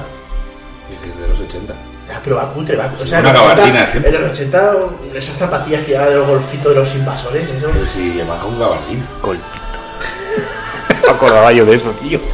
Y 0.89 1.09
es 1.09 1.19
de 1.19 1.27
los 1.27 1.39
80. 1.39 1.75
Ya, 2.07 2.21
pero 2.23 2.35
va 2.35 2.53
cutre, 2.53 2.75
va 2.75 2.91
O 3.01 3.05
sea, 3.05 3.19
Una 3.19 3.29
en 3.29 3.35
los 3.35 3.43
80 3.43 3.55
gabardina 3.61 3.85
siempre. 3.87 4.15
En 4.15 4.21
los 4.21 4.31
80, 4.31 4.73
esas 5.15 5.37
zapatillas 5.37 5.81
que 5.83 5.91
llevaba 5.91 6.09
de 6.09 6.15
los 6.17 6.27
golfitos 6.27 6.73
de 6.73 6.79
los 6.79 6.95
invasores, 6.95 7.49
eso. 7.49 7.67
Pero 7.73 7.85
si 7.87 8.13
llevaba 8.13 8.45
un 8.45 8.59
gabardín. 8.59 9.07
Golfito. 9.21 9.79
Me 11.07 11.11
acordaba 11.13 11.51
yo 11.51 11.65
de 11.65 11.75
eso, 11.75 11.89
tío. 11.91 12.19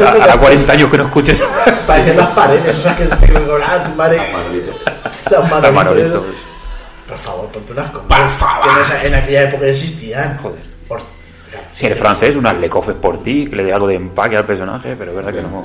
A- 0.00 0.08
Hará 0.22 0.32
que- 0.34 0.38
40 0.38 0.72
años 0.72 0.90
que 0.90 0.96
no 0.98 1.04
escuches. 1.06 1.42
Parecen 1.86 2.16
las 2.16 2.28
paredes, 2.28 2.78
esas 2.78 2.96
que 2.96 3.04
te 3.06 3.32
cobraban 3.32 3.82
tu 3.84 3.96
madre. 3.96 4.16
Las 4.18 4.32
manolitos. 4.32 4.76
Las 5.62 5.72
manolitos. 5.72 6.22
Por 7.08 7.16
favor, 7.18 7.46
ponte 7.48 7.72
unas 7.72 7.90
cosas. 7.90 8.06
Por 8.06 8.28
favor. 8.30 8.64
Que 8.64 8.70
en, 8.70 8.82
esa- 8.96 9.06
en 9.06 9.14
aquella 9.16 9.42
época 9.42 9.66
existían. 9.66 10.38
Joder. 10.38 10.60
Por- 10.86 11.00
Si 11.72 11.86
eres 11.86 11.98
francés, 11.98 12.36
unas 12.36 12.58
lecofes 12.58 12.94
por 12.96 13.22
ti, 13.22 13.46
que 13.46 13.56
le 13.56 13.64
dé 13.64 13.72
algo 13.72 13.86
de 13.86 13.94
empaque 13.94 14.36
al 14.36 14.44
personaje, 14.44 14.94
pero 14.98 15.10
es 15.10 15.16
verdad 15.16 15.32
que 15.32 15.42
no. 15.42 15.62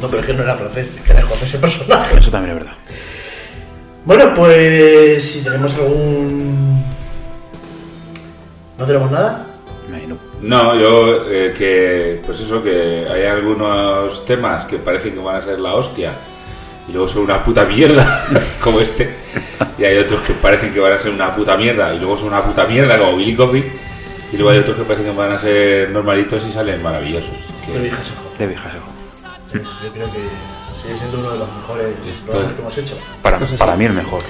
No, 0.00 0.08
pero 0.08 0.20
es 0.20 0.26
que 0.26 0.34
no 0.34 0.42
era 0.42 0.54
francés, 0.56 0.88
es 0.96 1.02
que 1.02 1.12
era 1.12 1.22
José 1.22 1.44
ese 1.46 1.58
personaje. 1.58 2.18
Eso 2.18 2.30
también 2.30 2.56
es 2.56 2.64
verdad. 2.64 2.76
Bueno, 4.04 4.34
pues 4.34 5.22
si 5.22 5.42
tenemos 5.42 5.74
algún... 5.74 6.84
¿No 8.78 8.84
tenemos 8.84 9.10
nada? 9.10 9.46
No. 10.08 10.18
No, 10.42 10.74
yo 10.78 11.30
eh, 11.30 11.54
que, 11.56 12.20
pues 12.26 12.40
eso, 12.40 12.62
que 12.62 13.06
hay 13.08 13.24
algunos 13.24 14.24
temas 14.26 14.64
que 14.66 14.76
parecen 14.78 15.14
que 15.14 15.20
van 15.20 15.36
a 15.36 15.40
ser 15.40 15.58
la 15.58 15.74
hostia 15.74 16.12
y 16.88 16.92
luego 16.92 17.08
son 17.08 17.22
una 17.22 17.42
puta 17.42 17.64
mierda, 17.64 18.26
como 18.60 18.80
este, 18.80 19.14
y 19.78 19.84
hay 19.84 19.98
otros 19.98 20.20
que 20.22 20.34
parecen 20.34 20.72
que 20.72 20.80
van 20.80 20.92
a 20.92 20.98
ser 20.98 21.12
una 21.12 21.34
puta 21.34 21.56
mierda 21.56 21.94
y 21.94 21.98
luego 21.98 22.16
son 22.18 22.28
una 22.28 22.42
puta 22.42 22.66
mierda, 22.66 22.98
como 22.98 23.16
Billy 23.16 23.34
Coffee, 23.34 23.72
y 24.34 24.36
luego 24.36 24.50
hay 24.50 24.58
otros 24.58 24.76
que 24.76 24.82
parecen 24.82 25.06
que 25.06 25.12
van 25.16 25.32
a 25.32 25.38
ser 25.38 25.90
normalitos 25.90 26.44
y 26.48 26.52
salen 26.52 26.82
maravillosos. 26.82 27.30
De 27.66 27.72
Que-. 27.72 27.90
De 28.38 28.46
viejas 28.46 28.72
ojo. 28.76 28.90
Yo 29.84 29.92
creo 29.92 30.06
que 30.06 30.18
sigue 30.82 30.98
siendo 30.98 31.18
uno 31.20 31.30
de 31.30 31.38
los 31.38 31.48
mejores 31.56 31.86
Esto- 32.12 32.26
programas 32.32 32.54
que 32.56 32.60
hemos 32.62 32.78
hecho. 32.78 32.98
Para, 33.22 33.36
Esto 33.36 33.54
es 33.54 33.58
para 33.58 33.76
mí 33.76 33.84
el 33.84 33.92
mejor. 33.92 34.20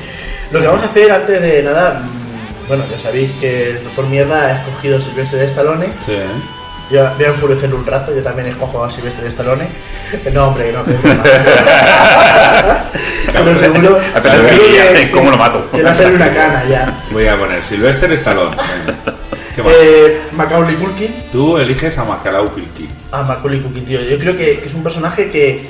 Lo 0.51 0.61
que 0.61 0.67
vamos 0.67 0.83
a 0.83 0.87
hacer 0.87 1.11
antes 1.11 1.41
de 1.41 1.63
nada... 1.63 2.01
mm, 2.05 2.69
Bueno, 2.69 2.85
ya 2.91 2.99
sabéis 2.99 3.33
que 3.41 3.71
el 3.71 3.85
Doctor 3.85 4.07
Mierda 4.07 4.47
ha 4.47 4.53
escogido 4.61 5.01
Silvestre 5.01 5.39
de 5.41 5.47
Stallone. 5.47 5.87
Sí. 6.07 6.19
Yo 6.91 7.11
voy 7.17 7.25
a 7.25 7.29
enfurecer 7.29 7.73
un 7.75 7.87
rato, 7.87 8.15
yo 8.15 8.23
también 8.23 8.49
escojo 8.49 8.85
a 8.85 8.91
Silvestre 8.91 9.23
de 9.23 9.29
Stallone. 9.31 9.67
No, 10.35 10.49
hombre, 10.49 10.71
no, 10.71 10.85
que. 10.85 10.93
Pero 13.33 13.57
seguro... 13.57 13.99
Pero 14.23 14.31
seguro 14.31 14.49
que- 14.51 14.95
que- 15.01 15.11
¿cómo 15.11 15.31
lo 15.31 15.37
mato? 15.37 15.69
Que 15.71 15.83
va 15.83 15.91
a 15.91 15.95
ser 15.95 16.13
una 16.13 16.29
cana 16.33 16.65
ya. 16.69 16.97
Voy 17.11 17.27
a 17.27 17.37
poner 17.39 17.65
Sylvester 17.65 18.13
Stallone. 18.13 18.57
Eh, 19.57 20.23
Macaulay 20.33 20.77
Culkin. 20.77 21.15
Tú 21.31 21.57
eliges 21.59 21.97
a 21.99 22.05
Macaulay 22.05 22.49
Culkin. 22.51 22.89
Ah, 23.13 23.23
Macaulay 23.23 23.61
Culkin, 23.61 23.85
tío. 23.85 24.01
Yo 24.01 24.19
creo 24.19 24.37
que, 24.37 24.61
que 24.61 24.67
es 24.67 24.75
un 24.75 24.83
personaje 24.83 25.31
que, 25.31 25.65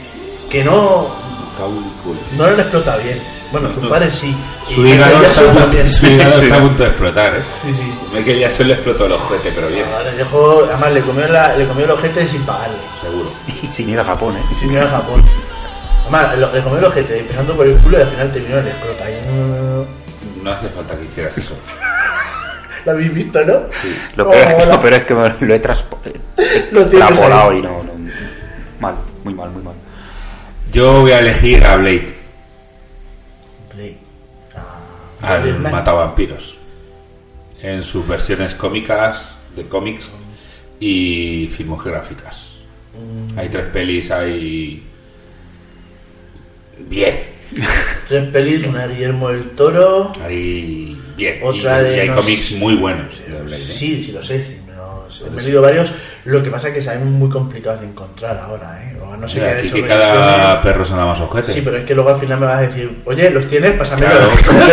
que 0.50 0.64
no, 0.64 1.08
Macaulay 1.52 1.90
Culkin. 2.02 2.38
no 2.38 2.50
lo 2.50 2.60
explota 2.60 2.96
bien. 2.98 3.18
Bueno, 3.52 3.70
sus 3.72 3.82
No. 3.84 3.88
padres 3.90 4.14
sí. 4.16 4.34
Su 4.66 4.84
Y 4.84 4.92
hígado 4.94 5.14
está, 5.22 5.28
a 5.30 5.86
su 5.86 6.06
hígado 6.06 6.40
está 6.42 6.56
a 6.56 6.60
punto 6.60 6.82
de 6.82 6.88
explotar, 6.88 7.36
¿eh? 7.36 7.40
Sí, 7.62 7.72
sí. 7.72 7.92
Michael 8.12 8.38
Jackson 8.40 8.66
le 8.68 8.74
explotó 8.74 9.06
el 9.06 9.12
ojete, 9.12 9.52
pero 9.54 9.68
bien, 9.68 9.84
Ahora 9.96 10.10
le 10.10 10.16
dejó, 10.16 10.64
además 10.68 10.92
le 10.92 11.00
comió, 11.02 11.28
la, 11.28 11.56
le 11.56 11.64
comió 11.66 11.84
el 11.84 11.90
ojete 11.92 12.26
sin 12.26 12.42
pagarle. 12.42 12.76
seguro. 13.00 13.30
Y 13.62 13.70
sin 13.70 13.88
ir 13.90 14.00
a 14.00 14.04
Japón, 14.04 14.34
Y 14.34 14.54
¿eh? 14.54 14.56
sin 14.58 14.72
ir 14.72 14.78
a 14.80 14.88
Japón. 14.88 15.22
Además, 16.02 16.36
le, 16.36 16.46
le 16.58 16.62
comió 16.64 16.78
el 16.78 16.84
ojete 16.86 17.18
empezando 17.20 17.54
por 17.54 17.66
el 17.66 17.76
culo 17.78 17.98
y 17.98 18.00
al 18.02 18.08
final 18.08 18.30
terminó 18.32 18.58
en 18.58 18.66
el 18.66 18.74
no- 18.74 19.86
No 20.42 20.50
hace 20.50 20.68
falta 20.68 20.96
que 20.96 21.04
hicieras 21.04 21.38
eso. 21.38 21.54
¿Lo 22.84 22.92
habéis 22.92 23.14
visto, 23.14 23.44
no? 23.44 23.60
Lo 24.16 24.28
peor, 24.30 24.46
Oh, 24.62 24.66
lo 24.72 24.80
peor 24.80 24.92
es 24.94 25.04
que 25.04 25.14
me 25.14 25.28
lo 25.40 25.54
he 25.54 25.62
transpo- 25.62 25.98
Lo 26.72 26.86
tienes 26.86 26.86
extrapolado 27.10 27.52
y 27.52 27.62
no, 27.62 27.82
no. 27.82 27.92
Mal, 28.80 28.94
muy 29.24 29.34
mal, 29.34 29.50
muy 29.50 29.62
mal. 29.62 29.74
Yo 30.72 31.00
voy 31.02 31.12
a 31.12 31.20
elegir 31.20 31.64
a 31.64 31.76
Blade, 31.76 32.12
Blade. 33.74 33.96
Ah, 35.22 35.34
al 35.34 35.60
matavampiros. 35.60 36.56
En 37.62 37.82
sus 37.82 38.06
versiones 38.06 38.54
cómicas, 38.54 39.34
de 39.56 39.66
cómics 39.66 40.12
y 40.80 41.48
filmográficas. 41.56 42.50
Mm. 42.92 43.38
Hay 43.38 43.48
tres 43.48 43.64
pelis, 43.72 44.10
hay. 44.10 44.82
Bien. 46.88 47.14
Tres 48.08 48.28
pelis, 48.30 48.64
una 48.64 48.86
Guillermo 48.88 49.28
del 49.30 49.50
Toro. 49.50 50.12
Hay. 50.22 51.00
Bien. 51.16 51.40
Otra 51.42 51.80
y, 51.80 51.84
de 51.84 51.96
y 51.96 52.00
hay 52.00 52.08
nos- 52.08 52.20
cómics 52.20 52.52
muy 52.52 52.74
buenos 52.74 53.18
de 53.26 53.40
Blade. 53.42 53.62
¿eh? 53.62 53.66
Sí, 53.66 54.02
sí 54.04 54.12
lo 54.12 54.22
sé. 54.22 54.44
he 55.38 55.42
leído 55.42 55.62
varios. 55.62 55.92
Lo 56.24 56.42
que 56.42 56.50
pasa 56.50 56.68
es 56.68 56.74
que 56.74 56.82
saben 56.82 57.10
muy 57.12 57.28
complicados 57.28 57.80
de 57.80 57.86
encontrar 57.86 58.36
ahora, 58.38 58.82
¿eh? 58.82 58.96
O 59.00 59.16
no 59.16 59.28
sé 59.28 59.38
qué 59.40 59.46
aquí 59.46 59.66
hecho 59.66 59.74
que 59.76 59.86
cada 59.86 60.60
perro 60.62 60.84
suena 60.84 61.04
más 61.06 61.20
ojete. 61.20 61.52
Sí, 61.52 61.60
pero 61.64 61.76
es 61.76 61.84
que 61.84 61.94
luego 61.94 62.10
al 62.10 62.18
final 62.18 62.40
me 62.40 62.46
vas 62.46 62.58
a 62.58 62.62
decir, 62.62 62.98
oye, 63.04 63.30
¿los 63.30 63.46
tienes? 63.46 63.72
Pásamelo. 63.72 64.08
Claro. 64.08 64.28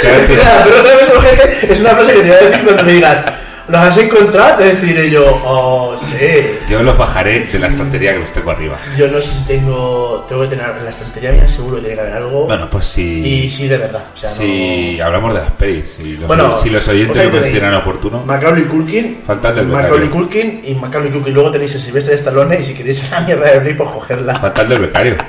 Claro 0.00 0.70
pero 0.72 1.18
ojete 1.18 1.72
es 1.72 1.80
una 1.80 1.90
frase 1.90 2.14
que 2.14 2.20
te 2.20 2.28
voy 2.28 2.36
a 2.36 2.40
decir 2.48 2.64
cuando 2.64 2.84
me 2.84 2.92
digas, 2.92 3.24
¿Los 3.68 3.80
has 3.82 3.98
encontrado? 3.98 4.58
Te 4.58 4.76
diré 4.76 5.10
yo, 5.10 5.24
oh, 5.44 5.94
sí. 6.06 6.58
Yo 6.70 6.82
los 6.82 6.96
bajaré 6.96 7.40
de 7.40 7.58
la 7.58 7.66
estantería 7.66 8.14
que 8.14 8.20
los 8.20 8.32
tengo 8.32 8.50
arriba. 8.50 8.78
Yo 8.96 9.08
no 9.08 9.20
sé 9.20 9.34
si 9.34 9.44
tengo. 9.44 10.24
Tengo 10.26 10.42
que 10.42 10.48
tener 10.48 10.70
en 10.70 10.84
la 10.84 10.90
estantería 10.90 11.32
mía, 11.32 11.46
seguro 11.46 11.76
que 11.76 11.82
tiene 11.82 11.96
que 11.96 12.00
haber 12.00 12.14
algo. 12.14 12.46
Bueno, 12.46 12.68
pues 12.70 12.86
si. 12.86 13.02
Y 13.02 13.50
sí, 13.50 13.68
de 13.68 13.76
verdad. 13.76 14.04
O 14.14 14.16
sea, 14.16 14.30
si 14.30 14.98
hablamos 14.98 15.34
de 15.34 15.40
las 15.40 15.50
pelis, 15.50 15.96
si 15.98 16.16
los, 16.16 16.28
Bueno, 16.28 16.56
si 16.56 16.70
los 16.70 16.88
oyentes 16.88 17.26
lo 17.26 17.30
consideran 17.30 17.74
oportuno. 17.74 18.22
Macaulay 18.24 18.64
Culkin. 18.64 19.20
Falta 19.26 19.50
el 19.50 19.56
del 19.56 19.66
Macaulay. 19.66 20.08
Culkin 20.08 20.62
y 20.64 20.74
Macaulay 20.74 21.10
Culkin. 21.10 21.34
Luego 21.34 21.50
tenéis 21.50 21.74
el 21.74 21.80
Silvestre 21.82 22.12
de 22.12 22.18
Stallone 22.20 22.60
y 22.60 22.64
si 22.64 22.72
queréis 22.72 23.06
una 23.06 23.20
mierda 23.20 23.50
de 23.50 23.58
Brie, 23.58 23.74
pues 23.74 23.90
cogerla. 23.90 24.36
Falta 24.36 24.62
el 24.62 24.68
del 24.70 24.80
becario. 24.80 25.16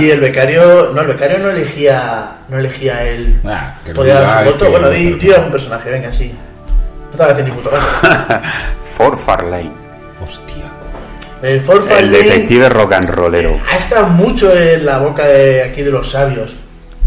Y 0.00 0.08
el 0.08 0.18
becario. 0.20 0.92
No, 0.94 1.02
el 1.02 1.08
becario 1.08 1.38
no 1.40 1.50
elegía. 1.50 2.36
No 2.48 2.58
elegía 2.58 3.04
él. 3.04 3.40
Ah, 3.44 3.74
que 3.84 3.90
no 3.90 3.96
Podía 3.96 4.14
dar 4.14 4.44
su 4.44 4.52
voto. 4.52 4.70
Bueno, 4.70 4.90
di, 4.90 5.12
di 5.14 5.30
algún 5.32 5.50
personaje, 5.50 5.90
venga, 5.90 6.12
sí. 6.12 6.32
No 7.14 7.16
te 7.16 7.22
voy 7.22 7.30
a 7.30 7.32
hacer 7.32 7.44
ni 7.44 7.50
puto 7.52 7.70
caso. 7.70 8.42
Ford 8.82 9.16
Farlane. 9.18 9.70
Hostia. 10.22 10.64
El 11.42 11.60
Ford 11.60 11.82
El 11.82 11.88
Fairlane 11.88 12.18
detective 12.24 12.68
rock 12.70 12.92
and 12.94 13.08
rollero. 13.10 13.60
ha 13.70 13.76
estado 13.76 14.06
mucho 14.08 14.52
en 14.56 14.84
la 14.84 14.98
boca 14.98 15.24
de 15.26 15.62
aquí 15.62 15.82
de 15.82 15.90
los 15.90 16.10
sabios. 16.10 16.56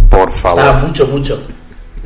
Por 0.09 0.31
favor. 0.31 0.75
mucho, 0.83 1.07
mucho. 1.07 1.41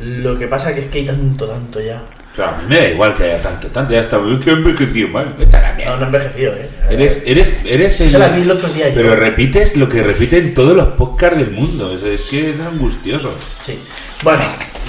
Lo 0.00 0.36
que 0.38 0.48
pasa 0.48 0.74
que 0.74 0.80
es 0.80 0.86
que 0.88 0.98
hay 0.98 1.06
tanto, 1.06 1.46
tanto 1.46 1.80
ya. 1.80 2.02
Claro, 2.34 2.52
a 2.56 2.58
mí 2.62 2.64
me 2.68 2.76
da 2.76 2.88
igual 2.88 3.14
que 3.14 3.24
haya 3.24 3.42
tanto, 3.42 3.68
tanto. 3.68 3.92
Ya 3.92 4.00
está, 4.00 4.18
uy, 4.18 4.40
que 4.40 4.50
he 4.50 4.52
envejecido 4.54 5.08
mal. 5.08 5.34
Vete 5.38 5.56
a 5.56 5.60
la 5.60 5.70
No, 5.70 5.76
mierda. 5.76 5.96
no 5.96 6.02
he 6.02 6.06
envejecido, 6.06 6.52
eh. 6.54 6.70
Eres, 6.90 7.22
eres, 7.26 7.54
eres 7.66 7.96
Se 7.96 8.18
la 8.18 8.28
vi 8.28 8.40
el 8.42 8.50
otro 8.50 8.68
día 8.70 8.88
yo. 8.88 8.94
Pero 8.94 9.14
repites 9.14 9.76
lo 9.76 9.88
que 9.88 10.02
repiten 10.02 10.54
todos 10.54 10.74
los 10.74 10.86
podcasts 10.88 11.36
del 11.36 11.50
mundo. 11.50 11.92
Es, 11.94 12.02
es 12.02 12.22
que 12.30 12.50
es 12.50 12.60
angustioso. 12.60 13.34
Sí. 13.64 13.78
Bueno, 14.22 14.42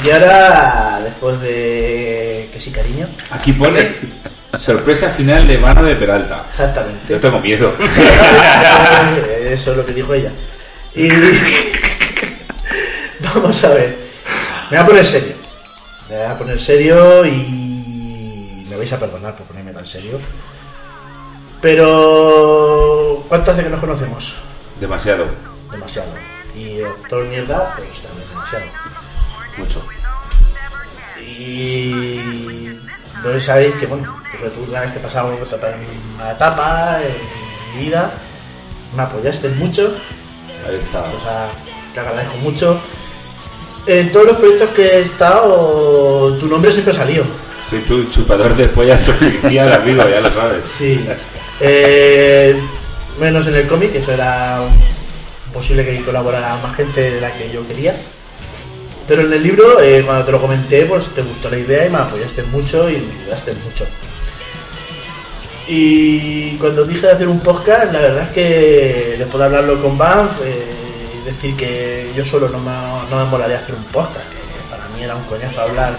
y 0.04 0.12
ahora, 0.12 1.00
después 1.04 1.40
de 1.42 2.50
que 2.52 2.60
sí, 2.60 2.72
cariño. 2.72 3.08
Aquí 3.32 3.54
pone 3.54 3.96
sorpresa 4.58 5.10
final 5.10 5.48
de 5.48 5.58
mano 5.58 5.84
de 5.84 5.96
Peralta. 5.96 6.46
Exactamente. 6.50 7.14
Yo 7.14 7.20
tengo 7.20 7.40
miedo. 7.40 7.74
Eso 9.50 9.72
es 9.72 9.78
lo 9.78 9.86
que 9.86 9.94
dijo 9.94 10.14
ella. 10.14 10.32
Y 10.94 11.10
vamos 13.34 13.64
a 13.64 13.70
ver. 13.70 13.98
Me 14.70 14.78
voy 14.78 14.84
a 14.84 14.86
poner 14.86 15.06
serio. 15.06 15.36
Me 16.10 16.18
voy 16.18 16.26
a 16.26 16.38
poner 16.38 16.60
serio 16.60 17.26
y 17.26 18.66
me 18.70 18.76
vais 18.76 18.92
a 18.92 19.00
perdonar 19.00 19.36
por 19.36 19.48
ponerme 19.48 19.72
tan 19.72 19.86
serio. 19.86 20.20
Pero 21.62 23.26
¿cuánto 23.30 23.52
hace 23.52 23.64
que 23.64 23.70
nos 23.70 23.80
conocemos? 23.80 24.36
Demasiado. 24.80 25.28
Demasiado. 25.72 26.10
Y 26.54 26.80
doctor 26.80 27.26
mierda, 27.26 27.74
pues 27.78 28.02
también 28.02 28.28
demasiado. 28.30 28.66
Mucho. 29.58 29.84
Y 31.22 32.78
no 33.24 33.40
sabéis 33.40 33.76
que, 33.76 33.86
bueno, 33.86 34.16
pues 34.40 34.54
tú 34.54 34.66
cada 34.72 34.82
vez 34.82 34.94
que 34.94 35.00
he 35.00 35.02
pasado 35.02 35.38
una 36.16 36.32
etapa 36.32 37.00
en 37.02 37.78
mi 37.78 37.86
vida, 37.86 38.12
me 38.96 39.04
apoyaste 39.04 39.50
mucho, 39.50 39.96
Ahí 40.68 40.76
está. 40.76 41.02
cosa 41.12 41.48
que 41.94 42.00
agradezco 42.00 42.38
mucho. 42.38 42.80
En 43.86 44.12
todos 44.12 44.28
los 44.28 44.38
proyectos 44.38 44.70
que 44.70 44.86
he 44.86 45.00
estado, 45.02 46.38
tu 46.40 46.48
nombre 46.48 46.72
siempre 46.72 46.94
ha 46.94 46.98
salido. 46.98 47.26
Soy 47.70 47.80
tu 47.82 48.04
chupador 48.10 48.56
de 48.56 48.68
pollas 48.70 49.08
oficial, 49.10 49.72
amigo, 49.74 50.04
ya 50.08 50.22
lo 50.22 50.32
sabes. 50.32 50.68
Sí. 50.68 51.06
Eh, 51.60 52.60
menos 53.20 53.48
en 53.48 53.56
el 53.56 53.68
cómic, 53.68 53.94
eso 53.96 54.12
era 54.12 54.60
posible 55.54 55.86
que 55.86 56.04
colaborara 56.04 56.58
más 56.58 56.76
gente 56.76 57.12
de 57.12 57.22
la 57.22 57.32
que 57.34 57.52
yo 57.52 57.66
quería. 57.68 57.96
Pero 59.08 59.22
en 59.22 59.34
el 59.34 59.44
libro, 59.44 59.82
eh, 59.82 60.02
cuando 60.06 60.26
te 60.26 60.32
lo 60.32 60.42
comenté, 60.42 60.86
pues 60.86 61.08
te 61.10 61.22
gustó 61.22 61.50
la 61.50 61.58
idea 61.58 61.86
y 61.86 61.90
me 61.90 61.98
apoyaste 61.98 62.44
mucho 62.44 62.90
y 62.90 62.98
me 62.98 63.22
ayudaste 63.22 63.54
mucho. 63.54 63.86
Y 65.68 66.56
cuando 66.58 66.86
dije 66.86 67.08
de 67.08 67.14
hacer 67.14 67.28
un 67.28 67.40
podcast, 67.40 67.92
la 67.92 68.00
verdad 68.00 68.24
es 68.24 68.32
que 68.32 69.16
después 69.18 69.40
de 69.40 69.46
hablarlo 69.46 69.82
con 69.82 69.98
Banff, 69.98 70.42
eh, 70.44 70.84
decir 71.26 71.56
que 71.56 72.12
yo 72.16 72.24
solo 72.24 72.50
no 72.50 72.60
me, 72.60 72.72
no 73.10 73.24
me 73.24 73.32
molaría 73.32 73.60
hacer 73.60 73.76
un 73.76 73.84
podcast, 73.86 74.26
que 74.30 74.70
para 74.70 74.88
mí 74.90 75.04
era 75.04 75.16
un 75.16 75.24
coñazo 75.24 75.62
hablar 75.62 75.94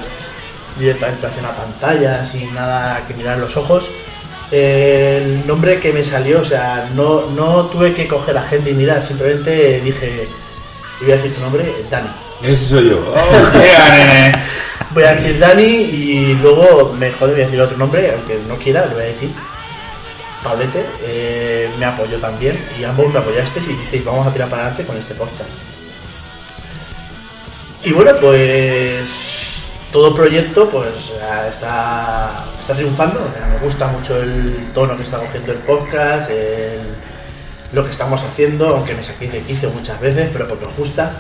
directamente 0.79 1.27
hacia 1.27 1.41
una 1.41 1.53
pantalla, 1.53 2.27
sin 2.27 2.53
nada 2.55 3.07
que 3.07 3.15
mirar 3.15 3.39
los 3.39 3.57
ojos. 3.57 3.91
Eh, 4.51 5.23
el 5.25 5.47
nombre 5.47 5.81
que 5.81 5.93
me 5.93 6.05
salió, 6.05 6.41
o 6.41 6.45
sea, 6.45 6.91
no, 6.95 7.31
no 7.31 7.67
tuve 7.67 7.95
que 7.95 8.07
coger 8.07 8.37
agenda 8.37 8.71
y 8.71 8.75
mirar, 8.75 9.05
simplemente 9.05 9.81
dije, 9.81 10.29
voy 11.01 11.13
a 11.13 11.17
decir 11.17 11.35
tu 11.35 11.41
nombre, 11.41 11.73
Dani. 11.91 12.24
Ese 12.45 12.65
soy 12.65 12.91
yo. 12.91 12.99
Oh, 13.17 13.59
nene. 13.93 14.33
Voy 14.91 15.03
a 15.03 15.15
decir 15.17 15.39
Dani 15.41 15.63
y 15.65 16.35
luego 16.35 16.93
me 16.93 17.11
jode, 17.13 17.33
voy 17.33 17.41
a 17.43 17.45
decir 17.47 17.61
otro 17.61 17.77
nombre, 17.77 18.13
aunque 18.15 18.39
no 18.49 18.57
quiera, 18.57 18.87
lo 18.87 18.93
voy 18.95 19.03
a 19.03 19.07
decir. 19.07 19.31
Pablete 20.43 20.85
eh, 21.03 21.71
me 21.79 21.85
apoyó 21.87 22.19
también 22.21 22.57
y 22.79 22.85
ambos 22.85 23.13
me 23.13 23.19
apoyasteis 23.19 23.65
y 23.67 23.71
dijisteis 23.71 24.05
vamos 24.05 24.27
a 24.27 24.33
tirar 24.33 24.49
para 24.49 24.63
adelante 24.63 24.85
con 24.87 24.97
este 24.97 25.15
podcast. 25.15 25.51
Y 27.83 27.93
bueno, 27.93 28.13
pues 28.21 29.09
todo 29.91 30.15
proyecto 30.15 30.69
pues 30.69 30.93
eh, 31.21 31.49
está, 31.51 32.45
está 32.61 32.75
triunfando. 32.75 33.21
me 33.53 33.59
gusta 33.67 33.87
mucho 33.89 34.17
el 34.23 34.69
tono 34.75 34.97
que 34.97 35.03
está 35.03 35.17
cogiendo 35.19 35.53
el 35.53 35.59
podcast, 35.59 36.31
el- 36.31 36.95
lo 37.73 37.83
que 37.83 37.91
estamos 37.91 38.23
haciendo, 38.23 38.69
aunque 38.69 38.95
me 38.95 39.03
saquéis 39.03 39.33
de 39.33 39.41
quicio 39.41 39.69
muchas 39.71 39.99
veces, 40.01 40.29
pero 40.33 40.47
porque 40.47 40.67
os 40.67 40.77
gusta. 40.77 41.17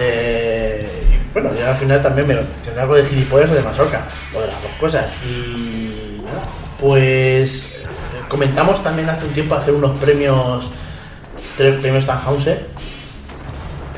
Eh, 0.00 0.86
y 1.12 1.32
bueno, 1.34 1.50
yo 1.58 1.66
al 1.68 1.76
final 1.76 2.00
también 2.02 2.26
me 2.26 2.34
tendré 2.64 2.82
algo 2.82 2.94
de 2.96 3.04
gilipollas 3.04 3.50
o 3.50 3.54
de 3.54 3.62
masoca, 3.62 4.06
o 4.34 4.40
de 4.40 4.46
las 4.46 4.62
dos 4.62 4.72
cosas. 4.80 5.06
Y 5.26 6.20
nada, 6.24 6.42
pues 6.78 7.60
eh, 7.74 7.84
comentamos 8.28 8.82
también 8.82 9.08
hace 9.08 9.24
un 9.24 9.32
tiempo 9.32 9.54
hacer 9.54 9.74
unos 9.74 9.98
premios, 9.98 10.70
tres 11.56 11.74
premios 11.80 12.04
Tannhauser. 12.06 12.66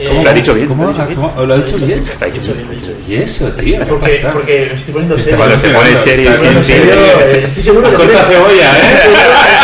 ¿Cómo? 0.09 0.25
Lo 0.25 0.31
ha 0.31 0.33
dicho 0.33 0.55
bien, 0.55 0.67
¿Cómo? 0.67 0.83
lo 0.83 0.89
ha 0.91 0.93
dicho 0.93 1.07
bien. 1.07 1.21
¿Cómo? 1.21 1.47
¿Lo 1.47 1.55
ha 1.55 1.57
dicho 1.57 1.77
bien? 1.87 2.03
Lo 2.21 2.27
ha 2.27 2.29
dicho 2.29 2.53
lo. 2.53 3.13
¿Y 3.13 3.15
eso, 3.17 3.47
tío? 3.53 3.79
¿Qué 3.79 3.85
Porque, 3.87 4.15
pasa? 4.17 4.33
porque 4.33 4.67
me 4.71 4.77
estoy 4.77 4.93
poniendo 4.93 5.19
serio. 5.19 5.37
cuando 5.37 5.57
se 5.59 5.69
pone 5.71 5.97
serio, 5.97 6.31
Estoy 6.33 6.57
sí. 6.57 6.63
serio, 6.65 6.95
eh, 7.21 7.43
Estoy 7.47 7.63
seguro 7.63 7.91
que 7.91 7.97
Corta 7.99 8.25
cebolla, 8.25 8.77
¿eh? 8.77 8.83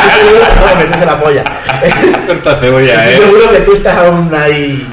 Estoy 0.06 0.22
seguro 0.22 0.44
que 0.46 0.70
no, 0.70 0.76
me 0.76 0.86
crece 0.86 1.06
la 1.06 1.20
polla. 1.20 1.44
Corta 2.28 2.56
cebolla, 2.60 3.10
Estoy 3.10 3.24
¿eh? 3.24 3.26
seguro 3.26 3.50
que 3.50 3.58
tú 3.62 3.72
estás 3.72 3.96
aún 3.96 4.32
ahí. 4.32 4.86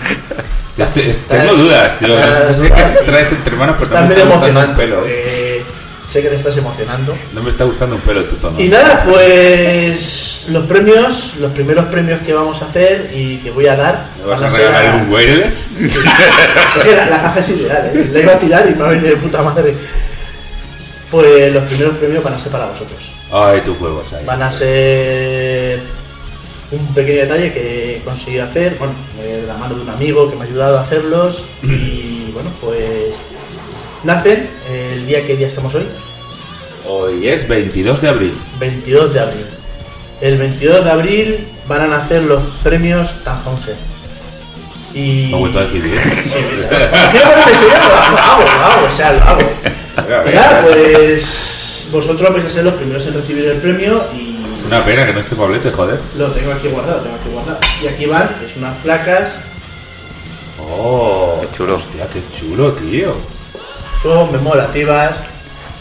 Tengo 1.27 1.53
dudas, 1.55 1.97
tío. 1.99 2.09
No 2.09 2.53
sé 2.55 2.71
qué 2.71 3.03
traes 3.05 3.31
entre 3.31 3.55
manos, 3.55 3.75
pero 3.79 3.89
no 3.89 3.95
Estás 3.95 4.01
me 4.03 4.09
medio 4.09 4.23
está 4.23 4.35
gustando 4.37 4.69
un 4.69 4.75
pelo. 4.75 5.03
eh, 5.07 5.63
sé 6.07 6.21
que 6.21 6.29
te 6.29 6.35
estás 6.35 6.55
emocionando. 6.57 7.17
No 7.33 7.41
me 7.43 7.49
está 7.49 7.63
gustando 7.63 7.95
un 7.95 8.01
pelo 8.01 8.23
tu 8.25 8.35
tono. 8.35 8.59
Y 8.59 8.69
nada, 8.69 9.03
pues 9.09 10.45
los 10.49 10.65
premios, 10.65 11.33
los 11.39 11.51
primeros 11.51 11.85
premios 11.87 12.21
que 12.21 12.33
vamos 12.33 12.61
a 12.61 12.65
hacer 12.65 13.11
y 13.13 13.37
que 13.37 13.51
voy 13.51 13.67
a 13.67 13.75
dar. 13.75 14.05
¿Me 14.21 14.27
vas 14.29 14.41
a 14.41 14.49
regalar 14.57 14.95
un 14.95 15.11
wireless? 15.11 15.69
Sí. 15.87 15.99
Que 16.83 16.95
la, 16.95 17.05
la 17.07 17.21
caja 17.21 17.39
es 17.39 17.49
ideal, 17.49 17.91
¿eh? 17.93 18.09
la 18.13 18.19
iba 18.19 18.33
a 18.33 18.39
tirar 18.39 18.69
y 18.69 18.75
me 18.75 18.85
ha 18.85 18.89
venido 18.89 19.09
de 19.09 19.17
puta 19.17 19.41
madre. 19.41 19.75
Pues 21.09 21.53
los 21.53 21.63
primeros 21.63 21.95
premios 21.97 22.23
van 22.23 22.33
a 22.33 22.39
ser 22.39 22.51
para 22.51 22.65
vosotros. 22.67 23.09
Ay, 23.31 23.61
tus 23.61 23.79
huevos 23.79 24.11
ahí. 24.13 24.25
Van 24.25 24.43
a 24.43 24.51
ser 24.51 25.79
un 26.71 26.93
pequeño 26.93 27.21
detalle 27.21 27.53
que 27.53 27.97
he 27.97 27.99
conseguido 28.01 28.43
hacer, 28.43 28.75
bueno, 28.77 28.93
eh, 29.19 29.41
de 29.41 29.47
la 29.47 29.55
mano 29.55 29.75
de 29.75 29.81
un 29.81 29.89
amigo 29.89 30.29
que 30.29 30.35
me 30.35 30.43
ha 30.43 30.47
ayudado 30.47 30.77
a 30.77 30.81
hacerlos 30.81 31.43
y 31.63 32.31
bueno, 32.33 32.51
pues 32.59 33.19
nacen 34.03 34.49
el 34.69 35.05
día 35.07 35.25
que 35.25 35.35
día 35.35 35.47
estamos 35.47 35.73
hoy, 35.75 35.87
Hoy 36.89 37.27
es 37.27 37.45
22 37.47 38.01
de 38.01 38.07
abril. 38.07 38.33
22 38.59 39.13
de 39.13 39.19
abril. 39.19 39.45
El 40.21 40.37
22 40.37 40.85
de 40.85 40.89
abril 40.89 41.47
van 41.67 41.81
a 41.81 41.87
nacer 41.87 42.23
los 42.23 42.41
premios 42.63 43.13
Tannhauser. 43.25 43.75
Y... 44.93 45.33
Ha 45.33 45.37
vuelto 45.37 45.59
a 45.59 45.63
decir 45.63 45.83
bien. 45.83 45.97
Serio, 46.23 46.67
lo 46.69 48.23
hago, 48.23 48.43
lo 48.43 48.65
hago, 48.65 48.87
o 48.87 48.91
sea, 48.91 49.13
lo 49.13 49.23
hago. 49.23 49.49
Pues 50.71 51.87
vosotros 51.91 52.31
vais 52.31 52.45
a 52.45 52.49
ser 52.49 52.63
los 52.63 52.75
primeros 52.75 53.05
en 53.07 53.15
recibir 53.15 53.45
el 53.45 53.57
premio 53.57 54.05
y 54.13 54.36
una 54.67 54.83
pena 54.85 55.05
que 55.05 55.13
no 55.13 55.19
esté 55.21 55.35
Pablete, 55.35 55.71
joder. 55.71 55.99
lo 56.17 56.31
tengo 56.31 56.51
aquí 56.51 56.67
guardado, 56.67 56.97
lo 56.97 57.03
tengo 57.03 57.15
aquí 57.17 57.29
guardado. 57.29 57.59
Y 57.83 57.87
aquí 57.87 58.05
van, 58.05 58.35
es 58.45 58.55
unas 58.57 58.77
placas 58.79 59.37
Oh, 60.59 61.37
qué 61.41 61.55
chulo. 61.57 61.75
Hostia, 61.75 62.07
qué 62.07 62.21
chulo, 62.35 62.73
tío. 62.73 63.13
conmemorativas 64.03 65.21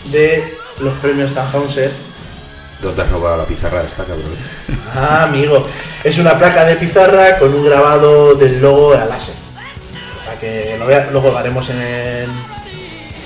de 0.04 0.54
los 0.80 0.92
premios 0.94 1.32
Tannhauser. 1.34 1.90
¿Dónde 2.80 3.02
has 3.02 3.10
robado 3.10 3.38
la 3.38 3.46
pizarra 3.46 3.82
esta, 3.84 4.04
cabrón? 4.04 4.30
Ah, 4.94 5.24
amigo, 5.24 5.66
es 6.04 6.18
una 6.18 6.38
placa 6.38 6.64
de 6.66 6.76
pizarra 6.76 7.38
con 7.38 7.54
un 7.54 7.64
grabado 7.64 8.34
del 8.34 8.60
logo 8.60 8.92
a 8.92 9.06
láser. 9.06 9.34
Para 10.26 10.38
que 10.38 10.76
lo 10.78 10.86
vea, 10.86 11.08
luego 11.10 11.30
lo 11.32 11.38
haremos 11.38 11.68
en, 11.70 11.80
el- 11.80 12.30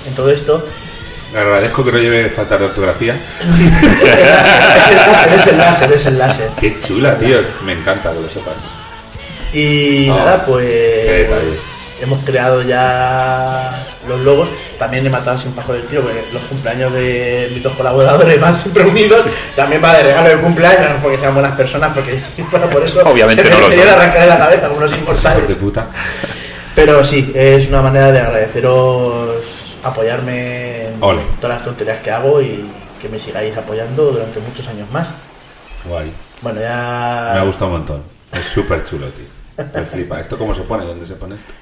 en 0.07 0.15
todo 0.15 0.29
esto. 0.31 0.65
Agradezco 1.35 1.85
que 1.85 1.91
no 1.93 1.97
lleve 1.97 2.29
falta 2.29 2.57
de 2.57 2.65
ortografía. 2.65 3.15
es 3.41 4.89
el 4.89 4.97
láser, 4.97 5.33
es 5.33 5.47
el 5.47 5.57
láser, 5.57 5.91
es 5.93 6.05
el 6.05 6.17
láser. 6.17 6.49
Qué 6.59 6.77
chula, 6.81 7.17
tío. 7.17 7.37
Me 7.65 7.73
encanta 7.73 8.11
que 8.11 8.19
lo 8.19 8.27
sepas. 8.29 8.55
Y 9.53 10.09
Oh, 10.09 10.15
nada, 10.17 10.45
qué 10.45 11.27
pues. 11.29 11.59
hemos 12.01 12.19
creado 12.21 12.61
ya 12.63 13.71
los 14.07 14.19
logos. 14.21 14.49
También 14.77 15.05
he 15.05 15.09
matado 15.09 15.37
sin 15.37 15.51
pajo 15.51 15.73
del 15.73 15.83
tiro, 15.87 16.01
porque 16.03 16.23
los 16.33 16.41
cumpleaños 16.43 16.91
de 16.93 17.49
mis 17.53 17.61
dos 17.63 17.75
colaboradores 17.75 18.39
van 18.39 18.57
siempre 18.57 18.83
unidos. 18.85 19.25
También 19.55 19.81
va 19.83 19.93
de 19.95 20.03
regalo 20.03 20.29
de 20.29 20.37
cumpleaños, 20.37 20.89
no 20.89 20.95
porque 21.01 21.17
sean 21.17 21.33
buenas 21.33 21.55
personas, 21.55 21.91
porque 21.93 22.19
si 22.35 22.43
fuera 22.43 22.69
por 22.69 22.83
eso, 22.83 23.01
Obviamente 23.05 23.43
se 23.43 23.49
no 23.49 23.55
me 23.57 23.61
lo 23.63 23.69
quería 23.69 23.85
son. 23.91 23.93
arrancar 23.93 24.21
de 24.21 24.27
la 24.27 24.37
cabeza 24.37 24.67
los 24.67 24.93
inmortales. 24.93 25.47
de 25.47 25.55
puta. 25.55 25.85
Pero 26.75 27.03
sí, 27.03 27.31
es 27.35 27.67
una 27.67 27.81
manera 27.81 28.11
de 28.11 28.19
agradeceros 28.19 29.43
apoyarme 29.83 30.87
en 30.87 30.97
Ole. 31.01 31.21
todas 31.39 31.57
las 31.57 31.65
tonterías 31.65 31.99
que 31.99 32.11
hago 32.11 32.41
y 32.41 32.65
que 33.01 33.09
me 33.09 33.19
sigáis 33.19 33.55
apoyando 33.57 34.11
durante 34.11 34.39
muchos 34.39 34.67
años 34.67 34.89
más. 34.91 35.13
Guay. 35.85 36.11
Bueno, 36.41 36.61
ya. 36.61 37.31
Me 37.33 37.39
ha 37.39 37.43
gustado 37.43 37.71
un 37.71 37.77
montón. 37.77 38.03
Es 38.31 38.45
súper 38.45 38.83
chulo, 38.83 39.07
tío. 39.09 39.25
Me 39.73 39.83
flipa. 39.85 40.19
¿Esto 40.19 40.37
cómo 40.37 40.53
se 40.55 40.61
pone? 40.61 40.85
¿Dónde 40.85 41.05
se 41.05 41.15
pone 41.15 41.35
esto? 41.35 41.53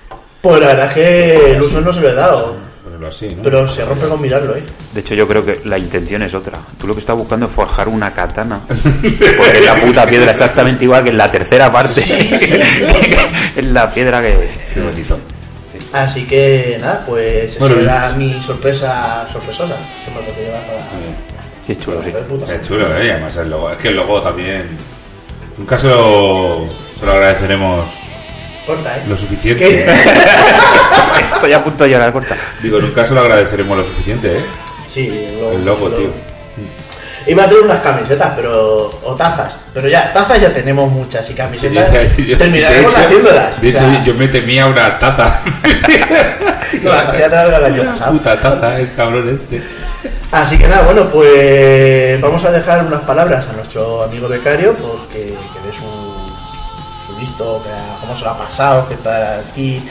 Pues 0.42 0.60
la 0.62 0.68
verdad 0.68 0.88
es 0.88 0.94
que 0.94 1.52
el 1.52 1.62
uso 1.62 1.82
no 1.82 1.92
se 1.92 2.00
lo 2.00 2.10
he 2.10 2.14
dado. 2.14 2.56
Ponerlo 2.84 3.08
así, 3.08 3.36
¿no? 3.36 3.44
Pero 3.44 3.68
se 3.68 3.84
rompe 3.84 4.08
con 4.08 4.22
mirarlo, 4.22 4.56
¿eh? 4.56 4.64
De 4.94 5.02
hecho, 5.02 5.14
yo 5.14 5.28
creo 5.28 5.44
que 5.46 5.62
la 5.66 5.78
intención 5.78 6.22
es 6.22 6.34
otra. 6.34 6.60
Tú 6.80 6.88
lo 6.88 6.94
que 6.94 7.02
estás 7.02 7.18
buscando 7.18 7.46
es 7.48 7.52
forjar 7.52 7.90
una 7.90 8.14
katana. 8.14 8.62
Porque 8.68 9.58
es 9.58 9.66
la 9.66 9.82
puta 9.82 10.06
piedra 10.06 10.32
exactamente 10.32 10.86
igual 10.86 11.04
que 11.04 11.10
en 11.10 11.18
la 11.18 11.30
tercera 11.30 11.70
parte. 11.72 12.02
es 13.56 13.64
la 13.66 13.92
piedra 13.92 14.22
que. 14.22 14.50
Qué 14.74 14.82
bonito. 14.82 15.20
Así 15.92 16.26
que 16.26 16.77
nada, 16.80 17.03
pues 17.06 17.56
esa 17.56 17.59
Bueno, 17.59 17.82
era 17.82 18.11
mi 18.14 18.40
sorpresa 18.42 19.26
sorpresosa. 19.32 19.76
Que 20.06 20.11
me 20.11 20.18
lo 20.18 20.22
tengo 20.22 20.35
que 20.35 20.43
llevar 20.43 20.66
para. 20.68 20.80
Sí, 21.64 21.72
es 21.72 21.80
chulo, 21.80 22.03
sí. 22.03 22.09
Es 22.09 22.68
chulo, 22.68 22.85
¿eh? 22.98 23.11
Además 23.11 23.35
el 23.38 23.50
logo. 23.50 23.72
Es 23.72 23.77
que 23.77 23.88
el 23.90 23.95
logo 23.95 24.22
también. 24.22 24.77
Nunca 25.58 25.77
se 25.77 25.88
lo, 25.88 26.68
se 26.98 27.06
lo 27.06 27.11
agradeceremos 27.11 27.85
Corta, 28.66 28.98
¿eh? 28.98 29.03
lo 29.08 29.18
suficiente. 29.18 29.85
Estoy 31.34 31.53
a 31.53 31.64
punto 31.64 31.84
de 31.84 31.90
llorar, 31.90 32.14
corta. 32.14 32.38
Digo, 32.61 32.80
nunca 32.80 33.06
se 33.06 33.14
lo 33.14 33.22
agradeceremos 33.22 33.77
lo 33.77 33.84
suficiente, 33.84 34.38
¿eh? 34.38 34.42
Sí, 34.88 35.08
el 35.08 35.40
logo. 35.40 35.51
El 35.51 35.66
logo, 35.66 35.90
tío. 35.90 36.09
Iba 37.28 37.44
a 37.44 37.46
hacer 37.48 37.58
unas 37.60 37.82
camisetas, 37.82 38.34
pero. 38.36 38.92
o 39.04 39.16
tazas. 39.16 39.58
Pero 39.74 39.88
ya, 39.88 40.12
tazas 40.14 40.42
ya 40.42 40.52
tenemos 40.54 40.90
muchas 40.92 41.30
y 41.30 41.34
camisetas. 41.34 41.92
Yo- 42.18 42.38
terminaremos 42.38 42.94
de 42.96 43.02
hecho- 43.02 43.08
haciéndolas. 43.08 43.62
De 43.62 43.68
O 43.68 43.70
hecho, 43.72 43.80
sea, 43.80 44.04
yo 44.04 44.14
me 44.16 44.28
temía 44.28 44.66
una 44.66 44.98
taza. 44.98 45.40
no, 46.84 46.90
la 46.94 47.06
taza 47.06 47.66
año 47.66 47.84
pasado. 47.84 48.12
Puta 48.14 48.40
taza, 48.40 48.80
el 48.80 48.94
cabrón 48.96 49.30
este. 49.30 49.62
Así 50.32 50.58
que 50.58 50.68
nada, 50.68 50.84
bueno, 50.84 51.06
pues 51.10 52.22
vamos 52.22 52.44
a 52.46 52.52
dejar 52.52 52.86
unas 52.86 53.02
palabras 53.02 53.48
a 53.48 53.54
nuestro 53.54 54.04
amigo 54.04 54.28
becario 54.28 54.74
porque 54.76 55.18
que 55.34 55.68
dé 55.68 55.74
su, 55.74 57.12
su 57.12 57.20
visto, 57.20 57.62
que 57.64 57.70
cómo 58.00 58.16
se 58.16 58.24
lo 58.26 58.30
ha 58.32 58.38
pasado, 58.38 58.88
que 58.88 58.94
está 58.94 59.40
aquí. 59.40 59.82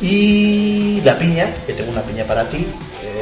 Y 0.00 1.00
la 1.04 1.16
piña, 1.16 1.54
que 1.66 1.72
tengo 1.72 1.92
una 1.92 2.02
piña 2.02 2.24
para 2.24 2.44
ti. 2.48 2.66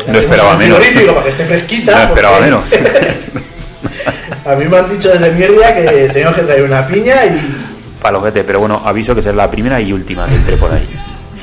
No 0.06 0.18
esperaba 0.18 0.56
menos. 0.56 0.78
Para 0.78 1.22
que 1.22 1.28
esté 1.30 1.44
fresquita. 1.44 1.92
No 1.92 2.02
esperaba 2.02 2.36
porque- 2.38 2.50
menos. 2.50 2.72
a 4.46 4.54
mí 4.54 4.64
me 4.66 4.76
han 4.78 4.90
dicho 4.90 5.08
desde 5.10 5.30
mierda 5.32 5.74
que 5.74 6.10
tengo 6.12 6.32
que 6.32 6.42
traer 6.42 6.62
una 6.62 6.86
piña 6.86 7.24
y. 7.26 7.66
Palojete, 8.00 8.44
pero 8.44 8.60
bueno, 8.60 8.80
aviso 8.84 9.14
que 9.14 9.22
será 9.22 9.36
la 9.36 9.50
primera 9.50 9.80
y 9.80 9.92
última 9.92 10.26
que 10.26 10.34
entre 10.36 10.56
por 10.56 10.72
ahí. 10.72 10.88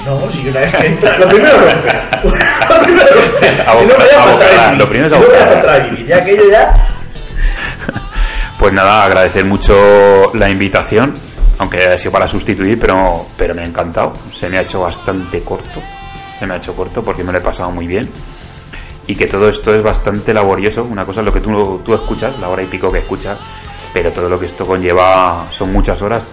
No, 0.05 0.19
si 0.31 0.47
una 0.47 0.59
vez 0.61 0.73
que 0.75 0.87
entra, 0.87 1.17
lo 1.17 1.27
primero 1.27 1.55
es 1.55 1.73
romper. 1.73 2.07
Lo 2.69 2.83
primero 2.83 4.37
traer 4.37 4.77
lo 4.77 4.89
primero 4.89 5.07
es 5.07 5.13
a 5.13 5.77
vivir, 5.79 6.07
ya 6.07 6.17
aquello 6.17 6.49
ya. 6.49 6.87
Pues 8.59 8.73
nada, 8.73 9.03
agradecer 9.03 9.45
mucho 9.45 10.31
la 10.33 10.49
invitación, 10.49 11.13
aunque 11.59 11.77
haya 11.83 11.97
sido 11.97 12.11
para 12.11 12.27
sustituir, 12.27 12.79
pero, 12.79 13.21
pero 13.37 13.53
me 13.53 13.61
ha 13.61 13.65
encantado. 13.65 14.13
Se 14.31 14.49
me 14.49 14.57
ha 14.57 14.61
hecho 14.61 14.79
bastante 14.79 15.41
corto. 15.41 15.79
Se 16.39 16.47
me 16.47 16.55
ha 16.55 16.57
hecho 16.57 16.75
corto 16.75 17.03
porque 17.03 17.23
me 17.23 17.31
lo 17.31 17.37
he 17.37 17.41
pasado 17.41 17.69
muy 17.69 17.85
bien. 17.85 18.09
Y 19.07 19.15
que 19.15 19.27
todo 19.27 19.47
esto 19.47 19.73
es 19.73 19.81
bastante 19.81 20.33
laborioso. 20.33 20.83
Una 20.83 21.05
cosa 21.05 21.21
es 21.21 21.25
lo 21.25 21.31
que 21.33 21.39
tú, 21.39 21.81
tú 21.83 21.93
escuchas, 21.93 22.37
la 22.39 22.49
hora 22.49 22.61
y 22.61 22.67
pico 22.67 22.91
que 22.91 22.99
escuchas, 22.99 23.39
pero 23.93 24.11
todo 24.11 24.29
lo 24.29 24.37
que 24.39 24.45
esto 24.45 24.67
conlleva 24.67 25.47
son 25.49 25.71
muchas 25.71 26.01
horas 26.01 26.27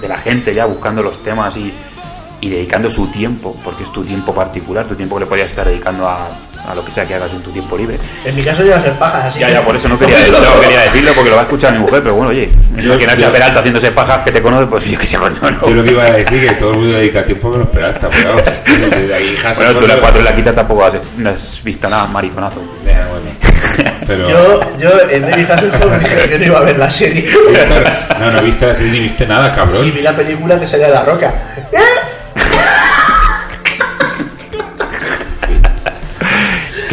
de 0.00 0.08
la 0.08 0.16
gente 0.16 0.54
ya 0.54 0.66
buscando 0.66 1.02
los 1.02 1.22
temas 1.22 1.56
y, 1.56 1.72
y 2.40 2.48
dedicando 2.48 2.90
su 2.90 3.06
tiempo, 3.08 3.58
porque 3.64 3.82
es 3.82 3.92
tu 3.92 4.04
tiempo 4.04 4.34
particular, 4.34 4.86
tu 4.86 4.94
tiempo 4.94 5.16
que 5.16 5.24
le 5.24 5.26
podías 5.26 5.48
estar 5.48 5.66
dedicando 5.66 6.06
a, 6.06 6.28
a 6.68 6.74
lo 6.74 6.84
que 6.84 6.92
sea 6.92 7.04
que 7.06 7.14
hagas 7.14 7.32
en 7.32 7.40
tu 7.42 7.50
tiempo 7.50 7.76
libre. 7.76 7.98
En 8.24 8.34
mi 8.34 8.42
caso 8.42 8.64
ya 8.64 8.76
a 8.76 8.80
ser 8.80 8.92
pajas, 8.94 9.24
así 9.26 9.38
Ya, 9.40 9.46
que- 9.48 9.52
ya, 9.54 9.64
por 9.64 9.76
eso 9.76 9.88
no 9.88 9.98
quería, 9.98 10.18
no 10.28 10.60
quería 10.60 10.80
decirlo 10.82 11.12
porque 11.14 11.30
lo 11.30 11.36
va 11.36 11.42
a 11.42 11.44
escuchar 11.44 11.72
mi 11.72 11.78
mujer, 11.80 12.02
pero 12.02 12.14
bueno, 12.14 12.30
oye, 12.30 12.48
imagínate 12.76 13.24
a 13.24 13.30
Peralta 13.30 13.58
haciéndose 13.60 13.90
pajas 13.92 14.22
que 14.24 14.32
te 14.32 14.42
conoce, 14.42 14.66
pues 14.66 14.86
yo 14.90 14.98
que 14.98 15.06
sé, 15.06 15.18
cuánto 15.18 15.50
no. 15.50 15.60
Yo 15.68 15.74
lo 15.74 15.84
que 15.84 15.92
iba 15.92 16.02
a 16.04 16.10
decir 16.12 16.48
que 16.48 16.54
todo 16.54 16.70
el 16.72 16.76
mundo 16.78 16.96
dedica 16.98 17.22
tiempo 17.22 17.50
menos 17.50 17.68
Peralta, 17.68 18.08
pero. 18.08 18.36
Desde 18.96 19.14
ahí, 19.14 19.36
Bueno, 19.56 19.76
tú 19.76 19.86
la 19.86 19.96
4 20.00 20.18
en 20.18 20.24
la 20.24 20.34
quita 20.34 20.52
tampoco 20.52 20.84
has, 20.84 20.94
no 21.16 21.30
has 21.30 21.62
visto 21.62 21.88
nada, 21.88 22.06
mariconazo. 22.06 22.62
Ya, 22.84 23.06
bueno. 23.08 23.26
Pero... 24.06 24.28
Yo, 24.28 24.60
yo 24.78 24.90
en 25.10 25.22
David 25.30 25.50
Hasselhoff 25.50 25.98
dije 26.02 26.28
que 26.28 26.38
no 26.38 26.44
iba 26.46 26.58
a 26.58 26.62
ver 26.62 26.78
la 26.78 26.90
serie. 26.90 27.28
No, 28.20 28.30
no 28.32 28.40
viste 28.42 28.66
así 28.70 28.84
ni 28.84 29.00
viste 29.00 29.26
nada, 29.26 29.52
cabrón. 29.52 29.84
Sí, 29.84 29.90
vi 29.90 30.00
la 30.02 30.12
película 30.12 30.58
que 30.58 30.66
salía 30.66 30.86
de 30.86 30.94
la 30.94 31.02
roca. 31.04 31.32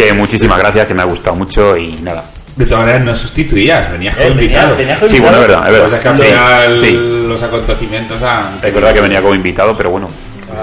Que 0.05 0.13
muchísimas 0.13 0.59
gracias, 0.59 0.85
que 0.85 0.93
me 0.93 1.01
ha 1.01 1.05
gustado 1.05 1.35
mucho 1.35 1.77
y 1.77 1.93
nada. 2.01 2.23
De 2.55 2.65
todas 2.65 2.81
maneras, 2.81 3.01
no 3.03 3.15
sustituías, 3.15 3.91
venías 3.91 4.15
Eh, 4.15 4.23
como 4.23 4.35
venía- 4.35 4.43
invitado. 4.43 4.75
venía 4.77 4.95
como 4.95 5.07
Sí, 5.07 5.19
bueno, 5.19 5.37
es 5.37 5.47
verdad, 5.47 5.65
es 5.67 5.71
verdad. 5.71 5.87
O 5.87 5.89
sea, 5.89 5.99
que 5.99 6.07
al 6.09 6.17
Sí, 6.19 6.23
final 6.25 6.79
sí. 6.79 7.25
los 7.27 7.43
acontecimientos 7.43 8.21
han... 8.21 8.55
Es 8.61 8.73
verdad 8.73 8.93
que 8.93 9.01
venía 9.01 9.21
como 9.21 9.33
invitado, 9.35 9.75
pero 9.75 9.89
bueno, 9.91 10.07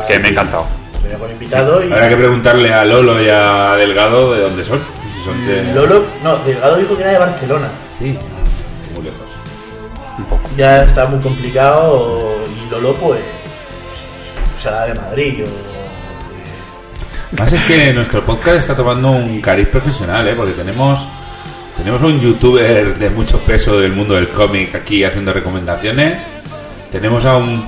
que 0.07 0.19
me 0.19 0.28
ha 0.28 0.31
encantado. 0.31 0.67
Venía 1.02 1.19
con 1.19 1.31
invitado 1.31 1.83
y. 1.85 1.93
Habrá 1.93 2.09
que 2.09 2.17
preguntarle 2.17 2.73
a 2.73 2.85
Lolo 2.85 3.20
y 3.23 3.28
a 3.28 3.75
Delgado 3.77 4.33
de 4.35 4.41
dónde 4.43 4.62
son. 4.62 4.81
Si 5.19 5.25
son 5.25 5.47
de... 5.47 5.75
Lolo, 5.75 6.05
no, 6.23 6.36
Delgado 6.39 6.77
dijo 6.77 6.97
que 6.97 7.02
era 7.02 7.12
de 7.12 7.19
Barcelona. 7.19 7.69
Sí, 7.99 8.17
muy 8.94 9.05
lejos. 9.05 9.27
Ya 10.57 10.85
está 10.85 11.07
muy 11.07 11.19
complicado 11.20 12.36
y 12.47 12.70
Lolo, 12.70 12.94
pues. 12.94 13.20
será 14.62 14.85
de 14.86 14.94
Madrid 14.94 15.44
o. 15.44 15.69
Más 17.39 17.52
es 17.52 17.62
que 17.65 17.92
nuestro 17.92 18.23
podcast 18.25 18.59
está 18.59 18.75
tomando 18.76 19.10
un 19.12 19.41
cariz 19.41 19.68
profesional, 19.68 20.26
¿eh? 20.28 20.34
Porque 20.34 20.52
tenemos 20.52 21.07
tenemos 21.76 22.02
un 22.02 22.20
youtuber 22.20 22.99
de 22.99 23.09
mucho 23.10 23.39
peso 23.39 23.78
del 23.81 23.92
mundo 23.92 24.15
del 24.15 24.28
cómic 24.31 24.75
aquí 24.75 25.05
haciendo 25.05 25.33
recomendaciones. 25.33 26.20
Tenemos 26.91 27.25
a 27.25 27.36
un 27.36 27.65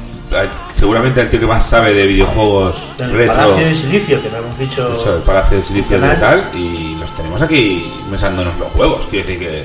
seguramente 0.74 1.20
el 1.20 1.28
tío 1.30 1.40
que 1.40 1.46
más 1.46 1.64
sabe 1.66 1.92
de 1.94 2.06
videojuegos 2.06 2.94
el 2.98 3.12
retro. 3.12 3.34
Palacio 3.36 3.66
de 3.66 3.74
Silicio, 3.74 4.22
que 4.22 4.30
me 4.30 4.38
hemos 4.38 4.58
dicho. 4.58 4.92
Eso, 4.92 5.16
el 5.16 5.22
Palacio 5.22 5.56
de 5.58 5.62
Silicio 5.62 6.00
de 6.00 6.08
Canal. 6.16 6.20
tal 6.50 6.58
y 6.58 6.96
los 6.98 7.14
tenemos 7.14 7.40
aquí 7.42 7.86
mesándonos 8.10 8.58
los 8.58 8.74
huevos. 8.74 9.06
Quiero 9.10 9.26
decir 9.26 9.40
que 9.40 9.62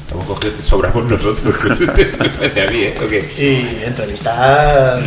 estamos 0.00 0.26
cogiendo, 0.26 0.62
sobramos 0.62 1.04
nosotros. 1.04 1.54
¿Te 1.94 2.06
parece 2.06 2.62
a 2.66 2.70
mí, 2.70 2.78
¿eh? 2.82 2.94
¿O 3.04 3.08
qué? 3.08 3.20
Y 3.38 3.84
entrevistas 3.86 5.02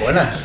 buenas. 0.00 0.38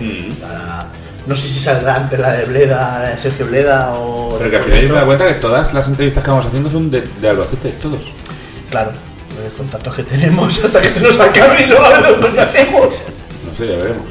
Mm. 0.00 0.04
Eh, 0.04 0.28
para- 0.40 0.86
No 1.26 1.34
sé 1.34 1.48
si 1.48 1.58
saldrá 1.58 1.96
antes 1.96 2.18
la 2.20 2.34
de 2.34 2.44
Bleda, 2.44 3.00
la 3.02 3.10
de 3.10 3.18
Sergio 3.18 3.46
Bleda 3.46 3.94
o. 3.94 4.36
Pero 4.38 4.50
que 4.50 4.56
al 4.56 4.62
final 4.62 4.80
yo 4.80 4.88
me 4.88 4.94
doy 4.94 5.06
cuenta 5.06 5.28
que 5.28 5.34
todas 5.34 5.74
las 5.74 5.88
entrevistas 5.88 6.22
que 6.22 6.30
vamos 6.30 6.46
haciendo 6.46 6.70
son 6.70 6.90
de, 6.90 7.02
de 7.20 7.28
Albacete, 7.28 7.70
todos. 7.82 8.02
Claro, 8.70 8.92
los 9.42 9.52
contactos 9.54 9.94
que 9.94 10.02
tenemos 10.04 10.64
hasta 10.64 10.80
que 10.80 10.90
se 10.90 11.00
nos 11.00 11.18
acabe 11.18 11.64
y 11.64 11.66
luego 11.66 11.84
a 11.84 12.00
ver 12.00 12.20
lo 12.20 12.32
que 12.32 12.40
hacemos. 12.40 12.94
No 13.44 13.56
sé, 13.56 13.66
ya 13.66 13.76
veremos. 13.76 14.06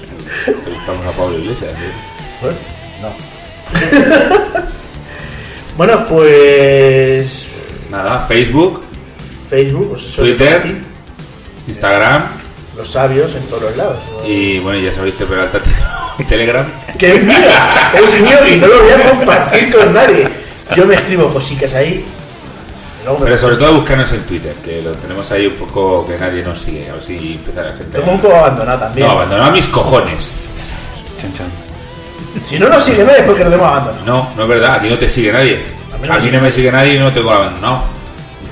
Entrevistamos 0.45 1.08
a 1.08 1.11
Pablo 1.18 1.40
Iglesias. 1.40 1.72
¿eh? 1.72 1.92
Bueno, 2.42 2.58
no. 3.02 4.61
bueno, 5.77 6.06
pues. 6.08 7.48
Nada, 7.90 8.19
Facebook, 8.27 8.82
Facebook, 9.50 9.90
pues 9.92 10.03
eso 10.03 10.22
Twitter, 10.22 10.82
Instagram 11.68 12.24
los 12.76 12.92
sabios 12.92 13.34
en 13.35 13.44
todos 13.44 13.64
los 13.64 13.77
lados. 13.77 14.00
y 14.27 14.60
bueno, 14.60 14.80
ya 14.80 14.92
sabéis 14.92 15.16
que 15.16 15.26
Peralta 15.26 15.60
tiene 15.61 15.80
Telegram. 16.24 16.66
Que 16.98 17.16
es 17.16 17.24
mío, 17.24 17.35
es 17.94 18.22
mío 18.22 18.38
y 18.48 18.56
no 18.58 18.68
lo 18.68 18.84
voy 18.84 18.92
a 18.92 19.10
compartir 19.10 19.76
con 19.76 19.94
nadie. 19.94 20.27
Yo 20.76 20.85
me 20.85 20.95
escribo 20.95 21.30
cositas 21.34 21.74
ahí. 21.74 22.06
Pero 23.24 23.38
sobre 23.38 23.56
todo 23.58 23.74
buscarnos 23.76 24.11
en 24.14 24.22
Twitter, 24.22 24.56
que 24.64 24.82
lo 24.82 24.94
tenemos 24.94 25.30
ahí 25.32 25.45
un 25.45 25.56
poco 25.56 26.08
que 26.08 26.18
nadie 26.18 26.42
nos 26.42 26.60
sigue. 26.60 26.90
A 26.90 26.94
ver 26.94 27.03
si 27.03 27.34
empieza 27.35 27.61
la 27.61 27.76
gente. 27.76 28.00
Tengo 28.00 28.11
un 28.11 28.19
poco 28.19 28.35
abandonado 28.35 28.80
también. 28.80 29.06
No, 29.06 29.14
abandonado 29.14 29.50
a 29.50 29.52
mis 29.52 29.68
cojones. 29.68 30.27
Chan, 31.22 31.34
chan. 31.34 31.48
Si 32.44 32.58
no 32.58 32.68
nos 32.68 32.84
sigue 32.84 33.03
nadie 33.03 33.19
es 33.19 33.26
porque 33.26 33.44
lo 33.44 33.53
hemos 33.53 33.68
abandonado. 33.68 34.06
No, 34.06 34.30
no 34.35 34.44
es 34.44 34.50
verdad, 34.50 34.76
a 34.76 34.82
ti 34.82 34.90
no 34.90 34.98
te 34.98 35.08
sigue 35.08 35.32
nadie. 35.32 35.60
A 35.94 35.98
mí 35.98 36.08
no 36.08 36.14
A 36.14 36.18
me 36.18 36.18
mí 36.18 36.26
sigue 36.26 36.38
no 36.38 36.44
me 36.44 36.52
sigue 36.52 36.72
nadie 36.72 36.95
y 36.95 37.00
no 37.00 37.14
tengo 37.14 37.32
abandonado. 37.32 37.84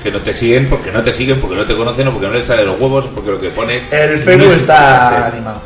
Que 0.02 0.10
no 0.12 0.20
te 0.20 0.34
siguen 0.34 0.68
porque 0.68 0.92
no 0.92 1.02
te 1.02 1.14
siguen, 1.14 1.40
porque 1.40 1.56
no 1.56 1.64
te 1.64 1.74
conocen 1.74 2.08
o 2.08 2.12
porque 2.12 2.26
no 2.26 2.34
les 2.34 2.44
sale 2.44 2.62
los 2.64 2.78
huevos 2.78 3.06
o 3.06 3.08
porque 3.08 3.30
lo 3.30 3.40
que 3.40 3.48
pones. 3.48 3.84
El 3.90 4.18
no 4.18 4.24
Facebook 4.24 4.52
es 4.52 4.58
está 4.58 5.26
animado. 5.28 5.62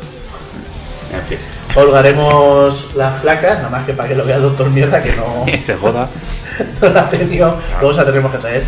En 1.13 1.25
fin. 1.25 1.37
Colgaremos 1.73 2.95
las 2.95 3.21
placas, 3.21 3.57
nada 3.59 3.69
más 3.69 3.85
que 3.85 3.93
para 3.93 4.09
que 4.09 4.15
lo 4.15 4.25
vea 4.25 4.37
el 4.37 4.41
doctor 4.41 4.69
Mierda, 4.69 5.01
que 5.01 5.13
no, 5.15 5.45
Se 5.61 5.75
joda. 5.75 6.09
no 6.81 6.89
la 6.89 7.01
ha 7.01 7.09
tenido. 7.09 7.57
Luego 7.79 7.93
se 7.93 7.99
la 8.01 8.05
tenemos 8.05 8.31
que 8.31 8.37
traer. 8.37 8.63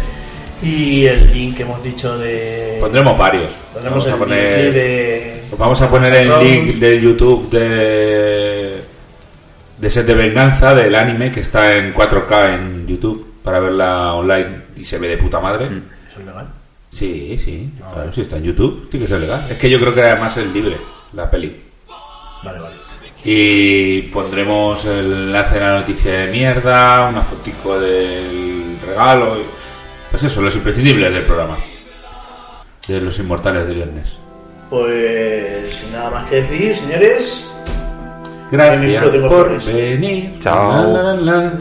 Y 0.63 1.05
el 1.07 1.33
link 1.33 1.57
que 1.57 1.63
hemos 1.63 1.81
dicho 1.83 2.17
de. 2.17 2.77
Pondremos 2.80 3.17
varios. 3.17 3.49
Pondremos 3.73 4.05
Vamos 4.05 4.21
a 4.21 4.23
poner- 4.25 4.63
link 4.63 4.73
de, 4.73 5.43
Os 5.51 5.57
vamos 5.57 5.81
a 5.81 5.89
poner 5.89 6.13
el 6.13 6.30
link 6.43 6.75
de 6.75 7.01
YouTube 7.01 7.49
de 7.49 8.81
de 9.80 9.89
Set 9.89 10.05
de 10.05 10.13
Venganza 10.13 10.75
del 10.75 10.93
anime 10.93 11.31
que 11.31 11.39
está 11.39 11.75
en 11.75 11.91
4K 11.91 12.53
en 12.53 12.85
YouTube 12.88 13.33
para 13.43 13.59
verla 13.59 14.13
online 14.13 14.61
y 14.77 14.83
se 14.83 14.99
ve 14.99 15.07
de 15.07 15.17
puta 15.17 15.39
madre. 15.39 15.65
¿Eso 15.65 16.19
es 16.19 16.25
legal? 16.27 16.47
Sí, 16.91 17.35
sí, 17.39 17.71
claro, 17.91 18.13
si 18.13 18.21
está 18.21 18.38
en 18.38 18.43
YouTube, 18.43 18.89
tiene 18.91 19.05
que 19.07 19.11
ser 19.11 19.21
legal. 19.21 19.47
Es 19.49 19.57
que 19.57 19.69
yo 19.69 19.80
creo 19.80 19.95
que 19.95 20.03
además 20.03 20.38
es 20.38 20.45
libre 20.53 20.77
la 21.13 21.31
peli. 21.31 21.59
Vale, 22.43 22.59
vale. 22.59 22.75
Y 23.24 24.01
pondremos 24.03 24.83
el 24.85 25.06
enlace 25.14 25.56
de 25.56 25.59
la 25.61 25.74
noticia 25.80 26.11
de 26.11 26.27
mierda, 26.32 27.08
una 27.09 27.22
fotico 27.24 27.80
del 27.80 28.80
regalo. 28.85 29.38
y- 29.40 29.45
Pues 30.09 30.24
eso, 30.24 30.41
los 30.41 30.56
imprescindibles 30.56 31.14
del 31.14 31.24
programa. 31.24 31.58
De 32.88 33.00
los 33.00 33.17
inmortales 33.19 33.67
de 33.67 33.74
viernes. 33.75 34.17
Pues 34.69 35.69
sin 35.69 35.91
nada 35.93 36.09
más 36.09 36.30
que 36.30 36.38
decir, 36.41 36.75
señores. 36.75 37.45
Gracias 38.51 39.06
por 39.30 39.64
venir. 39.66 40.33
Chao. 40.40 40.91
La, 40.91 41.03
la, 41.03 41.14
la. 41.16 41.53